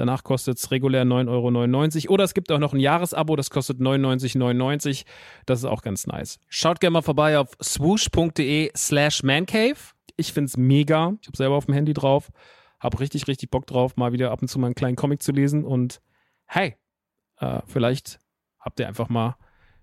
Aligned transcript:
Danach 0.00 0.24
kostet 0.24 0.56
es 0.56 0.70
regulär 0.70 1.04
9,99 1.04 2.04
Euro. 2.04 2.14
Oder 2.14 2.24
es 2.24 2.32
gibt 2.32 2.50
auch 2.50 2.58
noch 2.58 2.72
ein 2.72 2.80
Jahresabo, 2.80 3.36
das 3.36 3.50
kostet 3.50 3.80
99,99 3.80 5.04
Das 5.44 5.58
ist 5.58 5.66
auch 5.66 5.82
ganz 5.82 6.06
nice. 6.06 6.38
Schaut 6.48 6.80
gerne 6.80 6.94
mal 6.94 7.02
vorbei 7.02 7.38
auf 7.38 7.50
swoosh.de 7.62 8.70
slash 8.74 9.22
mancave. 9.22 9.76
Ich 10.16 10.32
finde 10.32 10.46
es 10.46 10.56
mega. 10.56 11.12
Ich 11.20 11.28
habe 11.28 11.36
selber 11.36 11.56
auf 11.56 11.66
dem 11.66 11.74
Handy 11.74 11.92
drauf. 11.92 12.30
Hab 12.80 12.98
richtig, 12.98 13.28
richtig 13.28 13.50
Bock 13.50 13.66
drauf, 13.66 13.96
mal 13.96 14.14
wieder 14.14 14.30
ab 14.30 14.40
und 14.40 14.48
zu 14.48 14.58
mal 14.58 14.68
einen 14.68 14.74
kleinen 14.74 14.96
Comic 14.96 15.22
zu 15.22 15.32
lesen. 15.32 15.66
Und 15.66 16.00
hey, 16.46 16.76
äh, 17.36 17.60
vielleicht 17.66 18.20
habt 18.58 18.80
ihr 18.80 18.88
einfach 18.88 19.10
mal 19.10 19.36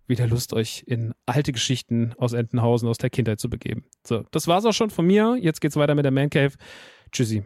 wieder 0.08 0.26
Lust, 0.26 0.52
euch 0.52 0.84
in 0.88 1.14
alte 1.28 1.52
Geschichten 1.52 2.16
aus 2.18 2.34
Entenhausen, 2.34 2.90
aus 2.90 2.98
der 2.98 3.12
Kindheit 3.12 3.40
zu 3.40 3.52
begeben. 3.52 3.86
So, 4.04 4.24
das 4.32 4.48
war's 4.48 4.66
auch 4.66 4.74
schon 4.74 4.90
von 4.90 5.06
mir. 5.06 5.38
Jetzt 5.40 5.62
geht's 5.62 5.76
weiter 5.76 5.94
mit 5.94 6.06
der 6.06 6.12
Man 6.12 6.32
Cave. 6.32 6.54
Tschüssi. 7.12 7.44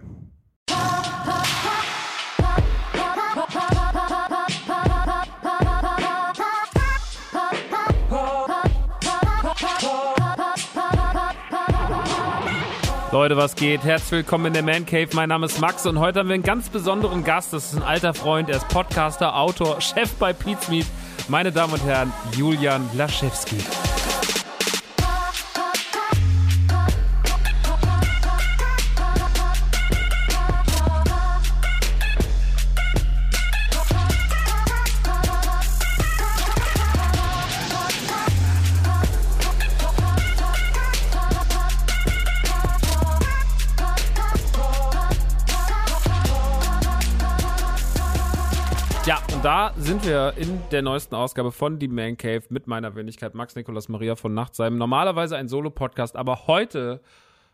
Leute, 13.11 13.35
was 13.35 13.55
geht? 13.55 13.83
Herzlich 13.83 14.11
willkommen 14.11 14.45
in 14.45 14.53
der 14.53 14.63
Man 14.63 14.85
Cave. 14.85 15.09
Mein 15.13 15.27
Name 15.27 15.45
ist 15.45 15.59
Max 15.59 15.85
und 15.85 15.99
heute 15.99 16.19
haben 16.19 16.29
wir 16.29 16.35
einen 16.35 16.44
ganz 16.44 16.69
besonderen 16.69 17.25
Gast. 17.25 17.51
Das 17.51 17.73
ist 17.73 17.75
ein 17.75 17.83
alter 17.83 18.13
Freund. 18.13 18.49
Er 18.49 18.55
ist 18.55 18.69
Podcaster, 18.69 19.35
Autor, 19.35 19.81
Chef 19.81 20.13
bei 20.13 20.33
Meat. 20.45 20.85
Meine 21.27 21.51
Damen 21.51 21.73
und 21.73 21.83
Herren, 21.83 22.13
Julian 22.38 22.89
Laschewski. 22.94 23.57
Sind 50.01 50.09
wir 50.09 50.34
in 50.38 50.59
der 50.72 50.81
neuesten 50.81 51.16
Ausgabe 51.16 51.51
von 51.51 51.78
Die 51.78 51.88
Man 51.88 52.17
Cave 52.17 52.44
mit 52.50 52.66
meiner 52.66 52.95
Wenigkeit 52.95 53.35
Max 53.35 53.56
Nikolas 53.56 53.88
Maria 53.88 54.16
von 54.16 54.34
Nachtsheim. 54.34 54.78
Normalerweise 54.78 55.38
ein 55.38 55.47
Solo-Podcast, 55.47 56.16
aber 56.16 56.47
heute 56.47 57.01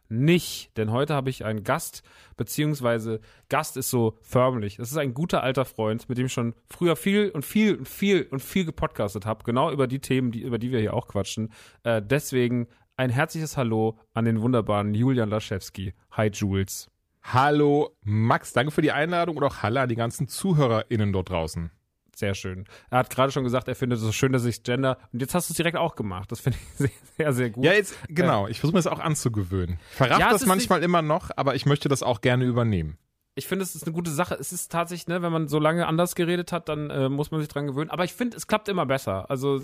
nicht, 0.07 0.77
denn 0.77 0.91
heute 0.91 1.13
habe 1.13 1.29
ich 1.29 1.43
einen 1.43 1.63
Gast, 1.63 2.03
beziehungsweise 2.37 3.19
Gast 3.49 3.75
ist 3.75 3.89
so 3.89 4.17
förmlich. 4.21 4.77
Das 4.77 4.91
ist 4.91 4.97
ein 4.97 5.13
guter 5.13 5.43
alter 5.43 5.65
Freund, 5.65 6.07
mit 6.07 6.17
dem 6.17 6.27
ich 6.27 6.33
schon 6.33 6.53
früher 6.69 6.95
viel 6.95 7.29
und 7.31 7.43
viel 7.43 7.75
und 7.75 7.87
viel 7.87 8.27
und 8.31 8.41
viel 8.41 8.63
gepodcastet 8.63 9.25
habe, 9.25 9.43
genau 9.43 9.71
über 9.71 9.87
die 9.87 9.99
Themen, 9.99 10.31
die, 10.31 10.41
über 10.41 10.57
die 10.57 10.71
wir 10.71 10.79
hier 10.79 10.93
auch 10.93 11.07
quatschen. 11.07 11.51
Äh, 11.83 12.01
deswegen 12.01 12.67
ein 12.95 13.09
herzliches 13.09 13.57
Hallo 13.57 13.97
an 14.13 14.25
den 14.25 14.41
wunderbaren 14.41 14.93
Julian 14.93 15.29
Laschewski. 15.29 15.93
Hi 16.11 16.27
Jules. 16.27 16.89
Hallo 17.23 17.97
Max, 18.03 18.53
danke 18.53 18.71
für 18.71 18.81
die 18.81 18.93
Einladung 18.93 19.35
und 19.35 19.43
auch 19.43 19.63
Hallo 19.63 19.81
an 19.81 19.89
die 19.89 19.95
ganzen 19.95 20.29
ZuhörerInnen 20.29 21.11
dort 21.11 21.29
draußen. 21.29 21.71
Sehr 22.17 22.33
schön. 22.33 22.65
Er 22.89 22.97
hat 22.97 23.11
gerade 23.11 23.31
schon 23.31 23.43
gesagt, 23.43 23.67
er 23.67 23.75
findet 23.75 23.99
es 23.99 24.03
so 24.03 24.11
schön, 24.11 24.31
dass 24.31 24.43
ich 24.43 24.63
Gender. 24.63 24.97
Und 25.13 25.21
jetzt 25.21 25.35
hast 25.35 25.49
du 25.49 25.53
es 25.53 25.57
direkt 25.57 25.77
auch 25.77 25.93
gemacht. 25.95 26.31
Das 26.31 26.39
finde 26.39 26.57
ich 26.57 26.77
sehr, 26.77 26.89
sehr, 27.15 27.33
sehr 27.33 27.49
gut. 27.51 27.63
Ja, 27.63 27.73
jetzt, 27.73 27.95
genau. 28.09 28.47
Ich 28.47 28.59
versuche 28.59 28.73
mir 28.75 28.79
das 28.79 28.87
auch 28.87 28.99
anzugewöhnen. 28.99 29.77
Ich 29.91 29.97
verraff 29.97 30.19
Ja, 30.19 30.31
das 30.31 30.47
manchmal 30.47 30.81
immer 30.81 31.03
noch, 31.03 31.29
aber 31.35 31.53
ich 31.53 31.67
möchte 31.67 31.89
das 31.89 32.01
auch 32.01 32.21
gerne 32.21 32.45
übernehmen. 32.45 32.97
ich 33.35 33.45
finde, 33.45 33.61
es 33.61 33.75
ist 33.75 33.83
eine 33.83 33.93
gute 33.93 34.09
Sache. 34.09 34.33
Es 34.33 34.51
ist 34.51 34.71
tatsächlich, 34.71 35.07
ne, 35.07 35.21
wenn 35.21 35.31
man 35.31 35.47
so 35.47 35.59
lange 35.59 35.85
anders 35.85 36.15
geredet 36.15 36.51
hat, 36.51 36.69
dann 36.69 36.89
äh, 36.89 37.07
muss 37.07 37.29
man 37.29 37.39
sich 37.39 37.49
dran 37.49 37.67
gewöhnen. 37.67 37.91
Aber 37.91 38.03
ich 38.03 38.13
finde, 38.13 38.35
es 38.35 38.47
klappt 38.47 38.67
immer 38.67 38.87
besser. 38.87 39.29
Also 39.29 39.61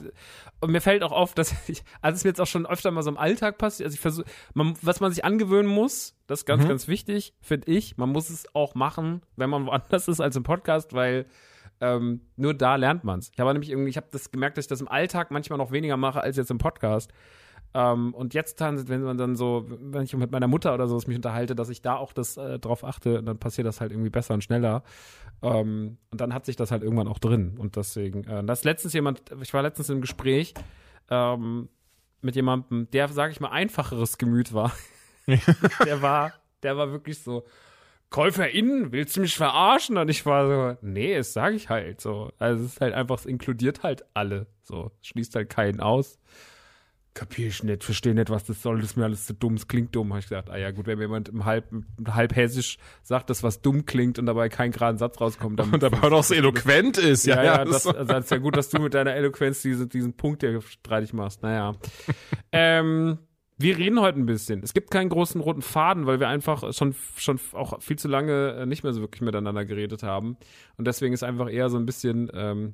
und 0.60 0.72
mir 0.72 0.80
fällt 0.80 1.02
auch 1.02 1.12
auf, 1.12 1.34
dass 1.34 1.56
ich, 1.68 1.84
also 2.04 2.14
es 2.14 2.20
ist 2.20 2.24
mir 2.26 2.30
jetzt 2.30 2.42
auch 2.42 2.46
schon 2.46 2.68
öfter 2.68 2.92
mal 2.92 3.02
so 3.02 3.10
im 3.10 3.18
Alltag 3.18 3.58
passiert. 3.58 3.88
Also 3.88 3.96
ich 3.96 4.00
versuche, 4.00 4.28
was 4.54 5.00
man 5.00 5.12
sich 5.12 5.26
angewöhnen 5.26 5.72
muss, 5.72 6.14
das 6.28 6.42
ist 6.42 6.46
ganz, 6.46 6.68
ganz 6.68 6.88
wichtig, 6.88 7.34
finde 7.42 7.72
ich. 7.72 7.98
Man 7.98 8.10
muss 8.10 8.30
es 8.30 8.46
auch 8.54 8.76
machen, 8.76 9.24
wenn 9.38 9.50
man 9.50 9.66
woanders 9.66 10.08
ist 10.08 10.22
als 10.22 10.36
im 10.36 10.44
Podcast, 10.44 10.94
weil 10.94 11.26
ähm, 11.84 12.22
nur 12.38 12.54
da 12.54 12.78
lernt 12.78 13.04
man 13.04 13.20
es. 13.20 13.30
Ich 13.34 13.40
habe 13.42 13.52
nämlich 13.52 13.70
irgendwie, 13.70 13.90
ich 13.90 13.98
habe 13.98 14.08
das 14.10 14.32
gemerkt, 14.32 14.58
dass 14.58 14.66
ich 14.66 14.70
das 14.70 14.80
im 14.80 14.88
Alltag 14.88 15.32
manchmal 15.32 15.58
noch 15.58 15.72
weniger 15.72 15.98
mache 15.98 16.22
als 16.22 16.38
jetzt 16.38 16.50
im 16.50 16.58
Podcast. 16.58 17.12
Ähm, 17.74 18.14
und 18.14 18.34
jetzt 18.34 18.62
dann, 18.62 18.88
wenn 18.88 19.02
man 19.04 19.18
dann 19.18 19.36
so, 19.36 19.66
wenn 19.68 20.04
ich 20.04 20.16
mit 20.16 20.32
meiner 20.32 20.48
Mutter 20.48 20.74
oder 20.74 20.88
so 20.88 20.96
mich 21.08 21.18
unterhalte, 21.18 21.56
dass 21.56 21.68
ich 21.68 21.82
da 21.82 21.98
auch 21.98 22.14
das 22.14 22.38
äh, 22.38 22.58
drauf 22.58 22.86
achte, 22.86 23.22
dann 23.22 23.38
passiert 23.38 23.68
das 23.68 23.82
halt 23.82 23.92
irgendwie 23.92 24.12
besser 24.12 24.34
und 24.34 24.46
schneller. 24.46 24.84
Ähm, 25.42 25.98
und 26.10 26.22
dann 26.22 26.34
hat 26.34 26.46
sich 26.46 26.56
das 26.56 26.72
halt 26.72 26.84
irgendwann 26.84 27.10
auch 27.10 27.20
drin. 27.20 27.58
Und 27.58 27.76
deswegen, 27.76 28.24
äh, 28.24 28.46
das 28.46 28.64
letztens 28.64 28.94
jemand, 28.94 29.22
ich 29.42 29.54
war 29.54 29.62
letztens 29.62 29.90
im 29.90 30.00
Gespräch 30.00 30.54
ähm, 31.10 31.68
mit 32.22 32.38
jemandem, 32.38 32.90
der, 32.92 33.10
sage 33.10 33.34
ich 33.34 33.42
mal, 33.42 33.50
einfacheres 33.50 34.18
Gemüt 34.18 34.54
war. 34.54 34.72
der 35.86 36.02
war, 36.02 36.32
der 36.62 36.78
war 36.78 36.92
wirklich 36.92 37.22
so, 37.22 37.44
KäuferInnen, 38.14 38.92
willst 38.92 39.18
du 39.18 39.22
mich 39.22 39.36
verarschen? 39.36 39.98
Und 39.98 40.08
ich 40.08 40.24
war 40.28 40.48
so, 40.48 40.78
nee, 40.84 41.16
das 41.18 41.34
sage 41.34 41.56
ich 41.56 41.70
halt 41.70 42.00
so. 42.00 42.32
Also 42.38 42.64
es 42.64 42.74
ist 42.74 42.82
halt 42.82 42.94
einfach, 42.94 43.18
es 43.18 43.26
inkludiert 43.26 43.82
halt 43.82 44.06
alle. 44.14 44.46
So, 44.62 44.92
schließt 45.02 45.36
halt 45.36 45.50
keinen 45.50 45.80
aus. 45.80 46.20
Kapier 47.16 47.48
ich 47.48 47.64
nicht, 47.64 47.84
verstehe 47.84 48.14
nicht, 48.14 48.30
was 48.30 48.44
das 48.44 48.62
soll, 48.62 48.78
das 48.78 48.92
ist 48.92 48.98
mir 48.98 49.06
alles 49.06 49.26
zu 49.26 49.34
dumm, 49.34 49.56
es 49.56 49.68
klingt 49.68 49.96
dumm. 49.96 50.12
Habe 50.12 50.20
ich 50.20 50.30
gedacht, 50.30 50.52
ah 50.52 50.58
ja 50.58 50.70
gut, 50.70 50.86
wenn 50.86 51.00
mir 51.00 51.06
jemand 51.06 51.30
im 51.30 51.46
halb, 51.46 51.66
halb 52.08 52.36
hessisch 52.36 52.78
sagt, 53.02 53.32
dass 53.32 53.42
was 53.42 53.64
dumm 53.64 53.88
klingt 53.88 54.20
und 54.20 54.28
dabei 54.28 54.48
kein 54.48 54.72
geraden 54.72 55.00
Satz 55.00 55.20
rauskommt, 55.20 55.60
dann. 55.60 55.70
Und 55.74 55.82
dabei 55.82 56.04
auch 56.04 56.12
noch 56.12 56.24
so 56.24 56.36
eloquent 56.36 57.00
ist, 57.00 57.26
ja. 57.26 57.38
Ja, 57.38 57.44
ja, 57.44 57.58
ja, 57.58 57.66
das, 57.66 57.88
also 57.88 58.14
das 58.14 58.26
ist 58.26 58.32
ja 58.32 58.38
gut, 58.38 58.56
dass 58.56 58.70
du 58.70 58.80
mit 58.80 58.94
deiner 58.94 59.16
Eloquenz 59.16 59.64
diesen, 59.64 59.90
diesen 59.90 60.14
Punkt 60.14 60.44
hier 60.44 60.62
streitig 60.62 61.14
machst. 61.14 61.42
Naja. 61.42 61.76
ähm, 62.52 63.18
wir 63.58 63.78
reden 63.78 64.00
heute 64.00 64.20
ein 64.20 64.26
bisschen. 64.26 64.64
Es 64.64 64.74
gibt 64.74 64.92
keinen 64.92 65.10
großen 65.10 65.40
roten 65.40 65.62
Faden, 65.62 66.06
weil 66.06 66.20
wir 66.20 66.28
einfach 66.28 66.74
schon, 66.74 66.96
schon 67.18 67.40
auch 67.54 67.82
viel 67.82 67.98
zu 67.98 68.08
lange 68.08 68.54
äh, 68.54 68.66
nicht 68.66 68.84
mehr 68.84 68.94
so 68.94 69.02
wirklich 69.02 69.22
miteinander 69.22 69.66
geredet 69.66 70.04
haben. 70.04 70.38
Und 70.78 70.86
deswegen 70.86 71.14
ist 71.14 71.24
einfach 71.24 71.50
eher 71.50 71.70
so 71.70 71.78
ein 71.78 71.86
bisschen 71.86 72.32
ähm, 72.34 72.74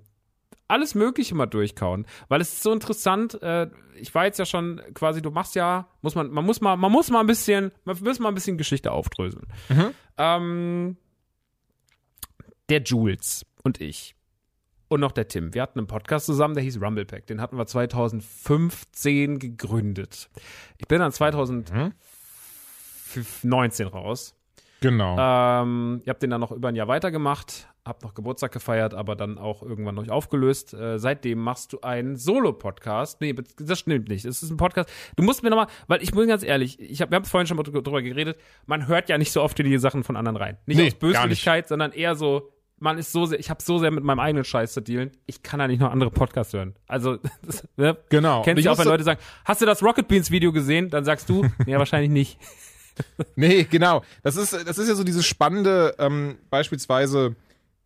alles 0.67 0.95
Mögliche 0.95 1.35
mal 1.35 1.47
durchkauen. 1.47 2.05
Weil 2.27 2.41
es 2.41 2.53
ist 2.53 2.63
so 2.63 2.71
interessant, 2.71 3.41
äh, 3.41 3.67
ich 3.95 4.13
war 4.15 4.25
jetzt 4.25 4.39
ja 4.39 4.45
schon 4.45 4.81
quasi, 4.93 5.21
du 5.21 5.31
machst 5.31 5.55
ja, 5.55 5.87
muss 6.01 6.15
man, 6.15 6.29
man 6.31 6.45
muss 6.45 6.61
mal, 6.61 6.77
man 6.77 6.91
muss 6.91 7.09
mal 7.09 7.19
ein 7.19 7.27
bisschen, 7.27 7.71
man 7.83 7.97
muss 8.01 8.19
mal 8.19 8.29
ein 8.29 8.35
bisschen 8.35 8.57
Geschichte 8.57 8.91
aufdröseln. 8.91 9.47
Ähm, 10.17 10.97
der 12.69 12.81
Jules 12.83 13.45
und 13.63 13.81
ich 13.81 14.15
und 14.89 14.99
noch 14.99 15.11
der 15.13 15.27
Tim. 15.27 15.53
Wir 15.53 15.61
hatten 15.61 15.79
einen 15.79 15.87
Podcast 15.87 16.25
zusammen, 16.25 16.55
der 16.55 16.63
hieß 16.63 16.81
Rumblepack. 16.81 17.25
Den 17.27 17.39
hatten 17.41 17.57
wir 17.57 17.65
2015 17.65 19.39
gegründet. 19.39 20.29
Ich 20.77 20.87
bin 20.87 20.99
dann 20.99 21.11
2019 21.11 21.93
raus. 23.87 24.35
Genau. 24.81 25.17
Ähm, 25.19 26.01
ihr 26.05 26.09
habt 26.09 26.23
den 26.23 26.29
dann 26.29 26.41
noch 26.41 26.51
über 26.51 26.69
ein 26.69 26.75
Jahr 26.75 26.87
weitergemacht, 26.87 27.67
habt 27.85 28.01
noch 28.03 28.13
Geburtstag 28.13 28.53
gefeiert, 28.53 28.93
aber 28.93 29.17
dann 29.17 29.37
auch 29.37 29.61
irgendwann 29.61 29.95
noch 29.95 30.07
aufgelöst. 30.07 30.73
Äh, 30.73 30.99
seitdem 30.99 31.39
machst 31.39 31.73
du 31.73 31.81
einen 31.81 32.15
Solo-Podcast. 32.15 33.19
Nee, 33.19 33.35
das 33.57 33.79
stimmt 33.79 34.07
nicht. 34.07 34.23
Es 34.23 34.41
ist 34.41 34.49
ein 34.51 34.57
Podcast. 34.57 34.89
Du 35.17 35.23
musst 35.23 35.43
mir 35.43 35.49
nochmal, 35.49 35.67
weil 35.87 36.01
ich 36.01 36.11
bin 36.11 36.27
ganz 36.29 36.43
ehrlich, 36.43 36.79
ich 36.79 37.01
hab, 37.01 37.11
wir 37.11 37.17
haben 37.17 37.25
vorhin 37.25 37.45
schon 37.47 37.57
mal 37.57 37.63
drüber 37.63 38.01
geredet, 38.01 38.39
man 38.67 38.87
hört 38.87 39.09
ja 39.09 39.17
nicht 39.17 39.33
so 39.33 39.41
oft 39.41 39.59
in 39.59 39.65
die 39.65 39.77
Sachen 39.79 40.05
von 40.05 40.15
anderen 40.15 40.37
rein. 40.37 40.57
Nicht 40.65 40.77
Nee, 40.77 40.87
aus. 40.87 40.95
Böswilligkeit, 40.95 41.67
sondern 41.67 41.91
eher 41.91 42.15
so, 42.15 42.53
man 42.79 42.97
ist 42.97 43.11
so 43.11 43.25
sehr, 43.25 43.39
ich 43.39 43.49
habe 43.49 43.61
so 43.61 43.77
sehr 43.79 43.91
mit 43.91 44.03
meinem 44.03 44.19
eigenen 44.19 44.43
Scheiß 44.43 44.73
zu 44.73 44.81
dealen, 44.81 45.11
ich 45.25 45.43
kann 45.43 45.59
da 45.59 45.67
nicht 45.67 45.79
noch 45.79 45.91
andere 45.91 46.11
Podcasts 46.11 46.53
hören. 46.53 46.75
Also, 46.87 47.17
das, 47.45 47.67
ne? 47.77 47.97
Genau. 48.09 48.41
Kennst 48.43 48.65
du 48.65 48.71
auch, 48.71 48.77
wenn 48.77 48.87
Leute 48.87 49.03
sagen, 49.03 49.19
hast 49.45 49.61
du 49.61 49.65
das 49.65 49.83
Rocket 49.83 50.07
Beans 50.07 50.31
Video 50.31 50.51
gesehen? 50.51 50.89
Dann 50.89 51.05
sagst 51.05 51.29
du, 51.29 51.45
ja, 51.65 51.77
wahrscheinlich 51.79 52.11
nicht. 52.11 52.37
Nee, 53.37 53.63
genau. 53.63 54.03
Das 54.23 54.35
ist, 54.35 54.51
das 54.51 54.77
ist 54.77 54.89
ja 54.89 54.95
so 54.95 55.05
dieses 55.05 55.25
Spannende, 55.25 55.95
ähm, 55.99 56.37
beispielsweise, 56.49 57.33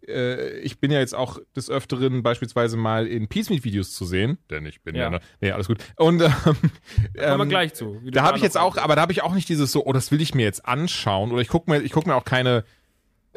äh, 0.07 0.57
ich 0.61 0.79
bin 0.79 0.89
ja 0.89 0.97
jetzt 0.99 1.13
auch 1.13 1.37
des 1.55 1.69
Öfteren 1.69 2.23
beispielsweise 2.23 2.77
mal 2.77 3.05
in 3.05 3.27
Peacemeat-Videos 3.27 3.93
zu 3.93 4.05
sehen, 4.05 4.39
denn 4.49 4.65
ich 4.65 4.81
bin 4.81 4.95
ja, 4.95 5.03
Ja. 5.03 5.09
ne, 5.11 5.19
nee, 5.39 5.51
alles 5.51 5.67
gut. 5.67 5.77
Und 5.97 6.19
ähm, 6.21 6.31
Kommen 6.43 6.67
wir 7.13 7.39
ähm, 7.41 7.49
gleich 7.49 7.75
zu. 7.75 8.01
da 8.05 8.23
habe 8.23 8.37
ich 8.37 8.43
jetzt 8.43 8.57
auch, 8.57 8.77
aber 8.77 8.95
da 8.95 9.03
habe 9.03 9.11
ich 9.11 9.21
auch 9.21 9.35
nicht 9.35 9.47
dieses 9.49 9.71
so, 9.71 9.85
oh, 9.85 9.93
das 9.93 10.11
will 10.11 10.19
ich 10.19 10.33
mir 10.33 10.45
jetzt 10.45 10.65
anschauen 10.65 11.31
oder 11.31 11.41
ich 11.43 11.47
gucke 11.47 11.69
mir, 11.69 11.81
ich 11.81 11.91
gucke 11.91 12.09
mir 12.09 12.15
auch 12.15 12.25
keine 12.25 12.63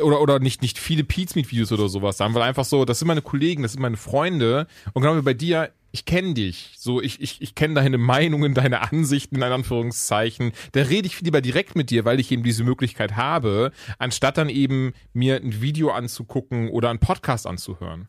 oder 0.00 0.20
oder 0.20 0.38
nicht 0.40 0.62
nicht 0.62 0.78
viele 0.78 1.04
Peacemeat-Videos 1.04 1.72
oder 1.72 1.88
sowas 1.88 2.20
an, 2.20 2.34
weil 2.34 2.42
einfach 2.42 2.64
so, 2.64 2.84
das 2.84 2.98
sind 2.98 3.08
meine 3.08 3.22
Kollegen, 3.22 3.62
das 3.62 3.72
sind 3.72 3.80
meine 3.82 3.96
Freunde 3.96 4.66
und 4.92 5.02
genau 5.02 5.16
wie 5.16 5.22
bei 5.22 5.34
dir, 5.34 5.70
ich 5.92 6.04
kenne 6.04 6.34
dich, 6.34 6.74
so 6.76 7.00
ich 7.00 7.20
ich 7.22 7.40
ich 7.40 7.54
kenne 7.54 7.74
deine 7.74 7.96
Meinungen, 7.96 8.52
deine 8.52 8.82
Ansichten 8.92 9.36
in 9.36 9.42
Anführungszeichen. 9.42 10.52
Da 10.72 10.82
rede 10.82 11.06
ich 11.06 11.16
viel 11.16 11.24
lieber 11.24 11.40
direkt 11.40 11.74
mit 11.76 11.88
dir, 11.90 12.04
weil 12.04 12.20
ich 12.20 12.30
eben 12.30 12.42
diese 12.42 12.64
Möglichkeit 12.64 13.16
habe, 13.16 13.72
anstatt 13.98 14.36
dann 14.36 14.50
eben 14.50 14.92
mir 15.14 15.36
ein 15.36 15.62
Video 15.62 15.90
anzugucken 15.92 16.68
oder 16.68 16.90
einen 16.90 16.98
Podcast 16.98 17.46
anzuhören. 17.46 18.08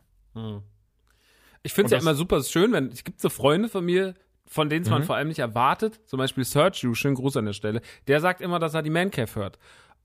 Ich 1.62 1.72
finde 1.72 1.86
es 1.86 1.92
ja 1.92 1.98
immer 1.98 2.14
super 2.14 2.42
schön, 2.42 2.72
wenn 2.72 2.88
es 2.88 3.04
gibt 3.04 3.20
so 3.20 3.28
Freunde 3.28 3.68
von 3.68 3.84
mir, 3.84 4.14
von 4.46 4.68
denen 4.70 4.82
es 4.82 4.88
Mhm. 4.88 4.94
man 4.94 5.02
vor 5.04 5.16
allem 5.16 5.28
nicht 5.28 5.40
erwartet. 5.40 6.00
Zum 6.06 6.18
Beispiel 6.18 6.44
Sergio, 6.44 6.94
schönen 6.94 7.14
Gruß 7.16 7.36
an 7.38 7.46
der 7.46 7.52
Stelle. 7.52 7.80
Der 8.06 8.20
sagt 8.20 8.40
immer, 8.40 8.58
dass 8.58 8.74
er 8.74 8.82
die 8.82 8.90
Man 8.90 9.10
Cave 9.10 9.34
hört. 9.34 9.58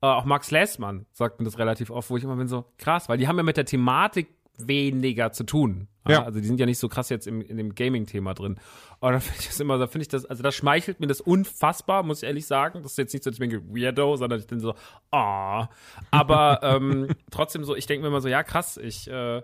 Äh, 0.04 0.06
auch 0.06 0.26
Max 0.26 0.50
Lessmann 0.50 1.06
sagt 1.12 1.40
mir 1.40 1.46
das 1.46 1.58
relativ 1.58 1.90
oft, 1.90 2.10
wo 2.10 2.18
ich 2.18 2.24
immer 2.24 2.36
bin 2.36 2.46
so 2.46 2.66
krass, 2.76 3.08
weil 3.08 3.16
die 3.16 3.26
haben 3.26 3.38
ja 3.38 3.42
mit 3.42 3.56
der 3.56 3.64
Thematik 3.64 4.28
weniger 4.58 5.32
zu 5.32 5.44
tun. 5.44 5.88
Ja. 6.06 6.24
Also 6.24 6.40
die 6.40 6.46
sind 6.46 6.60
ja 6.60 6.66
nicht 6.66 6.78
so 6.78 6.90
krass 6.90 7.08
jetzt 7.08 7.26
im, 7.26 7.40
in 7.40 7.56
dem 7.56 7.74
Gaming-Thema 7.74 8.34
drin. 8.34 8.60
Aber 9.00 9.12
da 9.12 9.20
finde 9.20 9.40
ich 9.40 9.46
das 9.46 9.58
immer, 9.60 9.78
da 9.78 9.86
finde 9.86 10.02
ich 10.02 10.08
das, 10.08 10.26
also 10.26 10.42
da 10.42 10.52
schmeichelt 10.52 11.00
mir 11.00 11.06
das 11.06 11.22
unfassbar, 11.22 12.02
muss 12.02 12.22
ich 12.22 12.28
ehrlich 12.28 12.46
sagen. 12.46 12.82
Das 12.82 12.92
ist 12.92 12.98
jetzt 12.98 13.14
nicht 13.14 13.24
so, 13.24 13.30
dass 13.30 13.40
ich 13.40 13.48
denke, 13.48 13.62
Weirdo, 13.74 14.16
sondern 14.16 14.38
ich 14.38 14.46
bin 14.46 14.60
so, 14.60 14.74
ah. 15.10 15.68
Aber 16.10 16.60
ähm, 16.62 17.08
trotzdem 17.30 17.64
so, 17.64 17.74
ich 17.74 17.86
denke 17.86 18.02
mir 18.02 18.08
immer 18.08 18.20
so, 18.20 18.28
ja 18.28 18.42
krass, 18.42 18.76
ich 18.76 19.08
äh, 19.08 19.40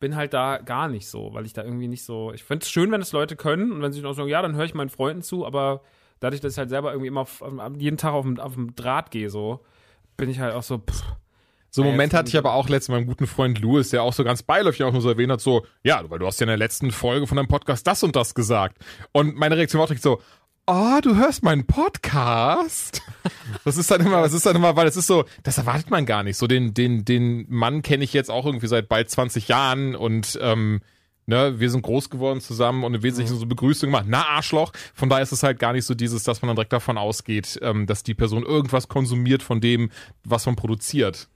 bin 0.00 0.16
halt 0.16 0.34
da 0.34 0.58
gar 0.58 0.88
nicht 0.88 1.06
so, 1.06 1.32
weil 1.32 1.46
ich 1.46 1.52
da 1.52 1.62
irgendwie 1.62 1.86
nicht 1.86 2.02
so. 2.02 2.32
Ich 2.32 2.42
finde 2.42 2.64
es 2.64 2.70
schön, 2.70 2.90
wenn 2.90 3.02
es 3.02 3.12
Leute 3.12 3.36
können 3.36 3.70
und 3.70 3.82
wenn 3.82 3.92
sie 3.92 4.02
dann 4.02 4.10
auch 4.10 4.16
sagen, 4.16 4.28
ja, 4.28 4.42
dann 4.42 4.56
höre 4.56 4.64
ich 4.64 4.74
meinen 4.74 4.90
Freunden 4.90 5.22
zu, 5.22 5.46
aber 5.46 5.82
dadurch, 6.18 6.40
dass 6.40 6.54
ich 6.54 6.58
halt 6.58 6.70
selber 6.70 6.90
irgendwie 6.90 7.06
immer 7.06 7.20
auf, 7.20 7.44
jeden 7.78 7.98
Tag 7.98 8.12
auf 8.12 8.24
dem, 8.24 8.40
auf 8.40 8.54
dem 8.54 8.74
Draht 8.74 9.12
gehe, 9.12 9.30
so, 9.30 9.60
bin 10.16 10.28
ich 10.30 10.40
halt 10.40 10.54
auch 10.54 10.62
so, 10.62 10.78
pff, 10.78 11.02
So 11.70 11.82
einen 11.82 11.92
Moment 11.92 12.12
hatte 12.14 12.28
ich 12.28 12.36
aber 12.36 12.52
auch 12.52 12.68
letztens 12.68 12.88
mit 12.88 13.00
meinem 13.00 13.06
guten 13.08 13.26
Freund 13.26 13.58
Louis, 13.60 13.88
der 13.90 14.02
auch 14.02 14.12
so 14.12 14.24
ganz 14.24 14.42
beiläufig 14.42 14.84
auch 14.84 14.92
nur 14.92 15.00
so 15.00 15.08
erwähnt 15.08 15.32
hat, 15.32 15.40
so, 15.40 15.64
ja, 15.82 16.02
weil 16.10 16.18
du 16.18 16.26
hast 16.26 16.38
ja 16.40 16.44
in 16.44 16.48
der 16.48 16.56
letzten 16.58 16.90
Folge 16.90 17.26
von 17.26 17.36
deinem 17.36 17.48
Podcast 17.48 17.86
das 17.86 18.02
und 18.02 18.14
das 18.14 18.34
gesagt. 18.34 18.78
Und 19.12 19.36
meine 19.36 19.56
Reaktion 19.56 19.78
war 19.78 19.84
auch 19.84 19.88
direkt 19.88 20.02
so, 20.02 20.20
oh, 20.66 20.98
du 21.02 21.16
hörst 21.16 21.42
meinen 21.42 21.66
Podcast? 21.66 23.02
Das 23.64 23.76
ist 23.76 23.90
dann 23.90 24.00
immer, 24.00 24.22
das 24.22 24.32
ist 24.32 24.46
dann 24.46 24.56
immer, 24.56 24.74
weil 24.74 24.88
es 24.88 24.96
ist 24.96 25.06
so, 25.06 25.24
das 25.44 25.58
erwartet 25.58 25.90
man 25.90 26.06
gar 26.06 26.22
nicht. 26.24 26.36
So 26.36 26.46
den, 26.48 26.74
den, 26.74 27.04
den 27.04 27.46
Mann 27.48 27.82
kenne 27.82 28.02
ich 28.02 28.12
jetzt 28.12 28.30
auch 28.30 28.46
irgendwie 28.46 28.66
seit 28.66 28.88
bald 28.88 29.10
20 29.10 29.46
Jahren 29.46 29.94
und 29.94 30.38
ähm, 30.42 30.80
ne, 31.26 31.58
wir 31.58 31.70
sind 31.70 31.82
groß 31.82 32.10
geworden 32.10 32.40
zusammen 32.40 32.84
und 32.84 32.94
im 32.94 33.02
Wesentlichen 33.02 33.36
so 33.36 33.46
Begrüßung 33.46 33.88
gemacht. 33.88 34.06
Na, 34.08 34.26
Arschloch. 34.26 34.72
Von 34.94 35.08
daher 35.08 35.22
ist 35.22 35.32
es 35.32 35.42
halt 35.42 35.58
gar 35.58 35.72
nicht 35.72 35.84
so 35.84 35.94
dieses, 35.94 36.24
dass 36.24 36.42
man 36.42 36.48
dann 36.48 36.56
direkt 36.56 36.72
davon 36.72 36.98
ausgeht, 36.98 37.58
ähm, 37.62 37.86
dass 37.86 38.02
die 38.02 38.14
Person 38.14 38.42
irgendwas 38.44 38.88
konsumiert 38.88 39.42
von 39.42 39.60
dem, 39.60 39.90
was 40.24 40.46
man 40.46 40.56
produziert. 40.56 41.28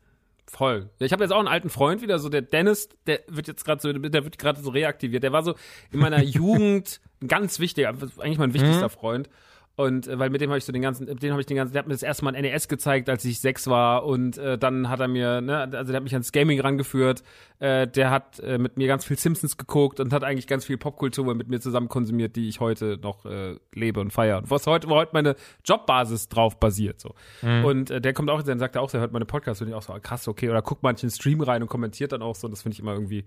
Voll. 0.48 0.90
Ich 1.00 1.12
habe 1.12 1.24
jetzt 1.24 1.32
auch 1.32 1.38
einen 1.38 1.48
alten 1.48 1.70
Freund 1.70 2.02
wieder, 2.02 2.18
so 2.18 2.28
der 2.28 2.42
Dennis, 2.42 2.88
der 3.06 3.20
wird 3.26 3.48
jetzt 3.48 3.64
gerade 3.64 3.80
so, 3.80 3.92
der 3.92 4.24
wird 4.24 4.38
gerade 4.38 4.60
so 4.60 4.70
reaktiviert. 4.70 5.22
Der 5.22 5.32
war 5.32 5.42
so 5.42 5.54
in 5.90 5.98
meiner 5.98 6.22
Jugend 6.22 7.00
ein 7.20 7.28
ganz 7.28 7.58
wichtiger, 7.58 7.88
eigentlich 7.88 8.38
mein 8.38 8.54
wichtigster 8.54 8.88
Freund. 8.88 9.28
Und 9.76 10.08
äh, 10.08 10.18
weil 10.18 10.30
mit 10.30 10.40
dem 10.40 10.48
habe 10.48 10.58
ich 10.58 10.64
so 10.64 10.72
den 10.72 10.82
ganzen, 10.82 11.04
mit 11.06 11.22
dem 11.22 11.32
habe 11.32 11.40
ich 11.40 11.46
den 11.46 11.56
ganzen, 11.56 11.74
der 11.74 11.80
hat 11.80 11.86
mir 11.86 11.94
das 11.94 12.02
erste 12.02 12.24
Mal 12.24 12.34
ein 12.34 12.42
NES 12.42 12.66
gezeigt, 12.68 13.10
als 13.10 13.24
ich 13.26 13.40
sechs 13.40 13.66
war 13.66 14.04
und 14.04 14.38
äh, 14.38 14.56
dann 14.56 14.88
hat 14.88 15.00
er 15.00 15.08
mir, 15.08 15.42
ne, 15.42 15.58
also 15.58 15.92
der 15.92 15.96
hat 15.96 16.02
mich 16.02 16.14
ans 16.14 16.32
Gaming 16.32 16.60
rangeführt. 16.60 17.22
Äh, 17.58 17.86
der 17.86 18.10
hat 18.10 18.40
äh, 18.40 18.58
mit 18.58 18.78
mir 18.78 18.86
ganz 18.86 19.04
viel 19.04 19.18
Simpsons 19.18 19.56
geguckt 19.58 20.00
und 20.00 20.12
hat 20.12 20.24
eigentlich 20.24 20.46
ganz 20.46 20.64
viel 20.64 20.78
Popkultur 20.78 21.34
mit 21.34 21.48
mir 21.48 21.60
zusammen 21.60 21.88
konsumiert, 21.88 22.36
die 22.36 22.48
ich 22.48 22.60
heute 22.60 22.98
noch 23.02 23.26
äh, 23.26 23.56
lebe 23.74 24.00
und 24.00 24.12
feiere. 24.12 24.38
Und 24.38 24.50
was 24.50 24.66
heute, 24.66 24.88
wo 24.88 24.94
heute 24.94 25.10
meine 25.12 25.36
Jobbasis 25.64 26.28
drauf 26.28 26.58
basiert. 26.58 27.00
So. 27.00 27.14
Und 27.42 27.90
äh, 27.90 28.00
der 28.00 28.12
kommt 28.14 28.30
auch, 28.30 28.42
dann 28.42 28.58
sagt 28.58 28.76
er 28.76 28.82
auch, 28.82 28.90
der 28.90 29.00
hört 29.00 29.12
meine 29.12 29.24
Podcasts, 29.24 29.58
finde 29.58 29.72
ich 29.72 29.76
auch 29.76 29.82
so 29.82 29.92
ah, 29.92 30.00
krass, 30.00 30.26
okay. 30.28 30.48
Oder 30.48 30.62
guckt 30.62 30.82
manchen 30.82 31.10
Stream 31.10 31.40
rein 31.40 31.62
und 31.62 31.68
kommentiert 31.68 32.12
dann 32.12 32.22
auch 32.22 32.34
so. 32.34 32.46
Und 32.46 32.52
das 32.52 32.62
finde 32.62 32.74
ich 32.74 32.80
immer 32.80 32.92
irgendwie 32.92 33.24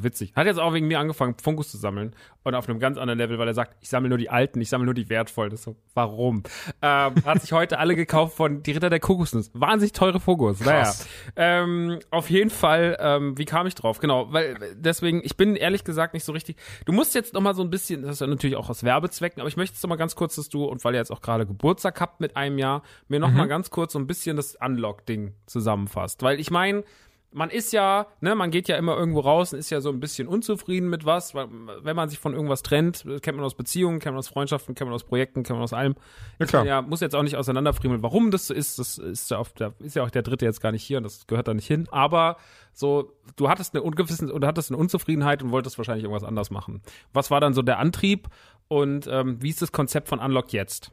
witzig. 0.00 0.32
Hat 0.34 0.46
jetzt 0.46 0.58
auch 0.58 0.72
wegen 0.72 0.86
mir 0.86 0.98
angefangen, 0.98 1.34
Funkus 1.42 1.70
zu 1.70 1.76
sammeln. 1.76 2.14
Und 2.44 2.54
auf 2.54 2.68
einem 2.68 2.80
ganz 2.80 2.98
anderen 2.98 3.18
Level, 3.18 3.38
weil 3.38 3.46
er 3.46 3.54
sagt, 3.54 3.76
ich 3.80 3.88
sammle 3.88 4.08
nur 4.08 4.18
die 4.18 4.28
alten, 4.28 4.60
ich 4.60 4.68
sammle 4.68 4.86
nur 4.86 4.94
die 4.94 5.08
wertvollen. 5.08 5.50
Das 5.50 5.62
so, 5.62 5.76
warum? 5.94 6.42
Ähm, 6.80 7.14
hat 7.24 7.40
sich 7.40 7.52
heute 7.52 7.78
alle 7.78 7.94
gekauft 7.94 8.36
von 8.36 8.62
Die 8.62 8.72
Ritter 8.72 8.90
der 8.90 9.00
Kokosnuss. 9.00 9.50
Wahnsinnig 9.54 9.92
teure 9.92 10.18
Funkus. 10.18 10.60
Naja. 10.60 10.92
Ähm, 11.36 12.00
auf 12.10 12.30
jeden 12.30 12.50
Fall, 12.50 12.96
ähm, 13.00 13.38
wie 13.38 13.44
kam 13.44 13.66
ich 13.66 13.74
drauf? 13.74 14.00
Genau, 14.00 14.32
weil 14.32 14.56
äh, 14.62 14.74
deswegen, 14.74 15.20
ich 15.24 15.36
bin 15.36 15.54
ehrlich 15.54 15.84
gesagt 15.84 16.14
nicht 16.14 16.24
so 16.24 16.32
richtig. 16.32 16.56
Du 16.84 16.92
musst 16.92 17.14
jetzt 17.14 17.34
noch 17.34 17.40
mal 17.40 17.54
so 17.54 17.62
ein 17.62 17.70
bisschen, 17.70 18.02
das 18.02 18.12
ist 18.12 18.20
ja 18.20 18.26
natürlich 18.26 18.56
auch 18.56 18.70
aus 18.70 18.82
Werbezwecken, 18.82 19.40
aber 19.40 19.48
ich 19.48 19.56
möchte 19.56 19.74
jetzt 19.74 19.82
noch 19.82 19.90
mal 19.90 19.96
ganz 19.96 20.16
kurz, 20.16 20.36
dass 20.36 20.48
du, 20.48 20.64
und 20.64 20.82
weil 20.84 20.94
ihr 20.94 20.98
jetzt 20.98 21.12
auch 21.12 21.20
gerade 21.20 21.46
Geburtstag 21.46 22.00
habt 22.00 22.20
mit 22.20 22.36
einem 22.36 22.58
Jahr, 22.58 22.82
mir 23.08 23.20
noch 23.20 23.30
mal 23.30 23.46
ganz 23.46 23.70
kurz 23.70 23.92
so 23.92 23.98
ein 23.98 24.06
bisschen 24.06 24.36
das 24.36 24.56
Unlock-Ding 24.56 25.34
zusammenfasst. 25.46 26.22
Weil 26.22 26.40
ich 26.40 26.50
meine, 26.50 26.84
man 27.32 27.50
ist 27.50 27.72
ja, 27.72 28.06
ne, 28.20 28.34
man 28.34 28.50
geht 28.50 28.68
ja 28.68 28.76
immer 28.76 28.96
irgendwo 28.96 29.20
raus 29.20 29.52
und 29.52 29.58
ist 29.58 29.70
ja 29.70 29.80
so 29.80 29.90
ein 29.90 30.00
bisschen 30.00 30.28
unzufrieden 30.28 30.88
mit 30.88 31.04
was, 31.04 31.34
weil, 31.34 31.48
wenn 31.82 31.96
man 31.96 32.08
sich 32.08 32.18
von 32.18 32.34
irgendwas 32.34 32.62
trennt, 32.62 33.04
kennt 33.22 33.36
man 33.36 33.44
aus 33.44 33.54
Beziehungen, 33.54 33.98
kennt 33.98 34.14
man 34.14 34.18
aus 34.18 34.28
Freundschaften, 34.28 34.74
kennt 34.74 34.88
man 34.88 34.94
aus 34.94 35.04
Projekten, 35.04 35.42
kennt 35.42 35.56
man 35.56 35.64
aus 35.64 35.72
allem. 35.72 35.94
Ja, 36.38 36.46
klar. 36.46 36.66
Ja, 36.66 36.82
muss 36.82 37.00
jetzt 37.00 37.14
auch 37.14 37.22
nicht 37.22 37.36
auseinanderfriemeln, 37.36 38.02
warum 38.02 38.30
das 38.30 38.46
so 38.46 38.54
ist. 38.54 38.78
Das 38.78 38.98
ist 38.98 39.30
ja, 39.30 39.38
auf 39.38 39.52
der, 39.52 39.72
ist 39.80 39.96
ja 39.96 40.02
auch 40.02 40.10
der 40.10 40.22
dritte 40.22 40.44
jetzt 40.44 40.60
gar 40.60 40.72
nicht 40.72 40.84
hier 40.84 40.98
und 40.98 41.04
das 41.04 41.26
gehört 41.26 41.48
da 41.48 41.54
nicht 41.54 41.66
hin. 41.66 41.88
Aber 41.90 42.36
so, 42.72 43.12
du 43.36 43.48
hattest 43.48 43.74
eine 43.74 43.82
ungewissen 43.82 44.30
oder 44.30 44.48
hattest 44.48 44.70
eine 44.70 44.78
Unzufriedenheit 44.78 45.42
und 45.42 45.50
wolltest 45.50 45.78
wahrscheinlich 45.78 46.04
irgendwas 46.04 46.24
anders 46.24 46.50
machen. 46.50 46.82
Was 47.12 47.30
war 47.30 47.40
dann 47.40 47.54
so 47.54 47.62
der 47.62 47.78
Antrieb 47.78 48.28
und 48.68 49.06
ähm, 49.10 49.42
wie 49.42 49.50
ist 49.50 49.62
das 49.62 49.72
Konzept 49.72 50.08
von 50.08 50.18
Unlock 50.18 50.52
jetzt? 50.52 50.92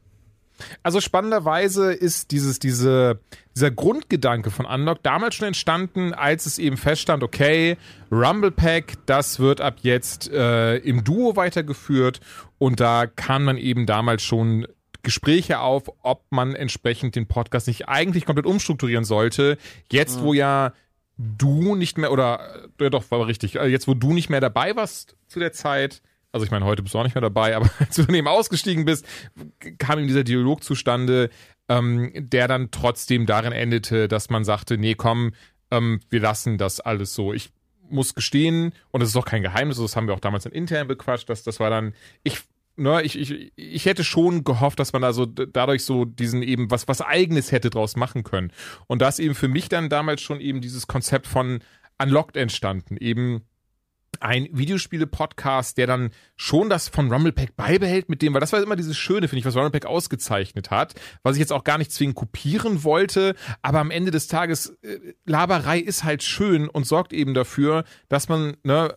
Also 0.84 1.02
spannenderweise 1.02 1.94
ist 1.94 2.32
dieses, 2.32 2.60
diese, 2.60 3.20
dieser 3.56 3.72
Grundgedanke 3.72 4.52
von 4.52 4.66
Unlock 4.66 5.04
damals 5.04 5.36
schon 5.36 5.48
entstanden, 5.48 6.14
als 6.14 6.46
es 6.46 6.60
eben 6.60 6.78
feststand, 6.78 7.24
okay, 7.24 7.78
Rumble 8.12 8.52
Pack, 8.52 8.94
das 9.06 9.40
wird 9.40 9.62
ab 9.62 9.78
jetzt 9.82 10.32
äh, 10.32 10.78
im 10.78 11.04
Duo 11.04 11.36
weitergeführt 11.36 12.20
und 12.58 12.80
da 12.80 13.08
kann 13.08 13.44
man 13.44 13.58
eben 13.58 13.86
damals 13.86 14.24
schon 14.24 14.68
Gespräche 15.02 15.60
auf, 15.60 15.84
ob 16.02 16.24
man 16.30 16.56
entsprechend 16.56 17.16
den 17.16 17.28
Podcast 17.28 17.68
nicht 17.68 17.88
eigentlich 17.88 18.26
komplett 18.26 18.46
umstrukturieren 18.46 19.06
sollte. 19.06 19.58
Jetzt, 19.92 20.22
wo 20.22 20.34
ja 20.34 20.74
du 21.18 21.76
nicht 21.76 21.98
mehr, 21.98 22.12
oder, 22.12 22.70
ja 22.80 22.90
doch, 22.90 23.10
war 23.12 23.28
richtig, 23.28 23.56
äh, 23.56 23.68
jetzt, 23.68 23.88
wo 23.88 23.94
du 23.94 24.14
nicht 24.14 24.30
mehr 24.30 24.42
dabei 24.42 24.76
warst 24.76 25.16
zu 25.28 25.40
der 25.40 25.52
Zeit, 25.52 26.02
also 26.32 26.46
ich 26.46 26.52
meine, 26.52 26.66
heute 26.66 26.84
bist 26.84 26.94
du 26.94 27.00
auch 27.00 27.04
nicht 27.04 27.16
mehr 27.16 27.22
dabei, 27.22 27.56
aber 27.56 27.70
als 27.80 27.96
du 27.96 28.04
daneben 28.04 28.28
ausgestiegen 28.28 28.86
bist, 28.86 29.06
kam 29.78 30.00
ihm 30.00 30.08
dieser 30.08 30.24
Dialog 30.24 30.64
zustande, 30.64 31.30
ähm, 31.68 32.12
der 32.16 32.48
dann 32.48 32.72
trotzdem 32.72 33.26
darin 33.26 33.52
endete, 33.52 34.08
dass 34.08 34.30
man 34.30 34.44
sagte, 34.44 34.78
nee, 34.78 34.96
komm, 34.96 35.34
ähm, 35.72 36.00
wir 36.10 36.20
lassen 36.20 36.58
das 36.58 36.80
alles 36.80 37.14
so. 37.14 37.34
Ich 37.34 37.52
muss 37.90 38.16
gestehen, 38.16 38.74
und 38.92 39.02
das 39.02 39.10
ist 39.10 39.16
auch 39.16 39.26
kein 39.26 39.42
Geheimnis, 39.42 39.78
das 39.78 39.96
haben 39.96 40.08
wir 40.08 40.14
auch 40.14 40.20
damals 40.20 40.46
in 40.46 40.52
intern 40.52 40.88
bequatscht, 40.88 41.30
dass 41.30 41.44
das 41.44 41.60
war 41.60 41.70
dann, 41.70 41.94
ich 42.24 42.40
ne, 42.80 43.02
ich, 43.04 43.18
ich, 43.18 43.52
ich 43.56 43.86
hätte 43.86 44.04
schon 44.04 44.44
gehofft, 44.44 44.80
dass 44.80 44.94
man 44.94 45.02
da 45.02 45.14
so 45.14 45.26
dadurch 45.26 45.84
so 45.84 46.06
diesen 46.06 46.42
eben 46.42 46.72
was, 46.72 46.88
was 46.88 47.02
eigenes 47.02 47.52
hätte 47.52 47.70
draus 47.70 47.96
machen 47.96 48.24
können. 48.24 48.52
Und 48.88 49.02
da 49.02 49.10
ist 49.10 49.20
eben 49.20 49.36
für 49.36 49.48
mich 49.48 49.70
dann 49.70 49.90
damals 49.90 50.22
schon 50.22 50.40
eben 50.40 50.62
dieses 50.62 50.88
Konzept 50.88 51.28
von 51.28 51.60
Unlocked 52.02 52.38
entstanden. 52.38 52.98
Eben 52.98 53.42
ein 54.20 54.48
Videospiele-Podcast, 54.52 55.78
der 55.78 55.88
dann 55.88 56.12
schon 56.36 56.70
das 56.70 56.88
von 56.88 57.12
Rumblepack 57.12 57.56
beibehält 57.56 58.10
mit 58.10 58.22
dem, 58.22 58.34
weil 58.34 58.42
das 58.42 58.54
war 58.54 58.62
immer 58.62 58.76
dieses 58.76 58.98
Schöne, 58.98 59.28
finde 59.28 59.40
ich, 59.40 59.46
was 59.46 59.56
Rumblepack 59.56 59.86
ausgezeichnet 59.86 60.72
hat, 60.72 60.96
was 61.24 61.36
ich 61.36 61.40
jetzt 61.40 61.54
auch 61.54 61.64
gar 61.64 61.78
nicht 61.78 61.92
zwingend 61.92 62.16
kopieren 62.16 62.84
wollte, 62.84 63.36
aber 63.62 63.80
am 63.80 63.92
Ende 63.92 64.12
des 64.12 64.28
Tages, 64.28 64.78
äh, 64.82 65.14
Laberei 65.26 65.80
ist 65.80 66.04
halt 66.04 66.24
schön 66.24 66.70
und 66.70 66.86
sorgt 66.86 67.14
eben 67.14 67.34
dafür, 67.34 67.84
dass 68.08 68.30
man, 68.30 68.58
ne, 68.64 68.96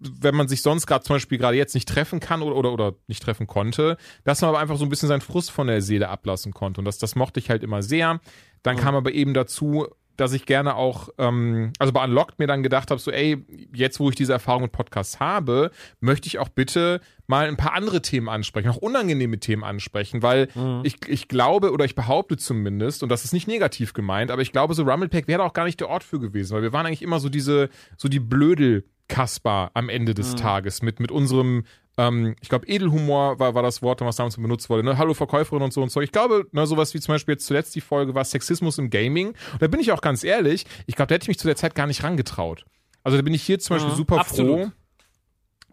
wenn 0.00 0.34
man 0.34 0.48
sich 0.48 0.62
sonst 0.62 0.86
gerade 0.86 1.04
zum 1.04 1.16
Beispiel 1.16 1.38
gerade 1.38 1.56
jetzt 1.56 1.74
nicht 1.74 1.88
treffen 1.88 2.20
kann 2.20 2.42
oder, 2.42 2.56
oder, 2.56 2.72
oder 2.72 2.94
nicht 3.06 3.22
treffen 3.22 3.46
konnte, 3.46 3.96
dass 4.24 4.40
man 4.40 4.48
aber 4.50 4.58
einfach 4.58 4.76
so 4.76 4.84
ein 4.84 4.88
bisschen 4.88 5.08
seinen 5.08 5.20
Frust 5.20 5.50
von 5.50 5.66
der 5.66 5.82
Seele 5.82 6.08
ablassen 6.08 6.52
konnte. 6.52 6.80
Und 6.80 6.84
das, 6.84 6.98
das 6.98 7.14
mochte 7.14 7.40
ich 7.40 7.50
halt 7.50 7.62
immer 7.62 7.82
sehr. 7.82 8.20
Dann 8.62 8.76
mhm. 8.76 8.80
kam 8.80 8.94
aber 8.94 9.12
eben 9.12 9.34
dazu, 9.34 9.86
dass 10.16 10.32
ich 10.32 10.46
gerne 10.46 10.76
auch, 10.76 11.08
ähm, 11.18 11.72
also 11.78 11.92
bei 11.92 12.04
Unlocked 12.04 12.38
mir 12.38 12.46
dann 12.46 12.62
gedacht 12.62 12.90
habe, 12.90 13.00
so, 13.00 13.10
ey, 13.10 13.44
jetzt 13.74 14.00
wo 14.00 14.08
ich 14.08 14.14
diese 14.14 14.32
Erfahrung 14.32 14.62
mit 14.62 14.72
Podcasts 14.72 15.20
habe, 15.20 15.70
möchte 16.00 16.26
ich 16.26 16.38
auch 16.38 16.48
bitte 16.48 17.00
mal 17.26 17.46
ein 17.46 17.56
paar 17.56 17.74
andere 17.74 18.02
Themen 18.02 18.28
ansprechen, 18.28 18.68
auch 18.68 18.76
unangenehme 18.76 19.38
Themen 19.38 19.64
ansprechen, 19.64 20.22
weil 20.22 20.48
mhm. 20.54 20.82
ich, 20.84 20.96
ich 21.08 21.28
glaube 21.28 21.72
oder 21.72 21.84
ich 21.84 21.94
behaupte 21.94 22.36
zumindest, 22.36 23.02
und 23.02 23.08
das 23.08 23.24
ist 23.24 23.32
nicht 23.32 23.48
negativ 23.48 23.92
gemeint, 23.92 24.30
aber 24.30 24.42
ich 24.42 24.52
glaube, 24.52 24.74
so 24.74 24.82
Rumblepack 24.82 25.26
wäre 25.28 25.42
auch 25.42 25.52
gar 25.52 25.64
nicht 25.64 25.80
der 25.80 25.88
Ort 25.88 26.04
für 26.04 26.20
gewesen, 26.20 26.54
weil 26.54 26.62
wir 26.62 26.72
waren 26.72 26.86
eigentlich 26.86 27.02
immer 27.02 27.20
so 27.20 27.28
diese, 27.28 27.70
so 27.96 28.08
die 28.08 28.20
Blödel 28.20 28.84
Kasper 29.08 29.70
am 29.74 29.88
Ende 29.88 30.14
des 30.14 30.32
mhm. 30.32 30.36
Tages 30.36 30.82
mit, 30.82 31.00
mit 31.00 31.10
unserem, 31.10 31.64
ähm, 31.96 32.34
ich 32.40 32.48
glaube, 32.48 32.66
Edelhumor 32.66 33.38
war, 33.38 33.54
war 33.54 33.62
das 33.62 33.82
Wort, 33.82 34.00
was 34.00 34.16
damals 34.16 34.36
benutzt 34.36 34.68
wurde, 34.68 34.82
ne? 34.82 34.98
Hallo 34.98 35.14
Verkäuferin 35.14 35.62
und 35.62 35.72
so 35.72 35.82
und 35.82 35.90
so. 35.90 36.00
Ich 36.00 36.12
glaube, 36.12 36.46
ne, 36.52 36.66
sowas 36.66 36.94
wie 36.94 37.00
zum 37.00 37.14
Beispiel 37.14 37.34
jetzt 37.34 37.46
zuletzt 37.46 37.74
die 37.74 37.80
Folge 37.80 38.14
war 38.14 38.24
Sexismus 38.24 38.78
im 38.78 38.90
Gaming. 38.90 39.28
Und 39.28 39.62
da 39.62 39.68
bin 39.68 39.80
ich 39.80 39.92
auch 39.92 40.00
ganz 40.00 40.24
ehrlich, 40.24 40.66
ich 40.86 40.96
glaube, 40.96 41.08
da 41.08 41.14
hätte 41.14 41.24
ich 41.24 41.28
mich 41.28 41.38
zu 41.38 41.46
der 41.46 41.56
Zeit 41.56 41.74
gar 41.74 41.86
nicht 41.86 42.02
rangetraut. 42.02 42.64
Also 43.02 43.18
da 43.18 43.22
bin 43.22 43.34
ich 43.34 43.42
hier 43.42 43.58
zum 43.58 43.76
Beispiel 43.76 43.92
mhm, 43.92 43.96
super 43.96 44.18
absolut. 44.18 44.60
froh 44.60 44.72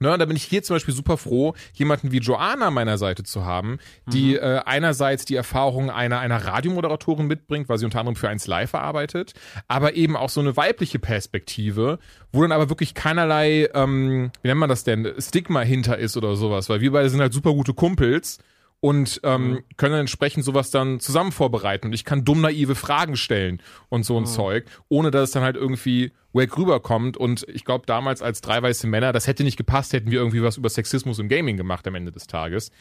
Ne, 0.02 0.18
da 0.18 0.26
bin 0.26 0.36
ich 0.36 0.44
hier 0.44 0.64
zum 0.64 0.78
Beispiel 0.78 0.96
super 0.96 1.16
froh, 1.16 1.54
jemanden 1.74 2.12
wie 2.12 2.18
Joanna 2.18 2.70
an 2.70 2.74
meiner 2.74 2.98
Seite 2.98 3.22
zu 3.22 3.46
haben, 3.46 3.78
die 4.08 4.32
mhm. 4.32 4.38
äh, 4.38 4.62
einerseits 4.66 5.26
die 5.26 5.36
Erfahrung 5.36 5.92
einer, 5.92 6.20
einer 6.20 6.44
Radiomoderatorin 6.44 7.28
mitbringt, 7.28 7.70
weil 7.70 7.78
sie 7.78 7.86
unter 7.86 8.00
anderem 8.00 8.16
für 8.16 8.28
eins 8.28 8.48
Live 8.48 8.74
arbeitet, 8.74 9.36
aber 9.68 9.94
eben 9.94 10.18
auch 10.18 10.30
so 10.30 10.42
eine 10.42 10.58
weibliche 10.58 10.98
Perspektive, 10.98 12.00
wo 12.32 12.42
dann 12.42 12.52
aber 12.52 12.70
wirklich 12.70 12.96
keinerlei, 12.96 13.70
ähm, 13.76 14.32
wie 14.42 14.48
nennt 14.48 14.60
man 14.60 14.70
das 14.70 14.84
denn, 14.84 15.08
Stigma 15.20 15.62
hinter 15.62 16.00
ist 16.00 16.18
oder 16.18 16.36
sowas, 16.36 16.68
weil 16.68 16.82
wir 16.82 16.92
beide 16.92 17.12
sind 17.12 17.22
halt 17.22 17.34
super 17.34 17.54
gute 17.54 17.76
Kumpels 17.76 18.40
und 18.82 19.22
ähm, 19.24 19.52
mhm. 19.52 19.64
können 19.78 19.96
entsprechend 19.96 20.44
sowas 20.44 20.72
dann 20.72 21.00
zusammen 21.00 21.32
vorbereiten. 21.32 21.88
Und 21.88 21.94
ich 21.94 22.04
kann 22.04 22.26
dumm 22.26 22.42
naive 22.42 22.76
Fragen 22.76 23.16
stellen 23.16 23.62
und 23.90 24.04
so 24.04 24.18
ein 24.18 24.24
mhm. 24.24 24.28
Zeug, 24.28 24.66
ohne 24.90 25.12
dass 25.12 25.30
es 25.30 25.32
dann 25.32 25.44
halt 25.44 25.56
irgendwie 25.56 26.12
wack 26.34 26.58
rüberkommt. 26.58 27.16
Und 27.16 27.46
ich 27.48 27.64
glaube, 27.64 27.86
damals 27.86 28.24
als 28.24 28.42
drei 28.42 28.62
weiße 28.62 28.88
Männer, 28.88 29.14
das 29.14 29.28
hätte 29.28 29.44
nicht 29.44 29.58
gepasst, 29.58 29.94
hätten 29.94 30.10
wir 30.10 30.20
irgendwie 30.20 30.42
was 30.42 30.58
über 30.58 30.70
Sexismus 30.70 31.20
im 31.20 31.30
Gaming 31.30 31.58
gemacht 31.58 31.88
am 31.88 31.96
Ende 31.96 32.12
des 32.12 32.26
Tages. 32.26 32.72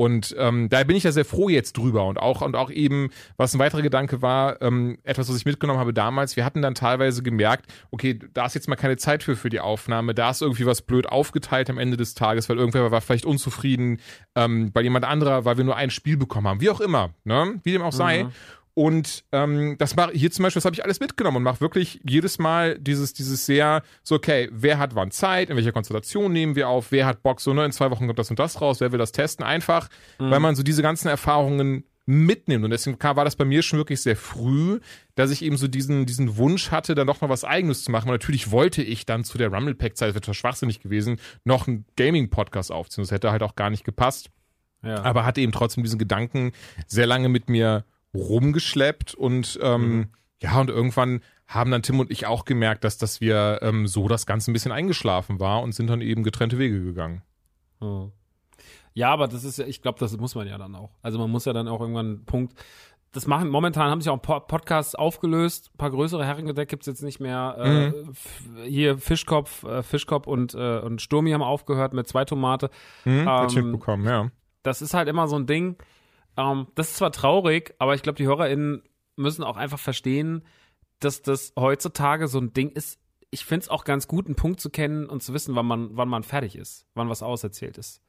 Und 0.00 0.34
ähm, 0.38 0.70
da 0.70 0.82
bin 0.84 0.96
ich 0.96 1.02
ja 1.02 1.12
sehr 1.12 1.26
froh 1.26 1.50
jetzt 1.50 1.76
drüber. 1.76 2.06
Und 2.06 2.16
auch, 2.18 2.40
und 2.40 2.56
auch 2.56 2.70
eben, 2.70 3.10
was 3.36 3.52
ein 3.52 3.58
weiterer 3.58 3.82
Gedanke 3.82 4.22
war, 4.22 4.62
ähm, 4.62 4.96
etwas, 5.02 5.28
was 5.28 5.36
ich 5.36 5.44
mitgenommen 5.44 5.78
habe 5.78 5.92
damals, 5.92 6.36
wir 6.36 6.46
hatten 6.46 6.62
dann 6.62 6.74
teilweise 6.74 7.22
gemerkt, 7.22 7.70
okay, 7.90 8.18
da 8.32 8.46
ist 8.46 8.54
jetzt 8.54 8.66
mal 8.66 8.76
keine 8.76 8.96
Zeit 8.96 9.22
für 9.22 9.36
für 9.36 9.50
die 9.50 9.60
Aufnahme, 9.60 10.14
da 10.14 10.30
ist 10.30 10.40
irgendwie 10.40 10.64
was 10.64 10.80
blöd 10.80 11.06
aufgeteilt 11.06 11.68
am 11.68 11.76
Ende 11.76 11.98
des 11.98 12.14
Tages, 12.14 12.48
weil 12.48 12.56
irgendwer 12.56 12.90
war 12.90 13.02
vielleicht 13.02 13.26
unzufrieden, 13.26 14.00
ähm, 14.34 14.70
weil 14.72 14.84
jemand 14.84 15.04
anderer, 15.04 15.44
weil 15.44 15.58
wir 15.58 15.64
nur 15.64 15.76
ein 15.76 15.90
Spiel 15.90 16.16
bekommen 16.16 16.48
haben, 16.48 16.62
wie 16.62 16.70
auch 16.70 16.80
immer, 16.80 17.10
ne? 17.24 17.60
Wie 17.62 17.72
dem 17.72 17.82
auch 17.82 17.92
sei. 17.92 18.24
Mhm. 18.24 18.30
Und 18.74 19.24
ähm, 19.32 19.76
das 19.78 19.96
mache 19.96 20.12
hier 20.12 20.30
zum 20.30 20.44
Beispiel, 20.44 20.60
das 20.60 20.64
habe 20.64 20.74
ich 20.74 20.84
alles 20.84 21.00
mitgenommen 21.00 21.38
und 21.38 21.42
mache 21.42 21.60
wirklich 21.60 22.00
jedes 22.08 22.38
Mal 22.38 22.78
dieses, 22.78 23.12
dieses 23.12 23.44
sehr, 23.44 23.82
so, 24.02 24.14
okay, 24.14 24.48
wer 24.52 24.78
hat 24.78 24.94
wann 24.94 25.10
Zeit, 25.10 25.50
in 25.50 25.56
welcher 25.56 25.72
Konstellation 25.72 26.32
nehmen 26.32 26.54
wir 26.54 26.68
auf, 26.68 26.92
wer 26.92 27.06
hat 27.06 27.22
Bock, 27.22 27.40
so, 27.40 27.52
ne, 27.52 27.64
in 27.64 27.72
zwei 27.72 27.90
Wochen 27.90 28.06
kommt 28.06 28.18
das 28.18 28.30
und 28.30 28.38
das 28.38 28.60
raus, 28.60 28.80
wer 28.80 28.92
will 28.92 28.98
das 28.98 29.12
testen, 29.12 29.44
einfach, 29.44 29.88
mhm. 30.18 30.30
weil 30.30 30.40
man 30.40 30.54
so 30.54 30.62
diese 30.62 30.82
ganzen 30.82 31.08
Erfahrungen 31.08 31.84
mitnimmt. 32.06 32.64
Und 32.64 32.70
deswegen 32.70 32.98
war 33.00 33.24
das 33.24 33.36
bei 33.36 33.44
mir 33.44 33.62
schon 33.62 33.78
wirklich 33.78 34.00
sehr 34.00 34.16
früh, 34.16 34.80
dass 35.14 35.30
ich 35.30 35.42
eben 35.42 35.56
so 35.56 35.68
diesen, 35.68 36.06
diesen 36.06 36.36
Wunsch 36.36 36.70
hatte, 36.70 36.94
dann 36.94 37.06
doch 37.06 37.20
mal 37.20 37.28
was 37.28 37.44
Eigenes 37.44 37.84
zu 37.84 37.90
machen. 37.90 38.08
Und 38.08 38.14
natürlich 38.14 38.50
wollte 38.50 38.82
ich 38.82 39.06
dann 39.06 39.24
zu 39.24 39.38
der 39.38 39.52
Rumble-Pack-Zeit, 39.52 40.14
das 40.14 40.22
wäre 40.22 40.34
schwachsinnig 40.34 40.80
gewesen, 40.80 41.18
noch 41.44 41.68
einen 41.68 41.84
Gaming-Podcast 41.96 42.72
aufziehen. 42.72 43.04
Das 43.04 43.12
hätte 43.12 43.30
halt 43.30 43.42
auch 43.42 43.54
gar 43.54 43.70
nicht 43.70 43.84
gepasst. 43.84 44.30
Ja. 44.82 45.02
Aber 45.02 45.24
hatte 45.24 45.40
eben 45.40 45.52
trotzdem 45.52 45.84
diesen 45.84 45.98
Gedanken 45.98 46.52
sehr 46.86 47.06
lange 47.06 47.28
mit 47.28 47.48
mir 47.48 47.84
rumgeschleppt 48.14 49.14
und 49.14 49.58
ähm, 49.62 49.96
mhm. 49.96 50.08
ja, 50.40 50.60
und 50.60 50.70
irgendwann 50.70 51.20
haben 51.46 51.70
dann 51.70 51.82
Tim 51.82 51.98
und 51.98 52.10
ich 52.10 52.26
auch 52.26 52.44
gemerkt, 52.44 52.84
dass, 52.84 52.96
dass 52.96 53.20
wir 53.20 53.58
ähm, 53.62 53.86
so 53.86 54.08
das 54.08 54.24
Ganze 54.24 54.50
ein 54.50 54.52
bisschen 54.52 54.72
eingeschlafen 54.72 55.40
war 55.40 55.62
und 55.62 55.74
sind 55.74 55.88
dann 55.88 56.00
eben 56.00 56.22
getrennte 56.22 56.58
Wege 56.58 56.82
gegangen. 56.82 57.22
Mhm. 57.80 58.12
Ja, 58.94 59.12
aber 59.12 59.28
das 59.28 59.44
ist 59.44 59.58
ja, 59.58 59.66
ich 59.66 59.82
glaube, 59.82 59.98
das 59.98 60.16
muss 60.16 60.34
man 60.34 60.46
ja 60.46 60.58
dann 60.58 60.74
auch. 60.74 60.90
Also 61.02 61.18
man 61.18 61.30
muss 61.30 61.44
ja 61.44 61.52
dann 61.52 61.68
auch 61.68 61.80
irgendwann 61.80 62.06
einen 62.06 62.24
Punkt. 62.24 62.54
Das 63.12 63.26
machen, 63.26 63.48
momentan 63.48 63.90
haben 63.90 64.00
sich 64.00 64.10
auch 64.10 64.22
Podcasts 64.22 64.94
aufgelöst, 64.94 65.70
ein 65.74 65.78
paar 65.78 65.90
größere 65.90 66.24
Herrengedeck 66.24 66.68
gibt's 66.68 66.86
jetzt 66.86 67.02
nicht 67.02 67.18
mehr. 67.18 67.56
Äh, 67.58 67.88
mhm. 67.88 68.12
Äh, 68.56 68.68
hier 68.68 68.98
Fischkopf, 68.98 69.64
äh, 69.64 69.82
Fischkopf 69.82 70.28
und, 70.28 70.54
äh, 70.54 70.78
und 70.78 71.02
Sturmi 71.02 71.32
haben 71.32 71.42
aufgehört 71.42 71.92
mit 71.92 72.06
zwei 72.06 72.24
Tomate. 72.24 72.70
Mhm, 73.04 73.28
ähm, 73.28 73.72
bekommen, 73.72 74.06
ja. 74.06 74.30
Das 74.62 74.82
ist 74.82 74.94
halt 74.94 75.08
immer 75.08 75.26
so 75.26 75.36
ein 75.36 75.46
Ding 75.46 75.76
ähm, 76.36 76.66
das 76.74 76.90
ist 76.90 76.96
zwar 76.96 77.12
traurig, 77.12 77.74
aber 77.78 77.94
ich 77.94 78.02
glaube, 78.02 78.16
die 78.16 78.26
HörerInnen 78.26 78.82
müssen 79.16 79.44
auch 79.44 79.56
einfach 79.56 79.78
verstehen, 79.78 80.42
dass 80.98 81.22
das 81.22 81.52
heutzutage 81.58 82.28
so 82.28 82.38
ein 82.38 82.52
Ding 82.52 82.70
ist. 82.70 82.98
Ich 83.30 83.44
finde 83.44 83.64
es 83.64 83.68
auch 83.68 83.84
ganz 83.84 84.08
gut, 84.08 84.26
einen 84.26 84.36
Punkt 84.36 84.60
zu 84.60 84.70
kennen 84.70 85.06
und 85.06 85.22
zu 85.22 85.32
wissen, 85.32 85.54
wann 85.54 85.66
man, 85.66 85.96
wann 85.96 86.08
man 86.08 86.22
fertig 86.22 86.56
ist, 86.56 86.86
wann 86.94 87.08
was 87.08 87.22
auserzählt 87.22 87.78
ist. 87.78 88.02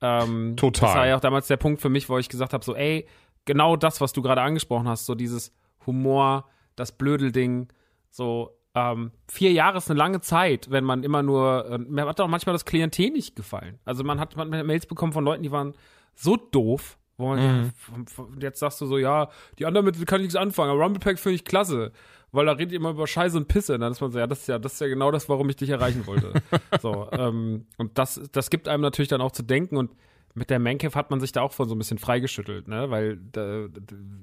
Ähm, 0.00 0.56
Total. 0.56 0.88
Das 0.88 0.96
war 0.96 1.06
ja 1.06 1.16
auch 1.16 1.20
damals 1.20 1.46
der 1.46 1.56
Punkt 1.56 1.80
für 1.80 1.88
mich, 1.88 2.08
wo 2.08 2.18
ich 2.18 2.28
gesagt 2.28 2.52
habe, 2.52 2.64
so, 2.64 2.74
ey, 2.74 3.06
genau 3.44 3.76
das, 3.76 4.00
was 4.00 4.12
du 4.12 4.22
gerade 4.22 4.42
angesprochen 4.42 4.88
hast, 4.88 5.06
so 5.06 5.14
dieses 5.14 5.52
Humor, 5.86 6.48
das 6.74 6.92
Blödelding, 6.92 7.68
so, 8.10 8.58
ähm, 8.74 9.12
vier 9.28 9.52
Jahre 9.52 9.78
ist 9.78 9.90
eine 9.90 9.98
lange 9.98 10.20
Zeit, 10.20 10.70
wenn 10.70 10.84
man 10.84 11.02
immer 11.02 11.22
nur, 11.22 11.66
äh, 11.68 11.78
mir 11.78 12.06
hat 12.06 12.20
auch 12.20 12.28
manchmal 12.28 12.54
das 12.54 12.64
Klientel 12.64 13.10
nicht 13.10 13.36
gefallen. 13.36 13.78
Also 13.84 14.02
man 14.02 14.18
hat, 14.18 14.36
man 14.36 14.54
hat 14.54 14.64
Mails 14.64 14.86
bekommen 14.86 15.12
von 15.12 15.24
Leuten, 15.24 15.42
die 15.42 15.52
waren 15.52 15.74
so 16.14 16.36
doof, 16.36 16.98
wo 17.22 17.28
man, 17.28 17.62
mhm. 17.62 18.40
jetzt 18.40 18.60
sagst 18.60 18.80
du 18.80 18.86
so, 18.86 18.98
ja, 18.98 19.28
die 19.58 19.66
anderen 19.66 19.86
mit 19.86 20.06
kann 20.06 20.20
ich 20.20 20.24
nichts 20.24 20.36
anfangen, 20.36 20.70
aber 20.70 20.82
Rumble 20.82 21.00
Pack 21.00 21.18
finde 21.18 21.36
ich 21.36 21.44
klasse, 21.44 21.92
weil 22.32 22.46
da 22.46 22.52
redet 22.52 22.72
ihr 22.72 22.80
immer 22.80 22.90
über 22.90 23.06
Scheiße 23.06 23.36
und 23.36 23.48
Pisse. 23.48 23.74
Und 23.74 23.80
dann 23.80 23.92
ist 23.92 24.00
man 24.00 24.10
so, 24.10 24.18
ja, 24.18 24.26
das 24.26 24.40
ist 24.40 24.48
ja, 24.48 24.58
das 24.58 24.74
ist 24.74 24.80
ja 24.80 24.88
genau 24.88 25.10
das, 25.10 25.28
warum 25.28 25.48
ich 25.48 25.56
dich 25.56 25.70
erreichen 25.70 26.06
wollte. 26.06 26.32
so, 26.82 27.08
ähm, 27.12 27.66
und 27.78 27.96
das, 27.98 28.20
das 28.32 28.50
gibt 28.50 28.68
einem 28.68 28.82
natürlich 28.82 29.08
dann 29.08 29.20
auch 29.20 29.32
zu 29.32 29.42
denken 29.42 29.76
und 29.76 29.90
mit 30.34 30.48
der 30.48 30.58
Mancave 30.58 30.94
hat 30.94 31.10
man 31.10 31.20
sich 31.20 31.32
da 31.32 31.42
auch 31.42 31.52
von 31.52 31.68
so 31.68 31.74
ein 31.74 31.78
bisschen 31.78 31.98
freigeschüttelt, 31.98 32.66
ne? 32.66 32.90
Weil 32.90 33.18
da, 33.18 33.66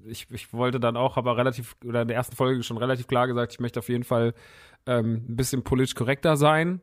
ich, 0.05 0.25
ich 0.31 0.51
wollte 0.53 0.79
dann 0.79 0.97
auch, 0.97 1.17
aber 1.17 1.37
relativ, 1.37 1.75
oder 1.85 2.01
in 2.01 2.07
der 2.07 2.17
ersten 2.17 2.35
Folge 2.35 2.63
schon 2.63 2.77
relativ 2.77 3.05
klar 3.07 3.27
gesagt, 3.27 3.53
ich 3.53 3.59
möchte 3.59 3.79
auf 3.79 3.89
jeden 3.89 4.03
Fall 4.03 4.33
ähm, 4.87 5.25
ein 5.29 5.35
bisschen 5.35 5.63
politisch 5.63 5.93
korrekter 5.93 6.35
sein. 6.35 6.81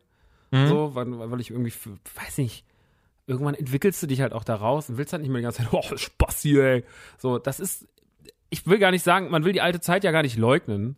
Mhm. 0.53 0.69
So, 0.69 0.95
weil, 0.95 1.07
weil 1.31 1.41
ich 1.41 1.51
irgendwie, 1.51 1.73
weiß 2.25 2.39
nicht, 2.39 2.65
irgendwann 3.27 3.55
entwickelst 3.55 4.03
du 4.03 4.07
dich 4.07 4.21
halt 4.21 4.33
auch 4.33 4.45
da 4.45 4.55
raus 4.55 4.89
und 4.89 4.99
willst 4.99 5.13
halt 5.13 5.23
nicht 5.23 5.31
mehr 5.31 5.41
die 5.41 5.45
ganze 5.45 5.63
Zeit, 5.63 5.69
oh, 5.73 5.97
Spaß 5.97 6.43
hier, 6.43 6.65
ey. 6.65 6.85
So, 7.19 7.39
das 7.39 7.61
ist, 7.61 7.87
ich 8.51 8.67
will 8.67 8.79
gar 8.79 8.91
nicht 8.91 9.03
sagen, 9.03 9.31
man 9.31 9.45
will 9.45 9.53
die 9.53 9.61
alte 9.61 9.81
Zeit 9.81 10.05
ja 10.05 10.13
gar 10.13 10.23
nicht 10.23 10.37
leugnen, 10.37 10.97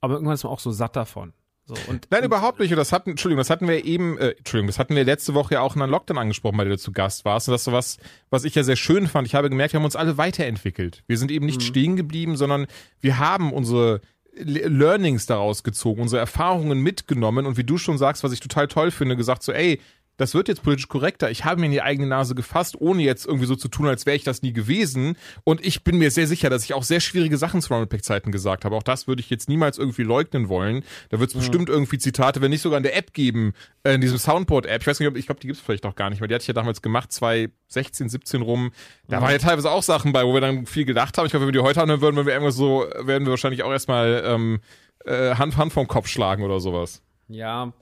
aber 0.00 0.14
irgendwann 0.14 0.34
ist 0.34 0.44
man 0.44 0.52
auch 0.52 0.60
so 0.60 0.70
satt 0.70 0.96
davon. 0.96 1.32
So, 1.64 1.74
und, 1.88 2.08
Nein, 2.10 2.20
und, 2.20 2.26
überhaupt 2.26 2.58
nicht. 2.58 2.72
Und 2.72 2.76
das 2.76 2.92
hatten, 2.92 3.10
Entschuldigung, 3.10 3.38
das 3.38 3.50
hatten 3.50 3.68
wir 3.68 3.84
eben, 3.84 4.18
äh, 4.18 4.30
Entschuldigung, 4.30 4.66
das 4.66 4.80
hatten 4.80 4.96
wir 4.96 5.04
letzte 5.04 5.34
Woche 5.34 5.54
ja 5.54 5.60
auch 5.60 5.76
in 5.76 5.82
einem 5.82 5.92
Lockdown 5.92 6.18
angesprochen, 6.18 6.56
bei 6.56 6.64
der 6.64 6.72
du 6.72 6.78
zu 6.78 6.92
Gast 6.92 7.24
warst. 7.24 7.48
Und 7.48 7.52
das 7.52 7.60
ist 7.60 7.66
so 7.66 7.72
was, 7.72 7.98
was 8.30 8.44
ich 8.44 8.56
ja 8.56 8.64
sehr 8.64 8.76
schön 8.76 9.06
fand. 9.06 9.28
Ich 9.28 9.36
habe 9.36 9.48
gemerkt, 9.48 9.72
wir 9.72 9.78
haben 9.78 9.84
uns 9.84 9.94
alle 9.94 10.18
weiterentwickelt. 10.18 11.04
Wir 11.06 11.18
sind 11.18 11.30
eben 11.30 11.46
nicht 11.46 11.60
mhm. 11.60 11.64
stehen 11.64 11.96
geblieben, 11.96 12.36
sondern 12.36 12.66
wir 13.00 13.18
haben 13.18 13.52
unsere 13.52 14.00
Learnings 14.34 15.26
daraus 15.26 15.62
gezogen, 15.62 16.02
unsere 16.02 16.20
Erfahrungen 16.20 16.80
mitgenommen 16.80 17.46
und 17.46 17.58
wie 17.58 17.64
du 17.64 17.76
schon 17.76 17.98
sagst, 17.98 18.24
was 18.24 18.32
ich 18.32 18.40
total 18.40 18.66
toll 18.66 18.90
finde, 18.90 19.14
gesagt 19.14 19.42
so, 19.42 19.52
ey, 19.52 19.78
das 20.16 20.34
wird 20.34 20.48
jetzt 20.48 20.62
politisch 20.62 20.88
korrekter. 20.88 21.30
Ich 21.30 21.44
habe 21.44 21.60
mir 21.60 21.66
in 21.66 21.72
die 21.72 21.82
eigene 21.82 22.06
Nase 22.06 22.34
gefasst, 22.34 22.76
ohne 22.78 23.02
jetzt 23.02 23.26
irgendwie 23.26 23.46
so 23.46 23.56
zu 23.56 23.68
tun, 23.68 23.88
als 23.88 24.06
wäre 24.06 24.16
ich 24.16 24.24
das 24.24 24.42
nie 24.42 24.52
gewesen. 24.52 25.16
Und 25.44 25.64
ich 25.64 25.84
bin 25.84 25.98
mir 25.98 26.10
sehr 26.10 26.26
sicher, 26.26 26.50
dass 26.50 26.64
ich 26.64 26.74
auch 26.74 26.82
sehr 26.82 27.00
schwierige 27.00 27.38
Sachen 27.38 27.62
zu 27.62 27.72
Ronald 27.72 27.88
Peck-Zeiten 27.88 28.30
gesagt 28.30 28.64
habe. 28.64 28.76
Auch 28.76 28.82
das 28.82 29.08
würde 29.08 29.20
ich 29.20 29.30
jetzt 29.30 29.48
niemals 29.48 29.78
irgendwie 29.78 30.02
leugnen 30.02 30.48
wollen. 30.48 30.84
Da 31.08 31.18
wird 31.18 31.30
es 31.30 31.36
bestimmt 31.36 31.68
irgendwie 31.68 31.98
Zitate, 31.98 32.40
wenn 32.40 32.50
nicht 32.50 32.62
sogar 32.62 32.76
in 32.76 32.82
der 32.82 32.96
App 32.96 33.14
geben, 33.14 33.54
äh, 33.84 33.94
in 33.94 34.00
diesem 34.00 34.18
Soundboard-App. 34.18 34.82
Ich 34.82 34.86
weiß 34.86 35.00
nicht, 35.00 35.08
ob, 35.08 35.16
ich 35.16 35.26
glaube, 35.26 35.40
die 35.40 35.46
gibt's 35.46 35.62
vielleicht 35.62 35.84
noch 35.84 35.94
gar 35.94 36.10
nicht 36.10 36.20
mehr. 36.20 36.28
Die 36.28 36.34
hatte 36.34 36.42
ich 36.42 36.48
ja 36.48 36.54
damals 36.54 36.82
gemacht, 36.82 37.10
2016, 37.10 38.08
17 38.08 38.42
rum. 38.42 38.72
Da 39.08 39.20
waren 39.22 39.32
ja 39.32 39.38
teilweise 39.38 39.70
auch 39.70 39.82
Sachen 39.82 40.12
bei, 40.12 40.24
wo 40.24 40.34
wir 40.34 40.40
dann 40.40 40.66
viel 40.66 40.84
gedacht 40.84 41.16
haben. 41.16 41.26
Ich 41.26 41.32
glaube, 41.32 41.46
wenn 41.46 41.54
wir 41.54 41.60
die 41.60 41.66
heute 41.66 41.82
anhören 41.82 42.00
würden, 42.02 42.16
wenn 42.16 42.26
wir 42.26 42.34
irgendwas 42.34 42.56
so, 42.56 42.86
werden 42.98 43.24
wir 43.24 43.30
wahrscheinlich 43.30 43.62
auch 43.62 43.72
erstmal 43.72 44.22
ähm, 44.26 44.60
äh, 45.04 45.34
Hand, 45.34 45.56
Hand 45.56 45.72
vom 45.72 45.88
Kopf 45.88 46.06
schlagen 46.06 46.44
oder 46.44 46.60
sowas. 46.60 47.02
Ja. 47.28 47.72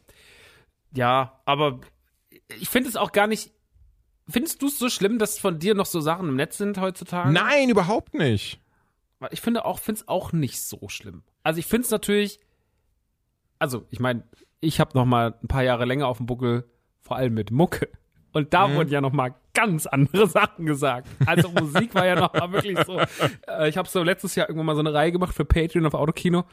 Ja, 0.92 1.40
aber 1.44 1.80
ich 2.60 2.68
finde 2.68 2.88
es 2.88 2.96
auch 2.96 3.12
gar 3.12 3.26
nicht. 3.26 3.52
Findest 4.28 4.62
du 4.62 4.66
es 4.66 4.78
so 4.78 4.88
schlimm, 4.88 5.18
dass 5.18 5.38
von 5.38 5.58
dir 5.58 5.74
noch 5.74 5.86
so 5.86 6.00
Sachen 6.00 6.28
im 6.28 6.36
Netz 6.36 6.58
sind 6.58 6.78
heutzutage? 6.80 7.32
Nein, 7.32 7.68
überhaupt 7.68 8.14
nicht. 8.14 8.60
Ich 9.30 9.40
finde 9.40 9.64
auch, 9.64 9.78
finde 9.78 10.00
es 10.00 10.08
auch 10.08 10.32
nicht 10.32 10.62
so 10.62 10.88
schlimm. 10.88 11.22
Also 11.42 11.58
ich 11.58 11.66
finde 11.66 11.84
es 11.84 11.90
natürlich, 11.90 12.40
also 13.58 13.86
ich 13.90 14.00
meine, 14.00 14.22
ich 14.60 14.80
habe 14.80 14.96
noch 14.96 15.04
mal 15.04 15.34
ein 15.42 15.48
paar 15.48 15.62
Jahre 15.62 15.84
länger 15.84 16.06
auf 16.06 16.18
dem 16.18 16.26
Buckel, 16.26 16.64
vor 17.00 17.16
allem 17.16 17.34
mit 17.34 17.50
Mucke. 17.50 17.88
Und 18.32 18.54
da 18.54 18.72
wurden 18.74 18.90
ja 18.90 19.00
noch 19.00 19.12
mal 19.12 19.34
ganz 19.54 19.86
andere 19.86 20.26
Sachen 20.28 20.64
gesagt. 20.64 21.08
Also 21.26 21.48
Musik 21.50 21.94
war 21.94 22.06
ja 22.06 22.14
noch 22.14 22.32
mal 22.32 22.52
wirklich 22.52 22.78
so. 22.86 23.00
Äh, 23.48 23.68
ich 23.68 23.76
habe 23.76 23.88
so 23.88 24.02
letztes 24.04 24.36
Jahr 24.36 24.48
irgendwann 24.48 24.66
mal 24.66 24.74
so 24.76 24.80
eine 24.80 24.94
Reihe 24.94 25.10
gemacht 25.10 25.34
für 25.34 25.44
Patreon 25.44 25.84
auf 25.86 25.94
Autokino. 25.94 26.44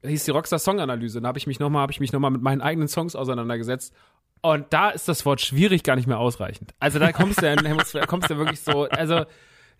Da 0.00 0.08
hieß 0.08 0.24
die 0.24 0.30
Rockstar 0.30 0.58
Song 0.58 0.80
Analyse. 0.80 1.20
Da 1.20 1.28
habe 1.28 1.38
ich 1.38 1.46
mich 1.46 1.60
noch 1.60 1.68
mal, 1.68 1.80
habe 1.82 1.92
ich 1.92 2.00
mich 2.00 2.12
noch 2.12 2.20
mal 2.20 2.30
mit 2.30 2.40
meinen 2.40 2.62
eigenen 2.62 2.88
Songs 2.88 3.14
auseinandergesetzt. 3.14 3.94
Und 4.42 4.66
da 4.70 4.90
ist 4.90 5.08
das 5.08 5.24
Wort 5.24 5.40
schwierig 5.40 5.84
gar 5.84 5.96
nicht 5.96 6.06
mehr 6.08 6.18
ausreichend. 6.18 6.74
Also 6.80 6.98
da 6.98 7.12
kommst 7.12 7.40
du 7.40 7.46
ja, 7.46 7.54
da 7.56 8.06
kommst 8.06 8.28
du 8.28 8.34
ja 8.34 8.38
wirklich 8.38 8.60
so, 8.60 8.88
also 8.88 9.24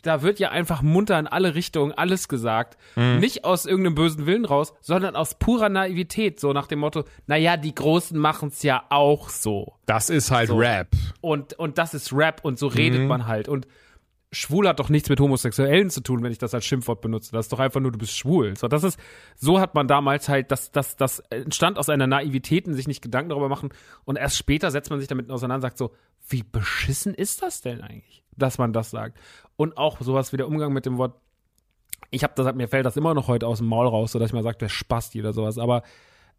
da 0.03 0.23
wird 0.23 0.41
ja 0.41 0.51
einfach 0.51 0.83
munter 0.83 1.19
in 1.19 1.27
alle 1.29 1.55
Richtungen 1.55 1.93
alles 1.93 2.29
gesagt. 2.29 2.77
Nicht 2.97 3.45
aus 3.45 3.67
irgendeinem 3.67 3.95
bösen 3.95 4.27
Willen 4.27 4.45
raus, 4.45 4.75
sondern 4.81 5.17
aus 5.17 5.37
purer 5.39 5.69
Naivität. 5.69 6.41
So 6.41 6.53
nach 6.53 6.67
dem 6.67 6.81
Motto, 6.81 7.05
naja, 7.27 7.57
die 7.57 7.75
Großen 7.75 8.19
machen's 8.19 8.63
ja 8.63 8.85
auch 8.91 9.29
so. 9.29 9.75
Das 9.87 10.11
ist 10.11 10.31
halt 10.31 10.49
So. 10.49 10.57
Rap. 10.57 10.89
Und, 11.21 11.55
und 11.55 11.79
das 11.79 11.95
ist 11.95 12.13
Rap 12.13 12.41
und 12.45 12.59
so 12.59 12.67
redet 12.67 13.07
man 13.07 13.27
halt. 13.27 13.49
Und 13.49 13.67
schwul 14.33 14.67
hat 14.67 14.81
doch 14.81 14.89
nichts 14.89 15.11
mit 15.11 15.21
Homosexuellen 15.21 15.91
zu 15.91 16.01
tun, 16.01 16.23
wenn 16.23 16.33
ich 16.33 16.39
das 16.39 16.55
als 16.55 16.65
Schimpfwort 16.65 17.03
benutze. 17.03 17.33
Das 17.33 17.47
ist 17.47 17.53
doch 17.53 17.61
einfach 17.61 17.81
nur, 17.81 17.93
du 17.93 17.99
bist 17.99 18.17
schwul. 18.17 18.57
So, 18.57 18.67
das 18.67 18.83
ist, 18.83 18.99
so 19.37 19.61
hat 19.61 19.75
man 19.75 19.87
damals 19.87 20.29
halt, 20.29 20.51
das, 20.51 20.73
das, 20.73 20.97
das 20.97 21.21
entstand 21.31 21.79
aus 21.79 21.91
einer 21.91 22.07
Naivität 22.07 22.67
und 22.67 22.75
sich 22.75 22.89
nicht 22.89 23.03
Gedanken 23.03 23.29
darüber 23.29 23.51
machen. 23.51 23.69
Und 24.05 24.17
erst 24.17 24.39
später 24.39 24.71
setzt 24.71 24.91
man 24.91 24.99
sich 24.99 25.09
damit 25.09 25.31
auseinander 25.31 25.57
und 25.57 25.63
sagt 25.63 25.79
so, 25.79 25.93
wie 26.29 26.43
beschissen 26.43 27.15
ist 27.15 27.43
das 27.43 27.61
denn 27.61 27.83
eigentlich, 27.83 28.25
dass 28.37 28.57
man 28.57 28.73
das 28.73 28.91
sagt? 28.91 29.19
Und 29.57 29.77
auch 29.77 30.01
sowas 30.01 30.33
wie 30.33 30.39
der 30.39 30.49
Umgang 30.49 30.73
mit 30.73 30.87
dem 30.87 30.97
Wort, 30.97 31.15
ich 32.11 32.25
habe 32.25 32.33
das, 32.35 32.55
mir 32.55 32.69
fällt 32.69 32.87
das 32.87 32.97
immer 32.97 33.13
noch 33.13 33.29
heute 33.29 33.47
aus 33.47 33.59
dem 33.59 33.67
Maul 33.67 33.87
raus, 33.87 34.13
so 34.13 34.19
dass 34.19 34.31
ich 34.31 34.35
mal 34.35 34.43
sage, 34.43 34.59
der 34.59 34.69
Spasti 34.69 35.21
oder 35.21 35.35
sowas, 35.35 35.59
aber 35.59 35.83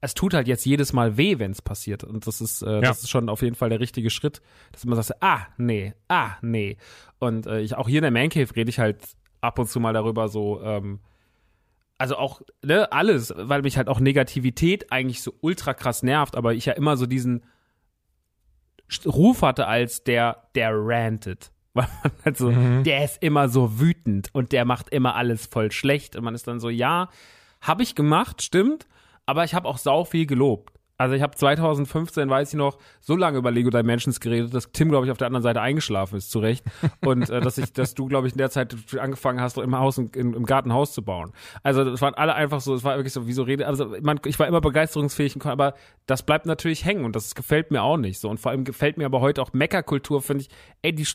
es 0.04 0.14
tut 0.14 0.34
halt 0.34 0.50
jetzt 0.50 0.66
jedes 0.66 0.92
Mal 0.92 1.16
weh, 1.16 1.40
wenn 1.40 1.52
es 1.52 1.62
passiert. 1.62 2.04
Und 2.04 2.28
das 2.28 2.42
ist, 2.42 2.62
äh, 2.62 2.82
das 2.82 3.04
ist 3.04 3.10
schon 3.10 3.30
auf 3.30 3.42
jeden 3.42 3.56
Fall 3.56 3.70
der 3.70 3.80
richtige 3.80 4.10
Schritt, 4.10 4.42
dass 4.74 4.84
man 4.84 5.02
sagt, 5.02 5.24
ah, 5.24 5.48
nee, 5.58 5.94
ah, 6.10 6.32
nee. 6.42 6.76
Und 7.20 7.48
äh, 7.48 7.62
ich 7.62 7.76
auch 7.76 7.88
hier 7.88 8.00
in 8.00 8.04
der 8.04 8.12
Man 8.12 8.28
Cave 8.28 8.54
rede 8.54 8.70
ich 8.70 8.80
halt 8.80 8.98
ab 9.40 9.60
und 9.60 9.70
zu 9.70 9.80
mal 9.80 9.94
darüber 9.94 10.28
so, 10.28 10.62
ähm, 10.62 11.00
also 11.98 12.18
auch, 12.18 12.42
ne, 12.62 12.92
alles, 12.92 13.34
weil 13.38 13.62
mich 13.62 13.78
halt 13.78 13.88
auch 13.88 14.02
Negativität 14.02 14.92
eigentlich 14.92 15.22
so 15.22 15.34
ultra 15.40 15.74
krass 15.74 16.04
nervt, 16.04 16.36
aber 16.36 16.54
ich 16.54 16.66
ja 16.66 16.74
immer 16.74 16.98
so 16.98 17.06
diesen 17.06 17.46
Ruf 19.06 19.42
hatte 19.42 19.68
als 19.68 20.04
der, 20.04 20.50
der 20.54 20.72
rantet. 20.74 21.52
Weil 21.74 21.88
man 22.04 22.12
halt 22.24 22.38
so, 22.38 22.52
der 22.52 23.04
ist 23.04 23.24
immer 23.24 23.50
so 23.50 23.80
wütend 23.80 24.30
und 24.34 24.52
der 24.52 24.64
macht 24.64 24.90
immer 24.90 25.16
alles 25.16 25.48
voll 25.48 25.72
schlecht. 25.72 26.16
Und 26.16 26.24
man 26.24 26.36
ist 26.36 26.46
dann 26.48 26.60
so, 26.60 26.70
ja, 26.70 27.10
habe 27.62 27.82
ich 27.82 27.96
gemacht, 27.96 28.44
stimmt, 28.44 28.86
aber 29.26 29.44
ich 29.44 29.54
habe 29.54 29.68
auch 29.68 29.78
sau 29.78 30.04
viel 30.06 30.26
gelobt. 30.26 30.80
Also 30.98 31.16
ich 31.16 31.24
habe 31.24 31.36
2015, 31.36 32.30
weiß 32.30 32.50
ich 32.54 32.58
noch, 32.58 32.78
so 33.00 33.16
lange 33.16 33.40
über 33.40 33.50
Lego 33.50 33.72
Dimensions 33.72 34.20
geredet, 34.20 34.54
dass 34.54 34.72
Tim, 34.72 34.90
glaube 34.90 35.08
ich, 35.08 35.12
auf 35.12 35.18
der 35.18 35.26
anderen 35.26 35.42
Seite 35.42 35.60
eingeschlafen 35.60 36.18
ist, 36.18 36.30
zu 36.30 36.40
Recht. 36.40 36.64
Und 37.04 37.30
äh, 37.30 37.42
dass 37.42 37.58
ich, 37.58 37.74
dass 37.74 37.96
du, 37.96 38.06
glaube 38.06 38.28
ich, 38.28 38.34
in 38.34 38.38
der 38.38 38.52
Zeit 38.52 38.76
angefangen 39.00 39.42
hast, 39.42 39.58
im 39.58 39.78
Haus, 39.78 39.98
im, 39.98 40.12
im 40.14 40.46
Garten 40.46 40.70
ein 40.70 40.74
Haus 40.74 40.94
zu 40.94 41.02
bauen. 41.02 41.34
Also 41.64 41.84
das 41.84 42.02
waren 42.02 42.14
alle 42.14 42.36
einfach 42.36 42.62
so, 42.62 42.76
es 42.76 42.84
war 42.84 42.96
wirklich 42.96 43.12
so, 43.12 43.26
wie 43.28 43.34
so 43.34 43.42
Rede, 43.42 43.68
also 43.68 43.96
man, 44.02 44.20
ich 44.26 44.38
war 44.38 44.48
immer 44.48 44.62
begeisterungsfähig, 44.62 45.44
aber 45.46 45.74
das 46.06 46.24
bleibt 46.24 46.46
natürlich 46.46 46.86
hängen 46.86 47.06
und 47.06 47.16
das 47.16 47.34
gefällt 47.34 47.72
mir 47.72 47.82
auch 47.82 47.98
nicht 47.98 48.20
so. 48.20 48.30
Und 48.30 48.40
vor 48.40 48.52
allem 48.52 48.64
gefällt 48.64 48.98
mir 48.98 49.06
aber 49.06 49.20
heute 49.20 49.42
auch 49.42 49.52
Meckerkultur, 49.52 50.22
finde 50.22 50.44
ich, 50.44 50.50
ey, 50.84 50.94
die, 50.94 51.08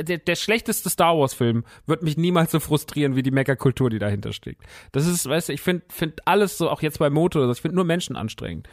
der, 0.00 0.18
der 0.18 0.36
schlechteste 0.36 0.88
Star 0.88 1.18
Wars 1.18 1.34
Film 1.34 1.64
wird 1.86 2.02
mich 2.02 2.16
niemals 2.16 2.50
so 2.50 2.60
frustrieren 2.60 3.14
wie 3.14 3.22
die 3.22 3.30
Meckerkultur, 3.30 3.90
die 3.90 3.98
dahinter 3.98 4.32
steckt. 4.32 4.62
Das 4.92 5.06
ist, 5.06 5.28
weißt 5.28 5.50
du, 5.50 5.52
ich 5.52 5.60
finde 5.60 5.84
find 5.90 6.26
alles 6.26 6.56
so, 6.56 6.70
auch 6.70 6.80
jetzt 6.80 6.98
bei 6.98 7.10
Moto, 7.10 7.40
oder 7.40 7.48
so, 7.48 7.52
ich 7.52 7.60
finde 7.60 7.76
nur 7.76 7.84
Menschen 7.84 8.16
anstrengend 8.16 8.68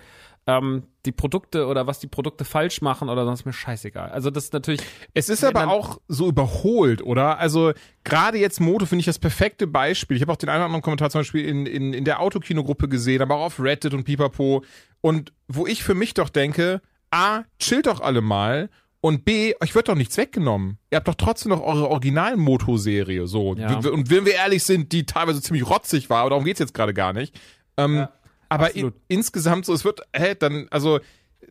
ähm, 0.47 0.83
die 1.05 1.11
Produkte 1.11 1.65
oder 1.65 1.87
was 1.87 1.99
die 1.99 2.07
Produkte 2.07 2.45
falsch 2.45 2.81
machen 2.81 3.09
oder 3.09 3.25
sonst 3.25 3.45
mir 3.45 3.53
scheißegal. 3.53 4.09
Also 4.09 4.29
das 4.29 4.45
ist 4.45 4.53
natürlich. 4.53 4.81
Es 5.13 5.29
ist 5.29 5.43
aber 5.43 5.67
auch 5.67 5.99
so 6.07 6.27
überholt, 6.27 7.01
oder? 7.01 7.39
Also 7.39 7.73
gerade 8.03 8.37
jetzt 8.37 8.59
Moto 8.59 8.85
finde 8.85 9.01
ich 9.01 9.05
das 9.05 9.19
perfekte 9.19 9.67
Beispiel. 9.67 10.17
Ich 10.17 10.21
habe 10.21 10.31
auch 10.31 10.37
den 10.37 10.49
einen 10.49 10.59
oder 10.59 10.65
anderen 10.65 10.81
Kommentar 10.83 11.09
zum 11.09 11.21
Beispiel 11.21 11.45
in, 11.45 11.65
in, 11.65 11.93
in 11.93 12.05
der 12.05 12.19
Autokinogruppe 12.19 12.87
gesehen, 12.87 13.21
aber 13.21 13.35
auch 13.35 13.45
auf 13.45 13.59
Reddit 13.59 13.93
und 13.93 14.03
Pipapo. 14.03 14.63
Und 15.01 15.33
wo 15.47 15.65
ich 15.65 15.83
für 15.83 15.95
mich 15.95 16.13
doch 16.13 16.29
denke, 16.29 16.81
A, 17.11 17.43
chillt 17.59 17.87
doch 17.87 18.01
alle 18.01 18.21
mal 18.21 18.69
und 19.01 19.23
B, 19.23 19.53
euch 19.61 19.75
wird 19.75 19.87
doch 19.87 19.95
nichts 19.95 20.17
weggenommen. 20.17 20.79
Ihr 20.91 20.97
habt 20.97 21.07
doch 21.07 21.15
trotzdem 21.15 21.51
noch 21.51 21.61
eure 21.61 21.89
Original-Moto-Serie, 21.89 23.27
so. 23.27 23.55
Ja. 23.55 23.77
Und 23.77 24.09
wenn 24.09 24.25
wir 24.25 24.33
ehrlich 24.33 24.63
sind, 24.63 24.91
die 24.91 25.05
teilweise 25.05 25.41
ziemlich 25.41 25.69
rotzig 25.69 26.09
war, 26.09 26.21
aber 26.21 26.31
darum 26.31 26.45
geht's 26.45 26.59
jetzt 26.59 26.73
gerade 26.73 26.93
gar 26.93 27.13
nicht. 27.13 27.39
Ähm, 27.77 28.07
aber 28.55 28.75
in, 28.75 28.93
insgesamt 29.07 29.65
so, 29.65 29.73
es 29.73 29.83
wird, 29.85 30.01
hä, 30.15 30.35
dann, 30.37 30.67
also, 30.71 30.99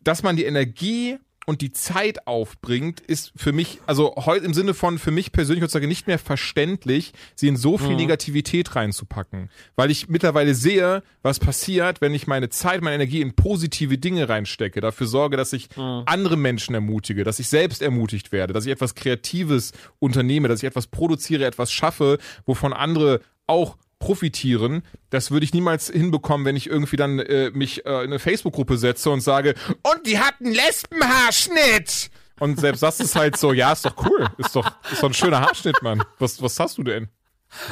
dass 0.03 0.23
man 0.23 0.37
die 0.37 0.45
Energie 0.45 1.19
und 1.47 1.61
die 1.61 1.73
Zeit 1.73 2.27
aufbringt, 2.27 3.01
ist 3.01 3.33
für 3.37 3.53
mich, 3.53 3.81
also 3.87 4.15
heute 4.17 4.47
im 4.47 4.55
Sinne 4.55 4.73
von 4.73 4.99
für 4.99 5.11
mich 5.11 5.31
persönlich 5.31 5.63
heutzutage 5.63 5.87
nicht 5.87 6.07
mehr 6.07 6.19
verständlich, 6.19 7.13
sie 7.35 7.49
in 7.49 7.57
so 7.57 7.77
viel 7.77 7.97
Negativität 7.97 8.75
reinzupacken. 8.75 9.51
Weil 9.77 9.91
ich 9.91 10.09
mittlerweile 10.09 10.55
sehe, 10.55 11.03
was 11.23 11.39
passiert, 11.39 12.01
wenn 12.01 12.15
ich 12.15 12.27
meine 12.27 12.49
Zeit, 12.49 12.81
meine 12.81 12.95
Energie 12.95 13.21
in 13.21 13.35
positive 13.35 13.99
Dinge 13.99 14.29
reinstecke, 14.29 14.81
dafür 14.81 15.07
sorge, 15.07 15.37
dass 15.37 15.53
ich 15.53 15.69
andere 16.07 16.39
Menschen 16.39 16.75
ermutige, 16.75 17.25
dass 17.25 17.39
ich 17.39 17.49
selbst 17.49 17.83
ermutigt 17.83 18.33
werde, 18.33 18.55
dass 18.55 18.65
ich 18.65 18.73
etwas 18.73 18.95
Kreatives 18.95 19.73
unternehme, 19.99 20.49
dass 20.49 20.63
ich 20.63 20.67
etwas 20.67 20.87
produziere, 20.87 21.45
etwas 21.45 21.71
schaffe, 21.71 22.19
wovon 22.47 22.73
andere 22.73 23.21
auch 23.47 23.77
profitieren. 24.05 24.83
Das 25.09 25.31
würde 25.31 25.45
ich 25.45 25.55
niemals 25.55 25.89
hinbekommen, 25.89 26.45
wenn 26.45 26.57
ich 26.57 26.69
irgendwie 26.69 26.97
dann 26.97 27.19
äh, 27.19 27.51
mich 27.51 27.87
äh, 27.87 27.91
in 28.01 28.11
eine 28.11 28.19
Facebook-Gruppe 28.19 28.77
setze 28.77 29.11
und 29.11 29.23
sage, 29.23 29.55
und 29.83 30.07
die 30.07 30.19
hatten 30.19 30.53
Lesbenhaarschnitt. 30.53 32.11
Und 32.39 32.61
selbst 32.61 32.83
das 32.83 33.01
ist 33.01 33.17
halt 33.17 33.39
so, 33.39 33.53
ja, 33.53 33.73
ist 33.73 33.87
doch 33.87 33.97
cool. 34.05 34.29
Ist 34.39 34.55
doch, 34.55 34.71
ist 34.93 35.03
doch 35.03 35.09
ein 35.09 35.15
schöner 35.15 35.41
Haarschnitt, 35.41 35.83
Mann. 35.83 36.03
Was, 36.19 36.43
was 36.43 36.59
hast 36.61 36.77
du 36.77 36.83
denn? 36.83 37.09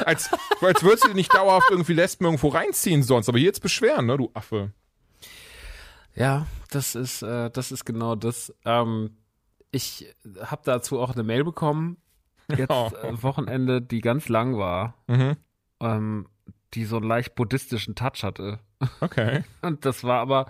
Als, 0.05 0.29
als 0.61 0.81
würdest 0.81 1.03
du 1.03 1.09
dir 1.09 1.15
nicht 1.15 1.33
dauerhaft 1.33 1.67
irgendwie 1.69 1.93
Lesben 1.93 2.25
irgendwo 2.25 2.47
reinziehen 2.47 3.03
sonst, 3.03 3.27
aber 3.29 3.37
hier 3.37 3.47
jetzt 3.47 3.61
beschweren, 3.61 4.05
ne, 4.05 4.17
du 4.17 4.31
Affe. 4.33 4.71
Ja, 6.15 6.47
das 6.71 6.95
ist, 6.95 7.21
äh, 7.21 7.51
das 7.51 7.71
ist 7.71 7.85
genau 7.85 8.15
das. 8.15 8.53
Ähm, 8.65 9.17
ich 9.71 10.07
habe 10.41 10.61
dazu 10.65 10.99
auch 10.99 11.11
eine 11.13 11.23
Mail 11.23 11.43
bekommen, 11.43 11.97
jetzt 12.49 12.71
äh, 12.71 13.21
Wochenende, 13.21 13.81
die 13.81 14.01
ganz 14.01 14.29
lang 14.29 14.57
war, 14.57 14.95
Mhm. 15.07 15.35
Ähm, 15.83 16.27
die 16.73 16.85
so 16.85 16.97
einen 16.97 17.07
leicht 17.07 17.35
buddhistischen 17.35 17.95
Touch 17.95 18.23
hatte. 18.23 18.59
Okay. 19.01 19.43
Und 19.61 19.85
das 19.85 20.03
war 20.03 20.19
aber, 20.19 20.47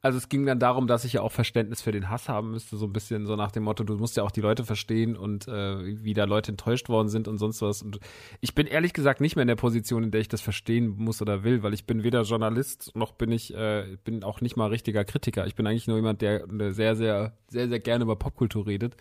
also 0.00 0.18
es 0.18 0.28
ging 0.28 0.44
dann 0.44 0.58
darum, 0.58 0.88
dass 0.88 1.04
ich 1.04 1.12
ja 1.12 1.20
auch 1.20 1.30
Verständnis 1.30 1.80
für 1.80 1.92
den 1.92 2.10
Hass 2.10 2.28
haben 2.28 2.50
müsste, 2.50 2.76
so 2.76 2.86
ein 2.86 2.92
bisschen 2.92 3.26
so 3.26 3.36
nach 3.36 3.52
dem 3.52 3.62
Motto, 3.62 3.84
du 3.84 3.96
musst 3.96 4.16
ja 4.16 4.24
auch 4.24 4.32
die 4.32 4.40
Leute 4.40 4.64
verstehen 4.64 5.16
und 5.16 5.46
äh, 5.46 6.02
wie 6.02 6.14
da 6.14 6.24
Leute 6.24 6.50
enttäuscht 6.50 6.88
worden 6.88 7.08
sind 7.08 7.28
und 7.28 7.38
sonst 7.38 7.62
was. 7.62 7.82
Und 7.82 8.00
ich 8.40 8.54
bin 8.54 8.66
ehrlich 8.66 8.92
gesagt 8.92 9.20
nicht 9.20 9.36
mehr 9.36 9.42
in 9.42 9.48
der 9.48 9.54
Position, 9.54 10.02
in 10.02 10.10
der 10.10 10.20
ich 10.20 10.28
das 10.28 10.40
verstehen 10.40 10.88
muss 10.88 11.22
oder 11.22 11.44
will, 11.44 11.62
weil 11.62 11.74
ich 11.74 11.86
bin 11.86 12.02
weder 12.02 12.22
Journalist 12.22 12.90
noch 12.96 13.12
bin 13.12 13.30
ich, 13.30 13.54
äh, 13.54 13.96
bin 14.02 14.24
auch 14.24 14.40
nicht 14.40 14.56
mal 14.56 14.66
richtiger 14.66 15.04
Kritiker. 15.04 15.46
Ich 15.46 15.54
bin 15.54 15.66
eigentlich 15.66 15.86
nur 15.86 15.96
jemand, 15.96 16.20
der 16.20 16.46
der 16.48 16.72
sehr, 16.72 16.96
sehr, 16.96 17.36
sehr, 17.48 17.68
sehr 17.68 17.80
gerne 17.80 18.02
über 18.02 18.16
Popkultur 18.16 18.66
redet 18.66 18.96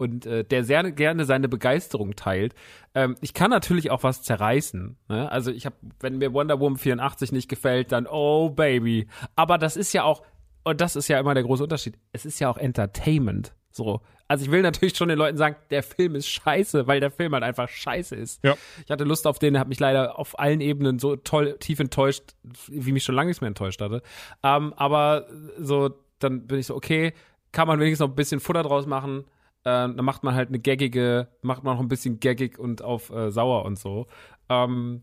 und 0.00 0.24
äh, 0.24 0.44
der 0.44 0.64
sehr 0.64 0.90
gerne 0.92 1.26
seine 1.26 1.48
Begeisterung 1.48 2.16
teilt. 2.16 2.54
Ähm, 2.94 3.16
ich 3.20 3.34
kann 3.34 3.50
natürlich 3.50 3.90
auch 3.90 4.02
was 4.02 4.22
zerreißen. 4.22 4.96
Ne? 5.08 5.30
Also 5.30 5.50
ich 5.50 5.66
habe, 5.66 5.76
wenn 6.00 6.16
mir 6.18 6.32
Wonder 6.32 6.58
Woman 6.58 6.78
84 6.78 7.32
nicht 7.32 7.48
gefällt, 7.48 7.92
dann 7.92 8.06
oh 8.06 8.48
Baby. 8.48 9.08
Aber 9.36 9.58
das 9.58 9.76
ist 9.76 9.92
ja 9.92 10.04
auch, 10.04 10.22
und 10.64 10.80
das 10.80 10.96
ist 10.96 11.08
ja 11.08 11.20
immer 11.20 11.34
der 11.34 11.42
große 11.42 11.62
Unterschied. 11.62 11.98
Es 12.12 12.24
ist 12.24 12.40
ja 12.40 12.48
auch 12.48 12.56
Entertainment. 12.56 13.52
So. 13.70 14.00
Also 14.26 14.44
ich 14.44 14.50
will 14.50 14.62
natürlich 14.62 14.96
schon 14.96 15.08
den 15.08 15.18
Leuten 15.18 15.36
sagen, 15.36 15.56
der 15.70 15.82
Film 15.82 16.14
ist 16.14 16.28
scheiße, 16.28 16.86
weil 16.86 17.00
der 17.00 17.10
Film 17.10 17.34
halt 17.34 17.44
einfach 17.44 17.68
scheiße 17.68 18.16
ist. 18.16 18.42
Ja. 18.42 18.54
Ich 18.84 18.90
hatte 18.90 19.04
Lust 19.04 19.26
auf 19.26 19.38
den, 19.38 19.52
der 19.52 19.60
hat 19.60 19.68
mich 19.68 19.80
leider 19.80 20.18
auf 20.18 20.38
allen 20.38 20.62
Ebenen 20.62 20.98
so 20.98 21.16
toll, 21.16 21.56
tief 21.58 21.78
enttäuscht, 21.78 22.22
wie 22.68 22.92
mich 22.92 23.04
schon 23.04 23.14
lange 23.14 23.28
nichts 23.28 23.42
mehr 23.42 23.48
enttäuscht 23.48 23.82
hatte. 23.82 24.02
Ähm, 24.42 24.72
aber 24.76 25.26
so, 25.58 25.90
dann 26.20 26.46
bin 26.46 26.58
ich 26.58 26.66
so, 26.66 26.74
okay, 26.74 27.12
kann 27.52 27.68
man 27.68 27.80
wenigstens 27.80 28.06
noch 28.06 28.12
ein 28.12 28.16
bisschen 28.16 28.40
Futter 28.40 28.62
draus 28.62 28.86
machen. 28.86 29.24
Äh, 29.64 29.92
dann 29.92 30.04
macht 30.04 30.24
man 30.24 30.34
halt 30.34 30.48
eine 30.48 30.58
gaggige, 30.58 31.28
macht 31.42 31.64
man 31.64 31.74
noch 31.74 31.82
ein 31.82 31.88
bisschen 31.88 32.20
gaggig 32.20 32.58
und 32.58 32.82
auf 32.82 33.10
äh, 33.10 33.30
sauer 33.30 33.64
und 33.64 33.78
so. 33.78 34.06
Ähm, 34.48 35.02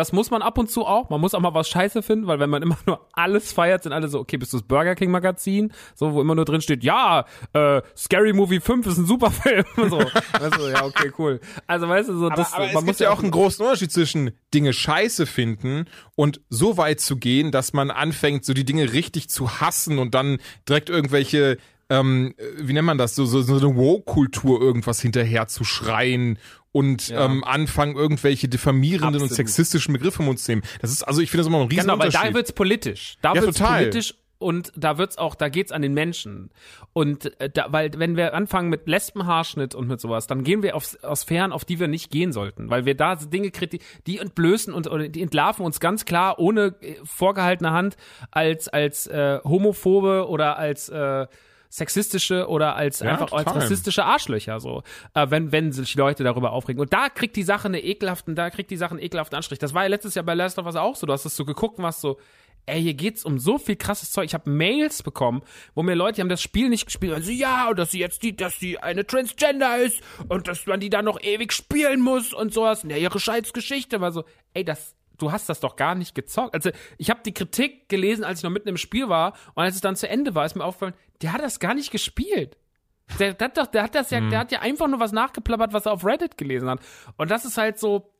das 0.00 0.12
muss 0.12 0.30
man 0.30 0.40
ab 0.40 0.56
und 0.56 0.70
zu 0.70 0.86
auch. 0.86 1.10
Man 1.10 1.20
muss 1.20 1.34
auch 1.34 1.40
mal 1.40 1.52
was 1.52 1.68
scheiße 1.68 2.02
finden, 2.02 2.26
weil 2.26 2.40
wenn 2.40 2.48
man 2.48 2.62
immer 2.62 2.78
nur 2.86 3.06
alles 3.12 3.52
feiert, 3.52 3.82
sind 3.82 3.92
alle 3.92 4.08
so, 4.08 4.18
okay, 4.20 4.38
bist 4.38 4.52
du 4.52 4.58
das 4.58 4.66
Burger 4.66 4.94
King 4.94 5.10
Magazin? 5.10 5.72
So, 5.94 6.14
wo 6.14 6.22
immer 6.22 6.34
nur 6.34 6.46
drin 6.46 6.62
steht, 6.62 6.82
ja, 6.82 7.26
äh, 7.52 7.82
Scary 7.94 8.32
Movie 8.32 8.60
5 8.60 8.86
ist 8.86 8.96
ein 8.96 9.04
super 9.06 9.30
Film. 9.30 9.64
so. 9.76 9.98
weißt 9.98 10.56
du, 10.56 10.68
ja, 10.68 10.84
okay, 10.84 11.12
cool. 11.18 11.40
Also, 11.66 11.86
weißt 11.86 12.08
du, 12.08 12.18
so, 12.18 12.26
Aber, 12.26 12.36
das, 12.36 12.54
aber 12.54 12.66
man 12.68 12.76
es 12.76 12.84
muss 12.84 12.98
ja 12.98 13.10
auch 13.10 13.22
einen 13.22 13.30
großen 13.30 13.62
Unterschied 13.62 13.92
zwischen 13.92 14.30
Dinge 14.54 14.72
scheiße 14.72 15.26
finden 15.26 15.84
und 16.14 16.40
so 16.48 16.78
weit 16.78 17.00
zu 17.00 17.16
gehen, 17.16 17.50
dass 17.50 17.74
man 17.74 17.90
anfängt, 17.90 18.46
so 18.46 18.54
die 18.54 18.64
Dinge 18.64 18.92
richtig 18.92 19.28
zu 19.28 19.60
hassen 19.60 19.98
und 19.98 20.14
dann 20.14 20.38
direkt 20.66 20.88
irgendwelche 20.88 21.58
ähm, 21.90 22.34
wie 22.56 22.72
nennt 22.72 22.86
man 22.86 22.96
das, 22.98 23.14
so, 23.14 23.24
so, 23.26 23.42
so 23.42 23.54
eine 23.56 23.76
Woke-Kultur 23.76 24.60
irgendwas 24.60 25.00
hinterher 25.02 25.46
zu 25.48 25.64
schreien 25.64 26.38
und 26.72 27.08
Ja. 27.08 27.24
ähm, 27.26 27.42
anfangen, 27.44 27.96
irgendwelche 27.96 28.48
diffamierenden 28.48 29.08
und 29.16 29.22
Absolut. 29.24 29.36
sexistischen 29.36 29.92
Begriffe 29.92 30.20
im 30.20 30.26
Mund 30.26 30.38
zu 30.38 30.52
nehmen. 30.52 30.62
Das 30.80 30.90
ist, 30.92 31.02
also 31.02 31.20
ich 31.20 31.30
finde 31.30 31.42
das 31.42 31.48
immer 31.48 31.58
noch 31.58 31.64
ein 31.66 31.70
riesen 31.70 31.82
Genau, 31.88 31.98
weil 31.98 32.10
da 32.10 32.32
wird's 32.32 32.52
politisch. 32.52 33.16
Da 33.22 33.34
Ja, 33.34 33.42
wird's 33.42 33.58
total. 33.58 33.78
politisch 33.80 34.14
und 34.38 34.72
da 34.76 34.96
wird's 34.96 35.18
auch, 35.18 35.34
da 35.34 35.48
geht's 35.50 35.70
an 35.72 35.82
den 35.82 35.92
Menschen. 35.94 36.50
Und 36.92 37.38
äh, 37.40 37.50
da, 37.50 37.66
weil 37.72 37.90
wenn 37.98 38.16
wir 38.16 38.32
anfangen 38.34 38.68
mit 38.70 38.86
Lesbenhaarschnitt 38.86 39.74
und 39.74 39.88
mit 39.88 40.00
sowas, 40.00 40.28
dann 40.28 40.44
gehen 40.44 40.62
wir 40.62 40.76
auf, 40.76 40.96
auf 41.02 41.18
Sphären, 41.18 41.50
auf 41.52 41.64
die 41.64 41.80
wir 41.80 41.88
nicht 41.88 42.10
gehen 42.10 42.32
sollten, 42.32 42.70
weil 42.70 42.86
wir 42.86 42.94
da 42.96 43.16
Dinge 43.16 43.50
kriti 43.50 43.80
die 44.06 44.18
entblößen 44.18 44.72
und 44.72 44.86
oder 44.86 45.08
die 45.08 45.20
entlarven 45.22 45.66
uns 45.66 45.80
ganz 45.80 46.04
klar 46.04 46.38
ohne 46.38 46.74
äh, 46.82 46.94
vorgehaltene 47.04 47.72
Hand 47.72 47.96
als 48.30 48.68
als 48.68 49.08
äh, 49.08 49.40
homophobe 49.44 50.28
oder 50.28 50.56
als 50.56 50.88
äh, 50.88 51.26
sexistische 51.70 52.48
oder 52.48 52.76
als 52.76 53.00
Ja, 53.00 53.12
einfach 53.12 53.32
als 53.32 53.44
total. 53.44 53.62
rassistische 53.62 54.04
Arschlöcher 54.04 54.60
so, 54.60 54.82
äh, 55.14 55.26
wenn 55.30 55.52
wenn 55.52 55.72
sich 55.72 55.94
Leute 55.94 56.24
darüber 56.24 56.52
aufregen. 56.52 56.80
Und 56.80 56.92
da 56.92 57.08
kriegt 57.08 57.36
die 57.36 57.44
Sache 57.44 57.68
eine 57.68 57.82
ekelhaften, 57.82 58.34
da 58.34 58.50
kriegt 58.50 58.70
die 58.70 58.76
Sache 58.76 58.90
einen 58.90 59.02
ekelhaften 59.02 59.36
Anstrich. 59.36 59.60
Das 59.60 59.72
war 59.72 59.84
ja 59.84 59.88
letztes 59.88 60.14
Jahr 60.16 60.24
bei 60.24 60.34
Last 60.34 60.58
of 60.58 60.66
Us 60.66 60.76
auch 60.76 60.96
so. 60.96 61.06
Du 61.06 61.12
hast 61.12 61.24
es 61.24 61.36
so 61.36 61.44
geguckt 61.44 61.78
und 61.78 61.84
warst 61.84 62.00
so, 62.00 62.18
ey, 62.66 62.82
hier 62.82 62.94
geht's 62.94 63.24
um 63.24 63.38
so 63.38 63.56
viel 63.56 63.76
krasses 63.76 64.10
Zeug. 64.10 64.26
Ich 64.26 64.34
habe 64.34 64.50
Mails 64.50 65.02
bekommen, 65.02 65.42
wo 65.74 65.82
mir 65.82 65.94
Leute, 65.94 66.16
die 66.16 66.20
haben 66.22 66.28
das 66.28 66.42
Spiel 66.42 66.68
nicht 66.68 66.86
gespielt, 66.86 67.14
und 67.14 67.24
so, 67.24 67.30
ja, 67.30 67.70
und 67.70 67.78
dass 67.78 67.92
sie 67.92 68.00
jetzt 68.00 68.22
die, 68.22 68.34
dass 68.36 68.58
sie 68.58 68.78
eine 68.78 69.06
Transgender 69.06 69.78
ist 69.78 70.00
und 70.28 70.48
dass 70.48 70.66
man 70.66 70.80
die 70.80 70.90
dann 70.90 71.04
noch 71.04 71.20
ewig 71.22 71.52
spielen 71.52 72.00
muss 72.00 72.32
und 72.32 72.52
sowas. 72.52 72.84
Ja, 72.86 72.96
ihre 72.96 73.20
scheiß 73.20 73.52
Geschichte 73.52 74.00
war 74.00 74.12
so, 74.12 74.24
ey, 74.54 74.64
das 74.64 74.94
du 75.18 75.30
hast 75.32 75.48
das 75.50 75.60
doch 75.60 75.76
gar 75.76 75.94
nicht 75.94 76.14
gezockt. 76.14 76.54
Also 76.54 76.70
ich 76.96 77.10
habe 77.10 77.20
die 77.24 77.34
Kritik 77.34 77.90
gelesen, 77.90 78.24
als 78.24 78.38
ich 78.40 78.42
noch 78.42 78.50
mitten 78.50 78.68
im 78.68 78.78
Spiel 78.78 79.10
war 79.10 79.34
und 79.54 79.62
als 79.62 79.74
es 79.74 79.82
dann 79.82 79.94
zu 79.94 80.08
Ende 80.08 80.34
war, 80.34 80.46
ist 80.46 80.56
mir 80.56 80.64
aufgefallen, 80.64 80.94
der 81.22 81.32
hat 81.32 81.42
das 81.42 81.60
gar 81.60 81.74
nicht 81.74 81.90
gespielt. 81.90 82.56
Der, 83.18 83.34
der 83.34 83.48
hat 83.48 83.56
doch, 83.58 83.66
der 83.66 83.82
hat 83.82 83.94
das 83.94 84.10
ja, 84.10 84.20
der 84.20 84.38
hat 84.38 84.52
ja 84.52 84.60
einfach 84.60 84.86
nur 84.86 85.00
was 85.00 85.12
nachgeplappert, 85.12 85.72
was 85.72 85.86
er 85.86 85.92
auf 85.92 86.04
Reddit 86.04 86.36
gelesen 86.36 86.68
hat. 86.68 86.80
Und 87.16 87.30
das 87.30 87.44
ist 87.44 87.56
halt 87.56 87.78
so, 87.78 88.12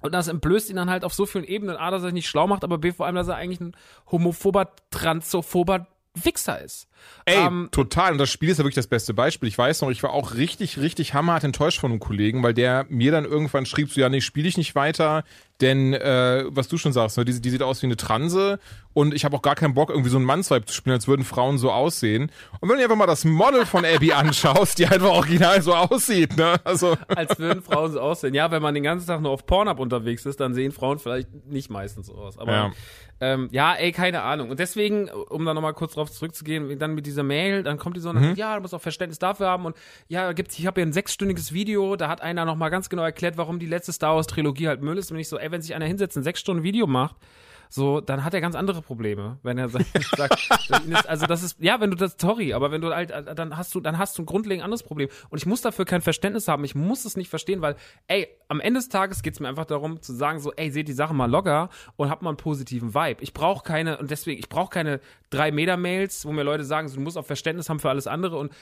und 0.00 0.12
das 0.12 0.28
entblößt 0.28 0.68
ihn 0.70 0.76
dann 0.76 0.90
halt 0.90 1.04
auf 1.04 1.14
so 1.14 1.26
vielen 1.26 1.44
Ebenen. 1.44 1.76
A, 1.76 1.90
dass 1.90 2.02
er 2.02 2.06
sich 2.06 2.14
nicht 2.14 2.28
schlau 2.28 2.46
macht, 2.46 2.64
aber 2.64 2.78
B, 2.78 2.92
vor 2.92 3.06
allem, 3.06 3.14
dass 3.14 3.28
er 3.28 3.36
eigentlich 3.36 3.60
ein 3.60 3.76
homophober, 4.10 4.72
transphober 4.90 5.86
Wichser 6.14 6.60
ist. 6.62 6.88
Ey, 7.24 7.36
Ähm, 7.46 7.68
total. 7.72 8.12
Und 8.12 8.18
das 8.18 8.30
Spiel 8.30 8.48
ist 8.48 8.58
ja 8.58 8.64
wirklich 8.64 8.76
das 8.76 8.86
beste 8.86 9.14
Beispiel. 9.14 9.48
Ich 9.48 9.58
weiß 9.58 9.82
noch, 9.82 9.90
ich 9.90 10.02
war 10.02 10.10
auch 10.10 10.34
richtig, 10.34 10.78
richtig 10.78 11.14
hammerhart 11.14 11.44
enttäuscht 11.44 11.80
von 11.80 11.90
einem 11.90 12.00
Kollegen, 12.00 12.42
weil 12.42 12.54
der 12.54 12.86
mir 12.88 13.10
dann 13.12 13.24
irgendwann 13.24 13.66
schrieb, 13.66 13.92
so, 13.92 14.00
ja, 14.00 14.08
nee, 14.08 14.20
spiele 14.20 14.48
ich 14.48 14.56
nicht 14.56 14.74
weiter, 14.74 15.24
denn, 15.60 15.94
äh, 15.94 16.44
was 16.48 16.68
du 16.68 16.76
schon 16.76 16.92
sagst, 16.92 17.16
ne, 17.16 17.24
die, 17.24 17.40
die 17.40 17.50
sieht 17.50 17.62
aus 17.62 17.80
wie 17.82 17.86
eine 17.86 17.96
Transe 17.96 18.58
und 18.92 19.14
ich 19.14 19.24
habe 19.24 19.34
auch 19.36 19.42
gar 19.42 19.54
keinen 19.54 19.74
Bock, 19.74 19.88
irgendwie 19.90 20.10
so 20.10 20.18
einen 20.18 20.26
Mannsweib 20.26 20.68
zu 20.68 20.74
spielen, 20.74 20.94
als 20.94 21.08
würden 21.08 21.24
Frauen 21.24 21.56
so 21.58 21.72
aussehen. 21.72 22.30
Und 22.60 22.68
wenn 22.68 22.76
du 22.76 22.76
dir 22.76 22.84
einfach 22.84 22.96
mal 22.96 23.06
das 23.06 23.24
Model 23.24 23.64
von 23.66 23.84
Abby 23.84 24.12
anschaust, 24.12 24.78
die 24.78 24.86
einfach 24.86 25.08
original 25.08 25.62
so 25.62 25.74
aussieht, 25.74 26.36
ne, 26.36 26.56
also... 26.64 26.96
als 27.08 27.38
würden 27.38 27.62
Frauen 27.62 27.90
so 27.92 28.00
aussehen. 28.00 28.34
Ja, 28.34 28.50
wenn 28.50 28.62
man 28.62 28.74
den 28.74 28.84
ganzen 28.84 29.06
Tag 29.06 29.20
nur 29.20 29.30
auf 29.32 29.46
Pornhub 29.46 29.78
unterwegs 29.80 30.26
ist, 30.26 30.40
dann 30.40 30.54
sehen 30.54 30.72
Frauen 30.72 30.98
vielleicht 30.98 31.28
nicht 31.46 31.70
meistens 31.70 32.06
so 32.08 32.14
aus. 32.14 32.38
Aber 32.38 32.52
Ja. 32.52 32.72
ähm, 33.20 33.48
ja, 33.50 33.74
ey, 33.74 33.92
keine 33.92 34.22
Ahnung. 34.22 34.50
Und 34.50 34.60
deswegen, 34.60 35.08
um 35.08 35.44
da 35.46 35.54
nochmal 35.54 35.72
kurz 35.74 35.94
drauf 35.94 36.10
zurückzugehen, 36.12 36.78
dann 36.86 36.94
mit 36.94 37.06
dieser 37.06 37.22
Mail, 37.22 37.62
dann 37.62 37.78
kommt 37.78 37.96
die 37.96 38.00
so, 38.00 38.12
Mhm. 38.12 38.34
ja, 38.36 38.54
du 38.54 38.62
musst 38.62 38.74
auch 38.74 38.80
Verständnis 38.80 39.18
dafür 39.18 39.48
haben. 39.48 39.64
Und 39.66 39.76
ja, 40.08 40.32
gibt's, 40.32 40.58
ich 40.58 40.66
habe 40.66 40.80
hier 40.80 40.86
ein 40.86 40.92
sechsstündiges 40.92 41.52
Video, 41.52 41.96
da 41.96 42.08
hat 42.08 42.20
einer 42.22 42.44
nochmal 42.44 42.70
ganz 42.70 42.88
genau 42.88 43.02
erklärt, 43.02 43.36
warum 43.36 43.58
die 43.58 43.66
letzte 43.66 43.92
Star 43.92 44.14
Wars 44.16 44.26
Trilogie 44.26 44.68
halt 44.68 44.82
Müll 44.82 44.98
ist. 44.98 45.10
Und 45.10 45.18
ich 45.18 45.28
so, 45.28 45.38
ey, 45.38 45.50
wenn 45.50 45.62
sich 45.62 45.74
einer 45.74 45.86
hinsetzt, 45.86 46.16
ein 46.16 46.22
sechs 46.22 46.40
Stunden 46.40 46.62
Video 46.62 46.86
macht, 46.86 47.16
so, 47.68 48.00
dann 48.00 48.24
hat 48.24 48.34
er 48.34 48.40
ganz 48.40 48.54
andere 48.54 48.82
Probleme, 48.82 49.38
wenn 49.42 49.58
er 49.58 49.68
sagt, 50.16 50.50
also 51.06 51.26
das 51.26 51.42
ist, 51.42 51.60
ja, 51.60 51.80
wenn 51.80 51.90
du 51.90 51.96
das, 51.96 52.16
sorry, 52.20 52.52
aber 52.52 52.70
wenn 52.70 52.80
du 52.80 52.94
halt, 52.94 53.10
äh, 53.10 53.34
dann 53.34 53.56
hast 53.56 53.74
du, 53.74 53.80
dann 53.80 53.98
hast 53.98 54.16
du 54.18 54.22
ein 54.22 54.26
grundlegend 54.26 54.64
anderes 54.64 54.82
Problem. 54.82 55.08
Und 55.30 55.38
ich 55.38 55.46
muss 55.46 55.60
dafür 55.62 55.84
kein 55.84 56.02
Verständnis 56.02 56.48
haben, 56.48 56.64
ich 56.64 56.74
muss 56.74 57.04
es 57.04 57.16
nicht 57.16 57.28
verstehen, 57.28 57.60
weil, 57.62 57.76
ey, 58.08 58.28
am 58.48 58.60
Ende 58.60 58.80
des 58.80 58.88
Tages 58.88 59.22
geht's 59.22 59.40
mir 59.40 59.48
einfach 59.48 59.64
darum 59.64 60.00
zu 60.02 60.12
sagen, 60.12 60.40
so, 60.40 60.52
ey, 60.52 60.70
seht 60.70 60.88
die 60.88 60.92
Sache 60.92 61.14
mal 61.14 61.30
locker 61.30 61.70
und 61.96 62.10
habt 62.10 62.22
mal 62.22 62.30
einen 62.30 62.36
positiven 62.36 62.94
Vibe. 62.94 63.22
Ich 63.22 63.32
brauche 63.32 63.64
keine, 63.64 63.98
und 63.98 64.10
deswegen, 64.10 64.38
ich 64.38 64.48
brauche 64.48 64.70
keine 64.70 65.00
drei 65.30 65.50
Meter 65.50 65.76
Mails, 65.76 66.24
wo 66.24 66.32
mir 66.32 66.42
Leute 66.42 66.64
sagen, 66.64 66.88
so, 66.88 66.96
du 66.96 67.00
musst 67.00 67.18
auch 67.18 67.26
Verständnis 67.26 67.68
haben 67.68 67.80
für 67.80 67.90
alles 67.90 68.06
andere 68.06 68.38
und 68.38 68.52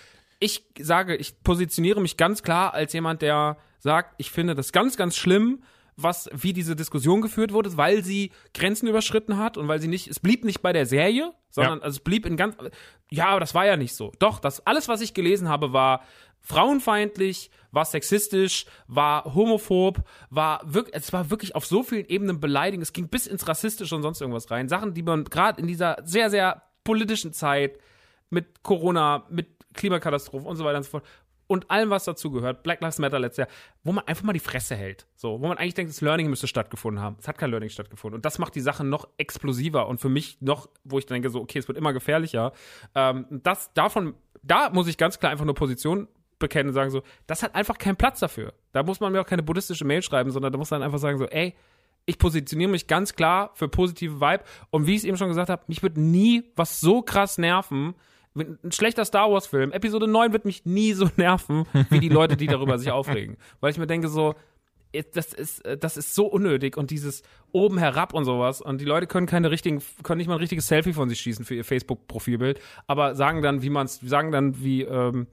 ich 0.40 0.64
sage, 0.78 1.16
ich 1.16 1.42
positioniere 1.42 2.00
mich 2.00 2.16
ganz 2.16 2.42
klar 2.42 2.74
als 2.74 2.92
jemand, 2.92 3.22
der 3.22 3.56
sagt, 3.78 4.14
ich 4.18 4.30
finde 4.30 4.54
das 4.54 4.72
ganz, 4.72 4.96
ganz 4.96 5.16
schlimm, 5.16 5.62
was, 5.96 6.28
wie 6.32 6.52
diese 6.52 6.76
Diskussion 6.76 7.20
geführt 7.20 7.52
wurde, 7.52 7.76
weil 7.76 8.02
sie 8.04 8.32
Grenzen 8.52 8.88
überschritten 8.88 9.38
hat 9.38 9.56
und 9.56 9.68
weil 9.68 9.80
sie 9.80 9.88
nicht, 9.88 10.08
es 10.08 10.20
blieb 10.20 10.44
nicht 10.44 10.60
bei 10.60 10.72
der 10.72 10.86
Serie, 10.86 11.32
sondern 11.50 11.82
also 11.82 11.96
es 11.96 12.00
blieb 12.00 12.26
in 12.26 12.36
ganz, 12.36 12.56
ja, 13.10 13.28
aber 13.28 13.40
das 13.40 13.54
war 13.54 13.66
ja 13.66 13.76
nicht 13.76 13.94
so. 13.94 14.12
Doch, 14.18 14.40
das, 14.40 14.66
alles, 14.66 14.88
was 14.88 15.00
ich 15.00 15.14
gelesen 15.14 15.48
habe, 15.48 15.72
war 15.72 16.02
frauenfeindlich, 16.40 17.50
war 17.70 17.84
sexistisch, 17.84 18.66
war 18.86 19.34
homophob, 19.34 20.02
war 20.30 20.60
wirklich, 20.64 20.94
es 20.94 21.12
war 21.12 21.30
wirklich 21.30 21.54
auf 21.54 21.64
so 21.64 21.82
vielen 21.82 22.06
Ebenen 22.06 22.38
beleidigend, 22.38 22.82
es 22.82 22.92
ging 22.92 23.08
bis 23.08 23.26
ins 23.26 23.48
Rassistische 23.48 23.94
und 23.94 24.02
sonst 24.02 24.20
irgendwas 24.20 24.50
rein. 24.50 24.68
Sachen, 24.68 24.94
die 24.94 25.02
man 25.02 25.24
gerade 25.24 25.60
in 25.60 25.66
dieser 25.66 25.96
sehr, 26.04 26.28
sehr 26.28 26.62
politischen 26.84 27.32
Zeit 27.32 27.78
mit 28.30 28.62
Corona, 28.62 29.26
mit 29.30 29.48
Klimakatastrophen 29.74 30.46
und 30.46 30.56
so 30.56 30.64
weiter 30.64 30.78
und 30.78 30.84
so 30.84 30.90
fort 30.90 31.04
und 31.46 31.70
allem, 31.70 31.90
was 31.90 32.04
dazu 32.04 32.30
gehört, 32.30 32.62
Black 32.62 32.80
Lives 32.80 32.98
Matter 32.98 33.18
letztes 33.18 33.38
Jahr, 33.38 33.48
wo 33.82 33.92
man 33.92 34.06
einfach 34.06 34.24
mal 34.24 34.32
die 34.32 34.40
Fresse 34.40 34.76
hält. 34.76 35.06
So, 35.14 35.40
wo 35.40 35.48
man 35.48 35.58
eigentlich 35.58 35.74
denkt, 35.74 35.92
das 35.92 36.00
Learning 36.00 36.28
müsste 36.30 36.46
stattgefunden 36.46 37.02
haben. 37.02 37.16
Es 37.18 37.28
hat 37.28 37.38
kein 37.38 37.50
Learning 37.50 37.68
stattgefunden. 37.68 38.16
Und 38.16 38.24
das 38.24 38.38
macht 38.38 38.54
die 38.54 38.60
Sache 38.60 38.84
noch 38.84 39.08
explosiver 39.18 39.86
und 39.88 40.00
für 40.00 40.08
mich 40.08 40.40
noch, 40.40 40.68
wo 40.84 40.98
ich 40.98 41.06
denke, 41.06 41.30
so, 41.30 41.40
okay, 41.40 41.58
es 41.58 41.68
wird 41.68 41.78
immer 41.78 41.92
gefährlicher. 41.92 42.52
Ähm, 42.94 43.26
das 43.30 43.72
davon, 43.74 44.14
da 44.42 44.70
muss 44.70 44.88
ich 44.88 44.96
ganz 44.96 45.18
klar 45.18 45.32
einfach 45.32 45.44
nur 45.44 45.54
Position 45.54 46.08
bekennen 46.38 46.68
und 46.68 46.74
sagen 46.74 46.90
so, 46.90 47.02
das 47.26 47.42
hat 47.42 47.54
einfach 47.54 47.78
keinen 47.78 47.96
Platz 47.96 48.20
dafür. 48.20 48.54
Da 48.72 48.82
muss 48.82 49.00
man 49.00 49.12
mir 49.12 49.20
auch 49.20 49.26
keine 49.26 49.42
buddhistische 49.42 49.84
Mail 49.84 50.02
schreiben, 50.02 50.30
sondern 50.30 50.52
da 50.52 50.58
muss 50.58 50.70
man 50.70 50.82
einfach 50.82 50.98
sagen 50.98 51.18
so, 51.18 51.26
ey, 51.26 51.54
ich 52.06 52.18
positioniere 52.18 52.70
mich 52.70 52.86
ganz 52.86 53.14
klar 53.14 53.50
für 53.54 53.68
positive 53.68 54.20
Vibe 54.20 54.44
und 54.70 54.86
wie 54.86 54.92
ich 54.92 54.98
es 54.98 55.04
eben 55.04 55.16
schon 55.16 55.28
gesagt 55.28 55.48
habe, 55.48 55.62
mich 55.68 55.82
wird 55.82 55.96
nie 55.96 56.44
was 56.54 56.80
so 56.80 57.02
krass 57.02 57.38
nerven, 57.38 57.94
ein 58.36 58.72
schlechter 58.72 59.04
Star 59.04 59.30
Wars 59.30 59.46
Film, 59.46 59.70
Episode 59.72 60.08
9 60.08 60.32
wird 60.32 60.44
mich 60.44 60.64
nie 60.64 60.92
so 60.92 61.08
nerven, 61.16 61.66
wie 61.90 62.00
die 62.00 62.08
Leute, 62.08 62.36
die 62.36 62.46
darüber 62.46 62.78
sich 62.78 62.90
aufregen, 62.90 63.36
weil 63.60 63.70
ich 63.70 63.78
mir 63.78 63.86
denke 63.86 64.08
so, 64.08 64.34
das 65.12 65.32
ist, 65.32 65.64
äh, 65.64 65.76
das 65.76 65.96
ist 65.96 66.14
so 66.14 66.26
unnötig 66.26 66.76
und 66.76 66.90
dieses 66.92 67.22
oben 67.52 67.78
herab 67.78 68.14
und 68.14 68.24
sowas 68.24 68.60
und 68.60 68.80
die 68.80 68.84
Leute 68.84 69.06
können 69.08 69.26
keine 69.26 69.50
richtigen, 69.50 69.82
können 70.04 70.18
nicht 70.18 70.28
mal 70.28 70.34
ein 70.34 70.40
richtiges 70.40 70.68
Selfie 70.68 70.92
von 70.92 71.08
sich 71.08 71.20
schießen 71.20 71.44
für 71.44 71.54
ihr 71.56 71.64
Facebook-Profilbild, 71.64 72.60
aber 72.86 73.14
sagen 73.16 73.42
dann, 73.42 73.62
wie 73.62 73.70
man's, 73.70 73.98
sagen 74.04 74.30
dann, 74.30 74.62
wie 74.62 74.82
ähm, 74.82 75.26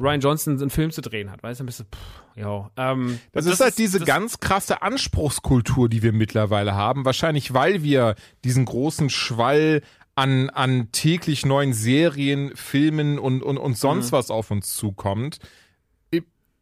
Ryan 0.00 0.20
Johnson 0.20 0.60
einen 0.60 0.70
Film 0.70 0.92
zu 0.92 1.00
drehen 1.00 1.32
hat, 1.32 1.42
weißt 1.42 1.58
du, 1.58 1.64
ein 1.64 1.66
bisschen, 1.66 1.86
pff, 1.86 2.22
ja, 2.36 2.70
ähm, 2.76 3.18
Das, 3.32 3.46
und 3.46 3.52
ist 3.52 3.60
halt 3.60 3.78
diese 3.78 3.98
das- 3.98 4.06
ganz 4.06 4.38
krasse 4.38 4.80
Anspruchskultur, 4.80 5.88
die 5.88 6.04
wir 6.04 6.12
mittlerweile 6.12 6.76
haben. 6.76 7.04
Wahrscheinlich, 7.04 7.52
weil 7.52 7.82
wir 7.82 8.14
diesen 8.44 8.64
großen 8.64 9.10
Schwall 9.10 9.82
an, 10.18 10.50
an 10.50 10.90
täglich 10.90 11.46
neuen 11.46 11.72
Serien, 11.72 12.50
Filmen 12.56 13.20
und, 13.20 13.40
und, 13.40 13.56
und 13.56 13.78
sonst 13.78 14.10
was 14.10 14.32
auf 14.32 14.50
uns 14.50 14.74
zukommt. 14.74 15.38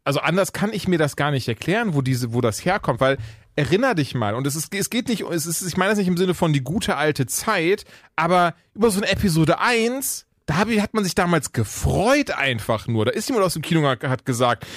Also 0.03 0.19
anders 0.19 0.53
kann 0.53 0.71
ich 0.71 0.87
mir 0.87 0.99
das 0.99 1.15
gar 1.15 1.31
nicht 1.31 1.47
erklären, 1.47 1.95
wo 1.95 2.03
diese, 2.03 2.33
wo 2.33 2.41
das 2.41 2.63
herkommt, 2.63 3.01
weil 3.01 3.17
erinner 3.55 3.95
dich 3.95 4.13
mal, 4.13 4.35
und 4.35 4.45
es 4.45 4.55
ist, 4.55 4.71
es 4.75 4.91
geht 4.91 5.07
nicht, 5.07 5.21
es 5.21 5.47
ist, 5.47 5.63
ich 5.63 5.75
meine 5.75 5.89
das 5.89 5.97
nicht 5.97 6.07
im 6.07 6.17
Sinne 6.17 6.35
von 6.35 6.53
die 6.53 6.63
gute 6.63 6.97
alte 6.97 7.25
Zeit, 7.25 7.85
aber 8.15 8.53
über 8.75 8.91
so 8.91 9.01
eine 9.01 9.09
Episode 9.09 9.59
1, 9.59 10.27
da 10.45 10.57
hat 10.57 10.93
man 10.93 11.03
sich 11.03 11.15
damals 11.15 11.51
gefreut 11.51 12.29
einfach 12.29 12.87
nur. 12.87 13.05
Da 13.05 13.11
ist 13.11 13.27
jemand 13.27 13.43
aus 13.43 13.53
dem 13.53 13.63
Kino 13.63 13.83
hat 13.83 14.23
gesagt, 14.23 14.67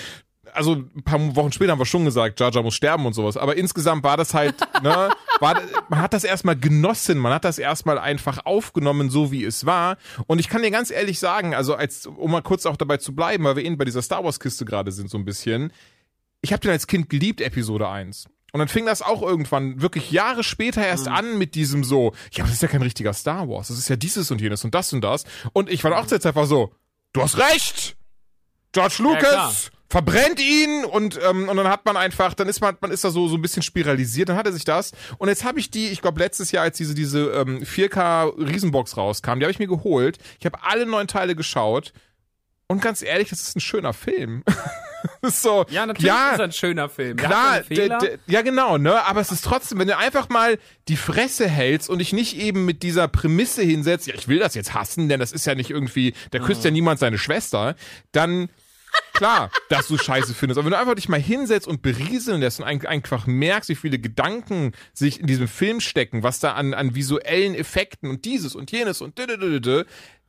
also 0.55 0.75
ein 0.75 1.03
paar 1.03 1.37
Wochen 1.37 1.53
später 1.53 1.73
haben 1.73 1.79
wir 1.79 1.87
schon 1.87 2.05
gesagt, 2.05 2.41
Jar 2.41 2.63
muss 2.63 2.75
sterben 2.75 3.07
und 3.07 3.13
sowas. 3.13 3.37
Aber 3.37 3.57
insgesamt 3.57 4.05
war 4.05 4.17
das 4.17 4.35
halt, 4.35 4.55
ne, 4.83 5.11
war, 5.41 5.61
man 5.89 6.01
hat 6.01 6.13
das 6.13 6.25
erstmal 6.25 6.57
genossen, 6.57 7.19
man 7.19 7.33
hat 7.33 7.45
das 7.45 7.59
erstmal 7.59 7.99
einfach 7.99 8.45
aufgenommen, 8.47 9.11
so 9.11 9.33
wie 9.33 9.45
es 9.45 9.67
war. 9.67 9.97
Und 10.27 10.39
ich 10.39 10.49
kann 10.49 10.63
dir 10.63 10.71
ganz 10.71 10.91
ehrlich 10.91 11.19
sagen, 11.19 11.55
also 11.55 11.75
als, 11.75 12.07
um 12.07 12.31
mal 12.31 12.43
kurz 12.43 12.67
auch 12.67 12.77
dabei 12.77 12.97
zu 12.99 13.15
bleiben, 13.15 13.45
weil 13.45 13.57
wir 13.57 13.65
eben 13.65 13.79
bei 13.79 13.85
dieser 13.85 14.03
Star 14.03 14.25
Wars 14.25 14.41
Kiste 14.41 14.65
gerade 14.65 14.93
sind 14.93 15.11
so 15.11 15.19
ein 15.19 15.25
bisschen. 15.25 15.73
Ich 16.43 16.53
habe 16.53 16.61
den 16.61 16.71
als 16.71 16.87
Kind 16.87 17.09
geliebt, 17.11 17.41
Episode 17.41 17.89
1. 17.89 18.27
Und 18.53 18.59
dann 18.59 18.69
fing 18.69 18.87
das 18.87 19.01
auch 19.01 19.23
irgendwann 19.23 19.81
wirklich 19.81 20.11
Jahre 20.11 20.43
später 20.43 20.85
erst 20.85 21.07
Mhm. 21.07 21.13
an 21.13 21.39
mit 21.39 21.55
diesem 21.55 21.85
so, 21.85 22.15
ja, 22.33 22.43
aber 22.43 22.49
das 22.49 22.55
ist 22.55 22.63
ja 22.63 22.69
kein 22.69 22.83
richtiger 22.83 23.13
Star 23.13 23.49
Wars. 23.49 23.69
Das 23.69 23.79
ist 23.79 23.89
ja 23.89 23.97
dieses 23.97 24.31
und 24.31 24.41
jenes 24.41 24.65
und 24.65 24.75
das 24.75 24.93
und 24.93 25.03
das. 25.03 25.25
Und 25.53 25.71
ich 25.71 25.85
war 25.85 25.97
auch 25.97 26.11
jetzt 26.11 26.27
einfach 26.27 26.47
so, 26.47 26.73
du 27.13 27.23
hast 27.23 27.39
recht! 27.39 27.97
George. 28.73 28.97
Lucas 28.99 29.71
verbrennt 29.91 30.41
ihn 30.41 30.85
und 30.85 31.19
ähm, 31.29 31.49
und 31.49 31.57
dann 31.57 31.69
hat 31.69 31.85
man 31.85 31.97
einfach, 31.97 32.33
dann 32.35 32.49
ist 32.49 32.61
man 32.61 32.77
man 32.81 32.93
ist 32.93 33.03
da 33.03 33.11
so 33.11 33.27
so 33.27 33.35
ein 33.35 33.43
bisschen 33.43 33.63
spiralisiert, 33.63 34.29
dann 34.29 34.37
hat 34.37 34.47
er 34.47 34.53
sich 34.53 34.65
das 34.65 34.93
und 35.19 35.29
jetzt 35.29 35.45
habe 35.45 35.59
ich 35.59 35.71
die, 35.71 35.89
ich 35.89 36.01
glaube 36.01 36.21
letztes 36.21 36.53
Jahr 36.53 36.63
als 36.63 36.77
diese 36.77 36.95
diese 36.95 37.27
ähm, 37.33 37.63
4K 37.65 38.33
Riesenbox 38.39 38.97
rauskam, 38.97 39.41
die 39.41 39.45
habe 39.45 39.51
ich 39.51 39.59
mir 39.59 39.67
geholt. 39.67 40.19
Ich 40.39 40.47
habe 40.47 40.59
alle 40.63 40.87
neun 40.87 41.09
Teile 41.09 41.35
geschaut 41.35 41.93
und 42.69 42.81
ganz 42.81 43.03
ehrlich, 43.03 43.31
das 43.31 43.41
ist 43.41 43.57
ein 43.57 43.61
schöner 43.61 43.93
Film. 43.93 44.45
so, 45.23 45.67
Ja, 45.71 45.87
natürlich 45.87 46.07
ja, 46.07 46.35
ist 46.35 46.41
ein 46.41 46.53
schöner 46.53 46.89
Film. 46.89 47.17
Klar, 47.17 47.63
ja 48.29 48.43
genau, 48.43 48.79
ne? 48.79 49.05
Aber 49.07 49.21
es 49.21 49.33
ist 49.33 49.45
trotzdem, 49.45 49.81
wenn 49.81 49.89
du 49.89 49.97
einfach 49.97 50.29
mal 50.29 50.57
die 50.87 50.97
Fresse 50.97 51.49
hältst 51.49 51.91
und 51.91 51.99
dich 51.99 52.13
nicht 52.13 52.37
eben 52.37 52.65
mit 52.65 52.85
dieser 52.85 53.09
Prämisse 53.09 53.63
hinsetzt, 53.63 54.07
ja, 54.07 54.15
ich 54.15 54.29
will 54.29 54.39
das 54.39 54.55
jetzt 54.55 54.73
hassen, 54.73 55.09
denn 55.09 55.19
das 55.19 55.33
ist 55.33 55.47
ja 55.47 55.57
nicht 55.57 55.71
irgendwie, 55.71 56.15
da 56.31 56.39
küsst 56.39 56.65
ja 56.65 56.71
niemand 56.71 57.01
seine 57.01 57.19
Schwester, 57.19 57.75
dann 58.13 58.51
klar, 59.13 59.51
dass 59.69 59.89
du 59.89 59.99
Scheiße 59.99 60.35
findest. 60.35 60.59
Aber 60.59 60.67
wenn 60.67 60.73
du 60.73 60.79
einfach 60.79 60.95
dich 60.95 61.09
mal 61.09 61.21
hinsetzt 61.21 61.67
und 61.67 61.83
berieseln 61.83 62.41
lässt 62.41 62.61
und 62.61 62.67
ein- 62.67 62.87
einfach 62.87 63.27
merkst, 63.27 63.69
wie 63.71 63.75
viele 63.75 63.99
Gedanken 63.99 64.73
sich 64.95 65.21
in 65.21 65.27
diesem 65.27 65.49
Film 65.49 65.81
stecken, 65.81 66.23
was 66.23 66.41
da 66.41 66.53
an, 66.55 66.75
an 66.75 66.95
visuellen 66.95 67.55
Effekten 67.55 68.09
und 68.11 68.25
dieses 68.25 68.55
und 68.55 68.71
jenes 68.73 69.01
und 69.01 69.19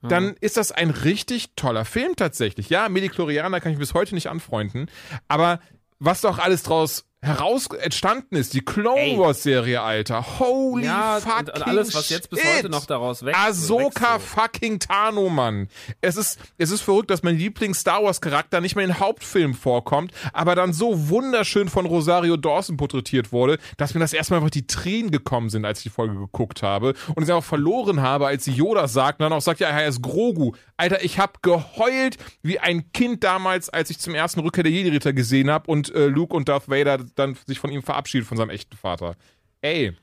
dann 0.01 0.35
ist 0.41 0.57
das 0.57 0.71
ein 0.71 0.89
richtig 0.89 1.55
toller 1.55 1.85
Film 1.85 2.15
tatsächlich. 2.15 2.69
Ja, 2.69 2.89
Mediklorianer 2.89 3.59
kann 3.61 3.71
ich 3.71 3.77
bis 3.77 3.93
heute 3.93 4.15
nicht 4.15 4.27
anfreunden, 4.29 4.89
aber 5.27 5.59
was 5.99 6.21
doch 6.21 6.39
alles 6.39 6.63
draus 6.63 7.05
heraus 7.23 7.67
entstanden 7.67 8.35
ist, 8.35 8.53
die 8.55 8.61
Clone. 8.61 9.17
Wars 9.19 9.43
Serie, 9.43 9.81
Alter. 9.81 10.39
Holy 10.39 10.85
Ja, 10.85 11.19
fucking 11.21 11.53
und 11.53 11.67
alles, 11.67 11.93
was 11.93 12.09
jetzt 12.09 12.31
bis 12.31 12.39
shit. 12.39 12.49
heute 12.57 12.69
noch 12.69 12.85
daraus 12.87 13.23
wächst, 13.23 13.39
Ahsoka 13.39 14.15
wächst 14.15 14.29
so. 14.29 14.41
fucking 14.41 14.79
Tano, 14.79 15.29
Mann. 15.29 15.67
Es 16.01 16.17
ist, 16.17 16.39
es 16.57 16.71
ist 16.71 16.81
verrückt, 16.81 17.11
dass 17.11 17.21
mein 17.21 17.37
Lieblings-Star 17.37 18.03
Wars-Charakter 18.03 18.59
nicht 18.59 18.75
mehr 18.75 18.85
in 18.85 18.99
Hauptfilmen 18.99 19.53
vorkommt, 19.55 20.11
aber 20.33 20.55
dann 20.55 20.73
so 20.73 21.09
wunderschön 21.09 21.69
von 21.69 21.85
Rosario 21.85 22.37
Dawson 22.37 22.75
porträtiert 22.77 23.31
wurde, 23.31 23.59
dass 23.77 23.93
mir 23.93 23.99
das 23.99 24.13
erstmal 24.13 24.39
einfach 24.39 24.49
die 24.49 24.65
Tränen 24.65 25.11
gekommen 25.11 25.49
sind, 25.51 25.63
als 25.63 25.79
ich 25.79 25.83
die 25.83 25.89
Folge 25.89 26.15
geguckt 26.15 26.63
habe 26.63 26.95
und 27.13 27.21
ich 27.23 27.31
auch 27.31 27.43
verloren 27.43 28.01
habe, 28.01 28.25
als 28.25 28.45
sie 28.45 28.51
Yoda 28.51 28.87
sagt 28.87 29.19
und 29.19 29.25
dann 29.25 29.33
auch 29.33 29.41
sagt, 29.41 29.59
ja, 29.59 29.69
er 29.69 29.87
ist 29.87 30.01
Grogu. 30.01 30.53
Alter, 30.75 31.03
ich 31.03 31.19
hab 31.19 31.43
geheult 31.43 32.17
wie 32.41 32.57
ein 32.57 32.91
Kind 32.93 33.23
damals, 33.23 33.69
als 33.69 33.91
ich 33.91 33.99
zum 33.99 34.15
ersten 34.15 34.39
Rückkehr 34.39 34.63
der 34.63 34.71
Jedi-Ritter 34.71 35.13
gesehen 35.13 35.51
habe 35.51 35.69
und 35.69 35.93
äh, 35.93 36.07
Luke 36.07 36.35
und 36.35 36.49
Darth 36.49 36.67
Vader 36.67 36.97
dann 37.15 37.37
sich 37.47 37.59
von 37.59 37.71
ihm 37.71 37.83
verabschiedet, 37.83 38.27
von 38.27 38.37
seinem 38.37 38.49
echten 38.49 38.75
Vater. 38.77 39.15
Ey, 39.61 39.93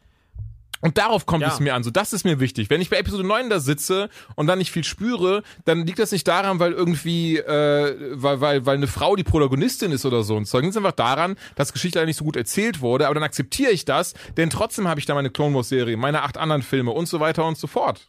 und 0.81 0.97
darauf 0.97 1.27
kommt 1.27 1.43
Ja. 1.43 1.49
es 1.53 1.59
mir 1.59 1.75
an. 1.75 1.83
So, 1.83 1.91
das 1.91 2.13
ist 2.13 2.23
mir 2.25 2.39
wichtig. 2.39 2.71
Wenn 2.71 2.81
ich 2.81 2.89
bei 2.89 2.99
Episode 2.99 3.25
9 3.25 3.51
da 3.51 3.59
sitze 3.59 4.09
und 4.37 4.47
dann 4.47 4.59
nicht 4.59 4.71
viel 4.71 4.85
spüre, 4.85 5.43
dann 5.65 5.85
liegt 5.85 5.99
das 5.99 6.13
nicht 6.13 6.29
daran, 6.29 6.61
weil 6.61 6.71
irgendwie, 6.73 7.37
äh, 7.37 7.97
weil, 8.13 8.41
weil, 8.41 8.65
weil 8.65 8.77
eine 8.77 8.87
Frau 8.87 9.17
die 9.17 9.25
Protagonistin 9.25 9.91
ist 9.91 10.07
oder 10.07 10.23
so. 10.23 10.37
Und 10.37 10.47
sondern 10.47 10.69
es 10.69 10.77
liegt 10.77 10.87
einfach 10.87 10.93
daran, 10.97 11.35
dass 11.57 11.73
Geschichte 11.73 12.05
nicht 12.07 12.17
so 12.17 12.25
gut 12.25 12.37
erzählt 12.37 12.81
wurde. 12.81 13.07
Aber 13.07 13.15
dann 13.15 13.25
akzeptiere 13.25 13.73
ich 13.73 13.87
das, 13.87 14.15
denn 14.37 14.51
trotzdem 14.51 14.87
habe 14.87 15.01
ich 15.01 15.07
da 15.07 15.15
meine 15.17 15.31
Clone 15.31 15.53
Wars 15.57 15.69
Serie, 15.69 15.97
meine 15.97 16.23
acht 16.23 16.39
anderen 16.39 16.63
Filme 16.63 16.93
und 16.93 17.07
so 17.09 17.19
weiter 17.19 17.45
und 17.45 17.59
so 17.59 17.67
fort. 17.67 18.09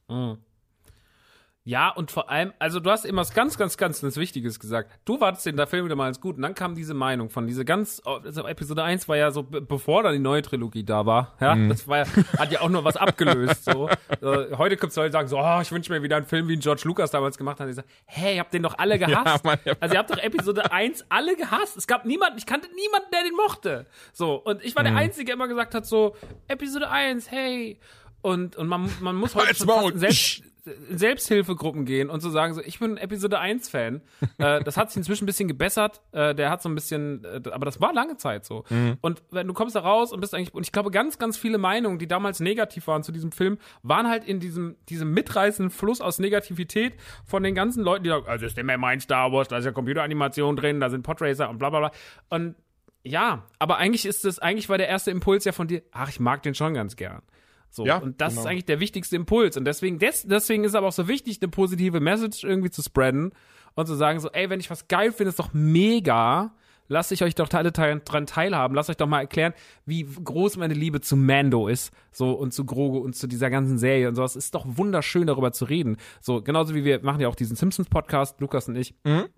Ja, 1.69 1.89
und 1.89 2.09
vor 2.09 2.31
allem, 2.31 2.51
also 2.57 2.79
du 2.79 2.89
hast 2.89 3.05
immer 3.05 3.21
was 3.21 3.31
ganz, 3.31 3.55
ganz, 3.55 3.77
ganz 3.77 4.01
Wichtiges 4.17 4.59
gesagt. 4.59 4.89
Du 5.05 5.21
wartest 5.21 5.45
den 5.45 5.55
der 5.55 5.67
Film 5.67 5.85
wieder 5.85 5.95
mal 5.95 6.05
als 6.07 6.19
gut 6.19 6.37
und 6.37 6.41
dann 6.41 6.55
kam 6.55 6.73
diese 6.73 6.95
Meinung 6.95 7.29
von 7.29 7.45
diese 7.45 7.63
ganz, 7.63 8.01
also 8.05 8.47
Episode 8.47 8.81
1 8.83 9.07
war 9.07 9.17
ja 9.17 9.29
so, 9.29 9.43
be- 9.43 9.61
bevor 9.61 10.01
dann 10.01 10.13
die 10.13 10.19
neue 10.19 10.41
Trilogie 10.41 10.83
da 10.83 11.05
war, 11.05 11.35
ja, 11.39 11.53
Mhm. 11.53 11.69
das 11.69 11.87
war 11.87 11.99
ja, 11.99 12.05
hat 12.39 12.51
ja 12.51 12.61
auch 12.61 12.69
nur 12.69 12.83
was 12.85 12.97
abgelöst, 12.97 13.65
so. 13.65 13.87
Äh, 14.21 14.57
heute 14.57 14.77
gibt's 14.77 14.95
Leute, 14.95 15.11
sagen 15.11 15.27
so, 15.27 15.37
oh, 15.39 15.59
ich 15.61 15.71
wünsche 15.71 15.91
mir 15.93 16.01
wieder 16.01 16.17
einen 16.17 16.25
Film, 16.25 16.47
wie 16.47 16.53
ihn 16.55 16.59
George 16.59 16.81
Lucas 16.85 17.11
damals 17.11 17.37
gemacht 17.37 17.59
hat. 17.59 17.69
Ich 17.69 17.75
sag, 17.75 17.85
hey, 18.05 18.33
ihr 18.35 18.39
habt 18.39 18.53
den 18.53 18.63
doch 18.63 18.77
alle 18.79 18.97
gehasst. 18.97 19.45
Ja, 19.45 19.49
Mann, 19.51 19.59
ja. 19.63 19.73
Also 19.79 19.93
ihr 19.93 19.99
habt 19.99 20.09
doch 20.09 20.17
Episode 20.17 20.71
1 20.71 21.05
alle 21.09 21.35
gehasst. 21.35 21.77
Es 21.77 21.85
gab 21.85 22.03
niemanden, 22.05 22.37
ich 22.39 22.45
kannte 22.47 22.67
niemanden, 22.73 23.09
der 23.13 23.23
den 23.23 23.35
mochte. 23.35 23.85
So, 24.11 24.35
und 24.35 24.63
ich 24.65 24.75
war 24.75 24.81
Mhm. 24.83 24.87
der 24.87 24.95
Einzige, 24.97 25.25
der 25.25 25.35
immer 25.35 25.47
gesagt 25.47 25.75
hat 25.75 25.85
so, 25.85 26.15
Episode 26.47 26.89
1, 26.89 27.29
hey. 27.29 27.79
Und, 28.21 28.55
und 28.57 28.67
man, 28.67 28.89
man 29.01 29.15
muss 29.15 29.35
heute 29.35 29.53
selbst, 29.99 30.43
Selbsthilfegruppen 30.91 31.85
gehen 31.85 32.09
und 32.09 32.21
so 32.21 32.29
sagen 32.29 32.53
so, 32.53 32.61
ich 32.61 32.79
bin 32.79 32.97
Episode 32.97 33.39
1 33.39 33.69
Fan. 33.69 34.01
äh, 34.37 34.63
das 34.63 34.77
hat 34.77 34.89
sich 34.89 34.97
inzwischen 34.97 35.23
ein 35.23 35.27
bisschen 35.27 35.47
gebessert. 35.47 36.01
Äh, 36.11 36.35
der 36.35 36.49
hat 36.49 36.61
so 36.61 36.69
ein 36.69 36.75
bisschen, 36.75 37.23
äh, 37.23 37.41
aber 37.51 37.65
das 37.65 37.81
war 37.81 37.93
lange 37.93 38.17
Zeit 38.17 38.45
so. 38.45 38.63
Und 39.01 39.23
wenn 39.31 39.47
du 39.47 39.53
kommst 39.53 39.75
da 39.75 39.81
raus 39.81 40.11
und 40.11 40.21
bist 40.21 40.33
eigentlich, 40.33 40.53
und 40.53 40.63
ich 40.63 40.71
glaube, 40.71 40.91
ganz, 40.91 41.17
ganz 41.17 41.37
viele 41.37 41.57
Meinungen, 41.57 41.99
die 41.99 42.07
damals 42.07 42.39
negativ 42.39 42.87
waren 42.87 43.03
zu 43.03 43.11
diesem 43.11 43.31
Film, 43.31 43.57
waren 43.83 44.07
halt 44.07 44.23
in 44.23 44.39
diesem, 44.39 44.75
diesem 44.89 45.13
mitreißenden 45.13 45.71
Fluss 45.71 46.01
aus 46.01 46.19
Negativität 46.19 46.93
von 47.25 47.43
den 47.43 47.55
ganzen 47.55 47.83
Leuten, 47.83 48.03
die 48.03 48.09
sagen, 48.09 48.27
also 48.27 48.45
ist 48.45 48.57
immer 48.57 48.77
mein 48.77 48.99
Star 48.99 49.31
Wars, 49.31 49.47
da 49.47 49.57
ist 49.57 49.65
ja 49.65 49.71
Computeranimation 49.71 50.55
drin, 50.55 50.79
da 50.79 50.89
sind 50.89 51.03
Podracer 51.03 51.49
und 51.49 51.57
bla 51.57 51.69
bla 51.69 51.79
bla. 51.79 51.91
Und 52.29 52.55
ja, 53.03 53.45
aber 53.59 53.77
eigentlich 53.77 54.05
ist 54.05 54.25
es, 54.25 54.39
eigentlich 54.39 54.69
war 54.69 54.77
der 54.77 54.87
erste 54.87 55.11
Impuls 55.11 55.45
ja 55.45 55.51
von 55.51 55.67
dir, 55.67 55.81
ach, 55.91 56.09
ich 56.09 56.19
mag 56.19 56.43
den 56.43 56.55
schon 56.55 56.73
ganz 56.73 56.95
gern. 56.95 57.21
So, 57.69 57.85
Ja, 57.85 57.97
und 57.97 58.19
das 58.19 58.33
genau. 58.33 58.41
ist 58.41 58.47
eigentlich 58.47 58.65
der 58.65 58.79
wichtigste 58.79 59.15
Impuls. 59.15 59.57
Und 59.57 59.65
deswegen, 59.65 59.99
des, 59.99 60.23
deswegen 60.23 60.63
ist 60.63 60.71
es 60.71 60.75
aber 60.75 60.87
auch 60.87 60.93
so 60.93 61.07
wichtig, 61.07 61.39
eine 61.41 61.49
positive 61.49 61.99
Message 61.99 62.43
irgendwie 62.43 62.71
zu 62.71 62.81
spreaden 62.81 63.31
und 63.75 63.85
zu 63.85 63.95
sagen 63.95 64.19
so, 64.19 64.29
ey, 64.31 64.49
wenn 64.49 64.59
ich 64.59 64.69
was 64.69 64.87
geil 64.87 65.11
finde, 65.11 65.29
ist 65.29 65.39
doch 65.39 65.53
mega. 65.53 66.53
Lasst 66.91 67.11
ich 67.11 67.23
euch 67.23 67.35
doch 67.35 67.53
alle 67.53 67.71
teil, 67.71 68.01
dran 68.03 68.25
teilhaben. 68.25 68.73
Lasst 68.75 68.89
euch 68.89 68.97
doch 68.97 69.05
mal 69.07 69.19
erklären, 69.19 69.53
wie 69.85 70.03
groß 70.05 70.57
meine 70.57 70.73
Liebe 70.73 71.01
zu 71.01 71.15
Mando 71.15 71.67
ist. 71.67 71.93
So, 72.11 72.31
und 72.31 72.51
zu 72.51 72.65
Grogu 72.65 72.97
und 72.97 73.15
zu 73.15 73.27
dieser 73.27 73.51
ganzen 73.51 73.77
Serie 73.77 74.09
und 74.09 74.15
sowas. 74.15 74.35
Ist 74.35 74.55
doch 74.55 74.65
wunderschön, 74.67 75.27
darüber 75.27 75.51
zu 75.51 75.65
reden. 75.65 75.97
So, 76.19 76.41
genauso 76.41 76.73
wie 76.73 76.83
wir 76.83 77.03
machen 77.03 77.21
ja 77.21 77.27
auch 77.27 77.35
diesen 77.35 77.55
Simpsons-Podcast, 77.55 78.41
Lukas 78.41 78.67
und 78.67 78.75
ich. 78.75 78.95
Und 79.03 79.29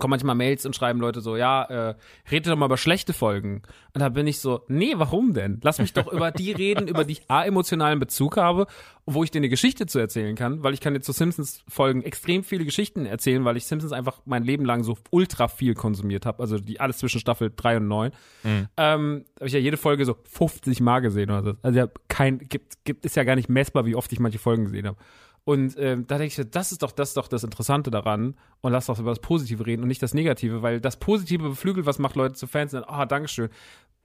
kommen 0.00 0.10
manchmal 0.10 0.34
Mails 0.34 0.64
und 0.66 0.74
schreiben 0.74 1.00
Leute 1.00 1.20
so, 1.20 1.36
ja, 1.36 1.64
äh, 1.64 1.94
redet 2.30 2.52
doch 2.52 2.56
mal 2.56 2.66
über 2.66 2.76
schlechte 2.76 3.12
Folgen. 3.12 3.62
Und 3.94 4.00
da 4.00 4.08
bin 4.08 4.26
ich 4.26 4.40
so, 4.40 4.62
nee, 4.68 4.94
warum 4.96 5.34
denn? 5.34 5.60
Lass 5.62 5.78
mich 5.78 5.92
doch 5.92 6.10
über 6.12 6.30
die 6.30 6.52
reden, 6.52 6.88
über 6.88 7.04
die 7.04 7.12
ich 7.12 7.22
A, 7.28 7.44
emotionalen 7.44 7.98
Bezug 7.98 8.36
habe, 8.36 8.66
wo 9.04 9.24
ich 9.24 9.30
dir 9.30 9.38
eine 9.38 9.48
Geschichte 9.48 9.86
zu 9.86 9.98
erzählen 9.98 10.36
kann, 10.36 10.62
weil 10.62 10.74
ich 10.74 10.80
kann 10.80 10.94
jetzt 10.94 11.06
zu 11.06 11.12
Simpsons-Folgen 11.12 12.02
extrem 12.02 12.44
viele 12.44 12.64
Geschichten 12.64 13.04
erzählen, 13.04 13.44
weil 13.44 13.56
ich 13.56 13.66
Simpsons 13.66 13.92
einfach 13.92 14.20
mein 14.24 14.44
Leben 14.44 14.64
lang 14.64 14.84
so 14.84 14.96
ultra 15.10 15.48
viel 15.48 15.74
konsumiert 15.74 16.24
habe, 16.24 16.40
also 16.40 16.58
die 16.58 16.80
alles 16.80 16.98
zwischen 16.98 17.20
Staffel 17.20 17.52
3 17.54 17.78
und 17.78 17.88
9. 17.88 18.12
Ähm, 18.76 19.24
habe 19.36 19.46
ich 19.46 19.52
ja 19.52 19.58
jede 19.58 19.76
Folge 19.76 20.04
so 20.04 20.16
50 20.24 20.80
Mal 20.80 21.00
gesehen 21.00 21.30
oder 21.30 21.42
so. 21.42 21.52
Also 21.62 21.78
ja, 21.78 21.88
kein, 22.08 22.38
gibt, 22.38 22.84
gibt, 22.84 23.04
ist 23.04 23.16
ja 23.16 23.24
gar 23.24 23.36
nicht 23.36 23.48
messbar, 23.48 23.84
wie 23.84 23.96
oft 23.96 24.12
ich 24.12 24.20
manche 24.20 24.38
Folgen 24.38 24.64
gesehen 24.64 24.86
habe. 24.86 24.96
Und 25.44 25.76
ähm, 25.76 26.06
da 26.06 26.18
denke 26.18 26.40
ich, 26.40 26.50
das 26.50 26.70
ist 26.70 26.82
doch 26.82 26.92
das 26.92 27.10
ist 27.10 27.16
doch 27.16 27.26
das 27.26 27.42
Interessante 27.42 27.90
daran 27.90 28.36
und 28.60 28.72
lass 28.72 28.86
doch 28.86 28.98
über 28.98 29.10
das 29.10 29.18
Positive 29.18 29.66
reden 29.66 29.82
und 29.82 29.88
nicht 29.88 30.02
das 30.02 30.14
Negative, 30.14 30.62
weil 30.62 30.80
das 30.80 30.98
Positive 30.98 31.48
beflügelt, 31.48 31.84
was 31.84 31.98
macht 31.98 32.14
Leute 32.14 32.34
zu 32.34 32.46
Fans 32.46 32.74
und 32.74 32.82
dann, 32.82 32.88
ah, 32.88 33.06
Dankeschön. 33.06 33.48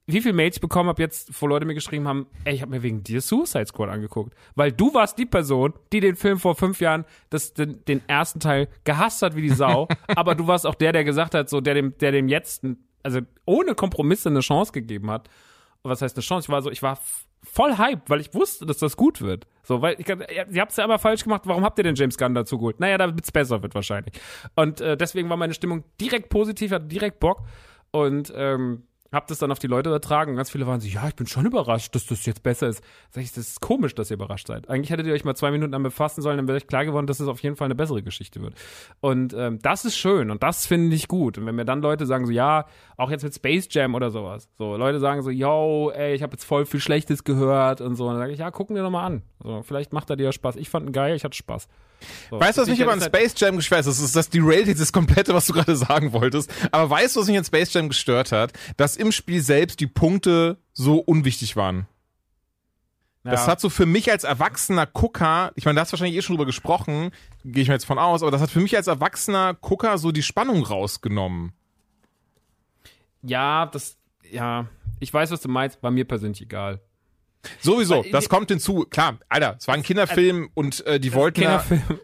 Wie 0.10 0.21
viele 0.21 0.34
Mails 0.34 0.56
ich 0.56 0.62
bekommen 0.62 0.88
habe 0.89 1.02
jetzt, 1.02 1.39
wo 1.39 1.47
Leute 1.47 1.65
mir 1.65 1.73
geschrieben 1.73 2.08
haben, 2.08 2.28
ey, 2.45 2.56
ich 2.56 2.62
habe 2.62 2.71
mir 2.71 2.82
wegen 2.82 3.04
dir 3.04 3.19
Suicide 3.19 3.65
Squad 3.67 3.89
angeguckt, 3.89 4.34
weil 4.56 4.71
du 4.71 4.93
warst 4.93 5.17
die 5.17 5.26
Person, 5.26 5.73
die 5.91 6.00
den 6.00 6.15
Film 6.15 6.39
vor 6.39 6.56
fünf 6.56 6.80
Jahren 6.80 7.04
das, 7.30 7.54
den, 7.54 7.84
den 7.86 8.02
ersten 8.08 8.39
Teil 8.39 8.69
gehasst 8.86 9.21
hat 9.21 9.36
wie 9.36 9.41
die 9.41 9.50
Sau, 9.50 9.89
aber 10.08 10.34
du 10.34 10.47
warst 10.47 10.65
auch 10.65 10.76
der, 10.76 10.93
der 10.93 11.04
gesagt 11.04 11.36
hat, 11.36 11.50
so 11.50 11.60
der 11.60 11.73
dem, 11.73 11.97
der 11.97 12.13
dem 12.13 12.30
jetzt, 12.30 12.63
also 13.04 13.19
ohne 13.45 13.76
Kompromisse 13.76 14.30
eine 14.30 14.39
Chance 14.39 14.71
gegeben 14.71 15.12
hat. 15.12 15.30
Was 15.84 16.02
heißt 16.02 16.15
eine 16.15 16.23
Chance? 16.23 16.45
Ich 16.45 16.50
war 16.50 16.62
so, 16.62 16.71
ich 16.71 16.82
war 16.82 16.97
voll 17.43 17.78
hyped, 17.78 18.10
weil 18.10 18.21
ich 18.21 18.34
wusste, 18.34 18.65
dass 18.65 18.78
das 18.78 18.97
gut 18.97 19.21
wird. 19.21 19.47
So, 19.63 19.82
weil 19.82 19.95
ich, 20.00 20.08
ihr 20.08 20.47
ihr 20.50 20.62
habt's 20.62 20.78
ja 20.78 20.84
aber 20.84 20.97
falsch 20.97 21.23
gemacht. 21.23 21.41
Warum 21.45 21.63
habt 21.63 21.78
ihr 21.78 21.84
denn 21.84 21.95
James 21.95 22.17
Gunn 22.17 22.34
dazu 22.34 22.58
geholt? 22.58 22.80
Naja, 22.80 22.97
damit 22.97 23.23
es 23.23 23.32
besser 23.32 23.62
wird 23.62 23.76
wahrscheinlich. 23.76 24.13
Und 24.56 24.82
äh, 24.82 24.95
deswegen 24.95 25.30
war 25.30 25.38
meine 25.38 25.54
Stimmung 25.54 25.84
direkt 26.00 26.30
positiv, 26.30 26.71
hatte 26.71 26.86
direkt 26.86 27.19
Bock 27.19 27.43
und 27.91 28.32
ähm, 28.36 28.87
hab 29.12 29.28
das 29.28 29.39
dann 29.39 29.52
auf 29.52 29.60
die 29.60 29.67
Leute 29.67 29.89
übertragen. 29.89 30.32
Und 30.32 30.38
ganz 30.38 30.50
viele 30.50 30.67
waren 30.67 30.80
so, 30.80 30.88
ja, 30.88 31.08
ich 31.08 31.15
bin 31.15 31.28
schon 31.28 31.46
überrascht, 31.46 31.93
dass 31.96 32.06
das 32.06 32.26
jetzt 32.26 32.43
besser 32.43 32.67
ist. 32.67 32.84
Sag 33.12 33.24
ich, 33.24 33.32
das 33.32 33.48
ist 33.48 33.62
komisch, 33.62 33.96
dass 33.96 34.12
ihr 34.12 34.15
überrascht 34.15 34.48
seid. 34.48 34.70
Eigentlich 34.70 34.89
hättet 34.89 35.08
ihr 35.08 35.13
euch 35.13 35.24
mal 35.24 35.36
zwei 35.36 35.52
Minuten 35.52 35.72
damit 35.72 35.91
befassen 35.91 36.22
sollen, 36.22 36.38
dann 36.38 36.48
wäre 36.48 36.58
euch 36.58 36.67
klar 36.67 36.86
geworden, 36.86 37.08
dass 37.08 37.20
es 37.20 37.28
auf 37.28 37.41
jeden 37.41 37.56
Fall 37.56 37.65
eine 37.65 37.76
bessere 37.76 38.04
Geschichte 38.04 38.41
wird. 38.41 38.54
Und 39.00 39.34
ähm, 39.34 39.60
das 39.62 39.86
ist 39.86 39.98
schön 39.98 40.32
und 40.32 40.43
das 40.43 40.65
finde 40.65 40.96
ich 40.96 41.08
gut. 41.08 41.38
Und 41.38 41.46
wenn 41.46 41.56
mir 41.56 41.65
dann 41.65 41.82
Leute 41.82 42.06
sagen 42.06 42.26
so, 42.26 42.32
ja, 42.32 42.65
auch 42.98 43.12
jetzt 43.12 43.24
mit 43.24 43.34
Space 43.34 43.67
Jam 43.72 43.96
oder 43.96 44.10
sowas. 44.10 44.50
So, 44.58 44.76
Leute 44.76 45.00
sagen 45.00 45.22
so, 45.22 45.30
yo, 45.30 45.91
ey, 45.91 46.13
ich 46.15 46.24
habe 46.24 46.34
jetzt 46.34 46.43
voll 46.43 46.65
viel 46.65 46.80
Schlechtes 46.80 47.24
gehört 47.24 47.82
und 47.82 47.96
so. 47.96 48.06
Und 48.06 48.13
dann 48.13 48.20
sage 48.20 48.34
ich, 48.34 48.39
ja, 48.39 48.52
gucken 48.52 48.76
wir 48.76 48.84
doch 48.84 48.89
mal 48.89 49.06
an. 49.06 49.22
So, 49.41 49.62
vielleicht 49.62 49.93
macht 49.93 50.10
er 50.10 50.15
dir 50.15 50.26
ja 50.26 50.32
Spaß. 50.32 50.56
Ich 50.56 50.70
fand 50.70 50.88
ihn 50.88 50.91
geil, 50.91 51.15
ich 51.15 51.24
hatte 51.24 51.38
Spaß. 51.38 51.67
So. 52.30 52.40
Weißt 52.40 52.58
du, 52.58 52.62
was 52.62 52.70
mich 52.70 52.82
aber 52.82 52.94
an 52.94 53.02
Space 53.02 53.34
Jam 53.38 53.56
gestört 53.58 53.80
hat? 53.80 53.88
Das 53.88 54.00
ist 54.00 54.16
das 54.16 54.30
derailt 54.30 54.68
jetzt 54.68 54.82
das 54.82 54.94
komplette, 54.94 55.34
was 55.34 55.48
du 55.48 55.54
gerade 55.54 55.76
sagen 55.76 56.14
wolltest. 56.14 56.52
Aber 56.72 56.90
weißt 56.90 57.16
du, 57.16 57.22
was 57.22 57.28
mich 57.28 57.38
an 57.38 57.44
Space 57.46 57.74
Jam 57.74 57.90
gestört 57.90 58.32
hat? 58.32 58.54
Dass 58.78 58.96
im 58.96 59.12
Spiel 59.12 59.42
selbst 59.42 59.80
die 59.80 59.88
Punkte 59.88 60.58
so 60.74 60.98
unwichtig 61.00 61.56
waren. 61.56 61.88
Das 63.24 63.42
Ja. 63.42 63.48
hat 63.52 63.60
so 63.60 63.70
für 63.70 63.86
mich 63.86 64.10
als 64.10 64.24
erwachsener 64.24 64.86
Gucker, 64.86 65.52
ich 65.56 65.66
meine, 65.66 65.76
da 65.76 65.82
hast 65.82 65.92
du 65.92 65.94
wahrscheinlich 65.94 66.16
eh 66.18 66.22
schon 66.22 66.36
drüber 66.36 66.46
gesprochen, 66.46 67.12
gehe 67.44 67.62
ich 67.64 67.68
mir 67.68 67.74
jetzt 67.74 67.86
von 67.86 68.00
aus, 68.00 68.22
aber 68.22 68.32
das 68.32 68.40
hat 68.42 68.50
für 68.52 68.62
mich 68.62 68.76
als 68.78 68.88
erwachsener 68.88 69.54
Gucker 69.56 69.98
so 69.98 70.12
die 70.14 70.24
Spannung 70.24 70.64
rausgenommen. 70.64 71.52
Ja, 73.24 73.66
das, 73.66 73.98
ja, 74.32 74.68
ich 75.00 75.14
weiß, 75.14 75.32
was 75.32 75.42
du 75.42 75.50
meinst, 75.50 75.82
war 75.84 75.92
mir 75.92 76.06
persönlich 76.06 76.42
egal. 76.42 76.80
Sowieso, 77.60 78.04
das 78.12 78.30
kommt 78.30 78.50
hinzu. 78.50 78.86
Klar, 78.90 79.20
Alter, 79.30 79.56
es 79.60 79.68
war 79.68 79.76
ein 79.76 79.84
Kinderfilm 79.84 80.50
und 80.54 80.86
äh, 80.86 81.00
die 81.00 81.14
wollten 81.14 81.42
da, 81.42 81.64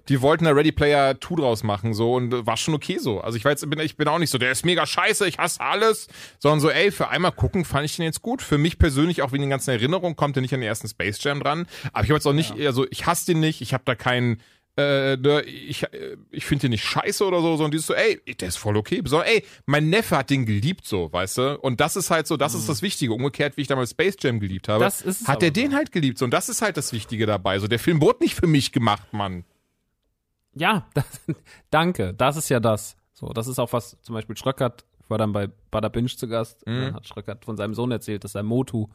die 0.09 0.21
wollten 0.21 0.45
da 0.45 0.51
Ready 0.51 0.71
Player 0.71 1.19
2 1.19 1.35
draus 1.35 1.63
machen 1.63 1.93
so 1.93 2.13
und 2.13 2.33
äh, 2.33 2.45
war 2.45 2.57
schon 2.57 2.73
okay 2.73 2.97
so. 2.99 3.21
Also 3.21 3.37
ich 3.37 3.45
war 3.45 3.51
jetzt 3.51 3.69
bin 3.69 3.79
ich 3.79 3.97
bin 3.97 4.07
auch 4.07 4.19
nicht 4.19 4.29
so, 4.29 4.37
der 4.37 4.51
ist 4.51 4.65
mega 4.65 4.85
scheiße, 4.85 5.27
ich 5.27 5.37
hasse 5.37 5.61
alles, 5.61 6.07
sondern 6.39 6.59
so, 6.59 6.69
ey, 6.69 6.91
für 6.91 7.09
einmal 7.09 7.31
gucken 7.31 7.65
fand 7.65 7.85
ich 7.85 7.95
den 7.95 8.05
jetzt 8.05 8.21
gut. 8.21 8.41
Für 8.41 8.57
mich 8.57 8.79
persönlich 8.79 9.21
auch 9.21 9.31
wegen 9.31 9.43
den 9.43 9.49
ganzen 9.49 9.71
Erinnerungen 9.71 10.15
kommt 10.15 10.37
er 10.37 10.41
nicht 10.41 10.53
an 10.53 10.61
den 10.61 10.67
ersten 10.67 10.87
Space 10.87 11.23
Jam 11.23 11.41
dran, 11.41 11.67
aber 11.91 12.03
ich 12.03 12.09
habe 12.09 12.17
jetzt 12.17 12.27
auch 12.27 12.33
nicht 12.33 12.53
also 12.65 12.85
ich 12.89 13.05
hasse 13.05 13.25
den 13.27 13.39
nicht, 13.39 13.61
ich 13.61 13.73
habe 13.73 13.83
da 13.85 13.95
keinen 13.95 14.41
äh, 14.75 15.17
ne, 15.17 15.41
ich, 15.43 15.83
äh, 15.83 16.17
ich 16.31 16.45
finde 16.45 16.61
den 16.63 16.71
nicht 16.71 16.83
scheiße 16.83 17.23
oder 17.25 17.41
so, 17.41 17.55
sondern 17.57 17.71
dieses 17.71 17.85
so, 17.87 17.93
ey, 17.93 18.19
der 18.39 18.47
ist 18.47 18.57
voll 18.57 18.75
okay. 18.75 19.01
So, 19.05 19.21
ey, 19.21 19.43
mein 19.67 19.89
Neffe 19.89 20.17
hat 20.17 20.29
den 20.31 20.45
geliebt, 20.47 20.85
so, 20.85 21.13
weißt 21.13 21.37
du? 21.37 21.59
Und 21.59 21.79
das 21.79 21.95
ist 21.95 22.09
halt 22.09 22.25
so, 22.25 22.37
das 22.37 22.53
ist 22.55 22.67
das 22.67 22.81
Wichtige. 22.81 23.13
Umgekehrt, 23.13 23.55
wie 23.57 23.61
ich 23.61 23.67
damals 23.67 23.91
Space 23.91 24.15
Jam 24.19 24.39
geliebt 24.39 24.67
habe, 24.69 24.83
Mhm. 24.85 25.09
Ist 25.09 25.27
hat 25.27 25.43
er 25.43 25.49
so. 25.49 25.53
den 25.53 25.75
halt 25.75 25.91
geliebt. 25.91 26.17
So, 26.17 26.25
und 26.25 26.31
das 26.31 26.49
ist 26.49 26.61
halt 26.63 26.77
das 26.77 26.91
Wichtige 26.93 27.25
dabei. 27.27 27.59
So, 27.59 27.67
der 27.67 27.77
Film 27.79 28.01
wurde 28.01 28.23
nicht 28.23 28.35
für 28.35 28.47
mich 28.47 28.71
gemacht, 28.71 29.13
Mann. 29.13 29.43
Ja, 30.55 30.87
das, 30.93 31.05
danke. 31.69 32.13
Das 32.13 32.37
ist 32.37 32.49
ja 32.49 32.59
das. 32.59 32.95
So, 33.13 33.27
das 33.29 33.47
ist 33.47 33.59
auch 33.59 33.73
was 33.73 33.97
zum 34.01 34.15
Beispiel 34.15 34.35
Schröckert, 34.37 34.85
ich 35.03 35.09
war 35.09 35.17
dann 35.17 35.33
bei 35.33 35.49
Bada 35.69 35.89
Binge 35.89 36.07
zu 36.07 36.27
Gast, 36.27 36.65
Mhm. 36.65 36.81
dann 36.81 36.93
hat 36.95 37.07
Schröckert 37.07 37.45
von 37.45 37.57
seinem 37.57 37.73
Sohn 37.75 37.91
erzählt, 37.91 38.23
dass 38.23 38.33
er 38.35 38.41
Motu 38.43 38.87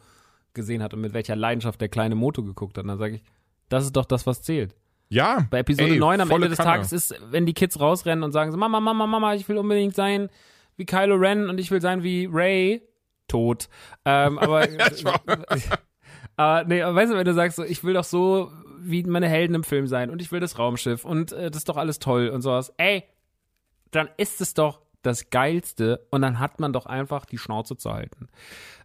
gesehen 0.55 0.83
hat 0.83 0.93
und 0.95 1.01
mit 1.03 1.13
welcher 1.13 1.37
Leidenschaft 1.37 1.81
der 1.81 1.89
kleine 1.89 2.15
Motu 2.17 2.43
geguckt 2.43 2.77
hat. 2.79 2.83
Und 2.85 2.89
dann 2.89 2.99
sage 2.99 3.17
ich, 3.17 3.23
das 3.69 3.85
ist 3.85 3.95
doch 3.95 4.07
das, 4.07 4.27
was 4.27 4.43
zählt. 4.43 4.75
Ja. 5.11 5.47
Bei 5.51 5.61
Episode 5.61 5.93
ey, 5.95 5.99
9 5.99 6.21
am 6.21 6.31
Ende 6.31 6.49
des 6.49 6.59
Kanne. 6.59 6.71
Tages 6.71 6.93
ist, 6.93 7.15
wenn 7.31 7.47
die 7.47 7.55
Kids 7.55 7.81
rausrennen 7.81 8.23
und 8.25 8.33
sagen 8.33 8.51
so, 8.53 8.59
Mama, 8.59 8.81
Mama, 8.81 9.07
Mama, 9.07 9.35
ich 9.35 9.49
will 9.49 9.57
unbedingt 9.59 9.95
sein 9.95 10.29
wie 10.77 10.85
Kylo 10.87 11.17
Ren 11.17 11.49
und 11.49 11.59
ich 11.59 11.71
will 11.71 11.81
sein 11.81 12.03
wie 12.03 12.29
Ray, 12.31 12.83
tot. 13.27 13.69
Ähm, 14.05 14.39
aber, 14.39 14.67
aber 16.37 16.65
nee, 16.67 16.83
aber 16.83 16.95
weißt 16.95 17.13
du, 17.13 17.17
wenn 17.17 17.25
du 17.25 17.35
sagst 17.35 17.57
so, 17.57 17.65
ich 17.65 17.83
will 17.85 17.95
doch 17.95 18.05
so 18.05 18.51
wie 18.81 19.03
meine 19.05 19.29
Helden 19.29 19.55
im 19.55 19.65
Film 19.65 19.87
sein 19.87 20.11
und 20.11 20.23
ich 20.23 20.31
will 20.31 20.41
das 20.41 20.59
Raumschiff 20.59 21.05
und 21.05 21.33
äh, 21.33 21.51
das 21.51 21.59
ist 21.59 21.69
doch 21.69 21.77
alles 21.77 21.99
toll 21.99 22.29
und 22.29 22.43
sowas. 22.43 22.73
Ey, 22.77 23.05
dann 23.91 24.09
ist 24.19 24.41
es 24.41 24.55
doch 24.55 24.81
das 25.03 25.31
Geilste 25.31 26.07
und 26.11 26.23
dann 26.23 26.39
hat 26.39 26.61
man 26.61 26.73
doch 26.73 26.87
einfach 26.87 27.25
die 27.25 27.39
Schnauze 27.39 27.77
zu 27.77 27.93
halten. 27.93 28.29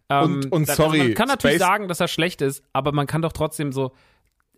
Ähm, 0.08 0.22
Und- 0.42 0.52
und 0.52 0.68
da- 0.68 0.74
sorry, 0.74 0.98
man 0.98 1.14
kann 1.14 1.28
natürlich 1.28 1.56
Space- 1.56 1.66
sagen, 1.66 1.88
dass 1.88 2.00
er 2.00 2.08
schlecht 2.08 2.42
ist, 2.42 2.62
aber 2.72 2.92
man 2.92 3.06
kann 3.06 3.22
doch 3.22 3.32
trotzdem 3.32 3.72
so, 3.72 3.92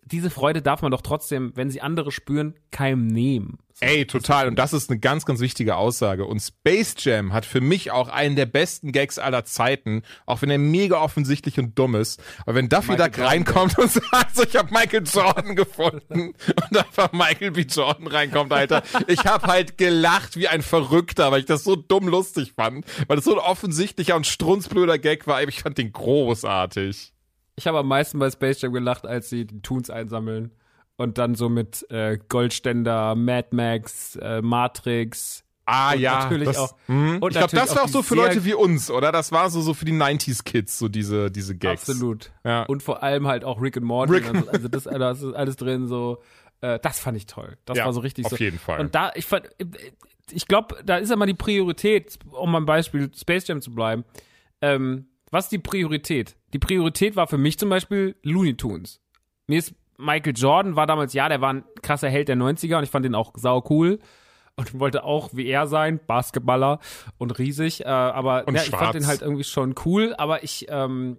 diese 0.06 0.30
Freude 0.30 0.62
darf 0.62 0.82
man 0.82 0.92
doch 0.92 1.02
trotzdem, 1.02 1.52
wenn 1.56 1.68
sie 1.68 1.80
andere 1.80 2.12
spüren, 2.12 2.54
keinem 2.70 3.08
nehmen. 3.08 3.58
So. 3.74 3.84
Ey, 3.84 4.06
total. 4.06 4.48
Und 4.48 4.58
das 4.58 4.72
ist 4.72 4.88
eine 4.88 4.98
ganz, 4.98 5.26
ganz 5.26 5.40
wichtige 5.40 5.76
Aussage. 5.76 6.24
Und 6.24 6.40
Space 6.40 6.94
Jam 6.98 7.34
hat 7.34 7.44
für 7.44 7.60
mich 7.60 7.90
auch 7.90 8.08
einen 8.08 8.34
der 8.34 8.46
besten 8.46 8.92
Gags 8.92 9.18
aller 9.18 9.44
Zeiten, 9.44 10.02
auch 10.24 10.40
wenn 10.40 10.48
er 10.48 10.58
mega 10.58 10.98
offensichtlich 10.98 11.58
und 11.58 11.78
dumm 11.78 11.94
ist. 11.94 12.22
Aber 12.42 12.54
wenn 12.54 12.70
Duffy 12.70 12.92
Michael 12.92 13.10
Duck 13.10 13.26
reinkommt 13.26 13.78
und 13.78 13.90
sagt, 14.10 14.36
so, 14.36 14.44
ich 14.44 14.56
habe 14.56 14.72
Michael 14.72 15.02
Jordan 15.04 15.56
gefunden 15.56 16.32
und 16.70 16.78
einfach 16.78 17.12
Michael 17.12 17.50
B. 17.50 17.62
Jordan 17.62 18.06
reinkommt, 18.06 18.52
Alter. 18.52 18.82
Ich 19.08 19.26
habe 19.26 19.46
halt 19.46 19.76
gelacht 19.76 20.36
wie 20.36 20.48
ein 20.48 20.62
Verrückter, 20.62 21.30
weil 21.32 21.40
ich 21.40 21.46
das 21.46 21.64
so 21.64 21.76
dumm 21.76 22.08
lustig 22.08 22.52
fand, 22.54 22.86
weil 23.08 23.16
das 23.16 23.26
so 23.26 23.32
ein 23.32 23.40
offensichtlicher 23.40 24.16
und 24.16 24.26
strunzblöder 24.26 24.98
Gag 24.98 25.26
war. 25.26 25.42
Ich 25.42 25.62
fand 25.62 25.76
den 25.76 25.92
großartig. 25.92 27.12
Ich 27.56 27.66
habe 27.66 27.78
am 27.78 27.88
meisten 27.88 28.18
bei 28.18 28.30
Space 28.30 28.60
Jam 28.60 28.72
gelacht, 28.72 29.06
als 29.06 29.30
sie 29.30 29.46
die 29.46 29.62
Toons 29.62 29.88
einsammeln 29.90 30.52
und 30.96 31.18
dann 31.18 31.34
so 31.34 31.48
mit 31.48 31.86
äh, 31.90 32.18
Goldständer, 32.28 33.14
Mad 33.14 33.48
Max, 33.52 34.16
äh, 34.16 34.42
Matrix. 34.42 35.42
Ah 35.68 35.94
Und 35.94 36.00
ja, 36.00 36.18
natürlich 36.20 36.46
das, 36.46 36.58
auch- 36.58 36.74
mh. 36.86 37.18
und 37.20 37.30
ich 37.32 37.38
glaube, 37.38 37.56
das 37.56 37.74
war 37.74 37.82
auch 37.84 37.88
so 37.88 38.02
für 38.02 38.14
Leute 38.14 38.44
wie 38.44 38.54
uns, 38.54 38.88
oder? 38.88 39.10
Das 39.10 39.32
war 39.32 39.50
so 39.50 39.60
so 39.62 39.74
für 39.74 39.84
die 39.84 39.92
90s 39.92 40.44
Kids, 40.44 40.78
so 40.78 40.86
diese 40.86 41.28
diese 41.30 41.56
Gags. 41.56 41.88
Absolut. 41.90 42.30
Ja. 42.44 42.62
Und 42.64 42.84
vor 42.84 43.02
allem 43.02 43.26
halt 43.26 43.44
auch 43.44 43.60
Rick 43.60 43.76
and 43.76 43.84
Morty. 43.86 44.12
Rick- 44.12 44.32
also, 44.32 44.48
also 44.48 44.68
das, 44.68 44.84
das 44.84 45.22
ist 45.22 45.34
alles 45.34 45.56
drin 45.56 45.88
so. 45.88 46.22
Äh, 46.60 46.78
das 46.80 47.00
fand 47.00 47.16
ich 47.16 47.26
toll. 47.26 47.56
Das 47.64 47.78
Ja, 47.78 47.84
war 47.86 47.92
so 47.92 48.00
richtig 48.00 48.26
auf 48.26 48.30
so. 48.30 48.36
jeden 48.36 48.58
Fall. 48.60 48.78
Und 48.80 48.94
da, 48.94 49.10
ich 49.16 49.26
fand, 49.26 49.48
ich 50.30 50.46
glaube, 50.46 50.76
da 50.84 50.98
ist 50.98 51.10
immer 51.10 51.26
die 51.26 51.34
Priorität, 51.34 52.16
um 52.30 52.52
beim 52.52 52.64
Beispiel 52.64 53.10
Space 53.14 53.48
Jam 53.48 53.60
zu 53.60 53.74
bleiben. 53.74 54.04
Ähm, 54.60 55.06
was 55.36 55.44
ist 55.44 55.52
die 55.52 55.58
Priorität? 55.58 56.34
Die 56.54 56.58
Priorität 56.58 57.14
war 57.14 57.26
für 57.26 57.36
mich 57.36 57.58
zum 57.58 57.68
Beispiel 57.68 58.16
Looney 58.22 58.56
Tunes. 58.56 59.02
Mir 59.46 59.58
ist 59.58 59.74
Michael 59.98 60.32
Jordan 60.34 60.76
war 60.76 60.86
damals, 60.86 61.12
ja, 61.12 61.28
der 61.28 61.42
war 61.42 61.52
ein 61.52 61.64
krasser 61.82 62.08
Held 62.08 62.28
der 62.28 62.36
90er 62.36 62.78
und 62.78 62.84
ich 62.84 62.90
fand 62.90 63.04
den 63.04 63.14
auch 63.14 63.32
sau 63.36 63.62
cool 63.68 63.98
und 64.56 64.78
wollte 64.80 65.04
auch 65.04 65.30
wie 65.34 65.46
er 65.46 65.66
sein, 65.66 66.00
Basketballer 66.06 66.80
und 67.18 67.38
riesig, 67.38 67.84
äh, 67.84 67.88
aber 67.88 68.48
Und 68.48 68.54
ja, 68.54 68.62
ich 68.62 68.70
fand 68.70 68.94
den 68.94 69.06
halt 69.06 69.20
irgendwie 69.20 69.44
schon 69.44 69.74
cool, 69.84 70.14
aber 70.16 70.42
ich 70.42 70.66
ähm, 70.70 71.18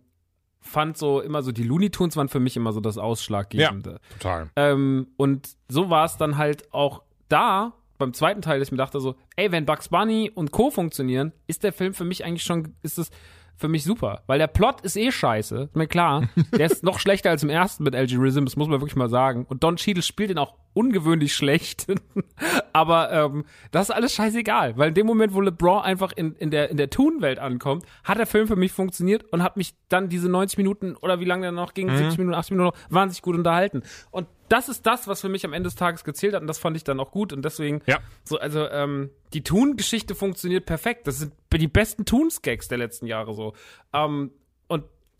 fand 0.61 0.97
so 0.97 1.21
immer 1.21 1.43
so, 1.43 1.51
die 1.51 1.63
Looney 1.63 1.91
Tunes 1.91 2.17
waren 2.17 2.27
für 2.27 2.39
mich 2.39 2.57
immer 2.57 2.73
so 2.73 2.79
das 2.79 2.97
Ausschlaggebende. 2.97 3.99
Total. 4.13 4.49
Ähm, 4.55 5.09
und 5.17 5.49
so 5.69 5.91
war 5.91 6.05
es 6.05 6.17
dann 6.17 6.37
halt 6.37 6.73
auch 6.73 7.03
da, 7.29 7.73
beim 7.99 8.13
zweiten 8.13 8.41
Teil, 8.41 8.57
dass 8.57 8.69
ich 8.69 8.71
mir 8.71 8.77
dachte 8.77 8.99
so, 8.99 9.15
ey, 9.35 9.51
wenn 9.51 9.67
Bugs 9.67 9.89
Bunny 9.89 10.31
und 10.33 10.51
Co. 10.51 10.71
funktionieren, 10.71 11.33
ist 11.45 11.63
der 11.63 11.71
Film 11.71 11.93
für 11.93 12.03
mich 12.03 12.25
eigentlich 12.25 12.43
schon, 12.43 12.73
ist 12.81 12.97
es 12.97 13.11
für 13.57 13.67
mich 13.67 13.83
super. 13.83 14.21
Weil 14.27 14.39
der 14.39 14.47
Plot 14.47 14.81
ist 14.81 14.95
eh 14.95 15.11
scheiße, 15.11 15.63
ist 15.63 15.75
mir 15.75 15.87
klar. 15.87 16.29
Der 16.57 16.67
ist 16.67 16.83
noch 16.83 16.99
schlechter 16.99 17.31
als 17.31 17.43
im 17.43 17.49
ersten 17.49 17.83
mit 17.83 17.95
LG 17.95 18.17
Rhythm, 18.17 18.45
das 18.45 18.55
muss 18.55 18.67
man 18.67 18.79
wirklich 18.79 18.95
mal 18.95 19.09
sagen. 19.09 19.45
Und 19.49 19.63
Don 19.63 19.75
Cheadle 19.75 20.03
spielt 20.03 20.29
ihn 20.29 20.37
auch 20.37 20.55
ungewöhnlich 20.77 21.33
schlecht. 21.35 21.87
Aber 22.73 23.11
ähm, 23.11 23.45
das 23.71 23.89
ist 23.89 23.95
alles 23.95 24.13
scheißegal, 24.13 24.77
weil 24.77 24.89
in 24.89 24.93
dem 24.93 25.07
Moment, 25.07 25.33
wo 25.33 25.41
LeBron 25.41 25.81
einfach 25.81 26.11
in, 26.15 26.35
in 26.35 26.51
der, 26.51 26.69
in 26.69 26.77
der 26.77 26.89
Toon-Welt 26.89 27.39
ankommt, 27.39 27.85
hat 28.03 28.17
der 28.19 28.27
Film 28.27 28.47
für 28.47 28.55
mich 28.55 28.71
funktioniert 28.71 29.25
und 29.33 29.41
hat 29.43 29.57
mich 29.57 29.73
dann 29.89 30.09
diese 30.09 30.29
90 30.29 30.57
Minuten 30.57 30.95
oder 30.95 31.19
wie 31.19 31.25
lange 31.25 31.41
der 31.43 31.51
noch 31.51 31.73
ging, 31.73 31.89
70 31.89 32.19
Minuten, 32.19 32.35
80 32.35 32.51
Minuten, 32.51 32.69
noch, 32.69 32.91
wahnsinnig 32.91 33.21
gut 33.21 33.35
unterhalten. 33.35 33.81
Und 34.11 34.27
das 34.49 34.69
ist 34.69 34.85
das, 34.85 35.07
was 35.07 35.21
für 35.21 35.29
mich 35.29 35.43
am 35.45 35.53
Ende 35.53 35.67
des 35.67 35.75
Tages 35.75 36.03
gezählt 36.03 36.33
hat 36.33 36.41
und 36.41 36.47
das 36.47 36.59
fand 36.59 36.77
ich 36.77 36.83
dann 36.83 36.99
auch 36.99 37.11
gut 37.11 37.33
und 37.33 37.43
deswegen, 37.43 37.81
Ja. 37.85 37.99
so, 38.23 38.39
also 38.39 38.67
ähm, 38.69 39.09
die 39.33 39.43
Toon-Geschichte 39.43 40.15
funktioniert 40.15 40.65
perfekt. 40.65 41.07
Das 41.07 41.19
sind 41.19 41.33
die 41.51 41.67
besten 41.67 42.05
Toons-Gags 42.05 42.67
der 42.67 42.77
letzten 42.77 43.07
Jahre 43.07 43.33
so. 43.33 43.53
Ähm, 43.93 44.31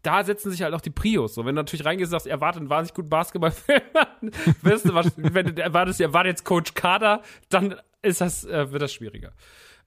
da 0.08 0.24
setzen 0.24 0.52
sich 0.52 0.62
halt 0.62 0.74
auch 0.74 0.82
die 0.82 0.90
Prios. 0.90 1.34
So, 1.36 1.42
wenn 1.46 1.56
du 1.56 1.62
natürlich 1.62 1.86
reingehst 1.86 2.10
und 2.10 2.12
sagst, 2.20 2.28
erwartet 2.28 2.62
einen 2.62 2.70
wahnsinnig 2.70 2.96
guten 2.96 3.10
Basketballfilm, 3.10 3.82
weißt 4.62 4.86
du, 4.90 4.94
was, 4.94 5.12
wenn 5.18 5.54
du 5.56 5.62
erwartest, 5.62 6.00
erwartet 6.02 6.32
jetzt 6.32 6.46
Coach 6.46 6.74
Carter, 6.74 7.22
dann 7.50 7.76
ist 8.02 8.22
das, 8.22 8.46
äh, 8.46 8.72
wird 8.72 8.82
das 8.82 8.94
schwieriger. 8.94 9.34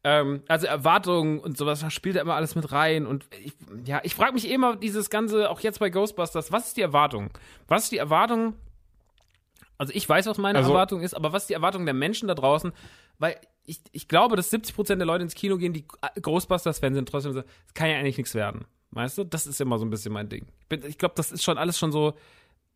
Ähm, 0.04 0.42
also 0.48 0.66
Erwartungen 0.66 1.38
und 1.40 1.56
sowas, 1.58 1.80
da 1.80 1.90
spielt 1.90 2.16
er 2.16 2.22
immer 2.22 2.34
alles 2.34 2.54
mit 2.54 2.70
rein. 2.72 3.06
Und 3.06 3.26
ich, 3.42 3.52
ja, 3.84 4.00
ich 4.02 4.14
frage 4.14 4.32
mich 4.32 4.48
eh 4.48 4.52
immer 4.54 4.76
dieses 4.76 5.10
Ganze, 5.10 5.50
auch 5.50 5.60
jetzt 5.60 5.78
bei 5.80 5.90
Ghostbusters, 5.90 6.52
was 6.52 6.68
ist 6.68 6.76
die 6.76 6.82
Erwartung? 6.82 7.30
Was 7.68 7.84
ist 7.84 7.92
die 7.92 7.98
Erwartung? 7.98 8.54
Also 9.78 9.92
ich 9.94 10.06
weiß, 10.08 10.26
was 10.26 10.36
meine 10.38 10.58
Also- 10.58 10.70
Erwartung 10.70 11.00
ist, 11.00 11.14
aber 11.14 11.32
was 11.32 11.44
ist 11.44 11.48
die 11.50 11.54
Erwartung 11.54 11.84
der 11.86 11.94
Menschen 11.94 12.28
da 12.28 12.34
draußen? 12.34 12.72
Weil 13.18 13.36
ich, 13.64 13.80
ich 13.92 14.08
glaube, 14.08 14.36
dass 14.36 14.50
70% 14.52 14.96
der 14.96 15.06
Leute 15.06 15.22
ins 15.22 15.34
Kino 15.34 15.56
gehen, 15.56 15.72
die 15.72 15.86
Ghostbusters-Fans 16.20 16.94
sind, 16.96 17.08
trotzdem 17.08 17.32
so, 17.32 17.40
es 17.66 17.74
kann 17.74 17.88
ja 17.88 17.96
eigentlich 17.98 18.18
nichts 18.18 18.34
werden. 18.34 18.64
Weißt 18.92 19.18
du? 19.18 19.24
Das 19.24 19.46
ist 19.46 19.60
immer 19.60 19.78
so 19.78 19.84
ein 19.84 19.90
bisschen 19.90 20.12
mein 20.12 20.28
Ding. 20.28 20.46
Ich, 20.70 20.84
ich 20.84 20.98
glaube, 20.98 21.14
das 21.16 21.30
ist 21.32 21.42
schon 21.44 21.58
alles 21.58 21.78
schon 21.78 21.92
so, 21.92 22.14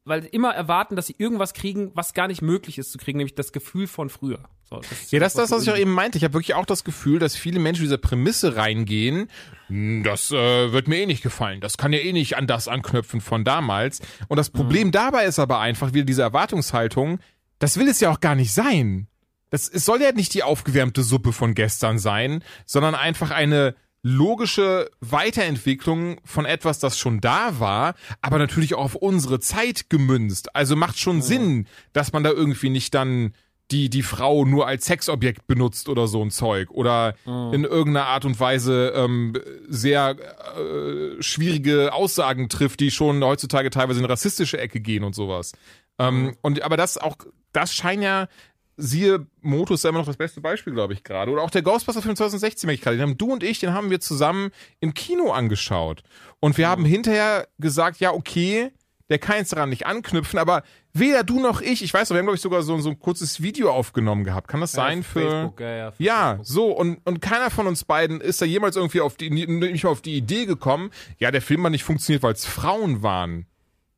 weil 0.04 0.24
immer 0.26 0.54
erwarten, 0.54 0.96
dass 0.96 1.06
sie 1.06 1.14
irgendwas 1.18 1.54
kriegen, 1.54 1.90
was 1.94 2.12
gar 2.14 2.28
nicht 2.28 2.42
möglich 2.42 2.78
ist 2.78 2.92
zu 2.92 2.98
kriegen, 2.98 3.16
nämlich 3.18 3.34
das 3.34 3.52
Gefühl 3.52 3.86
von 3.86 4.10
früher. 4.10 4.38
So, 4.68 4.76
das 4.76 5.10
Ja, 5.10 5.18
das 5.18 5.32
ist 5.32 5.38
das, 5.38 5.50
was 5.50 5.62
ich 5.64 5.70
auch 5.70 5.76
eben 5.78 5.92
meinte. 5.92 6.18
Ich 6.18 6.24
habe 6.24 6.34
wirklich 6.34 6.54
auch 6.54 6.66
das 6.66 6.84
Gefühl, 6.84 7.18
dass 7.18 7.36
viele 7.36 7.58
Menschen 7.58 7.82
dieser 7.82 7.98
Prämisse 7.98 8.54
reingehen. 8.56 9.28
"Hm, 9.68 10.02
Das 10.04 10.30
äh, 10.30 10.72
wird 10.72 10.88
mir 10.88 10.98
eh 10.98 11.06
nicht 11.06 11.22
gefallen. 11.22 11.60
Das 11.60 11.76
kann 11.78 11.92
ja 11.92 11.98
eh 12.00 12.12
nicht 12.12 12.36
an 12.36 12.46
das 12.46 12.68
anknüpfen 12.68 13.20
von 13.20 13.44
damals. 13.44 14.00
Und 14.28 14.36
das 14.36 14.50
Problem 14.50 14.92
dabei 14.92 15.24
ist 15.24 15.38
aber 15.38 15.58
einfach 15.60 15.94
wieder 15.94 16.04
diese 16.04 16.22
Erwartungshaltung. 16.22 17.18
Das 17.58 17.78
will 17.78 17.88
es 17.88 18.00
ja 18.00 18.10
auch 18.10 18.20
gar 18.20 18.34
nicht 18.34 18.52
sein. 18.52 19.08
Das 19.50 19.68
es 19.68 19.84
soll 19.84 20.02
ja 20.02 20.12
nicht 20.12 20.34
die 20.34 20.42
aufgewärmte 20.42 21.02
Suppe 21.02 21.32
von 21.32 21.54
gestern 21.54 21.98
sein, 21.98 22.42
sondern 22.66 22.94
einfach 22.94 23.30
eine 23.30 23.74
logische 24.04 24.90
Weiterentwicklung 25.00 26.20
von 26.24 26.44
etwas, 26.44 26.78
das 26.78 26.98
schon 26.98 27.22
da 27.22 27.58
war, 27.58 27.94
aber 28.20 28.38
natürlich 28.38 28.74
auch 28.74 28.84
auf 28.84 28.94
unsere 28.94 29.40
Zeit 29.40 29.88
gemünzt. 29.88 30.54
Also 30.54 30.76
macht 30.76 30.98
schon 30.98 31.22
Sinn, 31.22 31.66
dass 31.94 32.12
man 32.12 32.22
da 32.22 32.30
irgendwie 32.30 32.68
nicht 32.68 32.94
dann 32.94 33.32
die, 33.70 33.88
die 33.88 34.02
Frau 34.02 34.44
nur 34.44 34.66
als 34.66 34.84
Sexobjekt 34.84 35.46
benutzt 35.46 35.88
oder 35.88 36.06
so 36.06 36.22
ein 36.22 36.30
Zeug 36.30 36.70
oder 36.70 37.14
in 37.24 37.64
irgendeiner 37.64 38.06
Art 38.08 38.26
und 38.26 38.38
Weise 38.38 38.92
ähm, 38.94 39.32
sehr 39.68 40.16
äh, 40.58 41.22
schwierige 41.22 41.94
Aussagen 41.94 42.50
trifft, 42.50 42.80
die 42.80 42.90
schon 42.90 43.24
heutzutage 43.24 43.70
teilweise 43.70 44.00
in 44.00 44.04
rassistische 44.04 44.58
Ecke 44.58 44.80
gehen 44.80 45.02
und 45.02 45.14
sowas. 45.14 45.52
Ähm, 45.98 46.36
und 46.42 46.62
aber 46.62 46.76
das 46.76 46.98
auch, 46.98 47.16
das 47.52 47.72
scheint 47.72 48.02
ja, 48.02 48.28
siehe 48.76 49.26
Motus 49.40 49.80
ist 49.80 49.84
ja 49.84 49.90
immer 49.90 50.00
noch 50.00 50.06
das 50.06 50.16
beste 50.16 50.40
Beispiel, 50.40 50.72
glaube 50.72 50.92
ich, 50.92 51.04
gerade. 51.04 51.30
Oder 51.30 51.42
auch 51.42 51.50
der 51.50 51.62
Ghostbuster-Film 51.62 52.16
2016, 52.16 52.66
merke 52.66 52.76
ich 52.76 52.82
gerade. 52.82 52.96
Den 52.96 53.02
haben 53.02 53.18
du 53.18 53.32
und 53.32 53.42
ich, 53.42 53.60
den 53.60 53.72
haben 53.72 53.90
wir 53.90 54.00
zusammen 54.00 54.50
im 54.80 54.94
Kino 54.94 55.32
angeschaut. 55.32 56.02
Und 56.40 56.58
wir 56.58 56.68
haben 56.68 56.84
hinterher 56.84 57.48
gesagt, 57.58 58.00
ja, 58.00 58.12
okay, 58.12 58.72
der 59.10 59.18
kann 59.18 59.36
jetzt 59.36 59.52
daran 59.52 59.68
nicht 59.68 59.86
anknüpfen, 59.86 60.38
aber 60.38 60.62
weder 60.92 61.24
du 61.24 61.40
noch 61.40 61.60
ich, 61.60 61.82
ich 61.82 61.92
weiß 61.92 62.08
noch, 62.08 62.14
wir 62.14 62.20
haben 62.20 62.26
glaube 62.26 62.36
ich 62.36 62.42
sogar 62.42 62.62
so, 62.62 62.78
so 62.78 62.88
ein 62.88 62.98
kurzes 62.98 63.42
Video 63.42 63.70
aufgenommen 63.70 64.24
gehabt. 64.24 64.48
Kann 64.48 64.60
das 64.60 64.72
sein 64.72 65.02
für 65.02 65.20
Facebook, 65.20 65.60
ja, 65.60 65.76
ja, 65.76 65.90
für 65.92 66.02
ja, 66.02 66.28
Facebook. 66.36 66.46
so 66.46 66.66
und 66.72 66.98
und 67.04 67.20
keiner 67.20 67.50
von 67.50 67.66
uns 67.66 67.84
beiden 67.84 68.20
ist 68.20 68.40
da 68.40 68.46
jemals 68.46 68.76
irgendwie 68.76 69.00
auf 69.02 69.16
die 69.16 69.30
nicht 69.30 69.84
mal 69.84 69.90
auf 69.90 70.00
die 70.00 70.16
Idee 70.16 70.46
gekommen, 70.46 70.90
ja, 71.18 71.30
der 71.30 71.42
Film 71.42 71.64
hat 71.64 71.72
nicht 71.72 71.84
funktioniert, 71.84 72.22
weil 72.22 72.32
es 72.32 72.46
Frauen 72.46 73.02
waren. 73.02 73.46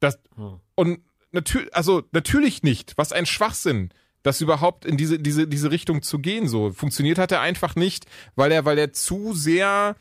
Das 0.01 0.18
Hm. 0.35 0.61
und 0.74 1.01
natürlich 1.31 1.74
also 1.74 2.03
natürlich 2.12 2.62
nicht. 2.62 2.95
Was 2.97 3.12
ein 3.12 3.27
Schwachsinn. 3.27 3.91
Das 4.27 4.41
überhaupt 4.41 4.85
in 4.85 4.97
diese 4.97 5.18
diese 5.18 5.47
diese 5.47 5.70
Richtung 5.70 6.03
zu 6.03 6.18
gehen 6.18 6.49
so 6.49 6.72
funktioniert 6.72 7.16
hat 7.16 7.31
er 7.31 7.41
einfach 7.41 7.77
nicht, 7.77 8.07
weil 8.35 8.51
er 8.51 8.64
weil 8.64 8.77
er 8.77 8.93
zu 8.93 9.35
sehr 9.35 9.95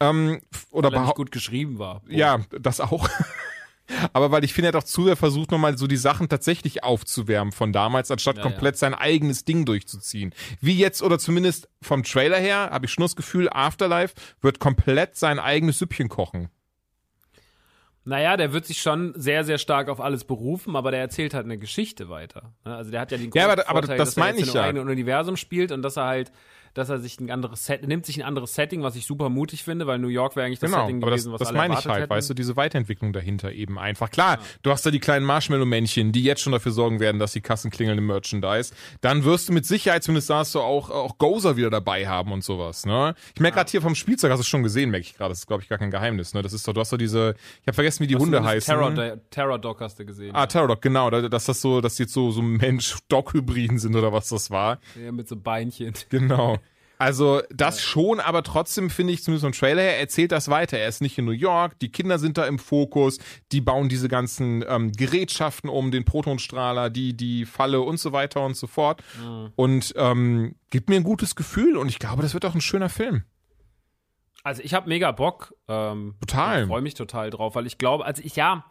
ähm, 0.00 0.40
oder 0.70 0.90
Weil 0.90 0.98
er 0.98 1.02
nicht 1.02 1.14
gut 1.16 1.32
geschrieben 1.32 1.78
war. 1.78 2.02
ja, 2.08 2.40
das 2.50 2.80
auch. 2.80 3.08
Aber 4.14 4.30
weil 4.30 4.44
ich 4.44 4.54
finde, 4.54 4.68
er 4.68 4.74
hat 4.74 4.82
auch 4.82 4.86
zu 4.86 5.04
sehr 5.04 5.16
versucht, 5.16 5.50
nochmal 5.50 5.76
so 5.76 5.86
die 5.86 5.98
Sachen 5.98 6.28
tatsächlich 6.28 6.84
aufzuwärmen 6.84 7.52
von 7.52 7.72
damals, 7.72 8.10
anstatt 8.10 8.36
Ja, 8.36 8.42
komplett 8.42 8.78
sein 8.78 8.94
eigenes 8.94 9.44
Ding 9.44 9.66
durchzuziehen. 9.66 10.32
Wie 10.60 10.78
jetzt, 10.78 11.02
oder 11.02 11.18
zumindest 11.18 11.68
vom 11.82 12.02
Trailer 12.02 12.38
her, 12.38 12.70
habe 12.70 12.86
ich 12.86 12.92
schon 12.92 13.02
das 13.02 13.14
Gefühl, 13.14 13.48
Afterlife 13.50 14.14
wird 14.40 14.58
komplett 14.58 15.16
sein 15.16 15.38
eigenes 15.38 15.78
Süppchen 15.78 16.08
kochen. 16.08 16.48
Naja, 18.06 18.36
der 18.36 18.52
wird 18.52 18.66
sich 18.66 18.82
schon 18.82 19.14
sehr, 19.16 19.44
sehr 19.44 19.56
stark 19.58 19.88
auf 19.88 20.00
alles 20.00 20.24
berufen, 20.24 20.76
aber 20.76 20.90
der 20.90 21.00
erzählt 21.00 21.32
halt 21.32 21.46
eine 21.46 21.56
Geschichte 21.58 22.08
weiter. 22.10 22.52
ne? 22.64 22.76
Also 22.76 22.90
der 22.90 23.00
hat 23.00 23.12
ja 23.12 23.18
den 23.18 23.30
Ja, 23.34 23.44
aber- 23.44 23.54
großen 23.56 23.68
aber 23.70 23.78
Vorteil, 23.80 23.98
das 23.98 24.14
dass 24.14 24.16
er 24.24 24.26
jetzt 24.28 24.40
ich 24.40 24.42
in 24.42 24.48
einem 24.50 24.56
ja. 24.56 24.68
eigenen 24.68 24.88
Universum 24.90 25.36
spielt 25.36 25.72
und 25.72 25.82
dass 25.82 25.96
er 25.96 26.04
halt, 26.04 26.32
dass 26.74 26.88
er 26.88 26.98
sich 26.98 27.18
ein 27.20 27.30
anderes 27.30 27.64
Set, 27.66 27.86
nimmt 27.86 28.04
sich 28.04 28.16
ein 28.20 28.26
anderes 28.26 28.54
Setting, 28.54 28.82
was 28.82 28.96
ich 28.96 29.06
super 29.06 29.28
mutig 29.28 29.62
finde, 29.64 29.86
weil 29.86 29.98
New 29.98 30.08
York 30.08 30.36
wäre 30.36 30.46
eigentlich 30.46 30.58
das 30.58 30.70
Genau, 30.70 30.82
Setting 30.82 31.02
aber 31.02 31.10
das, 31.12 31.20
gewesen, 31.22 31.32
was 31.32 31.38
das 31.38 31.48
alle 31.48 31.56
meine 31.58 31.74
ich 31.78 31.86
halt, 31.86 32.02
hätten. 32.02 32.10
weißt 32.10 32.30
du, 32.30 32.34
diese 32.34 32.56
Weiterentwicklung 32.56 33.12
dahinter 33.12 33.52
eben 33.52 33.78
einfach. 33.78 34.10
Klar, 34.10 34.38
du 34.62 34.70
hast 34.70 34.84
da 34.84 34.90
die 34.90 34.98
kleinen 35.00 35.24
Marshmallow-Männchen, 35.24 36.12
die 36.12 36.22
jetzt 36.24 36.42
schon 36.42 36.52
dafür 36.52 36.72
sorgen 36.72 37.00
werden, 37.00 37.18
dass 37.18 37.32
die 37.32 37.40
Kassen 37.40 37.70
klingeln 37.70 37.98
im 37.98 38.06
Merchandise. 38.06 38.74
Dann 39.00 39.24
wirst 39.24 39.48
du 39.48 39.52
mit 39.52 39.66
Sicherheit, 39.66 40.02
zumindest 40.04 40.26
sagst 40.28 40.54
du, 40.54 40.60
auch, 40.60 40.90
auch 40.90 41.18
Gozer 41.18 41.56
wieder 41.56 41.70
dabei 41.70 42.06
haben 42.08 42.32
und 42.32 42.42
sowas, 42.44 42.84
ne? 42.86 43.14
Ich 43.34 43.40
merke 43.40 43.56
gerade 43.56 43.70
hier 43.70 43.80
vom 43.82 43.94
Spielzeug, 43.94 44.30
hast 44.32 44.38
du 44.38 44.42
es 44.42 44.48
schon 44.48 44.62
gesehen, 44.62 44.90
merke 44.90 45.06
ich 45.06 45.16
gerade, 45.16 45.30
das 45.30 45.38
ist, 45.40 45.46
glaube 45.46 45.62
ich, 45.62 45.68
gar 45.68 45.78
kein 45.78 45.90
Geheimnis, 45.90 46.34
ne? 46.34 46.42
Das 46.42 46.52
ist 46.52 46.66
doch, 46.66 46.72
du 46.72 46.80
hast 46.80 46.92
doch 46.92 46.98
diese, 46.98 47.34
ich 47.62 47.66
habe 47.68 47.74
vergessen, 47.74 48.02
wie 48.02 48.08
die 48.08 48.16
Hunde 48.16 48.42
heißen. 48.42 48.74
Terror, 48.74 49.16
Terror 49.30 49.58
Dog 49.58 49.80
hast 49.80 49.98
du 50.00 50.04
gesehen. 50.04 50.34
Ah, 50.34 50.46
Terror 50.46 50.68
Dog, 50.68 50.82
genau, 50.82 51.08
da- 51.10 51.28
dass 51.28 51.44
das 51.44 51.60
so, 51.60 51.80
dass 51.80 51.94
die 51.96 52.02
jetzt 52.02 52.12
so, 52.12 52.30
so 52.32 52.42
Mensch-Dog-Hybriden 52.42 53.78
sind 53.78 53.94
oder 53.96 54.12
was 54.12 54.28
das 54.28 54.50
war. 54.50 54.78
ja, 55.02 55.12
mit 55.12 55.28
so 55.28 55.36
Beinchen. 55.36 55.92
Genau. 56.08 56.58
Also 57.04 57.42
das 57.50 57.82
schon, 57.82 58.18
aber 58.18 58.42
trotzdem 58.42 58.88
finde 58.88 59.12
ich 59.12 59.22
zumindest 59.22 59.44
im 59.44 59.52
Trailer 59.52 59.82
her, 59.82 60.00
erzählt 60.00 60.32
das 60.32 60.48
weiter. 60.48 60.78
Er 60.78 60.88
ist 60.88 61.02
nicht 61.02 61.18
in 61.18 61.26
New 61.26 61.32
York, 61.32 61.78
die 61.80 61.92
Kinder 61.92 62.18
sind 62.18 62.38
da 62.38 62.46
im 62.46 62.58
Fokus, 62.58 63.18
die 63.52 63.60
bauen 63.60 63.90
diese 63.90 64.08
ganzen 64.08 64.64
ähm, 64.66 64.90
Gerätschaften 64.90 65.68
um, 65.68 65.90
den 65.90 66.06
Protonstrahler, 66.06 66.88
die, 66.88 67.14
die 67.14 67.44
Falle 67.44 67.82
und 67.82 67.98
so 67.98 68.12
weiter 68.12 68.42
und 68.42 68.56
so 68.56 68.66
fort. 68.66 69.02
Und 69.54 69.92
ähm, 69.98 70.54
gibt 70.70 70.88
mir 70.88 70.96
ein 70.96 71.02
gutes 71.04 71.36
Gefühl 71.36 71.76
und 71.76 71.90
ich 71.90 71.98
glaube, 71.98 72.22
das 72.22 72.32
wird 72.32 72.46
auch 72.46 72.54
ein 72.54 72.62
schöner 72.62 72.88
Film. 72.88 73.24
Also 74.42 74.62
ich 74.62 74.72
habe 74.72 74.88
mega 74.88 75.12
Bock. 75.12 75.54
Ähm, 75.68 76.14
Total. 76.20 76.62
Ich 76.62 76.68
freue 76.68 76.80
mich 76.80 76.94
total 76.94 77.28
drauf, 77.28 77.54
weil 77.54 77.66
ich 77.66 77.76
glaube, 77.76 78.06
also 78.06 78.22
ich, 78.24 78.34
ja, 78.34 78.64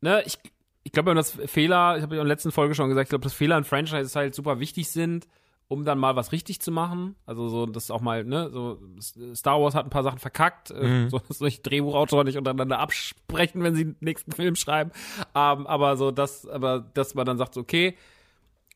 ne, 0.00 0.24
ich, 0.26 0.38
ich 0.82 0.90
glaube, 0.90 1.14
das 1.14 1.38
Fehler, 1.46 1.96
ich 1.96 2.02
habe 2.02 2.16
ja 2.16 2.20
in 2.20 2.26
der 2.26 2.34
letzten 2.34 2.50
Folge 2.50 2.74
schon 2.74 2.88
gesagt, 2.88 3.04
ich 3.04 3.10
glaube, 3.10 3.22
dass 3.22 3.32
Fehler 3.32 3.56
in 3.56 3.62
Franchises 3.62 4.16
halt 4.16 4.34
super 4.34 4.58
wichtig 4.58 4.90
sind, 4.90 5.28
um 5.70 5.84
dann 5.84 6.00
mal 6.00 6.16
was 6.16 6.32
richtig 6.32 6.60
zu 6.60 6.72
machen. 6.72 7.14
Also 7.26 7.48
so, 7.48 7.64
das 7.64 7.92
auch 7.92 8.00
mal, 8.00 8.24
ne, 8.24 8.50
so 8.50 8.82
Star 9.36 9.62
Wars 9.62 9.76
hat 9.76 9.84
ein 9.84 9.90
paar 9.90 10.02
Sachen 10.02 10.18
verkackt, 10.18 10.72
äh, 10.72 11.08
so 11.08 11.18
dass 11.28 11.38
solche 11.38 11.62
Drehbuchautoren 11.62 12.26
nicht 12.26 12.36
untereinander 12.36 12.80
absprechen, 12.80 13.62
wenn 13.62 13.76
sie 13.76 13.84
den 13.84 13.96
nächsten 14.00 14.32
Film 14.32 14.56
schreiben. 14.56 14.90
Ähm, 15.32 15.68
aber 15.68 15.96
so, 15.96 16.10
dass, 16.10 16.44
aber 16.44 16.80
dass 16.80 17.14
man 17.14 17.24
dann 17.24 17.38
sagt, 17.38 17.54
so, 17.54 17.60
okay, 17.60 17.94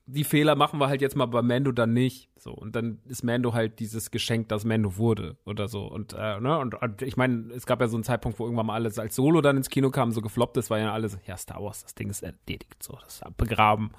die 0.06 0.22
Fehler 0.22 0.54
machen 0.54 0.78
wir 0.78 0.86
halt 0.86 1.00
jetzt 1.00 1.16
mal 1.16 1.26
bei 1.26 1.42
Mando 1.42 1.72
dann 1.72 1.94
nicht. 1.94 2.28
So, 2.38 2.52
und 2.52 2.76
dann 2.76 3.00
ist 3.08 3.24
Mando 3.24 3.54
halt 3.54 3.80
dieses 3.80 4.12
Geschenk, 4.12 4.48
das 4.50 4.64
Mando 4.64 4.96
wurde 4.96 5.36
oder 5.44 5.66
so. 5.66 5.86
Und, 5.86 6.12
äh, 6.12 6.38
ne, 6.38 6.56
und, 6.60 6.80
und 6.80 7.02
ich 7.02 7.16
meine, 7.16 7.52
es 7.54 7.66
gab 7.66 7.80
ja 7.80 7.88
so 7.88 7.96
einen 7.96 8.04
Zeitpunkt, 8.04 8.38
wo 8.38 8.44
irgendwann 8.44 8.66
mal 8.66 8.74
alles 8.74 9.00
als 9.00 9.16
Solo 9.16 9.40
dann 9.40 9.56
ins 9.56 9.68
Kino 9.68 9.90
kam, 9.90 10.12
so 10.12 10.20
gefloppt 10.20 10.58
ist, 10.58 10.70
war 10.70 10.78
ja 10.78 10.92
alles, 10.92 11.18
ja, 11.26 11.36
Star 11.36 11.60
Wars, 11.60 11.82
das 11.82 11.96
Ding 11.96 12.08
ist 12.08 12.22
erledigt, 12.22 12.80
so, 12.80 12.96
das 13.02 13.14
ist 13.16 13.36
begraben. 13.36 13.90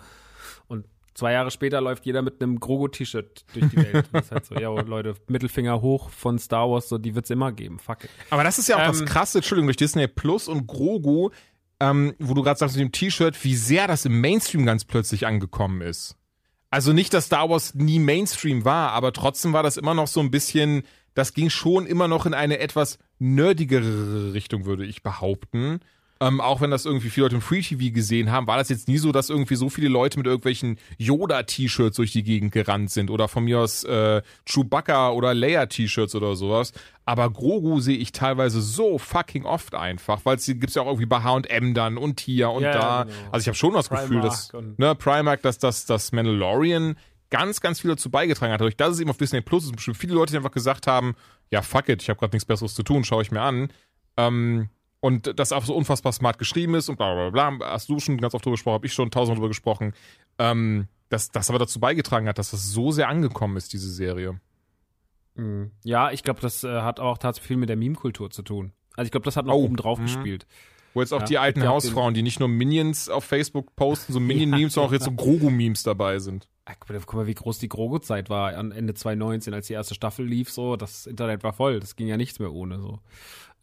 Und 0.69 0.85
zwei 1.15 1.31
Jahre 1.31 1.49
später 1.49 1.81
läuft 1.81 2.05
jeder 2.05 2.21
mit 2.21 2.41
einem 2.41 2.59
Grogo-T-Shirt 2.59 3.45
durch 3.53 3.69
die 3.69 3.77
Welt. 3.77 4.05
das 4.11 4.25
ist 4.25 4.31
halt 4.31 4.45
so, 4.45 4.55
ja, 4.55 4.69
Leute, 4.69 5.15
Mittelfinger 5.27 5.81
hoch 5.81 6.09
von 6.09 6.37
Star 6.37 6.69
Wars, 6.69 6.89
so, 6.89 6.99
die 6.99 7.15
wird's 7.15 7.31
immer 7.31 7.51
geben, 7.51 7.79
fuck 7.79 8.03
it. 8.03 8.09
Aber 8.29 8.43
das 8.43 8.59
ist 8.59 8.67
ja 8.67 8.75
auch 8.75 8.87
das 8.87 8.99
Ähm, 8.99 9.07
Krasse, 9.07 9.39
Entschuldigung, 9.39 9.67
durch 9.67 9.77
Disney 9.77 10.07
Plus 10.07 10.47
und 10.47 10.67
Grogu, 10.67 11.31
ähm, 11.79 12.13
wo 12.19 12.33
du 12.35 12.43
gerade 12.43 12.59
sagst 12.59 12.75
mit 12.75 12.83
dem 12.83 12.91
T-Shirt, 12.91 13.43
wie 13.43 13.55
sehr 13.55 13.87
das 13.87 14.05
im 14.05 14.21
Mainstream 14.21 14.65
ganz 14.65 14.85
plötzlich 14.85 15.25
angekommen 15.25 15.81
ist. 15.81 16.15
Also 16.69 16.93
nicht, 16.93 17.13
dass 17.13 17.25
Star 17.25 17.49
Wars 17.49 17.73
nie 17.73 17.99
Mainstream 17.99 18.65
war, 18.65 18.91
aber 18.91 19.13
trotzdem 19.13 19.53
war 19.53 19.63
das 19.63 19.77
immer 19.77 19.93
noch 19.93 20.07
so 20.07 20.19
ein 20.19 20.31
bisschen, 20.31 20.83
das 21.13 21.33
ging 21.33 21.49
schon 21.49 21.85
immer 21.85 22.07
noch 22.07 22.25
in 22.25 22.33
eine 22.33 22.59
etwas 22.59 22.99
nerdigere 23.17 24.33
Richtung, 24.33 24.65
würde 24.65 24.85
ich 24.85 25.01
behaupten. 25.01 25.79
Ähm, 26.21 26.39
auch 26.39 26.61
wenn 26.61 26.71
das 26.71 26.85
irgendwie 26.85 27.09
viele 27.09 27.25
Leute 27.25 27.35
im 27.35 27.41
Free 27.41 27.61
TV 27.61 27.93
gesehen 27.93 28.31
haben, 28.31 28.47
war 28.47 28.55
das 28.57 28.69
jetzt 28.69 28.87
nie 28.87 28.97
so, 28.97 29.11
dass 29.11 29.29
irgendwie 29.29 29.55
so 29.55 29.69
viele 29.69 29.89
Leute 29.89 30.17
mit 30.17 30.25
irgendwelchen 30.27 30.77
Yoda-T-Shirts 30.97 31.97
durch 31.97 32.13
die 32.13 32.23
Gegend 32.23 32.53
gerannt 32.53 32.89
sind 32.89 33.09
oder 33.09 33.27
von 33.27 33.43
mir 33.43 33.59
aus 33.59 33.83
äh, 33.83 34.21
Chewbacca 34.45 35.09
oder 35.09 35.33
Leia-T-Shirts 35.33 36.15
oder 36.15 36.37
sowas. 36.37 36.71
Aber 37.03 37.29
Grogu 37.29 37.81
sehe 37.81 37.97
ich 37.97 38.13
teilweise 38.13 38.61
so 38.61 38.97
fucking 38.97 39.43
oft 39.45 39.75
einfach, 39.75 40.21
weil 40.23 40.37
es 40.37 40.45
gibt's 40.45 40.75
ja 40.75 40.83
auch 40.83 40.87
irgendwie 40.87 41.05
bei 41.05 41.21
H&M 41.21 41.73
dann 41.73 41.97
und 41.97 42.21
hier 42.21 42.49
und 42.49 42.63
Ja, 42.63 42.71
da. 42.71 43.03
genau. 43.03 43.15
Also 43.31 43.43
ich 43.43 43.47
habe 43.47 43.57
schon 43.57 43.73
das 43.73 43.89
Gefühl, 43.89 44.21
dass 44.21 44.47
Primark 44.49 44.79
ne, 44.79 44.95
Primark, 44.95 45.41
dass 45.41 45.57
das 45.57 45.85
das 45.85 46.13
Mandalorian 46.13 46.95
ganz, 47.29 47.59
ganz 47.59 47.81
viel 47.81 47.91
dazu 47.91 48.09
beigetragen 48.09 48.53
hat. 48.53 48.61
Dadurch, 48.61 48.77
dass 48.77 48.93
es 48.93 48.99
eben 49.01 49.09
auf 49.09 49.17
Disney 49.17 49.41
Plus 49.41 49.65
ist, 49.65 49.75
bestimmt 49.75 49.97
viele 49.97 50.13
Leute, 50.13 50.31
die 50.31 50.37
einfach 50.37 50.51
gesagt 50.51 50.87
haben, 50.87 51.15
ja, 51.51 51.61
fuck 51.61 51.89
it, 51.89 52.01
ich 52.01 52.09
habe 52.09 52.19
gerade 52.19 52.33
nichts 52.33 52.45
Besseres 52.45 52.73
zu 52.73 52.83
tun, 52.83 53.03
schaue 53.03 53.21
ich 53.21 53.31
mir 53.31 53.41
an. 53.41 53.69
Ähm, 54.17 54.69
und 55.05 55.39
das 55.39 55.51
auch 55.51 55.63
so 55.63 55.75
unfassbar 55.75 56.13
smart 56.13 56.39
geschrieben 56.39 56.73
ist 56.73 56.89
und 56.89 56.95
bla 56.95 57.29
bla 57.29 57.51
bla. 57.51 57.69
Hast 57.69 57.89
du 57.89 57.99
schon 57.99 58.17
ganz 58.17 58.33
oft 58.33 58.43
drüber 58.43 58.55
gesprochen, 58.55 58.73
habe 58.73 58.87
ich 58.87 58.93
schon 58.93 59.11
tausendmal 59.11 59.35
drüber 59.35 59.49
gesprochen. 59.49 59.93
Ähm, 60.39 60.87
dass 61.09 61.29
das 61.29 61.51
aber 61.51 61.59
dazu 61.59 61.79
beigetragen 61.79 62.27
hat, 62.27 62.39
dass 62.39 62.49
das 62.49 62.71
so 62.71 62.89
sehr 62.89 63.07
angekommen 63.07 63.55
ist, 63.55 63.71
diese 63.71 63.91
Serie. 63.91 64.39
Ja, 65.83 66.09
ich 66.09 66.23
glaube, 66.23 66.41
das 66.41 66.63
äh, 66.63 66.81
hat 66.81 66.99
auch 66.99 67.19
tatsächlich 67.19 67.49
viel 67.49 67.57
mit 67.57 67.69
der 67.69 67.75
Meme-Kultur 67.75 68.31
zu 68.31 68.41
tun. 68.41 68.71
Also 68.95 69.05
ich 69.05 69.11
glaube, 69.11 69.25
das 69.25 69.37
hat 69.37 69.45
noch 69.45 69.53
Oh, 69.53 69.65
oben 69.65 69.75
drauf 69.75 69.99
mhm. 69.99 70.05
gespielt. 70.05 70.47
Wo 70.95 71.01
jetzt 71.01 71.13
auch 71.13 71.19
Ja, 71.19 71.25
die 71.25 71.37
alten 71.37 71.67
Hausfrauen, 71.67 72.15
die 72.15 72.23
nicht 72.23 72.39
nur 72.39 72.49
Minions 72.49 73.07
auf 73.07 73.25
Facebook 73.25 73.75
posten, 73.75 74.11
so 74.11 74.19
Minion-Memes, 74.21 74.73
sondern 74.73 74.89
auch 74.89 74.93
jetzt 74.93 75.05
so 75.05 75.11
Grogu-Memes 75.11 75.83
dabei 75.83 76.17
sind. 76.17 76.47
Ah, 76.63 76.73
Guck 76.79 77.13
mal, 77.13 77.27
wie 77.27 77.35
groß 77.35 77.59
die 77.59 77.69
Grogo-Zeit 77.69 78.31
war 78.31 78.55
an 78.55 78.71
Ende 78.71 78.95
2019, 78.95 79.53
als 79.53 79.67
die 79.67 79.73
erste 79.73 79.93
Staffel 79.93 80.25
lief. 80.25 80.49
So, 80.49 80.77
das 80.77 81.05
Internet 81.05 81.43
war 81.43 81.53
voll. 81.53 81.79
Das 81.79 81.95
ging 81.95 82.07
ja 82.07 82.17
nichts 82.17 82.39
mehr 82.39 82.51
ohne. 82.51 82.79
So. 82.79 83.01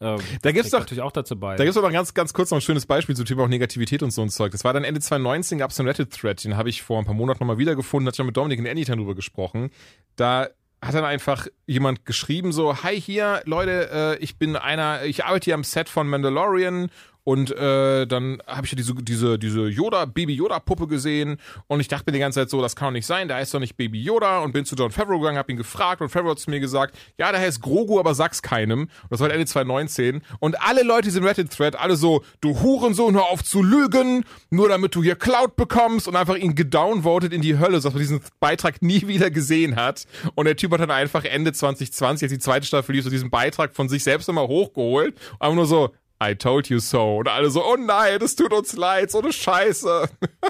Ähm, 0.03 0.19
Da 0.41 0.51
gibt's 0.51 0.69
doch- 0.71 0.79
natürlich 0.79 1.01
auch 1.01 1.11
dazu 1.11 1.39
bei. 1.39 1.55
Da 1.55 1.63
gibt's 1.63 1.77
aber 1.77 1.91
ganz, 1.91 2.13
ganz 2.13 2.33
kurz 2.33 2.51
noch 2.51 2.57
ein 2.57 2.61
schönes 2.61 2.85
Beispiel 2.85 3.15
zum 3.15 3.25
Thema 3.25 3.43
auch 3.43 3.47
Negativität 3.47 4.03
und 4.03 4.11
so 4.11 4.21
ein 4.21 4.29
Zeug. 4.29 4.51
Das 4.51 4.63
war 4.63 4.73
dann 4.73 4.83
Ende 4.83 4.99
2019, 4.99 5.57
gab's 5.57 5.79
einen 5.79 5.87
Reddit-Thread, 5.87 6.43
den 6.43 6.57
habe 6.57 6.69
ich 6.69 6.83
vor 6.83 6.99
ein 6.99 7.05
paar 7.05 7.13
Monaten 7.15 7.39
nochmal 7.39 7.57
wiedergefunden, 7.57 8.07
hatte 8.07 8.21
ich 8.21 8.25
mit 8.25 8.35
Dominik 8.37 8.59
und 8.59 8.67
Anytime 8.67 8.97
drüber 8.97 9.15
gesprochen. 9.15 9.69
Da 10.15 10.49
hat 10.81 10.93
dann 10.95 11.05
einfach 11.05 11.47
jemand 11.65 12.05
geschrieben 12.05 12.51
so, 12.51 12.83
hi 12.83 12.99
hier, 12.99 13.41
Leute, 13.45 13.89
äh, 13.91 14.17
ich 14.23 14.37
bin 14.37 14.57
einer, 14.57 15.05
ich 15.05 15.23
arbeite 15.23 15.45
hier 15.45 15.53
am 15.53 15.63
Set 15.63 15.87
von 15.87 16.09
Mandalorian 16.09 16.89
und 17.23 17.51
äh, 17.51 18.05
dann 18.05 18.41
habe 18.47 18.65
ich 18.65 18.71
ja 18.71 18.75
diese, 18.75 18.93
diese, 18.95 19.39
diese 19.39 19.67
Yoda, 19.67 20.05
Baby 20.05 20.33
Yoda-Puppe 20.35 20.87
gesehen 20.87 21.37
und 21.67 21.79
ich 21.79 21.87
dachte 21.87 22.03
mir 22.07 22.13
die 22.13 22.19
ganze 22.19 22.41
Zeit 22.41 22.49
so, 22.49 22.61
das 22.61 22.75
kann 22.75 22.89
doch 22.89 22.93
nicht 22.93 23.05
sein, 23.05 23.27
der 23.27 23.37
heißt 23.37 23.53
doch 23.53 23.59
nicht 23.59 23.77
Baby 23.77 24.01
Yoda 24.01 24.39
und 24.39 24.51
bin 24.51 24.65
zu 24.65 24.75
John 24.75 24.91
Favreau 24.91 25.19
gegangen, 25.19 25.37
habe 25.37 25.51
ihn 25.51 25.57
gefragt 25.57 26.01
und 26.01 26.09
Favreau 26.09 26.31
hat 26.31 26.39
zu 26.39 26.49
mir 26.49 26.59
gesagt, 26.59 26.95
ja, 27.17 27.31
der 27.31 27.39
heißt 27.39 27.61
Grogu, 27.61 27.99
aber 27.99 28.13
sag's 28.13 28.41
keinem. 28.41 28.81
Und 28.81 29.11
das 29.11 29.19
war 29.19 29.31
Ende 29.31 29.45
2019 29.45 30.21
und 30.39 30.61
alle 30.61 30.83
Leute, 30.83 31.11
sind 31.11 31.23
Reddit-Thread, 31.23 31.75
alle 31.75 31.95
so, 31.95 32.23
du 32.41 32.61
Hurensohn, 32.61 33.15
hör 33.15 33.25
auf 33.25 33.43
zu 33.43 33.63
lügen, 33.63 34.25
nur 34.49 34.69
damit 34.69 34.95
du 34.95 35.03
hier 35.03 35.15
Cloud 35.15 35.55
bekommst 35.55 36.07
und 36.07 36.15
einfach 36.15 36.35
ihn 36.35 36.55
gedownvotet 36.55 37.31
in 37.31 37.41
die 37.41 37.57
Hölle, 37.57 37.79
sodass 37.79 37.93
man 37.93 38.01
diesen 38.01 38.21
Beitrag 38.39 38.81
nie 38.81 39.07
wieder 39.07 39.31
gesehen 39.31 39.75
hat. 39.75 40.05
Und 40.35 40.45
der 40.45 40.55
Typ 40.55 40.71
hat 40.71 40.81
dann 40.81 40.91
einfach 40.91 41.23
Ende 41.23 41.53
2020, 41.53 42.25
als 42.25 42.33
die 42.33 42.39
zweite 42.39 42.65
Staffel 42.65 42.95
lief, 42.95 43.03
so 43.03 43.09
diesen 43.09 43.29
Beitrag 43.29 43.73
von 43.73 43.89
sich 43.89 44.03
selbst 44.03 44.27
nochmal 44.27 44.47
hochgeholt. 44.47 45.15
Einfach 45.39 45.55
nur 45.55 45.65
so, 45.65 45.91
I 46.21 46.35
told 46.35 46.67
you 46.69 46.79
so. 46.79 47.17
Und 47.17 47.27
alle 47.27 47.49
so, 47.49 47.65
oh 47.65 47.75
nein, 47.77 48.19
das 48.19 48.35
tut 48.35 48.53
uns 48.53 48.73
leid, 48.73 49.11
so 49.11 49.19
eine 49.19 49.33
Scheiße. 49.33 50.09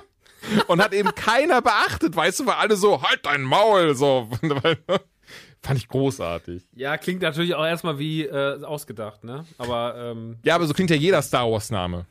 Und 0.68 0.84
hat 0.84 0.94
eben 0.94 1.16
keiner 1.16 1.62
beachtet, 1.62 2.16
weißt 2.16 2.42
du, 2.42 2.46
weil 2.46 2.56
alle 2.56 2.76
so, 2.76 3.02
halt 3.02 3.26
dein 3.26 3.44
Maul, 3.44 3.96
so. 3.96 4.30
Fand 5.62 5.80
ich 5.80 5.88
großartig. 5.88 6.64
ja, 6.76 6.98
klingt 6.98 7.22
natürlich 7.22 7.56
auch 7.56 7.66
erstmal 7.66 7.98
wie 7.98 8.24
äh, 8.24 8.62
ausgedacht, 8.64 9.24
ne? 9.24 9.46
Aber 9.58 9.96
ähm, 9.98 10.38
Ja, 10.44 10.56
aber 10.56 10.68
so 10.68 10.74
klingt 10.74 10.90
ja 10.90 10.98
jeder 10.98 11.22
Star 11.22 11.50
Wars 11.50 11.70
Name. 11.72 12.06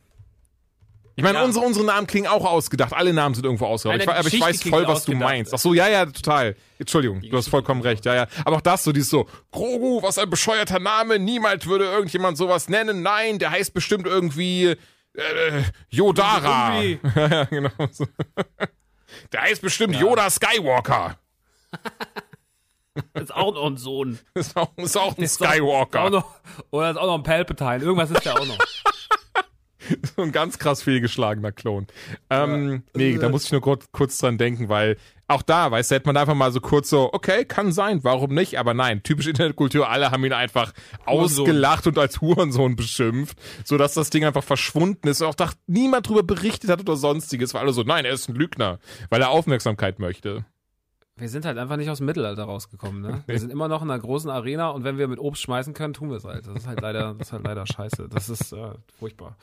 Ich 1.15 1.23
meine, 1.23 1.39
Ja. 1.39 1.45
unsere, 1.45 1.65
unsere 1.65 1.85
Namen 1.85 2.07
klingen 2.07 2.27
auch 2.27 2.45
ausgedacht. 2.45 2.93
Alle 2.95 3.13
Namen 3.13 3.35
sind 3.35 3.45
irgendwo 3.45 3.67
ausgedacht. 3.67 4.01
Ich, 4.01 4.09
aber 4.09 4.27
ich 4.29 4.41
weiß 4.41 4.63
voll, 4.63 4.87
was 4.89 5.05
du 5.05 5.13
meinst. 5.13 5.53
Ach 5.53 5.59
so, 5.59 5.75
ja, 5.75 5.89
ja, 5.89 6.07
total. 6.07 6.57
Entschuldigung, 6.79 7.21
du 7.21 7.37
hast 7.37 7.49
vollkommen 7.49 7.83
recht. 7.83 8.05
Ja, 8.07 8.15
ja. 8.15 8.27
Aber 8.45 8.57
auch 8.57 8.61
das 8.63 8.83
so, 8.85 8.93
dieses 8.93 9.11
so, 9.11 9.29
Grogu, 9.51 10.03
was 10.03 10.17
ein 10.19 10.31
bescheuerter 10.31 10.79
Name. 10.79 11.19
Niemals 11.19 11.67
würde 11.67 11.85
irgendjemand 11.85 12.39
sowas 12.39 12.69
nennen. 12.69 13.03
Nein, 13.03 13.39
der 13.39 13.51
heißt 13.51 13.75
bestimmt 13.75 14.07
irgendwie 14.07 14.69
äh, 15.15 15.63
Yodara. 15.91 16.81
Irgendwie. 16.83 17.21
ja, 17.21 17.45
genau. 17.45 17.71
So. 17.91 18.07
Der 19.33 19.43
heißt 19.43 19.61
bestimmt 19.61 19.95
Yoda 19.97 20.31
Skywalker. 20.31 21.19
Ist 23.15 23.35
auch 23.35 23.55
noch 23.55 23.67
ein 23.67 23.77
Sohn. 23.79 24.19
Ist 24.35 24.55
auch, 24.57 24.71
ist 24.77 24.97
auch 24.99 25.17
ein 25.17 25.25
Ist 25.25 25.35
Skywalker. 25.35 26.03
Auch 26.05 26.11
noch, 26.11 26.25
oder 26.71 26.91
ist 26.91 26.97
auch 26.99 27.07
noch 27.07 27.15
ein 27.15 27.23
Palpatine. 27.23 27.83
Irgendwas 27.83 28.11
ist 28.11 28.23
der 28.25 28.39
auch 28.39 28.45
noch. 28.45 28.59
So 30.17 30.23
ein 30.23 30.33
ganz 30.33 30.59
krass 30.59 30.83
fehlgeschlagener 30.83 31.53
Klon. 31.53 31.87
Ähm, 32.31 32.83
nee, 32.95 33.17
da 33.19 33.29
muss 33.29 33.45
ich 33.45 33.53
nur 33.53 33.61
kurz, 33.61 33.87
kurz 33.93 34.19
dran 34.19 34.39
denken, 34.39 34.69
weil 34.69 34.97
auch 35.29 35.43
da, 35.43 35.71
weißt 35.71 35.91
du, 35.91 35.95
hätte 35.95 36.07
man 36.07 36.17
einfach 36.17 36.35
mal 36.35 36.53
so 36.53 36.61
kurz 36.61 36.91
so, 36.91 37.13
okay, 37.13 37.45
kann 37.45 37.73
sein, 37.73 38.05
warum 38.05 38.35
nicht? 38.35 38.59
Aber 38.59 38.75
nein, 38.75 39.03
typische 39.03 39.31
Internetkultur, 39.31 39.89
alle 39.89 40.11
haben 40.11 40.25
ihn 40.25 40.33
einfach 40.33 40.73
Hurensohn. 41.07 41.41
ausgelacht 41.41 41.87
und 41.87 41.99
als 41.99 42.21
Hurensohn 42.21 42.77
beschimpft, 42.77 43.39
sodass 43.65 43.95
das 43.95 44.11
Ding 44.11 44.25
einfach 44.25 44.45
verschwunden 44.45 45.09
ist 45.09 45.23
und 45.23 45.29
auch 45.29 45.35
da 45.35 45.51
niemand 45.67 46.09
drüber 46.09 46.23
berichtet 46.23 46.71
hat 46.71 46.81
oder 46.81 46.97
sonstiges, 46.97 47.55
weil 47.55 47.63
alle 47.63 47.73
so, 47.73 47.83
nein, 47.83 48.05
er 48.05 48.13
ist 48.13 48.29
ein 48.29 48.35
Lügner, 48.35 48.79
weil 49.09 49.23
er 49.23 49.31
Aufmerksamkeit 49.31 49.99
möchte. 49.99 50.45
Wir 51.17 51.29
sind 51.29 51.45
halt 51.45 51.59
einfach 51.59 51.77
nicht 51.77 51.91
aus 51.91 51.99
dem 51.99 52.07
Mittelalter 52.07 52.45
rausgekommen, 52.45 53.03
ne? 53.03 53.23
Wir 53.27 53.39
sind 53.39 53.51
immer 53.51 53.69
noch 53.69 53.83
in 53.83 53.91
einer 53.91 54.01
großen 54.01 54.31
Arena 54.31 54.71
und 54.71 54.85
wenn 54.85 54.97
wir 54.97 55.09
mit 55.09 55.19
Obst 55.19 55.43
schmeißen 55.43 55.75
können, 55.75 55.93
tun 55.93 56.09
wir 56.09 56.17
es 56.17 56.25
halt. 56.25 56.47
Das 56.47 56.55
ist 56.55 56.67
halt 56.67 56.81
leider, 56.81 57.15
das 57.15 57.29
ist 57.29 57.33
halt 57.33 57.45
leider 57.45 57.67
scheiße. 57.67 58.09
Das 58.09 58.31
ist 58.31 58.53
äh, 58.53 58.71
furchtbar. 58.99 59.37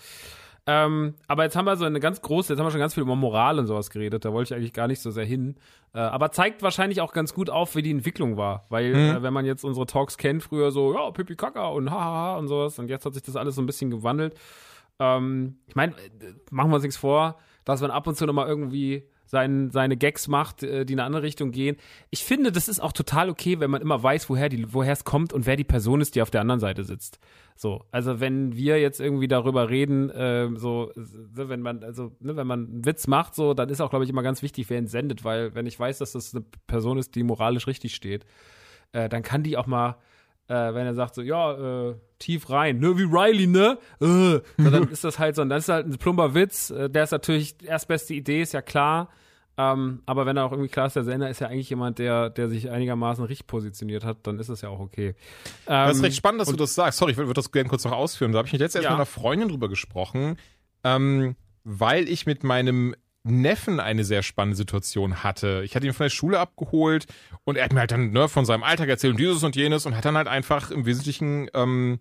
Ähm, 0.66 1.16
aber 1.28 1.44
jetzt 1.44 1.56
haben 1.56 1.66
wir 1.66 1.76
so 1.78 1.86
eine 1.86 2.00
ganz 2.00 2.22
große, 2.22 2.54
jetzt 2.54 2.60
haben 2.60 2.68
wir 2.68 2.72
schon 2.72 2.80
ganz 2.80 2.94
viel 2.94 3.02
über 3.02 3.16
Moral 3.16 3.60
und 3.60 3.66
sowas 3.66 3.90
geredet, 3.90 4.24
da 4.24 4.34
wollte 4.34 4.54
ich 4.54 4.58
eigentlich 4.58 4.74
gar 4.74 4.88
nicht 4.88 5.02
so 5.02 5.10
sehr 5.10 5.26
hin. 5.26 5.56
Äh, 5.94 6.00
aber 6.00 6.32
zeigt 6.32 6.62
wahrscheinlich 6.62 7.02
auch 7.02 7.14
ganz 7.14 7.34
gut 7.34 7.50
auf, 7.50 7.76
wie 7.76 7.82
die 7.82 7.92
Entwicklung 7.92 8.38
war. 8.38 8.66
Weil, 8.70 8.94
äh, 8.94 9.24
wenn 9.24 9.34
man 9.34 9.46
jetzt 9.46 9.64
unsere 9.64 9.86
Talks 9.86 10.18
kennt, 10.18 10.44
früher 10.44 10.72
so, 10.72 10.94
ja, 10.94 11.10
Pipi 11.12 11.36
Kaka 11.36 11.70
und 11.70 11.90
hahaha 11.90 12.38
und 12.38 12.48
sowas, 12.48 12.78
und 12.78 12.90
jetzt 12.90 13.06
hat 13.06 13.14
sich 13.14 13.24
das 13.24 13.36
alles 13.36 13.56
so 13.56 13.62
ein 13.62 13.66
bisschen 13.66 13.90
gewandelt. 13.90 14.36
Ähm, 15.00 15.58
ich 15.68 15.76
meine, 15.76 15.96
machen 16.52 16.70
wir 16.70 16.76
uns 16.76 16.84
nichts 16.84 16.98
vor, 16.98 17.38
dass 17.66 17.82
man 17.82 17.90
ab 17.90 18.06
und 18.06 18.16
zu 18.16 18.26
nochmal 18.26 18.48
irgendwie 18.48 19.08
sein, 19.30 19.70
seine 19.70 19.96
Gags 19.96 20.28
macht, 20.28 20.64
äh, 20.64 20.86
die 20.86 20.94
in 20.94 21.00
eine 21.00 21.06
andere 21.06 21.22
Richtung 21.22 21.52
gehen. 21.52 21.78
Ich 22.10 22.24
finde, 22.24 22.52
das 22.52 22.68
ist 22.68 22.80
auch 22.80 22.92
total 22.92 23.30
okay, 23.30 23.60
wenn 23.60 23.70
man 23.70 23.82
immer 23.82 24.02
weiß, 24.02 24.30
woher 24.30 24.92
es 24.92 25.04
kommt 25.04 25.34
und 25.34 25.46
wer 25.46 25.56
die 25.56 25.64
Person 25.64 26.02
ist, 26.02 26.16
die 26.16 26.22
auf 26.24 26.32
der 26.32 26.42
anderen 26.42 26.60
Seite 26.60 26.84
sitzt. 26.84 27.20
So, 27.56 27.86
also 27.92 28.20
wenn 28.20 28.56
wir 28.56 28.82
jetzt 28.82 29.00
irgendwie 29.00 29.28
darüber 29.28 29.70
reden, 29.70 30.10
äh, 30.10 30.50
so, 30.56 30.92
äh, 30.96 31.04
wenn 31.36 31.62
man, 31.62 31.84
also, 31.84 32.16
ne, 32.20 32.36
wenn 32.36 32.48
man 32.48 32.68
einen 32.68 32.86
Witz 32.86 33.06
macht, 33.06 33.36
so, 33.36 33.54
dann 33.54 33.70
ist 33.70 33.82
auch, 33.82 33.92
glaube 33.92 34.06
ich, 34.06 34.10
immer 34.10 34.24
ganz 34.24 34.42
wichtig, 34.42 34.70
wer 34.70 34.80
ihn 34.80 34.88
sendet, 34.88 35.24
weil 35.24 35.54
wenn 35.54 35.68
ich 35.68 35.80
weiß, 35.80 36.00
dass 36.00 36.14
das 36.14 36.34
eine 36.34 36.44
Person 36.66 36.98
ist, 36.98 37.14
die 37.16 37.24
moralisch 37.24 37.68
richtig 37.68 37.94
steht, 37.94 38.26
äh, 38.94 39.10
dann 39.10 39.22
kann 39.22 39.44
die 39.44 39.58
auch 39.58 39.68
mal, 39.68 39.98
äh, 40.50 40.74
wenn 40.74 40.86
er 40.86 40.94
sagt 40.96 41.16
so, 41.16 41.22
ja, 41.22 41.90
äh, 41.92 41.96
tief 42.20 42.50
rein, 42.50 42.80
ne, 42.80 42.98
wie 42.98 43.04
Riley, 43.04 43.48
ne? 43.48 43.78
Äh, 44.02 44.06
so, 44.06 44.42
dann 44.70 44.88
ist 44.92 45.04
das 45.06 45.18
halt 45.20 45.36
so, 45.38 45.46
dann 45.46 45.58
ist 45.58 45.70
halt 45.70 45.88
ein 45.88 45.98
plumper 45.98 46.34
Witz, 46.34 46.70
äh, 46.72 46.90
der 46.90 47.04
ist 47.06 47.12
natürlich 47.12 47.56
erstbeste 47.64 48.14
Idee, 48.14 48.42
ist 48.42 48.52
ja 48.54 48.62
klar. 48.62 49.10
Ähm, 49.58 50.02
aber 50.06 50.26
wenn 50.26 50.38
er 50.38 50.46
auch 50.46 50.52
irgendwie 50.54 50.70
klar 50.70 50.88
ist, 50.88 50.96
der 50.96 51.04
Sender 51.04 51.30
ist 51.30 51.40
ja 51.42 51.48
eigentlich 51.48 51.70
jemand, 51.70 52.00
der, 52.00 52.30
der 52.30 52.48
sich 52.48 52.70
einigermaßen 52.70 53.26
richtig 53.26 53.46
positioniert 53.46 54.06
hat, 54.06 54.20
dann 54.24 54.40
ist 54.40 54.48
es 54.48 54.62
ja 54.62 54.70
auch 54.70 54.80
okay. 54.80 55.10
Ähm, 55.10 55.16
Das 55.68 55.98
ist 55.98 56.04
recht 56.04 56.16
spannend, 56.16 56.40
dass 56.42 56.48
du 56.50 56.56
das 56.56 56.76
sagst. 56.76 56.98
Sorry, 57.00 57.12
ich 57.12 57.18
würde 57.18 57.34
das 57.34 57.52
gerne 57.52 57.68
kurz 57.70 57.84
noch 57.84 57.92
ausführen. 57.92 58.32
Da 58.32 58.38
habe 58.38 58.48
ich 58.48 58.54
mich 58.54 58.62
Ja. 58.62 58.66
erst 58.66 58.76
mit 58.78 58.86
einer 58.88 59.06
Freundin 59.06 59.50
drüber 59.50 59.68
gesprochen, 59.68 60.38
ähm, 60.86 61.36
weil 61.66 62.08
ich 62.08 62.26
mit 62.26 62.46
meinem 62.46 62.96
Neffen 63.30 63.80
eine 63.80 64.04
sehr 64.04 64.24
spannende 64.24 64.58
Situation 64.58 65.24
hatte. 65.24 65.62
Ich 65.66 65.76
hatte 65.76 65.88
ihn 65.88 65.94
von 65.94 66.06
der 66.06 66.10
Schule 66.10 66.40
abgeholt 66.40 67.06
und 67.44 67.58
er 67.58 67.66
hat 67.66 67.74
mir 67.74 67.80
halt 67.82 67.92
dann 67.92 68.12
ne, 68.12 68.28
von 68.28 68.46
seinem 68.46 68.64
Alltag 68.64 68.90
erzählt 68.90 69.12
und 69.12 69.20
dieses 69.20 69.44
und 69.44 69.56
jenes 69.56 69.86
und 69.86 69.96
hat 69.96 70.06
dann 70.06 70.18
halt 70.18 70.28
einfach 70.28 70.72
im 70.72 70.86
Wesentlichen 70.86 71.50
ähm, 71.54 72.00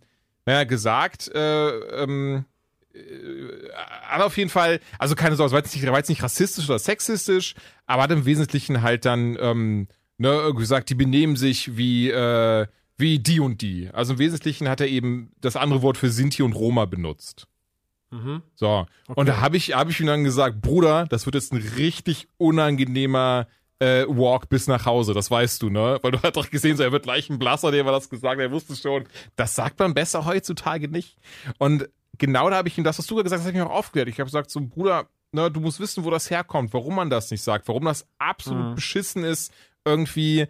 naja, 0.48 0.64
gesagt, 0.64 1.30
äh, 1.34 1.68
ähm, 2.02 2.46
äh, 2.94 2.98
hat 4.02 4.22
auf 4.22 4.36
jeden 4.38 4.50
Fall, 4.50 4.80
also 4.98 5.14
keine 5.14 5.36
Sorge, 5.36 5.52
war 5.52 5.58
jetzt 5.58 5.74
nicht, 5.74 5.86
war 5.86 5.98
jetzt 5.98 6.08
nicht 6.08 6.22
rassistisch 6.22 6.68
oder 6.70 6.78
sexistisch, 6.78 7.54
aber 7.86 8.04
hat 8.04 8.10
im 8.12 8.24
Wesentlichen 8.24 8.80
halt 8.80 9.04
dann 9.04 9.36
ähm, 9.40 9.88
ne, 10.16 10.52
gesagt, 10.56 10.90
die 10.90 10.94
benehmen 10.94 11.36
sich 11.36 11.76
wie, 11.76 12.10
äh, 12.10 12.66
wie 12.96 13.18
die 13.18 13.40
und 13.40 13.60
die. 13.60 13.90
Also 13.92 14.14
im 14.14 14.18
Wesentlichen 14.18 14.68
hat 14.68 14.80
er 14.80 14.88
eben 14.88 15.32
das 15.40 15.56
andere 15.56 15.82
Wort 15.82 15.98
für 15.98 16.10
Sinti 16.10 16.42
und 16.42 16.54
Roma 16.54 16.86
benutzt. 16.86 17.47
Mhm. 18.10 18.42
So. 18.54 18.86
Und 19.14 19.28
da 19.28 19.40
habe 19.40 19.56
ich, 19.56 19.74
hab 19.74 19.88
ich 19.90 20.00
ihm 20.00 20.06
dann 20.06 20.24
gesagt, 20.24 20.60
Bruder, 20.60 21.06
das 21.06 21.26
wird 21.26 21.34
jetzt 21.34 21.52
ein 21.52 21.58
richtig 21.76 22.28
unangenehmer 22.38 23.46
äh, 23.80 24.04
Walk 24.08 24.48
bis 24.48 24.66
nach 24.66 24.86
Hause, 24.86 25.14
das 25.14 25.30
weißt 25.30 25.62
du, 25.62 25.70
ne? 25.70 25.98
Weil 26.02 26.10
du 26.12 26.18
hast 26.22 26.36
doch 26.36 26.50
gesehen, 26.50 26.76
so, 26.76 26.82
er 26.82 26.92
wird 26.92 27.04
gleich 27.04 27.30
ein 27.30 27.38
Blasser, 27.38 27.70
der 27.70 27.84
war 27.84 27.92
das 27.92 28.08
gesagt, 28.10 28.40
er 28.40 28.50
wusste 28.50 28.74
schon. 28.76 29.04
Das 29.36 29.54
sagt 29.54 29.78
man 29.78 29.94
besser 29.94 30.24
heutzutage 30.24 30.88
nicht. 30.88 31.16
Und 31.58 31.88
genau 32.18 32.50
da 32.50 32.56
habe 32.56 32.68
ich 32.68 32.76
ihm 32.78 32.84
das, 32.84 32.98
was 32.98 33.06
du 33.06 33.16
gesagt 33.16 33.32
hast, 33.32 33.40
habe 33.46 33.50
ich 33.50 33.56
mir 33.56 33.66
auch 33.70 33.76
aufgeklärt. 33.78 34.08
Ich 34.08 34.18
habe 34.18 34.26
gesagt, 34.26 34.50
so, 34.50 34.60
Bruder, 34.60 35.06
ne, 35.32 35.50
du 35.50 35.60
musst 35.60 35.78
wissen, 35.78 36.04
wo 36.04 36.10
das 36.10 36.30
herkommt, 36.30 36.72
warum 36.74 36.96
man 36.96 37.10
das 37.10 37.30
nicht 37.30 37.42
sagt, 37.42 37.68
warum 37.68 37.84
das 37.84 38.06
absolut 38.18 38.70
Mhm. 38.70 38.74
beschissen 38.74 39.22
ist, 39.22 39.52
irgendwie 39.84 40.46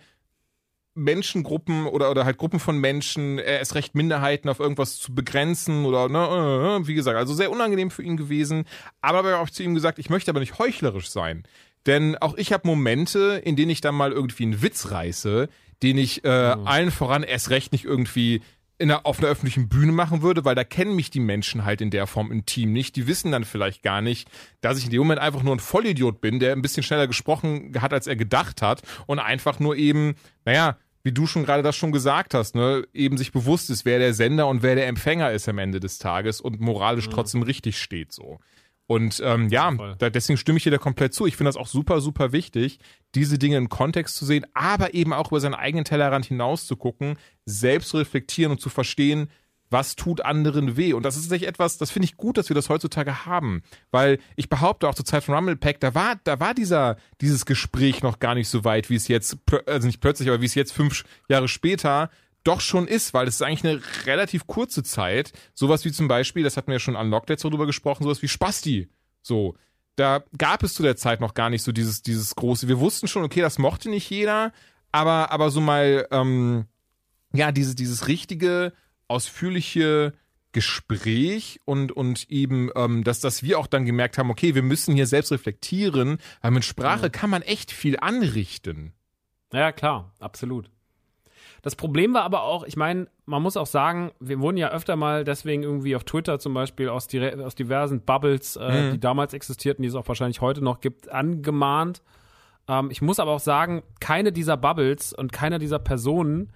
Menschengruppen 0.98 1.86
oder, 1.86 2.10
oder 2.10 2.24
halt 2.24 2.36
Gruppen 2.36 2.60
von 2.60 2.78
Menschen, 2.78 3.38
äh, 3.38 3.58
erst 3.58 3.74
recht 3.74 3.94
Minderheiten 3.94 4.48
auf 4.48 4.60
irgendwas 4.60 4.98
zu 4.98 5.14
begrenzen 5.14 5.84
oder, 5.84 6.08
ne, 6.08 6.80
äh, 6.82 6.86
wie 6.86 6.94
gesagt, 6.94 7.16
also 7.16 7.34
sehr 7.34 7.50
unangenehm 7.50 7.90
für 7.90 8.02
ihn 8.02 8.16
gewesen. 8.16 8.64
Aber 9.00 9.18
habe 9.18 9.38
auch 9.38 9.50
zu 9.50 9.62
ihm 9.62 9.74
gesagt, 9.74 9.98
ich 9.98 10.10
möchte 10.10 10.30
aber 10.30 10.40
nicht 10.40 10.58
heuchlerisch 10.58 11.10
sein. 11.10 11.44
Denn 11.86 12.16
auch 12.16 12.36
ich 12.36 12.52
habe 12.52 12.66
Momente, 12.66 13.40
in 13.44 13.56
denen 13.56 13.70
ich 13.70 13.80
dann 13.80 13.94
mal 13.94 14.12
irgendwie 14.12 14.42
einen 14.42 14.62
Witz 14.62 14.90
reiße, 14.90 15.48
den 15.82 15.96
ich 15.96 16.24
äh, 16.24 16.28
allen 16.28 16.90
voran 16.90 17.22
erst 17.22 17.50
recht 17.50 17.72
nicht 17.72 17.84
irgendwie 17.84 18.42
in 18.78 18.90
einer, 18.90 19.06
auf 19.06 19.18
einer 19.18 19.28
öffentlichen 19.28 19.68
Bühne 19.68 19.92
machen 19.92 20.22
würde, 20.22 20.44
weil 20.44 20.54
da 20.54 20.64
kennen 20.64 20.94
mich 20.94 21.10
die 21.10 21.20
Menschen 21.20 21.64
halt 21.64 21.80
in 21.80 21.90
der 21.90 22.06
Form 22.06 22.30
im 22.30 22.46
Team 22.46 22.72
nicht. 22.72 22.94
Die 22.94 23.06
wissen 23.06 23.32
dann 23.32 23.44
vielleicht 23.44 23.82
gar 23.82 24.00
nicht, 24.00 24.28
dass 24.60 24.78
ich 24.78 24.84
in 24.84 24.90
dem 24.90 25.00
Moment 25.00 25.20
einfach 25.20 25.42
nur 25.42 25.54
ein 25.54 25.60
Vollidiot 25.60 26.20
bin, 26.20 26.38
der 26.38 26.52
ein 26.52 26.62
bisschen 26.62 26.84
schneller 26.84 27.08
gesprochen 27.08 27.72
hat, 27.80 27.92
als 27.92 28.06
er 28.06 28.16
gedacht 28.16 28.62
hat 28.62 28.82
und 29.06 29.18
einfach 29.18 29.58
nur 29.58 29.76
eben, 29.76 30.14
naja, 30.44 30.76
wie 31.02 31.12
du 31.12 31.26
schon 31.26 31.44
gerade 31.44 31.62
das 31.62 31.76
schon 31.76 31.92
gesagt 31.92 32.34
hast, 32.34 32.54
ne, 32.54 32.86
eben 32.92 33.16
sich 33.16 33.32
bewusst 33.32 33.70
ist, 33.70 33.84
wer 33.84 33.98
der 33.98 34.14
Sender 34.14 34.46
und 34.48 34.62
wer 34.62 34.74
der 34.74 34.88
Empfänger 34.88 35.32
ist 35.32 35.48
am 35.48 35.58
Ende 35.58 35.80
des 35.80 35.98
Tages 35.98 36.40
und 36.40 36.60
moralisch 36.60 37.08
trotzdem 37.08 37.42
richtig 37.42 37.78
steht 37.78 38.12
so. 38.12 38.38
Und 38.86 39.20
ähm, 39.22 39.48
ja, 39.50 39.70
da, 39.98 40.08
deswegen 40.08 40.38
stimme 40.38 40.56
ich 40.56 40.64
dir 40.64 40.70
da 40.70 40.78
komplett 40.78 41.12
zu. 41.12 41.26
Ich 41.26 41.36
finde 41.36 41.48
das 41.50 41.58
auch 41.58 41.66
super, 41.66 42.00
super 42.00 42.32
wichtig, 42.32 42.78
diese 43.14 43.38
Dinge 43.38 43.58
im 43.58 43.68
Kontext 43.68 44.16
zu 44.16 44.24
sehen, 44.24 44.46
aber 44.54 44.94
eben 44.94 45.12
auch 45.12 45.28
über 45.28 45.40
seinen 45.40 45.54
eigenen 45.54 45.84
Tellerrand 45.84 46.24
hinaus 46.24 46.66
zu 46.66 46.74
gucken, 46.74 47.18
selbst 47.44 47.90
zu 47.90 47.98
reflektieren 47.98 48.50
und 48.50 48.62
zu 48.62 48.70
verstehen, 48.70 49.28
was 49.70 49.96
tut 49.96 50.24
anderen 50.24 50.76
weh. 50.76 50.92
Und 50.92 51.02
das 51.02 51.16
ist 51.16 51.22
tatsächlich 51.22 51.48
etwas, 51.48 51.78
das 51.78 51.90
finde 51.90 52.06
ich 52.06 52.16
gut, 52.16 52.38
dass 52.38 52.48
wir 52.48 52.54
das 52.54 52.68
heutzutage 52.68 53.26
haben. 53.26 53.62
Weil 53.90 54.18
ich 54.36 54.48
behaupte 54.48 54.88
auch 54.88 54.94
zur 54.94 55.04
Zeit 55.04 55.24
von 55.24 55.34
Rumble 55.34 55.56
Pack, 55.56 55.80
da 55.80 55.94
war, 55.94 56.16
da 56.24 56.40
war 56.40 56.54
dieser, 56.54 56.96
dieses 57.20 57.46
Gespräch 57.46 58.02
noch 58.02 58.18
gar 58.18 58.34
nicht 58.34 58.48
so 58.48 58.64
weit, 58.64 58.90
wie 58.90 58.96
es 58.96 59.08
jetzt, 59.08 59.38
also 59.66 59.86
nicht 59.86 60.00
plötzlich, 60.00 60.28
aber 60.28 60.40
wie 60.40 60.46
es 60.46 60.54
jetzt 60.54 60.72
fünf 60.72 61.04
Jahre 61.28 61.48
später 61.48 62.10
doch 62.44 62.60
schon 62.60 62.88
ist, 62.88 63.12
weil 63.14 63.28
es 63.28 63.36
ist 63.36 63.42
eigentlich 63.42 63.64
eine 63.64 63.82
relativ 64.06 64.46
kurze 64.46 64.82
Zeit. 64.82 65.32
Sowas 65.54 65.84
wie 65.84 65.92
zum 65.92 66.08
Beispiel, 66.08 66.44
das 66.44 66.56
hatten 66.56 66.68
wir 66.68 66.76
ja 66.76 66.80
schon 66.80 66.96
an 66.96 67.10
Lockdown 67.10 67.36
so 67.36 67.50
drüber 67.50 67.66
gesprochen, 67.66 68.04
sowas 68.04 68.22
wie 68.22 68.28
Spasti. 68.28 68.88
So. 69.22 69.54
Da 69.96 70.22
gab 70.38 70.62
es 70.62 70.74
zu 70.74 70.84
der 70.84 70.96
Zeit 70.96 71.20
noch 71.20 71.34
gar 71.34 71.50
nicht 71.50 71.62
so 71.64 71.72
dieses, 71.72 72.02
dieses 72.02 72.36
große. 72.36 72.68
Wir 72.68 72.78
wussten 72.78 73.08
schon, 73.08 73.24
okay, 73.24 73.40
das 73.40 73.58
mochte 73.58 73.90
nicht 73.90 74.08
jeder, 74.08 74.52
aber, 74.92 75.32
aber 75.32 75.50
so 75.50 75.60
mal, 75.60 76.06
ähm, 76.12 76.66
ja, 77.32 77.50
dieses, 77.52 77.74
dieses 77.74 78.06
richtige, 78.06 78.72
ausführliche 79.08 80.12
Gespräch 80.52 81.60
und, 81.64 81.92
und 81.92 82.30
eben, 82.30 82.70
ähm, 82.74 83.04
dass, 83.04 83.20
dass 83.20 83.42
wir 83.42 83.58
auch 83.58 83.66
dann 83.66 83.84
gemerkt 83.84 84.18
haben, 84.18 84.30
okay, 84.30 84.54
wir 84.54 84.62
müssen 84.62 84.94
hier 84.94 85.06
selbst 85.06 85.30
reflektieren, 85.30 86.18
weil 86.40 86.50
mit 86.52 86.64
Sprache 86.64 87.10
kann 87.10 87.30
man 87.30 87.42
echt 87.42 87.70
viel 87.70 87.98
anrichten. 88.00 88.92
Ja, 89.52 89.72
klar, 89.72 90.12
absolut. 90.20 90.70
Das 91.62 91.74
Problem 91.74 92.14
war 92.14 92.22
aber 92.22 92.42
auch, 92.42 92.64
ich 92.64 92.76
meine, 92.76 93.08
man 93.26 93.42
muss 93.42 93.56
auch 93.56 93.66
sagen, 93.66 94.12
wir 94.20 94.40
wurden 94.40 94.56
ja 94.56 94.70
öfter 94.70 94.96
mal 94.96 95.24
deswegen 95.24 95.64
irgendwie 95.64 95.96
auf 95.96 96.04
Twitter 96.04 96.38
zum 96.38 96.54
Beispiel 96.54 96.88
aus, 96.88 97.08
aus 97.42 97.54
diversen 97.54 98.00
Bubbles, 98.02 98.56
äh, 98.56 98.92
die 98.92 99.00
damals 99.00 99.34
existierten, 99.34 99.82
die 99.82 99.88
es 99.88 99.94
auch 99.94 100.06
wahrscheinlich 100.08 100.40
heute 100.40 100.62
noch 100.62 100.80
gibt, 100.80 101.10
angemahnt. 101.10 102.02
Ähm, 102.68 102.90
ich 102.90 103.02
muss 103.02 103.18
aber 103.18 103.32
auch 103.32 103.40
sagen, 103.40 103.82
keine 104.00 104.32
dieser 104.32 104.56
Bubbles 104.56 105.12
und 105.12 105.32
keiner 105.32 105.58
dieser 105.58 105.78
Personen 105.78 106.52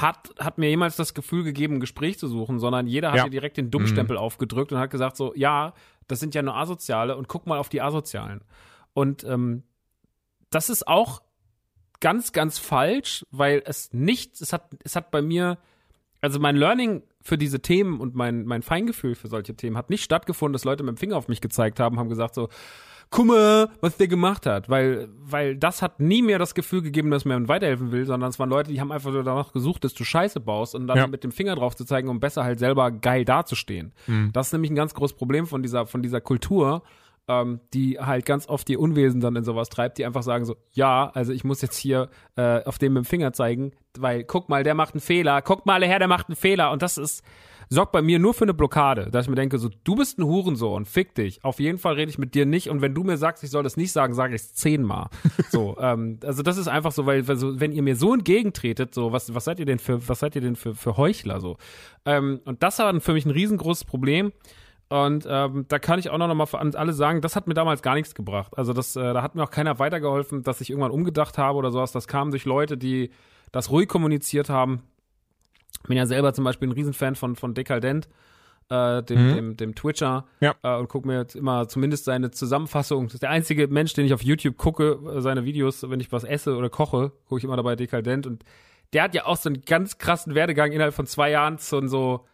hat, 0.00 0.30
hat 0.38 0.58
mir 0.58 0.68
jemals 0.68 0.96
das 0.96 1.14
Gefühl 1.14 1.44
gegeben, 1.44 1.76
ein 1.76 1.80
Gespräch 1.80 2.18
zu 2.18 2.26
suchen, 2.28 2.58
sondern 2.58 2.86
jeder 2.86 3.10
hat 3.10 3.18
Ja. 3.18 3.24
mir 3.24 3.30
direkt 3.30 3.56
den 3.56 3.70
Dummstempel 3.70 4.16
aufgedrückt 4.16 4.72
und 4.72 4.78
hat 4.78 4.90
gesagt 4.90 5.16
so, 5.16 5.32
ja, 5.36 5.72
das 6.08 6.20
sind 6.20 6.34
ja 6.34 6.42
nur 6.42 6.56
Asoziale 6.56 7.16
und 7.16 7.28
guck 7.28 7.46
mal 7.46 7.58
auf 7.58 7.68
die 7.68 7.80
Asozialen. 7.80 8.42
Und 8.92 9.24
ähm, 9.24 9.62
das 10.50 10.68
ist 10.70 10.86
auch 10.86 11.22
ganz, 12.00 12.32
ganz 12.32 12.58
falsch, 12.58 13.24
weil 13.30 13.62
es 13.64 13.92
nicht, 13.92 14.40
es 14.40 14.52
hat, 14.52 14.70
es 14.84 14.96
hat 14.96 15.10
bei 15.10 15.22
mir, 15.22 15.58
also 16.20 16.38
mein 16.38 16.56
Learning 16.56 17.02
für 17.24 17.38
diese 17.38 17.60
Themen 17.60 18.00
und 18.00 18.14
mein, 18.14 18.44
mein 18.44 18.62
Feingefühl 18.62 19.14
für 19.14 19.28
solche 19.28 19.54
Themen 19.54 19.76
hat 19.78 19.88
nicht 19.90 20.04
stattgefunden, 20.04 20.52
dass 20.52 20.64
Leute 20.64 20.84
mit 20.84 20.96
dem 20.96 20.98
Finger 20.98 21.16
auf 21.16 21.26
mich 21.26 21.40
gezeigt 21.40 21.80
haben, 21.80 21.98
haben 21.98 22.10
gesagt 22.10 22.34
so, 22.34 22.48
mal, 23.24 23.68
was 23.80 23.96
der 23.96 24.08
gemacht 24.08 24.44
hat. 24.46 24.68
Weil, 24.68 25.08
weil 25.20 25.56
das 25.56 25.82
hat 25.82 26.00
nie 26.00 26.22
mehr 26.22 26.38
das 26.38 26.54
Gefühl 26.54 26.82
gegeben, 26.82 27.10
dass 27.10 27.24
mir 27.24 27.48
weiterhelfen 27.48 27.92
will, 27.92 28.04
sondern 28.04 28.30
es 28.30 28.38
waren 28.38 28.50
Leute, 28.50 28.72
die 28.72 28.80
haben 28.80 28.92
einfach 28.92 29.10
nur 29.12 29.22
danach 29.22 29.52
gesucht, 29.52 29.84
dass 29.84 29.94
du 29.94 30.04
Scheiße 30.04 30.40
baust 30.40 30.74
und 30.74 30.86
dann 30.86 30.96
Ja. 30.98 31.06
mit 31.06 31.24
dem 31.24 31.32
Finger 31.32 31.54
drauf 31.54 31.76
zu 31.76 31.84
zeigen, 31.84 32.08
um 32.08 32.20
besser 32.20 32.44
halt 32.44 32.58
selber 32.58 32.90
geil 32.90 33.24
dazustehen. 33.24 33.92
Das 34.32 34.48
ist 34.48 34.52
nämlich 34.52 34.70
ein 34.70 34.76
ganz 34.76 34.94
großes 34.94 35.16
Problem 35.16 35.46
von 35.46 35.62
dieser, 35.62 35.86
von 35.86 36.02
dieser 36.02 36.20
Kultur, 36.20 36.82
ähm, 37.28 37.60
die 37.72 37.98
halt 37.98 38.26
ganz 38.26 38.48
oft 38.48 38.68
ihr 38.70 38.80
Unwesen 38.80 39.20
dann 39.20 39.36
in 39.36 39.44
sowas 39.44 39.68
treibt, 39.68 39.98
die 39.98 40.04
einfach 40.04 40.22
sagen 40.22 40.44
so, 40.44 40.56
ja, 40.72 41.10
also 41.14 41.32
ich 41.32 41.44
muss 41.44 41.62
jetzt 41.62 41.76
hier 41.76 42.08
äh, 42.36 42.62
auf 42.64 42.78
dem 42.78 42.94
mit 42.94 43.04
dem 43.04 43.06
Finger 43.06 43.32
zeigen, 43.32 43.72
weil 43.98 44.24
guck 44.24 44.48
mal, 44.48 44.62
der 44.62 44.74
macht 44.74 44.94
einen 44.94 45.00
Fehler, 45.00 45.42
guck 45.42 45.66
mal, 45.66 45.82
her, 45.84 45.98
der 45.98 46.08
macht 46.08 46.28
einen 46.28 46.36
Fehler 46.36 46.70
und 46.70 46.82
das 46.82 46.98
ist 46.98 47.22
sorgt 47.68 47.92
bei 47.92 48.02
mir 48.02 48.18
nur 48.18 48.34
für 48.34 48.44
eine 48.44 48.54
Blockade, 48.54 49.10
dass 49.10 49.26
ich 49.26 49.30
mir 49.30 49.36
denke, 49.36 49.58
so, 49.58 49.70
du 49.84 49.96
bist 49.96 50.18
ein 50.18 50.24
Hurensohn, 50.24 50.84
fick 50.84 51.14
dich. 51.14 51.44
Auf 51.44 51.60
jeden 51.60 51.78
Fall 51.78 51.94
rede 51.94 52.10
ich 52.10 52.18
mit 52.18 52.34
dir 52.34 52.46
nicht 52.46 52.68
und 52.68 52.80
wenn 52.80 52.94
du 52.94 53.02
mir 53.04 53.16
sagst, 53.16 53.44
ich 53.44 53.50
soll 53.50 53.62
das 53.62 53.76
nicht 53.76 53.92
sagen, 53.92 54.14
sage 54.14 54.34
ich 54.34 54.42
es 54.42 54.54
zehnmal. 54.54 55.08
so, 55.50 55.76
ähm, 55.78 56.18
also 56.24 56.42
das 56.42 56.56
ist 56.56 56.68
einfach 56.68 56.92
so, 56.92 57.06
weil, 57.06 57.26
weil 57.28 57.36
so, 57.36 57.60
wenn 57.60 57.72
ihr 57.72 57.82
mir 57.82 57.96
so 57.96 58.14
entgegentretet, 58.14 58.94
so, 58.94 59.12
was, 59.12 59.34
was 59.34 59.44
seid 59.44 59.58
ihr 59.60 59.66
denn 59.66 59.78
für, 59.78 60.08
was 60.08 60.20
seid 60.20 60.34
ihr 60.36 60.42
denn 60.42 60.56
für, 60.56 60.74
für 60.74 60.96
Heuchler, 60.96 61.40
so. 61.40 61.56
Ähm, 62.04 62.40
und 62.44 62.62
das 62.62 62.78
war 62.78 63.00
für 63.00 63.12
mich 63.12 63.26
ein 63.26 63.30
riesengroßes 63.30 63.84
Problem. 63.84 64.32
Und 64.88 65.26
ähm, 65.28 65.64
da 65.68 65.78
kann 65.78 65.98
ich 65.98 66.10
auch 66.10 66.18
noch 66.18 66.32
mal 66.32 66.46
an 66.52 66.74
alle 66.74 66.92
sagen, 66.92 67.20
das 67.20 67.36
hat 67.36 67.46
mir 67.46 67.54
damals 67.54 67.82
gar 67.82 67.94
nichts 67.94 68.14
gebracht. 68.14 68.52
Also 68.56 68.72
das, 68.72 68.96
äh, 68.96 69.14
da 69.14 69.22
hat 69.22 69.34
mir 69.34 69.42
auch 69.42 69.50
keiner 69.50 69.78
weitergeholfen, 69.78 70.42
dass 70.42 70.60
ich 70.60 70.70
irgendwann 70.70 70.90
umgedacht 70.90 71.38
habe 71.38 71.58
oder 71.58 71.70
sowas. 71.70 71.92
Das 71.92 72.06
kam 72.06 72.30
durch 72.30 72.44
Leute, 72.44 72.76
die 72.76 73.10
das 73.50 73.70
ruhig 73.70 73.88
kommuniziert 73.88 74.50
haben. 74.50 74.82
Bin 75.88 75.96
ja 75.96 76.06
selber 76.06 76.32
zum 76.32 76.44
Beispiel 76.44 76.68
ein 76.68 76.72
Riesenfan 76.72 77.14
von, 77.14 77.36
von 77.36 77.54
Dekadent, 77.54 78.08
äh, 78.68 79.02
dem, 79.02 79.34
dem, 79.34 79.56
dem 79.56 79.74
Twitcher. 79.74 80.26
Ja. 80.40 80.54
Äh, 80.62 80.76
und 80.76 80.88
gucke 80.88 81.06
mir 81.06 81.18
jetzt 81.18 81.34
immer 81.34 81.66
zumindest 81.68 82.04
seine 82.04 82.30
Zusammenfassung. 82.30 83.06
Das 83.06 83.14
ist 83.14 83.22
der 83.22 83.30
einzige 83.30 83.68
Mensch, 83.68 83.94
den 83.94 84.06
ich 84.06 84.14
auf 84.14 84.22
YouTube 84.22 84.56
gucke, 84.56 84.98
äh, 85.16 85.20
seine 85.20 85.44
Videos, 85.44 85.88
wenn 85.88 86.00
ich 86.00 86.12
was 86.12 86.24
esse 86.24 86.56
oder 86.56 86.68
koche, 86.68 87.12
gucke 87.26 87.38
ich 87.38 87.44
immer 87.44 87.56
dabei 87.56 87.74
Dekadent. 87.74 88.26
Und 88.26 88.44
der 88.92 89.02
hat 89.02 89.14
ja 89.14 89.26
auch 89.26 89.36
so 89.36 89.48
einen 89.48 89.62
ganz 89.62 89.98
krassen 89.98 90.34
Werdegang 90.34 90.72
innerhalb 90.72 90.94
von 90.94 91.06
zwei 91.06 91.30
Jahren 91.30 91.58
zu 91.58 91.86
so 91.88 92.26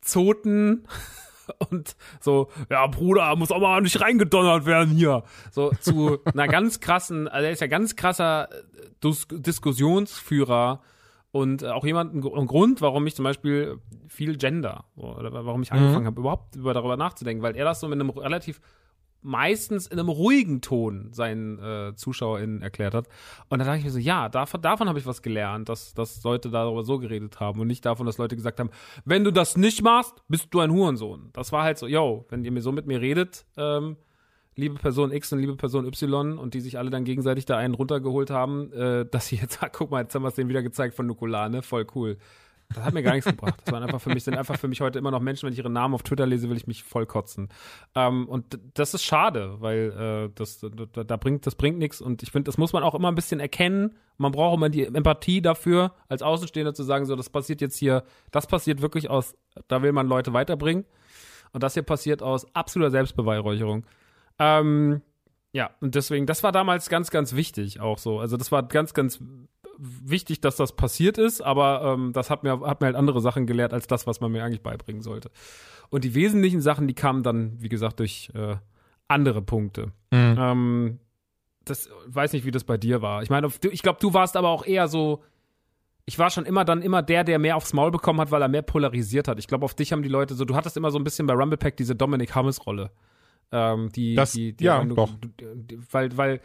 Zoten 0.00 0.86
und 1.70 1.96
so, 2.20 2.48
ja, 2.70 2.86
Bruder, 2.86 3.34
muss 3.36 3.50
auch 3.52 3.60
mal 3.60 3.80
nicht 3.80 4.00
reingedonnert 4.00 4.66
werden 4.66 4.90
hier. 4.94 5.22
So 5.50 5.70
zu 5.80 6.18
einer 6.24 6.48
ganz 6.48 6.80
krassen, 6.80 7.28
also 7.28 7.46
er 7.46 7.52
ist 7.52 7.60
ja 7.60 7.66
ganz 7.66 7.96
krasser 7.96 8.48
äh, 8.52 8.56
Dis 9.02 9.26
Diskussionsführer 9.30 10.80
und 11.30 11.62
äh, 11.62 11.68
auch 11.68 11.84
jemand, 11.84 12.14
ein, 12.14 12.20
Gr- 12.20 12.36
ein 12.36 12.46
Grund, 12.46 12.80
warum 12.80 13.06
ich 13.06 13.14
zum 13.14 13.24
Beispiel 13.24 13.78
viel 14.08 14.36
Gender, 14.36 14.84
oder 14.96 15.32
warum 15.44 15.62
ich 15.62 15.72
angefangen 15.72 16.06
habe, 16.06 16.20
überhaupt 16.20 16.56
über, 16.56 16.74
darüber 16.74 16.96
nachzudenken, 16.96 17.42
weil 17.42 17.56
er 17.56 17.64
das 17.64 17.80
so 17.80 17.88
mit 17.88 18.00
einem 18.00 18.10
relativ 18.10 18.60
meistens 19.22 19.86
in 19.86 19.98
einem 19.98 20.08
ruhigen 20.08 20.60
Ton 20.60 21.08
seinen 21.12 21.58
äh, 21.58 21.94
ZuschauerInnen 21.94 22.62
erklärt 22.62 22.94
hat. 22.94 23.08
Und 23.48 23.58
da 23.58 23.64
dachte 23.64 23.78
ich 23.78 23.84
mir 23.84 23.90
so, 23.90 23.98
ja, 23.98 24.28
davon, 24.28 24.62
davon 24.62 24.88
habe 24.88 24.98
ich 24.98 25.06
was 25.06 25.22
gelernt, 25.22 25.68
dass, 25.68 25.94
dass 25.94 26.22
Leute 26.22 26.50
darüber 26.50 26.84
so 26.84 26.98
geredet 26.98 27.40
haben 27.40 27.60
und 27.60 27.66
nicht 27.66 27.84
davon, 27.84 28.06
dass 28.06 28.18
Leute 28.18 28.36
gesagt 28.36 28.60
haben, 28.60 28.70
wenn 29.04 29.24
du 29.24 29.32
das 29.32 29.56
nicht 29.56 29.82
machst, 29.82 30.22
bist 30.28 30.48
du 30.50 30.60
ein 30.60 30.70
Hurensohn. 30.70 31.30
Das 31.32 31.52
war 31.52 31.64
halt 31.64 31.78
so, 31.78 31.86
yo, 31.86 32.26
wenn 32.28 32.44
ihr 32.44 32.52
mir 32.52 32.62
so 32.62 32.72
mit 32.72 32.86
mir 32.86 33.00
redet, 33.00 33.44
ähm, 33.56 33.96
liebe 34.58 34.74
Person 34.74 35.12
X 35.12 35.32
und 35.32 35.38
liebe 35.38 35.56
Person 35.56 35.86
Y 35.86 36.38
und 36.38 36.54
die 36.54 36.60
sich 36.60 36.78
alle 36.78 36.90
dann 36.90 37.04
gegenseitig 37.04 37.44
da 37.44 37.56
einen 37.56 37.74
runtergeholt 37.74 38.30
haben, 38.30 38.72
äh, 38.72 39.06
dass 39.10 39.28
sie 39.28 39.36
jetzt, 39.36 39.62
ah, 39.62 39.68
guck 39.68 39.90
mal, 39.90 40.02
jetzt 40.02 40.14
haben 40.14 40.22
wir 40.22 40.28
es 40.28 40.34
denen 40.34 40.48
wieder 40.48 40.62
gezeigt 40.62 40.94
von 40.94 41.06
Nukulane, 41.06 41.62
voll 41.62 41.86
cool. 41.94 42.18
Das 42.74 42.84
hat 42.84 42.92
mir 42.92 43.02
gar 43.02 43.14
nichts 43.14 43.30
gebracht. 43.30 43.54
Das 43.64 43.72
waren 43.72 43.82
einfach 43.82 44.00
für 44.00 44.10
mich, 44.10 44.24
sind 44.24 44.36
einfach 44.36 44.58
für 44.58 44.68
mich 44.68 44.82
heute 44.82 44.98
immer 44.98 45.10
noch 45.10 45.20
Menschen, 45.20 45.46
wenn 45.46 45.52
ich 45.54 45.58
ihre 45.58 45.70
Namen 45.70 45.94
auf 45.94 46.02
Twitter 46.02 46.26
lese, 46.26 46.50
will 46.50 46.56
ich 46.56 46.66
mich 46.66 46.84
voll 46.84 47.06
kotzen. 47.06 47.48
Ähm, 47.94 48.28
und 48.28 48.58
das 48.74 48.92
ist 48.92 49.04
schade, 49.04 49.56
weil 49.60 50.28
äh, 50.28 50.34
das, 50.34 50.60
da, 50.60 51.04
da 51.04 51.16
bringt, 51.16 51.46
das 51.46 51.54
bringt 51.54 51.78
nichts. 51.78 52.02
Und 52.02 52.22
ich 52.22 52.30
finde, 52.30 52.44
das 52.48 52.58
muss 52.58 52.74
man 52.74 52.82
auch 52.82 52.94
immer 52.94 53.08
ein 53.08 53.14
bisschen 53.14 53.40
erkennen. 53.40 53.96
Man 54.18 54.32
braucht 54.32 54.56
immer 54.56 54.68
die 54.68 54.84
Empathie 54.84 55.40
dafür, 55.40 55.94
als 56.08 56.20
Außenstehender 56.20 56.74
zu 56.74 56.82
sagen, 56.82 57.06
so, 57.06 57.16
das 57.16 57.30
passiert 57.30 57.62
jetzt 57.62 57.78
hier, 57.78 58.04
das 58.32 58.46
passiert 58.46 58.82
wirklich 58.82 59.08
aus, 59.08 59.34
da 59.68 59.80
will 59.80 59.92
man 59.92 60.06
Leute 60.06 60.34
weiterbringen. 60.34 60.84
Und 61.52 61.62
das 61.62 61.72
hier 61.72 61.84
passiert 61.84 62.22
aus 62.22 62.54
absoluter 62.54 62.90
Selbstbeweihräucherung. 62.90 63.86
Ähm, 64.38 65.00
ja, 65.52 65.70
und 65.80 65.94
deswegen, 65.94 66.26
das 66.26 66.42
war 66.42 66.52
damals 66.52 66.90
ganz, 66.90 67.10
ganz 67.10 67.34
wichtig 67.34 67.80
auch 67.80 67.96
so. 67.96 68.20
Also 68.20 68.36
das 68.36 68.52
war 68.52 68.62
ganz, 68.62 68.92
ganz 68.92 69.20
wichtig, 69.78 70.40
dass 70.40 70.56
das 70.56 70.74
passiert 70.74 71.18
ist, 71.18 71.40
aber 71.40 71.82
ähm, 71.94 72.12
das 72.12 72.30
hat 72.30 72.42
mir, 72.42 72.60
hat 72.60 72.80
mir 72.80 72.86
halt 72.88 72.96
andere 72.96 73.20
Sachen 73.20 73.46
gelehrt 73.46 73.72
als 73.72 73.86
das, 73.86 74.06
was 74.06 74.20
man 74.20 74.32
mir 74.32 74.42
eigentlich 74.44 74.62
beibringen 74.62 75.02
sollte. 75.02 75.30
Und 75.90 76.04
die 76.04 76.14
wesentlichen 76.14 76.60
Sachen, 76.60 76.86
die 76.88 76.94
kamen 76.94 77.22
dann, 77.22 77.60
wie 77.62 77.68
gesagt, 77.68 78.00
durch 78.00 78.30
äh, 78.34 78.56
andere 79.06 79.40
Punkte. 79.40 79.92
Ähm, 80.12 80.98
das 81.64 81.88
weiß 82.06 82.32
nicht, 82.32 82.44
wie 82.44 82.50
das 82.50 82.64
bei 82.64 82.76
dir 82.76 83.02
war. 83.02 83.22
Ich 83.22 83.30
meine, 83.30 83.48
ich 83.70 83.82
glaube, 83.82 83.98
du 84.00 84.12
warst 84.14 84.36
aber 84.36 84.48
auch 84.48 84.66
eher 84.66 84.88
so. 84.88 85.22
Ich 86.06 86.18
war 86.18 86.30
schon 86.30 86.46
immer 86.46 86.64
dann 86.64 86.80
immer 86.80 87.02
der, 87.02 87.22
der 87.24 87.38
mehr 87.38 87.56
aufs 87.56 87.74
Maul 87.74 87.90
bekommen 87.90 88.20
hat, 88.20 88.30
weil 88.30 88.40
er 88.40 88.48
mehr 88.48 88.62
polarisiert 88.62 89.28
hat. 89.28 89.38
Ich 89.38 89.46
glaube, 89.46 89.64
auf 89.66 89.74
dich 89.74 89.92
haben 89.92 90.02
die 90.02 90.08
Leute 90.08 90.34
so. 90.34 90.46
Du 90.46 90.56
hattest 90.56 90.76
immer 90.78 90.90
so 90.90 90.98
ein 90.98 91.04
bisschen 91.04 91.26
bei 91.26 91.34
Rumble 91.34 91.58
Pack 91.58 91.76
diese 91.76 91.94
Dominic 91.94 92.34
Hammes 92.34 92.64
Rolle. 92.66 92.90
Ähm, 93.52 93.90
die, 93.92 94.14
Das- 94.14 94.32
die, 94.32 94.54
die, 94.54 94.64
ja, 94.64 94.82
die, 94.82 94.94
doch. 94.94 95.10
die, 95.20 95.78
weil, 95.92 96.16
weil 96.16 96.40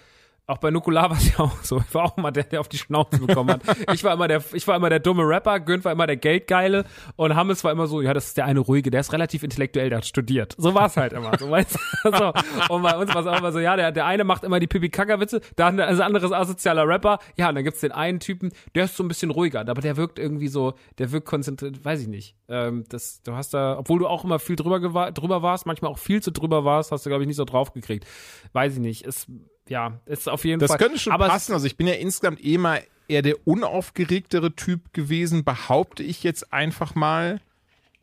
auch 0.46 0.58
bei 0.58 0.72
Nukular 0.72 1.10
war 1.10 1.18
es 1.18 1.38
ja 1.38 1.40
auch 1.40 1.64
so. 1.64 1.78
Ich 1.80 1.94
war 1.94 2.04
auch 2.04 2.18
immer 2.18 2.32
der, 2.32 2.44
der 2.44 2.60
auf 2.60 2.68
die 2.68 2.78
Schnauze 2.78 3.20
bekommen 3.20 3.52
hat. 3.52 3.62
Ich 3.94 4.04
war 4.04 4.14
immer 4.14 4.28
der, 4.28 4.44
ich 4.54 4.68
war 4.68 4.76
immer 4.76 4.90
der 4.90 5.00
dumme 5.00 5.24
Rapper, 5.24 5.60
Gönn 5.62 5.84
war 5.86 5.94
immer 5.94 6.06
der 6.06 6.18
Geldgeile 6.18 6.84
und 7.16 7.36
Hammes 7.36 7.64
war 7.64 7.72
immer 7.72 7.88
so, 7.88 8.02
ja, 8.02 8.14
das 8.14 8.28
ist 8.28 8.38
der 8.38 8.46
eine 8.46 8.60
ruhige, 8.60 8.92
der 8.92 9.00
ist 9.00 9.14
relativ 9.14 9.44
intellektuell, 9.44 9.90
der 9.90 10.00
hat 10.00 10.06
studiert. 10.06 10.56
So 10.58 10.74
war 10.74 10.88
es 10.88 10.98
halt 10.98 11.14
immer. 11.14 11.38
So, 11.38 11.50
weißt 11.50 11.80
so. 12.04 12.34
Und 12.70 12.82
bei 12.82 12.98
uns 12.98 13.14
war 13.14 13.22
es 13.22 13.28
auch 13.28 13.38
immer 13.38 13.52
so, 13.54 13.60
ja, 13.60 13.76
der, 13.78 13.92
der 13.94 14.06
eine 14.06 14.26
macht 14.26 14.44
immer 14.44 14.60
die 14.60 14.68
Pipi-Kaka-Witze, 14.68 15.42
dann 15.56 15.80
ist 15.80 16.00
ein 16.00 16.02
anderes 16.02 16.32
asozialer 16.32 16.88
Rapper. 16.88 17.20
Ja, 17.38 17.50
und 17.50 17.56
dann 17.56 17.64
gibt's 17.64 17.80
den 17.80 17.94
einen 17.94 18.20
Typen, 18.20 18.52
der 18.76 18.86
ist 18.86 18.98
so 18.98 19.04
ein 19.04 19.08
bisschen 19.08 19.32
ruhiger, 19.32 19.62
aber 19.62 19.82
der 19.82 19.96
wirkt 19.96 20.20
irgendwie 20.20 20.50
so, 20.50 20.74
der 20.98 21.12
wirkt 21.14 21.28
konzentriert, 21.28 21.84
weiß 21.86 22.02
ich 22.02 22.08
nicht. 22.08 22.36
Ähm, 22.50 22.84
das, 22.90 23.22
du 23.24 23.34
hast 23.34 23.54
da, 23.54 23.78
obwohl 23.80 24.00
du 24.00 24.08
auch 24.08 24.26
immer 24.26 24.40
viel 24.40 24.58
drüber, 24.58 25.12
drüber 25.12 25.42
warst, 25.42 25.66
manchmal 25.66 25.92
auch 25.92 26.00
viel 26.00 26.22
zu 26.22 26.32
drüber 26.32 26.66
warst, 26.66 26.92
hast 26.92 27.06
du, 27.06 27.10
glaube 27.10 27.24
ich, 27.24 27.28
nicht 27.28 27.38
so 27.38 27.46
drauf 27.46 27.72
gekriegt. 27.72 28.06
Weiß 28.52 28.74
ich 28.74 28.80
nicht. 28.80 29.06
Es, 29.06 29.28
ja, 29.70 30.00
ist 30.06 30.28
auf 30.30 30.46
jeden 30.46 30.60
Das 30.60 30.70
Fall. 30.72 30.78
könnte 30.78 31.00
schon 31.00 31.14
aber 31.14 31.28
passen. 31.28 31.54
Also 31.54 31.66
ich 31.66 31.78
bin 31.78 31.88
ja 31.88 31.94
insgesamt 31.94 32.44
eh 32.44 32.58
mal 32.58 32.82
eher 33.08 33.22
der 33.22 33.48
unaufgeregtere 33.48 34.56
Typ 34.56 34.94
gewesen, 34.94 35.44
behaupte 35.44 36.04
ich 36.04 36.24
jetzt 36.24 36.54
einfach 36.54 36.96
mal. 36.96 37.40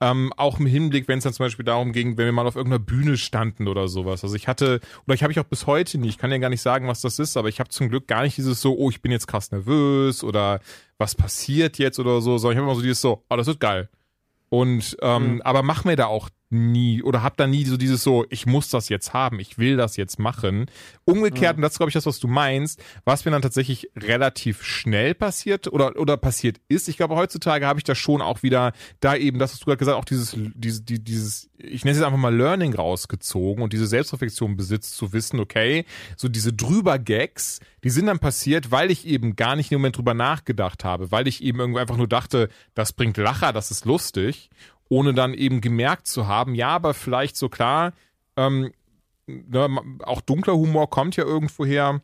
Ähm, 0.03 0.33
auch 0.39 0.59
im 0.59 0.65
Hinblick, 0.65 1.09
wenn 1.09 1.19
es 1.19 1.25
dann 1.25 1.35
zum 1.35 1.45
Beispiel 1.45 1.65
darum 1.67 1.93
ging, 1.93 2.17
wenn 2.17 2.25
wir 2.25 2.33
mal 2.33 2.47
auf 2.47 2.57
irgendeiner 2.57 2.83
Bühne 2.83 3.19
standen 3.19 3.69
oder 3.69 3.87
sowas. 3.87 4.25
Also 4.25 4.35
ich 4.35 4.49
hatte, 4.49 4.81
oder 5.07 5.15
ich 5.15 5.23
habe 5.23 5.31
ich 5.31 5.39
auch 5.39 5.45
bis 5.45 5.67
heute 5.67 5.99
nicht, 5.99 6.09
ich 6.13 6.17
kann 6.19 6.31
ja 6.33 6.39
gar 6.39 6.49
nicht 6.49 6.63
sagen, 6.63 6.89
was 6.89 7.03
das 7.03 7.19
ist, 7.19 7.37
aber 7.37 7.51
ich 7.51 7.61
habe 7.61 7.69
zum 7.69 7.91
Glück 7.91 8.09
gar 8.09 8.23
nicht 8.23 8.39
dieses 8.39 8.63
so, 8.63 8.75
oh, 8.79 8.89
ich 8.89 9.03
bin 9.03 9.13
jetzt 9.13 9.27
krass 9.27 9.53
nervös 9.53 10.25
oder 10.25 10.61
was 10.97 11.15
passiert 11.15 11.77
jetzt 11.77 11.99
oder 11.99 12.23
so, 12.23 12.39
sondern 12.39 12.53
ich 12.57 12.63
habe 12.63 12.67
immer 12.71 12.77
so 12.77 12.81
dieses 12.83 13.03
so, 13.03 13.25
oh, 13.29 13.37
das 13.37 13.47
wird 13.47 13.61
geil. 13.61 13.91
Und 14.49 14.97
ähm, 15.03 15.35
Mhm. 15.35 15.43
aber 15.43 15.63
mach 15.63 15.85
mir 15.85 15.97
da 15.97 16.07
auch 16.07 16.31
nie 16.51 17.03
oder 17.03 17.22
hab 17.22 17.36
da 17.36 17.46
nie 17.46 17.64
so 17.64 17.76
dieses 17.76 18.03
so, 18.03 18.26
ich 18.28 18.44
muss 18.44 18.68
das 18.68 18.88
jetzt 18.88 19.12
haben, 19.12 19.38
ich 19.38 19.57
will 19.59 19.76
das 19.76 19.96
jetzt 19.96 20.18
machen. 20.18 20.66
Umgekehrt, 21.05 21.57
und 21.57 21.62
das 21.62 21.72
ist 21.72 21.78
glaube 21.78 21.90
ich 21.90 21.94
das, 21.94 22.07
was 22.07 22.18
du 22.18 22.26
meinst, 22.28 22.82
was 23.05 23.24
mir 23.24 23.30
dann 23.30 23.42
tatsächlich 23.42 23.88
relativ 23.96 24.62
schnell 24.64 25.14
passiert 25.14 25.68
oder 25.72 25.96
oder 25.96 26.16
passiert 26.16 26.61
ist. 26.68 26.88
Ich 26.88 26.96
glaube 26.96 27.14
heutzutage 27.14 27.66
habe 27.66 27.78
ich 27.78 27.84
da 27.84 27.94
schon 27.94 28.20
auch 28.20 28.42
wieder 28.42 28.72
da 29.01 29.14
eben, 29.14 29.38
das 29.38 29.53
hast 29.53 29.62
du 29.62 29.66
gerade 29.66 29.78
gesagt, 29.78 29.96
auch 29.96 30.05
dieses 30.05 30.36
dieses 30.55 30.84
die- 30.84 31.03
dieses 31.03 31.48
ich 31.62 31.84
nenne 31.84 31.92
es 31.92 31.98
jetzt 31.98 32.07
einfach 32.07 32.18
mal 32.18 32.34
Learning 32.34 32.74
rausgezogen 32.74 33.62
und 33.62 33.72
diese 33.72 33.86
Selbstreflexion 33.86 34.57
besitzt 34.57 34.96
zu 34.96 35.12
wissen, 35.12 35.38
okay, 35.40 35.84
so 36.16 36.26
diese 36.28 36.53
drüber 36.53 36.98
Gags, 36.98 37.61
die 37.84 37.90
sind 37.90 38.07
dann 38.07 38.18
passiert, 38.18 38.70
weil 38.70 38.90
ich 38.90 39.07
eben 39.07 39.36
gar 39.36 39.57
nicht 39.57 39.70
im 39.70 39.78
Moment 39.78 39.96
drüber 39.98 40.14
nachgedacht 40.14 40.84
habe, 40.84 41.12
weil 41.12 41.28
ich 41.28 41.42
eben 41.44 41.61
irgendwie 41.61 41.80
einfach 41.80 41.96
nur 41.98 42.09
dachte, 42.09 42.48
das 42.74 42.92
bringt 42.94 43.18
Lacher, 43.18 43.53
das 43.53 43.70
ist 43.70 43.84
lustig 43.84 44.48
ohne 44.91 45.14
dann 45.14 45.32
eben 45.32 45.62
gemerkt 45.62 46.07
zu 46.07 46.26
haben, 46.28 46.55
ja, 46.55 46.68
aber 46.68 46.93
vielleicht 46.93 47.36
so 47.36 47.49
klar, 47.49 47.93
ähm, 48.36 48.72
ne, 49.26 49.68
auch 50.05 50.20
dunkler 50.20 50.55
Humor 50.55 50.91
kommt 50.91 51.16
ja 51.16 51.24
irgendwo 51.24 51.64
her. 51.64 52.03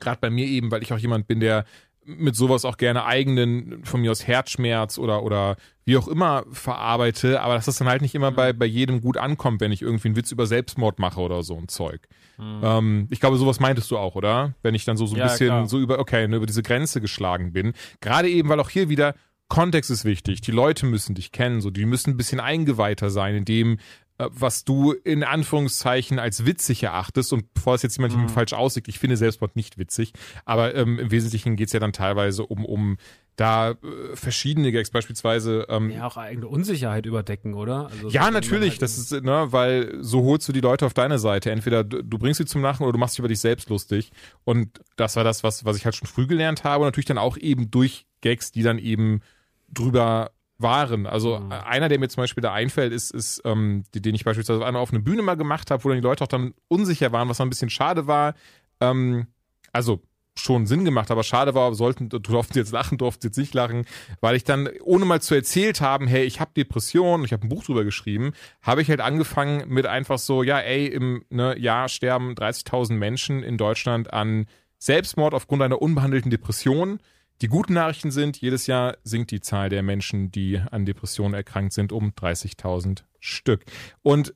Gerade 0.00 0.18
bei 0.20 0.30
mir 0.30 0.46
eben, 0.46 0.70
weil 0.70 0.82
ich 0.82 0.92
auch 0.92 0.98
jemand 0.98 1.26
bin, 1.28 1.38
der 1.40 1.64
mit 2.04 2.34
sowas 2.34 2.64
auch 2.64 2.78
gerne 2.78 3.04
eigenen, 3.04 3.84
von 3.84 4.00
mir 4.00 4.10
aus 4.10 4.26
Herzschmerz 4.26 4.96
oder, 4.96 5.22
oder 5.22 5.56
wie 5.84 5.98
auch 5.98 6.08
immer 6.08 6.44
verarbeite, 6.50 7.42
aber 7.42 7.54
dass 7.54 7.66
das 7.66 7.76
dann 7.76 7.88
halt 7.88 8.00
nicht 8.00 8.14
immer 8.14 8.32
bei, 8.32 8.54
bei 8.54 8.64
jedem 8.64 9.02
gut 9.02 9.18
ankommt, 9.18 9.60
wenn 9.60 9.72
ich 9.72 9.82
irgendwie 9.82 10.08
einen 10.08 10.16
Witz 10.16 10.32
über 10.32 10.46
Selbstmord 10.46 10.98
mache 10.98 11.20
oder 11.20 11.42
so 11.42 11.56
ein 11.58 11.68
Zeug. 11.68 12.08
Ähm, 12.40 13.08
ich 13.10 13.20
glaube, 13.20 13.36
sowas 13.36 13.60
meintest 13.60 13.90
du 13.90 13.98
auch, 13.98 14.14
oder? 14.14 14.54
Wenn 14.62 14.74
ich 14.74 14.86
dann 14.86 14.96
so, 14.96 15.04
so 15.04 15.16
ein 15.16 15.18
Ja, 15.18 15.24
bisschen 15.26 15.48
klar. 15.48 15.66
so 15.66 15.78
über, 15.78 15.98
okay, 15.98 16.26
ne, 16.28 16.36
über 16.36 16.46
diese 16.46 16.62
Grenze 16.62 17.02
geschlagen 17.02 17.52
bin. 17.52 17.74
Gerade 18.00 18.30
eben, 18.30 18.48
weil 18.48 18.60
auch 18.60 18.70
hier 18.70 18.88
wieder 18.88 19.14
Kontext 19.48 19.90
ist 19.90 20.04
wichtig. 20.04 20.40
Die 20.40 20.50
Leute 20.50 20.86
müssen 20.86 21.14
dich 21.14 21.32
kennen, 21.32 21.60
so 21.60 21.70
die 21.70 21.86
müssen 21.86 22.10
ein 22.10 22.16
bisschen 22.16 22.40
eingeweihter 22.40 23.10
sein 23.10 23.34
in 23.34 23.44
dem, 23.44 23.78
äh, 24.18 24.28
was 24.30 24.64
du 24.64 24.92
in 24.92 25.24
Anführungszeichen 25.24 26.18
als 26.18 26.44
witzig 26.44 26.82
erachtest 26.82 27.32
und 27.32 27.54
bevor 27.54 27.74
es 27.74 27.82
jetzt 27.82 27.96
jemand 27.96 28.16
mhm. 28.16 28.28
falsch 28.28 28.52
aussieht, 28.52 28.88
ich 28.88 28.98
finde 28.98 29.16
Selbstmord 29.16 29.56
nicht 29.56 29.78
witzig, 29.78 30.12
aber 30.44 30.74
ähm, 30.74 30.98
im 30.98 31.10
Wesentlichen 31.10 31.56
geht's 31.56 31.72
ja 31.72 31.80
dann 31.80 31.92
teilweise 31.92 32.44
um, 32.44 32.64
um 32.64 32.98
da 33.38 33.70
äh, 33.70 33.76
verschiedene 34.14 34.72
Gags 34.72 34.90
beispielsweise. 34.90 35.66
Ähm, 35.68 35.90
ja, 35.90 36.06
auch 36.06 36.16
eigene 36.16 36.48
Unsicherheit 36.48 37.06
überdecken, 37.06 37.54
oder? 37.54 37.88
Also 37.88 38.08
ja, 38.08 38.30
natürlich. 38.30 38.72
Halt 38.72 38.82
das 38.82 38.98
ist, 38.98 39.12
ne, 39.12 39.46
weil 39.50 39.96
so 40.00 40.24
holst 40.24 40.48
du 40.48 40.52
die 40.52 40.60
Leute 40.60 40.84
auf 40.84 40.94
deine 40.94 41.20
Seite. 41.20 41.52
Entweder 41.52 41.84
du, 41.84 42.02
du 42.02 42.18
bringst 42.18 42.38
sie 42.38 42.46
zum 42.46 42.62
Lachen 42.62 42.82
oder 42.82 42.92
du 42.92 42.98
machst 42.98 43.14
dich 43.14 43.20
über 43.20 43.28
dich 43.28 43.38
selbst 43.38 43.70
lustig. 43.70 44.10
Und 44.44 44.80
das 44.96 45.14
war 45.14 45.22
das, 45.22 45.44
was, 45.44 45.64
was 45.64 45.76
ich 45.76 45.84
halt 45.84 45.94
schon 45.94 46.08
früh 46.08 46.26
gelernt 46.26 46.64
habe. 46.64 46.82
Und 46.82 46.88
natürlich 46.88 47.06
dann 47.06 47.18
auch 47.18 47.36
eben 47.36 47.70
durch 47.70 48.06
Gags, 48.22 48.50
die 48.50 48.64
dann 48.64 48.78
eben 48.78 49.20
drüber 49.68 50.32
waren. 50.58 51.06
Also 51.06 51.38
mhm. 51.38 51.52
einer, 51.52 51.88
der 51.88 51.98
mir 51.98 52.08
zum 52.08 52.22
Beispiel 52.22 52.42
da 52.42 52.52
einfällt, 52.52 52.92
ist, 52.92 53.12
ist 53.12 53.40
ähm, 53.44 53.84
den 53.94 54.14
ich 54.14 54.24
beispielsweise 54.24 54.64
einmal 54.64 54.82
auf 54.82 54.92
einer 54.92 55.02
Bühne 55.02 55.22
mal 55.22 55.36
gemacht 55.36 55.70
habe, 55.70 55.84
wo 55.84 55.88
dann 55.88 55.98
die 55.98 56.02
Leute 56.02 56.24
auch 56.24 56.28
dann 56.28 56.54
unsicher 56.68 57.12
waren, 57.12 57.28
was 57.28 57.38
dann 57.38 57.46
ein 57.46 57.50
bisschen 57.50 57.70
schade 57.70 58.06
war. 58.06 58.34
Ähm, 58.80 59.28
also 59.72 60.02
schon 60.38 60.66
Sinn 60.66 60.84
gemacht, 60.84 61.10
aber 61.10 61.24
schade 61.24 61.54
war, 61.54 61.74
sollten, 61.74 62.08
du 62.08 62.18
durften 62.18 62.58
jetzt 62.58 62.72
lachen, 62.72 62.98
durften 62.98 63.26
jetzt 63.26 63.38
nicht 63.38 63.54
lachen, 63.54 63.86
weil 64.20 64.36
ich 64.36 64.44
dann, 64.44 64.68
ohne 64.82 65.04
mal 65.04 65.20
zu 65.20 65.34
erzählt 65.34 65.80
haben, 65.80 66.06
hey, 66.06 66.24
ich 66.24 66.40
habe 66.40 66.50
Depressionen, 66.56 67.24
ich 67.24 67.32
habe 67.32 67.46
ein 67.46 67.48
Buch 67.48 67.64
drüber 67.64 67.84
geschrieben, 67.84 68.32
habe 68.62 68.82
ich 68.82 68.88
halt 68.88 69.00
angefangen 69.00 69.68
mit 69.68 69.86
einfach 69.86 70.18
so, 70.18 70.42
ja, 70.42 70.58
ey, 70.58 70.86
im 70.86 71.24
ne, 71.30 71.58
Jahr 71.58 71.88
sterben 71.88 72.34
30.000 72.34 72.94
Menschen 72.94 73.42
in 73.42 73.58
Deutschland 73.58 74.12
an 74.12 74.46
Selbstmord 74.78 75.34
aufgrund 75.34 75.62
einer 75.62 75.82
unbehandelten 75.82 76.30
Depression. 76.30 77.00
Die 77.40 77.48
guten 77.48 77.74
Nachrichten 77.74 78.10
sind, 78.10 78.36
jedes 78.38 78.66
Jahr 78.66 78.96
sinkt 79.04 79.30
die 79.30 79.40
Zahl 79.40 79.68
der 79.68 79.82
Menschen, 79.82 80.32
die 80.32 80.58
an 80.58 80.84
Depressionen 80.84 81.34
erkrankt 81.34 81.72
sind, 81.72 81.92
um 81.92 82.10
30.000 82.10 83.04
Stück. 83.20 83.64
Und 84.02 84.34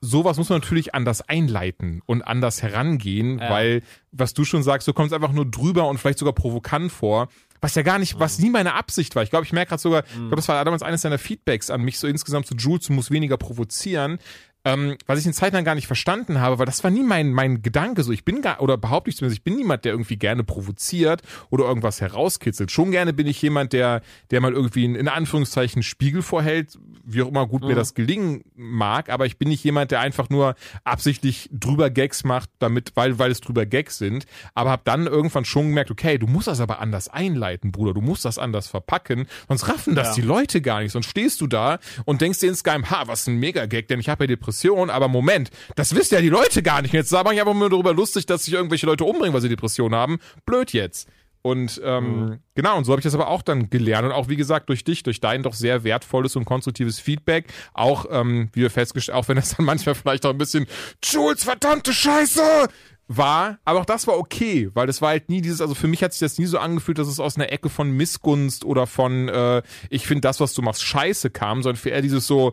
sowas 0.00 0.38
muss 0.38 0.48
man 0.48 0.60
natürlich 0.60 0.94
anders 0.94 1.20
einleiten 1.28 2.02
und 2.06 2.22
anders 2.22 2.62
herangehen, 2.62 3.38
ja. 3.38 3.50
weil, 3.50 3.82
was 4.12 4.32
du 4.32 4.44
schon 4.44 4.62
sagst, 4.62 4.88
du 4.88 4.92
kommst 4.94 5.12
einfach 5.12 5.32
nur 5.32 5.50
drüber 5.50 5.88
und 5.88 5.98
vielleicht 5.98 6.18
sogar 6.18 6.34
provokant 6.34 6.90
vor, 6.90 7.28
was 7.60 7.74
ja 7.74 7.82
gar 7.82 7.98
nicht, 7.98 8.18
was 8.18 8.38
mhm. 8.38 8.44
nie 8.44 8.50
meine 8.50 8.74
Absicht 8.74 9.14
war. 9.14 9.22
Ich 9.22 9.28
glaube, 9.28 9.44
ich 9.44 9.52
merke 9.52 9.70
gerade 9.70 9.82
sogar, 9.82 10.04
ich 10.04 10.14
glaube, 10.14 10.36
das 10.36 10.48
war 10.48 10.64
damals 10.64 10.82
eines 10.82 11.02
deiner 11.02 11.18
Feedbacks 11.18 11.68
an 11.68 11.82
mich, 11.82 11.98
so 11.98 12.06
insgesamt 12.06 12.46
zu 12.46 12.54
Jules, 12.54 12.86
du 12.86 12.94
musst 12.94 13.10
weniger 13.10 13.36
provozieren 13.36 14.18
ähm, 14.64 14.96
was 15.06 15.18
ich 15.18 15.26
in 15.26 15.32
Zeit 15.32 15.54
lang 15.54 15.64
gar 15.64 15.74
nicht 15.74 15.86
verstanden 15.86 16.40
habe, 16.40 16.58
weil 16.58 16.66
das 16.66 16.84
war 16.84 16.90
nie 16.90 17.02
mein, 17.02 17.32
mein 17.32 17.62
Gedanke. 17.62 18.02
So, 18.02 18.12
ich 18.12 18.24
bin 18.24 18.42
gar, 18.42 18.60
oder 18.60 18.76
behaupte 18.76 19.10
ich 19.10 19.16
zumindest, 19.16 19.38
ich 19.38 19.44
bin 19.44 19.56
niemand, 19.56 19.84
der 19.84 19.92
irgendwie 19.92 20.18
gerne 20.18 20.44
provoziert 20.44 21.22
oder 21.48 21.64
irgendwas 21.64 22.00
herauskitzelt. 22.00 22.70
Schon 22.70 22.90
gerne 22.90 23.12
bin 23.12 23.26
ich 23.26 23.40
jemand, 23.40 23.72
der, 23.72 24.02
der 24.30 24.40
mal 24.40 24.52
irgendwie 24.52 24.84
in, 24.84 24.94
in 24.96 25.08
Anführungszeichen 25.08 25.82
Spiegel 25.82 26.20
vorhält, 26.20 26.78
wie 27.04 27.22
auch 27.22 27.28
immer 27.28 27.46
gut 27.46 27.62
mhm. 27.62 27.68
mir 27.68 27.74
das 27.74 27.94
gelingen 27.94 28.44
mag, 28.54 29.08
aber 29.08 29.24
ich 29.24 29.38
bin 29.38 29.48
nicht 29.48 29.64
jemand, 29.64 29.90
der 29.90 30.00
einfach 30.00 30.28
nur 30.28 30.54
absichtlich 30.84 31.48
drüber 31.52 31.88
Gags 31.88 32.24
macht, 32.24 32.50
damit, 32.58 32.92
weil, 32.94 33.18
weil 33.18 33.30
es 33.30 33.40
drüber 33.40 33.64
Gags 33.64 33.96
sind, 33.96 34.26
aber 34.54 34.70
habe 34.70 34.82
dann 34.84 35.06
irgendwann 35.06 35.46
schon 35.46 35.68
gemerkt, 35.68 35.90
okay, 35.90 36.18
du 36.18 36.26
musst 36.26 36.48
das 36.48 36.60
aber 36.60 36.80
anders 36.80 37.08
einleiten, 37.08 37.72
Bruder, 37.72 37.94
du 37.94 38.02
musst 38.02 38.26
das 38.26 38.38
anders 38.38 38.68
verpacken, 38.68 39.26
sonst 39.48 39.68
raffen 39.68 39.94
das 39.94 40.08
ja. 40.08 40.14
die 40.16 40.22
Leute 40.22 40.60
gar 40.60 40.82
nicht, 40.82 40.92
sonst 40.92 41.06
stehst 41.06 41.40
du 41.40 41.46
da 41.46 41.78
und 42.04 42.20
denkst 42.20 42.40
dir 42.40 42.50
insgeheim, 42.50 42.90
ha, 42.90 43.04
was 43.06 43.26
ein 43.26 43.36
Mega-Gag, 43.36 43.88
denn 43.88 44.00
ich 44.00 44.08
habe 44.10 44.24
ja 44.24 44.28
Depression 44.28 44.49
Depression, 44.50 44.90
aber 44.90 45.08
Moment, 45.08 45.50
das 45.76 45.94
wissen 45.94 46.14
ja 46.14 46.20
die 46.20 46.28
Leute 46.28 46.62
gar 46.62 46.82
nicht. 46.82 46.92
Jetzt 46.92 47.12
mache 47.12 47.34
ich 47.34 47.40
einfach 47.40 47.54
nur 47.54 47.70
darüber 47.70 47.94
lustig, 47.94 48.26
dass 48.26 48.44
sich 48.44 48.54
irgendwelche 48.54 48.86
Leute 48.86 49.04
umbringen, 49.04 49.32
weil 49.32 49.40
sie 49.40 49.48
Depression 49.48 49.94
haben. 49.94 50.18
Blöd 50.44 50.72
jetzt. 50.72 51.08
Und 51.42 51.80
ähm, 51.82 52.04
mhm. 52.04 52.38
genau, 52.54 52.76
und 52.76 52.84
so 52.84 52.92
habe 52.92 53.00
ich 53.00 53.04
das 53.04 53.14
aber 53.14 53.28
auch 53.28 53.40
dann 53.40 53.70
gelernt. 53.70 54.06
Und 54.06 54.12
auch, 54.12 54.28
wie 54.28 54.36
gesagt, 54.36 54.68
durch 54.68 54.84
dich, 54.84 55.02
durch 55.02 55.20
dein 55.20 55.42
doch 55.42 55.54
sehr 55.54 55.84
wertvolles 55.84 56.36
und 56.36 56.44
konstruktives 56.44 57.00
Feedback. 57.00 57.46
Auch, 57.72 58.06
ähm, 58.10 58.50
wie 58.52 58.60
wir 58.60 58.70
festgestellt, 58.70 59.16
auch 59.16 59.28
wenn 59.28 59.36
das 59.36 59.56
dann 59.56 59.64
manchmal 59.64 59.94
vielleicht 59.94 60.26
auch 60.26 60.30
ein 60.30 60.38
bisschen 60.38 60.66
Jules, 61.02 61.44
verdammte 61.44 61.94
Scheiße 61.94 62.68
war, 63.12 63.58
aber 63.64 63.80
auch 63.80 63.84
das 63.84 64.06
war 64.06 64.16
okay, 64.16 64.70
weil 64.74 64.86
das 64.86 65.02
war 65.02 65.08
halt 65.08 65.30
nie 65.30 65.40
dieses, 65.40 65.60
also 65.60 65.74
für 65.74 65.88
mich 65.88 66.04
hat 66.04 66.12
sich 66.12 66.20
das 66.20 66.38
nie 66.38 66.46
so 66.46 66.58
angefühlt, 66.60 66.96
dass 66.96 67.08
es 67.08 67.18
aus 67.18 67.34
einer 67.34 67.50
Ecke 67.50 67.68
von 67.68 67.90
Missgunst 67.90 68.64
oder 68.64 68.86
von, 68.86 69.28
äh, 69.28 69.62
ich 69.88 70.06
finde 70.06 70.20
das, 70.20 70.38
was 70.38 70.54
du 70.54 70.62
machst, 70.62 70.84
scheiße 70.84 71.30
kam, 71.30 71.64
sondern 71.64 71.76
für 71.76 71.90
eher 71.90 72.02
dieses 72.02 72.28
so, 72.28 72.52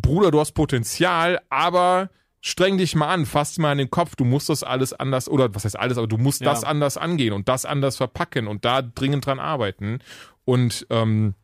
Bruder, 0.00 0.30
du 0.30 0.40
hast 0.40 0.52
Potenzial, 0.52 1.40
aber 1.48 2.10
streng 2.40 2.78
dich 2.78 2.94
mal 2.94 3.08
an, 3.08 3.26
fass 3.26 3.58
mal 3.58 3.72
in 3.72 3.78
den 3.78 3.90
Kopf, 3.90 4.16
du 4.16 4.24
musst 4.24 4.48
das 4.48 4.62
alles 4.62 4.92
anders, 4.92 5.28
oder 5.28 5.54
was 5.54 5.64
heißt 5.64 5.78
alles, 5.78 5.98
aber 5.98 6.06
du 6.06 6.18
musst 6.18 6.40
ja. 6.40 6.50
das 6.50 6.64
anders 6.64 6.96
angehen 6.96 7.32
und 7.32 7.48
das 7.48 7.64
anders 7.64 7.96
verpacken 7.96 8.46
und 8.46 8.64
da 8.64 8.82
dringend 8.82 9.26
dran 9.26 9.40
arbeiten. 9.40 9.98
Und 10.44 10.86
ähm, 10.88 11.34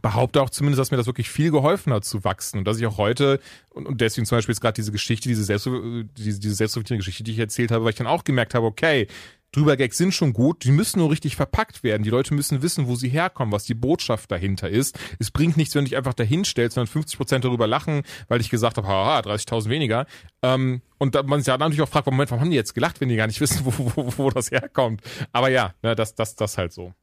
behaupte 0.00 0.40
auch 0.40 0.48
zumindest, 0.48 0.80
dass 0.80 0.90
mir 0.90 0.96
das 0.96 1.06
wirklich 1.06 1.28
viel 1.28 1.50
geholfen 1.50 1.92
hat 1.92 2.04
zu 2.04 2.24
wachsen 2.24 2.58
und 2.58 2.64
dass 2.64 2.78
ich 2.78 2.86
auch 2.86 2.96
heute 2.96 3.40
und, 3.70 3.86
und 3.86 4.00
deswegen 4.00 4.26
zum 4.26 4.38
Beispiel 4.38 4.54
jetzt 4.54 4.62
gerade 4.62 4.74
diese 4.74 4.90
Geschichte, 4.90 5.28
diese, 5.28 5.44
Selbst, 5.44 5.66
diese, 5.66 6.40
diese 6.40 6.54
selbstreflektierende 6.54 7.00
Geschichte, 7.04 7.24
die 7.24 7.32
ich 7.32 7.38
erzählt 7.38 7.70
habe, 7.70 7.84
weil 7.84 7.90
ich 7.90 7.96
dann 7.96 8.06
auch 8.06 8.24
gemerkt 8.24 8.54
habe, 8.54 8.66
okay, 8.66 9.06
drüber 9.52 9.76
Gags 9.76 9.98
sind 9.98 10.12
schon 10.12 10.32
gut, 10.32 10.64
die 10.64 10.72
müssen 10.72 10.98
nur 10.98 11.10
richtig 11.10 11.36
verpackt 11.36 11.84
werden. 11.84 12.02
Die 12.02 12.10
Leute 12.10 12.34
müssen 12.34 12.62
wissen, 12.62 12.88
wo 12.88 12.96
sie 12.96 13.08
herkommen, 13.08 13.52
was 13.52 13.64
die 13.64 13.74
Botschaft 13.74 14.30
dahinter 14.30 14.68
ist. 14.68 14.98
Es 15.18 15.30
bringt 15.30 15.56
nichts, 15.56 15.74
wenn 15.74 15.84
du 15.84 15.90
dich 15.90 15.96
einfach 15.96 16.14
dahin 16.14 16.44
stellst, 16.44 16.74
sondern 16.74 16.90
50 16.90 17.16
Prozent 17.16 17.44
darüber 17.44 17.66
lachen, 17.66 18.02
weil 18.28 18.40
ich 18.40 18.50
gesagt 18.50 18.78
habe, 18.78 18.88
haha, 18.88 19.20
30.000 19.20 19.68
weniger. 19.68 20.06
Ähm, 20.42 20.82
und 20.98 21.14
man 21.26 21.40
sich 21.40 21.48
ja 21.48 21.58
natürlich 21.58 21.82
auch 21.82 21.88
fragt, 21.88 22.06
Moment, 22.06 22.30
warum 22.30 22.42
haben 22.42 22.50
die 22.50 22.56
jetzt 22.56 22.74
gelacht, 22.74 23.00
wenn 23.00 23.08
die 23.08 23.16
gar 23.16 23.26
nicht 23.26 23.40
wissen, 23.40 23.60
wo, 23.64 23.72
wo, 23.94 24.12
wo 24.16 24.30
das 24.30 24.50
herkommt? 24.50 25.02
Aber 25.32 25.50
ja, 25.50 25.74
ne, 25.82 25.94
das, 25.94 26.14
das, 26.14 26.34
das 26.34 26.58
halt 26.58 26.72
so. 26.72 26.94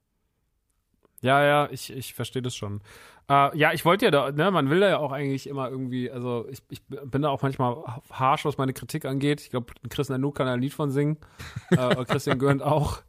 Ja, 1.21 1.43
ja, 1.43 1.69
ich, 1.71 1.91
ich 1.91 2.13
verstehe 2.13 2.41
das 2.41 2.55
schon. 2.55 2.81
Äh, 3.29 3.57
ja, 3.57 3.73
ich 3.73 3.85
wollte 3.85 4.05
ja 4.05 4.11
da, 4.11 4.31
ne, 4.31 4.49
man 4.49 4.69
will 4.69 4.79
da 4.79 4.89
ja 4.89 4.97
auch 4.97 5.11
eigentlich 5.11 5.47
immer 5.47 5.69
irgendwie, 5.69 6.09
also 6.09 6.47
ich, 6.49 6.63
ich 6.69 6.81
bin 6.85 7.21
da 7.21 7.29
auch 7.29 7.41
manchmal 7.43 7.77
harsch, 8.11 8.43
was 8.43 8.57
meine 8.57 8.73
Kritik 8.73 9.05
angeht. 9.05 9.41
Ich 9.41 9.51
glaube, 9.51 9.73
Christian 9.87 10.19
Nanook 10.19 10.35
kann 10.35 10.47
ein 10.47 10.59
Lied 10.59 10.73
von 10.73 10.89
singen. 10.89 11.17
äh, 11.69 12.03
Christian 12.05 12.39
Gürnt 12.39 12.63
auch. 12.63 13.01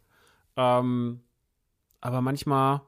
Ähm, 0.57 1.21
aber 2.03 2.21
manchmal 2.21 2.83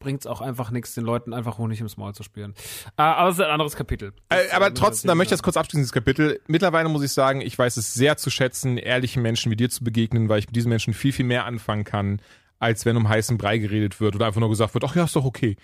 bringt 0.00 0.20
es 0.20 0.26
auch 0.26 0.40
einfach 0.40 0.70
nichts, 0.70 0.94
den 0.94 1.04
Leuten 1.04 1.32
einfach 1.32 1.58
Honig 1.58 1.80
ins 1.80 1.96
Maul 1.96 2.14
zu 2.14 2.24
spielen. 2.24 2.54
Äh, 2.96 3.02
aber 3.02 3.30
es 3.30 3.36
ist 3.36 3.44
ein 3.44 3.50
anderes 3.50 3.76
Kapitel. 3.76 4.12
Äh, 4.28 4.50
aber 4.52 4.74
trotzdem, 4.74 5.08
da 5.08 5.14
möchte 5.14 5.34
ich 5.34 5.38
das 5.38 5.44
kurz 5.44 5.56
abschließen, 5.56 5.80
dieses 5.80 5.92
Kapitel. 5.92 6.40
Mittlerweile 6.48 6.88
muss 6.88 7.02
ich 7.02 7.12
sagen, 7.12 7.40
ich 7.40 7.56
weiß 7.56 7.76
es 7.76 7.94
sehr 7.94 8.16
zu 8.16 8.28
schätzen, 8.28 8.76
ehrlichen 8.76 9.22
Menschen 9.22 9.52
wie 9.52 9.56
dir 9.56 9.70
zu 9.70 9.84
begegnen, 9.84 10.28
weil 10.28 10.40
ich 10.40 10.46
mit 10.46 10.56
diesen 10.56 10.68
Menschen 10.68 10.94
viel, 10.94 11.12
viel 11.12 11.24
mehr 11.24 11.44
anfangen 11.44 11.84
kann, 11.84 12.20
als 12.58 12.84
wenn 12.84 12.96
um 12.96 13.08
heißen 13.08 13.38
Brei 13.38 13.58
geredet 13.58 14.00
wird 14.00 14.16
oder 14.16 14.26
einfach 14.26 14.40
nur 14.40 14.50
gesagt 14.50 14.74
wird, 14.74 14.84
ach 14.84 14.96
ja, 14.96 15.04
ist 15.04 15.16
doch 15.16 15.24
okay. 15.24 15.56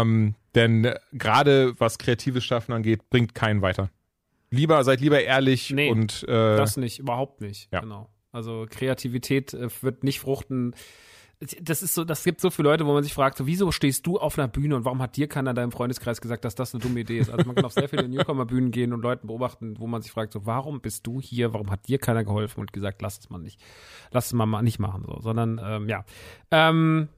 Ähm, 0.00 0.34
denn 0.54 0.94
gerade 1.12 1.74
was 1.78 1.98
kreatives 1.98 2.44
Schaffen 2.44 2.72
angeht, 2.72 3.08
bringt 3.10 3.34
keinen 3.34 3.62
weiter. 3.62 3.90
Lieber, 4.50 4.84
seid 4.84 5.00
lieber 5.00 5.22
ehrlich 5.22 5.70
nee, 5.70 5.90
und 5.90 6.24
äh, 6.24 6.56
das 6.56 6.76
nicht, 6.76 6.98
überhaupt 6.98 7.40
nicht. 7.40 7.72
Ja. 7.72 7.80
Genau. 7.80 8.10
Also 8.32 8.66
Kreativität 8.68 9.54
äh, 9.54 9.68
wird 9.80 10.04
nicht 10.04 10.20
fruchten. 10.20 10.74
Das 11.60 11.82
ist 11.82 11.94
so, 11.94 12.04
das 12.04 12.22
gibt 12.22 12.40
so 12.40 12.50
viele 12.50 12.68
Leute, 12.68 12.86
wo 12.86 12.92
man 12.92 13.02
sich 13.02 13.14
fragt, 13.14 13.36
so, 13.36 13.46
wieso 13.46 13.72
stehst 13.72 14.06
du 14.06 14.18
auf 14.18 14.38
einer 14.38 14.46
Bühne 14.46 14.76
und 14.76 14.84
warum 14.84 15.02
hat 15.02 15.16
dir 15.16 15.26
keiner 15.26 15.50
in 15.50 15.56
deinem 15.56 15.72
Freundeskreis 15.72 16.20
gesagt, 16.20 16.44
dass 16.44 16.54
das 16.54 16.72
eine 16.72 16.82
dumme 16.82 17.00
Idee 17.00 17.18
ist? 17.18 17.30
Also 17.30 17.44
man 17.46 17.56
kann 17.56 17.64
auf 17.64 17.72
sehr 17.72 17.88
viele 17.88 18.08
Newcomer-Bühnen 18.08 18.70
gehen 18.70 18.92
und 18.92 19.02
Leuten 19.02 19.26
beobachten, 19.26 19.74
wo 19.78 19.86
man 19.86 20.02
sich 20.02 20.12
fragt, 20.12 20.34
so, 20.34 20.46
warum 20.46 20.80
bist 20.80 21.06
du 21.06 21.20
hier? 21.20 21.52
Warum 21.52 21.70
hat 21.70 21.88
dir 21.88 21.98
keiner 21.98 22.22
geholfen 22.22 22.60
und 22.60 22.72
gesagt, 22.72 23.02
lass 23.02 23.18
es 23.18 23.30
mal 23.30 23.38
nicht, 23.38 23.60
lass 24.12 24.26
es 24.26 24.32
mal 24.34 24.62
nicht 24.62 24.78
machen, 24.78 25.02
so, 25.04 25.18
sondern 25.20 25.60
ähm, 25.64 25.88
ja. 25.88 26.04
Ähm, 26.52 27.08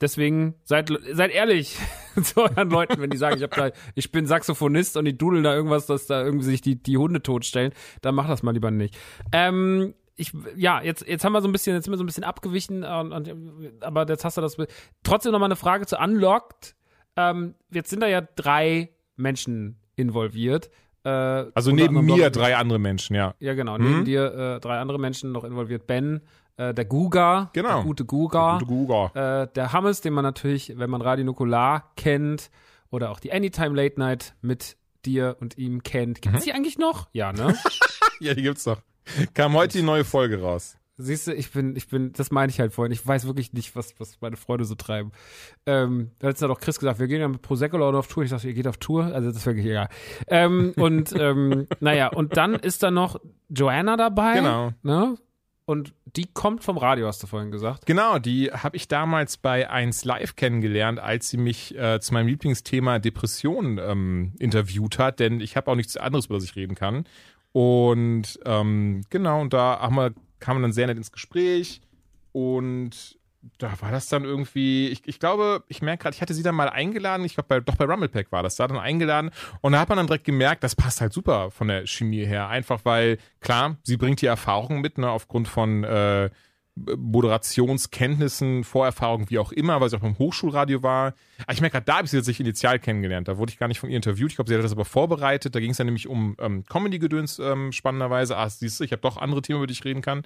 Deswegen 0.00 0.54
seid, 0.64 0.92
seid 1.12 1.30
ehrlich 1.30 1.78
zu 2.22 2.42
euren 2.42 2.70
Leuten, 2.70 3.00
wenn 3.00 3.10
die 3.10 3.16
sagen, 3.16 3.36
ich, 3.36 3.42
hab 3.42 3.54
da, 3.54 3.70
ich 3.94 4.12
bin 4.12 4.26
Saxophonist 4.26 4.96
und 4.96 5.06
die 5.06 5.16
dudeln 5.16 5.42
da 5.42 5.54
irgendwas, 5.54 5.86
dass 5.86 6.06
da 6.06 6.22
irgendwie 6.22 6.44
sich 6.44 6.60
die, 6.60 6.82
die 6.82 6.98
Hunde 6.98 7.22
totstellen, 7.22 7.72
dann 8.02 8.14
mach 8.14 8.28
das 8.28 8.42
mal 8.42 8.52
lieber 8.52 8.70
nicht. 8.70 8.96
Ähm, 9.32 9.94
ich, 10.16 10.32
ja, 10.56 10.82
jetzt, 10.82 11.06
jetzt 11.06 11.24
haben 11.24 11.32
wir 11.32 11.42
so 11.42 11.48
ein 11.48 11.52
bisschen, 11.52 11.74
jetzt 11.74 11.84
sind 11.84 11.92
wir 11.92 11.98
so 11.98 12.04
ein 12.04 12.06
bisschen 12.06 12.24
abgewichen, 12.24 12.84
und, 12.84 13.12
und, 13.12 13.82
aber 13.82 14.06
jetzt 14.08 14.24
hast 14.24 14.36
du 14.36 14.40
das. 14.40 14.56
Trotzdem 15.02 15.32
noch 15.32 15.38
mal 15.38 15.46
eine 15.46 15.56
Frage 15.56 15.86
zu 15.86 15.98
Unlocked. 15.98 16.74
Ähm, 17.16 17.54
jetzt 17.70 17.90
sind 17.90 18.00
da 18.00 18.06
ja 18.06 18.22
drei 18.22 18.90
Menschen 19.16 19.78
involviert. 19.94 20.70
Äh, 21.04 21.08
also 21.08 21.70
neben 21.70 22.04
mir 22.04 22.30
drei 22.30 22.56
andere 22.56 22.78
Menschen, 22.78 23.14
ja. 23.14 23.34
Ja, 23.38 23.54
genau. 23.54 23.78
Neben 23.78 24.00
mhm. 24.00 24.04
dir 24.04 24.56
äh, 24.56 24.60
drei 24.60 24.78
andere 24.78 24.98
Menschen 24.98 25.32
noch 25.32 25.44
involviert. 25.44 25.86
Ben, 25.86 26.22
äh, 26.56 26.74
der 26.74 26.84
Guga, 26.84 27.50
genau. 27.52 27.76
der 27.76 27.82
gute 27.82 28.04
Guga, 28.04 28.58
der, 28.58 28.66
gute 28.66 28.86
Guga. 28.86 29.42
Äh, 29.42 29.48
der 29.54 29.72
Hammes, 29.72 30.00
den 30.00 30.12
man 30.12 30.22
natürlich, 30.24 30.72
wenn 30.76 30.90
man 30.90 31.02
Radio 31.02 31.24
Nukular 31.24 31.92
kennt, 31.96 32.50
oder 32.90 33.10
auch 33.10 33.20
die 33.20 33.32
Anytime 33.32 33.74
Late 33.74 33.98
Night 33.98 34.34
mit 34.42 34.76
dir 35.04 35.36
und 35.40 35.58
ihm 35.58 35.82
kennt. 35.82 36.22
Gibt's 36.22 36.40
mhm. 36.40 36.44
die 36.44 36.52
eigentlich 36.52 36.78
noch? 36.78 37.08
Ja, 37.12 37.32
ne? 37.32 37.54
ja, 38.20 38.34
die 38.34 38.42
gibt's 38.42 38.64
doch. 38.64 38.80
Kam 39.34 39.54
heute 39.54 39.78
die 39.78 39.84
neue 39.84 40.04
Folge 40.04 40.40
raus. 40.40 40.76
Siehst 40.98 41.26
du, 41.26 41.34
ich 41.34 41.52
bin, 41.52 41.76
ich 41.76 41.88
bin, 41.88 42.12
das 42.12 42.30
meine 42.30 42.50
ich 42.50 42.58
halt 42.58 42.72
vorhin. 42.72 42.90
Ich 42.90 43.06
weiß 43.06 43.26
wirklich 43.26 43.52
nicht, 43.52 43.76
was, 43.76 43.94
was 44.00 44.18
meine 44.22 44.38
Freunde 44.38 44.64
so 44.64 44.74
treiben. 44.74 45.12
Ähm, 45.66 46.12
da 46.18 46.28
hat 46.28 46.40
ja 46.40 46.48
doch 46.48 46.58
Chris 46.58 46.78
gesagt, 46.78 46.98
wir 46.98 47.06
gehen 47.06 47.20
ja 47.20 47.28
mit 47.28 47.42
Prosecco 47.42 47.76
Lord 47.76 47.94
auf 47.94 48.08
Tour. 48.08 48.24
Ich 48.24 48.30
dachte, 48.30 48.48
ihr 48.48 48.54
geht 48.54 48.66
auf 48.66 48.78
Tour. 48.78 49.04
Also 49.04 49.28
das 49.28 49.36
ist 49.36 49.46
wirklich 49.46 49.66
egal. 49.66 49.88
Ähm, 50.28 50.72
und 50.76 51.14
ähm, 51.18 51.66
naja, 51.80 52.08
und 52.08 52.38
dann 52.38 52.54
ist 52.54 52.82
da 52.82 52.90
noch 52.90 53.20
Joanna 53.50 53.98
dabei. 53.98 54.36
Genau. 54.36 54.72
Ne? 54.82 55.18
Und 55.66 55.92
die 56.04 56.26
kommt 56.32 56.62
vom 56.62 56.78
Radio, 56.78 57.08
hast 57.08 57.24
du 57.24 57.26
vorhin 57.26 57.50
gesagt. 57.50 57.86
Genau, 57.86 58.20
die 58.20 58.52
habe 58.52 58.76
ich 58.76 58.86
damals 58.86 59.36
bei 59.36 59.68
1 59.68 60.04
Live 60.04 60.36
kennengelernt, 60.36 61.00
als 61.00 61.28
sie 61.28 61.38
mich 61.38 61.76
äh, 61.76 61.98
zu 62.00 62.14
meinem 62.14 62.28
Lieblingsthema 62.28 63.00
Depression 63.00 63.78
ähm, 63.78 64.32
interviewt 64.38 65.00
hat, 65.00 65.18
denn 65.18 65.40
ich 65.40 65.56
habe 65.56 65.68
auch 65.70 65.74
nichts 65.74 65.96
anderes, 65.96 66.26
über 66.26 66.36
das 66.36 66.44
ich 66.44 66.54
reden 66.54 66.76
kann. 66.76 67.04
Und 67.50 68.38
ähm, 68.44 69.02
genau, 69.10 69.40
und 69.40 69.52
da 69.52 69.80
haben 69.80 69.96
wir, 69.96 70.12
kamen 70.38 70.60
wir 70.60 70.62
dann 70.62 70.72
sehr 70.72 70.86
nett 70.86 70.98
ins 70.98 71.10
Gespräch 71.10 71.80
und 72.30 73.18
da 73.58 73.72
war 73.80 73.90
das 73.90 74.08
dann 74.08 74.24
irgendwie, 74.24 74.88
ich, 74.88 75.06
ich 75.06 75.18
glaube, 75.18 75.64
ich 75.68 75.82
merke 75.82 76.02
gerade, 76.02 76.14
ich 76.14 76.22
hatte 76.22 76.34
sie 76.34 76.42
dann 76.42 76.54
mal 76.54 76.68
eingeladen, 76.68 77.24
ich 77.24 77.34
glaube, 77.34 77.62
doch 77.62 77.76
bei 77.76 77.84
Rumblepack 77.84 78.32
war 78.32 78.42
das, 78.42 78.56
da 78.56 78.66
dann 78.66 78.78
eingeladen 78.78 79.30
und 79.60 79.72
da 79.72 79.80
hat 79.80 79.88
man 79.88 79.98
dann 79.98 80.06
direkt 80.06 80.24
gemerkt, 80.24 80.64
das 80.64 80.74
passt 80.74 81.00
halt 81.00 81.12
super 81.12 81.50
von 81.50 81.68
der 81.68 81.86
Chemie 81.86 82.24
her, 82.24 82.48
einfach 82.48 82.80
weil, 82.84 83.18
klar, 83.40 83.76
sie 83.82 83.96
bringt 83.96 84.20
die 84.20 84.26
Erfahrung 84.26 84.80
mit, 84.80 84.98
ne, 84.98 85.10
aufgrund 85.10 85.48
von 85.48 85.84
äh, 85.84 86.30
Moderationskenntnissen, 86.76 88.62
Vorerfahrungen, 88.62 89.30
wie 89.30 89.38
auch 89.38 89.50
immer, 89.50 89.80
weil 89.80 89.88
sie 89.88 89.96
auch 89.96 90.00
beim 90.00 90.18
Hochschulradio 90.18 90.82
war. 90.82 91.14
Aber 91.42 91.52
ich 91.52 91.60
merke 91.62 91.74
gerade, 91.74 91.86
da 91.86 91.96
habe 91.96 92.04
ich 92.04 92.10
sie 92.10 92.18
tatsächlich 92.18 92.46
initial 92.46 92.78
kennengelernt. 92.78 93.28
Da 93.28 93.38
wurde 93.38 93.50
ich 93.50 93.58
gar 93.58 93.66
nicht 93.66 93.80
von 93.80 93.88
ihr 93.88 93.96
interviewt. 93.96 94.30
Ich 94.30 94.36
glaube, 94.36 94.48
sie 94.48 94.56
hat 94.56 94.62
das 94.62 94.72
aber 94.72 94.84
vorbereitet. 94.84 95.54
Da 95.54 95.60
ging 95.60 95.70
es 95.70 95.78
dann 95.78 95.86
nämlich 95.86 96.06
um 96.06 96.36
ähm, 96.38 96.64
Comedy-Gedöns, 96.68 97.38
ähm, 97.38 97.72
spannenderweise. 97.72 98.36
Ah, 98.36 98.48
siehst 98.48 98.78
du, 98.78 98.84
ich 98.84 98.92
habe 98.92 99.00
doch 99.00 99.16
andere 99.16 99.40
Themen, 99.40 99.58
über 99.58 99.66
die 99.66 99.72
ich 99.72 99.84
reden 99.84 100.02
kann. 100.02 100.24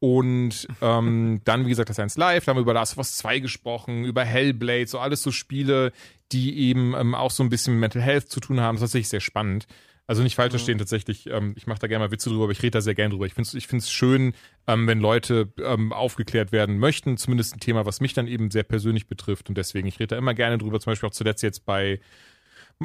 Und 0.00 0.66
ähm, 0.80 1.40
dann, 1.44 1.66
wie 1.66 1.70
gesagt, 1.70 1.88
das 1.88 2.00
1 2.00 2.16
Live. 2.16 2.44
Da 2.44 2.50
haben 2.50 2.56
wir 2.56 2.62
über 2.62 2.74
Last 2.74 2.94
of 2.94 2.98
Us 2.98 3.16
2 3.18 3.38
gesprochen, 3.38 4.04
über 4.04 4.24
Hellblade, 4.24 4.88
so 4.88 4.98
alles 4.98 5.22
so 5.22 5.30
Spiele, 5.30 5.92
die 6.32 6.58
eben 6.58 6.94
ähm, 6.94 7.14
auch 7.14 7.30
so 7.30 7.44
ein 7.44 7.48
bisschen 7.48 7.74
mit 7.74 7.80
Mental 7.80 8.02
Health 8.02 8.28
zu 8.28 8.40
tun 8.40 8.60
haben. 8.60 8.76
Das 8.76 8.82
ist 8.82 8.88
tatsächlich 8.88 9.08
sehr 9.08 9.20
spannend. 9.20 9.68
Also 10.06 10.22
nicht 10.22 10.34
falsch 10.34 10.50
verstehen, 10.50 10.78
tatsächlich, 10.78 11.28
ähm, 11.28 11.54
ich 11.56 11.66
mache 11.66 11.78
da 11.78 11.86
gerne 11.86 12.04
mal 12.04 12.10
Witze 12.10 12.28
drüber, 12.28 12.44
aber 12.44 12.52
ich 12.52 12.62
rede 12.62 12.72
da 12.72 12.80
sehr 12.80 12.94
gerne 12.94 13.10
drüber. 13.10 13.26
Ich 13.26 13.34
finde 13.34 13.48
es 13.48 13.54
ich 13.54 13.66
find's 13.66 13.90
schön, 13.90 14.34
ähm, 14.66 14.86
wenn 14.86 14.98
Leute 14.98 15.52
ähm, 15.62 15.92
aufgeklärt 15.92 16.50
werden 16.50 16.78
möchten, 16.78 17.16
zumindest 17.16 17.54
ein 17.54 17.60
Thema, 17.60 17.86
was 17.86 18.00
mich 18.00 18.12
dann 18.12 18.26
eben 18.26 18.50
sehr 18.50 18.64
persönlich 18.64 19.06
betrifft. 19.06 19.48
Und 19.48 19.56
deswegen, 19.56 19.86
ich 19.86 20.00
rede 20.00 20.08
da 20.08 20.18
immer 20.18 20.34
gerne 20.34 20.58
drüber, 20.58 20.80
zum 20.80 20.90
Beispiel 20.90 21.08
auch 21.08 21.12
zuletzt 21.12 21.42
jetzt 21.42 21.64
bei 21.64 22.00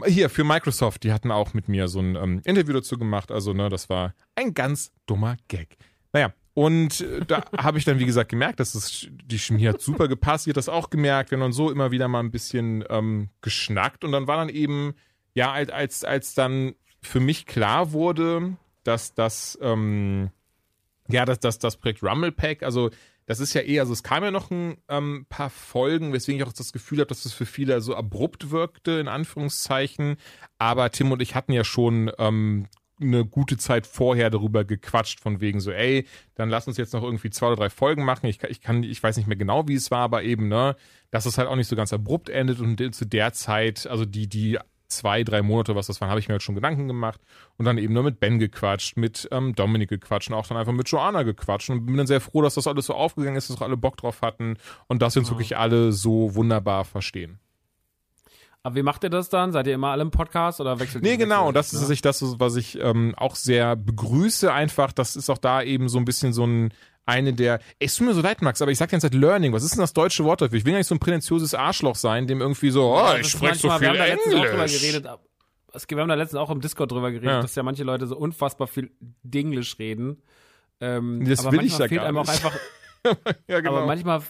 hier 0.05 0.29
für 0.29 0.43
Microsoft, 0.43 1.03
die 1.03 1.11
hatten 1.11 1.31
auch 1.31 1.53
mit 1.53 1.67
mir 1.67 1.87
so 1.87 1.99
ein 1.99 2.15
ähm, 2.15 2.41
Interview 2.43 2.73
dazu 2.73 2.97
gemacht. 2.97 3.31
Also, 3.31 3.53
ne, 3.53 3.69
das 3.69 3.89
war 3.89 4.13
ein 4.35 4.53
ganz 4.53 4.91
dummer 5.05 5.37
Gag. 5.47 5.77
Naja, 6.13 6.33
und 6.53 7.01
äh, 7.01 7.25
da 7.25 7.43
habe 7.57 7.77
ich 7.77 7.85
dann, 7.85 7.99
wie 7.99 8.05
gesagt, 8.05 8.29
gemerkt, 8.29 8.59
dass 8.59 8.75
es, 8.75 9.07
die 9.11 9.39
Chemie 9.39 9.67
hat 9.67 9.81
super 9.81 10.07
gepasst. 10.07 10.45
Sie 10.45 10.51
hat 10.51 10.57
das 10.57 10.69
auch 10.69 10.89
gemerkt, 10.89 11.31
wenn 11.31 11.39
man 11.39 11.51
so 11.51 11.71
immer 11.71 11.91
wieder 11.91 12.07
mal 12.07 12.19
ein 12.19 12.31
bisschen 12.31 12.83
ähm, 12.89 13.29
geschnackt. 13.41 14.03
Und 14.03 14.11
dann 14.11 14.27
war 14.27 14.37
dann 14.37 14.49
eben, 14.49 14.93
ja, 15.33 15.51
als, 15.51 15.69
als, 15.69 16.03
als 16.03 16.33
dann 16.33 16.75
für 17.07 17.19
mich 17.19 17.45
klar 17.45 17.91
wurde, 17.91 18.57
dass 18.83 19.13
das, 19.13 19.57
ähm, 19.61 20.29
ja, 21.09 21.25
dass, 21.25 21.39
dass 21.39 21.59
das 21.59 21.77
Projekt 21.77 22.03
Rumble 22.03 22.31
Pack, 22.31 22.63
also 22.63 22.89
das 23.27 23.41
ist 23.41 23.53
ja 23.53 23.61
eher, 23.61 23.81
also 23.81 23.91
es 23.91 24.03
kam 24.03 24.23
ja 24.23 24.31
noch 24.31 24.51
ein 24.51 24.77
ähm, 24.87 25.25
paar 25.27 25.49
Folgen, 25.49 26.13
weswegen 26.13 26.39
ich 26.39 26.47
auch 26.47 26.53
das 26.53 26.71
Gefühl 26.71 26.99
habe, 26.99 27.09
dass 27.09 27.25
es 27.25 27.33
für 27.33 27.45
viele 27.45 27.81
so 27.81 27.93
abrupt 27.93 28.51
wirkte, 28.51 28.91
in 28.91 29.09
Anführungszeichen. 29.09 30.15
Aber 30.57 30.89
Tim 30.91 31.11
und 31.11 31.21
ich 31.21 31.35
hatten 31.35 31.51
ja 31.51 31.65
schon 31.65 32.09
ähm, 32.19 32.67
eine 33.01 33.25
gute 33.25 33.57
Zeit 33.57 33.85
vorher 33.85 34.29
darüber 34.29 34.63
gequatscht, 34.63 35.19
von 35.19 35.41
wegen 35.41 35.59
so, 35.59 35.71
ey, 35.71 36.07
dann 36.35 36.49
lass 36.49 36.67
uns 36.67 36.77
jetzt 36.77 36.93
noch 36.93 37.03
irgendwie 37.03 37.29
zwei 37.29 37.47
oder 37.47 37.57
drei 37.57 37.69
Folgen 37.69 38.05
machen. 38.05 38.27
Ich, 38.27 38.41
ich 38.43 38.61
kann, 38.61 38.81
ich 38.83 39.03
weiß 39.03 39.17
nicht 39.17 39.27
mehr 39.27 39.37
genau, 39.37 39.67
wie 39.67 39.75
es 39.75 39.91
war, 39.91 39.99
aber 39.99 40.23
eben, 40.23 40.47
ne, 40.47 40.77
dass 41.11 41.25
es 41.25 41.37
halt 41.37 41.49
auch 41.49 41.57
nicht 41.57 41.67
so 41.67 41.75
ganz 41.75 41.91
abrupt 41.91 42.29
endet 42.29 42.61
und 42.61 42.95
zu 42.95 43.05
der 43.05 43.33
Zeit, 43.33 43.87
also 43.87 44.05
die, 44.05 44.27
die 44.27 44.57
zwei, 44.87 45.23
drei 45.23 45.41
Monate, 45.41 45.75
was 45.75 45.87
das 45.87 45.99
waren, 46.01 46.09
habe 46.09 46.19
ich 46.19 46.27
mir 46.27 46.33
halt 46.33 46.43
schon 46.43 46.55
Gedanken 46.55 46.87
gemacht 46.87 47.21
und 47.57 47.65
dann 47.65 47.77
eben 47.77 47.93
nur 47.93 48.03
mit 48.03 48.19
Ben 48.19 48.39
gequatscht, 48.39 48.97
mit 48.97 49.27
ähm, 49.31 49.53
Dominik 49.53 49.89
gequatscht 49.89 50.29
und 50.29 50.35
auch 50.35 50.47
dann 50.47 50.57
einfach 50.57 50.73
mit 50.73 50.89
Joanna 50.89 51.23
gequatscht 51.23 51.69
und 51.69 51.85
bin 51.85 51.97
dann 51.97 52.07
sehr 52.07 52.21
froh, 52.21 52.41
dass 52.41 52.55
das 52.55 52.67
alles 52.67 52.85
so 52.85 52.93
aufgegangen 52.93 53.35
ist, 53.35 53.49
dass 53.49 53.57
auch 53.57 53.61
alle 53.61 53.77
Bock 53.77 53.97
drauf 53.97 54.21
hatten 54.21 54.57
und 54.87 55.01
dass 55.01 55.15
wir 55.15 55.21
uns 55.21 55.29
wirklich 55.29 55.57
alle 55.57 55.91
so 55.91 56.35
wunderbar 56.35 56.85
verstehen. 56.85 57.39
Aber 58.63 58.75
wie 58.75 58.83
macht 58.83 59.03
ihr 59.03 59.09
das 59.09 59.29
dann? 59.29 59.53
Seid 59.53 59.67
ihr 59.67 59.75
immer 59.75 59.89
alle 59.89 60.01
im 60.01 60.11
Podcast 60.11 60.59
oder 60.59 60.79
wechselt 60.79 61.03
ihr? 61.03 61.11
Nee, 61.11 61.17
genau. 61.17 61.47
Und 61.47 61.53
das 61.53 61.71
ist 61.71 61.89
ja? 61.89 61.95
das, 62.01 62.21
was 62.37 62.55
ich 62.57 62.77
ähm, 62.79 63.13
auch 63.15 63.35
sehr 63.35 63.77
begrüße 63.77 64.51
einfach. 64.51 64.91
Das 64.91 65.15
ist 65.15 65.29
auch 65.29 65.37
da 65.37 65.61
eben 65.61 65.87
so 65.87 65.97
ein 65.99 66.05
bisschen 66.05 66.33
so 66.33 66.45
ein 66.45 66.73
eine 67.07 67.33
der, 67.33 67.59
es 67.79 67.95
tut 67.95 68.07
mir 68.07 68.13
so 68.13 68.21
leid, 68.21 68.41
Max, 68.41 68.61
aber 68.61 68.71
ich 68.71 68.77
sag 68.77 68.89
die 68.89 68.91
ganze 68.91 69.09
Zeit 69.09 69.19
Learning. 69.19 69.53
Was 69.53 69.63
ist 69.63 69.71
denn 69.71 69.81
das 69.81 69.93
deutsche 69.93 70.23
Wort 70.25 70.41
dafür? 70.41 70.57
Ich 70.57 70.65
will 70.65 70.73
ja 70.73 70.79
nicht 70.79 70.87
so 70.87 70.95
ein 70.95 70.99
prätentiöses 70.99 71.53
Arschloch 71.53 71.95
sein, 71.95 72.27
dem 72.27 72.41
irgendwie 72.41 72.69
so, 72.69 72.93
oh, 72.93 73.15
ich 73.19 73.29
spreche 73.29 73.55
so 73.55 73.69
viel 73.71 73.81
wir 73.81 73.89
haben 73.89 73.97
Englisch. 73.97 74.51
Da 74.51 74.65
geredet, 74.65 75.05
wir 75.89 75.97
haben 76.01 76.09
da 76.09 76.15
letztens 76.15 76.39
auch 76.39 76.49
im 76.49 76.61
Discord 76.61 76.91
drüber 76.91 77.11
geredet, 77.11 77.29
ja. 77.29 77.41
dass 77.41 77.55
ja 77.55 77.63
manche 77.63 77.83
Leute 77.83 78.07
so 78.07 78.17
unfassbar 78.17 78.67
viel 78.67 78.91
Dinglisch 79.23 79.79
reden. 79.79 80.21
Ähm, 80.79 81.25
das 81.25 81.45
aber 81.45 81.57
will 81.57 81.65
ich 81.65 81.77
ja 81.77 81.87
fehlt 81.87 82.01
gar 82.01 82.07
einem 82.07 82.17
nicht. 82.17 82.29
auch 82.29 82.33
einfach. 82.33 82.59
ja, 83.47 83.61
genau. 83.61 83.77
Aber 83.77 83.85
manchmal 83.85 84.21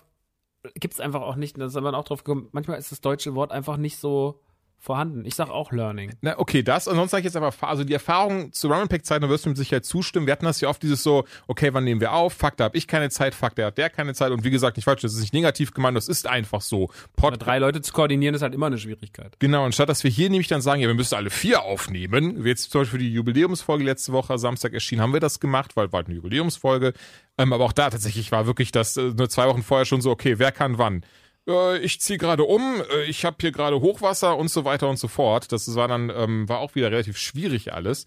gibt 0.75 0.93
es 0.93 0.99
einfach 0.99 1.21
auch 1.21 1.35
nicht, 1.35 1.57
da 1.59 1.65
ist 1.65 1.75
man 1.75 1.95
auch 1.95 2.05
drauf 2.05 2.23
gekommen, 2.23 2.49
manchmal 2.51 2.77
ist 2.77 2.91
das 2.91 3.01
deutsche 3.01 3.35
Wort 3.35 3.51
einfach 3.51 3.77
nicht 3.77 3.97
so 3.97 4.41
vorhanden. 4.79 5.25
Ich 5.25 5.35
sag 5.35 5.49
auch 5.49 5.71
Learning. 5.71 6.13
Na, 6.21 6.37
okay, 6.37 6.63
das. 6.63 6.87
Ansonsten 6.87 7.11
sage 7.11 7.21
ich 7.21 7.25
jetzt 7.25 7.35
einfach, 7.35 7.67
also 7.67 7.83
die 7.83 7.93
Erfahrung 7.93 8.53
zu 8.53 8.69
Run 8.69 8.87
Pack 8.87 9.05
Zeiten, 9.05 9.23
da 9.23 9.29
wirst 9.29 9.45
du 9.45 9.49
mit 9.49 9.57
Sicherheit 9.57 9.85
zustimmen. 9.85 10.27
Wir 10.27 10.31
hatten 10.31 10.45
das 10.45 10.61
ja 10.61 10.69
oft 10.69 10.81
dieses 10.81 11.03
so, 11.03 11.25
okay, 11.47 11.73
wann 11.73 11.83
nehmen 11.83 11.99
wir 11.99 12.13
auf? 12.13 12.33
Fuck, 12.33 12.57
da 12.57 12.65
habe 12.65 12.77
ich 12.77 12.87
keine 12.87 13.09
Zeit, 13.09 13.35
fuck, 13.35 13.55
der 13.55 13.67
hat 13.67 13.77
der 13.77 13.89
keine 13.89 14.13
Zeit. 14.13 14.31
Und 14.31 14.43
wie 14.43 14.51
gesagt, 14.51 14.77
nicht 14.77 14.85
falsch, 14.85 15.01
das 15.01 15.13
ist 15.13 15.21
nicht 15.21 15.33
negativ 15.33 15.73
gemeint, 15.73 15.97
das 15.97 16.07
ist 16.07 16.27
einfach 16.27 16.61
so. 16.61 16.89
Pod 17.15 17.35
drei 17.39 17.59
Leute 17.59 17.81
zu 17.81 17.91
koordinieren 17.91 18.35
ist 18.35 18.41
halt 18.41 18.53
immer 18.53 18.67
eine 18.67 18.77
Schwierigkeit. 18.77 19.35
Genau, 19.39 19.65
und 19.65 19.73
statt 19.73 19.89
dass 19.89 20.03
wir 20.03 20.11
hier 20.11 20.29
nämlich 20.29 20.47
dann 20.47 20.61
sagen, 20.61 20.81
ja, 20.81 20.87
wir 20.87 20.95
müssen 20.95 21.15
alle 21.15 21.29
vier 21.29 21.63
aufnehmen, 21.63 22.43
wie 22.43 22.49
jetzt 22.49 22.71
zum 22.71 22.81
Beispiel 22.81 22.99
die 22.99 23.13
Jubiläumsfolge 23.13 23.83
letzte 23.83 24.13
Woche 24.13 24.37
Samstag 24.37 24.73
erschienen, 24.73 25.01
haben 25.01 25.13
wir 25.13 25.19
das 25.19 25.39
gemacht, 25.39 25.75
weil 25.75 25.91
war 25.91 25.99
halt 25.99 26.07
eine 26.07 26.15
Jubiläumsfolge. 26.15 26.93
Ähm, 27.37 27.53
aber 27.53 27.65
auch 27.65 27.73
da 27.73 27.89
tatsächlich 27.89 28.31
war 28.31 28.47
wirklich 28.47 28.71
das 28.71 28.97
äh, 28.97 29.13
nur 29.15 29.29
zwei 29.29 29.47
Wochen 29.47 29.63
vorher 29.63 29.85
schon 29.85 30.01
so, 30.01 30.11
okay, 30.11 30.39
wer 30.39 30.51
kann 30.51 30.77
wann? 30.77 31.03
Äh, 31.47 31.77
ich 31.79 32.01
ziehe 32.01 32.19
gerade 32.19 32.43
um, 32.43 32.81
äh, 32.91 33.03
ich 33.03 33.25
habe 33.25 33.37
hier 33.41 33.51
gerade 33.51 33.81
Hochwasser 33.81 34.37
und 34.37 34.49
so 34.49 34.65
weiter 34.65 34.89
und 34.89 34.99
so 34.99 35.07
fort. 35.07 35.51
Das 35.51 35.73
war 35.75 35.87
dann, 35.87 36.11
ähm, 36.15 36.47
war 36.49 36.59
auch 36.59 36.75
wieder 36.75 36.91
relativ 36.91 37.17
schwierig 37.17 37.73
alles. 37.73 38.05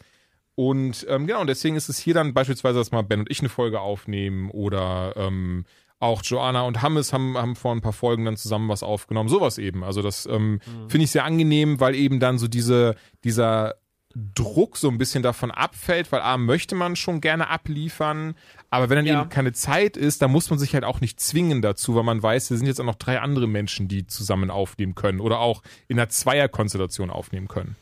Und 0.55 1.07
ähm, 1.09 1.27
genau, 1.27 1.41
und 1.41 1.47
deswegen 1.47 1.77
ist 1.77 1.89
es 1.89 1.99
hier 1.99 2.15
dann 2.15 2.35
beispielsweise, 2.35 2.79
dass 2.79 2.93
mal 2.93 3.03
Ben 3.03 3.21
und 3.21 3.31
ich 3.31 3.41
eine 3.41 3.49
Folge 3.49 3.81
aufnehmen 3.81 4.51
oder 4.51 5.15
ähm, 5.17 5.65
auch 6.01 6.23
Joanna 6.23 6.63
und 6.63 6.83
Hammes 6.83 7.13
haben, 7.13 7.37
haben 7.37 7.57
vor 7.57 7.73
ein 7.73 7.83
paar 7.83 7.93
Folgen 7.93 8.25
dann 8.25 8.37
zusammen 8.37 8.69
was 8.69 8.83
aufgenommen. 8.83 9.29
Sowas 9.29 9.59
eben. 9.59 9.85
Also 9.85 10.03
das 10.03 10.27
ähm, 10.27 10.53
mhm. 10.53 10.91
finde 10.91 11.05
ich 11.05 11.11
sehr 11.11 11.25
angenehm, 11.25 11.79
weil 11.81 11.95
eben 11.95 12.21
dann 12.21 12.39
so 12.39 12.49
diese, 12.49 12.95
dieser 13.23 13.75
Druck 14.15 14.77
so 14.77 14.89
ein 14.89 14.99
bisschen 14.99 15.23
davon 15.23 15.51
abfällt, 15.51 16.11
weil 16.11 16.21
A, 16.21 16.37
möchte 16.37 16.75
man 16.75 16.97
schon 16.97 17.21
gerne 17.21 17.49
abliefern, 17.49 18.35
aber 18.69 18.91
wenn 18.91 18.97
dann 18.97 19.07
ja. 19.07 19.21
eben 19.21 19.31
keine 19.31 19.53
Zeit 19.53 19.97
ist, 19.97 20.21
dann 20.23 20.33
muss 20.33 20.51
man 20.51 20.59
sich 20.59 20.75
halt 20.75 20.85
auch 20.85 21.01
nicht 21.01 21.21
zwingen 21.21 21.63
dazu, 21.63 21.95
weil 21.95 22.03
man 22.03 22.23
weiß, 22.23 22.51
wir 22.51 22.57
sind 22.57 22.67
jetzt 22.67 22.81
auch 22.81 22.85
noch 22.85 22.97
drei 22.97 23.21
andere 23.21 23.47
Menschen, 23.47 23.87
die 23.87 24.07
zusammen 24.07 24.51
aufnehmen 24.51 24.95
können 24.95 25.21
oder 25.21 25.39
auch 25.39 25.63
in 25.87 25.99
einer 25.99 26.09
Zweierkonstellation 26.09 27.11
aufnehmen 27.11 27.47
können. 27.47 27.77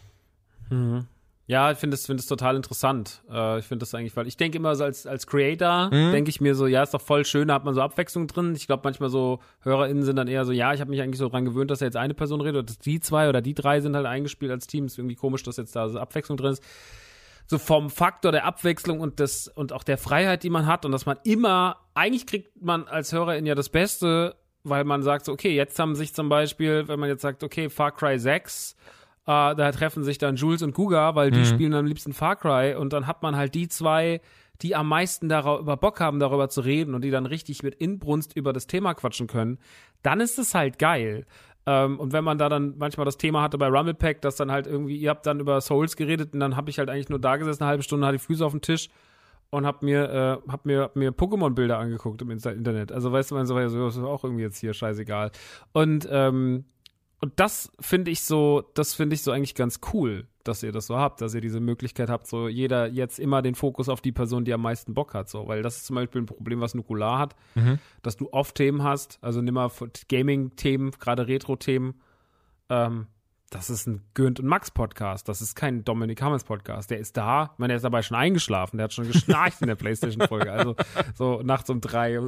Mhm. 0.70 1.06
Ja, 1.48 1.72
ich 1.72 1.78
finde 1.78 1.94
es 1.94 2.04
find 2.04 2.28
total 2.28 2.56
interessant. 2.56 3.22
Äh, 3.32 3.60
ich 3.60 3.64
finde 3.64 3.80
das 3.80 3.94
eigentlich, 3.94 4.14
weil 4.16 4.26
ich 4.26 4.36
denke 4.36 4.58
immer 4.58 4.76
so 4.76 4.84
als, 4.84 5.06
als 5.06 5.26
Creator, 5.26 5.86
mhm. 5.86 6.12
denke 6.12 6.28
ich 6.28 6.42
mir 6.42 6.54
so, 6.54 6.66
ja, 6.66 6.82
ist 6.82 6.92
doch 6.92 7.00
voll 7.00 7.24
schön, 7.24 7.48
da 7.48 7.54
hat 7.54 7.64
man 7.64 7.72
so 7.72 7.80
Abwechslung 7.80 8.26
drin. 8.26 8.54
Ich 8.54 8.66
glaube, 8.66 8.82
manchmal 8.84 9.08
so 9.08 9.40
HörerInnen 9.62 10.02
sind 10.02 10.16
dann 10.16 10.28
eher 10.28 10.44
so, 10.44 10.52
ja, 10.52 10.74
ich 10.74 10.80
habe 10.82 10.90
mich 10.90 11.00
eigentlich 11.00 11.18
so 11.18 11.30
dran 11.30 11.46
gewöhnt, 11.46 11.70
dass 11.70 11.78
da 11.78 11.86
jetzt 11.86 11.96
eine 11.96 12.12
Person 12.12 12.42
redet, 12.42 12.56
oder 12.56 12.62
dass 12.64 12.78
die 12.78 13.00
zwei 13.00 13.30
oder 13.30 13.40
die 13.40 13.54
drei 13.54 13.80
sind 13.80 13.96
halt 13.96 14.04
eingespielt 14.04 14.52
als 14.52 14.66
Team. 14.66 14.84
Ist 14.84 14.98
irgendwie 14.98 15.14
komisch, 15.14 15.42
dass 15.42 15.56
jetzt 15.56 15.74
da 15.74 15.88
so 15.88 15.98
Abwechslung 15.98 16.36
drin 16.36 16.52
ist. 16.52 16.62
So 17.46 17.56
vom 17.56 17.88
Faktor 17.88 18.30
der 18.30 18.44
Abwechslung 18.44 19.00
und 19.00 19.18
des, 19.18 19.48
und 19.48 19.72
auch 19.72 19.84
der 19.84 19.96
Freiheit, 19.96 20.42
die 20.42 20.50
man 20.50 20.66
hat 20.66 20.84
und 20.84 20.92
dass 20.92 21.06
man 21.06 21.16
immer, 21.24 21.78
eigentlich 21.94 22.26
kriegt 22.26 22.62
man 22.62 22.86
als 22.86 23.10
HörerIn 23.12 23.46
ja 23.46 23.54
das 23.54 23.70
Beste, 23.70 24.36
weil 24.64 24.84
man 24.84 25.02
sagt 25.02 25.24
so, 25.24 25.32
okay, 25.32 25.56
jetzt 25.56 25.78
haben 25.78 25.94
sich 25.94 26.12
zum 26.12 26.28
Beispiel, 26.28 26.88
wenn 26.88 27.00
man 27.00 27.08
jetzt 27.08 27.22
sagt, 27.22 27.42
okay, 27.42 27.70
Far 27.70 27.92
Cry 27.92 28.18
6 28.18 28.76
Uh, 29.28 29.52
da 29.52 29.72
treffen 29.72 30.04
sich 30.04 30.16
dann 30.16 30.36
Jules 30.36 30.62
und 30.62 30.72
Guga, 30.72 31.14
weil 31.14 31.30
die 31.30 31.40
mhm. 31.40 31.44
spielen 31.44 31.74
am 31.74 31.84
liebsten 31.84 32.14
Far 32.14 32.34
Cry 32.36 32.74
und 32.74 32.94
dann 32.94 33.06
hat 33.06 33.22
man 33.22 33.36
halt 33.36 33.54
die 33.54 33.68
zwei, 33.68 34.22
die 34.62 34.74
am 34.74 34.88
meisten 34.88 35.28
darüber 35.28 35.76
Bock 35.76 36.00
haben, 36.00 36.18
darüber 36.18 36.48
zu 36.48 36.62
reden 36.62 36.94
und 36.94 37.02
die 37.04 37.10
dann 37.10 37.26
richtig 37.26 37.62
mit 37.62 37.74
Inbrunst 37.74 38.34
über 38.34 38.54
das 38.54 38.66
Thema 38.66 38.94
quatschen 38.94 39.26
können. 39.26 39.58
Dann 40.02 40.20
ist 40.20 40.38
es 40.38 40.54
halt 40.54 40.78
geil. 40.78 41.26
Ähm, 41.66 42.00
und 42.00 42.14
wenn 42.14 42.24
man 42.24 42.38
da 42.38 42.48
dann 42.48 42.78
manchmal 42.78 43.04
das 43.04 43.18
Thema 43.18 43.42
hatte 43.42 43.58
bei 43.58 43.68
Rumble 43.68 43.92
Pack, 43.92 44.22
dass 44.22 44.36
dann 44.36 44.50
halt 44.50 44.66
irgendwie, 44.66 44.96
ihr 44.96 45.10
habt 45.10 45.26
dann 45.26 45.40
über 45.40 45.60
Souls 45.60 45.96
geredet 45.96 46.32
und 46.32 46.40
dann 46.40 46.56
habe 46.56 46.70
ich 46.70 46.78
halt 46.78 46.88
eigentlich 46.88 47.10
nur 47.10 47.18
da 47.18 47.36
gesessen, 47.36 47.64
eine 47.64 47.68
halbe 47.68 47.82
Stunde, 47.82 48.06
hatte 48.06 48.16
die 48.16 48.24
Füße 48.24 48.46
auf 48.46 48.52
dem 48.52 48.62
Tisch 48.62 48.88
und 49.50 49.66
hab 49.66 49.82
mir, 49.82 50.40
äh, 50.48 50.50
hab 50.50 50.64
mir, 50.64 50.84
hab 50.84 50.96
mir 50.96 51.10
Pokémon-Bilder 51.10 51.78
angeguckt 51.78 52.22
im 52.22 52.30
Internet. 52.30 52.92
Also 52.92 53.12
weißt 53.12 53.30
du, 53.30 53.34
man 53.34 53.44
so, 53.44 53.68
so 53.68 53.88
ist 53.88 53.98
auch 53.98 54.24
irgendwie 54.24 54.44
jetzt 54.44 54.58
hier 54.58 54.72
scheißegal. 54.72 55.32
Und 55.72 56.08
ähm, 56.10 56.64
und 57.20 57.32
das 57.36 57.72
finde 57.80 58.10
ich 58.10 58.22
so, 58.22 58.70
das 58.74 58.94
finde 58.94 59.14
ich 59.14 59.22
so 59.22 59.32
eigentlich 59.32 59.54
ganz 59.54 59.80
cool, 59.92 60.28
dass 60.44 60.62
ihr 60.62 60.72
das 60.72 60.86
so 60.86 60.96
habt, 60.96 61.20
dass 61.20 61.34
ihr 61.34 61.40
diese 61.40 61.60
Möglichkeit 61.60 62.08
habt, 62.08 62.26
so 62.26 62.48
jeder 62.48 62.86
jetzt 62.86 63.18
immer 63.18 63.42
den 63.42 63.54
Fokus 63.54 63.88
auf 63.88 64.00
die 64.00 64.12
Person, 64.12 64.44
die 64.44 64.52
am 64.54 64.62
meisten 64.62 64.94
Bock 64.94 65.14
hat, 65.14 65.28
so, 65.28 65.48
weil 65.48 65.62
das 65.62 65.78
ist 65.78 65.86
zum 65.86 65.96
Beispiel 65.96 66.22
ein 66.22 66.26
Problem, 66.26 66.60
was 66.60 66.74
Nukular 66.74 67.18
hat, 67.18 67.36
mhm. 67.54 67.78
dass 68.02 68.16
du 68.16 68.32
oft 68.32 68.54
Themen 68.54 68.82
hast, 68.82 69.18
also 69.20 69.42
nimm 69.42 69.54
mal 69.54 69.70
Gaming-Themen, 70.08 70.92
gerade 70.92 71.26
Retro-Themen, 71.26 72.00
ähm, 72.68 73.08
das 73.50 73.70
ist 73.70 73.86
ein 73.86 74.02
Günd 74.12 74.40
und 74.40 74.46
Max 74.46 74.70
Podcast. 74.70 75.26
Das 75.28 75.40
ist 75.40 75.54
kein 75.54 75.82
Dominik 75.82 76.20
Hammers 76.20 76.44
Podcast. 76.44 76.90
Der 76.90 76.98
ist 76.98 77.16
da. 77.16 77.52
Ich 77.54 77.58
meine, 77.58 77.68
der 77.68 77.76
ist 77.76 77.82
dabei 77.82 78.02
schon 78.02 78.16
eingeschlafen. 78.16 78.76
Der 78.76 78.84
hat 78.84 78.92
schon 78.92 79.06
geschnarcht 79.06 79.62
in 79.62 79.68
der 79.68 79.74
Playstation-Folge. 79.74 80.52
Also 80.52 80.76
so 81.14 81.40
nachts 81.42 81.70
um 81.70 81.80
drei. 81.80 82.20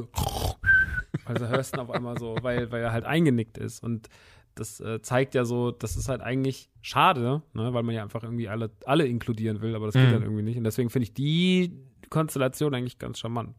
Also 1.25 1.47
hörst 1.47 1.75
du 1.75 1.81
auf 1.81 1.91
einmal 1.91 2.17
so, 2.17 2.35
weil, 2.41 2.71
weil 2.71 2.81
er 2.81 2.91
halt 2.91 3.05
eingenickt 3.05 3.59
ist. 3.59 3.83
Und 3.83 4.09
das 4.55 4.79
äh, 4.79 5.01
zeigt 5.01 5.33
ja 5.35 5.45
so, 5.45 5.71
das 5.71 5.95
ist 5.95 6.09
halt 6.09 6.21
eigentlich 6.21 6.69
schade, 6.81 7.41
ne? 7.53 7.73
weil 7.73 7.83
man 7.83 7.95
ja 7.95 8.03
einfach 8.03 8.23
irgendwie 8.23 8.49
alle, 8.49 8.71
alle 8.85 9.05
inkludieren 9.07 9.61
will, 9.61 9.75
aber 9.75 9.85
das 9.87 9.95
geht 9.95 10.07
Mhm. 10.07 10.11
dann 10.11 10.23
irgendwie 10.23 10.43
nicht. 10.43 10.57
Und 10.57 10.63
deswegen 10.63 10.89
finde 10.89 11.03
ich 11.03 11.13
die 11.13 11.73
Konstellation 12.09 12.73
eigentlich 12.73 12.99
ganz 12.99 13.19
charmant. 13.19 13.55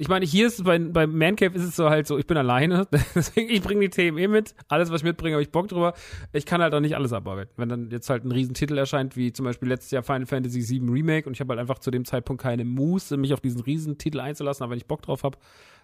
Ich 0.00 0.08
meine, 0.08 0.24
hier 0.24 0.46
ist 0.46 0.60
es 0.60 0.64
bei, 0.64 0.78
bei 0.78 1.08
Man 1.08 1.34
Cave 1.34 1.56
ist 1.56 1.64
es 1.64 1.74
so 1.74 1.90
halt 1.90 2.06
so, 2.06 2.18
ich 2.18 2.26
bin 2.28 2.36
alleine, 2.36 2.86
deswegen 3.14 3.50
ich 3.50 3.60
bringe 3.60 3.80
die 3.80 3.90
Themen 3.90 4.16
eh 4.16 4.28
mit. 4.28 4.54
Alles, 4.68 4.92
was 4.92 5.00
ich 5.00 5.04
mitbringe, 5.04 5.34
habe 5.34 5.42
ich 5.42 5.50
Bock 5.50 5.66
drüber. 5.66 5.92
Ich 6.32 6.46
kann 6.46 6.62
halt 6.62 6.72
auch 6.72 6.78
nicht 6.80 6.94
alles 6.94 7.12
abarbeiten. 7.12 7.52
Wenn 7.56 7.68
dann 7.68 7.90
jetzt 7.90 8.08
halt 8.08 8.24
ein 8.24 8.30
Riesentitel 8.30 8.78
erscheint, 8.78 9.16
wie 9.16 9.32
zum 9.32 9.44
Beispiel 9.44 9.68
letztes 9.68 9.90
Jahr 9.90 10.04
Final 10.04 10.26
Fantasy 10.26 10.68
VII 10.68 10.88
Remake 10.88 11.26
und 11.26 11.32
ich 11.32 11.40
habe 11.40 11.50
halt 11.50 11.60
einfach 11.60 11.80
zu 11.80 11.90
dem 11.90 12.04
Zeitpunkt 12.04 12.40
keine 12.40 12.64
Muße, 12.64 13.16
mich 13.16 13.34
auf 13.34 13.40
diesen 13.40 13.60
Riesentitel 13.60 14.20
einzulassen, 14.20 14.62
aber 14.62 14.70
wenn 14.70 14.78
ich 14.78 14.86
Bock 14.86 15.02
drauf 15.02 15.24
habe, 15.24 15.36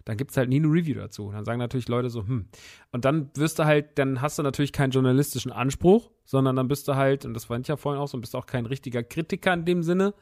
dann 0.04 0.16
gibt's 0.16 0.36
halt 0.36 0.48
nie 0.48 0.56
eine 0.56 0.68
Review 0.68 0.94
dazu. 0.94 1.26
Und 1.26 1.34
dann 1.34 1.44
sagen 1.44 1.58
natürlich 1.58 1.88
Leute 1.88 2.08
so, 2.08 2.24
hm. 2.24 2.46
Und 2.92 3.04
dann 3.04 3.30
wirst 3.34 3.58
du 3.58 3.64
halt, 3.64 3.98
dann 3.98 4.20
hast 4.20 4.38
du 4.38 4.44
natürlich 4.44 4.72
keinen 4.72 4.90
journalistischen 4.92 5.50
Anspruch, 5.50 6.12
sondern 6.24 6.54
dann 6.54 6.68
bist 6.68 6.86
du 6.86 6.94
halt, 6.94 7.24
und 7.24 7.34
das 7.34 7.46
fand 7.46 7.64
ich 7.64 7.68
ja 7.68 7.76
vorhin 7.76 8.00
auch 8.00 8.06
so, 8.06 8.18
bist 8.18 8.34
du 8.34 8.38
auch 8.38 8.46
kein 8.46 8.66
richtiger 8.66 9.02
Kritiker 9.02 9.52
in 9.54 9.64
dem 9.64 9.82
Sinne, 9.82 10.14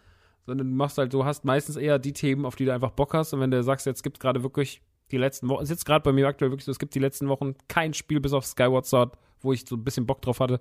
sondern 0.47 0.69
du 0.69 0.75
machst 0.75 0.99
halt, 0.99 1.13
du 1.13 1.25
hast 1.25 1.45
meistens 1.45 1.77
eher 1.77 1.99
die 1.99 2.13
Themen, 2.13 2.45
auf 2.45 2.57
die 2.57 2.65
du 2.65 2.75
einfach 2.75 2.91
Bock 2.91 3.15
hast. 3.15 3.33
Und 3.33 3.41
wenn 3.41 3.51
du 3.51 3.63
sagst, 3.63 3.87
jetzt 3.87 4.03
gibt's 4.03 4.21
gerade 4.21 4.43
wirklich 4.43 4.83
die 5.11 5.19
letzten 5.19 5.49
Wochen, 5.49 5.63
ist 5.63 5.71
jetzt 5.71 5.85
gerade 5.85 6.03
bei 6.03 6.13
mir 6.13 6.27
aktuell 6.27 6.51
wirklich 6.51 6.65
so, 6.65 6.73
es 6.73 6.79
gibt 6.79 6.95
die 6.95 7.01
letzten 7.01 7.29
Wochen 7.29 7.55
kein 7.69 7.95
Spiel 7.95 8.21
bis 8.21 8.33
auf 8.33 8.45
Skyward 8.47 8.87
Sword, 8.87 9.17
wo 9.41 9.53
ich 9.53 9.65
so 9.67 9.77
ein 9.77 9.85
bisschen 9.85 10.07
Bock 10.07 10.23
drauf 10.23 10.41
hatte, 10.41 10.61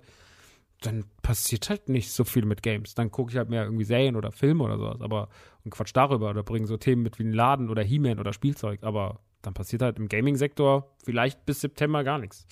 dann 0.82 1.04
passiert 1.22 1.70
halt 1.70 1.88
nicht 1.88 2.10
so 2.10 2.24
viel 2.24 2.44
mit 2.44 2.62
Games. 2.62 2.94
Dann 2.94 3.10
gucke 3.10 3.30
ich 3.30 3.38
halt 3.38 3.48
mehr 3.48 3.64
irgendwie 3.64 3.84
Serien 3.84 4.16
oder 4.16 4.32
Filme 4.32 4.64
oder 4.64 4.78
sowas, 4.78 5.00
aber 5.00 5.28
und 5.64 5.70
Quatsch 5.70 5.92
darüber 5.94 6.30
oder 6.30 6.42
bringe 6.42 6.66
so 6.66 6.76
Themen 6.76 7.02
mit 7.02 7.18
wie 7.18 7.24
ein 7.24 7.32
Laden 7.32 7.70
oder 7.70 7.82
He-Man 7.82 8.18
oder 8.18 8.32
Spielzeug, 8.32 8.82
aber 8.82 9.20
dann 9.42 9.54
passiert 9.54 9.82
halt 9.82 9.98
im 9.98 10.08
Gaming-Sektor 10.08 10.88
vielleicht 11.04 11.44
bis 11.46 11.60
September 11.60 12.04
gar 12.04 12.18
nichts. 12.18 12.46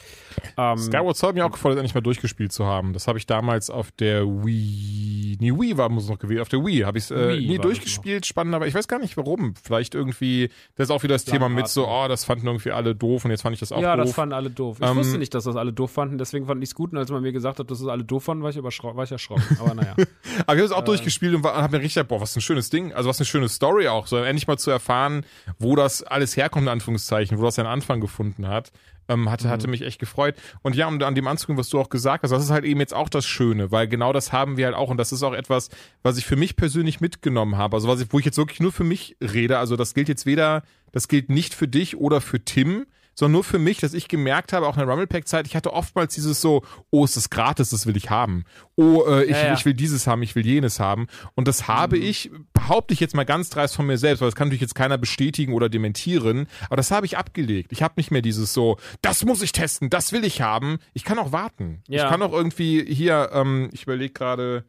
Ähm, 0.57 0.77
Skyward 0.77 1.17
Sword 1.17 1.31
hat 1.31 1.35
mir 1.37 1.47
auch 1.47 1.53
gefallen, 1.53 1.77
das 1.77 1.81
endlich 1.81 1.95
mal 1.95 2.01
durchgespielt 2.01 2.53
zu 2.53 2.67
haben. 2.67 2.93
Das 2.93 3.07
habe 3.07 3.19
ich 3.19 3.27
damals 3.27 3.71
auf 3.71 3.93
der 3.93 4.27
Wii, 4.27 5.39
nee, 5.41 5.53
Wii 5.53 5.77
war 5.77 5.89
muss 5.89 6.09
noch 6.09 6.19
gewählt, 6.19 6.41
auf 6.41 6.49
der 6.49 6.65
Wii 6.65 6.81
habe 6.81 6.99
ich 6.99 7.05
es 7.05 7.11
äh, 7.11 7.37
nie 7.37 7.59
durchgespielt, 7.59 8.27
spannend, 8.27 8.55
aber 8.55 8.67
ich 8.67 8.75
weiß 8.75 8.89
gar 8.89 8.99
nicht 8.99 9.17
warum. 9.17 9.55
Vielleicht 9.63 9.95
irgendwie, 9.95 10.49
das 10.75 10.89
ist 10.89 10.91
auch 10.91 11.03
wieder 11.03 11.15
das 11.15 11.25
Thema 11.25 11.49
mit 11.49 11.69
so, 11.69 11.89
oh, 11.89 12.09
das 12.09 12.25
fanden 12.25 12.47
irgendwie 12.47 12.73
alle 12.73 12.95
doof 12.95 13.25
und 13.25 13.31
jetzt 13.31 13.43
fand 13.43 13.55
ich 13.55 13.61
das 13.61 13.73
auch 13.73 13.81
ja, 13.81 13.97
doof. 13.97 14.07
das 14.07 14.15
fanden 14.15 14.35
alle 14.35 14.51
doof. 14.51 14.79
Ich 14.81 14.87
Ähm, 14.87 14.97
wusste 14.97 15.19
nicht, 15.19 15.35
dass 15.35 15.45
das 15.45 15.57
alle 15.57 15.73
doof 15.73 15.93
fanden, 15.93 16.19
deswegen 16.19 16.47
fand 16.47 16.63
ich 16.63 16.71
es 16.71 16.75
gut. 16.75 16.93
Und 16.93 16.99
als 16.99 17.11
man 17.11 17.23
mir 17.23 17.33
gesagt 17.33 17.61
hat, 17.61 17.71
dass 17.71 17.79
das 17.79 17.89
alle 17.89 18.05
doof 18.05 18.25
fanden, 18.25 18.43
war 18.43 18.51
ich, 18.51 18.57
war 18.61 19.05
ich 19.05 19.13
erschrocken. 19.13 19.59
Aber 19.61 19.75
naja. 19.75 19.95
Aber 20.47 20.57
ich 20.57 20.61
habe 20.61 20.61
es 20.63 20.73
auch 20.73 20.85
durchgespielt 20.85 21.35
und 21.35 21.45
habe 21.45 21.77
mir 21.77 21.83
richtig 21.83 21.95
gedacht, 21.95 22.09
boah, 22.09 22.21
was 22.21 22.35
ein 22.37 22.41
schönes 22.41 22.71
Ding. 22.71 22.93
Also 22.93 23.09
was 23.09 23.19
eine 23.19 23.27
schöne 23.27 23.49
Story 23.49 23.89
auch. 23.89 24.07
So 24.07 24.17
endlich 24.17 24.47
mal 24.49 24.59
zu 24.59 24.71
erfahren, 24.71 25.25
wo 25.59 25.77
das 25.77 26.03
alles 26.03 26.37
herkommt, 26.37 26.65
in 26.65 26.69
Anführungszeichen, 26.81 27.39
wo 27.39 27.45
das 27.45 27.57
seinen 27.57 27.67
Anfang 27.67 28.01
gefunden 28.01 28.49
hat. 28.49 28.73
Ähm, 29.09 29.31
hatte, 29.31 29.49
hatte 29.49 29.69
mich 29.69 29.83
echt 29.83 29.99
gefreut. 29.99 30.37
Und 30.63 30.77
ja, 30.77 30.87
um 30.87 31.03
an 31.03 31.15
dem 31.15 31.27
anzugehen, 31.27 31.59
was 31.59 31.69
du 31.69 31.81
auch 31.81 31.91
gesagt 31.91 32.23
hast, 32.23 32.31
das 32.31 32.45
ist 32.45 32.51
halt 32.51 32.65
eben 32.65 32.81
jetzt 32.81 32.95
auch 32.95 33.09
das 33.09 33.27
Schöne, 33.27 33.71
weil 33.71 33.89
genau 33.89 34.13
das 34.13 34.33
haben 34.33 34.57
wir 34.57 34.67
halt 34.67 34.77
auch. 34.77 34.89
Und 34.89 34.97
das 34.97 35.13
ist 35.13 35.23
auch 35.23 35.35
etwas, 35.35 35.69
was 36.03 36.17
ich 36.17 36.25
für 36.25 36.37
mich 36.37 36.57
persönlich 36.57 37.01
mitgenommen 37.01 37.57
habe. 37.57 37.77
Also 37.77 37.89
was 37.89 38.01
ich, 38.01 38.13
wo 38.13 38.19
ich 38.19 38.25
jetzt 38.25 38.39
wirklich 38.39 38.61
nur 38.61 38.73
für 38.73 38.85
mich 38.85 39.17
rede. 39.21 39.59
Also 39.59 39.77
das 39.77 39.95
gilt 39.95 40.09
jetzt 40.09 40.27
weder, 40.27 40.63
das 40.93 41.09
gilt 41.09 41.29
nicht 41.29 41.55
für 41.55 41.69
dich 41.69 41.97
oder 41.97 42.21
für 42.21 42.45
Tim, 42.45 42.87
sondern 43.15 43.33
nur 43.33 43.45
für 43.45 43.59
mich, 43.59 43.79
dass 43.79 43.95
ich 43.95 44.09
gemerkt 44.09 44.53
habe, 44.53 44.67
auch 44.67 44.77
in 44.77 44.81
der 44.81 44.89
Rumble-Pack-Zeit, 44.89 45.47
ich 45.47 45.57
hatte 45.57 45.73
oftmals 45.73 46.15
dieses 46.15 46.41
so, 46.41 46.63
oh, 46.91 47.05
ist 47.05 47.17
das 47.17 47.31
gratis, 47.31 47.71
das 47.71 47.87
will 47.87 47.97
ich 47.97 48.11
haben. 48.11 48.45
Oh, 48.77 49.05
äh, 49.07 49.25
ich, 49.25 49.31
Ja, 49.31 49.47
ja. 49.47 49.55
ich 49.55 49.65
will 49.65 49.75
dieses 49.75 50.07
haben, 50.07 50.23
ich 50.23 50.35
will 50.35 50.47
jenes 50.47 50.81
haben. 50.81 51.07
Und 51.35 51.49
das 51.49 51.69
habe 51.69 51.99
ich, 51.99 52.31
behaupte 52.53 52.95
ich 52.95 53.01
jetzt 53.01 53.15
mal 53.15 53.25
ganz 53.25 53.51
dreist 53.51 53.77
von 53.77 53.87
mir 53.87 53.99
selbst, 53.99 54.21
weil 54.21 54.29
das 54.29 54.35
kann 54.35 54.49
natürlich 54.49 54.63
jetzt 54.63 54.75
keiner 54.75 54.99
bestätigen 54.99 55.53
oder 55.53 55.69
dementieren, 55.69 56.47
aber 56.67 56.77
das 56.77 56.91
habe 56.91 57.07
ich 57.07 57.19
abgelegt. 57.19 57.73
Ich 57.73 57.83
habe 57.83 57.95
nicht 57.97 58.11
mehr 58.11 58.23
dieses 58.23 58.53
so, 58.53 58.79
das 59.03 59.25
muss 59.25 59.43
ich 59.43 59.53
testen, 59.53 59.91
das 59.91 60.13
will 60.13 60.25
ich 60.25 60.41
haben. 60.41 60.79
Ich 60.93 61.05
kann 61.05 61.19
auch 61.19 61.33
warten. 61.33 61.83
Ja. 61.89 62.05
Ich 62.05 62.11
kann 62.11 62.23
auch 62.23 62.33
irgendwie 62.33 62.85
hier, 62.85 63.31
ähm, 63.33 63.71
ich 63.73 63.83
überlege 63.85 64.13
gerade, 64.13 64.65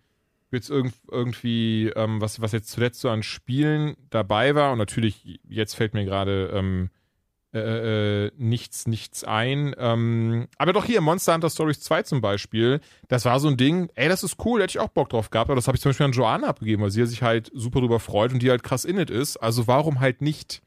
jetzt 0.52 0.70
irgend, 0.70 0.94
irgendwie, 1.10 1.88
ähm, 1.96 2.22
was, 2.22 2.42
was 2.42 2.52
jetzt 2.52 2.70
zuletzt 2.70 3.00
so 3.00 3.10
an 3.10 3.24
Spielen 3.24 3.96
dabei 4.10 4.56
war. 4.56 4.72
Und 4.74 4.78
natürlich, 4.78 5.40
jetzt 5.48 5.76
fällt 5.76 5.94
mir 5.94 6.06
gerade 6.06 6.52
ähm, 6.54 6.90
äh, 7.54 8.26
äh, 8.28 8.32
nichts, 8.38 8.88
nichts 8.88 9.24
ein. 9.24 9.76
Ähm, 9.78 10.48
aber 10.58 10.72
doch 10.72 10.86
hier, 10.86 11.02
Monster 11.02 11.34
Hunter 11.34 11.50
Stories 11.50 11.82
2 11.82 12.04
zum 12.04 12.22
Beispiel, 12.22 12.80
das 13.10 13.26
war 13.26 13.40
so 13.40 13.50
ein 13.50 13.58
Ding, 13.58 13.90
ey, 13.96 14.08
das 14.08 14.24
ist 14.24 14.38
cool, 14.46 14.62
hätte 14.62 14.72
ich 14.72 14.80
auch 14.80 14.90
Bock 14.90 15.10
drauf 15.10 15.30
gehabt, 15.30 15.50
aber 15.50 15.56
das 15.58 15.68
habe 15.68 15.76
ich 15.76 15.82
zum 15.82 15.90
Beispiel 15.90 16.06
an 16.06 16.14
Joanna 16.14 16.48
abgegeben, 16.48 16.82
weil 16.84 16.92
sie 16.92 17.06
sich 17.06 17.22
halt 17.22 17.52
super 17.54 17.82
drüber 17.82 18.00
freut 18.00 18.32
und 18.32 18.42
die 18.42 18.50
halt 18.50 18.64
krass 18.64 18.86
in 18.86 18.98
it 18.98 19.10
ist. 19.10 19.38
Also 19.38 19.68
warum 19.68 20.00
halt 20.00 20.22
nicht? 20.22 20.62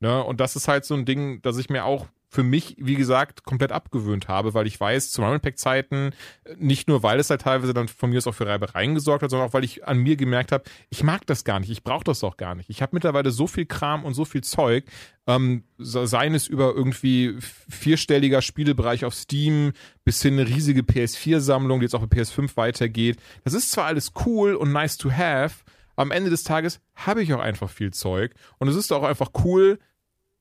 Ne? 0.00 0.22
Und 0.22 0.38
das 0.40 0.54
ist 0.54 0.68
halt 0.68 0.84
so 0.84 0.94
ein 0.94 1.04
Ding, 1.04 1.42
dass 1.42 1.58
ich 1.58 1.70
mir 1.70 1.84
auch 1.84 2.06
für 2.30 2.42
mich, 2.42 2.76
wie 2.78 2.94
gesagt, 2.94 3.44
komplett 3.44 3.72
abgewöhnt 3.72 4.28
habe, 4.28 4.52
weil 4.52 4.66
ich 4.66 4.78
weiß, 4.78 5.10
zu 5.10 5.22
Rumble 5.22 5.38
Pack 5.40 5.58
Zeiten, 5.58 6.10
nicht 6.58 6.86
nur, 6.86 7.02
weil 7.02 7.18
es 7.18 7.30
halt 7.30 7.40
teilweise 7.40 7.72
dann 7.72 7.88
von 7.88 8.10
mir 8.10 8.18
aus 8.18 8.26
auch 8.26 8.34
für 8.34 8.46
Reibereien 8.46 8.94
gesorgt 8.94 9.22
hat, 9.22 9.30
sondern 9.30 9.48
auch, 9.48 9.54
weil 9.54 9.64
ich 9.64 9.86
an 9.88 9.96
mir 9.98 10.16
gemerkt 10.16 10.52
habe, 10.52 10.64
ich 10.90 11.02
mag 11.02 11.26
das 11.26 11.44
gar 11.44 11.58
nicht, 11.58 11.70
ich 11.70 11.82
brauche 11.82 12.04
das 12.04 12.22
auch 12.22 12.36
gar 12.36 12.54
nicht. 12.54 12.68
Ich 12.68 12.82
habe 12.82 12.90
mittlerweile 12.94 13.30
so 13.30 13.46
viel 13.46 13.64
Kram 13.64 14.04
und 14.04 14.12
so 14.12 14.26
viel 14.26 14.42
Zeug, 14.42 14.84
ähm, 15.26 15.64
se- 15.78 16.06
seien 16.06 16.34
es 16.34 16.46
über 16.48 16.74
irgendwie 16.74 17.36
vierstelliger 17.68 18.42
Spielebereich 18.42 19.04
auf 19.04 19.14
Steam 19.14 19.72
bis 20.04 20.20
hin 20.20 20.34
eine 20.38 20.48
riesige 20.48 20.82
PS4-Sammlung, 20.82 21.80
die 21.80 21.84
jetzt 21.84 21.94
auch 21.94 22.06
bei 22.06 22.18
PS5 22.18 22.56
weitergeht. 22.56 23.18
Das 23.44 23.54
ist 23.54 23.70
zwar 23.72 23.86
alles 23.86 24.12
cool 24.26 24.54
und 24.54 24.72
nice 24.72 24.96
to 24.98 25.10
have, 25.10 25.64
am 25.96 26.10
Ende 26.10 26.30
des 26.30 26.44
Tages 26.44 26.80
habe 26.94 27.22
ich 27.22 27.32
auch 27.32 27.40
einfach 27.40 27.70
viel 27.70 27.92
Zeug 27.92 28.34
und 28.58 28.68
es 28.68 28.76
ist 28.76 28.92
auch 28.92 29.02
einfach 29.02 29.30
cool, 29.44 29.78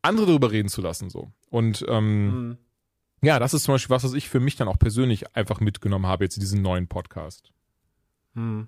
andere 0.07 0.25
darüber 0.27 0.51
reden 0.51 0.69
zu 0.69 0.81
lassen 0.81 1.09
so. 1.09 1.31
Und 1.49 1.85
ähm, 1.87 2.49
Mhm. 2.49 2.57
ja, 3.21 3.39
das 3.39 3.53
ist 3.53 3.63
zum 3.63 3.75
Beispiel 3.75 3.93
was, 3.95 4.03
was 4.03 4.13
ich 4.13 4.29
für 4.29 4.39
mich 4.39 4.55
dann 4.55 4.67
auch 4.67 4.79
persönlich 4.79 5.35
einfach 5.35 5.59
mitgenommen 5.59 6.05
habe 6.07 6.23
jetzt 6.25 6.37
in 6.37 6.41
diesem 6.41 6.61
neuen 6.61 6.87
Podcast. 6.87 7.51
Hm. 8.35 8.67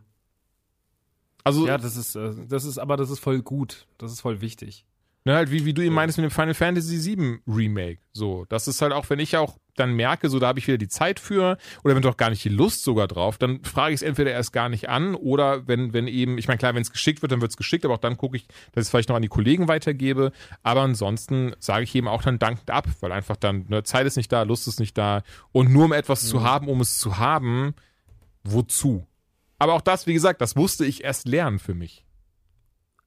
Also 1.43 1.65
Ja, 1.67 1.77
das 1.77 1.95
ist, 1.95 2.15
äh, 2.15 2.33
das 2.47 2.65
ist, 2.65 2.77
aber 2.77 2.97
das 2.97 3.09
ist 3.09 3.19
voll 3.19 3.41
gut. 3.41 3.87
Das 3.97 4.11
ist 4.11 4.21
voll 4.21 4.41
wichtig. 4.41 4.85
Ne, 5.25 5.33
halt 5.35 5.51
wie, 5.51 5.65
wie 5.65 5.73
du 5.73 5.81
eben 5.83 5.95
meinst 5.95 6.17
mit 6.17 6.23
dem 6.23 6.31
Final 6.31 6.53
Fantasy 6.53 7.03
VII 7.17 7.39
Remake. 7.47 7.99
So, 8.13 8.45
das 8.45 8.67
ist 8.67 8.81
halt 8.81 8.93
auch, 8.93 9.09
wenn 9.09 9.19
ich 9.19 9.35
auch 9.37 9.57
dann 9.79 9.93
merke, 9.93 10.29
so 10.29 10.39
da 10.39 10.47
habe 10.47 10.59
ich 10.59 10.67
wieder 10.67 10.77
die 10.77 10.87
Zeit 10.87 11.19
für 11.19 11.57
oder 11.83 11.95
wenn 11.95 12.01
doch 12.01 12.17
gar 12.17 12.29
nicht 12.29 12.43
die 12.43 12.49
Lust 12.49 12.83
sogar 12.83 13.07
drauf, 13.07 13.37
dann 13.37 13.63
frage 13.63 13.93
ich 13.93 14.01
es 14.01 14.01
entweder 14.01 14.31
erst 14.31 14.53
gar 14.53 14.69
nicht 14.69 14.89
an 14.89 15.15
oder 15.15 15.67
wenn, 15.67 15.93
wenn 15.93 16.07
eben, 16.07 16.37
ich 16.37 16.47
meine, 16.47 16.57
klar, 16.57 16.75
wenn 16.75 16.81
es 16.81 16.91
geschickt 16.91 17.21
wird, 17.21 17.31
dann 17.31 17.41
wird 17.41 17.51
es 17.51 17.57
geschickt, 17.57 17.85
aber 17.85 17.95
auch 17.95 17.99
dann 17.99 18.17
gucke 18.17 18.37
ich, 18.37 18.47
dass 18.47 18.81
ich 18.81 18.81
es 18.81 18.89
vielleicht 18.89 19.09
noch 19.09 19.15
an 19.15 19.21
die 19.21 19.27
Kollegen 19.27 19.67
weitergebe. 19.67 20.31
Aber 20.63 20.81
ansonsten 20.81 21.53
sage 21.59 21.83
ich 21.83 21.95
eben 21.95 22.07
auch 22.07 22.23
dann 22.23 22.39
dankend 22.39 22.69
ab, 22.71 22.87
weil 22.99 23.11
einfach 23.11 23.35
dann, 23.35 23.65
ne, 23.69 23.83
Zeit 23.83 24.05
ist 24.05 24.17
nicht 24.17 24.31
da, 24.31 24.43
Lust 24.43 24.67
ist 24.67 24.79
nicht 24.79 24.97
da. 24.97 25.23
Und 25.51 25.71
nur 25.71 25.85
um 25.85 25.93
etwas 25.93 26.27
zu 26.27 26.43
haben, 26.43 26.67
um 26.67 26.81
es 26.81 26.97
zu 26.97 27.17
haben, 27.17 27.73
wozu? 28.43 29.05
Aber 29.57 29.73
auch 29.73 29.81
das, 29.81 30.07
wie 30.07 30.13
gesagt, 30.13 30.41
das 30.41 30.55
musste 30.55 30.85
ich 30.85 31.03
erst 31.03 31.27
lernen 31.27 31.59
für 31.59 31.73
mich. 31.73 32.05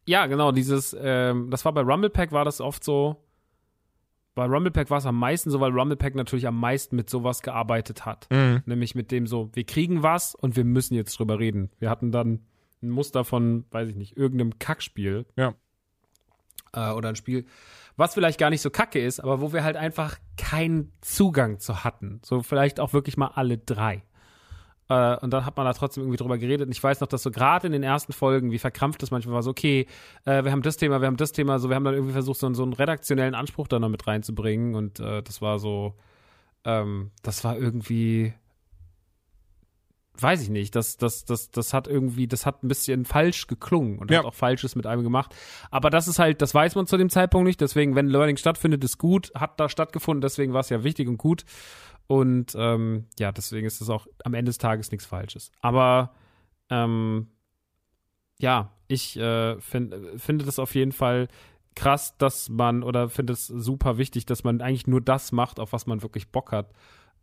Ja, 0.04 0.26
genau, 0.26 0.52
dieses, 0.52 0.96
ähm, 0.98 1.50
das 1.50 1.64
war 1.64 1.72
bei 1.72 1.82
Rumble 1.82 2.10
Pack 2.10 2.32
war 2.32 2.44
das 2.44 2.60
oft 2.60 2.82
so. 2.84 3.16
Bei 4.34 4.46
Rumble 4.46 4.70
Pack 4.70 4.88
war 4.90 4.98
es 4.98 5.06
am 5.06 5.18
meisten 5.18 5.50
so, 5.50 5.60
weil 5.60 5.72
Rumble 5.72 5.96
Pack 5.96 6.14
natürlich 6.14 6.46
am 6.46 6.58
meisten 6.58 6.96
mit 6.96 7.10
sowas 7.10 7.42
gearbeitet 7.42 8.06
hat. 8.06 8.28
Mhm. 8.30 8.62
Nämlich 8.64 8.94
mit 8.94 9.10
dem 9.10 9.26
so, 9.26 9.50
wir 9.52 9.64
kriegen 9.64 10.02
was 10.02 10.34
und 10.34 10.56
wir 10.56 10.64
müssen 10.64 10.94
jetzt 10.94 11.18
drüber 11.18 11.38
reden. 11.38 11.70
Wir 11.78 11.90
hatten 11.90 12.12
dann 12.12 12.40
ein 12.82 12.90
Muster 12.90 13.24
von, 13.24 13.64
weiß 13.70 13.88
ich 13.88 13.96
nicht, 13.96 14.16
irgendeinem 14.16 14.58
Kackspiel 14.58 15.26
Ja. 15.36 15.54
äh, 16.72 16.92
oder 16.92 17.10
ein 17.10 17.16
Spiel, 17.16 17.44
was 17.96 18.14
vielleicht 18.14 18.38
gar 18.40 18.48
nicht 18.50 18.62
so 18.62 18.70
kacke 18.70 18.98
ist, 19.04 19.20
aber 19.20 19.40
wo 19.42 19.52
wir 19.52 19.64
halt 19.64 19.76
einfach 19.76 20.18
keinen 20.38 20.92
Zugang 21.02 21.58
zu 21.60 21.84
hatten. 21.84 22.20
So 22.24 22.42
vielleicht 22.42 22.80
auch 22.80 22.92
wirklich 22.94 23.16
mal 23.18 23.28
alle 23.34 23.58
drei. 23.58 24.02
Äh, 24.92 25.16
und 25.22 25.30
dann 25.30 25.46
hat 25.46 25.56
man 25.56 25.64
da 25.64 25.72
trotzdem 25.72 26.02
irgendwie 26.02 26.18
drüber 26.18 26.36
geredet. 26.36 26.66
Und 26.66 26.72
ich 26.72 26.82
weiß 26.82 27.00
noch, 27.00 27.08
dass 27.08 27.22
so 27.22 27.30
gerade 27.30 27.66
in 27.66 27.72
den 27.72 27.82
ersten 27.82 28.12
Folgen, 28.12 28.50
wie 28.50 28.58
verkrampft 28.58 29.02
es 29.02 29.10
manchmal 29.10 29.36
war, 29.36 29.42
so, 29.42 29.50
okay, 29.50 29.86
äh, 30.26 30.44
wir 30.44 30.52
haben 30.52 30.62
das 30.62 30.76
Thema, 30.76 31.00
wir 31.00 31.06
haben 31.06 31.16
das 31.16 31.32
Thema, 31.32 31.58
so, 31.58 31.68
wir 31.70 31.76
haben 31.76 31.84
dann 31.84 31.94
irgendwie 31.94 32.12
versucht, 32.12 32.38
so, 32.38 32.52
so 32.52 32.62
einen 32.62 32.74
redaktionellen 32.74 33.34
Anspruch 33.34 33.68
da 33.68 33.78
noch 33.78 33.88
mit 33.88 34.06
reinzubringen. 34.06 34.74
Und 34.74 35.00
äh, 35.00 35.22
das 35.22 35.40
war 35.40 35.58
so, 35.58 35.94
ähm, 36.64 37.10
das 37.22 37.42
war 37.42 37.56
irgendwie, 37.56 38.34
weiß 40.18 40.42
ich 40.42 40.50
nicht, 40.50 40.76
das, 40.76 40.98
das, 40.98 41.24
das, 41.24 41.50
das 41.50 41.72
hat 41.72 41.88
irgendwie, 41.88 42.26
das 42.26 42.44
hat 42.44 42.62
ein 42.62 42.68
bisschen 42.68 43.06
falsch 43.06 43.46
geklungen 43.46 43.98
und 43.98 44.10
Ja. 44.10 44.18
hat 44.18 44.26
auch 44.26 44.34
Falsches 44.34 44.76
mit 44.76 44.86
einem 44.86 45.02
gemacht. 45.04 45.34
Aber 45.70 45.88
das 45.88 46.06
ist 46.06 46.18
halt, 46.18 46.42
das 46.42 46.54
weiß 46.54 46.74
man 46.74 46.86
zu 46.86 46.98
dem 46.98 47.08
Zeitpunkt 47.08 47.46
nicht. 47.46 47.60
Deswegen, 47.62 47.94
wenn 47.94 48.08
Learning 48.08 48.36
stattfindet, 48.36 48.84
ist 48.84 48.98
gut, 48.98 49.32
hat 49.34 49.58
da 49.58 49.70
stattgefunden, 49.70 50.20
deswegen 50.20 50.52
war 50.52 50.60
es 50.60 50.68
ja 50.68 50.84
wichtig 50.84 51.08
und 51.08 51.16
gut. 51.16 51.44
Und 52.12 52.54
ähm, 52.58 53.06
ja, 53.18 53.32
deswegen 53.32 53.66
ist 53.66 53.80
es 53.80 53.88
auch 53.88 54.06
am 54.22 54.34
Ende 54.34 54.50
des 54.50 54.58
Tages 54.58 54.90
nichts 54.90 55.06
Falsches. 55.06 55.50
Aber 55.62 56.14
ähm, 56.68 57.28
ja, 58.38 58.70
ich 58.86 59.16
äh, 59.16 59.58
find, 59.60 59.94
finde 60.16 60.44
das 60.44 60.58
auf 60.58 60.74
jeden 60.74 60.92
Fall 60.92 61.28
krass, 61.74 62.18
dass 62.18 62.50
man, 62.50 62.82
oder 62.82 63.08
finde 63.08 63.32
es 63.32 63.46
super 63.46 63.96
wichtig, 63.96 64.26
dass 64.26 64.44
man 64.44 64.60
eigentlich 64.60 64.86
nur 64.86 65.00
das 65.00 65.32
macht, 65.32 65.58
auf 65.58 65.72
was 65.72 65.86
man 65.86 66.02
wirklich 66.02 66.30
Bock 66.30 66.52
hat. 66.52 66.72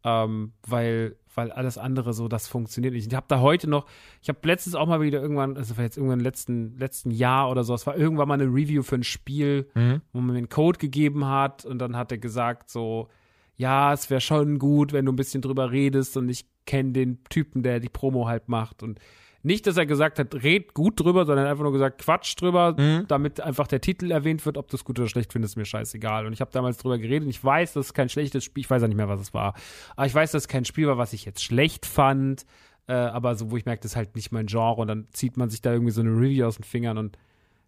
ähm, 0.04 0.54
weil, 0.66 1.18
weil 1.36 1.52
alles 1.52 1.78
andere 1.78 2.14
so, 2.14 2.28
das 2.30 2.48
funktioniert 2.48 2.94
nicht. 2.94 3.06
Ich 3.06 3.14
habe 3.16 3.26
da 3.28 3.42
heute 3.42 3.70
noch, 3.70 3.86
ich 4.22 4.30
habe 4.30 4.40
letztens 4.44 4.74
auch 4.76 4.88
mal 4.88 5.02
wieder 5.02 5.22
irgendwann, 5.22 5.58
also 5.58 5.76
war 5.78 5.84
jetzt 5.84 5.98
irgendwann 5.98 6.20
im 6.20 6.24
letzten, 6.24 6.78
letzten 6.80 7.12
Jahr 7.12 7.52
oder 7.52 7.64
so, 7.66 7.74
es 7.76 7.86
war 7.86 7.98
irgendwann 7.98 8.30
mal 8.30 8.36
eine 8.42 8.46
Review 8.52 8.82
für 8.82 8.96
ein 8.96 9.04
Spiel, 9.04 9.70
Mhm. 9.76 10.02
wo 10.14 10.20
man 10.22 10.32
mir 10.32 10.38
einen 10.38 10.50
Code 10.50 10.80
gegeben 10.80 11.26
hat 11.26 11.66
und 11.66 11.80
dann 11.80 11.98
hat 11.98 12.12
er 12.14 12.18
gesagt 12.18 12.70
so, 12.70 13.10
ja, 13.60 13.92
es 13.92 14.10
wäre 14.10 14.22
schon 14.22 14.58
gut, 14.58 14.94
wenn 14.94 15.06
du 15.06 15.12
ein 15.12 15.18
bisschen 15.18 15.42
drüber 15.42 15.70
redest 15.70 16.16
und 16.16 16.30
ich 16.30 16.46
kenne 16.66 16.94
den 16.94 17.24
Typen, 17.26 17.62
der 17.62 17.82
die 17.82 17.90
Promo 17.90 18.26
halt 18.26 18.48
macht 18.48 18.82
und 18.84 19.00
nicht, 19.44 19.68
dass 19.68 19.76
er 19.78 19.86
gesagt 19.86 20.18
hat, 20.18 20.34
red 20.44 20.74
gut 20.74 21.00
drüber, 21.00 21.26
sondern 21.26 21.46
einfach 21.46 21.64
nur 21.64 21.74
gesagt, 21.74 22.02
Quatsch 22.02 22.36
drüber, 22.40 22.74
damit 23.08 23.40
einfach 23.42 23.68
der 23.68 23.80
Titel 23.80 24.12
erwähnt 24.12 24.46
wird. 24.46 24.58
Ob 24.58 24.70
du 24.70 24.76
es 24.76 24.84
gut 24.84 25.00
oder 25.00 25.08
schlecht 25.08 25.32
findest, 25.32 25.54
ist 25.54 25.58
mir 25.58 25.66
scheißegal. 25.66 26.26
Und 26.26 26.34
ich 26.34 26.42
habe 26.42 26.52
damals 26.52 26.78
drüber 26.78 26.98
geredet 26.98 27.24
und 27.24 27.30
ich 27.30 27.42
weiß, 27.42 27.74
dass 27.74 27.88
es 27.88 27.94
kein 27.94 28.10
schlechtes 28.10 28.44
Spiel, 28.44 28.62
ich 28.62 28.70
weiß 28.70 28.84
auch 28.84 28.88
nicht 28.88 28.98
mehr, 28.98 29.08
was 29.08 29.22
es 29.22 29.34
war. 29.34 29.54
Aber 29.96 30.08
ich 30.08 30.14
weiß, 30.14 30.32
dass 30.32 30.44
es 30.44 30.48
kein 30.50 30.66
Spiel 30.66 30.88
war, 30.88 30.98
was 30.98 31.14
ich 31.14 31.24
jetzt 31.24 31.42
schlecht 31.42 31.86
fand. 31.86 32.46
Äh, 32.88 32.94
aber 32.94 33.36
so, 33.36 33.52
wo 33.52 33.58
ich 33.58 33.66
merke, 33.66 33.82
das 33.82 33.92
ist 33.92 33.96
halt 33.96 34.16
nicht 34.16 34.34
mein 34.34 34.48
Genre 34.48 34.82
und 34.82 34.88
dann 34.88 35.08
zieht 35.12 35.38
man 35.38 35.50
sich 35.50 35.62
da 35.62 35.72
irgendwie 35.72 35.92
so 35.92 36.02
eine 36.02 36.12
Review 36.12 36.46
aus 36.46 36.58
den 36.58 36.64
Fingern 36.64 36.98
und 36.98 37.18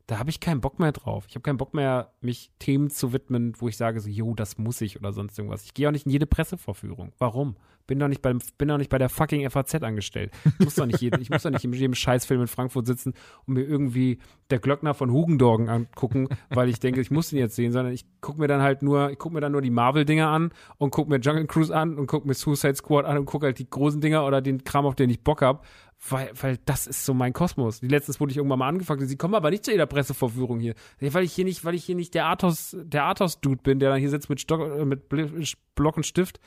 da 0.07 0.19
habe 0.19 0.29
ich 0.29 0.39
keinen 0.39 0.61
Bock 0.61 0.79
mehr 0.79 0.91
drauf. 0.91 1.25
Ich 1.27 1.35
habe 1.35 1.43
keinen 1.43 1.57
Bock 1.57 1.73
mehr, 1.73 2.11
mich 2.21 2.51
Themen 2.59 2.89
zu 2.89 3.13
widmen, 3.13 3.53
wo 3.59 3.67
ich 3.67 3.77
sage 3.77 3.99
so, 3.99 4.09
jo, 4.09 4.33
das 4.33 4.57
muss 4.57 4.81
ich 4.81 4.99
oder 4.99 5.13
sonst 5.13 5.37
irgendwas. 5.37 5.63
Ich 5.63 5.73
gehe 5.73 5.87
auch 5.87 5.91
nicht 5.91 6.05
in 6.05 6.11
jede 6.11 6.25
Pressevorführung. 6.25 7.13
Warum? 7.17 7.55
Bin 7.91 7.99
doch 7.99 8.07
nicht 8.07 8.21
beim, 8.21 8.39
bin 8.57 8.69
doch 8.69 8.77
nicht 8.77 8.89
bei 8.89 8.97
der 8.97 9.09
fucking 9.09 9.49
FAZ 9.49 9.75
angestellt. 9.83 10.31
Ich 10.45 10.63
muss 10.63 10.75
doch 10.75 10.85
nicht 10.85 11.01
jeden, 11.01 11.21
ich 11.21 11.29
muss 11.29 11.43
doch 11.43 11.49
nicht 11.49 11.65
in 11.65 11.73
jedem 11.73 11.93
Scheißfilm 11.93 12.39
in 12.39 12.47
Frankfurt 12.47 12.87
sitzen 12.87 13.13
und 13.45 13.55
mir 13.55 13.63
irgendwie 13.63 14.19
der 14.49 14.59
Glöckner 14.59 14.93
von 14.93 15.11
Hugendorgen 15.11 15.67
angucken, 15.67 16.29
weil 16.51 16.69
ich 16.69 16.79
denke, 16.79 17.01
ich 17.01 17.11
muss 17.11 17.33
ihn 17.33 17.39
jetzt 17.39 17.57
sehen, 17.57 17.73
sondern 17.73 17.91
ich 17.91 18.05
gucke 18.21 18.39
mir 18.39 18.47
dann 18.47 18.61
halt 18.61 18.81
nur, 18.81 19.11
ich 19.11 19.19
gucke 19.19 19.35
mir 19.35 19.41
dann 19.41 19.51
nur 19.51 19.61
die 19.61 19.71
Marvel-Dinger 19.71 20.29
an 20.29 20.53
und 20.77 20.91
gucke 20.91 21.09
mir 21.09 21.19
Jungle 21.19 21.47
Cruise 21.47 21.75
an 21.75 21.97
und 21.97 22.07
gucke 22.07 22.25
mir 22.25 22.33
Suicide 22.33 22.75
Squad 22.75 23.03
an 23.03 23.17
und 23.17 23.25
gucke 23.25 23.47
halt 23.47 23.59
die 23.59 23.69
großen 23.69 23.99
Dinger 23.99 24.25
oder 24.25 24.41
den 24.41 24.63
Kram, 24.63 24.85
auf 24.85 24.95
den 24.95 25.09
ich 25.09 25.21
Bock 25.21 25.41
hab, 25.41 25.65
weil, 26.09 26.31
weil 26.41 26.59
das 26.63 26.87
ist 26.87 27.05
so 27.05 27.13
mein 27.13 27.33
Kosmos. 27.33 27.81
Die 27.81 27.87
letztens 27.89 28.21
wurde 28.21 28.31
ich 28.31 28.37
irgendwann 28.37 28.59
mal 28.59 28.69
angefragt, 28.69 29.01
sie 29.03 29.17
kommen 29.17 29.35
aber 29.35 29.51
nicht 29.51 29.65
zu 29.65 29.71
jeder 29.71 29.85
Pressevorführung 29.85 30.61
hier. 30.61 30.75
Weil 31.01 31.25
ich 31.25 31.33
hier 31.33 31.43
nicht, 31.43 31.65
weil 31.65 31.75
ich 31.75 31.83
hier 31.83 31.95
nicht 31.95 32.13
der 32.13 32.27
Athos, 32.27 32.75
der 32.81 33.03
Athos-Dude 33.03 33.61
bin, 33.61 33.79
der 33.79 33.89
dann 33.89 33.99
hier 33.99 34.09
sitzt 34.09 34.29
mit 34.29 34.39
Stock, 34.39 34.61
äh, 34.61 34.85
mit 34.85 35.11
Bl- 35.11 35.55
Block 35.75 35.97
und 35.97 36.05
Stift 36.05 36.39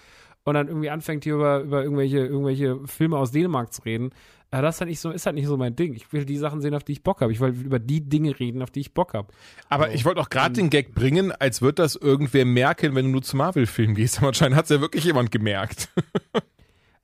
und 0.44 0.54
dann 0.54 0.68
irgendwie 0.68 0.90
anfängt 0.90 1.24
hier 1.24 1.34
über, 1.34 1.60
über 1.60 1.82
irgendwelche, 1.82 2.18
irgendwelche 2.18 2.78
Filme 2.86 3.16
aus 3.16 3.30
Dänemark 3.32 3.72
zu 3.72 3.82
reden. 3.82 4.10
Ja, 4.52 4.62
das 4.62 4.76
ist 4.76 4.80
halt 4.82 4.90
nicht 4.90 5.00
so, 5.00 5.10
ist 5.10 5.26
halt 5.26 5.34
nicht 5.34 5.46
so 5.46 5.56
mein 5.56 5.74
Ding. 5.74 5.94
Ich 5.94 6.12
will 6.12 6.24
die 6.24 6.36
Sachen 6.36 6.60
sehen, 6.60 6.74
auf 6.74 6.84
die 6.84 6.92
ich 6.92 7.02
Bock 7.02 7.22
habe. 7.22 7.32
Ich 7.32 7.40
will 7.40 7.50
über 7.50 7.80
die 7.80 8.08
Dinge 8.08 8.38
reden, 8.38 8.62
auf 8.62 8.70
die 8.70 8.80
ich 8.80 8.94
Bock 8.94 9.14
habe. 9.14 9.32
Aber 9.68 9.92
ich 9.92 10.04
wollte 10.04 10.20
auch 10.20 10.28
gerade 10.28 10.54
den 10.54 10.70
Gag 10.70 10.94
bringen, 10.94 11.32
als 11.32 11.60
wird 11.60 11.80
das 11.80 11.96
irgendwer 11.96 12.44
merken, 12.44 12.94
wenn 12.94 13.06
du 13.06 13.10
nur 13.10 13.22
zu 13.22 13.36
Marvel-Filmen 13.36 13.96
gehst. 13.96 14.18
Aber 14.18 14.28
anscheinend 14.28 14.56
hat 14.56 14.64
es 14.64 14.70
ja 14.70 14.80
wirklich 14.80 15.04
jemand 15.04 15.30
gemerkt. 15.30 15.88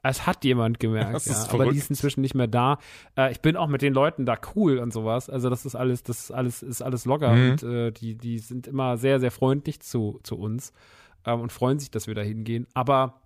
Es 0.03 0.27
hat 0.27 0.45
jemand 0.45 0.81
gemerkt, 0.81 1.27
ja. 1.27 1.47
aber 1.51 1.71
die 1.71 1.77
ist 1.77 1.91
inzwischen 1.91 2.23
nicht 2.23 2.35
mehr 2.35 2.47
da. 2.47 2.79
Äh, 3.19 3.33
ich 3.33 3.41
bin 3.41 3.55
auch 3.57 3.67
mit 3.69 3.83
den 3.83 3.93
Leuten 3.93 4.25
da 4.25 4.39
cool 4.55 4.79
und 4.79 4.95
sowas. 4.95 5.29
Also 5.29 5.51
das 5.51 5.67
ist 5.67 5.75
alles, 5.75 6.03
das 6.03 6.21
ist 6.21 6.31
alles, 6.31 6.63
ist 6.63 6.81
alles 6.81 7.05
locker 7.05 7.35
Mhm. 7.35 7.51
und 7.51 7.63
äh, 7.65 7.93
die, 7.93 8.15
die 8.15 8.39
sind 8.39 8.67
immer 8.67 8.97
sehr, 8.97 9.21
sehr 9.21 9.31
freundlich 9.31 9.81
zu, 9.81 10.19
zu 10.23 10.39
uns 10.39 10.73
ähm, 11.27 11.41
und 11.41 11.53
freuen 11.53 11.79
sich, 11.79 11.91
dass 11.91 12.07
wir 12.07 12.15
da 12.15 12.23
hingehen. 12.23 12.67
Aber 12.73 13.21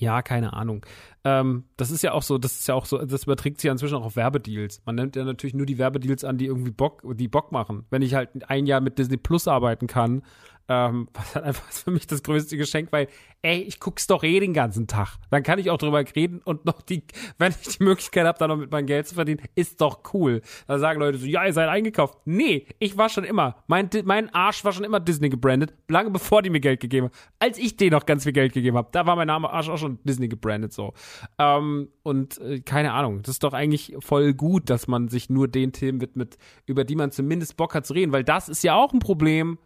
ja, 0.00 0.22
keine 0.22 0.54
Ahnung. 0.54 0.84
Ähm, 1.24 1.64
das 1.76 1.90
ist 1.90 2.02
ja 2.02 2.12
auch 2.12 2.22
so, 2.22 2.38
das 2.38 2.58
ist 2.58 2.68
ja 2.68 2.74
auch 2.74 2.86
so, 2.86 2.98
das 3.04 3.24
überträgt 3.24 3.60
sich 3.60 3.68
ja 3.68 3.72
inzwischen 3.72 3.96
auch 3.96 4.04
auf 4.06 4.16
Werbedeals. 4.16 4.80
Man 4.86 4.94
nimmt 4.94 5.14
ja 5.14 5.24
natürlich 5.24 5.54
nur 5.54 5.66
die 5.66 5.76
Werbedeals 5.76 6.24
an, 6.24 6.38
die 6.38 6.46
irgendwie 6.46 6.70
Bock, 6.70 7.02
die 7.16 7.28
Bock 7.28 7.52
machen. 7.52 7.84
Wenn 7.90 8.00
ich 8.00 8.14
halt 8.14 8.30
ein 8.48 8.64
Jahr 8.64 8.80
mit 8.80 8.98
Disney 8.98 9.18
Plus 9.18 9.46
arbeiten 9.46 9.86
kann, 9.86 10.22
ähm, 10.70 11.08
was 11.14 11.34
halt 11.34 11.44
einfach 11.44 11.70
für 11.70 11.90
mich 11.90 12.06
das 12.06 12.22
größte 12.22 12.56
Geschenk, 12.56 12.92
weil, 12.92 13.08
ey, 13.42 13.60
ich 13.60 13.80
guck's 13.80 14.06
doch 14.06 14.22
eh 14.22 14.38
den 14.38 14.54
ganzen 14.54 14.86
Tag. 14.86 15.16
Dann 15.30 15.42
kann 15.42 15.58
ich 15.58 15.68
auch 15.68 15.78
drüber 15.78 16.02
reden 16.14 16.40
und 16.44 16.64
noch 16.64 16.80
die, 16.80 17.02
wenn 17.38 17.52
ich 17.60 17.76
die 17.76 17.84
Möglichkeit 17.84 18.24
habe, 18.24 18.38
da 18.38 18.48
noch 18.48 18.56
mit 18.56 18.70
meinem 18.70 18.86
Geld 18.86 19.08
zu 19.08 19.16
verdienen, 19.16 19.42
ist 19.56 19.80
doch 19.80 20.00
cool. 20.14 20.40
Da 20.68 20.78
sagen 20.78 21.00
Leute 21.00 21.18
so, 21.18 21.26
ja, 21.26 21.44
ihr 21.44 21.52
seid 21.52 21.68
eingekauft. 21.68 22.18
Nee, 22.24 22.66
ich 22.78 22.96
war 22.96 23.08
schon 23.08 23.24
immer, 23.24 23.56
mein, 23.66 23.90
mein 24.04 24.32
Arsch 24.32 24.64
war 24.64 24.72
schon 24.72 24.84
immer 24.84 25.00
Disney 25.00 25.28
gebrandet, 25.28 25.74
lange 25.88 26.10
bevor 26.10 26.42
die 26.42 26.50
mir 26.50 26.60
Geld 26.60 26.80
gegeben 26.80 27.06
haben. 27.06 27.14
Als 27.40 27.58
ich 27.58 27.76
denen 27.76 27.90
noch 27.90 28.06
ganz 28.06 28.22
viel 28.22 28.32
Geld 28.32 28.52
gegeben 28.52 28.76
habe, 28.76 28.88
da 28.92 29.04
war 29.06 29.16
mein 29.16 29.26
Name 29.26 29.50
Arsch 29.50 29.68
auch 29.68 29.78
schon 29.78 29.98
Disney 30.04 30.28
gebrandet 30.28 30.72
so. 30.72 30.94
Ähm, 31.38 31.88
und 32.04 32.40
äh, 32.40 32.60
keine 32.60 32.92
Ahnung, 32.92 33.22
das 33.22 33.34
ist 33.34 33.42
doch 33.42 33.54
eigentlich 33.54 33.96
voll 33.98 34.34
gut, 34.34 34.70
dass 34.70 34.86
man 34.86 35.08
sich 35.08 35.30
nur 35.30 35.48
den 35.48 35.72
Themen 35.72 36.00
widmet, 36.00 36.38
über 36.66 36.84
die 36.84 36.94
man 36.94 37.10
zumindest 37.10 37.56
Bock 37.56 37.74
hat 37.74 37.86
zu 37.86 37.94
reden, 37.94 38.12
weil 38.12 38.22
das 38.22 38.48
ist 38.48 38.62
ja 38.62 38.76
auch 38.76 38.92
ein 38.92 39.00
Problem 39.00 39.58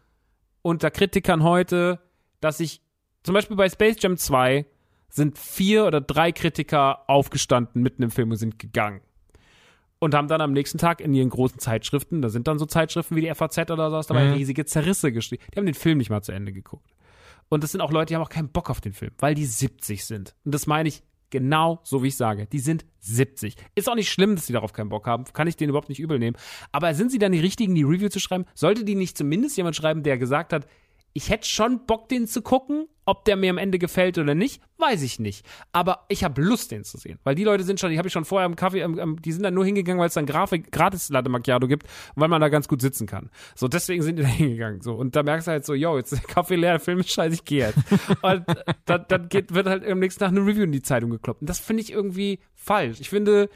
unter 0.65 0.91
Kritikern 0.91 1.43
heute, 1.43 2.01
dass 2.41 2.59
ich 2.59 2.81
zum 3.23 3.35
Beispiel 3.35 3.57
bei 3.57 3.69
Space 3.69 3.97
Jam 4.01 4.17
2 4.17 4.67
sind 5.11 5.39
vier 5.39 5.85
oder 5.85 6.01
drei 6.01 6.33
Kritiker 6.33 7.09
aufgestanden 7.09 7.83
mitten 7.83 8.03
im 8.03 8.11
Film 8.11 8.31
und 8.31 8.39
sind 8.39 8.59
gegangen. 8.59 9.03
Und 9.99 10.15
haben 10.15 10.27
dann 10.27 10.41
am 10.41 10.53
nächsten 10.53 10.79
Tag 10.79 11.01
in 11.01 11.15
ihren 11.15 11.29
großen 11.29 11.59
Zeitschriften, 11.59 12.23
da 12.23 12.31
sind 12.31 12.49
dann 12.49 12.59
so 12.59 12.67
Zeitschriften 12.67 13.15
wie 13.15 13.21
die 13.21 13.35
FAZ 13.35 13.59
oder 13.71 13.91
sowas 13.91 14.07
dabei, 14.07 14.33
riesige 14.33 14.65
Zerrisse 14.65 15.13
geschrieben. 15.13 15.45
Die 15.53 15.59
haben 15.59 15.67
den 15.67 15.75
Film 15.75 15.99
nicht 15.99 16.11
mal 16.11 16.23
zu 16.23 16.33
Ende 16.33 16.53
geguckt. 16.53 16.91
Und 17.51 17.63
das 17.63 17.73
sind 17.73 17.81
auch 17.81 17.93
Leute, 17.93 18.07
die 18.07 18.15
haben 18.17 18.23
auch 18.23 18.31
keinen 18.31 18.49
Bock 18.49 18.71
auf 18.71 18.81
den 18.81 18.95
Film, 18.95 19.13
weil 19.19 19.35
die 19.35 19.47
70 19.47 20.05
sind. 20.05 20.35
Und 20.45 20.55
das 20.55 20.67
meine 20.67 20.89
ich 20.89 21.03
genau 21.31 21.81
so, 21.85 22.03
wie 22.03 22.09
ich 22.09 22.17
sage. 22.17 22.47
Die 22.47 22.59
sind 22.59 22.85
70. 23.01 23.57
Ist 23.75 23.89
auch 23.89 23.95
nicht 23.95 24.11
schlimm, 24.11 24.37
dass 24.37 24.47
sie 24.47 24.53
darauf 24.53 24.73
keinen 24.73 24.89
Bock 24.89 25.07
haben. 25.07 25.25
Kann 25.33 25.47
ich 25.47 25.57
denen 25.57 25.71
überhaupt 25.71 25.89
nicht 25.89 26.01
übel 26.01 26.19
nehmen. 26.19 26.37
Aber 26.73 26.95
sind 26.95 27.11
sie 27.11 27.19
dann 27.19 27.33
die 27.33 27.41
Richtigen, 27.41 27.75
die 27.75 27.83
Review 27.83 28.09
zu 28.09 28.21
schreiben? 28.21 28.45
Sollte 28.55 28.85
die 28.85 28.95
nicht 28.95 29.19
zumindest 29.19 29.57
jemand 29.57 29.77
schreiben, 29.77 30.03
der 30.03 30.19
gesagt 30.19 30.53
hat, 30.53 30.67
ich 31.17 31.31
hätte 31.31 31.49
schon 31.49 31.87
Bock, 31.87 32.09
den 32.09 32.27
zu 32.27 32.43
gucken. 32.43 32.89
Ob 33.07 33.27
der 33.27 33.37
mir 33.37 33.51
am 33.51 33.59
Ende 33.59 33.79
gefällt 33.79 34.17
oder 34.17 34.35
nicht, 34.35 34.63
weiß 34.79 35.03
ich 35.03 35.19
nicht. 35.19 35.45
Aber 35.73 36.07
ich 36.09 36.25
habe 36.25 36.41
Lust, 36.41 36.71
den 36.71 36.85
zu 36.85 36.97
sehen. 36.97 37.19
Weil 37.23 37.35
die 37.35 37.45
Leute 37.45 37.63
sind 37.63 37.79
schon, 37.79 37.91
die 37.91 37.99
habe 37.99 38.09
ich 38.09 38.15
schon 38.15 38.25
vorher 38.25 38.47
im 38.47 38.57
Kaffee, 38.57 38.83
die 39.21 39.33
sind 39.33 39.43
dann 39.43 39.53
nur 39.53 39.67
hingegangen, 39.67 40.01
weil 40.01 40.09
es 40.09 40.15
dann 40.15 40.25
Grafik, 40.25 40.73
gratis 40.73 41.11
Latte 41.11 41.29
Macchiato 41.29 41.69
gibt 41.69 41.85
und 41.85 42.23
weil 42.23 42.29
man 42.29 42.41
da 42.41 42.49
ganz 42.49 42.67
gut 42.67 42.81
sitzen 42.81 43.07
kann. 43.07 43.29
So, 43.55 43.69
deswegen 43.69 44.03
sind 44.03 44.17
die 44.17 44.23
da 44.23 44.29
hingegangen. 44.31 44.81
So, 44.81 44.95
und 44.95 45.15
da 45.15 45.23
merkst 45.23 45.47
du 45.47 45.53
halt 45.53 45.67
so, 45.67 45.75
yo, 45.75 45.99
jetzt 45.99 46.15
ist 46.15 46.23
der 46.23 46.35
Kaffee 46.35 46.57
leer, 46.57 46.73
der 46.73 46.81
Film 46.81 46.99
ist 46.99 47.11
scheiße, 47.11 47.35
ich 47.35 47.45
gehe 47.45 47.67
jetzt. 47.67 47.79
und 48.23 48.45
dann, 48.87 49.05
dann 49.07 49.29
geht, 49.29 49.53
wird 49.53 49.67
halt 49.67 49.87
am 49.87 49.99
nächsten 49.99 50.21
Tag 50.21 50.31
eine 50.31 50.41
Review 50.41 50.63
in 50.63 50.73
die 50.73 50.83
Zeitung 50.83 51.11
gekloppt. 51.11 51.43
Und 51.43 51.51
das 51.51 51.61
finde 51.61 51.83
ich 51.83 51.93
irgendwie 51.93 52.39
falsch. 52.55 53.01
Ich 53.01 53.11
finde, 53.11 53.51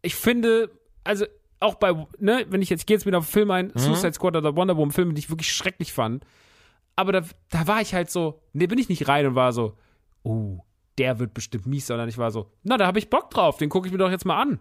ich 0.00 0.14
finde, 0.14 0.70
also 1.02 1.26
auch 1.58 1.74
bei, 1.74 1.92
ne, 2.18 2.46
wenn 2.50 2.62
ich 2.62 2.70
jetzt, 2.70 2.82
ich 2.82 2.86
gehe 2.86 2.96
jetzt 2.96 3.06
wieder 3.06 3.18
auf 3.18 3.26
Film 3.26 3.50
ein, 3.50 3.72
Suicide 3.74 4.12
Squad 4.12 4.36
oder 4.36 4.54
Wonder 4.54 4.76
Woman 4.76 4.92
Filme, 4.92 5.14
die 5.14 5.18
ich 5.18 5.30
wirklich 5.30 5.52
schrecklich 5.52 5.92
fand. 5.92 6.24
Aber 6.96 7.12
da, 7.12 7.22
da 7.50 7.66
war 7.66 7.80
ich 7.80 7.94
halt 7.94 8.10
so, 8.10 8.42
ne, 8.52 8.66
bin 8.66 8.78
ich 8.78 8.88
nicht 8.88 9.06
rein 9.06 9.26
und 9.26 9.34
war 9.34 9.52
so, 9.52 9.76
oh, 10.22 10.60
der 10.98 11.18
wird 11.18 11.34
bestimmt 11.34 11.66
mies, 11.66 11.86
sondern 11.86 12.08
ich 12.08 12.18
war 12.18 12.30
so, 12.30 12.50
na, 12.62 12.76
da 12.78 12.86
habe 12.86 12.98
ich 12.98 13.10
Bock 13.10 13.30
drauf, 13.30 13.58
den 13.58 13.68
gucke 13.68 13.86
ich 13.86 13.92
mir 13.92 13.98
doch 13.98 14.10
jetzt 14.10 14.24
mal 14.24 14.40
an. 14.40 14.58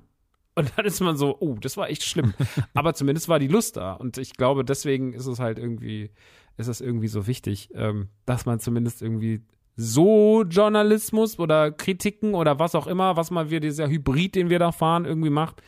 Und 0.55 0.71
dann 0.75 0.85
ist 0.85 1.01
man 1.01 1.17
so, 1.17 1.37
oh, 1.39 1.55
das 1.59 1.75
war 1.75 1.89
echt 1.89 2.03
schlimm. 2.03 2.33
Aber 2.73 2.93
zumindest 2.93 3.27
war 3.27 3.39
die 3.39 3.47
Lust 3.47 3.77
da. 3.77 3.93
Und 3.93 4.17
ich 4.17 4.33
glaube, 4.33 4.63
deswegen 4.63 5.13
ist 5.13 5.27
es 5.27 5.39
halt 5.39 5.59
irgendwie, 5.59 6.11
ist 6.57 6.67
es 6.67 6.81
irgendwie 6.81 7.09
so 7.09 7.27
wichtig, 7.27 7.69
ähm, 7.73 8.09
dass 8.25 8.45
man 8.45 8.59
zumindest 8.59 9.01
irgendwie 9.01 9.41
so 9.75 10.43
Journalismus 10.43 11.39
oder 11.39 11.71
Kritiken 11.71 12.33
oder 12.33 12.59
was 12.59 12.75
auch 12.75 12.87
immer, 12.87 13.17
was 13.17 13.31
mal 13.31 13.49
wir, 13.49 13.59
dieser 13.59 13.89
Hybrid, 13.89 14.35
den 14.35 14.49
wir 14.49 14.59
da 14.59 14.71
fahren, 14.71 15.03
irgendwie 15.03 15.29
macht. 15.29 15.61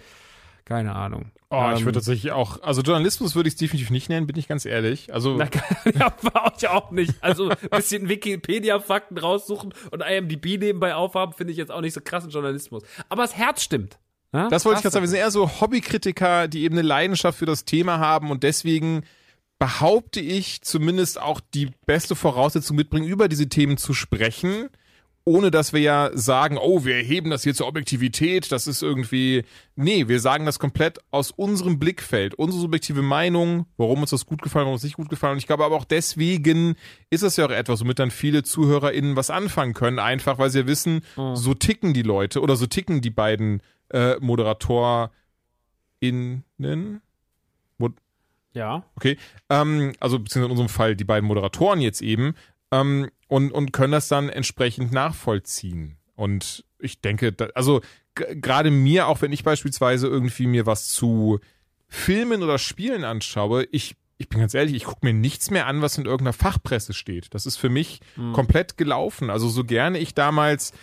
Keine 0.63 0.95
Ahnung. 0.95 1.32
Oh, 1.50 1.72
ich 1.74 1.80
Ähm, 1.80 1.86
würde 1.86 2.00
tatsächlich 2.00 2.34
auch, 2.34 2.62
also 2.62 2.82
Journalismus 2.82 3.36
würde 3.36 3.48
ich 3.48 3.54
es 3.54 3.58
definitiv 3.58 3.89
nicht 3.89 4.10
nennen, 4.10 4.28
bin 4.28 4.38
ich 4.38 4.48
ganz 4.50 4.66
ehrlich. 4.66 5.14
Also, 5.14 5.38
Na, 5.38 5.48
ja, 5.98 6.14
war 6.22 6.54
ich 6.58 6.68
auch 6.68 6.91
nicht. 6.91 7.14
Also 7.22 7.50
ein 7.50 7.58
bisschen 7.70 8.10
Wikipedia-Fakten 8.10 9.18
raussuchen 9.18 9.74
und 9.91 10.02
IMDb 10.02 10.60
nebenbei 10.60 10.93
aufhaben, 10.95 11.34
finde 11.34 11.52
ich 11.52 11.58
jetzt 11.58 11.72
auch 11.72 11.82
nicht 11.82 11.93
so 11.93 12.02
krassen 12.04 12.30
Journalismus. 12.32 12.84
Aber 13.08 13.22
das 13.22 13.36
Herz 13.38 13.64
stimmt. 13.64 13.98
Ja? 14.34 14.50
das 14.50 14.66
wollte 14.66 14.80
ich 14.80 14.84
gerade 14.84 14.93
sagen. 14.93 15.04
Wir 15.04 15.10
sind 15.10 15.20
eher 15.20 15.32
so 15.32 15.62
Hobbykritiker, 15.62 16.50
die 16.50 16.64
eben 16.64 16.76
eine 16.78 16.86
Leidenschaft 16.86 17.38
für 17.39 17.45
das 17.45 17.64
Thema 17.64 17.98
haben 18.00 18.30
und 18.30 18.43
deswegen 18.43 19.04
behaupte 19.58 20.20
ich 20.20 20.62
zumindest 20.62 21.20
auch 21.20 21.39
die 21.54 21.72
beste 21.86 22.16
Voraussetzung 22.16 22.76
mitbringen, 22.76 23.08
über 23.08 23.28
diese 23.30 23.48
Themen 23.50 23.78
zu 23.78 23.93
sprechen, 23.93 24.70
ohne 25.28 25.51
dass 25.51 25.73
wir 25.73 25.82
ja 25.82 26.09
sagen, 26.13 26.57
oh, 26.57 26.86
wir 26.86 26.95
erheben 26.95 27.30
das 27.30 27.43
hier 27.43 27.53
zur 27.53 27.67
Objektivität, 27.67 28.49
das 28.49 28.65
ist 28.65 28.82
irgendwie, 28.82 29.43
nee, 29.75 30.07
wir 30.07 30.21
sagen 30.21 30.45
das 30.45 30.57
komplett 30.57 30.99
aus 31.11 31.32
unserem 31.32 31.80
Blickfeld, 31.80 32.34
unsere 32.36 32.61
subjektive 32.61 33.01
Meinung, 33.01 33.65
warum 33.75 33.99
uns 33.99 34.11
das 34.11 34.25
gut 34.25 34.41
gefallen, 34.41 34.63
warum 34.63 34.75
uns 34.75 34.84
nicht 34.84 34.95
gut 34.95 35.09
gefallen. 35.09 35.34
Und 35.34 35.39
ich 35.39 35.45
glaube 35.45 35.65
aber 35.65 35.75
auch 35.75 35.84
deswegen 35.84 36.75
ist 37.09 37.23
es 37.23 37.36
ja 37.36 37.45
auch 37.45 37.51
etwas, 37.51 37.82
womit 37.82 37.99
dann 37.99 38.09
viele 38.09 38.43
ZuhörerInnen 38.43 39.17
was 39.17 39.30
anfangen 39.30 39.73
können, 39.73 39.99
einfach 39.99 40.39
weil 40.39 40.49
sie 40.49 40.59
ja 40.59 40.67
wissen, 40.67 41.01
so 41.34 41.53
ticken 41.53 41.93
die 41.93 42.03
Leute 42.03 42.39
oder 42.39 42.55
so 42.55 42.65
ticken 42.65 43.01
die 43.01 43.09
beiden 43.09 43.61
äh, 43.89 44.15
ModeratorInnen. 44.21 45.11
Ja. 48.53 48.84
Okay. 48.95 49.17
Ähm, 49.49 49.91
also 49.99 50.19
beziehungsweise 50.19 50.45
in 50.45 50.51
unserem 50.51 50.69
Fall 50.69 50.95
die 50.95 51.03
beiden 51.03 51.28
Moderatoren 51.28 51.82
jetzt 51.82 52.01
eben. 52.01 52.34
Ähm, 52.71 53.09
und, 53.28 53.51
und 53.51 53.73
können 53.73 53.91
das 53.93 54.07
dann 54.07 54.30
entsprechend 54.30 54.91
nachvollziehen. 54.91 55.97
Und 56.15 56.65
ich 56.80 57.01
denke, 57.01 57.32
da, 57.32 57.47
also 57.55 57.82
gerade 58.15 58.72
mir, 58.72 59.07
auch 59.07 59.22
wenn 59.22 59.31
ich 59.31 59.43
beispielsweise 59.43 60.07
irgendwie 60.07 60.47
mir 60.47 60.65
was 60.65 60.88
zu 60.89 61.39
Filmen 61.88 62.43
oder 62.43 62.57
Spielen 62.57 63.03
anschaue, 63.03 63.68
ich 63.72 63.95
ich 64.19 64.30
bin 64.30 64.39
ganz 64.39 64.56
ehrlich, 64.56 64.73
ich 64.76 64.85
gucke 64.85 65.06
mir 65.06 65.14
nichts 65.14 65.52
mehr 65.52 65.68
an, 65.68 65.84
was 65.84 65.95
in 65.99 66.06
irgendeiner 66.06 66.34
Fachpresse 66.34 66.95
steht. 66.95 67.35
Das 67.35 67.45
ist 67.45 67.57
für 67.57 67.69
mich 67.69 67.99
Hm. 68.15 68.34
komplett 68.34 68.76
gelaufen. 68.76 69.30
Also 69.30 69.47
so 69.47 69.64
gerne 69.64 69.99
ich 69.99 70.15
damals 70.15 70.73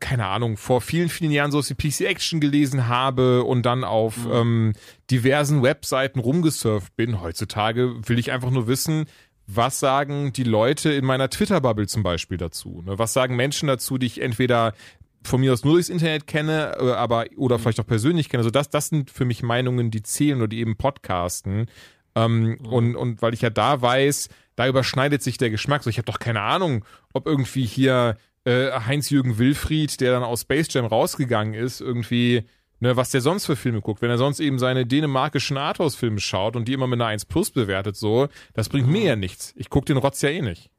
keine 0.00 0.26
Ahnung, 0.26 0.56
vor 0.56 0.80
vielen, 0.80 1.08
vielen 1.08 1.30
Jahren 1.30 1.52
so 1.52 1.62
wie 1.68 1.74
PC 1.74 2.00
Action 2.06 2.40
gelesen 2.40 2.88
habe 2.88 3.44
und 3.44 3.64
dann 3.66 3.84
auf 3.84 4.24
Mhm. 4.24 4.32
ähm, 4.32 4.72
diversen 5.12 5.62
Webseiten 5.62 6.18
rumgesurft 6.18 6.94
bin. 6.96 7.20
Heutzutage 7.20 7.94
will 8.08 8.18
ich 8.18 8.32
einfach 8.32 8.50
nur 8.50 8.66
wissen, 8.66 9.06
was 9.54 9.80
sagen 9.80 10.32
die 10.32 10.44
Leute 10.44 10.90
in 10.92 11.04
meiner 11.04 11.28
Twitter-Bubble 11.30 11.86
zum 11.86 12.02
Beispiel 12.02 12.36
dazu? 12.38 12.82
Ne? 12.86 12.98
Was 12.98 13.12
sagen 13.12 13.36
Menschen 13.36 13.66
dazu, 13.68 13.98
die 13.98 14.06
ich 14.06 14.20
entweder 14.20 14.74
von 15.22 15.40
mir 15.40 15.52
aus 15.52 15.64
nur 15.64 15.74
durchs 15.74 15.88
Internet 15.90 16.26
kenne, 16.26 16.76
äh, 16.80 16.92
aber 16.92 17.26
oder 17.36 17.58
Mhm. 17.58 17.62
vielleicht 17.62 17.80
auch 17.80 17.86
persönlich 17.86 18.28
kenne. 18.28 18.40
Also 18.40 18.50
das, 18.50 18.70
das 18.70 18.88
sind 18.88 19.10
für 19.10 19.24
mich 19.24 19.42
Meinungen, 19.42 19.90
die 19.90 20.02
zählen 20.02 20.38
oder 20.38 20.48
die 20.48 20.60
eben 20.60 20.76
podcasten. 20.76 21.66
Ähm, 22.14 22.56
Mhm. 22.60 22.66
und, 22.66 22.96
und 22.96 23.22
weil 23.22 23.34
ich 23.34 23.42
ja 23.42 23.50
da 23.50 23.80
weiß, 23.82 24.28
da 24.56 24.66
überschneidet 24.66 25.22
sich 25.22 25.36
der 25.38 25.50
Geschmack. 25.50 25.82
So, 25.82 25.90
ich 25.90 25.98
habe 25.98 26.06
doch 26.06 26.18
keine 26.18 26.40
Ahnung, 26.40 26.84
ob 27.12 27.26
irgendwie 27.26 27.64
hier 27.66 28.16
äh, 28.44 28.70
Heinz-Jürgen 28.72 29.36
Wilfried, 29.38 30.00
der 30.00 30.12
dann 30.12 30.22
aus 30.22 30.40
Space 30.42 30.72
Jam 30.72 30.86
rausgegangen 30.86 31.52
ist, 31.54 31.80
irgendwie, 31.82 32.44
ne, 32.80 32.96
was 32.96 33.10
der 33.10 33.20
sonst 33.20 33.46
für 33.46 33.56
Filme 33.56 33.80
guckt. 33.80 34.02
Wenn 34.02 34.10
er 34.10 34.18
sonst 34.18 34.40
eben 34.40 34.58
seine 34.58 34.86
dänemarkischen 34.86 35.56
Arthouse-Filme 35.56 36.20
schaut 36.20 36.56
und 36.56 36.66
die 36.66 36.72
immer 36.72 36.86
mit 36.86 37.00
einer 37.00 37.08
1 37.08 37.26
Plus 37.26 37.50
bewertet, 37.50 37.96
so, 37.96 38.28
das 38.54 38.68
bringt 38.68 38.88
mir 38.88 39.04
ja 39.04 39.16
nichts. 39.16 39.54
Ich 39.56 39.70
guck 39.70 39.86
den 39.86 39.96
Rotz 39.96 40.20
ja 40.22 40.30
eh 40.30 40.42
nicht. 40.42 40.70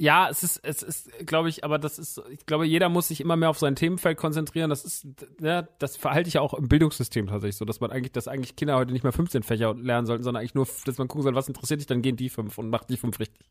Ja, 0.00 0.28
es 0.28 0.44
ist, 0.44 0.60
es 0.62 0.84
ist, 0.84 1.26
glaube 1.26 1.48
ich, 1.48 1.64
aber 1.64 1.76
das 1.76 1.98
ist, 1.98 2.22
ich 2.30 2.46
glaube, 2.46 2.66
jeder 2.66 2.88
muss 2.88 3.08
sich 3.08 3.20
immer 3.20 3.34
mehr 3.34 3.50
auf 3.50 3.58
sein 3.58 3.74
Themenfeld 3.74 4.16
konzentrieren. 4.16 4.70
Das 4.70 4.84
ist, 4.84 5.08
ja, 5.40 5.62
das 5.62 5.96
verhalte 5.96 6.28
ich 6.28 6.34
ja 6.34 6.40
auch 6.40 6.54
im 6.54 6.68
Bildungssystem 6.68 7.26
tatsächlich 7.26 7.56
so, 7.56 7.64
dass 7.64 7.80
man 7.80 7.90
eigentlich, 7.90 8.12
dass 8.12 8.28
eigentlich 8.28 8.54
Kinder 8.54 8.76
heute 8.76 8.92
nicht 8.92 9.02
mehr 9.02 9.12
15 9.12 9.42
Fächer 9.42 9.74
lernen 9.74 10.06
sollten, 10.06 10.22
sondern 10.22 10.40
eigentlich 10.40 10.54
nur, 10.54 10.68
dass 10.84 10.98
man 10.98 11.08
gucken 11.08 11.24
soll, 11.24 11.34
was 11.34 11.48
interessiert 11.48 11.80
dich, 11.80 11.88
dann 11.88 12.00
gehen 12.00 12.14
die 12.14 12.28
fünf 12.28 12.58
und 12.58 12.70
macht 12.70 12.90
die 12.90 12.96
fünf 12.96 13.18
richtig. 13.18 13.50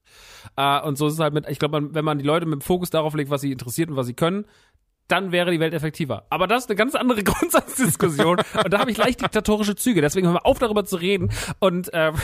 Äh, 0.55 0.81
und 0.83 0.97
so 0.97 1.07
ist 1.07 1.15
es 1.15 1.19
halt 1.19 1.33
mit, 1.33 1.49
ich 1.49 1.59
glaube, 1.59 1.93
wenn 1.93 2.05
man 2.05 2.17
die 2.17 2.25
Leute 2.25 2.45
mit 2.45 2.61
dem 2.61 2.61
Fokus 2.61 2.91
darauf 2.91 3.13
legt, 3.13 3.29
was 3.29 3.41
sie 3.41 3.51
interessiert 3.51 3.89
und 3.89 3.97
was 3.97 4.07
sie 4.07 4.13
können, 4.13 4.45
dann 5.07 5.31
wäre 5.31 5.51
die 5.51 5.59
Welt 5.59 5.73
effektiver. 5.73 6.25
Aber 6.29 6.47
das 6.47 6.63
ist 6.63 6.69
eine 6.69 6.75
ganz 6.75 6.95
andere 6.95 7.23
Grundsatzdiskussion 7.25 8.37
und 8.63 8.73
da 8.73 8.79
habe 8.79 8.91
ich 8.91 8.97
leicht 8.97 9.21
diktatorische 9.21 9.75
Züge. 9.75 10.01
Deswegen 10.01 10.27
hören 10.27 10.35
wir 10.35 10.45
auf, 10.45 10.59
darüber 10.59 10.85
zu 10.85 10.97
reden 10.97 11.31
und 11.59 11.89
ähm, 11.93 12.15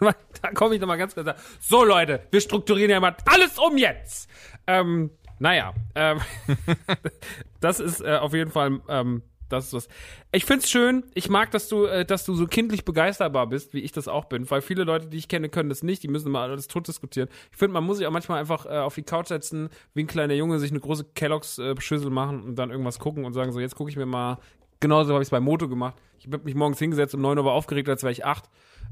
da 0.42 0.50
komme 0.54 0.74
ich 0.74 0.80
nochmal 0.80 0.98
ganz 0.98 1.14
kurz. 1.14 1.28
So 1.60 1.84
Leute, 1.84 2.26
wir 2.30 2.40
strukturieren 2.40 2.90
ja 2.90 3.00
mal 3.00 3.16
alles 3.26 3.58
um 3.58 3.76
jetzt. 3.76 4.28
Ähm, 4.66 5.10
naja, 5.38 5.74
ähm, 5.94 6.20
das 7.60 7.80
ist 7.80 8.00
äh, 8.00 8.16
auf 8.16 8.32
jeden 8.32 8.50
Fall 8.50 8.80
ähm, 8.88 9.22
das 9.52 9.66
ist 9.66 9.72
was. 9.74 9.88
Ich 10.32 10.44
find's 10.44 10.70
schön. 10.70 11.04
Ich 11.14 11.28
mag, 11.28 11.50
dass 11.50 11.68
du, 11.68 11.84
äh, 11.84 12.04
dass 12.04 12.24
du 12.24 12.34
so 12.34 12.46
kindlich 12.46 12.84
begeisterbar 12.84 13.46
bist, 13.46 13.74
wie 13.74 13.80
ich 13.80 13.92
das 13.92 14.08
auch 14.08 14.24
bin. 14.24 14.50
Weil 14.50 14.62
viele 14.62 14.84
Leute, 14.84 15.08
die 15.08 15.18
ich 15.18 15.28
kenne, 15.28 15.48
können 15.48 15.68
das 15.68 15.82
nicht. 15.82 16.02
Die 16.02 16.08
müssen 16.08 16.32
mal 16.32 16.50
alles 16.50 16.68
tot 16.68 16.88
diskutieren. 16.88 17.28
Ich 17.50 17.58
finde, 17.58 17.74
man 17.74 17.84
muss 17.84 17.98
sich 17.98 18.06
auch 18.06 18.12
manchmal 18.12 18.40
einfach 18.40 18.66
äh, 18.66 18.78
auf 18.78 18.94
die 18.94 19.02
Couch 19.02 19.28
setzen, 19.28 19.68
wie 19.94 20.02
ein 20.02 20.06
kleiner 20.06 20.34
Junge, 20.34 20.58
sich 20.58 20.70
eine 20.70 20.80
große 20.80 21.04
Kelloggs-Schüssel 21.14 22.10
machen 22.10 22.42
und 22.42 22.56
dann 22.56 22.70
irgendwas 22.70 22.98
gucken 22.98 23.24
und 23.24 23.34
sagen 23.34 23.52
so, 23.52 23.60
jetzt 23.60 23.76
gucke 23.76 23.90
ich 23.90 23.96
mir 23.96 24.06
mal. 24.06 24.38
Genauso 24.80 25.12
habe 25.12 25.22
ich 25.22 25.26
es 25.26 25.30
bei 25.30 25.38
Moto 25.40 25.68
gemacht. 25.68 25.94
Ich 26.18 26.26
habe 26.26 26.42
mich 26.44 26.54
morgens 26.54 26.78
hingesetzt 26.78 27.14
um 27.14 27.20
9 27.20 27.38
Uhr 27.38 27.44
war 27.44 27.52
aufgeregt, 27.52 27.88
als 27.88 28.02
wäre 28.02 28.12
ich 28.12 28.24
8. 28.24 28.44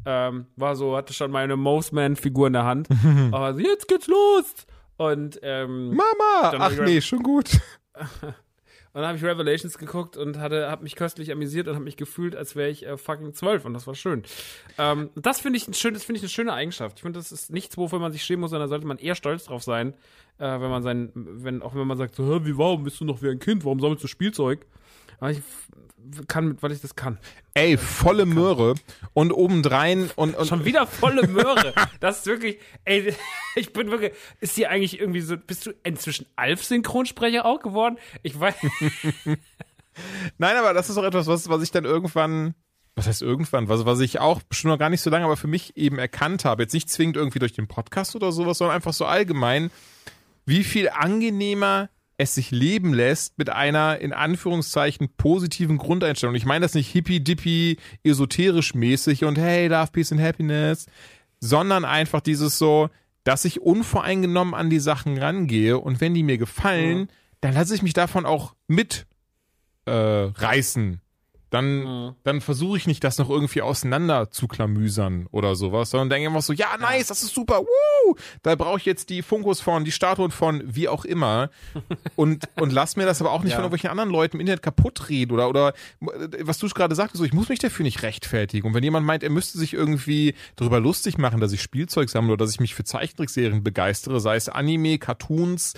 Ähm, 0.07 0.47
war 0.57 0.77
so, 0.77 0.97
hatte 0.97 1.12
schon 1.12 1.31
meine 1.31 1.57
Mostman-Figur 1.57 2.47
in 2.47 2.53
der 2.53 2.65
Hand. 2.65 2.89
Aber 3.32 3.55
so, 3.55 3.61
jetzt 3.61 3.89
geht's 3.89 4.07
los! 4.07 4.66
Und 4.99 5.41
ähm, 5.43 5.89
Mama! 5.89 6.53
Ach 6.59 6.73
nee, 6.85 7.01
schon 7.01 7.23
gut. 7.23 7.59
und 8.92 9.02
dann 9.02 9.06
habe 9.06 9.18
ich 9.18 9.24
Revelations 9.24 9.78
geguckt 9.78 10.16
und 10.16 10.38
hatte, 10.38 10.68
habe 10.70 10.82
mich 10.82 10.96
köstlich 10.96 11.30
amüsiert 11.30 11.68
und 11.68 11.74
habe 11.74 11.84
mich 11.84 11.96
gefühlt, 11.96 12.34
als 12.34 12.56
wäre 12.56 12.70
ich 12.70 12.86
äh, 12.86 12.96
fucking 12.96 13.34
zwölf 13.34 13.64
und 13.64 13.72
das 13.74 13.86
war 13.86 13.94
schön. 13.94 14.24
Ähm, 14.78 15.10
das 15.14 15.40
finde 15.40 15.58
ich 15.58 15.68
ein 15.68 15.74
schön, 15.74 15.94
das 15.94 16.04
finde 16.04 16.18
ich 16.18 16.22
eine 16.22 16.30
schöne 16.30 16.52
Eigenschaft. 16.52 16.98
Ich 16.98 17.02
finde, 17.02 17.18
das 17.18 17.30
ist 17.30 17.50
nichts, 17.52 17.76
wofür 17.76 18.00
man 18.00 18.12
sich 18.12 18.24
schämen 18.24 18.40
muss, 18.40 18.50
sondern 18.50 18.68
da 18.68 18.70
sollte 18.70 18.86
man 18.86 18.98
eher 18.98 19.14
stolz 19.14 19.44
drauf 19.44 19.62
sein, 19.62 19.94
äh, 20.38 20.44
wenn 20.44 20.70
man 20.70 20.82
sein, 20.82 21.10
wenn 21.14 21.62
auch 21.62 21.74
wenn 21.74 21.86
man 21.86 21.98
sagt 21.98 22.16
so, 22.16 22.24
Hä, 22.24 22.40
wie 22.44 22.58
warum 22.58 22.82
bist 22.82 23.00
du 23.00 23.04
noch 23.04 23.22
wie 23.22 23.28
ein 23.28 23.38
Kind? 23.38 23.64
Warum 23.64 23.80
sammelst 23.80 24.02
du 24.02 24.08
Spielzeug? 24.08 24.66
Aber 25.20 25.30
ich 25.30 25.42
kann, 26.28 26.60
weil 26.60 26.72
ich 26.72 26.80
das 26.80 26.97
kann. 26.97 27.18
Ey, 27.55 27.76
volle 27.76 28.26
Möhre 28.26 28.74
und 29.12 29.32
obendrein 29.32 30.10
und, 30.16 30.36
und 30.36 30.47
Schon 30.47 30.64
wieder 30.64 30.86
volle 30.86 31.26
Möhre. 31.26 31.74
Das 32.01 32.20
ist 32.20 32.26
wirklich, 32.26 32.59
ey, 32.84 33.14
ich 33.55 33.72
bin 33.72 33.90
wirklich, 33.90 34.12
ist 34.40 34.55
hier 34.55 34.70
eigentlich 34.70 34.98
irgendwie 34.98 35.20
so, 35.20 35.36
bist 35.36 35.66
du 35.66 35.72
inzwischen 35.82 36.26
Alf-Synchronsprecher 36.36 37.44
auch 37.44 37.60
geworden? 37.60 37.98
Ich 38.22 38.38
weiß, 38.38 38.55
Nein, 40.38 40.56
aber 40.56 40.72
das 40.72 40.88
ist 40.88 40.97
auch 40.97 41.05
etwas, 41.05 41.26
was, 41.26 41.48
was 41.48 41.62
ich 41.62 41.70
dann 41.70 41.84
irgendwann, 41.84 42.55
was 42.94 43.06
heißt 43.06 43.22
irgendwann, 43.22 43.68
was, 43.68 43.84
was 43.84 44.01
ich 44.01 44.18
auch 44.18 44.40
schon 44.51 44.70
noch 44.70 44.78
gar 44.78 44.88
nicht 44.88 45.02
so 45.02 45.10
lange, 45.10 45.26
aber 45.26 45.36
für 45.36 45.47
mich 45.47 45.76
eben 45.76 45.98
erkannt 45.98 46.44
habe. 46.44 46.62
Jetzt 46.62 46.72
nicht 46.72 46.88
zwingend 46.88 47.16
irgendwie 47.16 47.38
durch 47.38 47.52
den 47.52 47.68
Podcast 47.68 48.16
oder 48.16 48.32
sowas, 48.32 48.59
sondern 48.59 48.76
einfach 48.76 48.94
so 48.94 49.05
allgemein, 49.05 49.70
wie 50.47 50.64
viel 50.64 50.88
angenehmer 50.88 51.90
es 52.20 52.34
sich 52.34 52.51
leben 52.51 52.92
lässt 52.92 53.38
mit 53.38 53.48
einer 53.48 53.98
in 53.98 54.12
Anführungszeichen 54.12 55.09
positiven 55.16 55.78
Grundeinstellung. 55.78 56.36
Ich 56.36 56.44
meine 56.44 56.64
das 56.64 56.74
nicht 56.74 56.92
hippie-dippy, 56.92 57.78
esoterisch 58.05 58.74
mäßig 58.74 59.24
und 59.24 59.38
hey, 59.38 59.68
Love, 59.68 59.90
Peace 59.90 60.12
and 60.12 60.20
Happiness, 60.20 60.84
sondern 61.40 61.86
einfach 61.86 62.20
dieses 62.20 62.59
so, 62.59 62.90
dass 63.24 63.47
ich 63.47 63.62
unvoreingenommen 63.62 64.52
an 64.52 64.68
die 64.68 64.80
Sachen 64.80 65.16
rangehe 65.16 65.78
und 65.78 66.02
wenn 66.02 66.12
die 66.12 66.22
mir 66.22 66.36
gefallen, 66.36 67.09
dann 67.40 67.55
lasse 67.55 67.74
ich 67.74 67.82
mich 67.82 67.94
davon 67.94 68.26
auch 68.26 68.55
mit 68.68 69.06
äh, 69.86 69.92
reißen. 69.92 71.01
Dann, 71.51 72.14
dann 72.22 72.40
versuche 72.40 72.77
ich 72.77 72.86
nicht, 72.86 73.02
das 73.02 73.18
noch 73.18 73.28
irgendwie 73.28 73.60
auseinander 73.62 74.31
zu 74.31 74.47
klamüsern 74.47 75.27
oder 75.32 75.56
sowas, 75.56 75.90
sondern 75.90 76.09
denke 76.09 76.28
einfach 76.28 76.43
so, 76.43 76.52
ja, 76.52 76.77
nice, 76.78 77.09
das 77.09 77.22
ist 77.24 77.35
super, 77.35 77.60
woo! 77.62 78.14
Da 78.43 78.55
brauche 78.55 78.78
ich 78.78 78.85
jetzt 78.85 79.10
die 79.10 79.22
Funkos 79.22 79.60
von, 79.60 79.85
die 79.85 79.90
Statuen 79.93 80.31
von, 80.31 80.62
wie 80.64 80.89
auch 80.89 81.05
immer. 81.05 81.51
Und, 82.16 82.48
und 82.60 82.72
lass 82.72 82.97
mir 82.97 83.06
das 83.06 83.20
aber 83.20 83.32
auch 83.32 83.43
nicht 83.43 83.51
Ja. 83.51 83.56
von 83.56 83.64
irgendwelchen 83.64 83.90
anderen 83.90 84.10
Leuten 84.10 84.36
im 84.36 84.40
Internet 84.40 84.62
kaputt 84.62 85.09
reden 85.09 85.32
oder, 85.32 85.48
oder 85.48 85.72
was 86.40 86.59
du 86.59 86.68
gerade 86.68 86.94
sagtest, 86.94 87.18
so, 87.18 87.24
ich 87.24 87.32
muss 87.32 87.48
mich 87.48 87.59
dafür 87.59 87.82
nicht 87.85 88.02
rechtfertigen. 88.02 88.66
Und 88.68 88.74
wenn 88.74 88.85
jemand 88.85 89.06
meint, 89.06 89.22
er 89.22 89.31
müsste 89.31 89.59
sich 89.59 89.72
irgendwie 89.74 90.35
darüber 90.56 90.81
lustig 90.81 91.18
machen, 91.18 91.40
dass 91.40 91.52
ich 91.52 91.62
Spielzeug 91.62 92.10
sammle 92.10 92.32
oder 92.35 92.44
dass 92.44 92.55
ich 92.55 92.60
mich 92.60 92.74
für 92.74 92.85
Zeichentrickserien 92.85 93.62
begeistere, 93.64 94.20
sei 94.20 94.36
es 94.36 94.48
Anime, 94.48 94.98
Cartoons, 94.98 95.74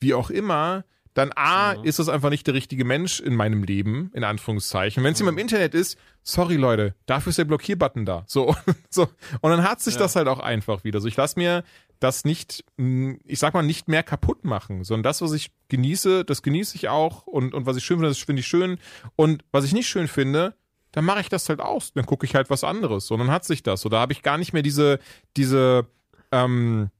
wie 0.00 0.14
auch 0.14 0.30
immer, 0.30 0.84
dann 1.16 1.32
A, 1.34 1.72
ist 1.72 1.98
das 1.98 2.10
einfach 2.10 2.28
nicht 2.28 2.46
der 2.46 2.52
richtige 2.52 2.84
Mensch 2.84 3.20
in 3.20 3.34
meinem 3.34 3.62
Leben, 3.62 4.10
in 4.12 4.22
Anführungszeichen. 4.22 5.02
Wenn 5.02 5.14
es 5.14 5.18
jemand 5.18 5.38
im 5.38 5.42
Internet 5.42 5.74
ist, 5.74 5.98
sorry 6.22 6.56
Leute, 6.56 6.94
dafür 7.06 7.30
ist 7.30 7.38
der 7.38 7.46
Blockierbutton 7.46 8.04
da. 8.04 8.24
So, 8.26 8.54
so. 8.90 9.08
Und 9.40 9.50
dann 9.50 9.62
hat 9.62 9.80
sich 9.80 9.96
das 9.96 10.14
halt 10.14 10.28
auch 10.28 10.40
einfach 10.40 10.84
wieder. 10.84 11.00
So, 11.00 11.08
ich 11.08 11.16
lass 11.16 11.34
mir 11.36 11.64
das 12.00 12.26
nicht, 12.26 12.66
mh, 12.76 13.16
ich 13.24 13.38
sag 13.38 13.54
mal, 13.54 13.62
nicht 13.62 13.88
mehr 13.88 14.02
kaputt 14.02 14.44
machen, 14.44 14.84
sondern 14.84 15.04
das, 15.04 15.22
was 15.22 15.32
ich 15.32 15.52
genieße, 15.68 16.26
das 16.26 16.42
genieße 16.42 16.76
ich 16.76 16.90
auch 16.90 17.26
und, 17.26 17.54
und 17.54 17.64
was 17.64 17.78
ich 17.78 17.84
schön 17.84 17.96
finde, 17.96 18.10
das 18.10 18.18
finde 18.18 18.40
ich 18.40 18.46
schön. 18.46 18.78
Und 19.16 19.42
was 19.52 19.64
ich 19.64 19.72
nicht 19.72 19.88
schön 19.88 20.08
finde, 20.08 20.54
dann 20.92 21.06
mache 21.06 21.20
ich 21.20 21.30
das 21.30 21.48
halt 21.48 21.60
aus. 21.60 21.94
Dann 21.94 22.04
gucke 22.04 22.26
ich 22.26 22.34
halt 22.34 22.50
was 22.50 22.62
anderes. 22.62 23.10
Und 23.10 23.20
dann 23.20 23.30
hat 23.30 23.46
sich 23.46 23.62
das. 23.62 23.80
So, 23.80 23.88
da 23.88 24.00
habe 24.00 24.12
ich 24.12 24.20
gar 24.22 24.36
nicht 24.36 24.52
mehr 24.52 24.62
diese, 24.62 24.98
diese, 25.34 25.86
ähm, 26.30 26.90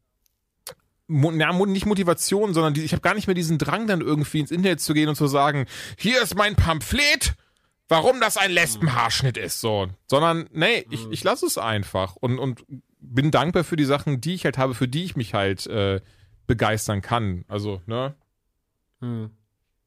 ja, 1.08 1.52
nicht 1.66 1.86
Motivation, 1.86 2.54
sondern 2.54 2.74
die, 2.74 2.82
ich 2.82 2.92
habe 2.92 3.02
gar 3.02 3.14
nicht 3.14 3.26
mehr 3.26 3.34
diesen 3.34 3.58
Drang, 3.58 3.86
dann 3.86 4.00
irgendwie 4.00 4.40
ins 4.40 4.50
Internet 4.50 4.80
zu 4.80 4.94
gehen 4.94 5.08
und 5.08 5.16
zu 5.16 5.26
sagen, 5.26 5.66
hier 5.96 6.22
ist 6.22 6.36
mein 6.36 6.56
Pamphlet, 6.56 7.34
warum 7.88 8.20
das 8.20 8.36
ein 8.36 8.50
Lesbenhaarschnitt 8.50 9.36
ist, 9.36 9.60
so. 9.60 9.88
Sondern, 10.06 10.48
nee, 10.52 10.86
ich, 10.90 11.06
ich 11.10 11.22
lasse 11.24 11.46
es 11.46 11.58
einfach 11.58 12.16
und, 12.16 12.38
und 12.38 12.64
bin 13.00 13.30
dankbar 13.30 13.64
für 13.64 13.76
die 13.76 13.84
Sachen, 13.84 14.20
die 14.20 14.34
ich 14.34 14.44
halt 14.44 14.58
habe, 14.58 14.74
für 14.74 14.88
die 14.88 15.04
ich 15.04 15.16
mich 15.16 15.34
halt 15.34 15.66
äh, 15.66 16.00
begeistern 16.46 17.02
kann. 17.02 17.44
Also, 17.48 17.80
ne? 17.86 18.14
Hm. 19.00 19.30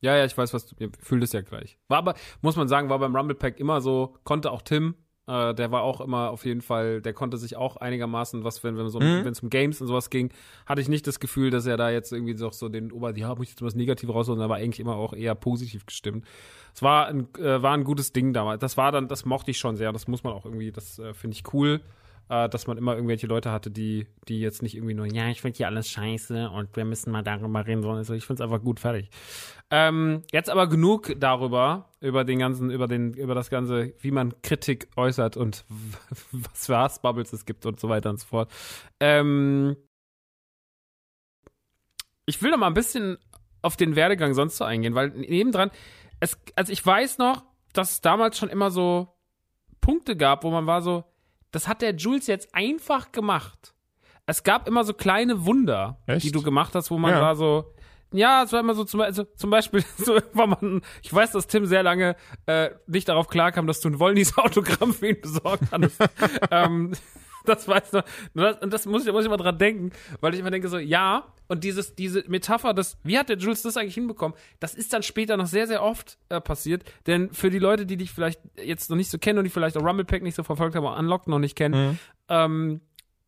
Ja, 0.01 0.15
ja, 0.15 0.23
ich 0.23 0.37
weiß, 0.37 0.53
was 0.53 0.65
du, 0.65 0.75
ihr 0.79 0.91
fühlt 1.01 1.23
es 1.23 1.33
ja 1.33 1.41
gleich. 1.41 1.77
War 1.89 1.97
aber, 1.97 2.15
muss 2.41 2.55
man 2.55 2.69
sagen, 2.69 2.89
war 2.89 2.99
beim 2.99 3.15
Rumble 3.15 3.35
Pack 3.35 3.59
immer 3.59 3.81
so, 3.81 4.15
konnte 4.23 4.51
auch 4.51 4.61
Tim, 4.61 4.95
äh, 5.29 5.53
der 5.53 5.71
war 5.71 5.83
auch 5.83 6.01
immer 6.01 6.31
auf 6.31 6.43
jeden 6.45 6.61
Fall, 6.61 7.01
der 7.01 7.13
konnte 7.13 7.37
sich 7.37 7.55
auch 7.55 7.77
einigermaßen, 7.77 8.43
was, 8.43 8.63
wenn, 8.63 8.77
wenn 8.77 8.89
so, 8.89 8.99
Mhm. 8.99 9.25
es 9.27 9.41
um 9.41 9.49
Games 9.49 9.79
und 9.79 9.87
sowas 9.87 10.09
ging, 10.09 10.31
hatte 10.65 10.81
ich 10.81 10.89
nicht 10.89 11.05
das 11.05 11.19
Gefühl, 11.19 11.51
dass 11.51 11.65
er 11.65 11.77
da 11.77 11.89
jetzt 11.91 12.11
irgendwie 12.11 12.35
doch 12.35 12.53
so 12.53 12.67
den 12.67 12.91
Ober, 12.91 13.15
ja, 13.15 13.29
muss 13.35 13.43
ich 13.43 13.49
jetzt 13.51 13.61
mal 13.61 13.67
das 13.67 13.75
Negative 13.75 14.11
rausholen, 14.11 14.41
er 14.41 14.49
war 14.49 14.57
eigentlich 14.57 14.79
immer 14.79 14.95
auch 14.95 15.13
eher 15.13 15.35
positiv 15.35 15.85
gestimmt. 15.85 16.25
Es 16.73 16.81
war 16.81 17.07
ein, 17.07 17.27
äh, 17.37 17.61
war 17.61 17.73
ein 17.73 17.83
gutes 17.83 18.11
Ding 18.11 18.33
damals. 18.33 18.59
Das 18.61 18.75
war 18.77 18.91
dann, 18.91 19.07
das 19.07 19.25
mochte 19.25 19.51
ich 19.51 19.59
schon 19.59 19.75
sehr, 19.75 19.91
das 19.93 20.07
muss 20.07 20.23
man 20.23 20.33
auch 20.33 20.45
irgendwie, 20.45 20.71
das 20.71 20.97
äh, 20.99 21.13
finde 21.13 21.35
ich 21.35 21.53
cool. 21.53 21.81
Äh, 22.29 22.47
dass 22.47 22.67
man 22.67 22.77
immer 22.77 22.93
irgendwelche 22.93 23.25
Leute 23.25 23.51
hatte, 23.51 23.71
die, 23.71 24.05
die 24.27 24.39
jetzt 24.39 24.61
nicht 24.61 24.75
irgendwie 24.75 24.93
nur, 24.93 25.07
ja, 25.07 25.29
ich 25.29 25.41
finde 25.41 25.57
hier 25.57 25.65
alles 25.65 25.89
scheiße 25.89 26.51
und 26.51 26.75
wir 26.75 26.85
müssen 26.85 27.11
mal 27.11 27.23
darüber 27.23 27.65
reden, 27.65 27.81
sondern 27.81 28.03
so, 28.03 28.13
ich 28.13 28.27
finde 28.27 28.43
es 28.43 28.47
einfach 28.47 28.63
gut, 28.63 28.79
fertig. 28.79 29.09
Ähm, 29.71 30.21
jetzt 30.31 30.51
aber 30.51 30.67
genug 30.67 31.15
darüber, 31.19 31.89
über 32.01 32.23
den 32.23 32.37
ganzen, 32.37 32.69
über 32.69 32.87
den, 32.87 33.15
über 33.15 33.33
das 33.33 33.49
ganze, 33.49 33.93
wie 34.01 34.11
man 34.11 34.39
Kritik 34.43 34.89
äußert 34.95 35.37
und 35.37 35.65
was 36.31 36.67
für 36.67 36.77
Hassbubbles 36.77 37.33
es 37.33 37.45
gibt 37.45 37.65
und 37.65 37.79
so 37.79 37.89
weiter 37.89 38.11
und 38.11 38.19
so 38.19 38.27
fort. 38.27 38.51
Ähm, 38.99 39.75
ich 42.27 42.39
will 42.43 42.51
noch 42.51 42.59
mal 42.59 42.67
ein 42.67 42.75
bisschen 42.75 43.17
auf 43.63 43.75
den 43.75 43.95
Werdegang 43.95 44.35
sonst 44.35 44.57
so 44.57 44.65
eingehen, 44.65 44.93
weil 44.93 45.09
nebendran, 45.09 45.71
es, 46.19 46.37
also 46.55 46.71
ich 46.71 46.85
weiß 46.85 47.17
noch, 47.17 47.43
dass 47.73 47.93
es 47.93 48.01
damals 48.01 48.37
schon 48.37 48.49
immer 48.49 48.69
so 48.69 49.15
Punkte 49.81 50.15
gab, 50.15 50.43
wo 50.43 50.51
man 50.51 50.67
war 50.67 50.83
so, 50.83 51.05
das 51.51 51.67
hat 51.67 51.81
der 51.81 51.95
Jules 51.95 52.27
jetzt 52.27 52.53
einfach 52.53 53.11
gemacht. 53.11 53.73
Es 54.25 54.43
gab 54.43 54.67
immer 54.67 54.83
so 54.83 54.93
kleine 54.93 55.45
Wunder, 55.45 55.97
Echt? 56.05 56.23
die 56.23 56.31
du 56.31 56.41
gemacht 56.43 56.75
hast, 56.75 56.91
wo 56.91 56.97
man 56.97 57.11
Ja. 57.11 57.21
war 57.21 57.35
so, 57.35 57.73
ja, 58.11 58.43
es 58.43 58.51
war 58.53 58.59
immer 58.59 58.75
so 58.75 58.83
zum, 58.83 59.01
also 59.01 59.23
zum 59.23 59.49
Beispiel, 59.49 59.83
so 59.97 60.19
war 60.33 60.47
man, 60.47 60.81
ich 61.01 61.13
weiß, 61.13 61.31
dass 61.31 61.47
Tim 61.47 61.65
sehr 61.65 61.83
lange 61.83 62.15
äh, 62.45 62.69
nicht 62.87 63.07
darauf 63.09 63.27
klarkam, 63.27 63.65
dass 63.67 63.79
du 63.81 63.89
ein 63.89 63.99
Wollnys 63.99 64.37
Autogramm 64.37 64.93
für 64.93 65.09
ihn 65.09 65.21
besorgt 65.21 65.63
hattest. 65.71 65.99
ähm, 66.51 66.91
das 67.49 67.67
weiß 67.67 67.93
noch. 67.93 68.03
Und 68.33 68.41
das, 68.41 68.57
und 68.59 68.73
das 68.73 68.85
muss 68.85 69.05
ich, 69.05 69.11
muss 69.11 69.21
ich 69.21 69.27
immer 69.27 69.37
dran 69.37 69.57
denken, 69.57 69.91
weil 70.21 70.33
ich 70.33 70.39
immer 70.39 70.51
denke 70.51 70.69
so, 70.69 70.77
ja, 70.77 71.33
und 71.47 71.63
dieses, 71.63 71.95
diese 71.95 72.23
Metapher, 72.27 72.73
das, 72.73 72.97
wie 73.03 73.17
hat 73.17 73.29
der 73.29 73.37
Jules 73.37 73.61
das 73.61 73.75
eigentlich 73.75 73.95
hinbekommen? 73.95 74.37
Das 74.59 74.75
ist 74.75 74.93
dann 74.93 75.03
später 75.03 75.35
noch 75.35 75.47
sehr, 75.47 75.67
sehr 75.67 75.83
oft 75.83 76.17
äh, 76.29 76.39
passiert. 76.39 76.83
Denn 77.07 77.33
für 77.33 77.49
die 77.49 77.59
Leute, 77.59 77.85
die 77.85 77.97
dich 77.97 78.11
vielleicht 78.11 78.39
jetzt 78.63 78.89
noch 78.89 78.97
nicht 78.97 79.09
so 79.09 79.17
kennen 79.17 79.39
und 79.39 79.45
die 79.45 79.49
vielleicht 79.49 79.77
auch 79.77 79.83
Rumblepack 79.83 80.21
nicht 80.21 80.35
so 80.35 80.43
verfolgt 80.43 80.75
haben, 80.75 80.85
auch 80.85 80.97
Unlocked 80.97 81.27
noch 81.27 81.39
nicht 81.39 81.55
kennen, 81.55 81.99
ähm, 82.29 82.81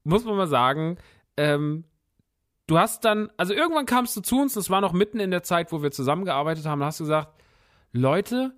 muss 0.03 0.23
man 0.23 0.35
mal 0.37 0.47
sagen, 0.47 0.97
ähm, 1.37 1.85
du 2.67 2.77
hast 2.77 3.05
dann, 3.05 3.29
also 3.37 3.53
irgendwann 3.53 3.85
kamst 3.85 4.15
du 4.15 4.21
zu 4.21 4.39
uns, 4.39 4.53
das 4.53 4.69
war 4.69 4.81
noch 4.81 4.93
mitten 4.93 5.19
in 5.19 5.31
der 5.31 5.43
Zeit, 5.43 5.71
wo 5.71 5.81
wir 5.81 5.91
zusammengearbeitet 5.91 6.65
haben, 6.65 6.79
da 6.79 6.87
hast 6.87 6.99
du 6.99 7.03
gesagt, 7.05 7.33
Leute, 7.91 8.53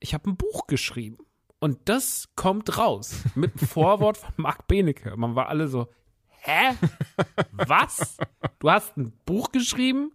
ich 0.00 0.14
habe 0.14 0.30
ein 0.30 0.36
Buch 0.36 0.66
geschrieben. 0.66 1.18
Und 1.60 1.78
das 1.88 2.28
kommt 2.36 2.78
raus 2.78 3.24
mit 3.34 3.58
einem 3.58 3.66
Vorwort 3.68 4.16
von 4.18 4.32
Marc 4.36 4.66
Benecke. 4.68 5.14
Man 5.16 5.34
war 5.34 5.48
alle 5.48 5.68
so, 5.68 5.88
hä? 6.28 6.74
Was? 7.52 8.16
Du 8.60 8.70
hast 8.70 8.96
ein 8.96 9.12
Buch 9.26 9.50
geschrieben? 9.50 10.12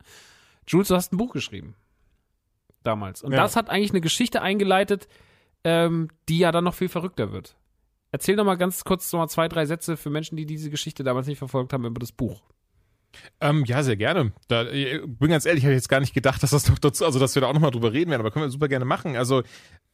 Jules, 0.67 0.87
du 0.87 0.95
hast 0.95 1.11
ein 1.13 1.17
Buch 1.17 1.33
geschrieben. 1.33 1.75
Damals. 2.83 3.23
Und 3.23 3.31
Ja. 3.33 3.37
das 3.43 3.55
hat 3.55 3.69
eigentlich 3.69 3.91
eine 3.91 4.01
Geschichte 4.01 4.41
eingeleitet, 4.41 5.07
ähm, 5.63 6.09
die 6.29 6.39
ja 6.39 6.51
dann 6.51 6.63
noch 6.63 6.73
viel 6.75 6.89
verrückter 6.89 7.31
wird. 7.31 7.55
Erzähl 8.11 8.35
doch 8.35 8.45
mal 8.45 8.55
ganz 8.55 8.83
kurz 8.83 9.11
noch 9.11 9.19
mal 9.19 9.27
zwei, 9.27 9.47
drei 9.47 9.65
Sätze 9.65 9.97
für 9.97 10.09
Menschen, 10.09 10.35
die 10.37 10.45
diese 10.45 10.69
Geschichte 10.69 11.03
damals 11.03 11.27
nicht 11.27 11.39
verfolgt 11.39 11.73
haben 11.73 11.85
über 11.85 11.99
das 11.99 12.11
Buch. 12.11 12.43
Ähm, 13.41 13.63
ja, 13.65 13.83
sehr 13.83 13.95
gerne. 13.95 14.33
Da, 14.47 14.63
ich 14.69 15.01
bin 15.05 15.29
ganz 15.29 15.45
ehrlich, 15.45 15.63
ich 15.63 15.65
habe 15.67 15.75
jetzt 15.75 15.89
gar 15.89 15.99
nicht 15.99 16.13
gedacht, 16.13 16.41
dass 16.43 16.51
das 16.51 16.67
noch 16.69 16.79
dazu, 16.79 17.05
also 17.05 17.19
dass 17.19 17.35
wir 17.35 17.41
da 17.41 17.47
auch 17.47 17.53
nochmal 17.53 17.71
drüber 17.71 17.93
reden 17.93 18.11
werden, 18.11 18.21
aber 18.21 18.31
können 18.31 18.45
wir 18.45 18.49
super 18.49 18.67
gerne 18.67 18.85
machen. 18.85 19.15
Also 19.15 19.43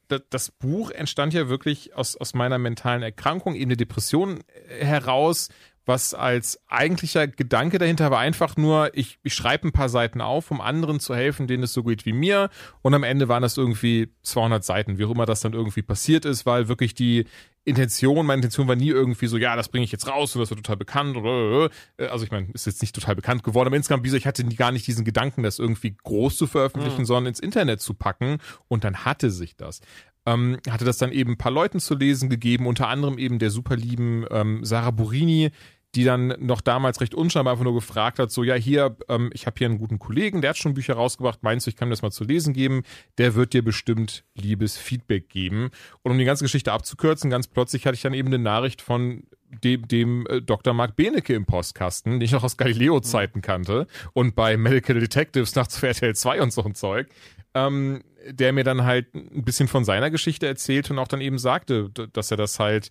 das 0.10 0.52
Buch 0.52 0.91
entstand 0.91 1.34
ja 1.34 1.49
wirklich 1.49 1.95
aus, 1.95 2.15
aus 2.15 2.34
meiner 2.34 2.57
mentalen 2.57 3.03
Erkrankung, 3.03 3.56
eben 3.56 3.65
eine 3.65 3.77
Depression 3.77 4.40
äh, 4.80 4.86
heraus, 4.86 5.49
was 5.90 6.14
als 6.14 6.61
eigentlicher 6.68 7.28
Gedanke 7.28 7.80
dahinter 7.80 8.11
war 8.11 8.20
einfach 8.20 8.56
nur, 8.56 8.95
ich, 8.95 9.20
ich 9.24 9.34
schreibe 9.34 9.68
ein 9.68 9.72
paar 9.72 9.90
Seiten 9.90 10.22
auf, 10.22 10.52
um 10.52 10.61
anderen 10.61 10.99
zu 10.99 11.16
helfen, 11.16 11.48
denen 11.48 11.64
es 11.64 11.74
so 11.74 11.84
geht 11.84 12.06
wie 12.06 12.14
mir. 12.14 12.49
Und 12.84 12.94
am 12.94 13.03
Ende 13.03 13.28
waren 13.28 13.41
das 13.41 13.57
irgendwie 13.57 14.14
200 14.22 14.64
Seiten, 14.64 14.99
wie 14.99 15.06
auch 15.06 15.10
immer 15.10 15.26
das 15.26 15.41
dann 15.41 15.53
irgendwie 15.53 15.82
passiert 15.82 16.26
ist, 16.26 16.45
weil 16.45 16.68
wirklich 16.68 16.94
die 16.94 17.26
Intention, 17.66 18.26
meine 18.26 18.38
Intention 18.38 18.68
war 18.68 18.76
nie 18.76 18.90
irgendwie 18.90 19.28
so, 19.28 19.38
ja, 19.38 19.56
das 19.56 19.70
bringe 19.70 19.84
ich 19.84 19.91
jetzt 19.91 20.07
raus 20.07 20.36
und 20.36 20.41
das 20.41 20.52
wird 20.52 20.60
total 20.60 20.78
bekannt 20.78 21.18
oder 21.18 21.70
äh, 21.98 22.07
also 22.07 22.24
ich 22.24 22.32
meine, 22.32 22.48
ist 22.53 22.68
jetzt 22.68 22.82
nicht 22.82 22.95
total 22.95 23.16
bekannt 23.16 23.44
geworden, 23.44 23.68
aber 23.68 23.76
insgesamt, 23.76 24.03
wie 24.03 24.07
gesagt, 24.07 24.22
ich 24.22 24.28
hatte 24.28 24.45
gar 24.56 24.72
nicht 24.72 24.88
diesen 24.88 25.06
Gedanken, 25.06 25.44
das 25.44 25.60
irgendwie 25.60 25.95
groß 26.03 26.38
zu 26.38 26.48
veröffentlichen, 26.48 27.06
sondern 27.06 27.28
ins 27.28 27.40
Internet 27.40 27.82
zu 27.82 27.95
packen 27.95 28.38
und 28.68 28.84
dann 28.84 29.06
hatte 29.06 29.30
sich 29.32 29.56
das. 29.56 29.82
Ähm, 30.26 30.57
hatte 30.70 30.86
das 30.86 30.98
dann 30.98 31.11
eben 31.11 31.32
ein 31.32 31.38
paar 31.38 31.52
Leuten 31.52 31.80
zu 31.80 31.95
lesen 31.95 32.30
gegeben, 32.30 32.68
unter 32.68 32.88
anderem 32.88 33.18
eben 33.18 33.40
der 33.40 33.52
super 33.52 33.76
lieben 33.76 34.26
ähm, 34.32 34.64
Sarah 34.64 34.91
Burini, 34.91 35.52
die 35.95 36.03
dann 36.03 36.36
noch 36.40 36.61
damals 36.61 37.02
recht 37.02 37.16
unscheinbar 37.16 37.53
einfach 37.53 37.64
nur 37.64 37.74
gefragt 37.74 38.20
hat, 38.20 38.32
so, 38.32 38.44
ja, 38.44 38.56
hier, 38.56 38.95
ähm, 39.07 39.32
ich 39.34 39.48
habe 39.48 39.56
hier 39.57 39.68
einen 39.68 39.80
guten 39.80 39.98
Kollegen, 39.98 40.41
der 40.41 40.52
hat 40.52 40.57
schon 40.57 40.76
Bücher 40.76 40.94
rausgebracht, 40.94 41.41
meinst 41.41 41.66
du, 41.66 41.70
ich 41.70 41.76
kann 41.76 41.88
mir 41.88 41.94
das 41.94 42.03
mal 42.03 42.11
zu 42.11 42.24
lesen 42.24 42.53
geben? 42.53 42.84
Der 43.18 43.34
wird 43.34 43.53
dir 43.53 43.64
bestimmt 43.64 44.24
liebes 44.36 44.78
Feedback 44.78 45.30
geben. 45.30 45.72
Und 46.03 46.11
um 46.11 46.18
die 46.18 46.26
ganze 46.26 46.44
Geschichte 46.44 46.72
abzukürzen, 46.72 47.32
ganz 47.32 47.48
plötzlich 47.48 47.86
hatte 47.86 47.95
ich 47.95 48.02
dann 48.02 48.14
eben 48.14 48.28
eine 48.28 48.40
Nachricht 48.40 48.82
von 48.82 49.24
dem, 49.64 49.88
dem 49.88 50.28
äh, 50.28 50.41
Dr. 50.41 50.74
Mark 50.74 50.95
Benecke 50.95 51.34
im 51.34 51.45
Postkasten, 51.45 52.14
den 52.14 52.22
ich 52.22 52.32
noch 52.32 52.44
aus 52.44 52.57
Galileo-Zeiten 52.57 53.41
kannte 53.41 53.88
und 54.14 54.36
bei 54.36 54.57
Medical 54.57 54.99
Detectives 54.99 55.56
nachts 55.56 55.78
für 55.78 55.88
RTL 55.88 56.16
2 56.16 56.41
und 56.41 56.53
so 56.53 56.64
ein 56.64 56.76
Zeug, 56.76 57.07
ähm, 57.56 58.03
der 58.30 58.53
mir 58.53 58.64
dann 58.64 58.84
halt 58.84 59.16
ein 59.16 59.44
bisschen 59.44 59.68
von 59.68 59.86
seiner 59.86 60.11
Geschichte 60.11 60.45
erzählte 60.45 60.94
und 60.94 60.99
auch 60.99 61.07
dann 61.07 61.22
eben 61.22 61.40
sagte, 61.40 61.90
dass 61.90 62.30
er 62.30 62.38
das 62.38 62.60
halt 62.60 62.90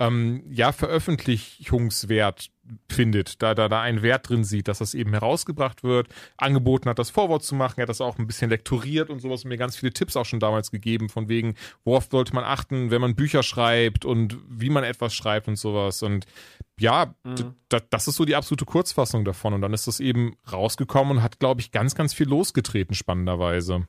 ähm, 0.00 0.42
ja 0.50 0.72
veröffentlichungswert 0.72 2.50
findet, 2.88 3.42
da 3.42 3.54
da 3.54 3.68
da 3.68 3.80
einen 3.82 4.02
Wert 4.02 4.28
drin 4.28 4.44
sieht, 4.44 4.68
dass 4.68 4.78
das 4.78 4.94
eben 4.94 5.10
herausgebracht 5.10 5.82
wird, 5.82 6.08
angeboten 6.36 6.88
hat, 6.88 6.98
das 6.98 7.10
Vorwort 7.10 7.42
zu 7.42 7.54
machen, 7.54 7.74
er 7.78 7.82
hat 7.82 7.88
das 7.88 8.00
auch 8.00 8.18
ein 8.18 8.26
bisschen 8.26 8.48
lektoriert 8.50 9.10
und 9.10 9.20
sowas 9.20 9.44
und 9.44 9.48
mir 9.48 9.56
ganz 9.56 9.76
viele 9.76 9.92
Tipps 9.92 10.16
auch 10.16 10.24
schon 10.24 10.40
damals 10.40 10.70
gegeben, 10.70 11.08
von 11.08 11.28
wegen, 11.28 11.54
worauf 11.84 12.08
sollte 12.10 12.34
man 12.34 12.44
achten, 12.44 12.90
wenn 12.90 13.00
man 13.00 13.14
Bücher 13.16 13.42
schreibt 13.42 14.04
und 14.04 14.38
wie 14.48 14.70
man 14.70 14.84
etwas 14.84 15.14
schreibt 15.14 15.48
und 15.48 15.56
sowas. 15.56 16.02
Und 16.02 16.26
ja, 16.78 17.14
d- 17.72 17.80
das 17.90 18.08
ist 18.08 18.16
so 18.16 18.24
die 18.24 18.36
absolute 18.36 18.64
Kurzfassung 18.64 19.24
davon. 19.24 19.52
Und 19.52 19.60
dann 19.60 19.74
ist 19.74 19.86
das 19.86 20.00
eben 20.00 20.36
rausgekommen 20.50 21.18
und 21.18 21.22
hat, 21.22 21.38
glaube 21.40 21.60
ich, 21.60 21.72
ganz, 21.72 21.94
ganz 21.94 22.14
viel 22.14 22.28
losgetreten, 22.28 22.94
spannenderweise. 22.94 23.86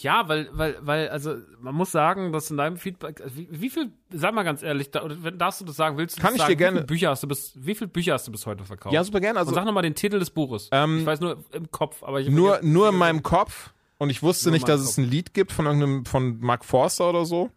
Ja, 0.00 0.28
weil, 0.28 0.48
weil, 0.52 0.76
weil, 0.80 1.08
also 1.08 1.34
man 1.60 1.74
muss 1.74 1.90
sagen, 1.90 2.32
dass 2.32 2.50
in 2.50 2.56
deinem 2.56 2.76
Feedback, 2.76 3.20
also 3.20 3.36
wie, 3.36 3.48
wie 3.50 3.68
viel, 3.68 3.90
sag 4.10 4.32
mal 4.32 4.44
ganz 4.44 4.62
ehrlich, 4.62 4.90
da, 4.92 5.00
darfst 5.08 5.60
du 5.60 5.64
das 5.64 5.74
sagen, 5.76 5.96
willst 5.98 6.18
du 6.18 6.22
Kann 6.22 6.34
ich 6.34 6.40
sagen, 6.40 6.52
dir 6.52 6.56
gerne- 6.56 6.74
Wie 6.76 6.78
viele 6.78 6.86
Bücher 6.86 7.10
hast 7.10 7.22
du 7.24 7.26
bis, 7.28 7.52
wie 7.56 7.74
viele 7.74 7.88
Bücher 7.88 8.12
hast 8.14 8.26
du 8.28 8.32
bis 8.32 8.46
heute 8.46 8.64
verkauft? 8.64 8.92
Ja, 8.94 9.02
super 9.02 9.18
gerne. 9.20 9.38
Und 9.40 9.46
Also 9.46 9.54
sag 9.54 9.64
nochmal 9.64 9.82
den 9.82 9.96
Titel 9.96 10.18
des 10.20 10.30
Buches. 10.30 10.68
Ähm, 10.72 11.00
ich 11.00 11.06
weiß 11.06 11.20
nur 11.20 11.44
im 11.52 11.70
Kopf, 11.72 12.02
aber 12.04 12.20
ich 12.20 12.28
nur, 12.28 12.60
nur 12.62 12.88
in 12.90 12.94
meinem 12.94 13.22
Kopf 13.24 13.72
und 13.98 14.10
ich 14.10 14.22
wusste 14.22 14.52
nicht, 14.52 14.68
dass 14.68 14.80
meinem 14.80 14.88
es 14.88 14.98
ein 14.98 15.04
Lied 15.10 15.34
gibt 15.34 15.50
von 15.50 15.66
irgendeinem, 15.66 16.04
von 16.04 16.38
Mark 16.38 16.64
Forster 16.64 17.08
oder 17.10 17.24
so. 17.24 17.50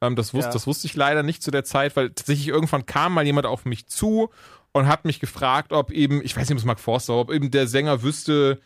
Ähm, 0.00 0.16
das, 0.16 0.34
wusste, 0.34 0.48
Ja. 0.48 0.52
das 0.52 0.66
wusste 0.66 0.88
ich 0.88 0.96
leider 0.96 1.22
nicht 1.22 1.44
zu 1.44 1.52
der 1.52 1.62
Zeit, 1.62 1.94
weil 1.94 2.10
tatsächlich 2.10 2.48
irgendwann 2.48 2.86
kam 2.86 3.14
mal 3.14 3.24
jemand 3.24 3.46
auf 3.46 3.64
mich 3.66 3.86
zu 3.86 4.30
und 4.72 4.88
hat 4.88 5.04
mich 5.04 5.20
gefragt, 5.20 5.72
ob 5.72 5.92
eben, 5.92 6.22
ich 6.24 6.36
weiß 6.36 6.48
nicht, 6.48 6.56
ob 6.56 6.58
es 6.58 6.64
Mark 6.64 6.80
Forster 6.80 7.14
ob 7.14 7.30
eben 7.30 7.52
der 7.52 7.68
Sänger 7.68 8.02
wüsste, 8.02 8.60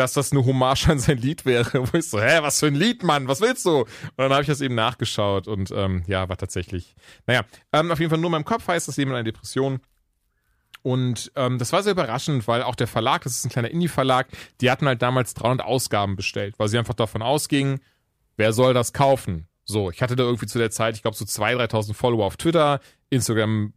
dass 0.00 0.14
das 0.14 0.32
eine 0.32 0.44
Hommage 0.44 0.88
an 0.88 0.98
sein 0.98 1.18
Lied 1.18 1.44
wäre. 1.44 1.66
Wo 1.92 1.98
ich 1.98 2.08
so, 2.08 2.20
hä, 2.20 2.38
was 2.40 2.58
für 2.58 2.66
ein 2.66 2.74
Lied, 2.74 3.02
Mann, 3.02 3.28
was 3.28 3.40
willst 3.40 3.66
du? 3.66 3.80
Und 3.80 3.88
dann 4.16 4.32
habe 4.32 4.42
ich 4.42 4.48
das 4.48 4.60
eben 4.60 4.74
nachgeschaut 4.74 5.46
und 5.46 5.70
ähm, 5.70 6.02
ja, 6.06 6.28
war 6.28 6.38
tatsächlich, 6.38 6.96
naja, 7.26 7.44
ähm, 7.72 7.90
auf 7.92 8.00
jeden 8.00 8.10
Fall 8.10 8.18
nur 8.18 8.28
in 8.28 8.32
meinem 8.32 8.44
Kopf 8.44 8.66
heißt 8.66 8.88
das 8.88 8.98
eben 8.98 9.12
eine 9.12 9.24
Depression. 9.24 9.80
Und 10.82 11.30
ähm, 11.36 11.58
das 11.58 11.72
war 11.74 11.82
sehr 11.82 11.92
überraschend, 11.92 12.48
weil 12.48 12.62
auch 12.62 12.74
der 12.74 12.86
Verlag, 12.86 13.22
das 13.22 13.36
ist 13.36 13.44
ein 13.44 13.50
kleiner 13.50 13.70
Indie-Verlag, 13.70 14.28
die 14.62 14.70
hatten 14.70 14.86
halt 14.86 15.02
damals 15.02 15.34
300 15.34 15.66
Ausgaben 15.66 16.16
bestellt, 16.16 16.54
weil 16.58 16.68
sie 16.68 16.78
einfach 16.78 16.94
davon 16.94 17.20
ausgingen, 17.20 17.80
wer 18.38 18.54
soll 18.54 18.72
das 18.72 18.94
kaufen? 18.94 19.46
So, 19.64 19.90
ich 19.90 20.00
hatte 20.00 20.16
da 20.16 20.24
irgendwie 20.24 20.46
zu 20.46 20.58
der 20.58 20.70
Zeit, 20.70 20.96
ich 20.96 21.02
glaube, 21.02 21.16
so 21.16 21.26
2.000, 21.26 21.70
3.000 21.70 21.94
Follower 21.94 22.24
auf 22.24 22.38
Twitter, 22.38 22.80
Instagram, 23.10 23.74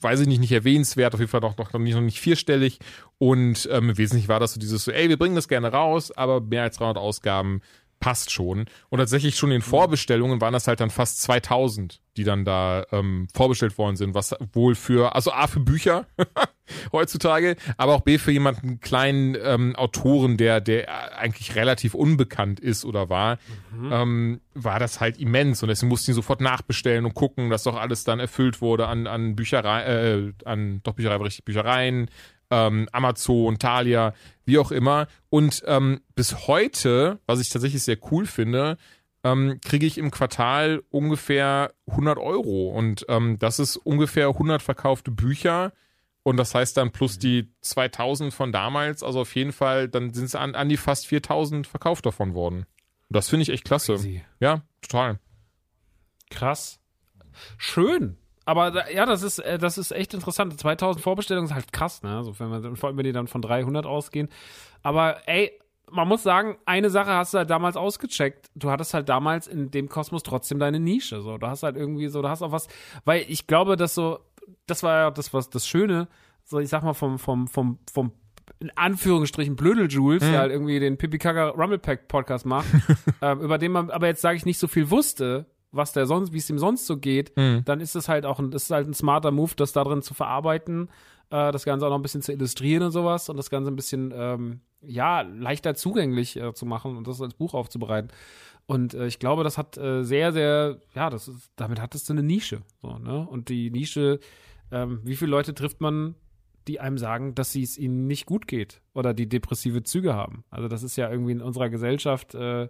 weiß 0.00 0.20
ich 0.20 0.28
nicht, 0.28 0.40
nicht 0.40 0.52
erwähnenswert, 0.52 1.14
auf 1.14 1.20
jeden 1.20 1.30
Fall 1.30 1.40
noch, 1.40 1.56
noch, 1.56 1.72
nicht, 1.78 1.94
noch 1.94 2.00
nicht 2.00 2.20
vierstellig. 2.20 2.78
Und 3.18 3.68
ähm, 3.72 3.96
wesentlich 3.96 4.28
war 4.28 4.40
das 4.40 4.54
so 4.54 4.60
dieses 4.60 4.84
so, 4.84 4.92
ey, 4.92 5.08
wir 5.08 5.16
bringen 5.16 5.34
das 5.34 5.48
gerne 5.48 5.72
raus, 5.72 6.12
aber 6.12 6.40
mehr 6.40 6.62
als 6.62 6.76
300 6.76 6.96
Ausgaben 6.98 7.62
passt 8.00 8.30
schon. 8.30 8.66
Und 8.88 8.98
tatsächlich 8.98 9.36
schon 9.36 9.50
in 9.50 9.62
Vorbestellungen 9.62 10.40
waren 10.40 10.52
das 10.52 10.66
halt 10.66 10.80
dann 10.80 10.90
fast 10.90 11.22
2000, 11.22 12.00
die 12.16 12.24
dann 12.24 12.44
da 12.44 12.84
ähm, 12.92 13.28
vorbestellt 13.34 13.76
worden 13.78 13.96
sind, 13.96 14.14
was 14.14 14.34
wohl 14.52 14.74
für, 14.74 15.14
also 15.14 15.32
A 15.32 15.46
für 15.46 15.60
Bücher 15.60 16.06
heutzutage, 16.92 17.56
aber 17.76 17.94
auch 17.94 18.02
B 18.02 18.18
für 18.18 18.32
jemanden 18.32 18.80
kleinen 18.80 19.36
ähm, 19.40 19.76
Autoren, 19.76 20.36
der, 20.36 20.60
der 20.60 21.18
eigentlich 21.18 21.54
relativ 21.54 21.94
unbekannt 21.94 22.60
ist 22.60 22.84
oder 22.84 23.08
war, 23.08 23.38
ähm, 23.90 24.40
war 24.54 24.78
das 24.78 25.00
halt 25.00 25.18
immens. 25.18 25.62
Und 25.62 25.68
deswegen 25.68 25.88
mussten 25.88 26.10
die 26.12 26.16
sofort 26.16 26.40
nachbestellen 26.40 27.04
und 27.04 27.14
gucken, 27.14 27.50
dass 27.50 27.64
doch 27.64 27.76
alles 27.76 28.04
dann 28.04 28.20
erfüllt 28.20 28.60
wurde 28.60 28.86
an, 28.86 29.06
an 29.06 29.36
Bücherei, 29.36 29.82
äh, 29.82 30.32
an 30.44 30.80
doch 30.82 30.94
Bücherei, 30.94 31.16
richtig 31.16 31.44
Büchereien, 31.44 32.10
ähm, 32.50 32.88
Amazon, 32.92 33.58
Thalia, 33.58 34.14
wie 34.44 34.58
auch 34.58 34.70
immer. 34.70 35.06
Und 35.30 35.62
ähm, 35.66 36.00
bis 36.14 36.48
heute, 36.48 37.20
was 37.26 37.40
ich 37.40 37.50
tatsächlich 37.50 37.82
sehr 37.82 37.98
cool 38.10 38.26
finde, 38.26 38.76
ähm, 39.24 39.60
kriege 39.62 39.86
ich 39.86 39.98
im 39.98 40.10
Quartal 40.10 40.82
ungefähr 40.90 41.72
100 41.86 42.18
Euro. 42.18 42.70
Und 42.70 43.04
ähm, 43.08 43.38
das 43.38 43.58
ist 43.58 43.76
ungefähr 43.76 44.28
100 44.28 44.62
verkaufte 44.62 45.10
Bücher. 45.10 45.72
Und 46.22 46.36
das 46.36 46.54
heißt 46.54 46.76
dann 46.76 46.92
plus 46.92 47.18
die 47.18 47.50
2000 47.62 48.34
von 48.34 48.52
damals, 48.52 49.02
also 49.02 49.20
auf 49.20 49.34
jeden 49.34 49.52
Fall, 49.52 49.88
dann 49.88 50.12
sind 50.12 50.26
es 50.26 50.34
an, 50.34 50.54
an 50.54 50.68
die 50.68 50.76
fast 50.76 51.06
4000 51.06 51.66
verkauft 51.66 52.04
davon 52.06 52.34
worden. 52.34 52.66
Und 53.08 53.16
das 53.16 53.28
finde 53.28 53.42
ich 53.44 53.48
echt 53.48 53.64
klasse. 53.64 53.94
Crazy. 53.94 54.22
Ja, 54.40 54.62
total. 54.82 55.18
Krass. 56.30 56.80
Schön. 57.56 58.18
Aber 58.48 58.70
da, 58.70 58.88
ja, 58.88 59.04
das 59.04 59.22
ist, 59.22 59.40
äh, 59.40 59.58
das 59.58 59.76
ist 59.76 59.90
echt 59.90 60.14
interessant. 60.14 60.58
2000 60.58 61.02
Vorbestellungen 61.02 61.50
ist 61.50 61.54
halt 61.54 61.70
krass, 61.70 62.02
ne? 62.02 62.16
Also 62.16 62.40
wenn 62.40 62.50
wir, 62.50 62.76
vor 62.76 62.88
allem, 62.88 62.96
wenn 62.96 63.04
die 63.04 63.12
dann 63.12 63.26
von 63.26 63.42
300 63.42 63.84
ausgehen. 63.84 64.30
Aber 64.82 65.18
ey, 65.28 65.52
man 65.90 66.08
muss 66.08 66.22
sagen, 66.22 66.56
eine 66.64 66.88
Sache 66.88 67.10
hast 67.10 67.34
du 67.34 67.38
halt 67.38 67.50
damals 67.50 67.76
ausgecheckt. 67.76 68.46
Du 68.54 68.70
hattest 68.70 68.94
halt 68.94 69.10
damals 69.10 69.48
in 69.48 69.70
dem 69.70 69.90
Kosmos 69.90 70.22
trotzdem 70.22 70.58
deine 70.58 70.80
Nische. 70.80 71.20
So, 71.20 71.36
du 71.36 71.46
hast 71.46 71.62
halt 71.62 71.76
irgendwie 71.76 72.08
so, 72.08 72.22
du 72.22 72.30
hast 72.30 72.40
auch 72.40 72.50
was, 72.50 72.68
weil 73.04 73.26
ich 73.28 73.46
glaube, 73.46 73.76
dass 73.76 73.94
so, 73.94 74.20
das 74.66 74.82
war 74.82 74.94
ja 74.94 75.10
das, 75.10 75.34
was 75.34 75.50
das 75.50 75.66
Schöne, 75.66 76.08
so 76.42 76.58
ich 76.58 76.70
sag 76.70 76.82
mal, 76.82 76.94
vom, 76.94 77.18
vom, 77.18 77.48
vom, 77.48 77.78
vom 77.92 78.12
in 78.60 78.70
Anführungsstrichen 78.74 79.56
Blödel 79.56 79.88
Jules, 79.90 80.22
der 80.22 80.38
halt 80.38 80.52
irgendwie 80.52 80.80
den 80.80 80.96
Pipi 80.96 81.18
Kaka 81.18 81.50
Rumblepack 81.50 82.08
Podcast 82.08 82.46
macht, 82.46 82.66
ähm, 83.20 83.42
über 83.42 83.58
den 83.58 83.72
man 83.72 83.90
aber 83.90 84.06
jetzt 84.06 84.22
sage 84.22 84.38
ich 84.38 84.46
nicht 84.46 84.58
so 84.58 84.68
viel 84.68 84.90
wusste, 84.90 85.44
was 85.70 85.92
der 85.92 86.06
sonst, 86.06 86.32
wie 86.32 86.38
es 86.38 86.48
ihm 86.50 86.58
sonst 86.58 86.86
so 86.86 86.96
geht, 86.96 87.36
Mhm. 87.36 87.62
dann 87.64 87.80
ist 87.80 87.94
es 87.96 88.08
halt 88.08 88.24
auch 88.26 88.38
ein, 88.38 88.52
ist 88.52 88.70
halt 88.70 88.86
ein 88.88 88.94
smarter 88.94 89.30
Move, 89.30 89.52
das 89.56 89.72
da 89.72 89.84
drin 89.84 90.02
zu 90.02 90.14
verarbeiten, 90.14 90.88
äh, 91.30 91.52
das 91.52 91.64
Ganze 91.64 91.86
auch 91.86 91.90
noch 91.90 91.98
ein 91.98 92.02
bisschen 92.02 92.22
zu 92.22 92.32
illustrieren 92.32 92.82
und 92.84 92.90
sowas 92.92 93.28
und 93.28 93.36
das 93.36 93.50
Ganze 93.50 93.70
ein 93.70 93.76
bisschen, 93.76 94.12
ähm, 94.16 94.60
ja, 94.80 95.22
leichter 95.22 95.74
zugänglich 95.74 96.36
äh, 96.36 96.54
zu 96.54 96.64
machen 96.64 96.96
und 96.96 97.06
das 97.06 97.20
als 97.20 97.34
Buch 97.34 97.52
aufzubereiten. 97.54 98.10
Und 98.66 98.94
äh, 98.94 99.06
ich 99.06 99.18
glaube, 99.18 99.44
das 99.44 99.58
hat 99.58 99.76
äh, 99.78 100.04
sehr, 100.04 100.32
sehr, 100.32 100.78
ja, 100.94 101.10
das 101.10 101.26
ist, 101.28 101.50
damit 101.56 101.80
hattest 101.80 102.08
du 102.08 102.12
eine 102.12 102.22
Nische. 102.22 102.62
So, 102.80 102.98
ne? 102.98 103.26
Und 103.28 103.48
die 103.48 103.70
Nische, 103.70 104.20
ähm, 104.70 105.00
wie 105.04 105.16
viele 105.16 105.30
Leute 105.30 105.54
trifft 105.54 105.80
man, 105.80 106.14
die 106.66 106.78
einem 106.80 106.98
sagen, 106.98 107.34
dass 107.34 107.50
sie 107.52 107.62
es 107.62 107.78
ihnen 107.78 108.06
nicht 108.06 108.26
gut 108.26 108.46
geht 108.46 108.82
oder 108.92 109.14
die 109.14 109.26
depressive 109.28 109.82
Züge 109.84 110.14
haben? 110.14 110.44
Also, 110.50 110.68
das 110.68 110.82
ist 110.82 110.96
ja 110.96 111.10
irgendwie 111.10 111.32
in 111.32 111.40
unserer 111.40 111.70
Gesellschaft, 111.70 112.34
äh, 112.34 112.68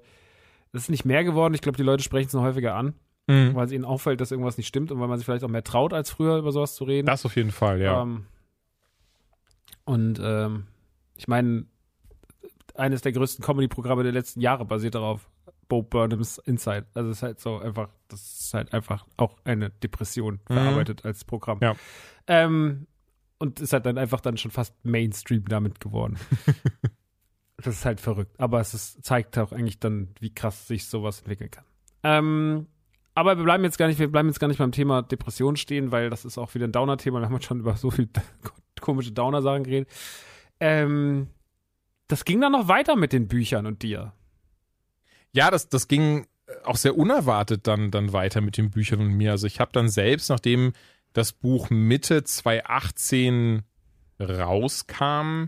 das 0.73 0.82
ist 0.82 0.89
nicht 0.90 1.05
mehr 1.05 1.24
geworden. 1.24 1.55
Ich 1.55 1.61
glaube, 1.62 1.77
die 1.77 1.82
Leute 1.82 2.03
sprechen 2.03 2.28
es 2.28 2.32
noch 2.35 2.43
häufiger 2.43 2.74
an, 2.74 2.95
Mhm. 3.27 3.55
weil 3.55 3.66
es 3.66 3.73
ihnen 3.73 3.85
auffällt, 3.85 4.20
dass 4.20 4.31
irgendwas 4.31 4.57
nicht 4.57 4.66
stimmt 4.69 4.90
und 4.90 5.01
weil 5.01 5.09
man 5.09 5.19
sich 5.19 5.24
vielleicht 5.27 5.45
auch 5.45 5.49
mehr 5.49 5.65
traut, 5.65 5.93
als 5.93 6.11
früher 6.11 6.39
über 6.39 6.51
sowas 6.53 6.74
zu 6.74 6.85
reden. 6.85 7.07
Das 7.07 7.24
auf 7.27 7.36
jeden 7.36 7.51
Fall, 7.51 7.81
ja. 7.81 8.03
Ähm, 8.03 8.24
und 9.85 10.20
ähm, 10.23 10.66
ich 11.16 11.28
meine, 11.28 11.66
eines 12.74 13.03
der 13.03 13.12
größten 13.12 13.45
Comedy-Programme 13.45 14.03
der 14.03 14.12
letzten 14.12 14.40
Jahre 14.40 14.65
basiert 14.65 14.95
darauf. 14.95 15.28
Bo 15.69 15.82
Burnhams 15.82 16.39
Inside. 16.39 16.86
Also 16.95 17.11
es 17.11 17.19
ist 17.19 17.23
halt 17.23 17.40
so 17.40 17.59
einfach, 17.59 17.90
das 18.09 18.23
ist 18.40 18.55
halt 18.55 18.73
einfach 18.73 19.07
auch 19.19 19.36
eine 19.45 19.69
Depression 19.69 20.40
verarbeitet 20.47 21.05
als 21.05 21.24
Programm. 21.27 21.59
Mhm. 21.59 21.62
Ja. 21.62 21.74
Ähm, 22.27 22.86
und 23.39 23.61
ist 23.61 23.74
halt 23.74 23.85
dann 23.85 23.99
einfach 23.99 24.20
dann 24.23 24.39
schon 24.39 24.51
fast 24.51 24.74
Mainstream 24.85 25.45
damit 25.47 25.78
geworden. 25.81 26.16
das 27.59 27.77
ist 27.77 27.85
halt 27.85 28.01
verrückt. 28.01 28.39
Aber 28.39 28.61
es 28.61 28.73
ist, 28.73 29.05
zeigt 29.05 29.37
auch 29.37 29.53
eigentlich 29.53 29.81
dann, 29.81 30.09
wie 30.21 30.33
krass 30.33 30.67
sich 30.67 30.87
sowas 30.87 31.19
entwickeln 31.21 31.51
kann. 31.51 31.65
Ähm, 32.05 32.67
aber 33.15 33.37
wir 33.37 33.45
bleiben 33.45 33.65
jetzt 33.65 33.79
gar 33.79 33.89
nicht, 33.89 33.99
wir 33.99 34.11
bleiben 34.11 34.29
jetzt 34.29 34.39
gar 34.39 34.47
nicht 34.47 34.59
beim 34.59 34.73
Thema 34.73 35.03
Depression 35.03 35.57
stehen, 35.57 35.91
weil 35.91 36.09
das 36.09 36.25
ist 36.25 36.39
auch 36.39 36.55
wieder 36.55 36.69
ein 36.69 36.73
Downer-Thema. 36.73 37.21
Wir 37.21 37.29
haben 37.29 37.43
schon 37.43 37.61
über 37.61 37.77
so 37.77 37.91
viel 37.91 38.09
komische 38.81 39.11
Downer-Sachen 39.11 39.65
geredet. 39.65 39.89
Ähm, 40.61 41.29
das 42.07 42.25
ging 42.25 42.41
dann 42.41 42.53
noch 42.53 42.69
weiter 42.69 42.95
mit 42.95 43.13
den 43.13 43.27
Büchern 43.27 43.67
und 43.67 43.83
dir. 43.83 44.13
Ja, 45.33 45.51
das, 45.51 45.69
das 45.69 45.89
ging 45.89 46.27
auch 46.65 46.77
sehr 46.77 46.97
unerwartet 46.97 47.67
dann, 47.67 47.91
dann 47.91 48.13
weiter 48.13 48.41
mit 48.41 48.57
den 48.57 48.71
Büchern 48.71 49.01
und 49.01 49.13
mir. 49.15 49.33
Also 49.33 49.47
ich 49.47 49.59
habe 49.59 49.73
dann 49.73 49.89
selbst, 49.89 50.31
nachdem 50.31 50.73
das 51.13 51.33
Buch 51.33 51.71
Mitte 51.71 52.23
2018 52.23 53.63
rauskam, 54.21 55.47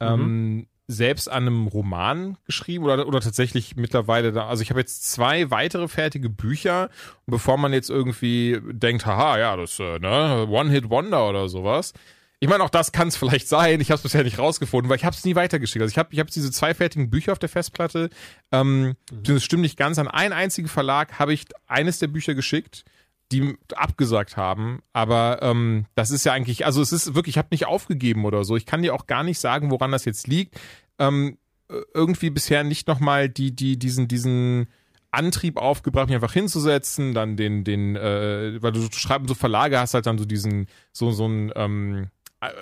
ähm, 0.00 0.66
selbst 0.88 1.28
an 1.30 1.46
einem 1.46 1.66
Roman 1.66 2.38
geschrieben 2.46 2.84
oder, 2.84 3.06
oder 3.06 3.20
tatsächlich 3.20 3.76
mittlerweile 3.76 4.32
da. 4.32 4.48
Also 4.48 4.62
ich 4.62 4.70
habe 4.70 4.80
jetzt 4.80 5.10
zwei 5.10 5.50
weitere 5.50 5.86
fertige 5.86 6.30
Bücher. 6.30 6.88
Und 7.26 7.32
bevor 7.32 7.58
man 7.58 7.74
jetzt 7.74 7.90
irgendwie 7.90 8.58
denkt, 8.64 9.04
haha, 9.04 9.38
ja, 9.38 9.56
das 9.56 9.78
äh, 9.78 9.98
ne, 9.98 10.46
One-Hit-Wonder 10.48 11.28
oder 11.28 11.48
sowas. 11.50 11.92
Ich 12.40 12.48
meine, 12.48 12.62
auch 12.64 12.70
das 12.70 12.92
kann 12.92 13.08
es 13.08 13.16
vielleicht 13.16 13.48
sein. 13.48 13.80
Ich 13.80 13.90
habe 13.90 13.96
es 13.96 14.02
bisher 14.02 14.24
nicht 14.24 14.38
rausgefunden, 14.38 14.88
weil 14.88 14.96
ich 14.96 15.04
habe 15.04 15.14
es 15.14 15.24
nie 15.24 15.34
weitergeschickt. 15.34 15.82
Also 15.82 15.92
ich 15.92 15.98
habe 15.98 16.08
ich 16.12 16.20
hab 16.20 16.28
diese 16.28 16.50
zwei 16.50 16.72
fertigen 16.72 17.10
Bücher 17.10 17.32
auf 17.32 17.38
der 17.38 17.48
Festplatte. 17.48 18.08
Ähm, 18.50 18.94
Das 19.10 19.44
stimmt 19.44 19.62
nicht 19.62 19.76
ganz. 19.76 19.98
An 19.98 20.08
einen 20.08 20.32
einzigen 20.32 20.68
Verlag 20.68 21.18
habe 21.18 21.34
ich 21.34 21.46
eines 21.66 21.98
der 21.98 22.06
Bücher 22.06 22.34
geschickt, 22.34 22.84
die 23.32 23.56
abgesagt 23.74 24.36
haben. 24.36 24.80
Aber 24.92 25.40
ähm, 25.42 25.86
das 25.94 26.10
ist 26.10 26.24
ja 26.24 26.32
eigentlich, 26.32 26.64
also 26.64 26.80
es 26.80 26.92
ist 26.92 27.14
wirklich, 27.14 27.34
ich 27.34 27.38
habe 27.38 27.48
nicht 27.50 27.66
aufgegeben 27.66 28.24
oder 28.24 28.44
so. 28.44 28.56
Ich 28.56 28.66
kann 28.66 28.82
dir 28.82 28.94
auch 28.94 29.06
gar 29.06 29.22
nicht 29.22 29.38
sagen, 29.38 29.70
woran 29.70 29.92
das 29.92 30.04
jetzt 30.04 30.26
liegt. 30.26 30.58
Ähm, 30.98 31.38
äh, 31.70 31.80
irgendwie 31.94 32.30
bisher 32.30 32.64
nicht 32.64 32.88
nochmal 32.88 33.28
die, 33.28 33.54
die, 33.54 33.78
diesen, 33.78 34.08
diesen 34.08 34.68
Antrieb 35.10 35.56
aufgebracht, 35.56 36.08
mich 36.08 36.14
einfach 36.14 36.32
hinzusetzen, 36.32 37.14
dann 37.14 37.36
den, 37.36 37.64
den, 37.64 37.96
äh, 37.96 38.62
weil 38.62 38.72
du 38.72 38.80
so 38.80 38.88
schreiben, 38.92 39.26
so 39.26 39.34
Verlage 39.34 39.78
hast 39.78 39.94
halt 39.94 40.06
dann 40.06 40.18
so 40.18 40.24
diesen, 40.24 40.66
so, 40.92 41.10
so 41.12 41.26
ein, 41.26 41.52
ähm, 41.56 42.08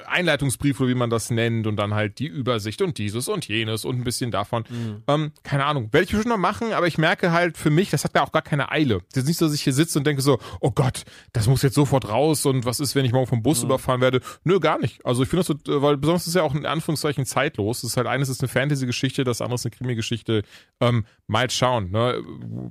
Einleitungsbrief 0.07 0.81
oder 0.81 0.89
wie 0.89 0.95
man 0.95 1.11
das 1.11 1.31
nennt 1.31 1.67
und 1.67 1.77
dann 1.77 1.93
halt 1.95 2.19
die 2.19 2.27
Übersicht 2.27 2.81
und 2.81 2.97
dieses 2.99 3.29
und 3.29 3.47
jenes 3.47 3.85
und 3.85 3.99
ein 3.99 4.05
bisschen 4.05 4.31
davon. 4.31 4.65
Ähm, 5.07 5.33
keine 5.43 5.67
Ahnung, 5.67 5.93
werde 5.93 6.05
ich 6.05 6.11
bestimmt 6.11 6.29
noch 6.35 6.39
machen, 6.39 6.73
aber 6.73 6.87
ich 6.87 6.97
merke 6.99 7.33
halt 7.33 7.59
für 7.59 7.71
mich, 7.71 7.91
das 7.91 8.05
hat 8.05 8.17
da 8.17 8.23
auch 8.23 8.33
gar 8.33 8.43
keine 8.43 8.71
Eile. 8.71 9.01
Das 9.13 9.25
ist 9.25 9.29
nicht 9.29 9.39
so, 9.39 9.47
dass 9.47 9.55
ich 9.55 9.63
hier 9.63 9.75
sitze 9.75 9.99
und 9.99 10.07
denke 10.07 10.23
so, 10.23 10.39
oh 10.61 10.71
Gott, 10.71 11.05
das 11.33 11.47
muss 11.47 11.63
jetzt 11.63 11.75
sofort 11.75 12.09
raus 12.09 12.47
und 12.47 12.65
was 12.65 12.81
ist, 12.81 12.95
wenn 12.95 13.05
ich 13.05 13.13
morgen 13.13 13.27
vom 13.27 13.43
Bus 13.43 13.63
überfahren 13.63 14.01
werde? 14.01 14.21
Nö, 14.45 14.61
gar 14.61 14.79
nicht. 14.79 15.05
Also 15.05 15.23
ich 15.23 15.29
finde 15.29 15.45
das 15.45 15.47
so, 15.67 15.73
äh, 15.73 15.83
weil 15.83 15.97
besonders 15.99 16.23
ist 16.23 16.29
es 16.29 16.35
ja 16.35 16.43
auch 16.43 16.55
in 16.55 16.65
Anführungszeichen 16.65 17.27
zeitlos. 17.27 17.83
Das 17.83 17.91
ist 17.91 17.97
halt 17.97 18.07
eines 18.07 18.29
ist 18.29 18.41
eine 18.41 18.49
Fantasy-Geschichte, 18.49 19.25
das 19.25 19.41
andere 19.41 19.57
ist 19.57 19.67
eine 19.67 19.73
Krimi-Geschichte. 19.73 20.43
Ähm, 20.81 21.05
mal 21.27 21.51
schauen, 21.51 21.91
ne? 21.91 22.23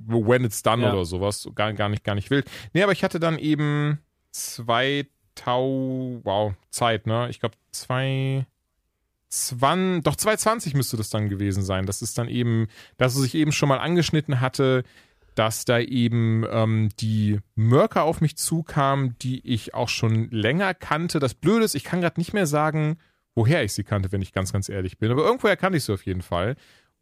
When 0.08 0.44
it's 0.44 0.62
done 0.62 0.82
Ja. 0.82 0.92
oder 0.92 1.04
sowas. 1.04 1.48
Gar, 1.54 1.72
gar 1.74 1.88
nicht, 1.88 2.02
gar 2.04 2.14
nicht 2.16 2.30
wild. 2.30 2.50
Nee, 2.72 2.82
aber 2.82 2.92
ich 2.92 3.04
hatte 3.04 3.20
dann 3.20 3.38
eben 3.38 3.98
zwei 4.32 5.06
Tau, 5.36 6.20
wow, 6.24 6.54
Zeit, 6.70 7.06
ne? 7.06 7.28
Ich 7.30 7.38
glaube, 7.38 7.54
zwei, 7.70 8.46
zwan, 9.28 10.02
doch 10.02 10.16
220 10.16 10.74
müsste 10.74 10.96
das 10.96 11.10
dann 11.10 11.28
gewesen 11.28 11.62
sein. 11.62 11.86
Das 11.86 12.02
ist 12.02 12.18
dann 12.18 12.28
eben, 12.28 12.66
dass 12.96 13.14
es 13.14 13.22
sich 13.22 13.34
eben 13.36 13.52
schon 13.52 13.68
mal 13.68 13.78
angeschnitten 13.78 14.40
hatte, 14.40 14.82
dass 15.36 15.64
da 15.66 15.78
eben 15.78 16.44
ähm, 16.50 16.88
die 16.98 17.38
Mörker 17.54 18.04
auf 18.04 18.20
mich 18.20 18.36
zukam, 18.36 19.16
die 19.20 19.46
ich 19.46 19.74
auch 19.74 19.90
schon 19.90 20.30
länger 20.30 20.74
kannte. 20.74 21.20
Das 21.20 21.34
Blöde 21.34 21.64
ist, 21.64 21.74
ich 21.74 21.84
kann 21.84 22.00
gerade 22.00 22.18
nicht 22.18 22.32
mehr 22.32 22.46
sagen, 22.46 22.98
woher 23.34 23.62
ich 23.62 23.74
sie 23.74 23.84
kannte, 23.84 24.10
wenn 24.12 24.22
ich 24.22 24.32
ganz, 24.32 24.52
ganz 24.52 24.68
ehrlich 24.68 24.98
bin. 24.98 25.12
Aber 25.12 25.24
irgendwoher 25.24 25.56
kannte 25.56 25.76
ich 25.76 25.84
sie 25.84 25.92
auf 25.92 26.06
jeden 26.06 26.22
Fall. 26.22 26.56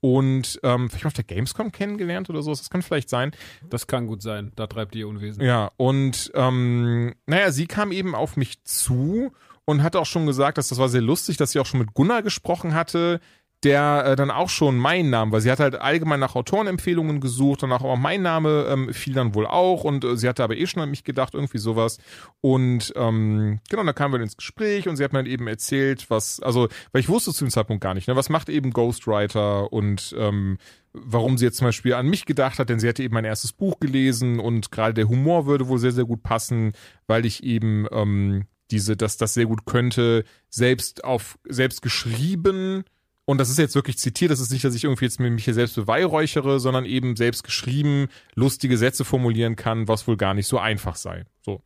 Und 0.04 0.60
ähm, 0.62 0.90
vielleicht 0.90 1.06
auf 1.06 1.12
der 1.14 1.24
Gamescom 1.24 1.72
kennengelernt 1.72 2.28
oder 2.28 2.42
so. 2.42 2.50
Das 2.50 2.68
kann 2.68 2.82
vielleicht 2.82 3.08
sein. 3.08 3.32
Das 3.70 3.86
kann 3.86 4.06
gut 4.06 4.20
sein. 4.20 4.52
Da 4.54 4.66
treibt 4.66 4.94
ihr 4.94 5.08
Unwesen. 5.08 5.42
Ja, 5.42 5.70
und 5.78 6.30
ähm, 6.34 7.14
naja, 7.24 7.50
sie 7.50 7.66
kam 7.66 7.90
eben 7.90 8.14
auf 8.14 8.36
mich 8.36 8.62
zu 8.64 9.32
und 9.64 9.82
hat 9.82 9.96
auch 9.96 10.04
schon 10.04 10.26
gesagt, 10.26 10.58
dass 10.58 10.68
das 10.68 10.76
war 10.76 10.90
sehr 10.90 11.00
lustig, 11.00 11.38
dass 11.38 11.52
sie 11.52 11.58
auch 11.58 11.64
schon 11.64 11.80
mit 11.80 11.94
Gunnar 11.94 12.22
gesprochen 12.22 12.74
hatte, 12.74 13.18
der 13.64 14.04
äh, 14.06 14.16
dann 14.16 14.30
auch 14.30 14.50
schon 14.50 14.76
meinen 14.76 15.10
Namen, 15.10 15.32
weil 15.32 15.40
sie 15.40 15.50
hat 15.50 15.58
halt 15.58 15.74
allgemein 15.74 16.20
nach 16.20 16.34
Autorenempfehlungen 16.34 17.20
gesucht 17.20 17.62
und 17.62 17.72
auch 17.72 17.96
mein 17.96 18.22
Name 18.22 18.66
ähm, 18.68 18.92
fiel 18.92 19.14
dann 19.14 19.34
wohl 19.34 19.46
auch 19.46 19.84
und 19.84 20.04
äh, 20.04 20.16
sie 20.16 20.28
hatte 20.28 20.44
aber 20.44 20.56
eh 20.56 20.66
schon 20.66 20.82
an 20.82 20.90
mich 20.90 21.04
gedacht, 21.04 21.34
irgendwie 21.34 21.58
sowas. 21.58 21.98
Und 22.40 22.92
ähm, 22.96 23.60
genau, 23.70 23.84
da 23.84 23.92
kamen 23.92 24.14
wir 24.14 24.20
ins 24.20 24.36
Gespräch 24.36 24.88
und 24.88 24.96
sie 24.96 25.04
hat 25.04 25.12
mir 25.12 25.20
dann 25.20 25.26
eben 25.26 25.48
erzählt, 25.48 26.10
was, 26.10 26.40
also, 26.40 26.68
weil 26.92 27.00
ich 27.00 27.08
wusste 27.08 27.32
zu 27.32 27.44
dem 27.44 27.50
Zeitpunkt 27.50 27.82
gar 27.82 27.94
nicht, 27.94 28.06
ne, 28.06 28.16
was 28.16 28.28
macht 28.28 28.48
eben 28.48 28.70
Ghostwriter 28.70 29.72
und 29.72 30.14
ähm, 30.18 30.58
warum 30.92 31.38
sie 31.38 31.46
jetzt 31.46 31.56
zum 31.56 31.66
Beispiel 31.66 31.94
an 31.94 32.06
mich 32.06 32.26
gedacht 32.26 32.58
hat, 32.58 32.68
denn 32.68 32.78
sie 32.78 32.88
hatte 32.88 33.02
eben 33.02 33.14
mein 33.14 33.24
erstes 33.24 33.52
Buch 33.52 33.80
gelesen 33.80 34.38
und 34.38 34.70
gerade 34.70 34.94
der 34.94 35.08
Humor 35.08 35.46
würde 35.46 35.68
wohl 35.68 35.78
sehr, 35.78 35.92
sehr 35.92 36.04
gut 36.04 36.22
passen, 36.22 36.72
weil 37.06 37.26
ich 37.26 37.42
eben 37.42 37.86
ähm, 37.90 38.46
diese, 38.70 38.96
dass 38.96 39.16
das 39.16 39.34
sehr 39.34 39.46
gut 39.46 39.66
könnte, 39.66 40.24
selbst 40.50 41.04
auf, 41.04 41.38
selbst 41.48 41.82
geschrieben, 41.82 42.84
und 43.26 43.38
das 43.38 43.48
ist 43.48 43.58
jetzt 43.58 43.74
wirklich 43.74 43.98
zitiert, 43.98 44.30
das 44.30 44.40
ist 44.40 44.52
nicht, 44.52 44.64
dass 44.64 44.74
ich 44.74 44.84
irgendwie 44.84 45.06
jetzt 45.06 45.18
mich 45.18 45.44
hier 45.44 45.54
selbst 45.54 45.76
beweihräuchere, 45.76 46.60
sondern 46.60 46.84
eben 46.84 47.16
selbst 47.16 47.42
geschrieben, 47.42 48.08
lustige 48.34 48.76
Sätze 48.76 49.04
formulieren 49.04 49.56
kann, 49.56 49.88
was 49.88 50.06
wohl 50.06 50.16
gar 50.16 50.34
nicht 50.34 50.46
so 50.46 50.58
einfach 50.58 50.96
sei. 50.96 51.24
So. 51.40 51.62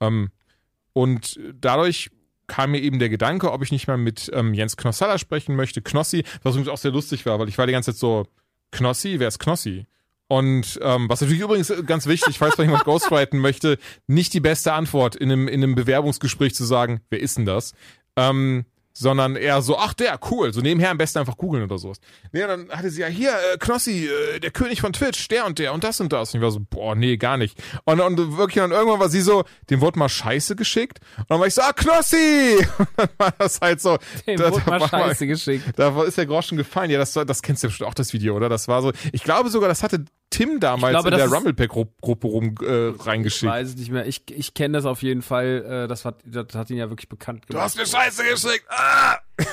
Ähm, 0.00 0.30
und 0.92 1.38
dadurch 1.54 2.10
kam 2.48 2.72
mir 2.72 2.80
eben 2.80 2.98
der 2.98 3.08
Gedanke, 3.08 3.52
ob 3.52 3.62
ich 3.62 3.72
nicht 3.72 3.86
mal 3.86 3.96
mit 3.96 4.30
ähm, 4.32 4.54
Jens 4.54 4.76
Knossalla 4.76 5.18
sprechen 5.18 5.56
möchte. 5.56 5.82
Knossi, 5.82 6.24
was 6.42 6.54
übrigens 6.54 6.68
auch 6.68 6.78
sehr 6.78 6.92
lustig 6.92 7.26
war, 7.26 7.38
weil 7.38 7.48
ich 7.48 7.58
war 7.58 7.66
die 7.66 7.72
ganze 7.72 7.92
Zeit 7.92 7.98
so, 7.98 8.26
Knossi, 8.72 9.18
wer 9.18 9.28
ist 9.28 9.38
Knossi? 9.38 9.86
Und 10.28 10.78
ähm, 10.82 11.08
was 11.08 11.20
natürlich 11.20 11.42
übrigens 11.42 11.72
ganz 11.86 12.06
wichtig, 12.06 12.38
falls 12.38 12.58
mal 12.58 12.64
jemand 12.64 12.84
ghostwriten 12.84 13.38
möchte, 13.38 13.78
nicht 14.08 14.34
die 14.34 14.40
beste 14.40 14.72
Antwort 14.72 15.14
in 15.14 15.30
einem, 15.30 15.46
in 15.48 15.62
einem 15.62 15.76
Bewerbungsgespräch 15.76 16.54
zu 16.54 16.64
sagen, 16.64 17.00
wer 17.10 17.20
ist 17.20 17.38
denn 17.38 17.46
das? 17.46 17.74
Ähm, 18.16 18.64
sondern 18.98 19.36
eher 19.36 19.60
so, 19.60 19.76
ach 19.76 19.92
der, 19.92 20.18
cool, 20.30 20.54
so 20.54 20.62
nebenher 20.62 20.90
am 20.90 20.96
besten 20.96 21.18
einfach 21.18 21.36
googeln 21.36 21.62
oder 21.64 21.76
sowas. 21.76 21.98
Nee, 22.32 22.42
und 22.44 22.48
dann 22.48 22.70
hatte 22.70 22.90
sie 22.90 23.02
ja 23.02 23.08
hier, 23.08 23.32
äh, 23.52 23.58
Knossi, 23.58 24.06
äh, 24.06 24.40
der 24.40 24.50
König 24.50 24.80
von 24.80 24.92
Twitch, 24.94 25.28
der 25.28 25.44
und 25.44 25.58
der 25.58 25.74
und 25.74 25.84
das 25.84 26.00
und 26.00 26.12
das. 26.12 26.32
Und 26.32 26.40
ich 26.40 26.42
war 26.44 26.50
so, 26.50 26.60
boah, 26.70 26.94
nee, 26.94 27.18
gar 27.18 27.36
nicht. 27.36 27.58
Und, 27.84 28.00
und 28.00 28.38
wirklich, 28.38 28.56
dann 28.56 28.72
irgendwann 28.72 28.98
war 28.98 29.10
sie 29.10 29.20
so, 29.20 29.44
dem 29.68 29.82
wurde 29.82 29.98
mal 29.98 30.08
Scheiße 30.08 30.56
geschickt. 30.56 31.00
Und 31.18 31.26
dann 31.30 31.40
war 31.40 31.46
ich 31.46 31.54
so, 31.54 31.60
ah, 31.60 31.72
Knossi! 31.74 32.56
Und 32.78 32.88
dann 32.96 33.08
war 33.18 33.34
das 33.38 33.60
halt 33.60 33.80
so. 33.80 33.98
Dem 34.26 34.38
da, 34.38 34.50
wurde 34.50 34.62
da 34.64 34.70
mal 34.70 34.80
war 34.80 34.88
Scheiße 34.88 35.26
geschickt. 35.26 35.64
Da 35.76 35.94
war- 35.94 36.06
ist 36.06 36.16
der 36.16 36.26
Groschen 36.26 36.56
gefallen. 36.56 36.90
Ja, 36.90 36.98
das, 36.98 37.12
das 37.12 37.42
kennst 37.42 37.62
du 37.62 37.66
ja 37.66 37.68
bestimmt 37.68 37.90
auch, 37.90 37.94
das 37.94 38.12
Video, 38.12 38.34
oder? 38.34 38.48
Das 38.48 38.66
war 38.68 38.80
so, 38.80 38.92
ich 39.12 39.22
glaube 39.22 39.50
sogar, 39.50 39.68
das 39.68 39.82
hatte 39.82 40.04
Tim 40.30 40.60
damals 40.60 40.92
glaube, 40.92 41.08
in 41.10 41.16
der 41.16 41.26
ist- 41.26 41.32
Rumblepack-Gruppe 41.32 42.26
rum 42.26 42.54
äh, 42.62 42.90
Ich 42.90 43.06
reingeschickt. 43.06 43.50
weiß 43.50 43.68
es 43.68 43.76
nicht 43.76 43.90
mehr. 43.90 44.06
Ich, 44.06 44.22
ich 44.30 44.54
kenne 44.54 44.76
das 44.76 44.84
auf 44.84 45.02
jeden 45.02 45.22
Fall. 45.22 45.84
Äh, 45.84 45.88
das, 45.88 46.04
hat, 46.04 46.16
das 46.24 46.46
hat 46.54 46.68
ihn 46.70 46.76
ja 46.78 46.88
wirklich 46.90 47.08
bekannt 47.08 47.44
Du 47.44 47.48
gemacht. 47.52 47.64
hast 47.64 47.76
mir 47.76 47.86
Scheiße 47.86 48.24
geschickt! 48.24 48.66
Ah! 48.68 49.18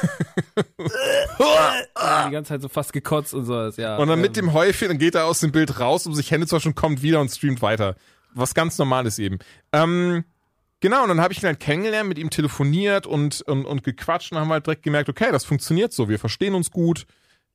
Die 2.27 2.31
ganze 2.31 2.49
Zeit 2.49 2.61
so 2.61 2.69
fast 2.69 2.93
gekotzt 2.93 3.33
und 3.33 3.45
sowas, 3.45 3.77
ja. 3.77 3.97
Und 3.97 4.07
dann 4.07 4.21
mit 4.21 4.37
Ähm, 4.37 4.45
dem 4.45 4.53
Häufchen, 4.53 4.89
dann 4.89 4.97
geht 4.97 5.15
er 5.15 5.25
aus 5.25 5.39
dem 5.39 5.51
Bild 5.51 5.79
raus, 5.79 6.05
um 6.07 6.13
sich 6.13 6.31
Hände 6.31 6.47
zu 6.47 6.55
waschen, 6.55 6.75
kommt 6.75 7.01
wieder 7.01 7.19
und 7.21 7.29
streamt 7.29 7.61
weiter. 7.61 7.95
Was 8.33 8.53
ganz 8.53 8.77
normales 8.77 9.19
eben. 9.19 9.39
Ähm, 9.71 10.23
genau, 10.79 11.03
und 11.03 11.09
dann 11.09 11.21
habe 11.21 11.33
ich 11.33 11.41
ihn 11.43 11.47
halt 11.47 11.59
kennengelernt, 11.59 12.09
mit 12.09 12.17
ihm 12.17 12.29
telefoniert 12.29 13.05
und, 13.05 13.41
und, 13.43 13.65
und 13.65 13.83
gequatscht 13.83 14.31
und 14.31 14.39
haben 14.39 14.49
halt 14.49 14.65
direkt 14.65 14.83
gemerkt, 14.83 15.09
okay, 15.09 15.31
das 15.31 15.45
funktioniert 15.45 15.93
so, 15.93 16.09
wir 16.09 16.19
verstehen 16.19 16.55
uns 16.55 16.71
gut. 16.71 17.05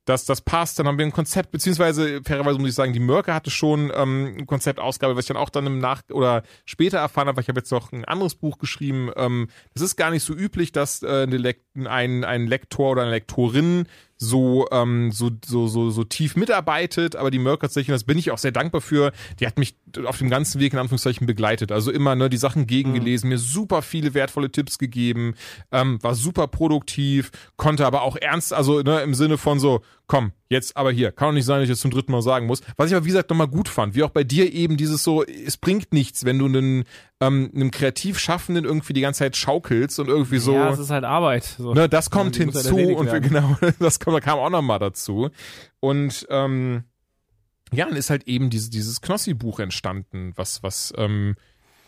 Das, 0.09 0.25
das 0.25 0.41
passt, 0.41 0.79
dann 0.79 0.87
haben 0.87 0.97
wir 0.97 1.05
ein 1.05 1.11
Konzept, 1.11 1.51
beziehungsweise 1.51 2.21
fairerweise 2.23 2.57
muss 2.57 2.69
ich 2.69 2.75
sagen, 2.75 2.93
die 2.93 2.99
Mörke 2.99 3.33
hatte 3.33 3.51
schon 3.51 3.91
ähm, 3.95 4.35
ein 4.39 4.47
Konzeptausgabe, 4.47 5.15
was 5.15 5.25
ich 5.25 5.27
dann 5.27 5.37
auch 5.37 5.51
dann 5.51 5.67
im 5.67 5.77
Nach- 5.77 6.01
oder 6.11 6.41
später 6.65 6.97
erfahren 6.97 7.27
habe, 7.27 7.37
weil 7.37 7.43
ich 7.43 7.49
habe 7.49 7.59
jetzt 7.59 7.71
noch 7.71 7.91
ein 7.91 8.05
anderes 8.05 8.33
Buch 8.33 8.57
geschrieben. 8.57 9.11
Ähm, 9.15 9.49
das 9.75 9.83
ist 9.83 9.97
gar 9.97 10.09
nicht 10.09 10.23
so 10.23 10.33
üblich, 10.33 10.71
dass 10.71 11.03
äh, 11.03 11.27
eine 11.29 11.55
ein, 11.87 12.23
ein 12.23 12.47
Lektor 12.47 12.91
oder 12.91 13.03
eine 13.03 13.11
Lektorin 13.11 13.85
so, 14.21 14.67
ähm, 14.71 15.11
so, 15.13 15.31
so, 15.45 15.67
so, 15.67 15.89
so 15.89 16.03
tief 16.03 16.35
mitarbeitet, 16.35 17.15
aber 17.15 17.31
die 17.31 17.39
Merck 17.39 17.61
tatsächlich, 17.61 17.89
und 17.89 17.93
das 17.93 18.03
bin 18.03 18.17
ich 18.17 18.31
auch 18.31 18.37
sehr 18.37 18.51
dankbar 18.51 18.81
für, 18.81 19.13
die 19.39 19.47
hat 19.47 19.57
mich 19.57 19.75
auf 20.05 20.17
dem 20.17 20.29
ganzen 20.29 20.59
Weg 20.59 20.73
in 20.73 20.79
Anführungszeichen 20.79 21.25
begleitet. 21.25 21.71
Also 21.71 21.89
immer 21.89 22.15
ne, 22.15 22.29
die 22.29 22.37
Sachen 22.37 22.67
gegengelesen, 22.67 23.29
mir 23.29 23.37
super 23.37 23.81
viele 23.81 24.13
wertvolle 24.13 24.51
Tipps 24.51 24.77
gegeben, 24.77 25.35
ähm, 25.71 26.03
war 26.03 26.15
super 26.15 26.47
produktiv, 26.47 27.31
konnte 27.55 27.85
aber 27.85 28.01
auch 28.01 28.17
ernst, 28.17 28.53
also 28.53 28.81
ne, 28.81 29.01
im 29.01 29.13
Sinne 29.13 29.37
von 29.37 29.57
so, 29.57 29.81
komm, 30.07 30.33
jetzt 30.49 30.75
aber 30.75 30.91
hier, 30.91 31.13
kann 31.13 31.29
doch 31.29 31.33
nicht 31.33 31.45
sein, 31.45 31.61
dass 31.61 31.69
ich 31.69 31.73
das 31.73 31.79
zum 31.79 31.91
dritten 31.91 32.11
Mal 32.11 32.21
sagen 32.21 32.45
muss. 32.45 32.61
Was 32.75 32.89
ich 32.89 32.95
aber 32.95 33.05
wie 33.05 33.09
gesagt 33.09 33.29
nochmal 33.29 33.47
gut 33.47 33.69
fand, 33.69 33.95
wie 33.95 34.03
auch 34.03 34.09
bei 34.09 34.25
dir 34.25 34.51
eben 34.51 34.75
dieses 34.75 35.01
so, 35.03 35.23
es 35.23 35.55
bringt 35.55 35.93
nichts, 35.93 36.25
wenn 36.25 36.39
du 36.39 36.45
einen, 36.45 36.83
ähm, 37.21 37.51
einem 37.53 37.71
Kreativschaffenden 37.71 38.65
irgendwie 38.65 38.93
die 38.93 39.01
ganze 39.01 39.19
Zeit 39.19 39.35
schaukelst 39.35 39.99
und 39.99 40.07
irgendwie 40.07 40.37
so. 40.37 40.53
Ja, 40.53 40.69
es 40.69 40.79
ist 40.79 40.89
halt 40.89 41.03
Arbeit. 41.03 41.43
So. 41.43 41.73
Ne, 41.73 41.89
das 41.89 42.09
kommt 42.09 42.37
halt 42.37 42.53
hinzu 42.53 42.67
erledigt 42.69 42.99
und 42.99 43.11
wir, 43.11 43.19
genau, 43.19 43.57
das 43.79 43.99
kam, 43.99 44.19
kam 44.21 44.39
auch 44.39 44.49
nochmal 44.49 44.79
dazu. 44.79 45.29
Und 45.79 46.25
ähm, 46.29 46.83
ja, 47.71 47.85
dann 47.85 47.95
ist 47.95 48.09
halt 48.09 48.23
eben 48.27 48.49
diese, 48.49 48.69
dieses 48.69 49.01
Knossi-Buch 49.01 49.59
entstanden, 49.59 50.33
was, 50.35 50.63
was, 50.63 50.93
ähm, 50.97 51.35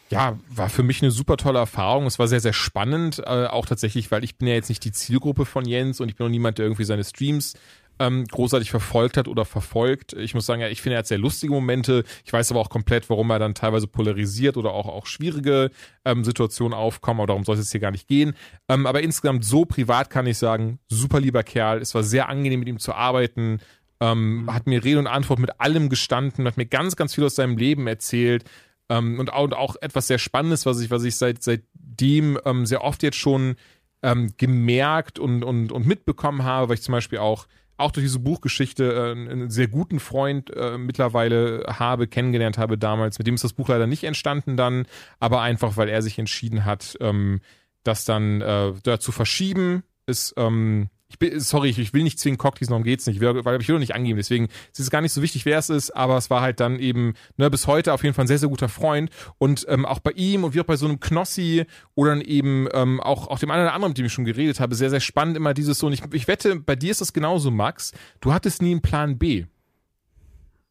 ja, 0.10 0.38
war 0.50 0.70
für 0.70 0.84
mich 0.84 1.02
eine 1.02 1.10
super 1.10 1.38
tolle 1.38 1.60
Erfahrung. 1.60 2.06
Es 2.06 2.20
war 2.20 2.28
sehr, 2.28 2.42
sehr 2.42 2.54
spannend, 2.54 3.20
äh, 3.20 3.46
auch 3.46 3.66
tatsächlich, 3.66 4.12
weil 4.12 4.26
ich 4.26 4.38
bin 4.38 4.48
ja 4.48 4.54
jetzt 4.54 4.68
nicht 4.68 4.84
die 4.84 4.92
Zielgruppe 4.92 5.46
von 5.46 5.66
Jens 5.66 6.02
und 6.02 6.10
ich 6.10 6.18
bin 6.18 6.28
auch 6.28 6.32
niemand, 6.32 6.58
der 6.58 6.66
irgendwie 6.66 6.84
seine 6.84 7.06
Streams 7.06 7.54
ähm, 8.02 8.26
großartig 8.26 8.72
verfolgt 8.72 9.16
hat 9.16 9.28
oder 9.28 9.46
verfolgt. 9.46 10.14
Ich 10.14 10.34
muss 10.34 10.48
sagen, 10.48 10.60
ja, 10.60 10.70
ich 10.70 10.82
finde, 10.82 10.96
er 10.96 11.00
hat 11.00 11.08
sehr 11.08 11.20
lustige 11.20 11.54
Momente. 11.54 12.04
Ich 12.26 12.34
weiß 12.34 12.50
aber 12.50 12.60
auch 12.60 12.70
komplett, 12.70 13.08
warum 13.12 13.30
er 13.30 13.38
dann 13.38 13.54
teilweise 13.54 13.86
polarisiert 13.86 14.58
oder 14.58 14.72
auch, 14.72 14.88
auch 14.88 15.06
schwierige 15.06 15.70
ähm, 16.04 16.24
Situationen 16.24 16.74
aufkommen, 16.74 17.20
aber 17.20 17.28
darum 17.28 17.44
soll 17.44 17.56
es 17.56 17.62
jetzt 17.62 17.72
hier 17.72 17.80
gar 17.80 17.92
nicht 17.92 18.08
gehen. 18.08 18.34
Ähm, 18.68 18.88
aber 18.88 19.04
insgesamt 19.04 19.46
so 19.46 19.66
privat 19.66 20.10
kann 20.10 20.26
ich 20.26 20.40
sagen, 20.40 20.80
super 20.90 21.20
lieber 21.20 21.44
Kerl. 21.44 21.80
Es 21.80 21.94
war 21.94 22.02
sehr 22.02 22.28
angenehm, 22.28 22.62
mit 22.62 22.70
ihm 22.70 22.80
zu 22.80 22.96
arbeiten. 22.96 23.60
Ähm, 24.00 24.50
Hat 24.52 24.66
mir 24.66 24.84
Rede 24.84 24.98
und 24.98 25.06
Antwort 25.06 25.38
mit 25.38 25.62
allem 25.62 25.90
gestanden, 25.90 26.48
hat 26.48 26.58
mir 26.58 26.66
ganz, 26.66 26.96
ganz 26.96 27.14
viel 27.14 27.24
aus 27.24 27.36
seinem 27.36 27.56
Leben 27.56 27.86
erzählt. 27.86 28.46
Ähm, 28.90 29.20
und, 29.20 29.32
auch, 29.32 29.44
und 29.44 29.54
auch 29.54 29.76
etwas 29.80 30.08
sehr 30.08 30.18
Spannendes, 30.18 30.66
was 30.66 30.82
ich, 30.82 30.90
was 30.90 31.04
ich 31.04 31.18
seit, 31.18 31.44
seitdem 31.44 32.40
ähm, 32.46 32.66
sehr 32.66 32.84
oft 32.84 33.04
jetzt 33.04 33.18
schon 33.18 33.58
ähm, 34.02 34.34
gemerkt 34.38 35.20
und, 35.20 35.44
und, 35.44 35.72
und 35.72 35.86
mitbekommen 35.86 36.44
habe, 36.44 36.70
weil 36.70 36.76
ich 36.76 36.82
zum 36.82 36.94
Beispiel 36.94 37.20
auch 37.20 37.46
auch 37.78 37.92
durch 37.92 38.06
diese 38.06 38.20
Buchgeschichte 38.20 38.94
äh, 38.94 39.12
einen 39.12 39.50
sehr 39.50 39.68
guten 39.68 40.00
Freund 40.00 40.56
äh, 40.56 40.78
mittlerweile 40.78 41.66
habe, 41.68 42.08
kennengelernt 42.08 42.58
habe 42.58 42.78
damals. 42.78 43.18
Mit 43.18 43.28
dem 43.28 43.36
ist 43.36 43.44
das 43.44 43.54
Buch 43.54 43.70
leider 43.70 43.88
nicht 43.88 44.04
entstanden 44.04 44.58
dann, 44.58 44.86
aber 45.20 45.42
einfach, 45.42 45.78
weil 45.78 45.90
er 45.90 46.02
sich 46.02 46.20
entschieden 46.20 46.66
hat, 46.66 46.98
ähm, 47.00 47.42
das 47.84 48.06
dann 48.06 48.42
äh, 48.42 48.74
da 48.84 49.00
zu 49.00 49.12
verschieben, 49.12 49.84
ist, 50.06 50.34
ähm, 50.38 50.90
ich 51.12 51.20
bin, 51.20 51.40
sorry, 51.42 51.70
ich, 51.70 51.94
will 51.94 52.04
nicht 52.04 52.20
zwingen 52.20 52.38
Cocktails, 52.38 52.70
darum 52.70 52.84
geht's 52.84 53.06
nicht, 53.06 53.20
weil 53.20 53.62
ich 53.62 53.68
will 53.68 53.76
doch 53.76 53.80
nicht 53.80 53.96
angeben, 53.96 54.16
deswegen 54.16 54.46
ist 54.46 54.80
es 54.80 54.90
gar 54.90 55.02
nicht 55.02 55.12
so 55.12 55.22
wichtig, 55.22 55.46
wer 55.46 55.60
es 55.60 55.70
ist, 55.70 55.92
aber 55.92 56.16
es 56.16 56.30
war 56.30 56.42
halt 56.42 56.62
dann 56.62 56.80
eben, 56.80 57.16
ne, 57.36 57.50
bis 57.50 57.68
heute 57.68 57.92
auf 57.92 58.04
jeden 58.04 58.16
Fall 58.16 58.24
ein 58.24 58.28
sehr, 58.30 58.38
sehr 58.38 58.48
guter 58.48 58.70
Freund 58.70 59.12
und 59.38 59.66
ähm, 59.68 59.86
auch 59.86 60.00
bei 60.00 60.12
ihm 60.12 60.46
und 60.46 60.54
wie 60.54 60.62
auch 60.62 60.66
bei 60.66 60.78
so 60.78 60.86
einem 60.86 61.02
Knossi 61.02 61.66
oder 61.96 62.12
dann 62.12 62.22
eben 62.22 62.68
ähm, 62.74 63.02
auch, 63.02 63.28
auch 63.28 63.40
dem 63.40 63.52
einen 63.52 63.64
oder 63.64 63.74
anderen, 63.74 63.92
mit 63.92 63.98
dem 63.98 64.06
ich 64.06 64.14
schon 64.14 64.26
geredet 64.26 64.60
habe, 64.60 64.76
sehr, 64.76 64.90
sehr 64.90 65.02
spannend 65.02 65.36
immer 65.36 65.54
dieses 65.54 65.80
so, 65.80 65.88
und 65.88 65.94
ich, 65.94 66.02
ich 66.14 66.28
wette, 66.28 66.56
bei 66.56 66.76
dir 66.76 66.92
ist 66.92 67.02
das 67.02 67.12
genauso, 67.12 67.52
Max, 67.52 67.92
du 68.22 68.34
hattest 68.34 68.62
nie 68.62 68.72
einen 68.72 68.82
Plan 68.82 69.18
B. 69.18 69.46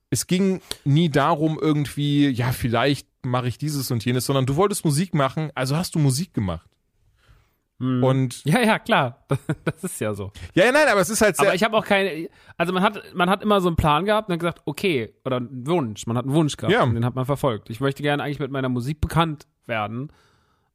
Es 0.08 0.26
ging 0.26 0.60
nie 0.84 1.10
darum 1.10 1.58
irgendwie, 1.60 2.28
ja, 2.28 2.52
vielleicht 2.52 3.06
mache 3.22 3.48
ich 3.48 3.58
dieses 3.58 3.90
und 3.90 4.04
jenes, 4.04 4.24
sondern 4.24 4.46
du 4.46 4.56
wolltest 4.56 4.84
Musik 4.84 5.14
machen, 5.14 5.50
also 5.54 5.76
hast 5.76 5.94
du 5.94 5.98
Musik 5.98 6.34
gemacht. 6.34 6.69
Und 7.80 8.44
Ja, 8.44 8.60
ja, 8.60 8.78
klar. 8.78 9.24
Das 9.64 9.82
ist 9.82 10.00
ja 10.00 10.12
so. 10.12 10.30
ja, 10.54 10.66
ja, 10.66 10.72
nein, 10.72 10.86
aber 10.90 11.00
es 11.00 11.08
ist 11.08 11.22
halt 11.22 11.36
sehr. 11.36 11.46
Aber 11.46 11.54
ich 11.54 11.64
habe 11.64 11.76
auch 11.76 11.84
keine, 11.84 12.28
also 12.58 12.72
man 12.74 12.82
hat, 12.82 13.02
man 13.14 13.30
hat 13.30 13.42
immer 13.42 13.60
so 13.62 13.68
einen 13.68 13.76
Plan 13.76 14.04
gehabt 14.04 14.28
und 14.28 14.32
dann 14.32 14.38
gesagt, 14.38 14.60
okay, 14.66 15.14
oder 15.24 15.36
einen 15.38 15.66
Wunsch, 15.66 16.06
man 16.06 16.16
hat 16.18 16.24
einen 16.26 16.34
Wunsch 16.34 16.56
gehabt 16.58 16.72
Ja. 16.74 16.82
und 16.82 16.94
den 16.94 17.04
hat 17.06 17.14
man 17.14 17.24
verfolgt. 17.24 17.70
Ich 17.70 17.80
möchte 17.80 18.02
gerne 18.02 18.22
eigentlich 18.22 18.38
mit 18.38 18.50
meiner 18.50 18.68
Musik 18.68 19.00
bekannt 19.00 19.46
werden 19.66 20.12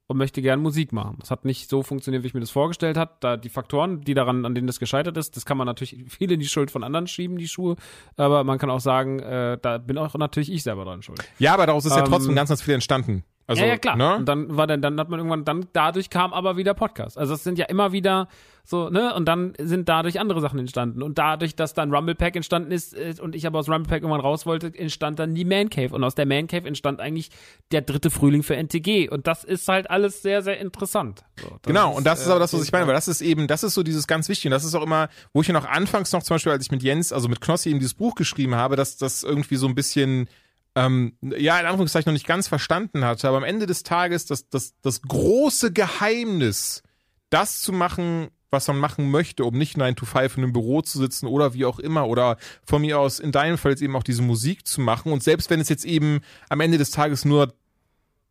und 0.08 0.16
möchte 0.18 0.40
gerne 0.42 0.60
Musik 0.62 0.92
machen. 0.92 1.16
Das 1.20 1.30
hat 1.30 1.44
nicht 1.44 1.68
so 1.70 1.82
funktioniert, 1.82 2.22
wie 2.24 2.28
ich 2.28 2.34
mir 2.34 2.40
das 2.40 2.50
vorgestellt 2.50 2.96
habe. 2.96 3.12
Da 3.20 3.36
die 3.36 3.48
Faktoren, 3.48 4.00
die 4.00 4.14
daran, 4.14 4.44
an 4.44 4.54
denen 4.54 4.66
das 4.66 4.78
gescheitert 4.80 5.16
ist, 5.16 5.36
das 5.36 5.44
kann 5.44 5.56
man 5.56 5.66
natürlich 5.66 5.96
viel 6.08 6.30
in 6.32 6.40
die 6.40 6.46
Schuld 6.48 6.70
von 6.72 6.82
anderen 6.82 7.06
schieben, 7.06 7.38
die 7.38 7.46
Schuhe. 7.48 7.76
Aber 8.16 8.42
man 8.42 8.58
kann 8.58 8.70
auch 8.70 8.80
sagen, 8.80 9.20
äh, 9.20 9.58
da 9.62 9.78
bin 9.78 9.96
auch 9.98 10.12
natürlich 10.14 10.50
ich 10.52 10.62
selber 10.64 10.84
dran 10.84 11.02
schuld. 11.02 11.22
ja, 11.38 11.54
aber 11.54 11.66
daraus 11.66 11.84
ist 11.86 11.92
ja 11.94 12.00
Ähm, 12.04 12.08
trotzdem 12.10 12.34
ganz, 12.34 12.48
ganz 12.48 12.62
viel 12.62 12.74
entstanden. 12.74 13.22
Also, 13.46 13.62
ja, 13.62 13.68
ja, 13.68 13.78
klar. 13.78 13.96
Ne? 13.96 14.16
Und 14.16 14.26
dann 14.26 14.56
war 14.56 14.66
dann, 14.66 14.82
dann 14.82 14.98
hat 14.98 15.08
man 15.08 15.20
irgendwann, 15.20 15.44
dann 15.44 15.66
dadurch 15.72 16.10
kam 16.10 16.32
aber 16.32 16.56
wieder 16.56 16.74
Podcast. 16.74 17.16
Also 17.16 17.34
es 17.34 17.44
sind 17.44 17.58
ja 17.58 17.66
immer 17.66 17.92
wieder 17.92 18.28
so, 18.68 18.90
ne? 18.90 19.14
Und 19.14 19.26
dann 19.26 19.52
sind 19.60 19.88
dadurch 19.88 20.18
andere 20.18 20.40
Sachen 20.40 20.58
entstanden. 20.58 21.00
Und 21.00 21.18
dadurch, 21.18 21.54
dass 21.54 21.72
dann 21.72 21.94
Rumble 21.94 22.16
Pack 22.16 22.34
entstanden 22.34 22.72
ist 22.72 22.94
äh, 22.94 23.14
und 23.20 23.36
ich 23.36 23.46
aber 23.46 23.60
aus 23.60 23.68
Rumble 23.68 23.88
Pack 23.88 24.02
irgendwann 24.02 24.20
raus 24.20 24.44
wollte, 24.44 24.76
entstand 24.76 25.20
dann 25.20 25.36
die 25.36 25.44
Man 25.44 25.70
Cave. 25.70 25.94
Und 25.94 26.02
aus 26.02 26.16
der 26.16 26.26
Man 26.26 26.48
Cave 26.48 26.66
entstand 26.66 27.00
eigentlich 27.00 27.30
der 27.70 27.82
dritte 27.82 28.10
Frühling 28.10 28.42
für 28.42 28.56
NTG. 28.56 29.08
Und 29.08 29.28
das 29.28 29.44
ist 29.44 29.68
halt 29.68 29.88
alles 29.88 30.20
sehr, 30.20 30.42
sehr 30.42 30.58
interessant. 30.58 31.22
So, 31.40 31.48
Genau, 31.62 31.92
und 31.92 32.04
das 32.04 32.22
ist 32.22 32.26
äh, 32.26 32.30
aber 32.30 32.40
das, 32.40 32.52
was 32.52 32.60
auf 32.60 32.66
ich 32.66 32.72
meine, 32.72 32.88
weil 32.88 32.94
das 32.94 33.06
ist 33.06 33.20
eben, 33.20 33.46
das 33.46 33.62
ist 33.62 33.74
so 33.74 33.84
dieses 33.84 34.08
ganz 34.08 34.28
Wichtige. 34.28 34.48
Und 34.48 34.56
das 34.56 34.64
ist 34.64 34.74
auch 34.74 34.82
immer, 34.82 35.10
wo 35.32 35.42
ich 35.42 35.46
ja 35.46 35.54
noch 35.54 35.68
anfangs 35.68 36.10
noch 36.10 36.24
zum 36.24 36.34
Beispiel, 36.34 36.50
als 36.50 36.64
ich 36.64 36.72
mit 36.72 36.82
Jens, 36.82 37.12
also 37.12 37.28
mit 37.28 37.40
Knossi 37.40 37.70
eben 37.70 37.78
dieses 37.78 37.94
Buch 37.94 38.16
geschrieben 38.16 38.56
habe, 38.56 38.74
dass 38.74 38.96
das 38.96 39.22
irgendwie 39.22 39.56
so 39.56 39.68
ein 39.68 39.76
bisschen, 39.76 40.28
ähm, 40.76 41.16
ja, 41.22 41.58
in 41.58 41.66
Anführungszeichen 41.66 42.10
noch 42.10 42.14
nicht 42.14 42.26
ganz 42.26 42.46
verstanden 42.46 43.04
hatte, 43.04 43.26
aber 43.26 43.38
am 43.38 43.44
Ende 43.44 43.66
des 43.66 43.82
Tages 43.82 44.26
das, 44.26 44.48
das, 44.48 44.74
das 44.82 45.02
große 45.02 45.72
Geheimnis, 45.72 46.82
das 47.30 47.60
zu 47.60 47.72
machen, 47.72 48.28
was 48.50 48.68
man 48.68 48.78
machen 48.78 49.10
möchte, 49.10 49.44
um 49.44 49.58
nicht 49.58 49.76
9 49.76 49.96
to 49.96 50.06
5 50.06 50.36
in 50.36 50.44
einem 50.44 50.52
Büro 50.52 50.82
zu 50.82 50.98
sitzen 50.98 51.26
oder 51.26 51.52
wie 51.54 51.64
auch 51.64 51.80
immer 51.80 52.06
oder 52.06 52.36
von 52.64 52.82
mir 52.82 53.00
aus 53.00 53.18
in 53.18 53.32
deinem 53.32 53.58
Fall 53.58 53.72
jetzt 53.72 53.82
eben 53.82 53.96
auch 53.96 54.04
diese 54.04 54.22
Musik 54.22 54.66
zu 54.66 54.80
machen 54.80 55.10
und 55.12 55.22
selbst 55.22 55.50
wenn 55.50 55.60
es 55.60 55.68
jetzt 55.68 55.84
eben 55.84 56.20
am 56.48 56.60
Ende 56.60 56.78
des 56.78 56.90
Tages 56.92 57.24
nur 57.24 57.52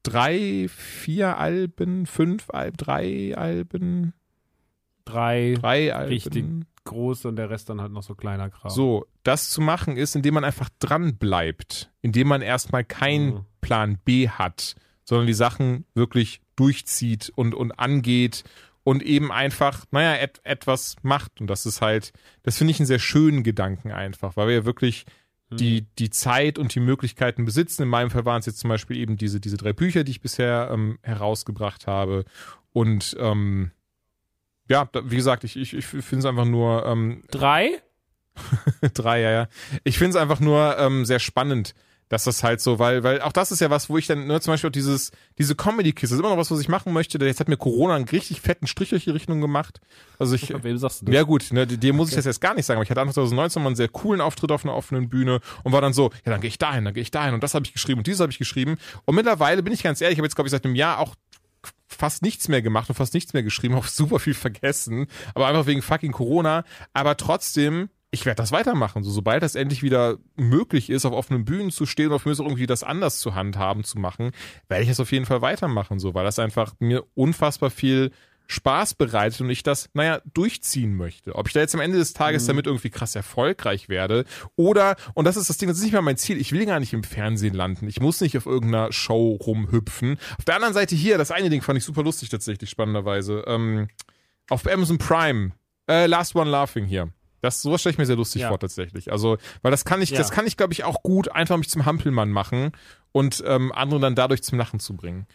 drei, 0.04 0.68
vier 0.70 1.38
Alben, 1.38 2.06
fünf 2.06 2.50
Alben, 2.52 2.78
drei 2.78 3.36
Alben, 3.36 4.14
Drei 5.06 5.56
drei 5.60 5.94
Alben. 5.94 6.10
richtig 6.10 6.46
große 6.84 7.28
und 7.28 7.36
der 7.36 7.50
Rest 7.50 7.70
dann 7.70 7.80
halt 7.82 7.92
noch 7.92 8.04
so 8.04 8.16
kleiner 8.16 8.50
Kram. 8.50 8.72
So, 8.72 9.06
das 9.26 9.50
zu 9.50 9.60
machen 9.62 9.98
ist, 9.98 10.16
indem 10.16 10.36
man 10.36 10.44
einfach 10.46 10.70
dran 10.80 11.18
bleibt, 11.18 11.92
indem 12.02 12.30
man 12.30 12.42
erstmal 12.42 12.84
keinen 12.84 13.34
Mhm. 13.34 13.46
Plan 13.62 13.98
B 14.06 14.30
hat, 14.30 14.76
sondern 15.04 15.28
die 15.28 15.34
Sachen 15.34 15.86
wirklich 15.94 16.42
durchzieht 16.56 17.32
und, 17.36 17.54
und 17.54 17.74
angeht 17.74 18.44
und 18.84 19.04
eben 19.04 19.32
einfach, 19.32 19.86
naja, 19.92 20.16
et, 20.22 20.40
etwas 20.44 20.96
macht. 21.02 21.42
Und 21.42 21.48
das 21.48 21.66
ist 21.66 21.82
halt, 21.82 22.14
das 22.44 22.58
finde 22.58 22.72
ich 22.72 22.80
einen 22.80 22.86
sehr 22.88 23.00
schönen 23.00 23.44
Gedanken 23.44 23.92
einfach, 23.92 24.38
weil 24.38 24.48
wir 24.48 24.56
ja 24.56 24.66
wirklich 24.66 25.06
Mhm. 25.52 25.58
die, 25.58 25.86
die 26.00 26.10
Zeit 26.10 26.58
und 26.58 26.74
die 26.74 26.80
Möglichkeiten 26.80 27.46
besitzen. 27.46 27.84
In 27.84 27.90
meinem 27.90 28.10
Fall 28.10 28.26
waren 28.26 28.40
es 28.40 28.48
jetzt 28.48 28.58
zum 28.58 28.68
Beispiel 28.70 28.98
eben 28.98 29.16
diese, 29.16 29.40
diese 29.40 29.58
drei 29.58 29.74
Bücher, 29.74 30.04
die 30.04 30.10
ich 30.10 30.22
bisher 30.22 30.70
ähm, 30.72 30.98
herausgebracht 31.04 31.86
habe. 31.86 32.26
Und 32.74 33.16
ähm, 33.20 33.70
ja, 34.68 34.90
wie 35.04 35.16
gesagt, 35.16 35.44
ich, 35.44 35.56
ich, 35.56 35.74
ich 35.76 35.86
finde 35.86 36.18
es 36.20 36.26
einfach 36.26 36.46
nur 36.46 36.84
ähm, 36.88 37.22
Drei? 37.30 37.80
Drei, 38.94 39.22
ja, 39.22 39.32
ja. 39.32 39.48
Ich 39.84 39.98
finde 39.98 40.18
es 40.18 40.22
einfach 40.22 40.40
nur 40.40 40.78
ähm, 40.78 41.06
sehr 41.06 41.20
spannend, 41.20 41.74
dass 42.10 42.26
das 42.26 42.44
halt 42.44 42.62
so, 42.62 42.78
weil, 42.78 43.04
weil 43.04 43.22
auch 43.22 43.32
das 43.32 43.52
ist 43.52 43.62
ja 43.62 43.70
was, 43.72 43.90
wo 43.90 43.98
ich 43.98 44.06
dann, 44.06 44.28
ne, 44.28 44.40
zum 44.40 44.54
Beispiel 44.54 44.68
auch 44.70 44.74
dieses, 44.74 45.12
diese 45.40 45.56
Comedy-Kiss, 45.56 46.12
ist 46.12 46.20
immer 46.20 46.30
noch 46.30 46.38
was, 46.38 46.52
was 46.52 46.60
ich 46.60 46.70
machen 46.70 46.94
möchte. 46.94 47.18
Jetzt 47.24 47.40
hat 47.40 47.48
mir 47.48 47.58
Corona 47.58 47.96
einen 47.96 48.06
richtig 48.06 48.42
fetten 48.42 48.68
Strich 48.68 48.90
durch 48.90 49.06
die 49.06 49.10
Richtung 49.10 49.42
gemacht. 49.42 49.82
Also 50.20 50.36
ich, 50.36 50.54
Wem 50.64 50.78
sagst 50.78 51.02
du 51.02 51.06
das? 51.06 51.16
ja 51.16 51.24
gut, 51.24 51.52
ne, 51.52 51.66
dir 51.66 51.94
muss 51.94 52.10
ich 52.10 52.16
das 52.16 52.26
jetzt 52.26 52.42
gar 52.42 52.54
nicht 52.54 52.66
sagen, 52.66 52.78
aber 52.78 52.84
ich 52.84 52.92
hatte 52.92 53.02
Anfang 53.02 53.14
2019 53.14 53.62
mal 53.62 53.70
einen 53.70 53.76
sehr 53.76 53.90
coolen 53.90 54.22
Auftritt 54.22 54.52
auf 54.52 54.64
einer 54.64 54.76
offenen 54.76 55.10
Bühne 55.10 55.40
und 55.64 55.72
war 55.72 55.82
dann 55.82 55.94
so, 55.94 56.12
ja, 56.26 56.32
dann 56.32 56.42
gehe 56.42 56.50
ich 56.50 56.60
dahin, 56.60 56.86
dann 56.86 56.94
gehe 56.94 57.04
ich 57.04 57.12
dahin 57.12 57.34
und 57.34 57.42
das 57.44 57.56
habe 57.56 57.66
ich 57.66 57.74
geschrieben 57.74 58.00
und 58.00 58.08
dieses 58.08 58.22
habe 58.22 58.32
ich 58.32 58.38
geschrieben. 58.38 58.78
Und 59.06 59.16
mittlerweile 59.16 59.64
bin 59.64 59.74
ich 59.74 59.82
ganz 59.82 60.00
ehrlich, 60.00 60.14
ich 60.14 60.20
habe 60.20 60.28
jetzt, 60.28 60.36
glaube 60.36 60.48
ich, 60.48 60.52
seit 60.52 60.64
einem 60.64 60.76
Jahr 60.76 61.00
auch 61.00 61.16
fast 61.88 62.22
nichts 62.22 62.48
mehr 62.48 62.62
gemacht 62.62 62.90
und 62.90 62.96
fast 62.96 63.14
nichts 63.14 63.34
mehr 63.34 63.44
geschrieben, 63.44 63.74
auch 63.76 63.88
super 63.88 64.20
viel 64.20 64.36
vergessen, 64.36 65.08
aber 65.34 65.48
einfach 65.48 65.66
wegen 65.66 65.82
fucking 65.82 66.12
Corona. 66.12 66.64
Aber 66.94 67.18
trotzdem, 67.18 67.90
ich 68.12 68.26
werde 68.26 68.38
das 68.38 68.52
weitermachen. 68.52 69.04
So, 69.04 69.12
sobald 69.12 69.44
das 69.44 69.56
endlich 69.56 69.84
wieder 69.84 70.18
möglich 70.36 70.90
ist, 70.90 71.06
auf 71.06 71.14
offenen 71.14 71.46
Bühnen 71.46 71.72
zu 71.72 71.86
stehen 71.86 72.18
für 72.18 72.30
mich 72.30 72.40
auch 72.40 72.46
irgendwie 72.46 72.68
das 72.68 72.84
anders 72.84 73.20
zu 73.20 73.36
handhaben 73.36 73.84
zu 73.84 74.00
machen, 74.00 74.32
werde 74.68 74.84
ich 74.84 74.90
das 74.90 75.00
auf 75.00 75.12
jeden 75.12 75.26
Fall 75.26 75.42
weitermachen, 75.42 76.00
so, 76.00 76.14
weil 76.14 76.24
das 76.24 76.40
einfach 76.40 76.74
mir 76.80 77.04
unfassbar 77.14 77.70
viel 77.70 78.12
Spaß 78.48 78.94
bereitet 78.94 79.42
und 79.42 79.50
ich 79.50 79.64
das, 79.64 79.90
naja, 79.94 80.22
durchziehen 80.34 80.96
möchte. 80.96 81.36
Ob 81.36 81.48
ich 81.48 81.54
da 81.54 81.62
jetzt 81.62 81.74
am 81.74 81.82
Ende 81.82 81.98
des 81.98 82.14
Tages 82.14 82.46
damit 82.46 82.68
irgendwie 82.68 82.90
krass 82.90 83.16
erfolgreich 83.16 83.90
werde 83.90 84.26
oder, 84.56 84.96
und 85.14 85.26
das 85.26 85.36
ist 85.36 85.50
das 85.50 85.58
Ding, 85.58 85.68
das 85.68 85.78
ist 85.78 85.84
nicht 85.84 85.94
mal 85.94 86.02
mein 86.02 86.18
Ziel, 86.18 86.38
ich 86.40 86.52
will 86.52 86.66
gar 86.66 86.80
nicht 86.80 86.94
im 86.94 87.04
Fernsehen 87.04 87.54
landen. 87.54 87.88
Ich 87.88 88.00
muss 88.00 88.22
nicht 88.22 88.38
auf 88.38 88.46
irgendeiner 88.46 88.92
Show 88.92 89.40
rumhüpfen. 89.42 90.18
Auf 90.38 90.46
der 90.46 90.56
anderen 90.56 90.74
Seite 90.74 90.96
hier, 90.96 91.18
das 91.18 91.32
eine 91.32 91.50
Ding 91.50 91.62
fand 91.62 91.78
ich 91.78 91.84
super 91.84 92.04
lustig 92.04 92.30
tatsächlich, 92.30 92.70
spannenderweise. 92.70 93.44
Ähm, 93.48 93.88
auf 94.50 94.68
Amazon 94.68 95.00
Prime, 95.00 95.52
äh, 95.90 96.06
Last 96.06 96.36
One 96.36 96.50
Laughing 96.50 96.86
hier. 96.86 97.10
Das 97.46 97.62
sowas 97.62 97.80
stelle 97.82 97.94
ich 97.94 97.98
mir 97.98 98.06
sehr 98.06 98.16
lustig 98.18 98.42
Ja. 98.42 98.50
vor 98.50 98.60
tatsächlich. 98.60 99.12
Also, 99.12 99.38
weil 99.62 99.72
das 99.72 99.86
kann 99.86 100.02
ich, 100.02 100.10
Ja. 100.12 100.18
das 100.18 100.32
kann 100.32 100.46
ich, 100.48 100.58
glaube 100.58 100.74
ich, 100.74 100.84
auch 100.84 101.02
gut 101.04 101.32
einfach 101.32 101.58
mich 101.58 101.70
zum 101.70 101.86
Hampelmann 101.86 102.30
machen 102.32 102.72
und 103.12 103.44
ähm, 103.48 103.72
andere 103.72 104.00
dann 104.00 104.16
dadurch 104.16 104.44
zum 104.44 104.58
Lachen 104.58 104.80
zu 104.80 104.96
bringen. 104.96 105.28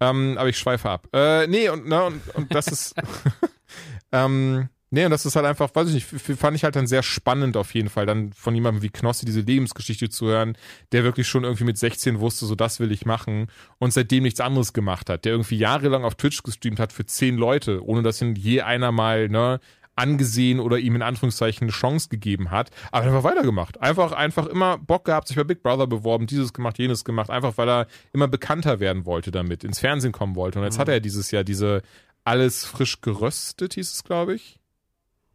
Ähm, 0.00 0.36
aber 0.38 0.48
ich 0.48 0.58
schweife 0.58 0.88
ab. 0.88 1.08
Äh, 1.12 1.46
nee, 1.46 1.68
und, 1.68 1.86
ne, 1.86 2.02
und, 2.04 2.34
und 2.34 2.54
das 2.54 2.68
ist. 2.68 2.94
ähm, 4.12 4.68
nee, 4.90 5.04
und 5.04 5.10
das 5.10 5.26
ist 5.26 5.36
halt 5.36 5.46
einfach, 5.46 5.70
weiß 5.74 5.88
ich 5.88 5.94
nicht, 5.94 6.38
fand 6.38 6.56
ich 6.56 6.64
halt 6.64 6.74
dann 6.76 6.86
sehr 6.86 7.02
spannend 7.02 7.56
auf 7.56 7.74
jeden 7.74 7.88
Fall, 7.90 8.06
dann 8.06 8.32
von 8.32 8.54
jemandem 8.54 8.82
wie 8.82 8.88
Knossi 8.88 9.26
diese 9.26 9.40
Lebensgeschichte 9.40 10.08
zu 10.08 10.26
hören, 10.26 10.56
der 10.92 11.04
wirklich 11.04 11.28
schon 11.28 11.44
irgendwie 11.44 11.64
mit 11.64 11.78
16 11.78 12.18
wusste, 12.20 12.46
so 12.46 12.54
das 12.54 12.80
will 12.80 12.90
ich 12.92 13.06
machen 13.06 13.48
und 13.78 13.92
seitdem 13.92 14.22
nichts 14.24 14.40
anderes 14.40 14.72
gemacht 14.72 15.10
hat, 15.10 15.24
der 15.24 15.32
irgendwie 15.32 15.58
jahrelang 15.58 16.04
auf 16.04 16.14
Twitch 16.14 16.42
gestreamt 16.42 16.80
hat 16.80 16.92
für 16.92 17.06
zehn 17.06 17.36
Leute, 17.36 17.84
ohne 17.84 18.02
dass 18.02 18.20
ihn 18.22 18.34
je 18.34 18.62
einer 18.62 18.92
mal, 18.92 19.28
ne, 19.28 19.60
angesehen 19.96 20.60
oder 20.60 20.78
ihm 20.78 20.96
in 20.96 21.02
Anführungszeichen 21.02 21.64
eine 21.64 21.72
Chance 21.72 22.08
gegeben 22.08 22.50
hat, 22.50 22.70
aber 22.90 23.06
einfach 23.06 23.24
weitergemacht. 23.24 23.80
Einfach, 23.80 24.12
einfach 24.12 24.46
immer 24.46 24.78
Bock 24.78 25.04
gehabt, 25.04 25.28
sich 25.28 25.36
bei 25.36 25.44
Big 25.44 25.62
Brother 25.62 25.86
beworben, 25.86 26.26
dieses 26.26 26.52
gemacht, 26.52 26.78
jenes 26.78 27.04
gemacht, 27.04 27.30
einfach 27.30 27.58
weil 27.58 27.68
er 27.68 27.86
immer 28.12 28.28
bekannter 28.28 28.80
werden 28.80 29.04
wollte 29.04 29.30
damit, 29.30 29.64
ins 29.64 29.80
Fernsehen 29.80 30.12
kommen 30.12 30.36
wollte. 30.36 30.58
Und 30.58 30.64
jetzt 30.64 30.78
hat 30.78 30.88
er 30.88 31.00
dieses 31.00 31.30
Jahr 31.30 31.44
diese 31.44 31.82
alles 32.24 32.64
frisch 32.64 33.00
geröstet, 33.00 33.74
hieß 33.74 33.92
es, 33.92 34.04
glaube 34.04 34.34
ich. 34.34 34.58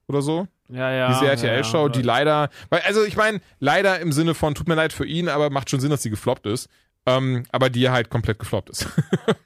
Oder 0.08 0.22
so. 0.22 0.48
Ja, 0.70 0.92
ja. 0.92 1.08
Diese 1.10 1.26
ja, 1.26 1.32
RTL-Show, 1.32 1.88
ja. 1.88 1.90
die 1.90 2.02
leider, 2.02 2.50
weil, 2.70 2.82
also 2.82 3.04
ich 3.04 3.18
meine, 3.18 3.42
leider 3.60 4.00
im 4.00 4.12
Sinne 4.12 4.34
von, 4.34 4.56
tut 4.56 4.68
mir 4.68 4.76
leid 4.76 4.94
für 4.94 5.06
ihn, 5.06 5.30
aber 5.30 5.50
macht 5.50 5.70
schon 5.70 5.80
Sinn, 5.80 5.92
dass 5.92 6.02
sie 6.02 6.10
gefloppt 6.10 6.46
ist. 6.48 6.70
Ähm, 7.06 7.44
aber 7.52 7.70
die 7.70 7.90
halt 7.90 8.10
komplett 8.10 8.40
gefloppt 8.40 8.70
ist. 8.70 8.88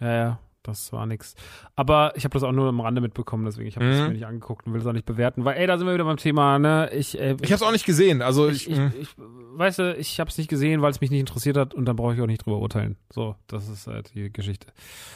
Ja, 0.00 0.12
ja, 0.12 0.38
das 0.64 0.92
war 0.92 1.06
nix. 1.06 1.34
Aber 1.76 2.12
ich 2.16 2.24
habe 2.24 2.32
das 2.32 2.42
auch 2.42 2.50
nur 2.50 2.68
am 2.68 2.80
Rande 2.80 3.00
mitbekommen, 3.00 3.44
deswegen 3.44 3.68
ich 3.68 3.76
habe 3.76 3.86
das 3.88 4.00
Mhm. 4.00 4.06
mir 4.08 4.12
nicht 4.14 4.26
angeguckt 4.26 4.66
und 4.66 4.72
will 4.72 4.80
das 4.80 4.88
auch 4.88 4.92
nicht 4.92 5.06
bewerten, 5.06 5.44
weil 5.44 5.56
ey, 5.56 5.66
da 5.68 5.78
sind 5.78 5.86
wir 5.86 5.94
wieder 5.94 6.04
beim 6.04 6.16
Thema, 6.16 6.58
ne? 6.58 6.90
Ich 6.92 7.16
äh, 7.18 7.36
Ich 7.42 7.52
habe 7.52 7.54
es 7.56 7.62
auch 7.62 7.70
nicht 7.72 7.86
gesehen, 7.86 8.20
also 8.22 8.48
ich, 8.48 8.68
ich, 8.68 8.76
ich, 8.78 9.00
ich 9.02 9.08
weißt 9.56 9.78
du, 9.78 9.94
ich 9.96 10.18
habe 10.18 10.30
es 10.30 10.36
nicht 10.38 10.48
gesehen, 10.50 10.82
weil 10.82 10.90
es 10.90 11.00
mich 11.00 11.10
nicht 11.12 11.20
interessiert 11.20 11.56
hat 11.56 11.74
und 11.74 11.84
dann 11.84 11.94
brauche 11.94 12.14
ich 12.14 12.20
auch 12.20 12.26
nicht 12.26 12.44
drüber 12.44 12.58
urteilen. 12.58 12.96
So, 13.12 13.36
das 13.46 13.68
ist 13.68 13.86
halt 13.86 14.12
die 14.14 14.32
Geschichte. 14.32 14.66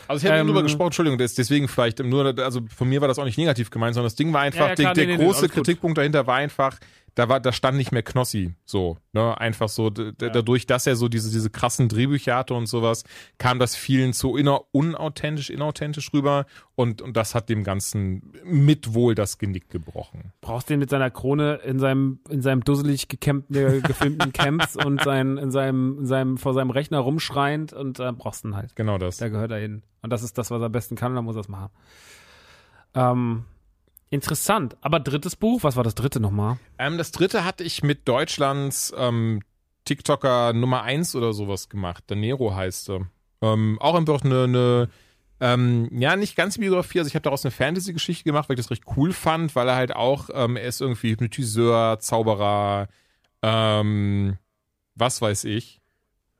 Also 0.07 0.25
ich 0.25 0.31
habe 0.31 0.41
Ähm, 0.41 0.47
drüber 0.47 0.63
gesprochen, 0.63 0.89
Entschuldigung, 0.89 1.19
des- 1.19 1.35
deswegen 1.35 1.67
vielleicht 1.67 1.99
nur, 1.99 2.39
also 2.39 2.61
von 2.69 2.89
mir 2.89 3.01
war 3.01 3.09
das 3.09 3.19
auch 3.19 3.25
nicht 3.25 3.39
negativ 3.39 3.71
gemeint, 3.71 3.95
sondern 3.95 4.07
das 4.07 4.15
Ding 4.15 4.33
war 4.33 4.43
einfach, 4.43 4.61
Ja, 4.61 4.69
ja, 4.69 4.75
klar, 4.75 4.95
der, 4.95 5.07
nee, 5.07 5.11
der 5.13 5.19
nee, 5.19 5.25
große 5.25 5.47
gut. 5.47 5.53
Kritikpunkt 5.55 5.99
dahinter 5.99 6.27
war 6.27 6.37
einfach, 6.37 6.79
da 7.19 7.29
war, 7.29 7.41
da 7.41 7.51
stand 7.51 7.77
nicht 7.77 7.91
mehr 7.91 8.05
Knossi, 8.05 8.55
so, 8.65 8.97
ne, 9.13 9.37
einfach 9.41 9.69
so, 9.69 9.91
d- 9.91 10.13
dadurch, 10.17 10.67
dass 10.67 10.87
er 10.87 10.95
so 10.95 11.09
diese, 11.09 11.31
diese 11.33 11.51
krassen 11.51 11.89
Drehbücher 11.89 12.37
hatte 12.37 12.55
und 12.55 12.67
sowas, 12.67 13.03
kam 13.39 13.59
das 13.59 13.75
vielen 13.75 14.13
zu 14.13 14.37
inner, 14.37 14.61
unauthentisch, 14.71 15.51
inauthentisch 15.51 16.13
rüber 16.13 16.47
und, 16.77 17.03
und 17.03 17.17
das 17.17 17.35
hat 17.35 17.49
dem 17.49 17.65
Ganzen 17.65 18.33
mit 18.45 18.95
wohl 18.95 19.17
das 19.17 19.39
Genick 19.39 19.69
gebrochen. 19.69 20.33
Brauchst 20.41 20.71
den 20.71 20.79
mit 20.79 20.91
seiner 20.91 21.11
Krone 21.11 21.57
in 21.65 21.81
seinem 21.81 22.21
in 22.31 22.41
seinem 22.41 22.63
dusselig 22.63 23.09
gekämpften, 23.09 23.57
äh, 23.57 23.81
gefilmten 23.81 24.33
Camps 24.33 24.77
und 24.77 25.03
sein 25.03 25.39
in 25.39 25.51
seinem 25.51 25.99
in 25.99 26.07
seinem 26.07 26.39
vor 26.39 26.55
seinem 26.55 26.71
Rechner 26.71 26.99
rumschreiend 27.01 27.73
und 27.73 27.99
äh, 27.99 28.13
brauchst 28.13 28.45
ihn 28.45 28.55
halt. 28.55 28.77
Genau 28.77 28.97
das. 28.97 29.17
Da 29.17 29.29
gehört 29.29 29.51
er 29.51 29.59
hin. 29.59 29.83
Und 30.03 30.11
das 30.11 30.23
ist 30.23 30.39
das, 30.39 30.53
was 30.53 30.63
er 30.63 30.67
am 30.67 30.73
besten 30.73 30.95
kann, 30.95 31.11
und 31.13 31.17
dann 31.17 31.25
muss 31.25 31.35
er 31.37 31.41
es 31.41 31.49
machen. 31.49 31.71
Ähm, 32.95 33.45
interessant. 34.11 34.77
Aber 34.81 35.01
drittes 35.01 35.37
Buch, 35.37 35.63
was 35.63 35.77
war 35.77 35.85
das 35.85 35.95
dritte 35.95 36.21
nochmal? 36.21 36.59
Ähm, 36.79 36.99
das 36.99 37.13
dritte 37.13 37.45
hatte 37.45 37.65
ich 37.65 37.83
mit 37.83 38.09
Deutschlands 38.09 38.93
ähm, 38.97 39.43
TikToker 39.85 40.53
Nummer 40.53 40.83
eins 40.83 41.15
oder 41.15 41.33
sowas 41.33 41.69
gemacht. 41.69 42.05
Der 42.09 42.17
Nero 42.17 42.55
heißt 42.55 42.91
er. 42.91 43.09
Ähm, 43.41 43.79
auch 43.81 43.95
einfach 43.95 44.23
eine, 44.23 44.45
eine 44.45 44.89
ähm, 45.41 45.89
ja, 45.93 46.17
nicht 46.17 46.37
ganz 46.37 46.59
Biografie. 46.59 46.99
Also 46.99 47.09
ich 47.09 47.15
habe 47.15 47.23
daraus 47.23 47.45
eine 47.45 47.53
Fantasy-Geschichte 47.53 48.25
gemacht, 48.25 48.49
weil 48.49 48.59
ich 48.59 48.65
das 48.65 48.71
recht 48.71 48.85
cool 48.97 49.13
fand, 49.13 49.55
weil 49.55 49.69
er 49.69 49.77
halt 49.77 49.95
auch, 49.95 50.31
ähm, 50.33 50.57
er 50.57 50.65
ist 50.65 50.81
irgendwie 50.81 51.11
Hypnotiseur, 51.13 51.99
Zauberer, 52.01 52.89
ähm, 53.43 54.37
was 54.95 55.23
weiß 55.23 55.45
ich. 55.45 55.81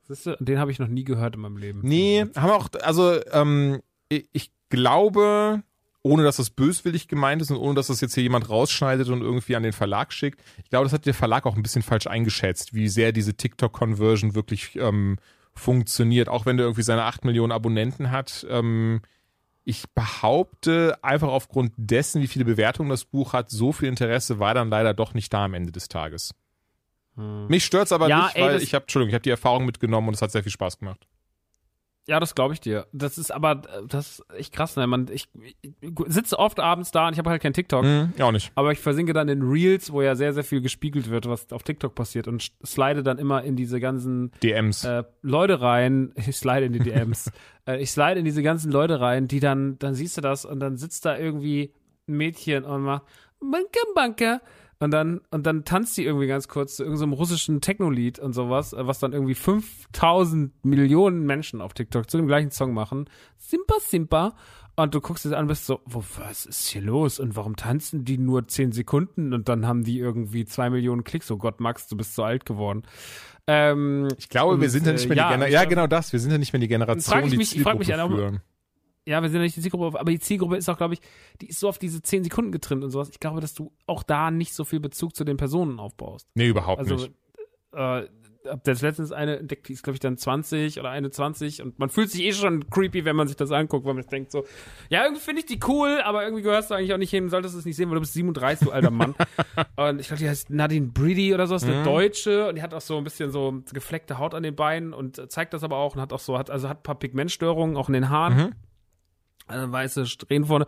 Du, 0.09 0.37
den 0.41 0.59
habe 0.59 0.73
ich 0.73 0.79
noch 0.79 0.89
nie 0.89 1.05
gehört 1.05 1.35
in 1.35 1.43
meinem 1.43 1.59
Leben. 1.59 1.81
Nee, 1.83 2.27
haben 2.35 2.51
auch, 2.51 2.69
also 2.83 3.21
ähm, 3.31 3.81
ich, 4.09 4.29
ich 4.33 4.51
glaube, 4.71 5.63
ohne 6.09 6.23
dass 6.23 6.37
das 6.37 6.51
böswillig 6.51 7.07
gemeint 7.07 7.43
ist 7.43 7.51
und 7.51 7.59
ohne 7.59 7.75
dass 7.75 7.89
das 7.89 8.01
jetzt 8.01 8.15
hier 8.15 8.23
jemand 8.23 8.49
rausschneidet 8.49 9.09
und 9.09 9.21
irgendwie 9.21 9.57
an 9.57 9.63
den 9.63 9.75
Verlag 9.75 10.13
schickt, 10.13 10.41
ich 10.63 10.71
glaube, 10.71 10.85
das 10.85 10.93
hat 10.95 11.05
der 11.05 11.15
Verlag 11.15 11.45
auch 11.45 11.55
ein 11.55 11.63
bisschen 11.63 11.83
falsch 11.83 12.07
eingeschätzt, 12.07 12.73
wie 12.75 12.89
sehr 12.89 13.13
diese 13.13 13.35
TikTok-Conversion 13.35 14.35
wirklich 14.35 14.77
ähm, 14.77 15.19
funktioniert, 15.55 16.29
auch 16.29 16.47
wenn 16.47 16.57
der 16.57 16.65
irgendwie 16.65 16.83
seine 16.83 17.05
8 17.05 17.25
Millionen 17.25 17.53
Abonnenten 17.53 18.11
hat. 18.11 18.47
Ähm, 18.49 19.03
ich 19.65 19.85
behaupte, 19.91 20.97
einfach 21.03 21.29
aufgrund 21.29 21.73
dessen, 21.77 22.23
wie 22.23 22.27
viele 22.27 22.47
Bewertungen 22.47 22.89
das 22.89 23.05
Buch 23.05 23.35
hat, 23.35 23.51
so 23.51 23.73
viel 23.73 23.89
Interesse 23.89 24.39
war 24.39 24.55
dann 24.55 24.71
leider 24.71 24.95
doch 24.95 25.13
nicht 25.13 25.33
da 25.35 25.45
am 25.45 25.53
Ende 25.53 25.73
des 25.73 25.89
Tages. 25.89 26.35
Mich 27.17 27.65
stört's 27.65 27.91
aber 27.91 28.09
Ja, 28.09 28.27
nicht, 28.27 28.37
ey, 28.37 28.43
weil 28.45 28.63
ich 28.63 28.75
habe, 28.75 28.85
Entschuldigung, 28.85 29.09
ich 29.09 29.15
habe 29.15 29.23
die 29.23 29.31
Erfahrung 29.31 29.67
mitgenommen 29.67 30.09
und 30.09 30.15
es 30.15 30.23
hat 30.23 30.31
sehr 30.31 30.45
viel 30.45 30.53
Spaß 30.53 30.79
gemacht. 30.79 31.08
Ja, 32.09 32.21
das 32.21 32.35
glaube 32.35 32.55
ich 32.55 32.61
dir. 32.61 32.87
Das 32.93 33.19
ist 33.19 33.31
aber, 33.31 33.53
äh, 33.53 33.87
das 33.87 34.21
ist 34.21 34.35
echt 34.35 34.55
krass, 34.55 34.77
ne? 34.77 34.87
Man, 34.87 35.09
ich, 35.13 35.29
ich 35.43 35.91
sitze 36.07 36.39
oft 36.39 36.59
abends 36.59 36.91
da 36.91 37.07
und 37.07 37.13
ich 37.13 37.19
habe 37.19 37.29
halt 37.29 37.43
kein 37.43 37.53
TikTok. 37.53 37.85
Hm, 37.85 38.15
ja, 38.17 38.25
auch 38.25 38.33
nicht. 38.33 38.51
Aber 38.55 38.73
ich 38.73 38.79
versinke 38.79 39.13
dann 39.13 39.29
in 39.29 39.43
Reels, 39.43 39.93
wo 39.93 40.01
ja 40.01 40.15
sehr, 40.15 40.33
sehr 40.33 40.43
viel 40.43 40.63
gespiegelt 40.63 41.11
wird, 41.11 41.29
was 41.29 41.53
auf 41.53 41.63
TikTok 41.65 41.95
passiert 41.95 42.27
und 42.27 42.51
slide 42.65 43.03
dann 43.03 43.19
immer 43.19 43.45
in 43.45 43.57
diese 43.57 43.79
ganzen 43.79 44.33
DMs. 44.43 44.85
äh, 44.85 45.05
Leute 45.23 45.61
rein. 45.61 46.13
Ich 46.29 46.37
slide 46.37 46.65
in 46.67 46.73
die 46.73 46.79
DMs. 46.81 47.31
äh, 47.67 47.81
ich 47.81 47.91
slide 47.91 48.19
in 48.19 48.25
diese 48.25 48.43
ganzen 48.43 48.73
Leute 48.73 49.01
rein, 49.01 49.29
die 49.29 49.41
dann, 49.41 49.79
dann 49.79 49.95
siehst 49.95 50.17
du 50.17 50.21
das 50.21 50.45
und 50.45 50.61
dann 50.61 50.77
sitzt 50.77 51.05
da 51.05 51.17
irgendwie 51.17 51.73
ein 52.07 52.17
Mädchen 52.17 52.65
und 52.65 52.83
macht 52.83 53.05
Banke, 53.41 53.79
Banke. 53.95 54.41
Und 54.81 54.93
dann, 54.93 55.21
und 55.33 55.45
dann 55.45 55.65
tanzt 55.65 55.97
die 55.97 56.05
irgendwie 56.05 56.29
ganz 56.29 56.47
kurz 56.47 56.77
zu 56.77 56.85
irgendeinem 56.85 57.13
russischen 57.13 57.61
Techno-Lied 57.61 58.21
und 58.21 58.33
sowas, 58.33 58.73
äh, 58.73 58.87
was 58.87 59.01
dann 59.01 59.13
irgendwie 59.13 59.35
5000 59.35 60.53
Millionen 60.65 61.25
Menschen 61.27 61.61
auf 61.61 61.75
TikTok 61.75 62.09
zu 62.09 62.17
dem 62.17 62.27
gleichen 62.29 62.51
Song 62.53 62.75
machen. 62.75 63.09
Simpa, 63.39 63.75
simpa. 63.81 64.35
Und 64.77 64.95
du 64.95 65.01
guckst 65.01 65.27
es 65.27 65.33
an 65.33 65.43
und 65.43 65.49
bist 65.49 65.67
so, 65.67 65.81
wo, 65.87 66.05
was 66.19 66.47
ist 66.47 66.69
hier 66.69 66.83
los? 66.83 67.19
Und 67.19 67.35
warum 67.35 67.57
tanzen 67.57 68.05
die 68.05 68.17
nur 68.19 68.47
10 68.47 68.71
Sekunden? 68.71 69.33
Und 69.35 69.49
dann 69.49 69.67
haben 69.67 69.83
die 69.83 69.99
irgendwie 69.99 70.45
2 70.45 70.71
Millionen 70.71 71.03
Klicks. 71.03 71.29
Oh 71.33 71.37
Gott, 71.37 71.59
Max, 71.59 71.89
du 71.89 71.97
bist 71.97 72.15
so 72.15 72.23
alt 72.23 72.47
geworden. 72.47 72.85
Ähm, 73.49 74.07
Ich 74.19 74.29
glaube, 74.29 74.61
wir 74.61 74.71
sind 74.71 74.87
ja 74.87 74.93
nicht 74.93 75.07
äh, 75.07 75.09
mehr 75.09 75.17
ja, 75.17 75.25
die 75.25 75.33
Generation. 75.35 75.49
ich 75.49 75.55
Ja, 75.55 75.69
genau 75.69 75.87
das. 75.89 76.13
Wir 76.13 76.21
sind 76.21 76.31
ja 76.31 76.39
nicht 76.39 76.53
mehr 76.53 76.61
die 76.61 76.69
Generation, 76.69 77.03
frag 77.13 77.25
ich 77.25 77.31
die 77.33 77.37
mich- 77.39 77.57
ich 77.57 77.63
frag 77.63 77.79
mich 77.79 77.89
Zielgruppe 77.89 78.15
ja 78.15 78.15
auch- 78.27 78.31
führen. 78.31 78.41
Ja, 79.09 79.23
wir 79.23 79.29
sind 79.31 79.39
ja 79.39 79.43
nicht 79.45 79.57
die 79.57 79.61
Zielgruppe, 79.63 79.99
aber 79.99 80.11
die 80.11 80.19
Zielgruppe 80.21 80.57
ist 80.57 80.69
auch, 80.69 80.77
glaube 80.77 80.95
ich, 80.95 81.01
die 81.41 81.49
ist 81.49 81.61
so 81.61 81.69
auf 81.69 81.79
diese 81.79 82.03
10 82.03 82.25
Sekunden 82.25 82.53
getrimmt 82.53 82.85
und 82.85 82.91
sowas. 82.91 83.09
Ich 83.11 83.21
glaube, 83.21 83.41
dass 83.41 83.55
du 83.55 83.73
auch 83.87 84.03
da 84.03 84.31
nicht 84.31 84.55
so 84.55 84.65
viel 84.65 84.81
Bezug 84.81 85.17
zu 85.17 85.25
den 85.25 85.37
Personen 85.37 85.81
aufbaust. 85.81 86.29
Nee, 86.35 86.49
überhaupt 86.49 86.79
Also, 86.81 86.95
nicht. 86.95 87.13
äh, 87.73 88.03
hab 88.47 88.67
jetzt 88.67 88.81
letztens 88.81 89.13
eine 89.13 89.37
entdeckt, 89.39 89.69
die 89.69 89.75
ist, 89.75 89.83
glaube 89.83 89.97
ich, 89.97 90.01
dann 90.01 90.17
20 90.17 90.81
oder 90.81 90.89
21 90.91 91.61
und 91.61 91.79
man 91.79 91.91
fühlt 91.91 92.11
sich 92.11 92.23
eh 92.23 92.33
schon 92.33 92.71
creepy, 92.71 93.05
wenn 93.05 93.15
man 93.17 93.29
sich 93.29 93.37
das 93.37 93.51
anguckt, 93.51 93.85
weil 93.85 93.93
man 93.93 94.07
denkt 94.07 94.31
so, 94.31 94.45
ja, 94.89 95.03
irgendwie 95.03 95.21
finde 95.21 95.41
ich 95.41 95.47
die 95.47 95.61
cool, 95.69 96.01
aber 96.03 96.23
irgendwie 96.25 96.43
gehörst 96.45 96.71
du 96.71 96.75
eigentlich 96.75 96.95
auch 96.95 96.99
nicht 96.99 97.11
hin, 97.11 97.29
solltest 97.29 97.55
es 97.57 97.67
nicht 97.67 97.77
sehen, 97.77 97.91
weil 97.91 97.97
du 97.97 98.01
bist 98.01 98.15
37, 98.15 98.67
du 98.69 98.73
alter 98.73 98.91
Mann. 98.91 99.15
und 99.77 100.01
ich 100.01 100.07
glaube, 100.07 100.23
die 100.23 100.29
heißt 100.29 100.49
Nadine 100.49 100.87
Breedy 100.87 101.35
oder 101.35 101.47
so, 101.47 101.57
ist 101.57 101.67
Mhm. 101.67 101.73
eine 101.73 101.83
Deutsche 101.85 102.49
und 102.49 102.55
die 102.55 102.63
hat 102.63 102.73
auch 102.73 102.81
so 102.81 102.97
ein 102.97 103.05
bisschen 103.05 103.31
so 103.33 103.61
gefleckte 103.73 104.17
Haut 104.19 104.35
an 104.35 104.45
den 104.45 104.55
Beinen 104.55 104.95
und 104.95 105.19
äh, 105.19 105.29
zeigt 105.29 105.53
das 105.53 105.63
aber 105.63 105.77
auch 105.77 105.95
und 105.97 106.01
hat 106.01 106.13
auch 106.15 106.21
so, 106.21 106.39
hat, 106.39 106.49
also 106.49 106.71
hat 106.71 106.79
ein 106.79 106.83
paar 106.85 106.99
Pigmentstörungen 106.99 107.77
auch 107.77 107.89
in 107.89 107.95
den 107.95 108.09
Haaren. 108.09 108.37
Mhm. 108.37 108.53
Also 109.49 109.71
weiße 109.73 110.07
Strähnen 110.07 110.47
vorne. 110.47 110.67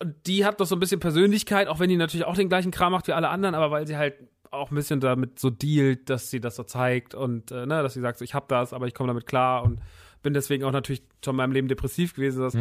Und 0.00 0.14
die 0.26 0.44
hat 0.44 0.60
doch 0.60 0.66
so 0.66 0.76
ein 0.76 0.80
bisschen 0.80 1.00
Persönlichkeit, 1.00 1.68
auch 1.68 1.78
wenn 1.78 1.88
die 1.88 1.96
natürlich 1.96 2.26
auch 2.26 2.36
den 2.36 2.48
gleichen 2.48 2.70
Kram 2.70 2.92
macht 2.92 3.06
wie 3.06 3.12
alle 3.12 3.28
anderen, 3.28 3.54
aber 3.54 3.70
weil 3.70 3.86
sie 3.86 3.96
halt 3.96 4.14
auch 4.50 4.70
ein 4.70 4.74
bisschen 4.74 5.00
damit 5.00 5.38
so 5.38 5.50
dealt, 5.50 6.10
dass 6.10 6.30
sie 6.30 6.40
das 6.40 6.56
so 6.56 6.62
zeigt 6.62 7.14
und 7.14 7.50
äh, 7.50 7.66
ne, 7.66 7.82
dass 7.82 7.94
sie 7.94 8.00
sagt, 8.00 8.18
so, 8.18 8.24
ich 8.24 8.34
hab 8.34 8.48
das, 8.48 8.72
aber 8.72 8.86
ich 8.86 8.94
komme 8.94 9.08
damit 9.08 9.26
klar 9.26 9.64
und 9.64 9.80
bin 10.22 10.32
deswegen 10.32 10.64
auch 10.64 10.72
natürlich 10.72 11.02
schon 11.24 11.34
in 11.34 11.36
meinem 11.36 11.52
Leben 11.52 11.68
depressiv 11.68 12.14
gewesen. 12.14 12.42
Das. 12.42 12.54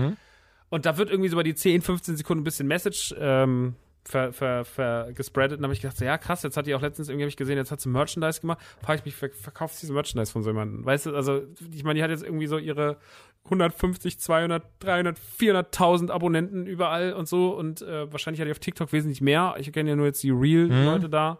Und 0.69 0.85
da 0.85 0.97
wird 0.97 1.09
irgendwie 1.09 1.29
so 1.29 1.35
über 1.35 1.43
die 1.43 1.55
10, 1.55 1.81
15 1.81 2.17
Sekunden 2.17 2.41
ein 2.41 2.43
bisschen 2.43 2.67
Message 2.67 3.13
ähm, 3.19 3.75
ver, 4.05 4.33
ver, 4.33 4.65
ver 4.65 5.13
gespreadet. 5.13 5.57
Und 5.57 5.61
dann 5.61 5.65
habe 5.69 5.73
ich 5.73 5.81
gedacht, 5.81 5.97
so, 5.97 6.05
ja 6.05 6.17
krass, 6.17 6.43
jetzt 6.43 6.57
hat 6.57 6.67
die 6.67 6.75
auch 6.75 6.81
letztens 6.81 7.09
irgendwie, 7.09 7.23
habe 7.23 7.29
ich 7.29 7.37
gesehen, 7.37 7.57
jetzt 7.57 7.71
hat 7.71 7.81
sie 7.81 7.89
Merchandise 7.89 8.41
gemacht. 8.41 8.59
Frage 8.81 8.99
ich 8.99 9.05
mich, 9.05 9.15
ver 9.15 9.29
verkauft 9.29 9.75
sie 9.75 9.91
Merchandise 9.91 10.31
von 10.31 10.43
so 10.43 10.49
jemandem? 10.49 10.85
Weißt 10.85 11.05
du, 11.05 11.15
also 11.15 11.41
ich 11.71 11.83
meine, 11.83 11.97
die 11.97 12.03
hat 12.03 12.09
jetzt 12.11 12.23
irgendwie 12.23 12.47
so 12.47 12.57
ihre 12.57 12.97
150, 13.45 14.19
200, 14.19 14.63
300, 14.79 15.17
400.000 15.39 16.09
Abonnenten 16.11 16.65
überall 16.65 17.13
und 17.13 17.27
so 17.27 17.57
und 17.57 17.81
äh, 17.81 18.11
wahrscheinlich 18.11 18.39
hat 18.39 18.47
die 18.47 18.51
auf 18.51 18.59
TikTok 18.59 18.91
wesentlich 18.93 19.21
mehr. 19.21 19.55
Ich 19.59 19.71
kenne 19.71 19.89
ja 19.89 19.95
nur 19.95 20.05
jetzt 20.05 20.23
die 20.23 20.31
Real-Leute 20.31 21.09
da 21.09 21.39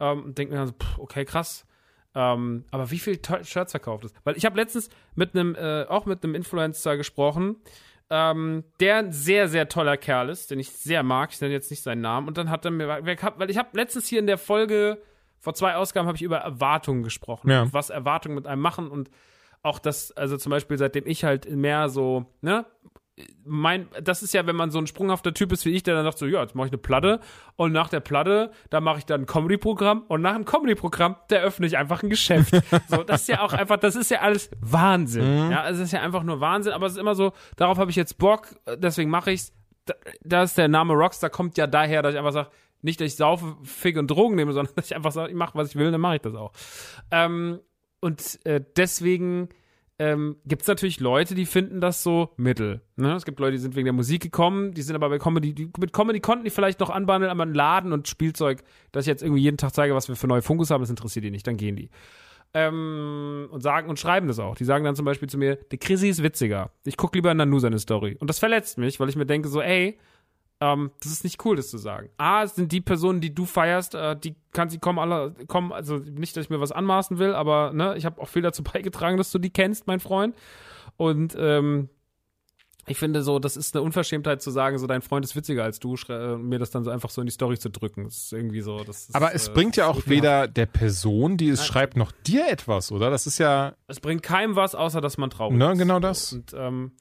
ähm, 0.00 0.22
und 0.24 0.38
denke 0.38 0.52
mir 0.54 0.58
dann 0.60 0.68
so, 0.68 0.74
pff, 0.74 0.98
okay, 0.98 1.24
krass. 1.24 1.66
Ähm, 2.14 2.64
aber 2.70 2.90
wie 2.90 2.98
viel 2.98 3.16
To- 3.16 3.42
Shirts 3.42 3.72
verkauft 3.72 4.04
ist? 4.04 4.14
Weil 4.24 4.36
ich 4.36 4.44
habe 4.44 4.56
letztens 4.56 4.90
mit 5.14 5.34
einem, 5.34 5.54
äh, 5.54 5.84
auch 5.88 6.04
mit 6.06 6.22
einem 6.22 6.34
Influencer 6.34 6.96
gesprochen, 6.96 7.56
ähm, 8.14 8.64
der 8.78 8.96
ein 8.96 9.12
sehr, 9.12 9.48
sehr 9.48 9.70
toller 9.70 9.96
Kerl 9.96 10.28
ist, 10.28 10.50
den 10.50 10.60
ich 10.60 10.70
sehr 10.70 11.02
mag. 11.02 11.30
Ich 11.32 11.40
nenne 11.40 11.54
jetzt 11.54 11.70
nicht 11.70 11.82
seinen 11.82 12.02
Namen. 12.02 12.28
Und 12.28 12.36
dann 12.36 12.50
hat 12.50 12.62
er 12.66 12.70
mir, 12.70 12.86
weil 12.86 13.50
ich 13.50 13.56
habe 13.56 13.76
letztens 13.76 14.06
hier 14.06 14.18
in 14.18 14.26
der 14.26 14.36
Folge, 14.36 15.00
vor 15.40 15.54
zwei 15.54 15.76
Ausgaben, 15.76 16.06
habe 16.06 16.16
ich 16.16 16.22
über 16.22 16.36
Erwartungen 16.36 17.02
gesprochen. 17.02 17.50
Ja. 17.50 17.72
Was 17.72 17.88
Erwartungen 17.88 18.34
mit 18.34 18.46
einem 18.46 18.60
machen 18.60 18.90
und 18.90 19.10
auch 19.62 19.78
das, 19.78 20.12
also 20.12 20.36
zum 20.36 20.50
Beispiel, 20.50 20.76
seitdem 20.76 21.06
ich 21.06 21.24
halt 21.24 21.48
mehr 21.50 21.88
so, 21.88 22.26
ne, 22.42 22.66
mein, 23.44 23.88
das 24.02 24.22
ist 24.22 24.34
ja, 24.34 24.46
wenn 24.46 24.56
man 24.56 24.70
so 24.70 24.78
ein 24.78 24.86
sprunghafter 24.86 25.34
Typ 25.34 25.52
ist 25.52 25.64
wie 25.64 25.70
ich, 25.70 25.82
der 25.82 25.94
dann 25.94 26.04
sagt 26.04 26.18
so, 26.18 26.26
ja, 26.26 26.42
jetzt 26.42 26.54
mache 26.54 26.66
ich 26.66 26.72
eine 26.72 26.78
Platte 26.78 27.20
und 27.56 27.72
nach 27.72 27.88
der 27.88 28.00
Platte, 28.00 28.50
da 28.70 28.80
mache 28.80 28.98
ich 28.98 29.06
dann 29.06 29.22
ein 29.22 29.26
Comedy-Programm 29.26 30.04
und 30.08 30.22
nach 30.22 30.34
dem 30.34 30.44
Comedy-Programm, 30.44 31.16
da 31.28 31.36
öffne 31.36 31.66
ich 31.66 31.76
einfach 31.76 32.02
ein 32.02 32.10
Geschäft. 32.10 32.54
so, 32.88 33.02
das 33.02 33.22
ist 33.22 33.28
ja 33.28 33.42
auch 33.42 33.52
einfach, 33.52 33.76
das 33.78 33.96
ist 33.96 34.10
ja 34.10 34.20
alles 34.20 34.50
Wahnsinn. 34.60 35.50
Ja, 35.50 35.68
es 35.68 35.78
ist 35.78 35.92
ja 35.92 36.00
einfach 36.00 36.22
nur 36.22 36.40
Wahnsinn, 36.40 36.72
aber 36.72 36.86
es 36.86 36.92
ist 36.92 36.98
immer 36.98 37.14
so, 37.14 37.32
darauf 37.56 37.78
habe 37.78 37.90
ich 37.90 37.96
jetzt 37.96 38.18
Bock, 38.18 38.48
deswegen 38.76 39.10
mache 39.10 39.32
ich's. 39.32 39.52
Da, 39.84 39.94
da 40.22 40.42
ist 40.44 40.56
der 40.56 40.68
Name 40.68 40.92
Rockstar 40.92 41.28
kommt 41.28 41.58
ja 41.58 41.66
daher, 41.66 42.02
dass 42.02 42.12
ich 42.12 42.18
einfach 42.18 42.32
sage, 42.32 42.50
nicht, 42.82 43.00
dass 43.00 43.06
ich 43.06 43.16
saufe, 43.16 43.56
Fick 43.64 43.96
und 43.96 44.08
Drogen 44.08 44.36
nehme, 44.36 44.52
sondern 44.52 44.72
dass 44.76 44.86
ich 44.86 44.96
einfach 44.96 45.12
sage, 45.12 45.30
ich 45.30 45.36
mache, 45.36 45.56
was 45.56 45.70
ich 45.70 45.76
will, 45.76 45.90
dann 45.90 46.00
mache 46.00 46.16
ich 46.16 46.22
das 46.22 46.34
auch. 46.34 46.52
Ähm, 47.10 47.60
und 48.00 48.44
äh, 48.44 48.62
deswegen 48.76 49.48
ähm, 50.02 50.36
gibt 50.44 50.62
es 50.62 50.68
natürlich 50.68 50.98
Leute, 50.98 51.36
die 51.36 51.46
finden 51.46 51.80
das 51.80 52.02
so 52.02 52.30
mittel. 52.36 52.80
Ne? 52.96 53.14
Es 53.14 53.24
gibt 53.24 53.38
Leute, 53.38 53.52
die 53.52 53.58
sind 53.58 53.76
wegen 53.76 53.84
der 53.84 53.92
Musik 53.92 54.20
gekommen, 54.20 54.74
die 54.74 54.82
sind 54.82 54.96
aber 54.96 55.08
bei 55.08 55.18
Comedy, 55.18 55.54
die, 55.54 55.70
mit 55.78 55.92
Comedy 55.92 56.18
konnten 56.18 56.44
die 56.44 56.50
vielleicht 56.50 56.80
noch 56.80 56.90
anbandeln, 56.90 57.30
aber 57.30 57.44
ein 57.44 57.54
Laden 57.54 57.92
und 57.92 58.08
Spielzeug, 58.08 58.64
dass 58.90 59.04
ich 59.04 59.06
jetzt 59.06 59.22
irgendwie 59.22 59.42
jeden 59.42 59.58
Tag 59.58 59.72
zeige, 59.72 59.94
was 59.94 60.08
wir 60.08 60.16
für 60.16 60.26
neue 60.26 60.42
Funkus 60.42 60.70
haben, 60.70 60.80
das 60.80 60.90
interessiert 60.90 61.24
die 61.24 61.30
nicht, 61.30 61.46
dann 61.46 61.56
gehen 61.56 61.76
die. 61.76 61.88
Ähm, 62.52 63.46
und 63.52 63.62
sagen 63.62 63.88
und 63.88 64.00
schreiben 64.00 64.26
das 64.26 64.40
auch. 64.40 64.56
Die 64.56 64.64
sagen 64.64 64.84
dann 64.84 64.96
zum 64.96 65.04
Beispiel 65.04 65.28
zu 65.28 65.38
mir, 65.38 65.54
der 65.54 65.78
Chrissy 65.78 66.08
ist 66.08 66.20
witziger. 66.20 66.72
Ich 66.84 66.96
gucke 66.96 67.16
lieber 67.16 67.30
in 67.30 67.36
Nanu 67.36 67.60
seine 67.60 67.78
Story. 67.78 68.16
Und 68.18 68.28
das 68.28 68.40
verletzt 68.40 68.78
mich, 68.78 68.98
weil 68.98 69.08
ich 69.08 69.14
mir 69.14 69.24
denke 69.24 69.48
so, 69.48 69.62
ey, 69.62 69.98
ähm, 70.62 70.92
das 71.02 71.10
ist 71.10 71.24
nicht 71.24 71.44
cool, 71.44 71.56
das 71.56 71.70
zu 71.70 71.78
sagen. 71.78 72.08
A, 72.18 72.44
es 72.44 72.54
sind 72.54 72.70
die 72.70 72.80
Personen, 72.80 73.20
die 73.20 73.34
du 73.34 73.46
feierst, 73.46 73.96
äh, 73.96 74.16
die 74.16 74.36
kann 74.52 74.68
sie 74.68 74.78
kommen, 74.78 75.00
alle 75.00 75.34
kommen, 75.48 75.72
also 75.72 75.96
nicht, 75.96 76.36
dass 76.36 76.44
ich 76.44 76.50
mir 76.50 76.60
was 76.60 76.70
anmaßen 76.70 77.18
will, 77.18 77.34
aber 77.34 77.72
ne, 77.72 77.96
ich 77.96 78.04
habe 78.04 78.20
auch 78.20 78.28
viel 78.28 78.42
dazu 78.42 78.62
beigetragen, 78.72 79.16
dass 79.16 79.32
du 79.32 79.40
die 79.40 79.50
kennst, 79.50 79.88
mein 79.88 79.98
Freund. 79.98 80.36
Und 80.96 81.34
ähm, 81.36 81.88
ich 82.86 82.96
finde 82.96 83.22
so, 83.22 83.40
das 83.40 83.56
ist 83.56 83.74
eine 83.74 83.82
Unverschämtheit 83.82 84.40
zu 84.40 84.50
sagen, 84.52 84.78
so 84.78 84.86
dein 84.86 85.02
Freund 85.02 85.24
ist 85.24 85.34
witziger 85.34 85.64
als 85.64 85.80
du, 85.80 85.96
äh, 86.08 86.36
mir 86.36 86.60
das 86.60 86.70
dann 86.70 86.84
so 86.84 86.90
einfach 86.90 87.10
so 87.10 87.20
in 87.22 87.26
die 87.26 87.32
Story 87.32 87.58
zu 87.58 87.68
drücken. 87.68 88.04
Das 88.04 88.16
ist 88.16 88.32
irgendwie 88.32 88.60
so. 88.60 88.84
Das 88.84 89.08
ist, 89.08 89.14
Aber 89.16 89.34
es 89.34 89.48
äh, 89.48 89.52
bringt 89.52 89.76
ja 89.76 89.88
auch 89.88 90.02
weder 90.06 90.46
der 90.46 90.66
Person, 90.66 91.36
die 91.36 91.48
es 91.48 91.66
schreibt, 91.66 91.96
noch 91.96 92.12
dir 92.12 92.48
etwas, 92.48 92.92
oder? 92.92 93.10
Das 93.10 93.26
ist 93.26 93.38
ja, 93.38 93.74
Es 93.88 93.98
bringt 93.98 94.22
keinem 94.22 94.54
was, 94.54 94.76
außer 94.76 95.00
dass 95.00 95.18
man 95.18 95.30
traurig 95.30 95.58
ne, 95.58 95.72
ist. 95.72 95.78
genau 95.78 95.98
das. 95.98 96.32
Und, 96.32 96.54
ähm, 96.56 96.92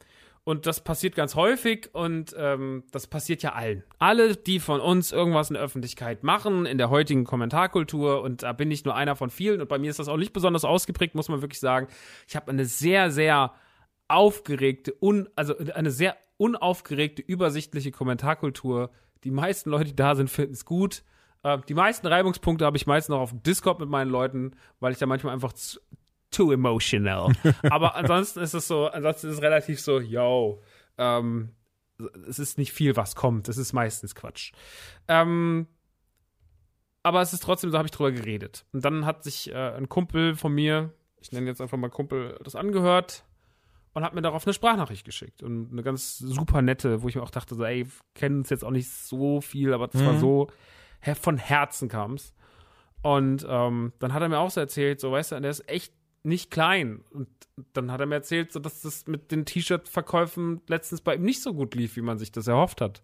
und 0.43 0.65
das 0.65 0.83
passiert 0.83 1.15
ganz 1.15 1.35
häufig 1.35 1.89
und 1.93 2.35
ähm, 2.37 2.83
das 2.91 3.07
passiert 3.07 3.43
ja 3.43 3.53
allen. 3.53 3.83
Alle, 3.99 4.35
die 4.35 4.59
von 4.59 4.81
uns 4.81 5.11
irgendwas 5.11 5.49
in 5.49 5.53
der 5.53 5.63
Öffentlichkeit 5.63 6.23
machen, 6.23 6.65
in 6.65 6.77
der 6.77 6.89
heutigen 6.89 7.25
Kommentarkultur 7.25 8.21
und 8.21 8.43
da 8.43 8.53
bin 8.53 8.71
ich 8.71 8.83
nur 8.83 8.95
einer 8.95 9.15
von 9.15 9.29
vielen 9.29 9.61
und 9.61 9.69
bei 9.69 9.77
mir 9.77 9.89
ist 9.89 9.99
das 9.99 10.07
auch 10.07 10.17
nicht 10.17 10.33
besonders 10.33 10.65
ausgeprägt, 10.65 11.13
muss 11.13 11.29
man 11.29 11.41
wirklich 11.41 11.59
sagen. 11.59 11.87
Ich 12.27 12.35
habe 12.35 12.49
eine 12.49 12.65
sehr, 12.65 13.11
sehr 13.11 13.53
aufgeregte, 14.07 14.95
un, 14.99 15.29
also 15.35 15.55
eine 15.57 15.91
sehr 15.91 16.17
unaufgeregte, 16.37 17.21
übersichtliche 17.21 17.91
Kommentarkultur. 17.91 18.89
Die 19.23 19.31
meisten 19.31 19.69
Leute, 19.69 19.85
die 19.85 19.95
da 19.95 20.15
sind, 20.15 20.29
finden 20.29 20.53
es 20.53 20.65
gut. 20.65 21.03
Äh, 21.43 21.59
die 21.69 21.75
meisten 21.75 22.07
Reibungspunkte 22.07 22.65
habe 22.65 22.77
ich 22.77 22.87
meistens 22.87 23.13
noch 23.13 23.21
auf 23.21 23.33
Discord 23.33 23.79
mit 23.79 23.89
meinen 23.89 24.09
Leuten, 24.09 24.55
weil 24.79 24.91
ich 24.91 24.97
da 24.97 25.05
manchmal 25.05 25.33
einfach 25.33 25.53
too 26.31 26.51
emotional. 26.51 27.33
Aber 27.69 27.95
ansonsten 27.95 28.39
ist 28.39 28.53
es 28.53 28.67
so, 28.67 28.87
ansonsten 28.87 29.27
ist 29.27 29.35
es 29.35 29.41
relativ 29.41 29.79
so, 29.79 29.99
yo, 29.99 30.61
ähm, 30.97 31.49
es 32.27 32.39
ist 32.39 32.57
nicht 32.57 32.71
viel, 32.73 32.95
was 32.95 33.15
kommt. 33.15 33.47
Es 33.47 33.57
ist 33.57 33.73
meistens 33.73 34.15
Quatsch. 34.15 34.53
Ähm, 35.07 35.67
aber 37.03 37.21
es 37.21 37.33
ist 37.33 37.43
trotzdem, 37.43 37.71
so 37.71 37.77
habe 37.77 37.87
ich 37.87 37.91
drüber 37.91 38.11
geredet. 38.11 38.65
Und 38.73 38.85
dann 38.85 39.05
hat 39.05 39.23
sich 39.23 39.51
äh, 39.51 39.75
ein 39.75 39.89
Kumpel 39.89 40.35
von 40.35 40.53
mir, 40.53 40.93
ich 41.19 41.31
nenne 41.31 41.47
jetzt 41.47 41.61
einfach 41.61 41.77
mal 41.77 41.89
Kumpel, 41.89 42.39
das 42.43 42.55
angehört 42.55 43.23
und 43.93 44.03
hat 44.03 44.13
mir 44.13 44.21
darauf 44.21 44.45
eine 44.45 44.53
Sprachnachricht 44.53 45.05
geschickt. 45.05 45.43
Und 45.43 45.71
eine 45.71 45.83
ganz 45.83 46.17
super 46.17 46.61
nette, 46.61 47.01
wo 47.01 47.07
ich 47.07 47.15
mir 47.15 47.23
auch 47.23 47.31
dachte, 47.31 47.55
so, 47.55 47.63
ey, 47.63 47.87
kennen 48.13 48.39
uns 48.39 48.49
jetzt 48.49 48.63
auch 48.63 48.71
nicht 48.71 48.89
so 48.89 49.41
viel, 49.41 49.73
aber 49.73 49.87
das 49.87 50.05
war 50.05 50.17
so, 50.17 50.47
von 51.19 51.37
Herzen 51.37 51.89
kam's. 51.89 52.33
Und 53.01 53.45
ähm, 53.49 53.93
dann 53.99 54.13
hat 54.13 54.21
er 54.21 54.29
mir 54.29 54.39
auch 54.39 54.51
so 54.51 54.59
erzählt, 54.59 54.99
so, 54.99 55.11
weißt 55.11 55.31
du, 55.31 55.41
der 55.41 55.51
ist 55.51 55.67
echt 55.67 55.93
nicht 56.23 56.51
klein. 56.51 57.03
Und 57.11 57.27
dann 57.73 57.91
hat 57.91 57.99
er 57.99 58.05
mir 58.05 58.15
erzählt, 58.15 58.51
so, 58.51 58.59
dass 58.59 58.81
das 58.81 59.07
mit 59.07 59.31
den 59.31 59.45
T-Shirt-Verkäufen 59.45 60.61
letztens 60.67 61.01
bei 61.01 61.15
ihm 61.15 61.23
nicht 61.23 61.41
so 61.41 61.53
gut 61.53 61.75
lief, 61.75 61.95
wie 61.95 62.01
man 62.01 62.19
sich 62.19 62.31
das 62.31 62.47
erhofft 62.47 62.81
hat. 62.81 63.01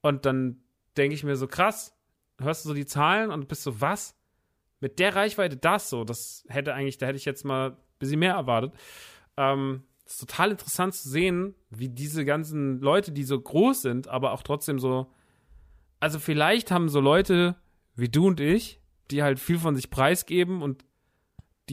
Und 0.00 0.26
dann 0.26 0.62
denke 0.96 1.14
ich 1.14 1.24
mir 1.24 1.36
so, 1.36 1.46
krass, 1.46 1.96
hörst 2.38 2.64
du 2.64 2.70
so 2.70 2.74
die 2.74 2.86
Zahlen 2.86 3.30
und 3.30 3.48
bist 3.48 3.62
so, 3.62 3.80
was? 3.80 4.16
Mit 4.80 4.98
der 4.98 5.14
Reichweite 5.14 5.56
das 5.56 5.88
so, 5.88 6.04
das 6.04 6.44
hätte 6.48 6.74
eigentlich, 6.74 6.98
da 6.98 7.06
hätte 7.06 7.16
ich 7.16 7.24
jetzt 7.24 7.44
mal 7.44 7.70
ein 7.70 7.76
bisschen 7.98 8.18
mehr 8.18 8.34
erwartet. 8.34 8.74
Ähm, 9.36 9.84
ist 10.04 10.20
total 10.20 10.50
interessant 10.50 10.94
zu 10.94 11.08
sehen, 11.08 11.54
wie 11.70 11.88
diese 11.88 12.24
ganzen 12.24 12.80
Leute, 12.80 13.12
die 13.12 13.24
so 13.24 13.40
groß 13.40 13.82
sind, 13.82 14.08
aber 14.08 14.32
auch 14.32 14.42
trotzdem 14.42 14.78
so, 14.78 15.12
also 16.00 16.18
vielleicht 16.18 16.70
haben 16.70 16.88
so 16.88 17.00
Leute 17.00 17.56
wie 17.94 18.08
du 18.08 18.26
und 18.26 18.40
ich, 18.40 18.80
die 19.10 19.22
halt 19.22 19.38
viel 19.38 19.58
von 19.58 19.76
sich 19.76 19.90
preisgeben 19.90 20.62
und 20.62 20.84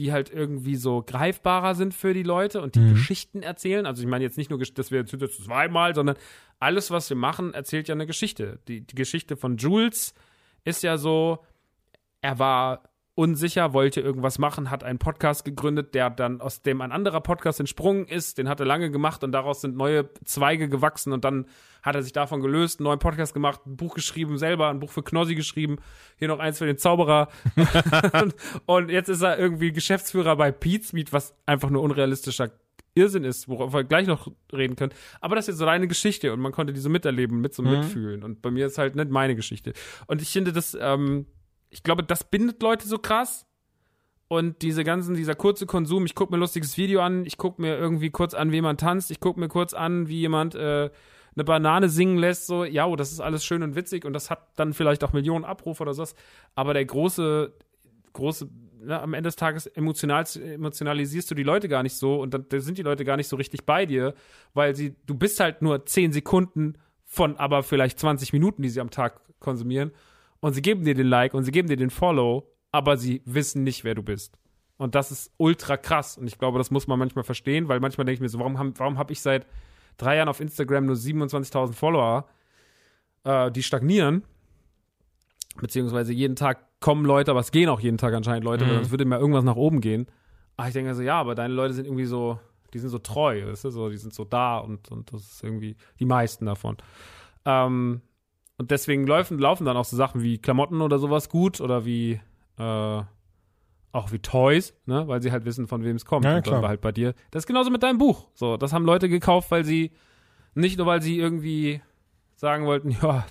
die 0.00 0.12
halt 0.12 0.32
irgendwie 0.32 0.76
so 0.76 1.02
greifbarer 1.02 1.74
sind 1.74 1.92
für 1.92 2.14
die 2.14 2.22
Leute 2.22 2.62
und 2.62 2.74
die 2.74 2.94
Geschichten 2.94 3.42
erzählen. 3.42 3.84
Also 3.84 4.02
ich 4.02 4.08
meine 4.08 4.24
jetzt 4.24 4.38
nicht 4.38 4.48
nur, 4.48 4.58
dass 4.58 4.90
wir 4.90 5.00
jetzt 5.00 5.12
jetzt 5.12 5.44
zweimal, 5.44 5.94
sondern 5.94 6.16
alles, 6.58 6.90
was 6.90 7.10
wir 7.10 7.18
machen, 7.18 7.52
erzählt 7.52 7.86
ja 7.86 7.94
eine 7.94 8.06
Geschichte. 8.06 8.60
Die, 8.66 8.80
die 8.80 8.94
Geschichte 8.94 9.36
von 9.36 9.58
Jules 9.58 10.14
ist 10.64 10.82
ja 10.82 10.96
so, 10.96 11.44
er 12.22 12.38
war 12.38 12.89
unsicher, 13.20 13.74
wollte 13.74 14.00
irgendwas 14.00 14.38
machen, 14.38 14.70
hat 14.70 14.82
einen 14.82 14.98
Podcast 14.98 15.44
gegründet, 15.44 15.94
der 15.94 16.08
dann 16.08 16.40
aus 16.40 16.62
dem 16.62 16.80
ein 16.80 16.90
anderer 16.90 17.20
Podcast 17.20 17.60
entsprungen 17.60 18.06
ist, 18.06 18.38
den 18.38 18.48
hat 18.48 18.60
er 18.60 18.66
lange 18.66 18.90
gemacht 18.90 19.22
und 19.22 19.32
daraus 19.32 19.60
sind 19.60 19.76
neue 19.76 20.08
Zweige 20.24 20.70
gewachsen 20.70 21.12
und 21.12 21.22
dann 21.22 21.44
hat 21.82 21.94
er 21.94 22.02
sich 22.02 22.14
davon 22.14 22.40
gelöst, 22.40 22.80
einen 22.80 22.84
neuen 22.84 22.98
Podcast 22.98 23.34
gemacht, 23.34 23.60
ein 23.66 23.76
Buch 23.76 23.94
geschrieben 23.94 24.38
selber, 24.38 24.70
ein 24.70 24.80
Buch 24.80 24.90
für 24.90 25.02
Knossi 25.02 25.34
geschrieben, 25.34 25.76
hier 26.16 26.28
noch 26.28 26.38
eins 26.38 26.56
für 26.56 26.64
den 26.64 26.78
Zauberer 26.78 27.28
und, 28.22 28.34
und 28.64 28.90
jetzt 28.90 29.10
ist 29.10 29.20
er 29.20 29.38
irgendwie 29.38 29.70
Geschäftsführer 29.70 30.36
bei 30.36 30.50
Pete's 30.50 30.94
Meat, 30.94 31.12
was 31.12 31.34
einfach 31.44 31.68
nur 31.68 31.82
unrealistischer 31.82 32.52
Irrsinn 32.94 33.24
ist, 33.24 33.48
worauf 33.48 33.74
wir 33.74 33.84
gleich 33.84 34.06
noch 34.06 34.32
reden 34.50 34.76
können. 34.76 34.92
Aber 35.20 35.36
das 35.36 35.44
ist 35.44 35.48
jetzt 35.48 35.58
so 35.58 35.66
eine 35.66 35.88
Geschichte 35.88 36.32
und 36.32 36.40
man 36.40 36.52
konnte 36.52 36.72
diese 36.72 36.88
miterleben, 36.88 37.42
mit 37.42 37.54
so 37.54 37.62
mitfühlen. 37.62 38.24
Und 38.24 38.40
bei 38.40 38.50
mir 38.50 38.66
ist 38.66 38.78
halt 38.78 38.96
nicht 38.96 39.10
meine 39.10 39.36
Geschichte. 39.36 39.74
Und 40.06 40.22
ich 40.22 40.30
finde 40.30 40.52
das, 40.52 40.76
ähm, 40.80 41.26
ich 41.70 41.82
glaube, 41.82 42.02
das 42.02 42.24
bindet 42.24 42.62
Leute 42.62 42.86
so 42.86 42.98
krass. 42.98 43.46
Und 44.28 44.62
diese 44.62 44.84
ganzen, 44.84 45.16
dieser 45.16 45.34
kurze 45.34 45.66
Konsum, 45.66 46.06
ich 46.06 46.14
gucke 46.14 46.32
mir 46.32 46.36
ein 46.36 46.40
lustiges 46.40 46.76
Video 46.76 47.00
an, 47.00 47.24
ich 47.26 47.36
gucke 47.36 47.60
mir 47.60 47.76
irgendwie 47.76 48.10
kurz 48.10 48.32
an, 48.32 48.52
wie 48.52 48.56
jemand 48.56 48.78
tanzt, 48.78 49.10
ich 49.10 49.18
gucke 49.18 49.40
mir 49.40 49.48
kurz 49.48 49.74
an, 49.74 50.06
wie 50.06 50.20
jemand 50.20 50.54
äh, 50.54 50.90
eine 51.34 51.44
Banane 51.44 51.88
singen 51.88 52.16
lässt, 52.16 52.46
so, 52.46 52.64
ja, 52.64 52.86
oh, 52.86 52.94
das 52.94 53.10
ist 53.10 53.18
alles 53.18 53.44
schön 53.44 53.64
und 53.64 53.74
witzig 53.74 54.04
und 54.04 54.12
das 54.12 54.30
hat 54.30 54.46
dann 54.54 54.72
vielleicht 54.72 55.02
auch 55.02 55.12
Millionen 55.12 55.44
Abrufe 55.44 55.82
oder 55.82 55.94
sowas. 55.94 56.14
Aber 56.54 56.74
der 56.74 56.84
große, 56.84 57.52
große, 58.12 58.48
ne, 58.82 59.00
am 59.00 59.14
Ende 59.14 59.26
des 59.26 59.34
Tages 59.34 59.66
emotional, 59.66 60.24
emotionalisierst 60.36 61.28
du 61.28 61.34
die 61.34 61.42
Leute 61.42 61.68
gar 61.68 61.82
nicht 61.82 61.96
so 61.96 62.20
und 62.20 62.32
dann 62.32 62.46
da 62.48 62.60
sind 62.60 62.78
die 62.78 62.82
Leute 62.82 63.04
gar 63.04 63.16
nicht 63.16 63.28
so 63.28 63.34
richtig 63.34 63.66
bei 63.66 63.84
dir, 63.84 64.14
weil 64.54 64.76
sie, 64.76 64.94
du 65.06 65.14
bist 65.16 65.40
halt 65.40 65.60
nur 65.60 65.86
10 65.86 66.12
Sekunden 66.12 66.74
von 67.04 67.36
aber 67.36 67.64
vielleicht 67.64 67.98
20 67.98 68.32
Minuten, 68.32 68.62
die 68.62 68.68
sie 68.68 68.80
am 68.80 68.90
Tag 68.90 69.20
konsumieren 69.40 69.90
und 70.40 70.52
sie 70.54 70.62
geben 70.62 70.84
dir 70.84 70.94
den 70.94 71.06
Like 71.06 71.34
und 71.34 71.44
sie 71.44 71.52
geben 71.52 71.68
dir 71.68 71.76
den 71.76 71.90
Follow, 71.90 72.46
aber 72.72 72.96
sie 72.96 73.22
wissen 73.24 73.62
nicht, 73.64 73.84
wer 73.84 73.94
du 73.94 74.02
bist. 74.02 74.38
Und 74.76 74.94
das 74.94 75.10
ist 75.10 75.32
ultra 75.36 75.76
krass. 75.76 76.16
Und 76.16 76.26
ich 76.26 76.38
glaube, 76.38 76.58
das 76.58 76.70
muss 76.70 76.86
man 76.86 76.98
manchmal 76.98 77.24
verstehen, 77.24 77.68
weil 77.68 77.80
manchmal 77.80 78.04
denke 78.06 78.14
ich 78.14 78.20
mir 78.20 78.28
so, 78.28 78.38
warum, 78.38 78.58
haben- 78.58 78.72
warum 78.78 78.96
habe 78.98 79.12
ich 79.12 79.20
seit 79.20 79.46
drei 79.98 80.16
Jahren 80.16 80.28
auf 80.28 80.40
Instagram 80.40 80.86
nur 80.86 80.96
27.000 80.96 81.74
Follower, 81.74 82.26
äh, 83.24 83.50
die 83.50 83.62
stagnieren? 83.62 84.22
Beziehungsweise 85.60 86.12
jeden 86.12 86.36
Tag 86.36 86.80
kommen 86.80 87.04
Leute, 87.04 87.30
aber 87.32 87.40
es 87.40 87.50
gehen 87.50 87.68
auch 87.68 87.80
jeden 87.80 87.98
Tag 87.98 88.14
anscheinend 88.14 88.44
Leute, 88.44 88.64
weil 88.66 88.74
sonst 88.76 88.90
würde 88.90 89.04
immer 89.04 89.18
irgendwas 89.18 89.44
nach 89.44 89.56
oben 89.56 89.80
gehen. 89.80 90.06
Aber 90.56 90.68
ich 90.68 90.74
denke 90.74 90.94
so, 90.94 91.02
ja, 91.02 91.20
aber 91.20 91.34
deine 91.34 91.52
Leute 91.52 91.74
sind 91.74 91.84
irgendwie 91.86 92.06
so, 92.06 92.38
die 92.72 92.78
sind 92.78 92.88
so 92.90 92.98
treu, 92.98 93.46
weißt 93.46 93.64
du, 93.64 93.70
so, 93.70 93.90
die 93.90 93.96
sind 93.98 94.14
so 94.14 94.24
da 94.24 94.58
und, 94.58 94.90
und 94.90 95.12
das 95.12 95.22
ist 95.22 95.44
irgendwie 95.44 95.76
die 95.98 96.04
meisten 96.06 96.46
davon. 96.46 96.76
Ähm, 97.44 98.00
und 98.60 98.70
deswegen 98.70 99.06
laufen, 99.06 99.38
laufen 99.38 99.64
dann 99.64 99.78
auch 99.78 99.86
so 99.86 99.96
Sachen 99.96 100.22
wie 100.22 100.36
Klamotten 100.36 100.82
oder 100.82 100.98
sowas 100.98 101.30
gut 101.30 101.62
oder 101.62 101.86
wie 101.86 102.20
äh, 102.58 103.02
auch 103.92 104.12
wie 104.12 104.18
Toys, 104.18 104.74
ne, 104.84 105.08
weil 105.08 105.22
sie 105.22 105.32
halt 105.32 105.46
wissen, 105.46 105.66
von 105.66 105.82
wem 105.82 105.96
es 105.96 106.04
kommt. 106.04 106.26
Ja, 106.26 106.42
klar. 106.42 106.68
halt 106.68 106.82
bei 106.82 106.92
dir. 106.92 107.14
Das 107.30 107.44
ist 107.44 107.46
genauso 107.46 107.70
mit 107.70 107.82
deinem 107.82 107.96
Buch. 107.96 108.28
So, 108.34 108.58
das 108.58 108.74
haben 108.74 108.84
Leute 108.84 109.08
gekauft, 109.08 109.50
weil 109.50 109.64
sie 109.64 109.92
nicht 110.54 110.76
nur, 110.76 110.86
weil 110.86 111.00
sie 111.00 111.18
irgendwie 111.18 111.80
sagen 112.36 112.66
wollten, 112.66 112.90
ja, 113.02 113.24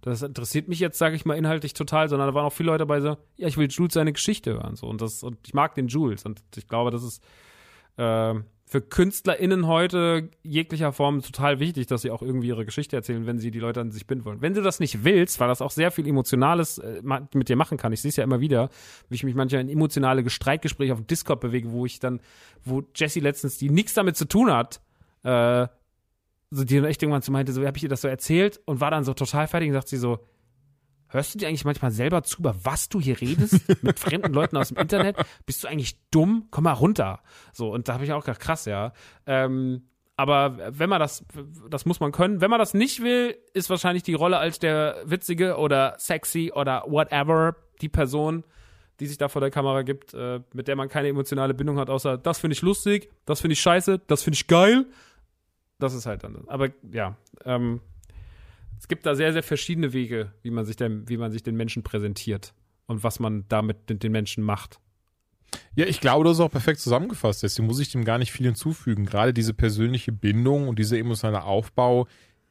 das 0.00 0.22
interessiert 0.22 0.66
mich 0.66 0.80
jetzt, 0.80 0.98
sage 0.98 1.14
ich 1.14 1.24
mal, 1.24 1.38
inhaltlich 1.38 1.74
total, 1.74 2.08
sondern 2.08 2.26
da 2.26 2.34
waren 2.34 2.44
auch 2.44 2.52
viele 2.52 2.70
Leute 2.70 2.78
dabei 2.78 3.00
so, 3.00 3.18
ja, 3.36 3.46
ich 3.46 3.56
will 3.56 3.68
Jules 3.70 3.94
seine 3.94 4.12
Geschichte 4.12 4.54
hören. 4.54 4.74
So, 4.74 4.88
und, 4.88 5.00
das, 5.00 5.22
und 5.22 5.38
ich 5.46 5.54
mag 5.54 5.76
den 5.76 5.86
Jules. 5.86 6.24
Und 6.24 6.42
ich 6.56 6.66
glaube, 6.66 6.90
das 6.90 7.04
ist 7.04 7.22
äh, 7.98 8.34
für 8.68 8.82
KünstlerInnen 8.82 9.66
heute 9.66 10.28
jeglicher 10.42 10.92
Form 10.92 11.22
total 11.22 11.58
wichtig, 11.58 11.86
dass 11.86 12.02
sie 12.02 12.10
auch 12.10 12.20
irgendwie 12.20 12.48
ihre 12.48 12.66
Geschichte 12.66 12.96
erzählen, 12.96 13.24
wenn 13.26 13.38
sie 13.38 13.50
die 13.50 13.60
Leute 13.60 13.80
an 13.80 13.90
sich 13.90 14.06
binden 14.06 14.26
wollen. 14.26 14.42
Wenn 14.42 14.52
du 14.52 14.60
das 14.60 14.78
nicht 14.78 15.04
willst, 15.04 15.40
weil 15.40 15.48
das 15.48 15.62
auch 15.62 15.70
sehr 15.70 15.90
viel 15.90 16.06
Emotionales 16.06 16.76
äh, 16.76 17.00
mit 17.32 17.48
dir 17.48 17.56
machen 17.56 17.78
kann, 17.78 17.94
ich 17.94 18.02
sehe 18.02 18.10
es 18.10 18.16
ja 18.16 18.24
immer 18.24 18.40
wieder, 18.40 18.68
wie 19.08 19.14
ich 19.14 19.24
mich 19.24 19.34
manchmal 19.34 19.62
in 19.62 19.70
emotionale 19.70 20.28
Streitgespräche 20.28 20.92
auf 20.92 21.02
Discord 21.06 21.40
bewege, 21.40 21.72
wo 21.72 21.86
ich 21.86 21.98
dann, 21.98 22.20
wo 22.62 22.82
Jessie 22.94 23.20
letztens, 23.20 23.56
die 23.56 23.70
nichts 23.70 23.94
damit 23.94 24.18
zu 24.18 24.26
tun 24.26 24.52
hat, 24.52 24.82
äh, 25.22 25.66
so 26.50 26.64
die 26.64 26.76
dann 26.76 26.84
echt 26.84 27.02
irgendwann 27.02 27.22
zu 27.22 27.32
meinte, 27.32 27.52
so, 27.52 27.64
habe 27.64 27.76
ich 27.76 27.82
ihr 27.82 27.88
das 27.88 28.02
so 28.02 28.08
erzählt 28.08 28.60
und 28.66 28.80
war 28.80 28.90
dann 28.90 29.04
so 29.04 29.14
total 29.14 29.46
fertig 29.46 29.70
und 29.70 29.74
sagt 29.74 29.88
sie 29.88 29.96
so, 29.96 30.18
hörst 31.08 31.34
du 31.34 31.38
dir 31.38 31.48
eigentlich 31.48 31.64
manchmal 31.64 31.90
selber 31.90 32.22
zu, 32.22 32.40
über 32.40 32.54
was 32.62 32.88
du 32.88 33.00
hier 33.00 33.20
redest 33.20 33.62
mit 33.82 33.98
fremden 33.98 34.32
Leuten 34.32 34.56
aus 34.56 34.68
dem 34.68 34.78
Internet? 34.78 35.16
Bist 35.46 35.64
du 35.64 35.68
eigentlich 35.68 35.98
dumm? 36.10 36.46
Komm 36.50 36.64
mal 36.64 36.72
runter. 36.72 37.20
So, 37.52 37.72
und 37.72 37.88
da 37.88 37.94
habe 37.94 38.04
ich 38.04 38.12
auch 38.12 38.24
gedacht, 38.24 38.40
krass, 38.40 38.64
ja. 38.64 38.92
Ähm, 39.26 39.82
aber 40.16 40.58
wenn 40.76 40.90
man 40.90 40.98
das, 40.98 41.24
das 41.70 41.86
muss 41.86 42.00
man 42.00 42.10
können. 42.10 42.40
Wenn 42.40 42.50
man 42.50 42.58
das 42.58 42.74
nicht 42.74 43.02
will, 43.02 43.36
ist 43.54 43.70
wahrscheinlich 43.70 44.02
die 44.02 44.14
Rolle 44.14 44.38
als 44.38 44.58
der 44.58 44.96
witzige 45.04 45.58
oder 45.58 45.94
sexy 45.98 46.50
oder 46.52 46.84
whatever 46.88 47.54
die 47.80 47.88
Person, 47.88 48.42
die 48.98 49.06
sich 49.06 49.16
da 49.16 49.28
vor 49.28 49.40
der 49.40 49.52
Kamera 49.52 49.82
gibt, 49.82 50.14
äh, 50.14 50.40
mit 50.52 50.66
der 50.66 50.74
man 50.74 50.88
keine 50.88 51.06
emotionale 51.06 51.54
Bindung 51.54 51.78
hat, 51.78 51.88
außer 51.88 52.18
das 52.18 52.40
finde 52.40 52.54
ich 52.54 52.62
lustig, 52.62 53.10
das 53.26 53.40
finde 53.40 53.52
ich 53.52 53.60
scheiße, 53.60 54.00
das 54.08 54.24
finde 54.24 54.34
ich 54.34 54.48
geil. 54.48 54.86
Das 55.78 55.94
ist 55.94 56.06
halt 56.06 56.24
dann. 56.24 56.42
Aber 56.48 56.70
ja, 56.90 57.16
ähm, 57.44 57.80
es 58.78 58.88
gibt 58.88 59.06
da 59.06 59.14
sehr, 59.14 59.32
sehr 59.32 59.42
verschiedene 59.42 59.92
Wege, 59.92 60.32
wie 60.42 60.50
man 60.50 60.64
sich, 60.64 60.76
dem, 60.76 61.08
wie 61.08 61.16
man 61.16 61.32
sich 61.32 61.42
den 61.42 61.56
Menschen 61.56 61.82
präsentiert 61.82 62.54
und 62.86 63.02
was 63.02 63.20
man 63.20 63.44
damit 63.48 63.88
mit 63.88 64.02
den 64.02 64.12
Menschen 64.12 64.44
macht. 64.44 64.80
Ja, 65.74 65.86
ich 65.86 66.00
glaube, 66.00 66.24
das 66.24 66.34
ist 66.34 66.40
auch 66.40 66.50
perfekt 66.50 66.80
zusammengefasst. 66.80 67.42
Deswegen 67.42 67.66
muss 67.66 67.80
ich 67.80 67.90
dem 67.90 68.04
gar 68.04 68.18
nicht 68.18 68.32
viel 68.32 68.46
hinzufügen. 68.46 69.06
Gerade 69.06 69.32
diese 69.32 69.54
persönliche 69.54 70.12
Bindung 70.12 70.68
und 70.68 70.78
dieser 70.78 70.98
emotionale 70.98 71.44
Aufbau, 71.44 72.06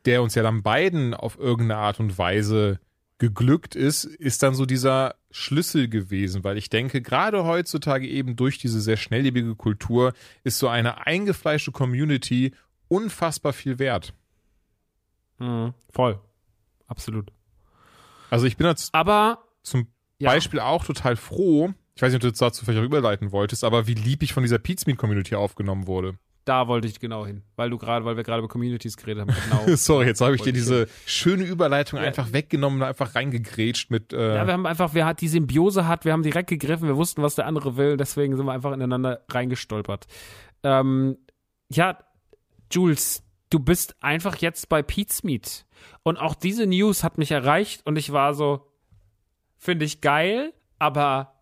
der 0.05 0.21
uns 0.23 0.35
ja 0.35 0.43
dann 0.43 0.63
beiden 0.63 1.13
auf 1.13 1.37
irgendeine 1.37 1.79
Art 1.79 1.99
und 1.99 2.17
Weise 2.17 2.79
geglückt 3.19 3.75
ist, 3.75 4.03
ist 4.03 4.43
dann 4.43 4.53
so 4.53 4.65
dieser 4.65 5.15
Schlüssel 5.31 5.89
gewesen, 5.89 6.43
weil 6.43 6.57
ich 6.57 6.69
denke, 6.69 7.01
gerade 7.01 7.45
heutzutage 7.45 8.07
eben 8.07 8.35
durch 8.35 8.59
diese 8.59 8.79
sehr 8.79 8.97
schnelllebige 8.97 9.55
Kultur 9.55 10.13
ist 10.43 10.59
so 10.59 10.67
eine 10.67 11.05
eingefleischte 11.05 11.71
Community 11.71 12.53
unfassbar 12.87 13.53
viel 13.53 13.79
wert. 13.79 14.13
Mhm, 15.39 15.73
voll. 15.89 16.19
Absolut. 16.87 17.31
Also 18.29 18.45
ich 18.45 18.57
bin 18.57 18.67
jetzt 18.67 18.93
Aber 18.93 19.39
zum 19.63 19.87
Ja. 20.19 20.31
Beispiel 20.31 20.59
auch 20.59 20.83
total 20.85 21.15
froh, 21.15 21.73
ich 21.95 22.01
weiß 22.01 22.09
nicht, 22.11 22.17
ob 22.17 22.21
du 22.21 22.27
jetzt 22.27 22.41
dazu 22.41 22.63
vielleicht 22.65 22.79
auch 22.81 22.85
überleiten 22.85 23.31
wolltest, 23.31 23.63
aber 23.63 23.87
wie 23.87 23.93
lieb 23.93 24.23
ich 24.23 24.33
von 24.33 24.43
dieser 24.43 24.59
Pizmeet-Community 24.59 25.35
aufgenommen 25.35 25.87
wurde. 25.87 26.17
da 26.45 26.67
wollte 26.69 26.87
ich 26.87 26.99
genau 27.01 27.25
hin, 27.25 27.43
weil 27.57 27.69
du 27.69 27.77
gerade, 27.77 28.05
weil 28.05 28.15
wir 28.15 28.23
gerade 28.23 28.39
über 28.39 28.47
Communities 28.47 28.95
geredet 28.95 29.27
haben. 29.27 29.35
Genau. 29.65 29.75
Sorry, 29.75 30.05
jetzt 30.07 30.21
habe 30.21 30.33
ich 30.35 30.41
dir 30.41 30.53
diese 30.53 30.87
schöne 31.05 31.43
Überleitung 31.43 31.99
einfach 31.99 32.31
weggenommen 32.31 32.81
und 32.81 32.87
einfach 32.87 33.15
reingegrätscht 33.15 33.91
mit. 33.91 34.13
Äh, 34.13 34.35
Ja, 34.35 34.45
wir 34.47 34.53
haben 34.53 34.65
einfach, 34.65 34.93
wer 34.93 35.05
hat 35.05 35.19
die 35.19 35.27
Symbiose 35.27 35.87
hat, 35.89 36.05
wir 36.05 36.13
haben 36.13 36.23
direkt 36.23 36.49
gegriffen, 36.49 36.87
wir 36.87 36.95
wussten, 36.95 37.21
was 37.21 37.35
der 37.35 37.47
andere 37.47 37.75
will, 37.75 37.97
deswegen 37.97 38.37
sind 38.37 38.45
wir 38.45 38.53
einfach 38.53 38.71
ineinander 38.71 39.25
reingestolpert. 39.29 40.07
Ähm, 40.63 41.17
ja, 41.69 41.97
Jules, 42.71 43.23
du 43.49 43.59
bist 43.59 43.95
einfach 44.01 44.37
jetzt 44.37 44.69
bei 44.69 44.81
Pete's 44.81 45.23
Meet. 45.23 45.65
Und 46.03 46.17
auch 46.17 46.35
diese 46.35 46.65
News 46.65 47.03
hat 47.03 47.17
mich 47.17 47.31
erreicht 47.31 47.85
und 47.85 47.97
ich 47.97 48.11
war 48.11 48.33
so, 48.33 48.67
finde 49.57 49.85
ich 49.85 50.01
geil, 50.01 50.53
aber 50.79 51.33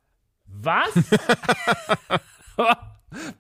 was? 0.45 0.90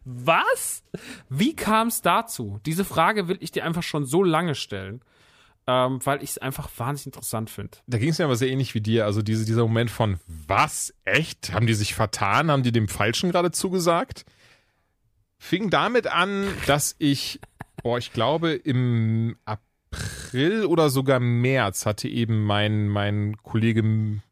was? 0.03 0.83
Wie 1.29 1.55
kam 1.55 1.87
es 1.87 2.01
dazu? 2.01 2.59
Diese 2.65 2.85
Frage 2.85 3.27
will 3.27 3.37
ich 3.41 3.51
dir 3.51 3.65
einfach 3.65 3.83
schon 3.83 4.05
so 4.05 4.23
lange 4.23 4.55
stellen, 4.55 5.01
ähm, 5.67 5.99
weil 6.03 6.23
ich 6.23 6.31
es 6.31 6.37
einfach 6.37 6.69
wahnsinnig 6.77 7.15
interessant 7.15 7.49
finde. 7.49 7.77
da 7.87 7.97
ging 7.97 8.09
es 8.09 8.19
mir 8.19 8.25
aber 8.25 8.35
sehr 8.35 8.49
ähnlich 8.49 8.73
wie 8.75 8.81
dir. 8.81 9.05
Also 9.05 9.21
diese, 9.21 9.45
dieser 9.45 9.63
Moment 9.63 9.91
von, 9.91 10.19
was? 10.27 10.93
Echt? 11.03 11.53
Haben 11.53 11.67
die 11.67 11.73
sich 11.73 11.95
vertan? 11.95 12.51
Haben 12.51 12.63
die 12.63 12.71
dem 12.71 12.87
Falschen 12.87 13.31
gerade 13.31 13.51
zugesagt? 13.51 14.25
Fing 15.37 15.69
damit 15.69 16.07
an, 16.07 16.47
dass 16.65 16.95
ich, 16.97 17.39
boah, 17.85 17.99
ich 17.99 18.11
glaube, 18.11 18.53
im 18.53 19.35
April 19.45 20.65
oder 20.65 20.89
sogar 20.89 21.19
März 21.19 21.85
hatte 21.85 22.07
eben 22.07 22.41
mein, 22.43 22.87
mein 22.87 23.37
Kollege 23.43 23.83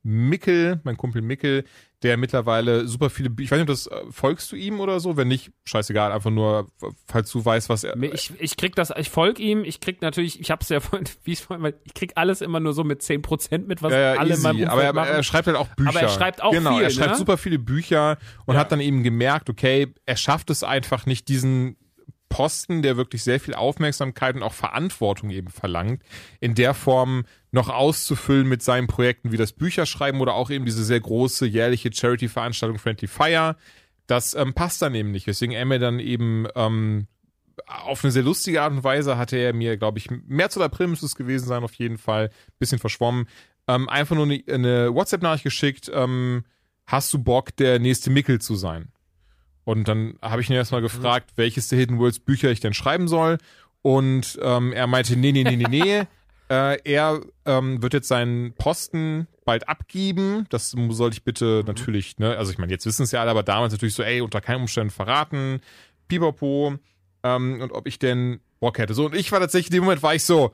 Mickel, 0.01 0.81
mein 0.83 0.97
Kumpel 0.97 1.21
Mickel, 1.21 1.63
der 2.01 2.17
mittlerweile 2.17 2.87
super 2.87 3.11
viele, 3.11 3.29
ich 3.39 3.51
weiß 3.51 3.59
nicht, 3.59 3.61
ob 3.61 3.67
das, 3.67 3.85
äh, 3.85 4.01
folgst 4.09 4.51
du 4.51 4.55
ihm 4.55 4.79
oder 4.79 4.99
so? 4.99 5.17
Wenn 5.17 5.27
nicht, 5.27 5.51
scheißegal, 5.65 6.11
einfach 6.11 6.31
nur, 6.31 6.71
falls 7.07 7.29
du 7.31 7.45
weißt, 7.45 7.69
was 7.69 7.83
er, 7.83 7.95
Ich, 8.01 8.31
ich 8.39 8.57
krieg 8.57 8.75
das, 8.75 8.91
ich 8.97 9.11
folge 9.11 9.43
ihm, 9.43 9.63
ich 9.63 9.79
krieg 9.79 10.01
natürlich, 10.01 10.39
ich 10.39 10.49
hab's 10.49 10.69
ja 10.69 10.79
vorhin, 10.81 11.07
wie 11.23 11.33
ich 11.33 11.41
vorhin, 11.41 11.73
ich 11.83 11.93
krieg 11.93 12.13
alles 12.15 12.41
immer 12.41 12.59
nur 12.59 12.73
so 12.73 12.83
mit 12.83 13.03
10% 13.03 13.67
mit, 13.67 13.83
was 13.83 13.93
Ja, 13.93 13.99
ja, 14.15 14.19
alle 14.19 14.33
in 14.33 14.41
meinem 14.41 14.55
easy. 14.55 14.63
Umfeld 14.65 14.71
aber 14.71 14.83
er, 14.83 14.93
machen. 14.93 15.09
er 15.11 15.23
schreibt 15.23 15.45
halt 15.45 15.57
auch 15.57 15.67
Bücher. 15.75 15.89
Aber 15.91 16.01
er 16.01 16.09
schreibt 16.09 16.41
auch 16.41 16.51
genau, 16.53 16.73
viel, 16.73 16.83
er 16.85 16.89
schreibt 16.89 17.11
ne? 17.11 17.17
super 17.17 17.37
viele 17.37 17.59
Bücher 17.59 18.17
und 18.47 18.55
Ja. 18.55 18.61
hat 18.61 18.71
dann 18.71 18.79
eben 18.81 19.03
gemerkt, 19.03 19.47
okay, 19.51 19.93
er 20.07 20.17
schafft 20.17 20.49
es 20.49 20.63
einfach 20.63 21.05
nicht, 21.05 21.27
diesen 21.29 21.77
Posten, 22.33 22.81
der 22.81 22.97
wirklich 22.97 23.21
sehr 23.23 23.39
viel 23.39 23.53
Aufmerksamkeit 23.53 24.35
und 24.35 24.41
auch 24.41 24.53
Verantwortung 24.53 25.29
eben 25.29 25.49
verlangt, 25.49 26.01
in 26.39 26.55
der 26.55 26.73
Form 26.73 27.25
noch 27.51 27.69
auszufüllen 27.69 28.49
mit 28.49 28.63
seinen 28.63 28.87
Projekten 28.87 29.31
wie 29.31 29.37
das 29.37 29.53
Bücherschreiben 29.53 30.19
oder 30.19 30.33
auch 30.33 30.49
eben 30.49 30.65
diese 30.65 30.83
sehr 30.83 30.99
große 30.99 31.45
jährliche 31.45 31.93
Charity-Veranstaltung 31.93 32.79
Friendly 32.79 33.07
Fire. 33.07 33.55
Das 34.07 34.33
ähm, 34.33 34.55
passt 34.55 34.81
dann 34.81 34.95
eben 34.95 35.11
nicht, 35.11 35.27
weswegen 35.27 35.53
er 35.55 35.63
mir 35.65 35.77
dann 35.77 35.99
eben 35.99 36.47
ähm, 36.55 37.05
auf 37.67 38.03
eine 38.03 38.11
sehr 38.11 38.23
lustige 38.23 38.63
Art 38.63 38.71
und 38.71 38.83
Weise 38.83 39.15
hatte 39.15 39.37
er 39.37 39.53
mir, 39.53 39.77
glaube 39.77 39.99
ich, 39.99 40.09
März 40.09 40.57
oder 40.57 40.65
April 40.65 40.87
müsste 40.87 41.05
es 41.05 41.15
gewesen 41.15 41.45
sein, 41.45 41.63
auf 41.63 41.75
jeden 41.75 41.99
Fall, 41.99 42.31
bisschen 42.57 42.79
verschwommen, 42.79 43.27
ähm, 43.67 43.87
einfach 43.89 44.15
nur 44.15 44.25
eine, 44.25 44.43
eine 44.49 44.95
WhatsApp-Nachricht 44.95 45.43
geschickt, 45.43 45.91
ähm, 45.93 46.45
hast 46.87 47.13
du 47.13 47.19
Bock, 47.19 47.55
der 47.57 47.77
nächste 47.77 48.09
Mickel 48.09 48.41
zu 48.41 48.55
sein? 48.55 48.91
Und 49.65 49.87
dann 49.87 50.15
habe 50.21 50.41
ich 50.41 50.49
ihn 50.49 50.55
erstmal 50.55 50.81
gefragt, 50.81 51.31
welches 51.35 51.67
der 51.69 51.79
Hidden 51.79 51.99
Worlds 51.99 52.19
Bücher 52.19 52.51
ich 52.51 52.59
denn 52.59 52.73
schreiben 52.73 53.07
soll. 53.07 53.37
Und 53.81 54.39
ähm, 54.41 54.73
er 54.73 54.87
meinte, 54.87 55.15
nee, 55.15 55.31
nee, 55.31 55.43
nee, 55.43 55.55
nee, 55.55 55.67
nee. 55.69 56.03
äh, 56.49 56.77
er 56.83 57.21
ähm, 57.45 57.81
wird 57.81 57.93
jetzt 57.93 58.07
seinen 58.07 58.53
Posten 58.53 59.27
bald 59.45 59.67
abgeben. 59.67 60.45
Das 60.49 60.71
sollte 60.71 61.15
ich 61.15 61.23
bitte 61.23 61.63
natürlich, 61.65 62.17
ne, 62.19 62.37
also 62.37 62.51
ich 62.51 62.57
meine, 62.57 62.71
jetzt 62.71 62.85
wissen 62.85 63.03
es 63.03 63.11
ja 63.11 63.21
alle, 63.21 63.31
aber 63.31 63.43
damals 63.43 63.73
natürlich 63.73 63.95
so, 63.95 64.03
ey, 64.03 64.21
unter 64.21 64.41
keinen 64.41 64.61
Umständen 64.61 64.91
verraten. 64.91 65.61
Pipapo. 66.07 66.75
Ähm, 67.23 67.61
und 67.61 67.71
ob 67.71 67.87
ich 67.87 67.99
denn 67.99 68.39
Bock 68.59 68.77
hätte. 68.77 68.93
So, 68.93 69.05
und 69.05 69.15
ich 69.15 69.31
war 69.31 69.39
tatsächlich, 69.39 69.71
in 69.71 69.77
dem 69.77 69.83
Moment 69.83 70.03
war 70.03 70.15
ich 70.15 70.23
so, 70.23 70.53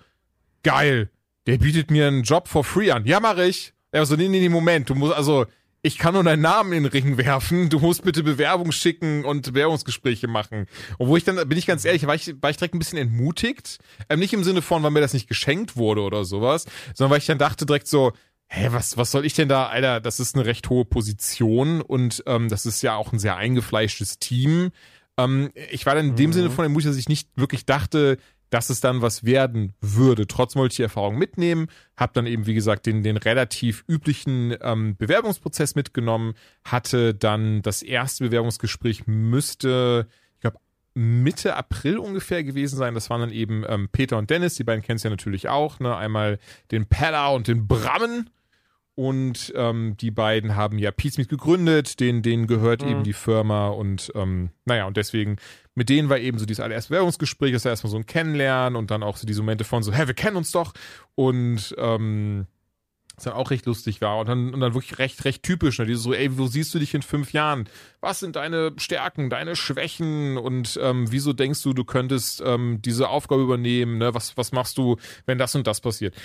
geil, 0.64 1.10
der 1.48 1.57
bietet 1.57 1.91
mir 1.91 2.07
einen 2.07 2.23
Job 2.23 2.48
for 2.48 2.64
free 2.64 2.91
an. 2.91 3.06
Ja, 3.06 3.19
mache 3.19 3.45
ich. 3.45 3.73
Er 3.91 4.02
war 4.02 4.06
so, 4.06 4.15
nee, 4.15 4.27
nee, 4.27 4.40
nee, 4.40 4.49
Moment, 4.49 4.90
du 4.90 4.95
musst, 4.95 5.14
also, 5.14 5.45
ich 5.81 5.97
kann 5.97 6.14
nur 6.14 6.23
deinen 6.23 6.41
Namen 6.41 6.73
in 6.73 6.84
den 6.84 6.91
Ring 6.91 7.18
werfen, 7.18 7.69
du 7.69 7.80
musst 7.80 8.03
bitte 8.03 8.23
Bewerbung 8.23 8.72
schicken 8.72 9.23
und 9.23 9.45
Bewerbungsgespräche 9.45 10.27
machen. 10.27 10.68
Und 10.97 11.07
wo 11.07 11.15
ich 11.15 11.23
dann, 11.23 11.35
bin 11.47 11.57
ich 11.57 11.65
ganz 11.65 11.85
ehrlich, 11.85 12.06
war 12.06 12.15
ich, 12.15 12.35
war 12.41 12.49
ich 12.49 12.57
direkt 12.57 12.76
ein 12.76 12.80
bisschen 12.80 12.97
entmutigt. 12.97 13.80
Ähm, 14.10 14.19
nicht 14.19 14.34
im 14.34 14.43
Sinne 14.43 14.61
von, 14.61 14.84
weil 14.84 14.91
mir 14.91 15.01
das 15.01 15.14
nicht 15.14 15.27
geschenkt 15.27 15.77
wurde 15.77 16.01
oder 16.01 16.26
sowas, 16.26 16.65
sondern 16.93 17.11
weil 17.11 17.19
ich 17.19 17.26
dann 17.26 17.38
dachte 17.38 17.65
direkt 17.65 17.88
so, 17.88 18.11
hä, 18.47 18.69
was, 18.72 18.97
was 18.97 19.11
soll 19.11 19.26
ich 19.26 19.34
denn 19.34 19.47
da, 19.47 19.68
Alter, 19.68 20.01
das 20.01 20.19
ist 20.19 20.35
eine 20.35 20.45
recht 20.45 20.69
hohe 20.69 20.85
Position 20.85 21.81
und 21.81 22.23
ähm, 22.26 22.49
das 22.49 22.65
ist 22.65 22.81
ja 22.81 22.95
auch 22.95 23.14
ein 23.14 23.19
sehr 23.19 23.38
eingefleischtes 23.38 24.19
Team. 24.19 24.72
Ähm, 25.18 25.51
ich 25.72 25.85
war 25.85 25.95
dann 25.95 26.10
in 26.10 26.15
dem 26.15 26.34
Sinne 26.34 26.49
von 26.49 26.65
entmutigt, 26.65 26.89
dass 26.89 26.97
ich 26.97 27.10
nicht 27.10 27.30
wirklich 27.35 27.65
dachte, 27.65 28.18
dass 28.49 28.69
es 28.69 28.81
dann 28.81 29.01
was 29.01 29.23
werden 29.23 29.73
würde. 29.81 30.27
Trotzdem 30.27 30.61
wollte 30.61 30.73
ich 30.73 30.77
die 30.77 30.84
Erfahrung 30.84 31.17
mitnehmen, 31.17 31.67
habe 31.97 32.13
dann 32.13 32.26
eben, 32.26 32.45
wie 32.45 32.53
gesagt, 32.53 32.85
den, 32.85 33.03
den 33.03 33.17
relativ 33.17 33.84
üblichen 33.88 34.55
ähm, 34.61 34.95
Bewerbungsprozess 34.97 35.76
mitgenommen, 35.76 36.34
hatte 36.63 37.13
dann 37.13 37.61
das 37.61 37.81
erste 37.81 38.26
Bewerbungsgespräch 38.26 39.07
müsste, 39.07 40.07
ich 40.35 40.41
glaube, 40.41 40.57
Mitte 40.95 41.55
April 41.55 41.99
ungefähr 41.99 42.43
gewesen 42.43 42.77
sein. 42.77 42.95
Das 42.95 43.09
waren 43.09 43.21
dann 43.21 43.31
eben 43.31 43.63
ähm, 43.67 43.89
Peter 43.91 44.17
und 44.17 44.30
Dennis, 44.30 44.55
die 44.55 44.63
beiden 44.63 44.84
kennst 44.84 45.03
du 45.03 45.09
ja 45.09 45.11
natürlich 45.11 45.47
auch, 45.47 45.80
ne? 45.80 45.95
Einmal 45.95 46.39
den 46.71 46.88
Pella 46.88 47.30
und 47.30 47.47
den 47.47 47.67
Brammen. 47.67 48.30
Und 48.95 49.53
ähm, 49.55 49.95
die 49.95 50.11
beiden 50.11 50.57
haben 50.57 50.77
ja 50.77 50.91
Pizmeet 50.91 51.30
gegründet, 51.30 52.01
denen, 52.01 52.21
denen 52.21 52.47
gehört 52.47 52.84
eben 52.84 53.05
die 53.05 53.13
Firma 53.13 53.69
und 53.69 54.11
ähm, 54.13 54.49
naja, 54.65 54.88
und 54.88 54.97
deswegen, 54.97 55.38
mit 55.80 55.88
denen 55.88 56.10
war 56.10 56.19
eben 56.19 56.38
so 56.38 56.45
dieses 56.45 56.61
allererste 56.61 56.89
Bewerbungsgespräch, 56.89 57.53
das 57.53 57.64
war 57.64 57.72
erstmal 57.72 57.89
so 57.89 57.95
ein 57.95 58.06
Kennenlernen 58.06 58.76
und 58.76 58.91
dann 58.91 59.01
auch 59.01 59.15
so 59.15 59.26
diese 59.26 59.41
Momente 59.41 59.64
von 59.64 59.81
so, 59.81 59.93
hä, 59.93 60.07
wir 60.07 60.14
kennen 60.14 60.35
uns 60.35 60.51
doch. 60.51 60.73
Und 61.15 61.73
ähm, 61.77 62.47
was 63.19 63.25
dann 63.25 63.33
auch 63.33 63.51
recht 63.51 63.65
lustig 63.65 63.99
war 63.99 64.17
und 64.19 64.29
dann, 64.29 64.53
und 64.53 64.61
dann 64.61 64.73
wirklich 64.73 64.97
recht, 64.97 65.25
recht 65.25 65.43
typisch, 65.43 65.77
ne? 65.79 65.85
Dieses 65.85 66.03
so, 66.03 66.13
ey, 66.13 66.37
wo 66.37 66.47
siehst 66.47 66.73
du 66.73 66.79
dich 66.79 66.93
in 66.93 67.01
fünf 67.01 67.33
Jahren? 67.33 67.67
Was 67.99 68.21
sind 68.21 68.37
deine 68.37 68.71
Stärken, 68.77 69.29
deine 69.29 69.57
Schwächen 69.57 70.37
und 70.37 70.79
ähm, 70.81 71.11
wieso 71.11 71.33
denkst 71.33 71.61
du, 71.63 71.73
du 71.73 71.83
könntest 71.83 72.41
ähm, 72.45 72.81
diese 72.81 73.09
Aufgabe 73.09 73.41
übernehmen, 73.41 73.97
ne? 73.97 74.13
Was, 74.13 74.37
was 74.37 74.53
machst 74.53 74.77
du, 74.77 74.95
wenn 75.25 75.37
das 75.37 75.53
und 75.53 75.67
das 75.67 75.81
passiert? 75.81 76.15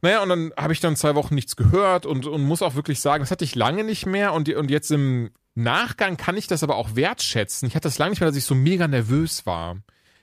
Naja, 0.00 0.22
und 0.22 0.30
dann 0.30 0.52
habe 0.56 0.72
ich 0.72 0.80
dann 0.80 0.96
zwei 0.96 1.14
Wochen 1.14 1.34
nichts 1.34 1.56
gehört 1.56 2.06
und, 2.06 2.26
und 2.26 2.42
muss 2.42 2.62
auch 2.62 2.74
wirklich 2.74 3.00
sagen, 3.00 3.22
das 3.22 3.30
hatte 3.30 3.44
ich 3.44 3.54
lange 3.54 3.84
nicht 3.84 4.06
mehr 4.06 4.32
und, 4.32 4.48
und 4.48 4.70
jetzt 4.70 4.90
im 4.90 5.30
Nachgang 5.54 6.16
kann 6.16 6.38
ich 6.38 6.46
das 6.46 6.62
aber 6.62 6.76
auch 6.76 6.96
wertschätzen. 6.96 7.68
Ich 7.68 7.74
hatte 7.74 7.88
das 7.88 7.98
lange 7.98 8.10
nicht 8.10 8.20
mehr, 8.20 8.30
dass 8.30 8.36
ich 8.36 8.44
so 8.44 8.54
mega 8.54 8.88
nervös 8.88 9.44
war. 9.44 9.76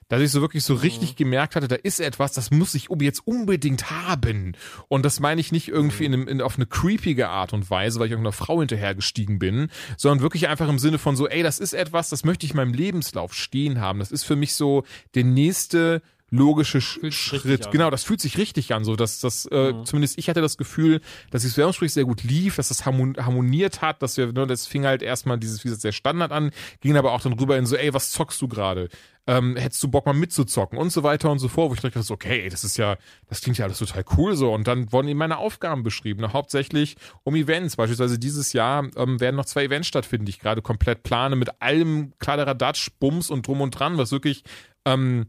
Dass 0.10 0.22
ich 0.22 0.32
so 0.32 0.42
wirklich 0.42 0.64
so 0.64 0.74
richtig 0.74 1.16
gemerkt 1.16 1.56
hatte, 1.56 1.68
da 1.68 1.76
ist 1.76 2.00
etwas, 2.00 2.34
das 2.34 2.52
muss 2.52 2.76
ich 2.76 2.90
jetzt 3.02 3.26
unbedingt 3.26 3.92
haben. 3.92 4.56
Und 4.88 5.04
das 5.04 5.20
meine 5.20 5.42
ich 5.42 5.52
nicht 5.52 5.68
irgendwie 5.68 6.06
in 6.06 6.14
einem, 6.14 6.28
in, 6.28 6.42
auf 6.42 6.56
eine 6.56 6.66
creepige 6.66 7.30
Art 7.30 7.54
und 7.54 7.70
Weise, 7.70 8.00
weil 8.00 8.08
ich 8.08 8.12
irgendeiner 8.12 8.32
Frau 8.32 8.60
hinterhergestiegen 8.60 9.40
bin, 9.40 9.70
sondern 9.98 10.22
wirklich 10.22 10.48
einfach 10.48 10.70
im 10.70 10.80
Sinne 10.80 10.98
von 10.98 11.16
so, 11.16 11.28
ey, 11.28 11.44
das 11.44 11.60
ist 11.60 11.74
etwas, 11.74 12.10
das 12.10 12.24
möchte 12.24 12.46
ich 12.46 12.52
in 12.52 12.58
meinem 12.58 12.74
Lebenslauf 12.74 13.34
stehen 13.34 13.82
haben. 13.82 14.00
Das 14.00 14.12
ist 14.12 14.24
für 14.24 14.36
mich 14.36 14.54
so 14.54 14.84
der 15.14 15.26
nächste 15.26 16.02
logische 16.30 16.82
Sch 16.82 17.00
Fühlt 17.00 17.14
Schritt. 17.14 17.72
Genau, 17.72 17.90
das 17.90 18.04
fühlt 18.04 18.20
sich 18.20 18.38
richtig 18.38 18.74
an. 18.74 18.84
So, 18.84 18.96
dass 18.96 19.20
das, 19.20 19.46
äh, 19.46 19.74
zumindest 19.84 20.18
ich 20.18 20.30
hatte 20.30 20.42
das 20.42 20.58
Gefühl, 20.58 21.02
dass 21.32 21.42
dieses 21.44 21.58
Werbungsgespräch 21.58 21.94
sehr 21.94 22.06
gut 22.06 22.24
lief, 22.24 22.56
dass 22.58 22.68
das 22.68 22.86
harmon 22.86 23.16
harmoniert 23.18 23.82
hat, 23.82 24.02
dass 24.02 24.18
wir, 24.18 24.32
ne, 24.34 24.46
das 24.46 24.68
fing 24.68 24.86
halt 24.86 25.02
erstmal 25.02 25.38
dieses, 25.38 25.64
wie 25.64 25.70
gesagt, 25.70 25.82
sehr 25.82 25.92
Standard 25.92 26.32
an, 26.32 26.52
ging 26.82 26.98
aber 26.98 27.14
auch 27.14 27.22
dann 27.22 27.34
rüber 27.34 27.58
in 27.58 27.66
so, 27.66 27.76
ey, 27.76 27.94
was 27.94 28.12
zockst 28.12 28.42
du 28.42 28.48
gerade? 28.48 28.90
Ähm, 29.28 29.58
hättest 29.58 29.84
du 29.84 29.90
Bock 29.90 30.06
mal 30.06 30.14
mitzuzocken 30.14 30.78
und 30.78 30.90
so 30.90 31.04
weiter 31.04 31.30
und 31.30 31.40
so 31.40 31.50
fort, 31.50 31.70
wo 31.70 31.74
ich 31.74 31.82
dachte, 31.82 32.02
okay, 32.14 32.48
das 32.50 32.64
ist 32.64 32.78
ja, 32.78 32.98
das 33.28 33.42
klingt 33.42 33.58
ja 33.58 33.66
alles 33.66 33.80
total 33.80 34.06
cool 34.18 34.36
so. 34.36 34.54
Und 34.54 34.68
dann 34.68 34.92
wurden 34.92 35.10
eben 35.10 35.20
meine 35.20 35.38
Aufgaben 35.38 35.84
beschrieben, 35.84 36.22
ne, 36.22 36.34
hauptsächlich 36.34 36.96
um 37.24 37.36
Events. 37.36 37.76
Beispielsweise 37.76 38.18
dieses 38.18 38.54
Jahr 38.54 38.88
ähm, 38.96 39.20
werden 39.20 39.36
noch 39.36 39.46
zwei 39.46 39.66
Events 39.66 39.90
stattfinden, 39.90 40.26
die 40.26 40.32
ich 40.32 40.40
gerade 40.40 40.62
komplett 40.62 41.04
plane, 41.04 41.36
mit 41.36 41.62
allem 41.62 42.14
Kladderadatsch, 42.20 42.90
Bums 43.00 43.30
und 43.30 43.46
drum 43.46 43.62
und 43.62 43.72
dran, 43.72 43.98
was 43.98 44.12
wirklich 44.12 44.44
ähm, 44.86 45.28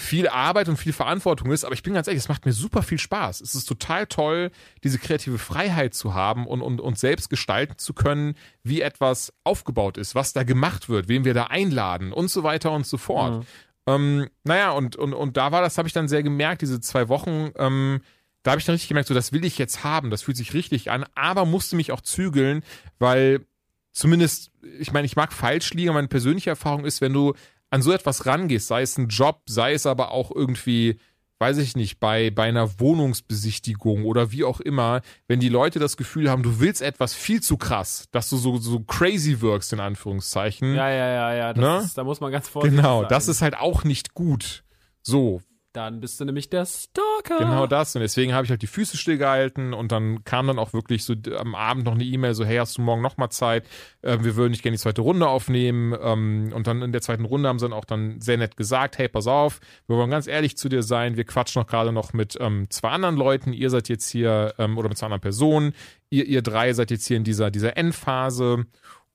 viel 0.00 0.28
Arbeit 0.28 0.68
und 0.68 0.76
viel 0.76 0.92
Verantwortung 0.92 1.52
ist, 1.52 1.64
aber 1.64 1.74
ich 1.74 1.82
bin 1.82 1.94
ganz 1.94 2.08
ehrlich, 2.08 2.22
es 2.22 2.28
macht 2.28 2.46
mir 2.46 2.52
super 2.52 2.82
viel 2.82 2.98
Spaß. 2.98 3.40
Es 3.40 3.54
ist 3.54 3.66
total 3.66 4.06
toll, 4.06 4.50
diese 4.82 4.98
kreative 4.98 5.38
Freiheit 5.38 5.94
zu 5.94 6.14
haben 6.14 6.46
und, 6.46 6.62
und, 6.62 6.80
und 6.80 6.98
selbst 6.98 7.28
gestalten 7.30 7.78
zu 7.78 7.92
können, 7.92 8.34
wie 8.62 8.80
etwas 8.80 9.32
aufgebaut 9.44 9.98
ist, 9.98 10.14
was 10.14 10.32
da 10.32 10.42
gemacht 10.42 10.88
wird, 10.88 11.08
wen 11.08 11.24
wir 11.24 11.34
da 11.34 11.44
einladen 11.44 12.12
und 12.12 12.30
so 12.30 12.42
weiter 12.42 12.72
und 12.72 12.86
so 12.86 12.96
fort. 12.96 13.46
Ähm, 13.86 14.28
naja, 14.44 14.70
und, 14.70 14.96
und, 14.96 15.14
und 15.14 15.36
da 15.36 15.52
war 15.52 15.62
das, 15.62 15.78
habe 15.78 15.88
ich 15.88 15.94
dann 15.94 16.08
sehr 16.08 16.22
gemerkt, 16.22 16.62
diese 16.62 16.80
zwei 16.80 17.08
Wochen, 17.08 17.50
ähm, 17.56 18.00
da 18.42 18.52
habe 18.52 18.60
ich 18.60 18.64
dann 18.64 18.74
richtig 18.74 18.88
gemerkt, 18.88 19.08
so 19.08 19.14
das 19.14 19.32
will 19.32 19.44
ich 19.44 19.58
jetzt 19.58 19.84
haben, 19.84 20.10
das 20.10 20.22
fühlt 20.22 20.36
sich 20.36 20.54
richtig 20.54 20.90
an, 20.90 21.04
aber 21.14 21.44
musste 21.44 21.76
mich 21.76 21.92
auch 21.92 22.00
zügeln, 22.00 22.62
weil 22.98 23.44
zumindest, 23.92 24.50
ich 24.78 24.92
meine, 24.92 25.06
ich 25.06 25.16
mag 25.16 25.32
falsch 25.32 25.74
liegen, 25.74 25.92
meine 25.92 26.08
persönliche 26.08 26.50
Erfahrung 26.50 26.84
ist, 26.84 27.00
wenn 27.00 27.12
du 27.12 27.34
an 27.70 27.82
so 27.82 27.92
etwas 27.92 28.26
rangehst, 28.26 28.68
sei 28.68 28.82
es 28.82 28.98
ein 28.98 29.08
Job, 29.08 29.42
sei 29.46 29.72
es 29.74 29.86
aber 29.86 30.10
auch 30.10 30.30
irgendwie, 30.34 30.98
weiß 31.38 31.58
ich 31.58 31.76
nicht, 31.76 32.00
bei, 32.00 32.30
bei 32.30 32.44
einer 32.44 32.80
Wohnungsbesichtigung 32.80 34.04
oder 34.04 34.32
wie 34.32 34.44
auch 34.44 34.60
immer, 34.60 35.00
wenn 35.28 35.40
die 35.40 35.48
Leute 35.48 35.78
das 35.78 35.96
Gefühl 35.96 36.30
haben, 36.30 36.42
du 36.42 36.60
willst 36.60 36.82
etwas 36.82 37.14
viel 37.14 37.40
zu 37.42 37.56
krass, 37.56 38.06
dass 38.10 38.28
du 38.28 38.36
so, 38.36 38.58
so 38.58 38.80
crazy 38.80 39.40
wirkst, 39.40 39.72
in 39.72 39.80
Anführungszeichen. 39.80 40.74
Ja, 40.74 40.90
ja, 40.90 41.08
ja, 41.08 41.34
ja. 41.34 41.52
Das 41.54 41.62
Ne? 41.82 41.86
ist, 41.86 41.98
da 41.98 42.04
muss 42.04 42.20
man 42.20 42.32
ganz 42.32 42.48
vorsichtig 42.48 42.76
genau, 42.76 43.00
sein. 43.02 43.08
das 43.08 43.28
ist 43.28 43.42
halt 43.42 43.56
auch 43.56 43.84
nicht 43.84 44.14
gut. 44.14 44.64
So, 45.02 45.40
Dann 45.72 46.00
bist 46.00 46.18
du 46.18 46.24
nämlich 46.24 46.50
der 46.50 46.66
Stalker. 46.66 47.38
Genau 47.38 47.66
das. 47.68 47.94
Und 47.94 48.00
deswegen 48.00 48.34
habe 48.34 48.44
ich 48.44 48.50
halt 48.50 48.62
die 48.62 48.66
Füße 48.66 48.96
stillgehalten 48.96 49.72
und 49.72 49.92
dann 49.92 50.24
kam 50.24 50.48
dann 50.48 50.58
auch 50.58 50.72
wirklich 50.72 51.04
so 51.04 51.14
am 51.38 51.54
Abend 51.54 51.84
noch 51.84 51.94
eine 51.94 52.02
E-Mail, 52.02 52.34
so, 52.34 52.44
hey, 52.44 52.56
hast 52.56 52.76
du 52.76 52.82
morgen 52.82 53.02
nochmal 53.02 53.30
Zeit? 53.30 53.68
Äh, 54.02 54.18
wir 54.22 54.34
würden 54.34 54.50
nicht 54.50 54.64
gerne 54.64 54.76
die 54.76 54.82
zweite 54.82 55.02
Runde 55.02 55.28
aufnehmen. 55.28 55.96
Ähm, 56.02 56.52
und 56.52 56.66
dann 56.66 56.82
in 56.82 56.90
der 56.90 57.02
zweiten 57.02 57.24
Runde 57.24 57.48
haben 57.48 57.60
sie 57.60 57.66
dann 57.66 57.72
auch 57.72 57.84
dann 57.84 58.20
sehr 58.20 58.36
nett 58.36 58.56
gesagt, 58.56 58.98
hey, 58.98 59.08
pass 59.08 59.28
auf, 59.28 59.60
wir 59.86 59.96
wollen 59.96 60.10
ganz 60.10 60.26
ehrlich 60.26 60.56
zu 60.56 60.68
dir 60.68 60.82
sein. 60.82 61.16
Wir 61.16 61.24
quatschen 61.24 61.62
noch 61.62 61.68
gerade 61.68 61.92
noch 61.92 62.12
mit 62.12 62.36
ähm, 62.40 62.68
zwei 62.70 62.90
anderen 62.90 63.16
Leuten. 63.16 63.52
Ihr 63.52 63.70
seid 63.70 63.88
jetzt 63.88 64.10
hier, 64.10 64.54
ähm, 64.58 64.76
oder 64.76 64.88
mit 64.88 64.98
zwei 64.98 65.06
anderen 65.06 65.20
Personen. 65.20 65.72
Ihr, 66.08 66.26
ihr 66.26 66.42
drei 66.42 66.72
seid 66.72 66.90
jetzt 66.90 67.06
hier 67.06 67.16
in 67.16 67.24
dieser, 67.24 67.52
dieser 67.52 67.76
Endphase. 67.76 68.66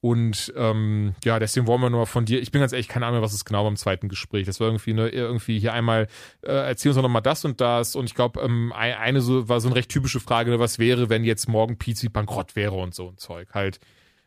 Und 0.06 0.54
ähm, 0.56 1.16
ja, 1.24 1.40
deswegen 1.40 1.66
wollen 1.66 1.82
wir 1.82 1.90
nur 1.90 2.06
von 2.06 2.26
dir, 2.26 2.40
ich 2.40 2.52
bin 2.52 2.62
ganz 2.62 2.74
ehrlich, 2.74 2.88
keine 2.88 3.08
Ahnung, 3.08 3.24
was 3.24 3.34
ist 3.34 3.44
genau 3.44 3.64
beim 3.64 3.76
zweiten 3.76 4.08
Gespräch. 4.08 4.46
Das 4.46 4.60
war 4.60 4.68
irgendwie 4.68 4.94
ne, 4.94 5.10
irgendwie 5.10 5.58
hier 5.58 5.74
einmal, 5.74 6.06
äh, 6.44 6.52
erzähl 6.52 6.90
uns 6.90 6.98
doch 6.98 7.02
nochmal 7.02 7.24
das 7.24 7.44
und 7.44 7.60
das. 7.60 7.96
Und 7.96 8.06
ich 8.06 8.14
glaube, 8.14 8.40
ähm, 8.42 8.72
ein- 8.76 8.94
eine 8.94 9.22
so 9.22 9.50
war 9.50 9.60
so 9.60 9.68
eine 9.68 9.76
recht 9.76 9.90
typische 9.90 10.20
Frage, 10.20 10.52
ne, 10.52 10.60
was 10.60 10.78
wäre, 10.78 11.10
wenn 11.10 11.24
jetzt 11.24 11.50
morgen 11.50 11.80
Pizzi 11.80 12.10
bankrott 12.10 12.56
wäre 12.56 12.76
und 12.76 12.94
so 12.94 13.10
ein 13.10 13.18
Zeug. 13.18 13.48
Halt 13.56 13.80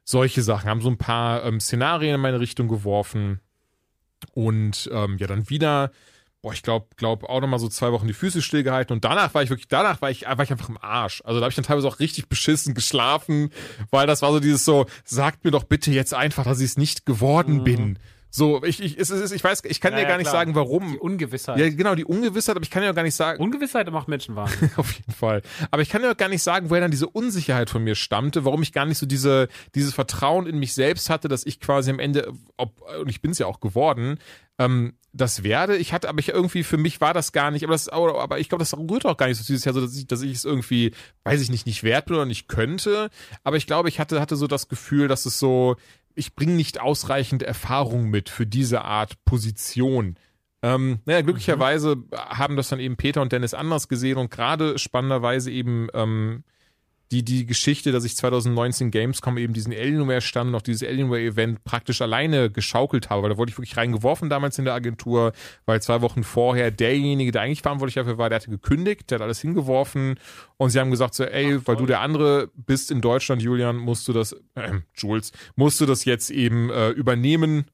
solche 0.02 0.42
Sachen. 0.42 0.68
Haben 0.68 0.80
so 0.80 0.88
ein 0.90 0.98
paar 0.98 1.44
ähm, 1.44 1.60
Szenarien 1.60 2.16
in 2.16 2.20
meine 2.20 2.40
Richtung 2.40 2.66
geworfen. 2.66 3.38
Und 4.34 4.90
ähm, 4.92 5.16
ja, 5.18 5.28
dann 5.28 5.48
wieder, 5.48 5.92
boah, 6.42 6.52
ich 6.52 6.62
glaube, 6.62 6.86
glaub 6.96 7.24
auch 7.24 7.40
nochmal 7.40 7.58
so 7.58 7.68
zwei 7.68 7.92
Wochen 7.92 8.06
die 8.06 8.14
Füße 8.14 8.42
stillgehalten 8.42 8.94
und 8.94 9.04
danach 9.04 9.34
war 9.34 9.42
ich 9.42 9.50
wirklich, 9.50 9.68
danach 9.68 10.00
war 10.00 10.10
ich, 10.10 10.22
war 10.22 10.40
ich 10.40 10.52
einfach 10.52 10.68
im 10.68 10.78
Arsch. 10.80 11.20
Also 11.24 11.40
da 11.40 11.44
habe 11.44 11.50
ich 11.50 11.56
dann 11.56 11.64
teilweise 11.64 11.88
auch 11.88 11.98
richtig 11.98 12.28
beschissen 12.28 12.74
geschlafen, 12.74 13.50
weil 13.90 14.06
das 14.06 14.22
war 14.22 14.32
so 14.32 14.40
dieses 14.40 14.64
so, 14.64 14.86
sagt 15.04 15.44
mir 15.44 15.50
doch 15.50 15.64
bitte 15.64 15.90
jetzt 15.90 16.14
einfach, 16.14 16.44
dass 16.44 16.60
ich 16.60 16.66
es 16.66 16.76
nicht 16.76 17.06
geworden 17.06 17.64
bin. 17.64 17.98
So, 18.30 18.62
ich, 18.62 18.82
ich, 18.82 18.98
es 18.98 19.10
ist, 19.10 19.32
ich 19.32 19.42
weiß, 19.42 19.62
ich 19.64 19.80
kann. 19.80 19.92
Ja, 19.92 19.98
dir 19.98 20.02
ja, 20.02 20.08
gar 20.08 20.18
nicht 20.18 20.28
klar. 20.28 20.40
sagen, 20.40 20.54
warum. 20.54 20.92
Die 20.92 20.98
Ungewissheit. 20.98 21.58
Ja, 21.58 21.68
genau, 21.70 21.94
die 21.94 22.04
Ungewissheit, 22.04 22.56
aber 22.56 22.62
ich 22.62 22.70
kann 22.70 22.82
ja 22.82 22.90
auch 22.90 22.94
gar 22.94 23.02
nicht 23.02 23.14
sagen, 23.14 23.42
Ungewissheit 23.42 23.90
macht 23.90 24.08
Menschen 24.08 24.36
wahnsinnig. 24.36 24.70
auf 24.78 24.92
jeden 24.92 25.12
Fall. 25.12 25.42
Aber 25.70 25.82
ich 25.82 25.88
kann 25.88 26.02
ja 26.02 26.12
auch 26.12 26.16
gar 26.16 26.28
nicht 26.28 26.42
sagen, 26.42 26.68
woher 26.68 26.82
dann 26.82 26.90
diese 26.90 27.08
Unsicherheit 27.08 27.70
von 27.70 27.82
mir 27.82 27.94
stammte, 27.94 28.44
warum 28.44 28.62
ich 28.62 28.72
gar 28.72 28.84
nicht 28.84 28.98
so 28.98 29.06
diese, 29.06 29.48
dieses 29.74 29.94
Vertrauen 29.94 30.46
in 30.46 30.58
mich 30.58 30.74
selbst 30.74 31.08
hatte, 31.08 31.28
dass 31.28 31.46
ich 31.46 31.60
quasi 31.60 31.90
am 31.90 31.98
Ende, 31.98 32.32
ob, 32.56 32.82
und 33.00 33.08
ich 33.08 33.22
bin 33.22 33.30
es 33.30 33.38
ja 33.38 33.46
auch 33.46 33.60
geworden, 33.60 34.18
ähm, 34.58 34.94
das 35.12 35.42
werde. 35.42 35.76
Ich 35.76 35.92
hatte, 35.92 36.08
aber 36.08 36.18
ich 36.18 36.28
irgendwie, 36.28 36.62
für 36.64 36.76
mich 36.76 37.00
war 37.00 37.14
das 37.14 37.32
gar 37.32 37.50
nicht, 37.50 37.64
aber 37.64 37.72
das, 37.72 37.88
aber 37.88 38.38
ich 38.38 38.48
glaube, 38.48 38.62
das 38.62 38.76
rührt 38.76 39.06
auch 39.06 39.16
gar 39.16 39.26
nicht 39.26 39.38
so 39.38 39.44
dieses 39.44 39.64
Jahr, 39.64 39.74
so 39.74 39.80
dass 39.80 39.96
ich, 39.96 40.06
dass 40.06 40.22
ich 40.22 40.34
es 40.34 40.44
irgendwie, 40.44 40.92
weiß 41.24 41.40
ich 41.40 41.50
nicht, 41.50 41.66
nicht 41.66 41.82
wert 41.82 42.06
bin 42.06 42.16
oder 42.16 42.26
nicht 42.26 42.48
könnte. 42.48 43.10
Aber 43.42 43.56
ich 43.56 43.66
glaube, 43.66 43.88
ich 43.88 43.98
hatte, 43.98 44.20
hatte 44.20 44.36
so 44.36 44.46
das 44.46 44.68
Gefühl, 44.68 45.08
dass 45.08 45.24
es 45.26 45.38
so, 45.38 45.76
ich 46.18 46.34
bringe 46.34 46.52
nicht 46.52 46.80
ausreichend 46.80 47.42
Erfahrung 47.42 48.10
mit 48.10 48.28
für 48.28 48.46
diese 48.46 48.84
Art 48.84 49.24
Position. 49.24 50.16
Ähm, 50.62 50.98
naja, 51.04 51.20
glücklicherweise 51.22 51.96
haben 52.12 52.56
das 52.56 52.68
dann 52.68 52.80
eben 52.80 52.96
Peter 52.96 53.22
und 53.22 53.32
Dennis 53.32 53.54
anders 53.54 53.88
gesehen 53.88 54.18
und 54.18 54.30
gerade 54.30 54.78
spannenderweise 54.78 55.50
eben 55.52 55.88
ähm, 55.94 56.42
die, 57.10 57.22
die 57.22 57.46
Geschichte, 57.46 57.90
dass 57.90 58.04
ich 58.04 58.16
2019 58.16 58.90
Gamescom 58.90 59.38
eben 59.38 59.54
diesen 59.54 59.72
Alienware-Stand 59.72 60.48
und 60.48 60.54
auch 60.54 60.62
dieses 60.62 60.86
Alienware-Event 60.86 61.64
praktisch 61.64 62.02
alleine 62.02 62.50
geschaukelt 62.50 63.08
habe, 63.08 63.22
weil 63.22 63.30
da 63.30 63.38
wurde 63.38 63.50
ich 63.50 63.58
wirklich 63.58 63.76
reingeworfen 63.76 64.28
damals 64.28 64.58
in 64.58 64.66
der 64.66 64.74
Agentur, 64.74 65.32
weil 65.64 65.80
zwei 65.80 66.02
Wochen 66.02 66.22
vorher 66.22 66.70
derjenige, 66.70 67.32
der 67.32 67.42
eigentlich 67.42 67.62
verantwortlich 67.62 67.94
dafür 67.94 68.18
war, 68.18 68.28
der 68.28 68.36
hatte 68.36 68.50
gekündigt, 68.50 69.10
der 69.10 69.16
hat 69.16 69.22
alles 69.22 69.40
hingeworfen 69.40 70.18
und 70.58 70.70
sie 70.70 70.80
haben 70.80 70.90
gesagt 70.90 71.14
so, 71.14 71.24
ey, 71.24 71.66
weil 71.66 71.76
du 71.76 71.86
der 71.86 72.00
andere 72.00 72.50
bist 72.54 72.90
in 72.90 73.00
Deutschland, 73.00 73.40
Julian, 73.40 73.76
musst 73.76 74.06
du 74.08 74.12
das, 74.12 74.32
äh, 74.54 74.80
Jules, 74.94 75.32
musst 75.56 75.80
du 75.80 75.86
das 75.86 76.04
jetzt 76.04 76.30
eben 76.30 76.70
äh, 76.70 76.90
übernehmen 76.90 77.66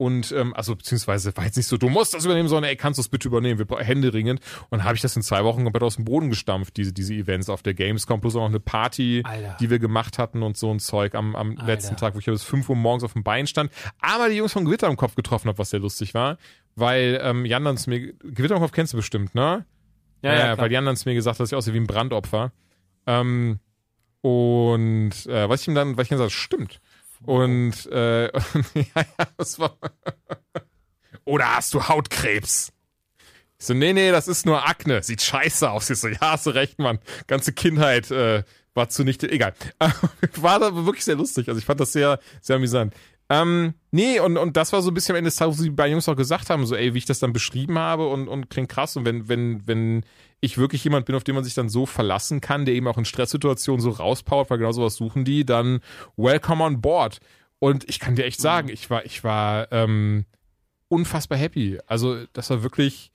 und 0.00 0.32
ähm, 0.32 0.54
also 0.54 0.74
beziehungsweise 0.74 1.36
war 1.36 1.44
jetzt 1.44 1.58
nicht 1.58 1.66
so, 1.66 1.76
du 1.76 1.90
musst 1.90 2.14
das 2.14 2.24
übernehmen, 2.24 2.48
sondern 2.48 2.70
ey, 2.70 2.76
kannst 2.76 2.96
du 2.96 3.02
es 3.02 3.10
bitte 3.10 3.28
übernehmen, 3.28 3.58
wir 3.58 3.66
brauchen 3.66 3.84
Hände 3.84 4.14
ringend. 4.14 4.40
Und 4.70 4.78
dann 4.78 4.84
habe 4.84 4.96
ich 4.96 5.02
das 5.02 5.14
in 5.14 5.20
zwei 5.20 5.44
Wochen 5.44 5.62
komplett 5.62 5.82
aus 5.82 5.96
dem 5.96 6.06
Boden 6.06 6.30
gestampft, 6.30 6.78
diese, 6.78 6.94
diese 6.94 7.12
Events 7.12 7.50
auf 7.50 7.62
der 7.62 7.74
Gamescom, 7.74 8.18
plus 8.22 8.34
auch 8.34 8.40
noch 8.40 8.46
eine 8.46 8.60
Party, 8.60 9.20
Alter. 9.26 9.58
die 9.60 9.68
wir 9.68 9.78
gemacht 9.78 10.16
hatten 10.18 10.42
und 10.42 10.56
so 10.56 10.72
ein 10.72 10.78
Zeug 10.78 11.14
am, 11.14 11.36
am 11.36 11.50
Alter. 11.50 11.66
letzten 11.66 11.98
Tag, 11.98 12.14
wo 12.14 12.18
ich 12.18 12.24
bis 12.24 12.42
5 12.44 12.70
Uhr 12.70 12.76
morgens 12.76 13.04
auf 13.04 13.12
dem 13.12 13.24
Bein 13.24 13.46
stand, 13.46 13.70
aber 14.00 14.30
die 14.30 14.36
Jungs 14.36 14.54
von 14.54 14.64
Gewitter 14.64 14.86
im 14.86 14.96
Kopf 14.96 15.16
getroffen 15.16 15.48
habe, 15.48 15.58
was 15.58 15.68
sehr 15.68 15.80
lustig 15.80 16.14
war. 16.14 16.38
Weil 16.76 17.20
ähm, 17.22 17.44
Jan 17.44 17.66
dann 17.66 17.76
zu 17.76 17.90
mir, 17.90 18.14
Gewitter 18.14 18.54
im 18.54 18.62
Kopf 18.62 18.72
kennst 18.72 18.94
du 18.94 18.96
bestimmt, 18.96 19.34
ne? 19.34 19.66
Ja, 20.22 20.32
ja, 20.32 20.40
klar. 20.40 20.58
weil 20.60 20.72
Jan 20.72 20.86
dann 20.86 20.96
zu 20.96 21.10
mir 21.10 21.14
gesagt 21.14 21.34
hat, 21.34 21.40
dass 21.40 21.52
ich 21.52 21.56
aussehe 21.56 21.74
wie 21.74 21.80
ein 21.80 21.86
Brandopfer. 21.86 22.52
Ähm, 23.06 23.58
und 24.22 25.12
äh, 25.26 25.46
was 25.46 25.60
ich 25.60 25.68
ihm 25.68 25.74
dann, 25.74 25.98
was 25.98 26.06
ich 26.06 26.10
ihm 26.10 26.16
gesagt 26.16 26.30
habe, 26.30 26.40
stimmt. 26.40 26.80
Und 27.24 27.86
äh, 27.86 28.24
ja, 28.74 28.82
ja, 28.96 29.26
das 29.36 29.58
war. 29.58 29.76
Oder 31.24 31.56
hast 31.56 31.74
du 31.74 31.86
Hautkrebs? 31.86 32.72
Ich 33.58 33.66
so, 33.66 33.74
nee, 33.74 33.92
nee, 33.92 34.10
das 34.10 34.26
ist 34.26 34.46
nur 34.46 34.66
Akne. 34.66 35.02
Sieht 35.02 35.20
scheiße 35.20 35.70
aus. 35.70 35.90
Ich 35.90 35.98
so, 35.98 36.08
ja, 36.08 36.18
hast 36.20 36.46
du 36.46 36.50
recht, 36.50 36.78
Mann. 36.78 36.98
Ganze 37.26 37.52
Kindheit 37.52 38.10
äh, 38.10 38.42
war 38.74 38.88
zunichte. 38.88 39.30
Egal. 39.30 39.52
war 40.36 40.62
aber 40.62 40.86
wirklich 40.86 41.04
sehr 41.04 41.16
lustig. 41.16 41.48
Also 41.48 41.58
ich 41.58 41.66
fand 41.66 41.78
das 41.78 41.92
sehr, 41.92 42.20
sehr 42.40 42.56
amüsant. 42.56 42.94
Ähm, 43.30 43.74
nee, 43.92 44.18
und, 44.18 44.36
und 44.36 44.56
das 44.56 44.72
war 44.72 44.82
so 44.82 44.90
ein 44.90 44.94
bisschen 44.94 45.14
am 45.14 45.18
Ende 45.18 45.28
des 45.28 45.36
Tages, 45.36 45.60
wo 45.60 45.62
die 45.62 45.70
beiden 45.70 45.92
Jungs 45.92 46.08
auch 46.08 46.16
gesagt 46.16 46.50
haben, 46.50 46.66
so, 46.66 46.74
ey, 46.74 46.94
wie 46.94 46.98
ich 46.98 47.04
das 47.04 47.20
dann 47.20 47.32
beschrieben 47.32 47.78
habe 47.78 48.08
und, 48.08 48.26
und 48.26 48.50
klingt 48.50 48.68
krass. 48.68 48.96
Und 48.96 49.04
wenn, 49.04 49.28
wenn, 49.28 49.66
wenn 49.68 50.04
ich 50.40 50.58
wirklich 50.58 50.82
jemand 50.82 51.06
bin, 51.06 51.14
auf 51.14 51.22
den 51.22 51.36
man 51.36 51.44
sich 51.44 51.54
dann 51.54 51.68
so 51.68 51.86
verlassen 51.86 52.40
kann, 52.40 52.64
der 52.64 52.74
eben 52.74 52.88
auch 52.88 52.98
in 52.98 53.04
Stresssituationen 53.04 53.80
so 53.80 53.90
rauspowert, 53.90 54.50
weil 54.50 54.58
genau 54.58 54.72
sowas 54.72 54.96
suchen 54.96 55.24
die, 55.24 55.46
dann 55.46 55.78
welcome 56.16 56.64
on 56.64 56.80
board. 56.80 57.20
Und 57.60 57.88
ich 57.88 58.00
kann 58.00 58.16
dir 58.16 58.24
echt 58.24 58.40
sagen, 58.40 58.68
ich 58.68 58.90
war, 58.90 59.04
ich 59.04 59.22
war 59.22 59.70
ähm, 59.70 60.24
unfassbar 60.88 61.38
happy. 61.38 61.78
Also 61.86 62.24
das 62.32 62.50
war 62.50 62.64
wirklich, 62.64 63.12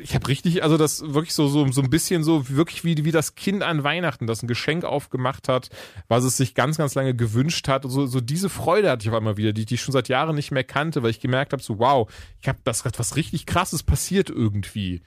ich 0.00 0.14
habe 0.14 0.28
richtig, 0.28 0.62
also 0.62 0.76
das 0.76 1.02
wirklich 1.12 1.34
so, 1.34 1.48
so, 1.48 1.70
so 1.70 1.82
ein 1.82 1.90
bisschen 1.90 2.24
so, 2.24 2.48
wirklich 2.48 2.84
wie, 2.84 3.04
wie 3.04 3.12
das 3.12 3.34
Kind 3.34 3.62
an 3.62 3.84
Weihnachten, 3.84 4.26
das 4.26 4.42
ein 4.42 4.48
Geschenk 4.48 4.84
aufgemacht 4.84 5.48
hat, 5.48 5.68
was 6.08 6.24
es 6.24 6.36
sich 6.36 6.54
ganz, 6.54 6.78
ganz 6.78 6.94
lange 6.94 7.14
gewünscht 7.14 7.68
hat. 7.68 7.84
So, 7.86 8.06
so 8.06 8.20
diese 8.20 8.48
Freude 8.48 8.90
hatte 8.90 9.02
ich 9.04 9.10
auf 9.10 9.16
einmal 9.16 9.36
wieder, 9.36 9.52
die, 9.52 9.64
die 9.64 9.74
ich 9.74 9.82
schon 9.82 9.92
seit 9.92 10.08
Jahren 10.08 10.36
nicht 10.36 10.50
mehr 10.50 10.64
kannte, 10.64 11.02
weil 11.02 11.10
ich 11.10 11.20
gemerkt 11.20 11.52
habe, 11.52 11.62
so 11.62 11.78
wow, 11.78 12.10
ich 12.40 12.48
habe 12.48 12.58
das 12.64 12.84
was 12.84 13.16
richtig 13.16 13.46
krasses 13.46 13.82
passiert 13.82 14.30
irgendwie. 14.30 15.02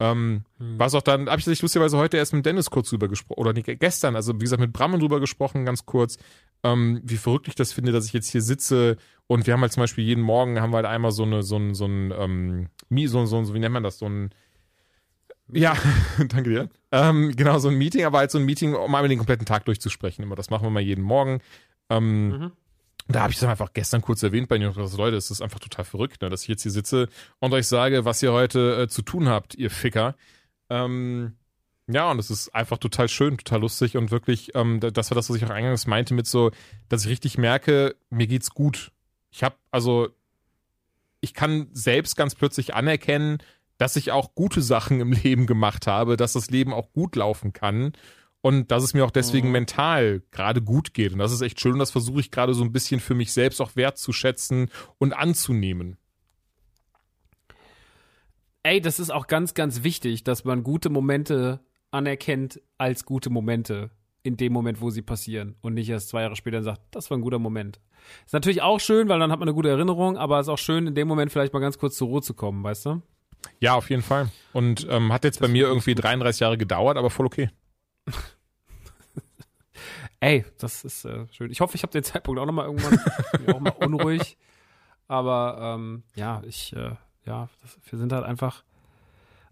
Ähm, 0.00 0.44
Was 0.58 0.94
auch 0.94 1.02
dann, 1.02 1.28
habe 1.28 1.40
ich 1.40 1.46
lustigerweise 1.60 1.98
heute 1.98 2.18
erst 2.18 2.32
mit 2.32 2.46
Dennis 2.46 2.70
kurz 2.70 2.90
drüber 2.90 3.08
gesprochen, 3.08 3.40
oder 3.40 3.52
nee, 3.52 3.62
gestern, 3.62 4.14
also 4.14 4.32
wie 4.34 4.44
gesagt, 4.44 4.60
mit 4.60 4.72
Brammen 4.72 5.00
drüber 5.00 5.18
gesprochen, 5.18 5.64
ganz 5.64 5.86
kurz, 5.86 6.18
ähm, 6.62 7.00
wie 7.04 7.16
verrückt 7.16 7.48
ich 7.48 7.54
das 7.54 7.72
finde, 7.72 7.92
dass 7.92 8.06
ich 8.06 8.12
jetzt 8.12 8.30
hier 8.30 8.42
sitze 8.42 8.96
und 9.26 9.46
wir 9.46 9.54
haben 9.54 9.60
halt 9.60 9.72
zum 9.72 9.82
Beispiel 9.82 10.04
jeden 10.04 10.22
Morgen 10.22 10.60
haben 10.60 10.72
wir 10.72 10.76
halt 10.78 10.86
einmal 10.86 11.12
so 11.12 11.22
eine, 11.22 11.42
so 11.42 11.56
ein, 11.56 11.74
so 11.74 11.86
ein, 11.86 12.12
ähm, 12.16 12.68
so, 13.08 13.26
so, 13.26 13.44
so, 13.44 13.54
wie 13.54 13.58
nennt 13.58 13.74
man 13.74 13.82
das, 13.82 13.98
so 13.98 14.06
ein, 14.06 14.30
ja, 15.52 15.76
danke 16.18 16.50
dir. 16.50 16.68
Ähm, 16.92 17.34
genau, 17.36 17.58
so 17.58 17.68
ein 17.68 17.76
Meeting, 17.76 18.04
aber 18.04 18.18
halt 18.18 18.30
so 18.30 18.38
ein 18.38 18.44
Meeting, 18.44 18.74
um 18.74 18.94
einmal 18.94 19.08
den 19.08 19.18
kompletten 19.18 19.46
Tag 19.46 19.64
durchzusprechen. 19.64 20.22
Immer, 20.22 20.36
das 20.36 20.50
machen 20.50 20.64
wir 20.64 20.70
mal 20.70 20.80
jeden 20.80 21.04
Morgen. 21.04 21.40
Ähm, 21.90 22.32
Da 23.08 23.22
habe 23.22 23.32
ich 23.32 23.38
es 23.38 23.44
einfach 23.44 23.72
gestern 23.72 24.02
kurz 24.02 24.22
erwähnt 24.22 24.48
bei 24.48 24.58
News. 24.58 24.76
Leute, 24.96 25.16
es 25.16 25.30
ist 25.30 25.40
einfach 25.40 25.60
total 25.60 25.84
verrückt, 25.86 26.20
ne, 26.20 26.28
dass 26.28 26.42
ich 26.42 26.48
jetzt 26.48 26.62
hier 26.62 26.72
sitze 26.72 27.08
und 27.38 27.52
euch 27.54 27.66
sage, 27.66 28.04
was 28.04 28.22
ihr 28.22 28.32
heute 28.32 28.82
äh, 28.82 28.88
zu 28.88 29.00
tun 29.02 29.28
habt, 29.28 29.54
ihr 29.54 29.70
Ficker. 29.70 30.14
Ähm, 30.68 31.32
ja, 31.90 32.10
und 32.10 32.18
es 32.18 32.30
ist 32.30 32.54
einfach 32.54 32.76
total 32.76 33.08
schön, 33.08 33.38
total 33.38 33.62
lustig 33.62 33.96
und 33.96 34.10
wirklich, 34.10 34.54
ähm, 34.54 34.78
das 34.78 35.10
war 35.10 35.14
das, 35.14 35.30
was 35.30 35.36
ich 35.36 35.44
auch 35.44 35.50
eingangs 35.50 35.86
meinte 35.86 36.12
mit 36.12 36.26
so, 36.26 36.50
dass 36.90 37.04
ich 37.04 37.10
richtig 37.10 37.38
merke, 37.38 37.96
mir 38.10 38.26
geht's 38.26 38.50
gut. 38.50 38.92
Ich 39.30 39.42
habe 39.42 39.56
also, 39.70 40.08
ich 41.20 41.32
kann 41.32 41.68
selbst 41.72 42.16
ganz 42.16 42.34
plötzlich 42.34 42.74
anerkennen, 42.74 43.38
dass 43.78 43.96
ich 43.96 44.12
auch 44.12 44.34
gute 44.34 44.60
Sachen 44.60 45.00
im 45.00 45.12
Leben 45.24 45.46
gemacht 45.46 45.86
habe, 45.86 46.18
dass 46.18 46.34
das 46.34 46.50
Leben 46.50 46.74
auch 46.74 46.92
gut 46.92 47.16
laufen 47.16 47.54
kann 47.54 47.92
und 48.42 48.70
dass 48.70 48.82
es 48.82 48.92
mir 48.92 49.04
auch 49.04 49.10
deswegen 49.10 49.48
mhm. 49.48 49.52
mental 49.52 50.22
gerade 50.30 50.60
gut 50.60 50.92
geht. 50.92 51.14
Und 51.14 51.20
das 51.20 51.32
ist 51.32 51.40
echt 51.40 51.58
schön 51.58 51.72
und 51.72 51.78
das 51.78 51.90
versuche 51.90 52.20
ich 52.20 52.30
gerade 52.30 52.52
so 52.52 52.64
ein 52.64 52.72
bisschen 52.72 53.00
für 53.00 53.14
mich 53.14 53.32
selbst 53.32 53.62
auch 53.62 53.76
wertzuschätzen 53.76 54.70
und 54.98 55.14
anzunehmen. 55.14 55.96
Ey, 58.62 58.82
das 58.82 59.00
ist 59.00 59.10
auch 59.10 59.26
ganz, 59.26 59.54
ganz 59.54 59.82
wichtig, 59.82 60.24
dass 60.24 60.44
man 60.44 60.62
gute 60.62 60.90
Momente 60.90 61.60
anerkennt 61.90 62.60
als 62.76 63.04
gute 63.04 63.30
Momente 63.30 63.90
in 64.22 64.36
dem 64.36 64.52
Moment, 64.52 64.80
wo 64.80 64.90
sie 64.90 65.02
passieren 65.02 65.56
und 65.60 65.74
nicht 65.74 65.88
erst 65.88 66.08
zwei 66.08 66.22
Jahre 66.22 66.36
später 66.36 66.62
sagt, 66.62 66.80
das 66.90 67.10
war 67.10 67.16
ein 67.16 67.22
guter 67.22 67.38
Moment. 67.38 67.80
Ist 68.26 68.32
natürlich 68.32 68.62
auch 68.62 68.80
schön, 68.80 69.08
weil 69.08 69.18
dann 69.18 69.32
hat 69.32 69.38
man 69.38 69.48
eine 69.48 69.54
gute 69.54 69.70
Erinnerung, 69.70 70.16
aber 70.16 70.38
es 70.40 70.46
ist 70.46 70.52
auch 70.52 70.58
schön, 70.58 70.86
in 70.86 70.94
dem 70.94 71.08
Moment 71.08 71.32
vielleicht 71.32 71.52
mal 71.52 71.60
ganz 71.60 71.78
kurz 71.78 71.96
zur 71.96 72.08
Ruhe 72.08 72.22
zu 72.22 72.34
kommen, 72.34 72.62
weißt 72.62 72.86
du? 72.86 73.02
Ja, 73.60 73.74
auf 73.74 73.88
jeden 73.90 74.02
Fall. 74.02 74.30
Und 74.52 74.86
ähm, 74.90 75.12
hat 75.12 75.24
jetzt 75.24 75.40
das 75.40 75.46
bei 75.46 75.52
mir 75.52 75.66
irgendwie 75.66 75.94
33 75.94 76.40
Jahre 76.40 76.58
gedauert, 76.58 76.96
aber 76.96 77.10
voll 77.10 77.26
okay. 77.26 77.50
Ey, 80.20 80.44
das 80.58 80.84
ist 80.84 81.04
äh, 81.04 81.26
schön. 81.30 81.50
Ich 81.50 81.60
hoffe, 81.60 81.76
ich 81.76 81.82
habe 81.82 81.92
den 81.92 82.02
Zeitpunkt 82.02 82.40
auch 82.40 82.46
noch 82.46 82.52
mal 82.52 82.66
irgendwann 82.66 82.98
auch 83.54 83.60
mal 83.60 83.74
unruhig. 83.78 84.36
Aber 85.08 85.76
ähm, 85.76 86.02
ja, 86.16 86.42
ich 86.44 86.74
äh, 86.74 86.96
ja, 87.24 87.48
das, 87.62 87.78
wir 87.88 87.98
sind 87.98 88.12
halt 88.12 88.24
einfach 88.24 88.64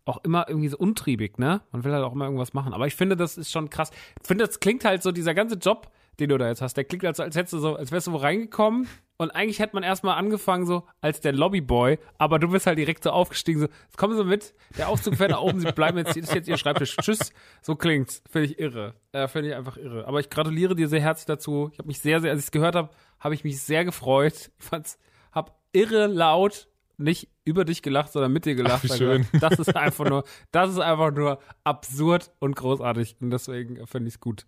auch 0.06 0.24
immer 0.24 0.46
irgendwie 0.48 0.68
so 0.68 0.78
untriebig, 0.78 1.38
ne? 1.38 1.60
Man 1.72 1.84
will 1.84 1.92
halt 1.92 2.04
auch 2.04 2.12
immer 2.12 2.24
irgendwas 2.24 2.54
machen. 2.54 2.72
Aber 2.72 2.86
ich 2.86 2.94
finde, 2.94 3.16
das 3.16 3.36
ist 3.36 3.50
schon 3.50 3.68
krass. 3.68 3.90
Ich 4.20 4.26
finde, 4.26 4.46
das 4.46 4.60
klingt 4.60 4.84
halt 4.84 5.02
so, 5.02 5.12
dieser 5.12 5.34
ganze 5.34 5.56
Job, 5.56 5.90
den 6.20 6.30
du 6.30 6.38
da 6.38 6.48
jetzt 6.48 6.62
hast, 6.62 6.76
der 6.76 6.84
klingt 6.84 7.04
halt 7.04 7.16
so, 7.16 7.22
als 7.22 7.36
hättest 7.36 7.52
du 7.52 7.58
so, 7.58 7.76
als 7.76 7.92
wärst 7.92 8.06
du 8.06 8.12
wo 8.12 8.16
reingekommen 8.16 8.88
und 9.18 9.30
eigentlich 9.32 9.58
hätte 9.58 9.74
man 9.74 9.82
erstmal 9.82 10.16
angefangen 10.16 10.64
so 10.64 10.84
als 11.00 11.20
der 11.20 11.32
Lobbyboy, 11.32 11.98
aber 12.18 12.38
du 12.38 12.48
bist 12.48 12.66
halt 12.66 12.78
direkt 12.78 13.04
so 13.04 13.10
aufgestiegen, 13.10 13.60
so, 13.60 13.66
jetzt 13.66 13.98
kommen 13.98 14.16
sie 14.16 14.24
mit, 14.24 14.54
der 14.78 14.88
Aufzug 14.88 15.16
fährt 15.16 15.32
nach 15.32 15.40
oben, 15.40 15.60
sie 15.60 15.72
bleiben 15.72 15.98
jetzt, 15.98 16.16
ist 16.16 16.34
jetzt 16.34 16.48
ihr 16.48 16.56
Schreibtisch, 16.56 16.96
tschüss, 16.96 17.32
so 17.60 17.74
klingt's, 17.76 18.22
finde 18.30 18.46
ich 18.46 18.58
irre, 18.58 18.94
äh, 19.12 19.28
finde 19.28 19.50
ich 19.50 19.54
einfach 19.54 19.76
irre. 19.76 20.06
Aber 20.06 20.20
ich 20.20 20.30
gratuliere 20.30 20.74
dir 20.74 20.88
sehr 20.88 21.00
herzlich 21.00 21.26
dazu, 21.26 21.68
ich 21.72 21.78
habe 21.78 21.88
mich 21.88 22.00
sehr, 22.00 22.20
sehr, 22.20 22.30
als 22.30 22.40
ich 22.40 22.46
es 22.46 22.52
gehört 22.52 22.76
habe, 22.76 22.90
habe 23.20 23.34
ich 23.34 23.44
mich 23.44 23.60
sehr 23.60 23.84
gefreut, 23.84 24.50
ich 24.58 24.64
fand's, 24.64 24.98
hab 25.32 25.58
irre 25.72 26.06
laut 26.06 26.68
nicht 26.98 27.28
über 27.44 27.64
dich 27.64 27.82
gelacht, 27.82 28.12
sondern 28.12 28.32
mit 28.32 28.44
dir 28.44 28.54
gelacht. 28.54 28.86
Ach, 28.90 28.96
schön. 28.96 29.26
Das 29.40 29.58
ist 29.58 29.74
einfach 29.76 30.08
nur, 30.08 30.24
das 30.50 30.70
ist 30.70 30.78
einfach 30.78 31.12
nur 31.12 31.38
absurd 31.64 32.32
und 32.38 32.56
großartig. 32.56 33.16
Und 33.20 33.30
deswegen 33.30 33.86
finde 33.86 34.08
ich 34.08 34.14
es 34.14 34.20
gut. 34.20 34.46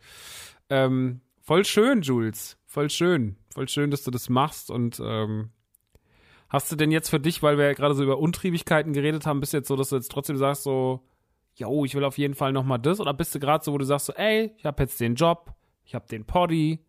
Ähm, 0.70 1.20
voll 1.40 1.64
schön, 1.64 2.02
Jules. 2.02 2.58
Voll 2.66 2.90
schön. 2.90 3.36
Voll 3.54 3.68
schön, 3.68 3.90
dass 3.90 4.02
du 4.02 4.10
das 4.10 4.28
machst. 4.28 4.70
Und 4.70 5.00
ähm, 5.04 5.50
hast 6.48 6.72
du 6.72 6.76
denn 6.76 6.90
jetzt 6.90 7.10
für 7.10 7.20
dich, 7.20 7.42
weil 7.42 7.58
wir 7.58 7.66
ja 7.66 7.72
gerade 7.74 7.94
so 7.94 8.02
über 8.02 8.18
Untriebigkeiten 8.18 8.92
geredet 8.92 9.26
haben, 9.26 9.40
bist 9.40 9.52
du 9.52 9.58
jetzt 9.58 9.68
so, 9.68 9.76
dass 9.76 9.90
du 9.90 9.96
jetzt 9.96 10.10
trotzdem 10.10 10.36
sagst, 10.36 10.62
so, 10.62 11.06
yo, 11.54 11.84
ich 11.84 11.94
will 11.94 12.04
auf 12.04 12.18
jeden 12.18 12.34
Fall 12.34 12.52
nochmal 12.52 12.78
das? 12.78 13.00
Oder 13.00 13.14
bist 13.14 13.34
du 13.34 13.40
gerade 13.40 13.64
so, 13.64 13.72
wo 13.72 13.78
du 13.78 13.84
sagst, 13.84 14.06
so, 14.06 14.12
ey, 14.14 14.52
ich 14.56 14.64
habe 14.64 14.82
jetzt 14.82 15.00
den 15.00 15.14
Job, 15.14 15.54
ich 15.84 15.94
habe 15.94 16.06
den 16.06 16.24
Poddy, 16.24 16.84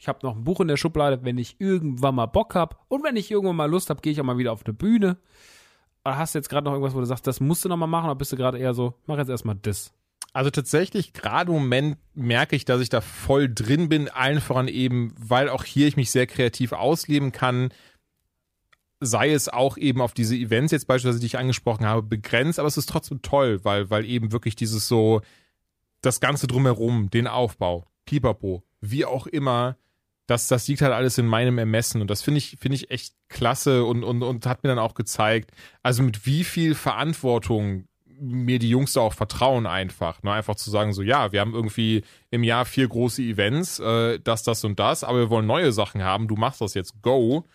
ich 0.00 0.08
habe 0.08 0.20
noch 0.22 0.34
ein 0.34 0.44
Buch 0.44 0.60
in 0.60 0.68
der 0.68 0.78
Schublade, 0.78 1.22
wenn 1.24 1.36
ich 1.36 1.60
irgendwann 1.60 2.14
mal 2.14 2.24
Bock 2.24 2.54
hab 2.54 2.86
und 2.88 3.04
wenn 3.04 3.16
ich 3.16 3.30
irgendwann 3.30 3.56
mal 3.56 3.70
Lust 3.70 3.90
habe, 3.90 4.00
gehe 4.00 4.12
ich 4.12 4.20
auch 4.20 4.24
mal 4.24 4.38
wieder 4.38 4.50
auf 4.50 4.64
eine 4.64 4.72
Bühne. 4.72 5.18
Oder 6.06 6.16
hast 6.16 6.34
du 6.34 6.38
jetzt 6.38 6.48
gerade 6.48 6.64
noch 6.64 6.72
irgendwas, 6.72 6.94
wo 6.94 7.00
du 7.00 7.04
sagst, 7.04 7.26
das 7.26 7.38
musst 7.38 7.66
du 7.66 7.68
noch 7.68 7.76
mal 7.76 7.86
machen, 7.86 8.06
oder 8.06 8.14
bist 8.14 8.32
du 8.32 8.36
gerade 8.36 8.58
eher 8.58 8.72
so, 8.72 8.94
mach 9.04 9.18
jetzt 9.18 9.28
erstmal 9.28 9.56
das? 9.56 9.92
Also 10.32 10.48
tatsächlich, 10.48 11.12
gerade 11.12 11.52
im 11.52 11.58
Moment 11.58 11.98
merke 12.14 12.56
ich, 12.56 12.64
dass 12.64 12.80
ich 12.80 12.88
da 12.88 13.02
voll 13.02 13.52
drin 13.52 13.90
bin, 13.90 14.08
allen 14.08 14.40
voran 14.40 14.68
eben, 14.68 15.12
weil 15.18 15.50
auch 15.50 15.64
hier 15.64 15.86
ich 15.86 15.96
mich 15.96 16.10
sehr 16.10 16.26
kreativ 16.26 16.72
ausleben 16.72 17.30
kann. 17.30 17.68
Sei 19.00 19.30
es 19.32 19.50
auch 19.50 19.76
eben 19.76 20.00
auf 20.00 20.14
diese 20.14 20.34
Events 20.34 20.72
jetzt 20.72 20.86
beispielsweise, 20.86 21.20
die 21.20 21.26
ich 21.26 21.36
angesprochen 21.36 21.84
habe, 21.84 22.02
begrenzt, 22.02 22.58
aber 22.58 22.68
es 22.68 22.78
ist 22.78 22.88
trotzdem 22.88 23.20
toll, 23.20 23.60
weil, 23.64 23.90
weil 23.90 24.06
eben 24.06 24.32
wirklich 24.32 24.56
dieses 24.56 24.88
so, 24.88 25.20
das 26.00 26.20
Ganze 26.20 26.46
drumherum, 26.46 27.10
den 27.10 27.26
Aufbau, 27.26 27.86
Pipapo, 28.06 28.62
wie 28.80 29.04
auch 29.04 29.26
immer, 29.26 29.76
das, 30.30 30.46
das 30.46 30.68
liegt 30.68 30.80
halt 30.80 30.92
alles 30.92 31.18
in 31.18 31.26
meinem 31.26 31.58
Ermessen 31.58 32.00
und 32.00 32.08
das 32.08 32.22
finde 32.22 32.38
ich, 32.38 32.56
finde 32.60 32.76
ich 32.76 32.90
echt 32.92 33.14
klasse 33.28 33.84
und, 33.84 34.04
und, 34.04 34.22
und 34.22 34.46
hat 34.46 34.62
mir 34.62 34.68
dann 34.68 34.78
auch 34.78 34.94
gezeigt, 34.94 35.50
also 35.82 36.04
mit 36.04 36.24
wie 36.24 36.44
viel 36.44 36.76
Verantwortung 36.76 37.88
mir 38.20 38.60
die 38.60 38.70
Jungs 38.70 38.92
da 38.92 39.00
auch 39.00 39.14
vertrauen 39.14 39.66
einfach. 39.66 40.22
Ne? 40.22 40.30
Einfach 40.30 40.54
zu 40.54 40.70
sagen, 40.70 40.92
so 40.92 41.02
ja, 41.02 41.32
wir 41.32 41.40
haben 41.40 41.54
irgendwie 41.54 42.04
im 42.30 42.44
Jahr 42.44 42.64
vier 42.64 42.86
große 42.86 43.22
Events, 43.22 43.80
äh, 43.80 44.20
das, 44.20 44.44
das 44.44 44.62
und 44.62 44.78
das, 44.78 45.02
aber 45.02 45.18
wir 45.18 45.30
wollen 45.30 45.46
neue 45.46 45.72
Sachen 45.72 46.04
haben, 46.04 46.28
du 46.28 46.36
machst 46.36 46.60
das 46.60 46.74
jetzt, 46.74 47.02
go. 47.02 47.46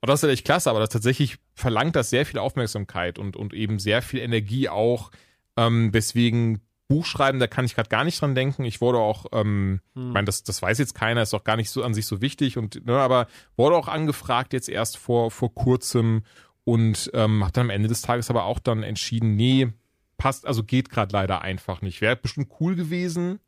Und 0.00 0.08
das 0.08 0.20
ist 0.20 0.22
halt 0.24 0.32
echt 0.32 0.44
klasse, 0.44 0.70
aber 0.70 0.80
das 0.80 0.88
tatsächlich 0.88 1.36
verlangt 1.54 1.94
das 1.94 2.10
sehr 2.10 2.26
viel 2.26 2.40
Aufmerksamkeit 2.40 3.18
und, 3.18 3.36
und 3.36 3.54
eben 3.54 3.78
sehr 3.78 4.02
viel 4.02 4.20
Energie 4.20 4.68
auch, 4.68 5.12
ähm, 5.56 5.94
weswegen 5.94 6.62
Buch 6.94 7.04
schreiben, 7.06 7.40
da 7.40 7.48
kann 7.48 7.64
ich 7.64 7.74
gerade 7.74 7.88
gar 7.88 8.04
nicht 8.04 8.20
dran 8.20 8.36
denken. 8.36 8.64
Ich 8.64 8.80
wurde 8.80 8.98
auch, 8.98 9.26
ähm, 9.32 9.80
hm. 9.94 10.12
meine, 10.12 10.26
das, 10.26 10.44
das 10.44 10.62
weiß 10.62 10.78
jetzt 10.78 10.94
keiner, 10.94 11.22
ist 11.22 11.34
auch 11.34 11.42
gar 11.42 11.56
nicht 11.56 11.70
so 11.70 11.82
an 11.82 11.92
sich 11.92 12.06
so 12.06 12.20
wichtig 12.20 12.56
und, 12.56 12.86
ne, 12.86 12.96
aber 12.96 13.26
wurde 13.56 13.74
auch 13.74 13.88
angefragt 13.88 14.52
jetzt 14.52 14.68
erst 14.68 14.96
vor, 14.96 15.32
vor 15.32 15.52
kurzem 15.52 16.22
und 16.62 17.10
ähm, 17.12 17.42
habe 17.42 17.52
dann 17.52 17.66
am 17.66 17.70
Ende 17.70 17.88
des 17.88 18.02
Tages 18.02 18.30
aber 18.30 18.44
auch 18.44 18.60
dann 18.60 18.84
entschieden, 18.84 19.34
nee, 19.34 19.72
passt, 20.18 20.46
also 20.46 20.62
geht 20.62 20.88
gerade 20.88 21.12
leider 21.12 21.42
einfach 21.42 21.82
nicht. 21.82 22.00
Wäre 22.00 22.14
bestimmt 22.14 22.52
cool 22.60 22.76
gewesen, 22.76 23.40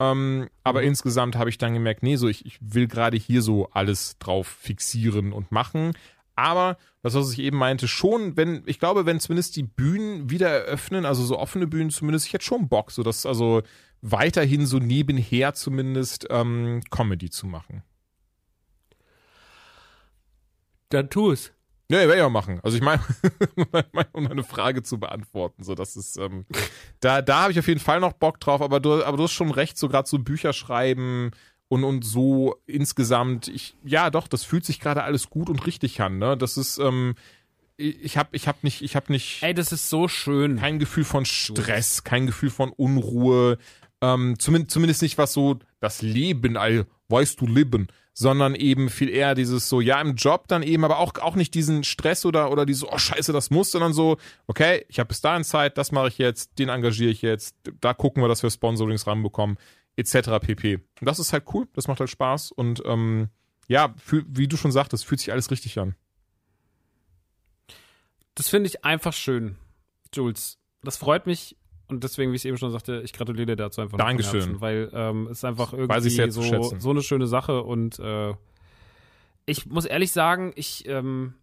ähm, 0.00 0.48
aber 0.64 0.80
mhm. 0.80 0.88
insgesamt 0.88 1.36
habe 1.36 1.50
ich 1.50 1.58
dann 1.58 1.74
gemerkt, 1.74 2.02
nee, 2.02 2.16
so 2.16 2.26
ich, 2.26 2.44
ich 2.44 2.58
will 2.60 2.88
gerade 2.88 3.16
hier 3.16 3.42
so 3.42 3.70
alles 3.70 4.18
drauf 4.18 4.48
fixieren 4.48 5.32
und 5.32 5.52
machen. 5.52 5.92
Aber 6.34 6.76
das, 7.02 7.14
was 7.14 7.32
ich 7.32 7.40
eben 7.40 7.58
meinte, 7.58 7.88
schon, 7.88 8.36
wenn, 8.36 8.62
ich 8.66 8.78
glaube, 8.78 9.06
wenn 9.06 9.20
zumindest 9.20 9.56
die 9.56 9.62
Bühnen 9.62 10.30
wieder 10.30 10.48
eröffnen, 10.48 11.04
also 11.04 11.24
so 11.24 11.38
offene 11.38 11.66
Bühnen 11.66 11.90
zumindest, 11.90 12.26
ich 12.26 12.32
hätte 12.32 12.44
schon 12.44 12.68
Bock, 12.68 12.90
so 12.90 13.02
dass 13.02 13.26
also 13.26 13.62
weiterhin 14.00 14.66
so 14.66 14.78
nebenher 14.78 15.54
zumindest 15.54 16.26
ähm, 16.30 16.80
Comedy 16.90 17.30
zu 17.30 17.46
machen. 17.46 17.82
Dann 20.88 21.08
tu 21.08 21.30
es. 21.30 21.52
Ja, 21.90 21.98
werde 21.98 22.16
ich 22.16 22.22
auch 22.22 22.30
machen. 22.30 22.58
Also 22.62 22.76
ich 22.78 22.82
meine, 22.82 23.02
um 24.12 24.26
eine 24.26 24.44
Frage 24.44 24.82
zu 24.82 24.98
beantworten, 24.98 25.62
so 25.62 25.74
das 25.74 25.94
ist, 25.96 26.16
ähm, 26.16 26.46
da, 27.00 27.20
da 27.20 27.42
habe 27.42 27.52
ich 27.52 27.58
auf 27.58 27.68
jeden 27.68 27.80
Fall 27.80 28.00
noch 28.00 28.14
Bock 28.14 28.40
drauf, 28.40 28.62
aber 28.62 28.80
du, 28.80 29.04
aber 29.04 29.18
du 29.18 29.24
hast 29.24 29.32
schon 29.32 29.50
recht, 29.50 29.76
so 29.76 29.88
gerade 29.88 30.08
so 30.08 30.18
Bücher 30.18 30.54
schreiben, 30.54 31.32
und, 31.72 31.84
und 31.84 32.04
so 32.04 32.56
insgesamt, 32.66 33.48
ich, 33.48 33.74
ja 33.82 34.10
doch, 34.10 34.28
das 34.28 34.44
fühlt 34.44 34.66
sich 34.66 34.78
gerade 34.78 35.04
alles 35.04 35.30
gut 35.30 35.48
und 35.48 35.66
richtig 35.66 36.02
an, 36.02 36.18
ne? 36.18 36.36
Das 36.36 36.58
ist, 36.58 36.76
ähm, 36.76 37.14
ich 37.78 38.18
habe 38.18 38.28
ich 38.32 38.46
hab 38.46 38.62
nicht, 38.62 38.82
ich 38.82 38.94
habe 38.94 39.10
nicht. 39.10 39.42
Ey, 39.42 39.54
das 39.54 39.72
ist 39.72 39.88
so 39.88 40.06
schön. 40.06 40.58
Kein 40.58 40.78
Gefühl 40.78 41.04
von 41.04 41.24
Stress, 41.24 42.04
kein 42.04 42.26
Gefühl 42.26 42.50
von 42.50 42.68
Unruhe, 42.68 43.56
ähm, 44.02 44.38
zumindest, 44.38 44.72
zumindest 44.72 45.00
nicht 45.00 45.16
was 45.16 45.32
so 45.32 45.60
das 45.80 46.02
Leben, 46.02 46.58
all, 46.58 46.84
weißt 47.08 47.40
du, 47.40 47.46
Leben, 47.46 47.86
sondern 48.12 48.54
eben 48.54 48.90
viel 48.90 49.08
eher 49.08 49.34
dieses 49.34 49.70
so, 49.70 49.80
ja, 49.80 49.98
im 49.98 50.16
Job 50.16 50.48
dann 50.48 50.62
eben, 50.62 50.84
aber 50.84 50.98
auch, 50.98 51.14
auch 51.22 51.36
nicht 51.36 51.54
diesen 51.54 51.84
Stress 51.84 52.26
oder, 52.26 52.52
oder 52.52 52.66
dieses, 52.66 52.84
oh 52.84 52.98
scheiße, 52.98 53.32
das 53.32 53.48
muss, 53.48 53.70
sondern 53.70 53.94
so, 53.94 54.18
okay, 54.46 54.84
ich 54.88 54.98
habe 54.98 55.08
bis 55.08 55.22
dahin 55.22 55.42
Zeit, 55.42 55.78
das 55.78 55.90
mache 55.90 56.08
ich 56.08 56.18
jetzt, 56.18 56.58
den 56.58 56.68
engagiere 56.68 57.10
ich 57.10 57.22
jetzt, 57.22 57.56
da 57.80 57.94
gucken 57.94 58.22
wir, 58.22 58.28
dass 58.28 58.42
wir 58.42 58.50
Sponsorings 58.50 59.06
ranbekommen 59.06 59.56
etc. 59.96 60.38
pp. 60.40 60.76
Und 60.76 60.84
das 61.00 61.18
ist 61.18 61.32
halt 61.32 61.44
cool, 61.52 61.68
das 61.74 61.88
macht 61.88 62.00
halt 62.00 62.10
Spaß 62.10 62.52
und 62.52 62.82
ähm, 62.86 63.28
ja, 63.68 63.94
für, 63.96 64.24
wie 64.26 64.48
du 64.48 64.56
schon 64.56 64.72
sagtest, 64.72 65.04
fühlt 65.04 65.20
sich 65.20 65.32
alles 65.32 65.50
richtig 65.50 65.78
an. 65.78 65.94
Das 68.34 68.48
finde 68.48 68.68
ich 68.68 68.84
einfach 68.84 69.12
schön, 69.12 69.56
Jules. 70.14 70.58
Das 70.82 70.96
freut 70.96 71.26
mich 71.26 71.56
und 71.88 72.02
deswegen, 72.04 72.32
wie 72.32 72.36
ich 72.36 72.44
eben 72.44 72.56
schon 72.56 72.70
sagte, 72.70 73.02
ich 73.04 73.12
gratuliere 73.12 73.46
dir 73.46 73.56
dazu 73.56 73.82
einfach. 73.82 73.98
Dankeschön. 73.98 74.40
Herzen, 74.40 74.60
weil 74.60 74.90
ähm, 74.92 75.26
es 75.26 75.38
ist 75.38 75.44
einfach 75.44 75.72
irgendwie 75.72 76.30
so, 76.30 76.62
so 76.78 76.90
eine 76.90 77.02
schöne 77.02 77.26
Sache 77.26 77.62
und 77.62 77.98
äh, 77.98 78.34
ich 79.46 79.66
muss 79.66 79.84
ehrlich 79.84 80.12
sagen, 80.12 80.52
ich 80.56 80.88
ähm, 80.88 81.34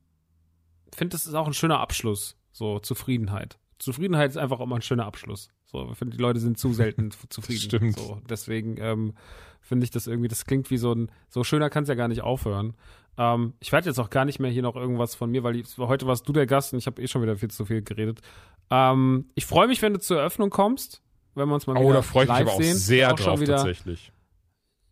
finde, 0.93 1.13
das 1.13 1.27
ist 1.27 1.33
auch 1.35 1.47
ein 1.47 1.53
schöner 1.53 1.79
Abschluss, 1.79 2.37
so 2.51 2.79
Zufriedenheit. 2.79 3.59
Zufriedenheit 3.77 4.31
ist 4.31 4.37
einfach 4.37 4.59
immer 4.59 4.75
ein 4.75 4.81
schöner 4.81 5.05
Abschluss. 5.05 5.49
So, 5.71 5.87
ich 5.91 5.97
finde, 5.97 6.17
die 6.17 6.21
Leute 6.21 6.39
sind 6.39 6.57
zu 6.57 6.73
selten 6.73 7.11
zufrieden. 7.29 7.59
Stimmt. 7.59 7.99
So, 7.99 8.19
deswegen 8.27 8.77
ähm, 8.79 9.13
finde 9.61 9.83
ich 9.83 9.91
das 9.91 10.07
irgendwie, 10.07 10.27
das 10.27 10.45
klingt 10.45 10.71
wie 10.71 10.77
so 10.77 10.93
ein, 10.93 11.11
so 11.29 11.43
schöner 11.43 11.69
kann 11.69 11.83
es 11.83 11.89
ja 11.89 11.95
gar 11.95 12.07
nicht 12.07 12.21
aufhören. 12.21 12.73
Ähm, 13.17 13.53
ich 13.59 13.71
werde 13.71 13.87
jetzt 13.87 13.99
auch 13.99 14.09
gar 14.09 14.25
nicht 14.25 14.39
mehr 14.39 14.49
hier 14.49 14.63
noch 14.63 14.75
irgendwas 14.75 15.13
von 15.13 15.29
mir, 15.29 15.43
weil 15.43 15.57
ich, 15.57 15.77
heute 15.77 16.07
warst 16.07 16.27
du 16.27 16.33
der 16.33 16.47
Gast 16.47 16.73
und 16.73 16.79
ich 16.79 16.87
habe 16.87 17.01
eh 17.01 17.07
schon 17.07 17.21
wieder 17.21 17.35
viel 17.35 17.51
zu 17.51 17.65
viel 17.65 17.83
geredet. 17.83 18.21
Ähm, 18.71 19.25
ich 19.35 19.45
freue 19.45 19.67
mich, 19.67 19.81
wenn 19.81 19.93
du 19.93 19.99
zur 19.99 20.19
Eröffnung 20.19 20.49
kommst, 20.49 21.03
wenn 21.35 21.47
wir 21.47 21.53
uns 21.53 21.67
mal 21.67 21.77
oh, 21.77 21.81
wieder 21.81 21.93
da 21.93 22.01
freue 22.01 22.23
ich 22.23 22.29
mich 22.29 22.39
aber 22.39 22.51
auch 22.53 22.61
sehen. 22.61 22.75
sehr 22.75 23.13
auch 23.13 23.19
drauf 23.19 23.43
tatsächlich. 23.43 24.11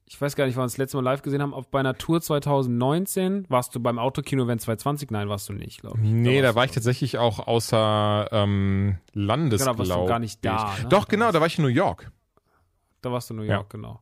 Ich 0.09 0.19
weiß 0.19 0.35
gar 0.37 0.45
nicht, 0.45 0.55
wann 0.55 0.61
wir 0.61 0.63
uns 0.63 0.73
das 0.73 0.77
letzte 0.77 0.97
Mal 0.97 1.03
live 1.03 1.21
gesehen 1.21 1.41
haben, 1.41 1.53
auf 1.53 1.67
bei 1.69 1.79
einer 1.81 1.97
Tour 1.97 2.21
2019. 2.21 3.45
Warst 3.49 3.75
du 3.75 3.79
beim 3.81 3.99
Autokino-Event 3.99 4.61
2020? 4.61 5.11
Nein, 5.11 5.27
warst 5.29 5.49
du 5.49 5.53
nicht, 5.53 5.81
glaube 5.81 5.99
ich. 6.01 6.05
Nee, 6.09 6.41
da 6.41 6.47
warst 6.47 6.55
war 6.55 6.65
ich 6.65 6.71
tatsächlich 6.71 7.17
auch 7.17 7.45
außer 7.45 8.29
ähm, 8.31 8.97
Landes, 9.13 9.61
Genau, 9.65 9.77
warst 9.77 9.91
du 9.91 10.05
gar 10.05 10.19
nicht 10.19 10.43
da, 10.45 10.73
ne? 10.81 10.89
Doch, 10.89 11.07
genau, 11.07 11.31
da 11.31 11.39
war 11.41 11.47
ich 11.47 11.57
in 11.57 11.63
New 11.65 11.69
York. 11.69 12.11
Da 13.01 13.11
warst 13.11 13.29
du 13.29 13.33
in 13.33 13.39
New 13.41 13.45
Ja. 13.45 13.55
York, 13.55 13.69
genau. 13.69 13.99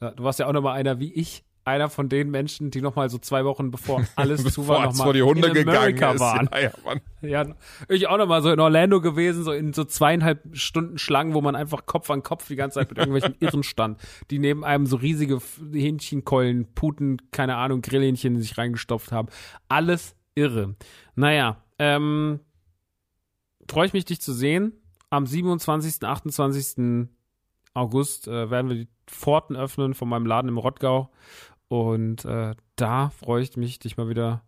Ja, 0.00 0.10
du 0.10 0.24
warst 0.24 0.38
ja 0.40 0.46
auch 0.48 0.52
nochmal 0.52 0.76
einer 0.78 0.98
wie 0.98 1.12
ich, 1.12 1.44
einer 1.70 1.88
von 1.88 2.08
den 2.08 2.30
Menschen, 2.30 2.70
die 2.70 2.80
nochmal 2.82 3.08
so 3.08 3.18
zwei 3.18 3.44
Wochen 3.44 3.70
bevor 3.70 4.04
alles 4.16 4.44
zu 4.52 4.68
war, 4.68 4.78
Bevor 4.78 4.90
es 4.92 4.98
nochmal 4.98 5.14
die 5.14 5.22
Hunde 5.22 5.48
in 5.48 5.54
ist. 6.14 6.20
waren. 6.20 6.50
Ja, 6.52 6.60
ja. 6.60 6.72
Ja, 7.22 7.54
ich 7.88 8.06
auch 8.08 8.18
nochmal 8.18 8.42
so 8.42 8.50
in 8.50 8.60
Orlando 8.60 9.00
gewesen, 9.00 9.44
so 9.44 9.52
in 9.52 9.72
so 9.72 9.84
zweieinhalb 9.84 10.42
Stunden 10.56 10.98
Schlangen, 10.98 11.34
wo 11.34 11.40
man 11.40 11.54
einfach 11.54 11.86
Kopf 11.86 12.10
an 12.10 12.22
Kopf 12.22 12.48
die 12.48 12.56
ganze 12.56 12.78
Zeit 12.80 12.90
mit 12.90 12.98
irgendwelchen 12.98 13.36
Irren 13.40 13.62
stand, 13.62 14.00
die 14.30 14.38
neben 14.38 14.64
einem 14.64 14.86
so 14.86 14.96
riesige 14.96 15.40
Hähnchenkeulen, 15.72 16.72
Puten, 16.74 17.18
keine 17.30 17.56
Ahnung, 17.56 17.82
Grillhähnchen 17.82 18.38
sich 18.40 18.56
reingestopft 18.58 19.12
haben. 19.12 19.28
Alles 19.68 20.16
irre. 20.34 20.76
Naja, 21.14 21.62
ähm, 21.78 22.40
freue 23.68 23.86
ich 23.86 23.92
mich, 23.92 24.04
dich 24.04 24.20
zu 24.20 24.32
sehen. 24.32 24.72
Am 25.10 25.26
27., 25.26 26.02
28. 26.02 27.08
August 27.74 28.28
äh, 28.28 28.50
werden 28.50 28.68
wir 28.68 28.76
die 28.76 28.88
Pforten 29.06 29.56
öffnen 29.56 29.94
von 29.94 30.08
meinem 30.08 30.26
Laden 30.26 30.48
im 30.48 30.58
Rottgau. 30.58 31.10
Und 31.70 32.24
äh, 32.24 32.54
da 32.74 33.10
freue 33.10 33.42
ich 33.44 33.56
mich, 33.56 33.78
dich 33.78 33.96
mal 33.96 34.08
wieder 34.08 34.42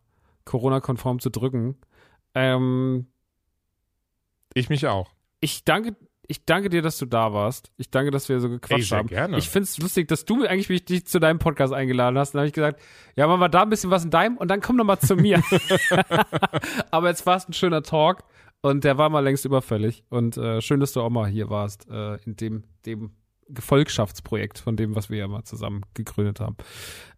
Corona-konform 0.45 1.21
zu 1.21 1.31
drücken. 1.31 1.77
Ähm, 2.35 3.07
Ich 4.55 4.69
mich 4.69 4.89
auch. 4.89 5.09
ich 5.39 5.65
danke, 5.65 5.95
ich 6.27 6.45
danke 6.45 6.69
dir, 6.69 6.83
dass 6.83 6.99
du 6.99 7.07
da 7.07 7.33
warst. 7.33 7.71
Ich 7.77 7.91
danke, 7.93 8.11
dass 8.11 8.29
wir 8.29 8.41
so 8.41 8.49
Ey, 8.49 8.55
gequatscht 8.55 8.89
sehr 8.89 8.99
haben. 8.99 9.07
gerne. 9.07 9.39
Ich 9.39 9.49
find's 9.49 9.79
lustig, 9.79 10.09
dass 10.09 10.25
du 10.25 10.45
eigentlich 10.45 10.69
mich 10.69 10.85
dich 10.85 11.07
zu 11.07 11.21
deinem 11.21 11.39
Podcast 11.39 11.73
eingeladen 11.73 12.19
hast. 12.19 12.33
Dann 12.33 12.41
habe 12.41 12.49
ich 12.49 12.53
gesagt, 12.55 12.81
ja, 13.15 13.29
machen 13.29 13.39
wir 13.41 13.49
da 13.49 13.63
ein 13.63 13.71
bisschen 13.71 13.91
was 13.91 14.03
in 14.03 14.11
deinem 14.11 14.37
und 14.37 14.49
dann 14.49 14.61
komm 14.61 14.75
noch 14.77 14.85
mal 14.85 14.99
zu 14.99 15.15
mir. 15.15 15.41
Aber 16.91 17.09
jetzt 17.09 17.25
war 17.25 17.37
es 17.37 17.49
ein 17.49 17.53
schöner 17.53 17.85
Talk 17.85 18.25
und 18.63 18.83
der 18.83 18.99
war 18.99 19.11
mal 19.11 19.21
längst 19.21 19.45
überfällig. 19.45 20.03
Und 20.09 20.37
äh, 20.37 20.61
schön, 20.61 20.81
dass 20.81 20.93
du 20.93 21.01
auch 21.03 21.11
mal 21.11 21.29
hier 21.29 21.51
warst 21.51 21.89
äh, 21.89 22.17
in 22.25 22.35
dem, 22.35 22.65
dem 22.85 23.13
Gefolgschaftsprojekt 23.49 24.59
von 24.59 24.77
dem, 24.77 24.95
was 24.97 25.11
wir 25.11 25.19
ja 25.19 25.29
mal 25.29 25.45
zusammen 25.45 25.83
gegründet 25.95 26.41
haben. 26.41 26.57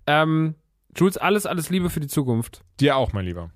Ähm, 0.06 0.54
Jules, 0.96 1.16
alles, 1.16 1.46
alles 1.46 1.70
Liebe 1.70 1.90
für 1.90 2.00
die 2.00 2.06
Zukunft 2.08 2.62
Dir 2.80 2.96
auch, 2.96 3.12
mein 3.12 3.24
Lieber. 3.24 3.50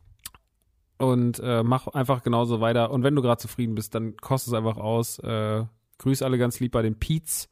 und 0.99 1.41
äh, 1.41 1.63
mach 1.63 1.87
einfach 1.89 2.23
genauso 2.23 2.61
weiter. 2.61 2.91
Und 2.91 3.03
wenn 3.05 3.15
du 3.15 3.23
gerade 3.23 3.41
zufrieden 3.41 3.75
bist, 3.75 3.95
dann 3.95 4.17
kost 4.17 4.47
es 4.49 4.55
einfach 4.55 4.77
aus. 4.77 5.19
Äh, 5.21 5.65
grüß 5.99 6.23
alle 6.23 6.39
ganz 6.39 6.59
lieb 6.61 6.73
bei 6.73 6.83
den 6.83 6.99
Peets 6.99 7.49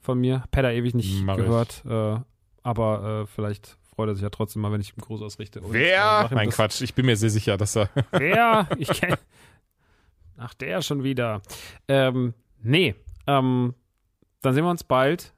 von 0.00 0.18
mir. 0.20 0.44
Pedda 0.50 0.70
ewig 0.70 0.94
nicht 0.94 1.24
Mach 1.24 1.36
gehört, 1.36 1.82
äh, 1.86 2.18
aber 2.62 3.22
äh, 3.22 3.26
vielleicht 3.26 3.76
freut 3.94 4.08
er 4.08 4.14
sich 4.14 4.22
ja 4.22 4.30
trotzdem 4.30 4.62
mal, 4.62 4.72
wenn 4.72 4.80
ich 4.80 4.90
ihm 4.96 5.00
Gruß 5.00 5.22
ausrichte. 5.22 5.60
Und, 5.60 5.72
Wer? 5.72 6.28
Nein, 6.32 6.50
Quatsch. 6.50 6.80
Ich 6.82 6.94
bin 6.94 7.06
mir 7.06 7.16
sehr 7.16 7.30
sicher, 7.30 7.56
dass 7.56 7.76
er. 7.76 7.88
Wer? 8.12 8.68
Ich 8.78 8.88
kenn. 8.88 9.14
Ach, 10.36 10.52
der 10.54 10.82
schon 10.82 11.04
wieder. 11.04 11.42
Ähm, 11.88 12.34
nee. 12.60 12.94
Ähm, 13.26 13.74
dann 14.42 14.54
sehen 14.54 14.64
wir 14.64 14.70
uns 14.70 14.84
bald. 14.84 15.32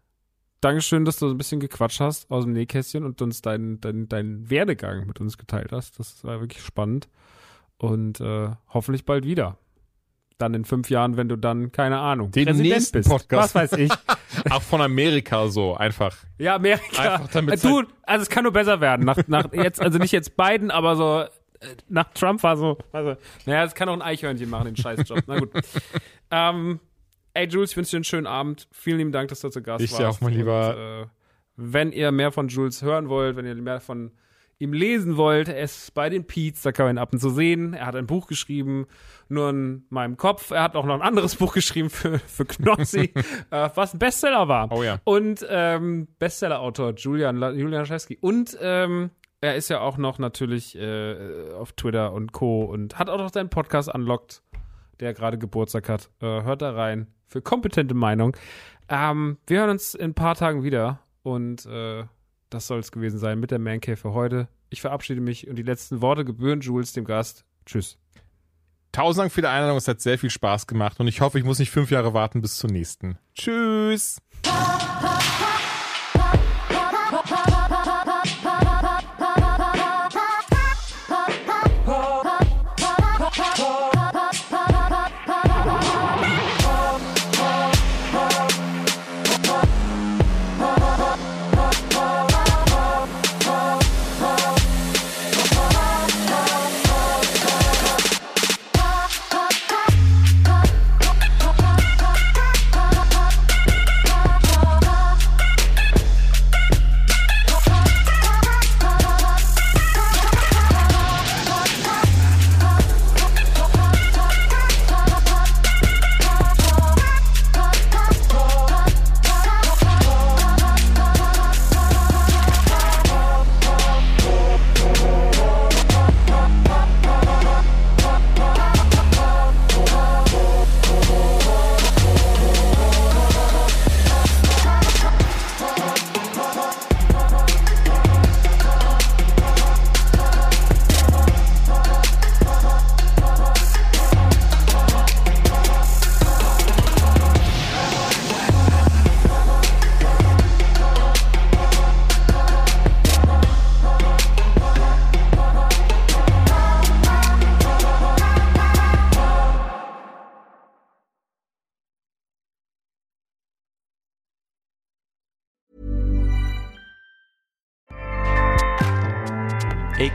Dankeschön, 0.60 1.04
dass 1.04 1.18
du 1.18 1.28
so 1.28 1.34
ein 1.34 1.38
bisschen 1.38 1.60
gequatscht 1.60 2.00
hast 2.00 2.30
aus 2.30 2.44
dem 2.44 2.52
Nähkästchen 2.52 3.04
und 3.04 3.20
uns 3.20 3.42
deinen 3.42 3.80
dein, 3.80 4.08
dein 4.08 4.48
Werdegang 4.48 5.06
mit 5.06 5.20
uns 5.20 5.38
geteilt 5.38 5.72
hast. 5.72 5.98
Das 5.98 6.24
war 6.24 6.40
wirklich 6.40 6.62
spannend. 6.62 7.08
Und 7.78 8.20
äh, 8.20 8.48
hoffentlich 8.72 9.04
bald 9.04 9.24
wieder. 9.26 9.58
Dann 10.38 10.54
in 10.54 10.64
fünf 10.64 10.90
Jahren, 10.90 11.16
wenn 11.16 11.28
du 11.28 11.36
dann, 11.36 11.72
keine 11.72 11.98
Ahnung, 11.98 12.30
Den 12.30 12.46
Präsident 12.46 12.74
nächsten 12.74 12.98
bist. 12.98 13.08
Podcast. 13.08 13.54
Was 13.54 13.72
weiß 13.72 13.78
ich. 13.78 13.92
auch 14.50 14.62
von 14.62 14.80
Amerika 14.80 15.48
so, 15.48 15.74
einfach. 15.74 16.16
Ja, 16.38 16.56
Amerika. 16.56 17.02
Einfach 17.02 17.28
damit 17.32 17.62
du, 17.62 17.84
also 18.02 18.22
es 18.22 18.28
kann 18.28 18.44
nur 18.44 18.52
besser 18.52 18.80
werden. 18.80 19.06
Nach, 19.06 19.18
nach 19.26 19.52
jetzt, 19.52 19.80
also 19.80 19.98
nicht 19.98 20.12
jetzt 20.12 20.36
Biden, 20.36 20.70
aber 20.70 20.96
so 20.96 21.20
äh, 21.60 21.76
nach 21.88 22.12
Trump 22.12 22.42
war 22.42 22.56
so, 22.56 22.78
also, 22.92 23.16
naja, 23.46 23.64
es 23.64 23.74
kann 23.74 23.88
auch 23.88 23.94
ein 23.94 24.02
Eichhörnchen 24.02 24.48
machen, 24.50 24.66
den 24.66 24.76
Scheißjob. 24.76 25.22
Na 25.26 25.38
gut. 25.38 25.50
ähm, 26.30 26.80
ey, 27.36 27.46
Jules, 27.46 27.70
ich 27.72 27.76
wünsche 27.76 27.90
dir 27.92 27.96
einen 27.98 28.04
schönen 28.04 28.26
Abend. 28.26 28.68
Vielen 28.72 28.98
lieben 28.98 29.12
Dank, 29.12 29.28
dass 29.28 29.40
du 29.40 29.48
zu 29.50 29.62
Gast 29.62 29.84
Ich 29.84 29.92
warst. 29.92 30.02
dir 30.02 30.08
auch, 30.08 30.20
mein 30.20 30.32
Lieber. 30.34 30.70
Und, 30.70 31.04
äh, 31.04 31.06
wenn 31.56 31.92
ihr 31.92 32.12
mehr 32.12 32.32
von 32.32 32.48
Jules 32.48 32.82
hören 32.82 33.08
wollt, 33.08 33.36
wenn 33.36 33.46
ihr 33.46 33.54
mehr 33.54 33.80
von 33.80 34.12
ihm 34.58 34.72
lesen 34.72 35.16
wollt, 35.16 35.48
er 35.48 35.60
ist 35.60 35.92
bei 35.94 36.08
den 36.08 36.26
Peets, 36.26 36.62
da 36.62 36.72
kann 36.72 36.86
man 36.86 36.96
ihn 36.96 36.98
ab 36.98 37.12
und 37.12 37.18
zu 37.18 37.30
sehen. 37.30 37.74
Er 37.74 37.86
hat 37.86 37.96
ein 37.96 38.06
Buch 38.06 38.26
geschrieben, 38.26 38.86
nur 39.28 39.50
in 39.50 39.84
meinem 39.90 40.16
Kopf. 40.16 40.50
Er 40.50 40.62
hat 40.62 40.76
auch 40.76 40.86
noch 40.86 40.94
ein 40.94 41.02
anderes 41.02 41.36
Buch 41.36 41.52
geschrieben 41.52 41.90
für, 41.90 42.18
für 42.18 42.46
Knossi, 42.46 43.12
äh, 43.50 43.68
was 43.74 43.94
ein 43.94 43.98
Bestseller 43.98 44.48
war. 44.48 44.72
Oh 44.72 44.82
ja. 44.82 44.98
Und 45.04 45.46
ähm, 45.48 46.08
Bestseller-Autor 46.18 46.94
Julian, 46.94 47.36
Julian 47.36 47.72
Laschewski. 47.82 48.16
Und 48.20 48.56
ähm, 48.60 49.10
er 49.42 49.56
ist 49.56 49.68
ja 49.68 49.80
auch 49.80 49.98
noch 49.98 50.18
natürlich 50.18 50.76
äh, 50.76 51.50
auf 51.52 51.72
Twitter 51.72 52.12
und 52.12 52.32
Co. 52.32 52.64
und 52.64 52.98
hat 52.98 53.10
auch 53.10 53.18
noch 53.18 53.32
seinen 53.32 53.50
Podcast 53.50 53.94
unlocked, 53.94 54.42
der 55.00 55.14
gerade 55.14 55.38
Geburtstag 55.38 55.88
hat. 55.88 56.10
Äh, 56.20 56.42
hört 56.42 56.62
da 56.62 56.72
rein 56.72 57.08
für 57.26 57.42
kompetente 57.42 57.94
Meinung. 57.94 58.36
Ähm, 58.88 59.38
wir 59.46 59.60
hören 59.60 59.70
uns 59.70 59.94
in 59.94 60.10
ein 60.10 60.14
paar 60.14 60.34
Tagen 60.34 60.62
wieder 60.62 61.00
und 61.22 61.66
äh, 61.66 62.04
das 62.50 62.66
soll 62.66 62.78
es 62.78 62.92
gewesen 62.92 63.18
sein 63.18 63.40
mit 63.40 63.50
der 63.50 63.58
Man 63.58 63.80
Cave 63.80 63.96
für 63.96 64.12
heute. 64.12 64.48
Ich 64.70 64.80
verabschiede 64.80 65.20
mich 65.20 65.48
und 65.48 65.56
die 65.56 65.62
letzten 65.62 66.00
Worte 66.00 66.24
gebühren 66.24 66.60
Jules, 66.60 66.92
dem 66.92 67.04
Gast. 67.04 67.44
Tschüss. 67.64 67.98
Tausend 68.92 69.22
Dank 69.22 69.32
für 69.32 69.42
die 69.42 69.48
Einladung. 69.48 69.76
Es 69.76 69.88
hat 69.88 70.00
sehr 70.00 70.18
viel 70.18 70.30
Spaß 70.30 70.66
gemacht 70.66 71.00
und 71.00 71.08
ich 71.08 71.20
hoffe, 71.20 71.38
ich 71.38 71.44
muss 71.44 71.58
nicht 71.58 71.70
fünf 71.70 71.90
Jahre 71.90 72.14
warten 72.14 72.40
bis 72.40 72.56
zur 72.56 72.70
nächsten. 72.70 73.18
Tschüss. 73.34 74.18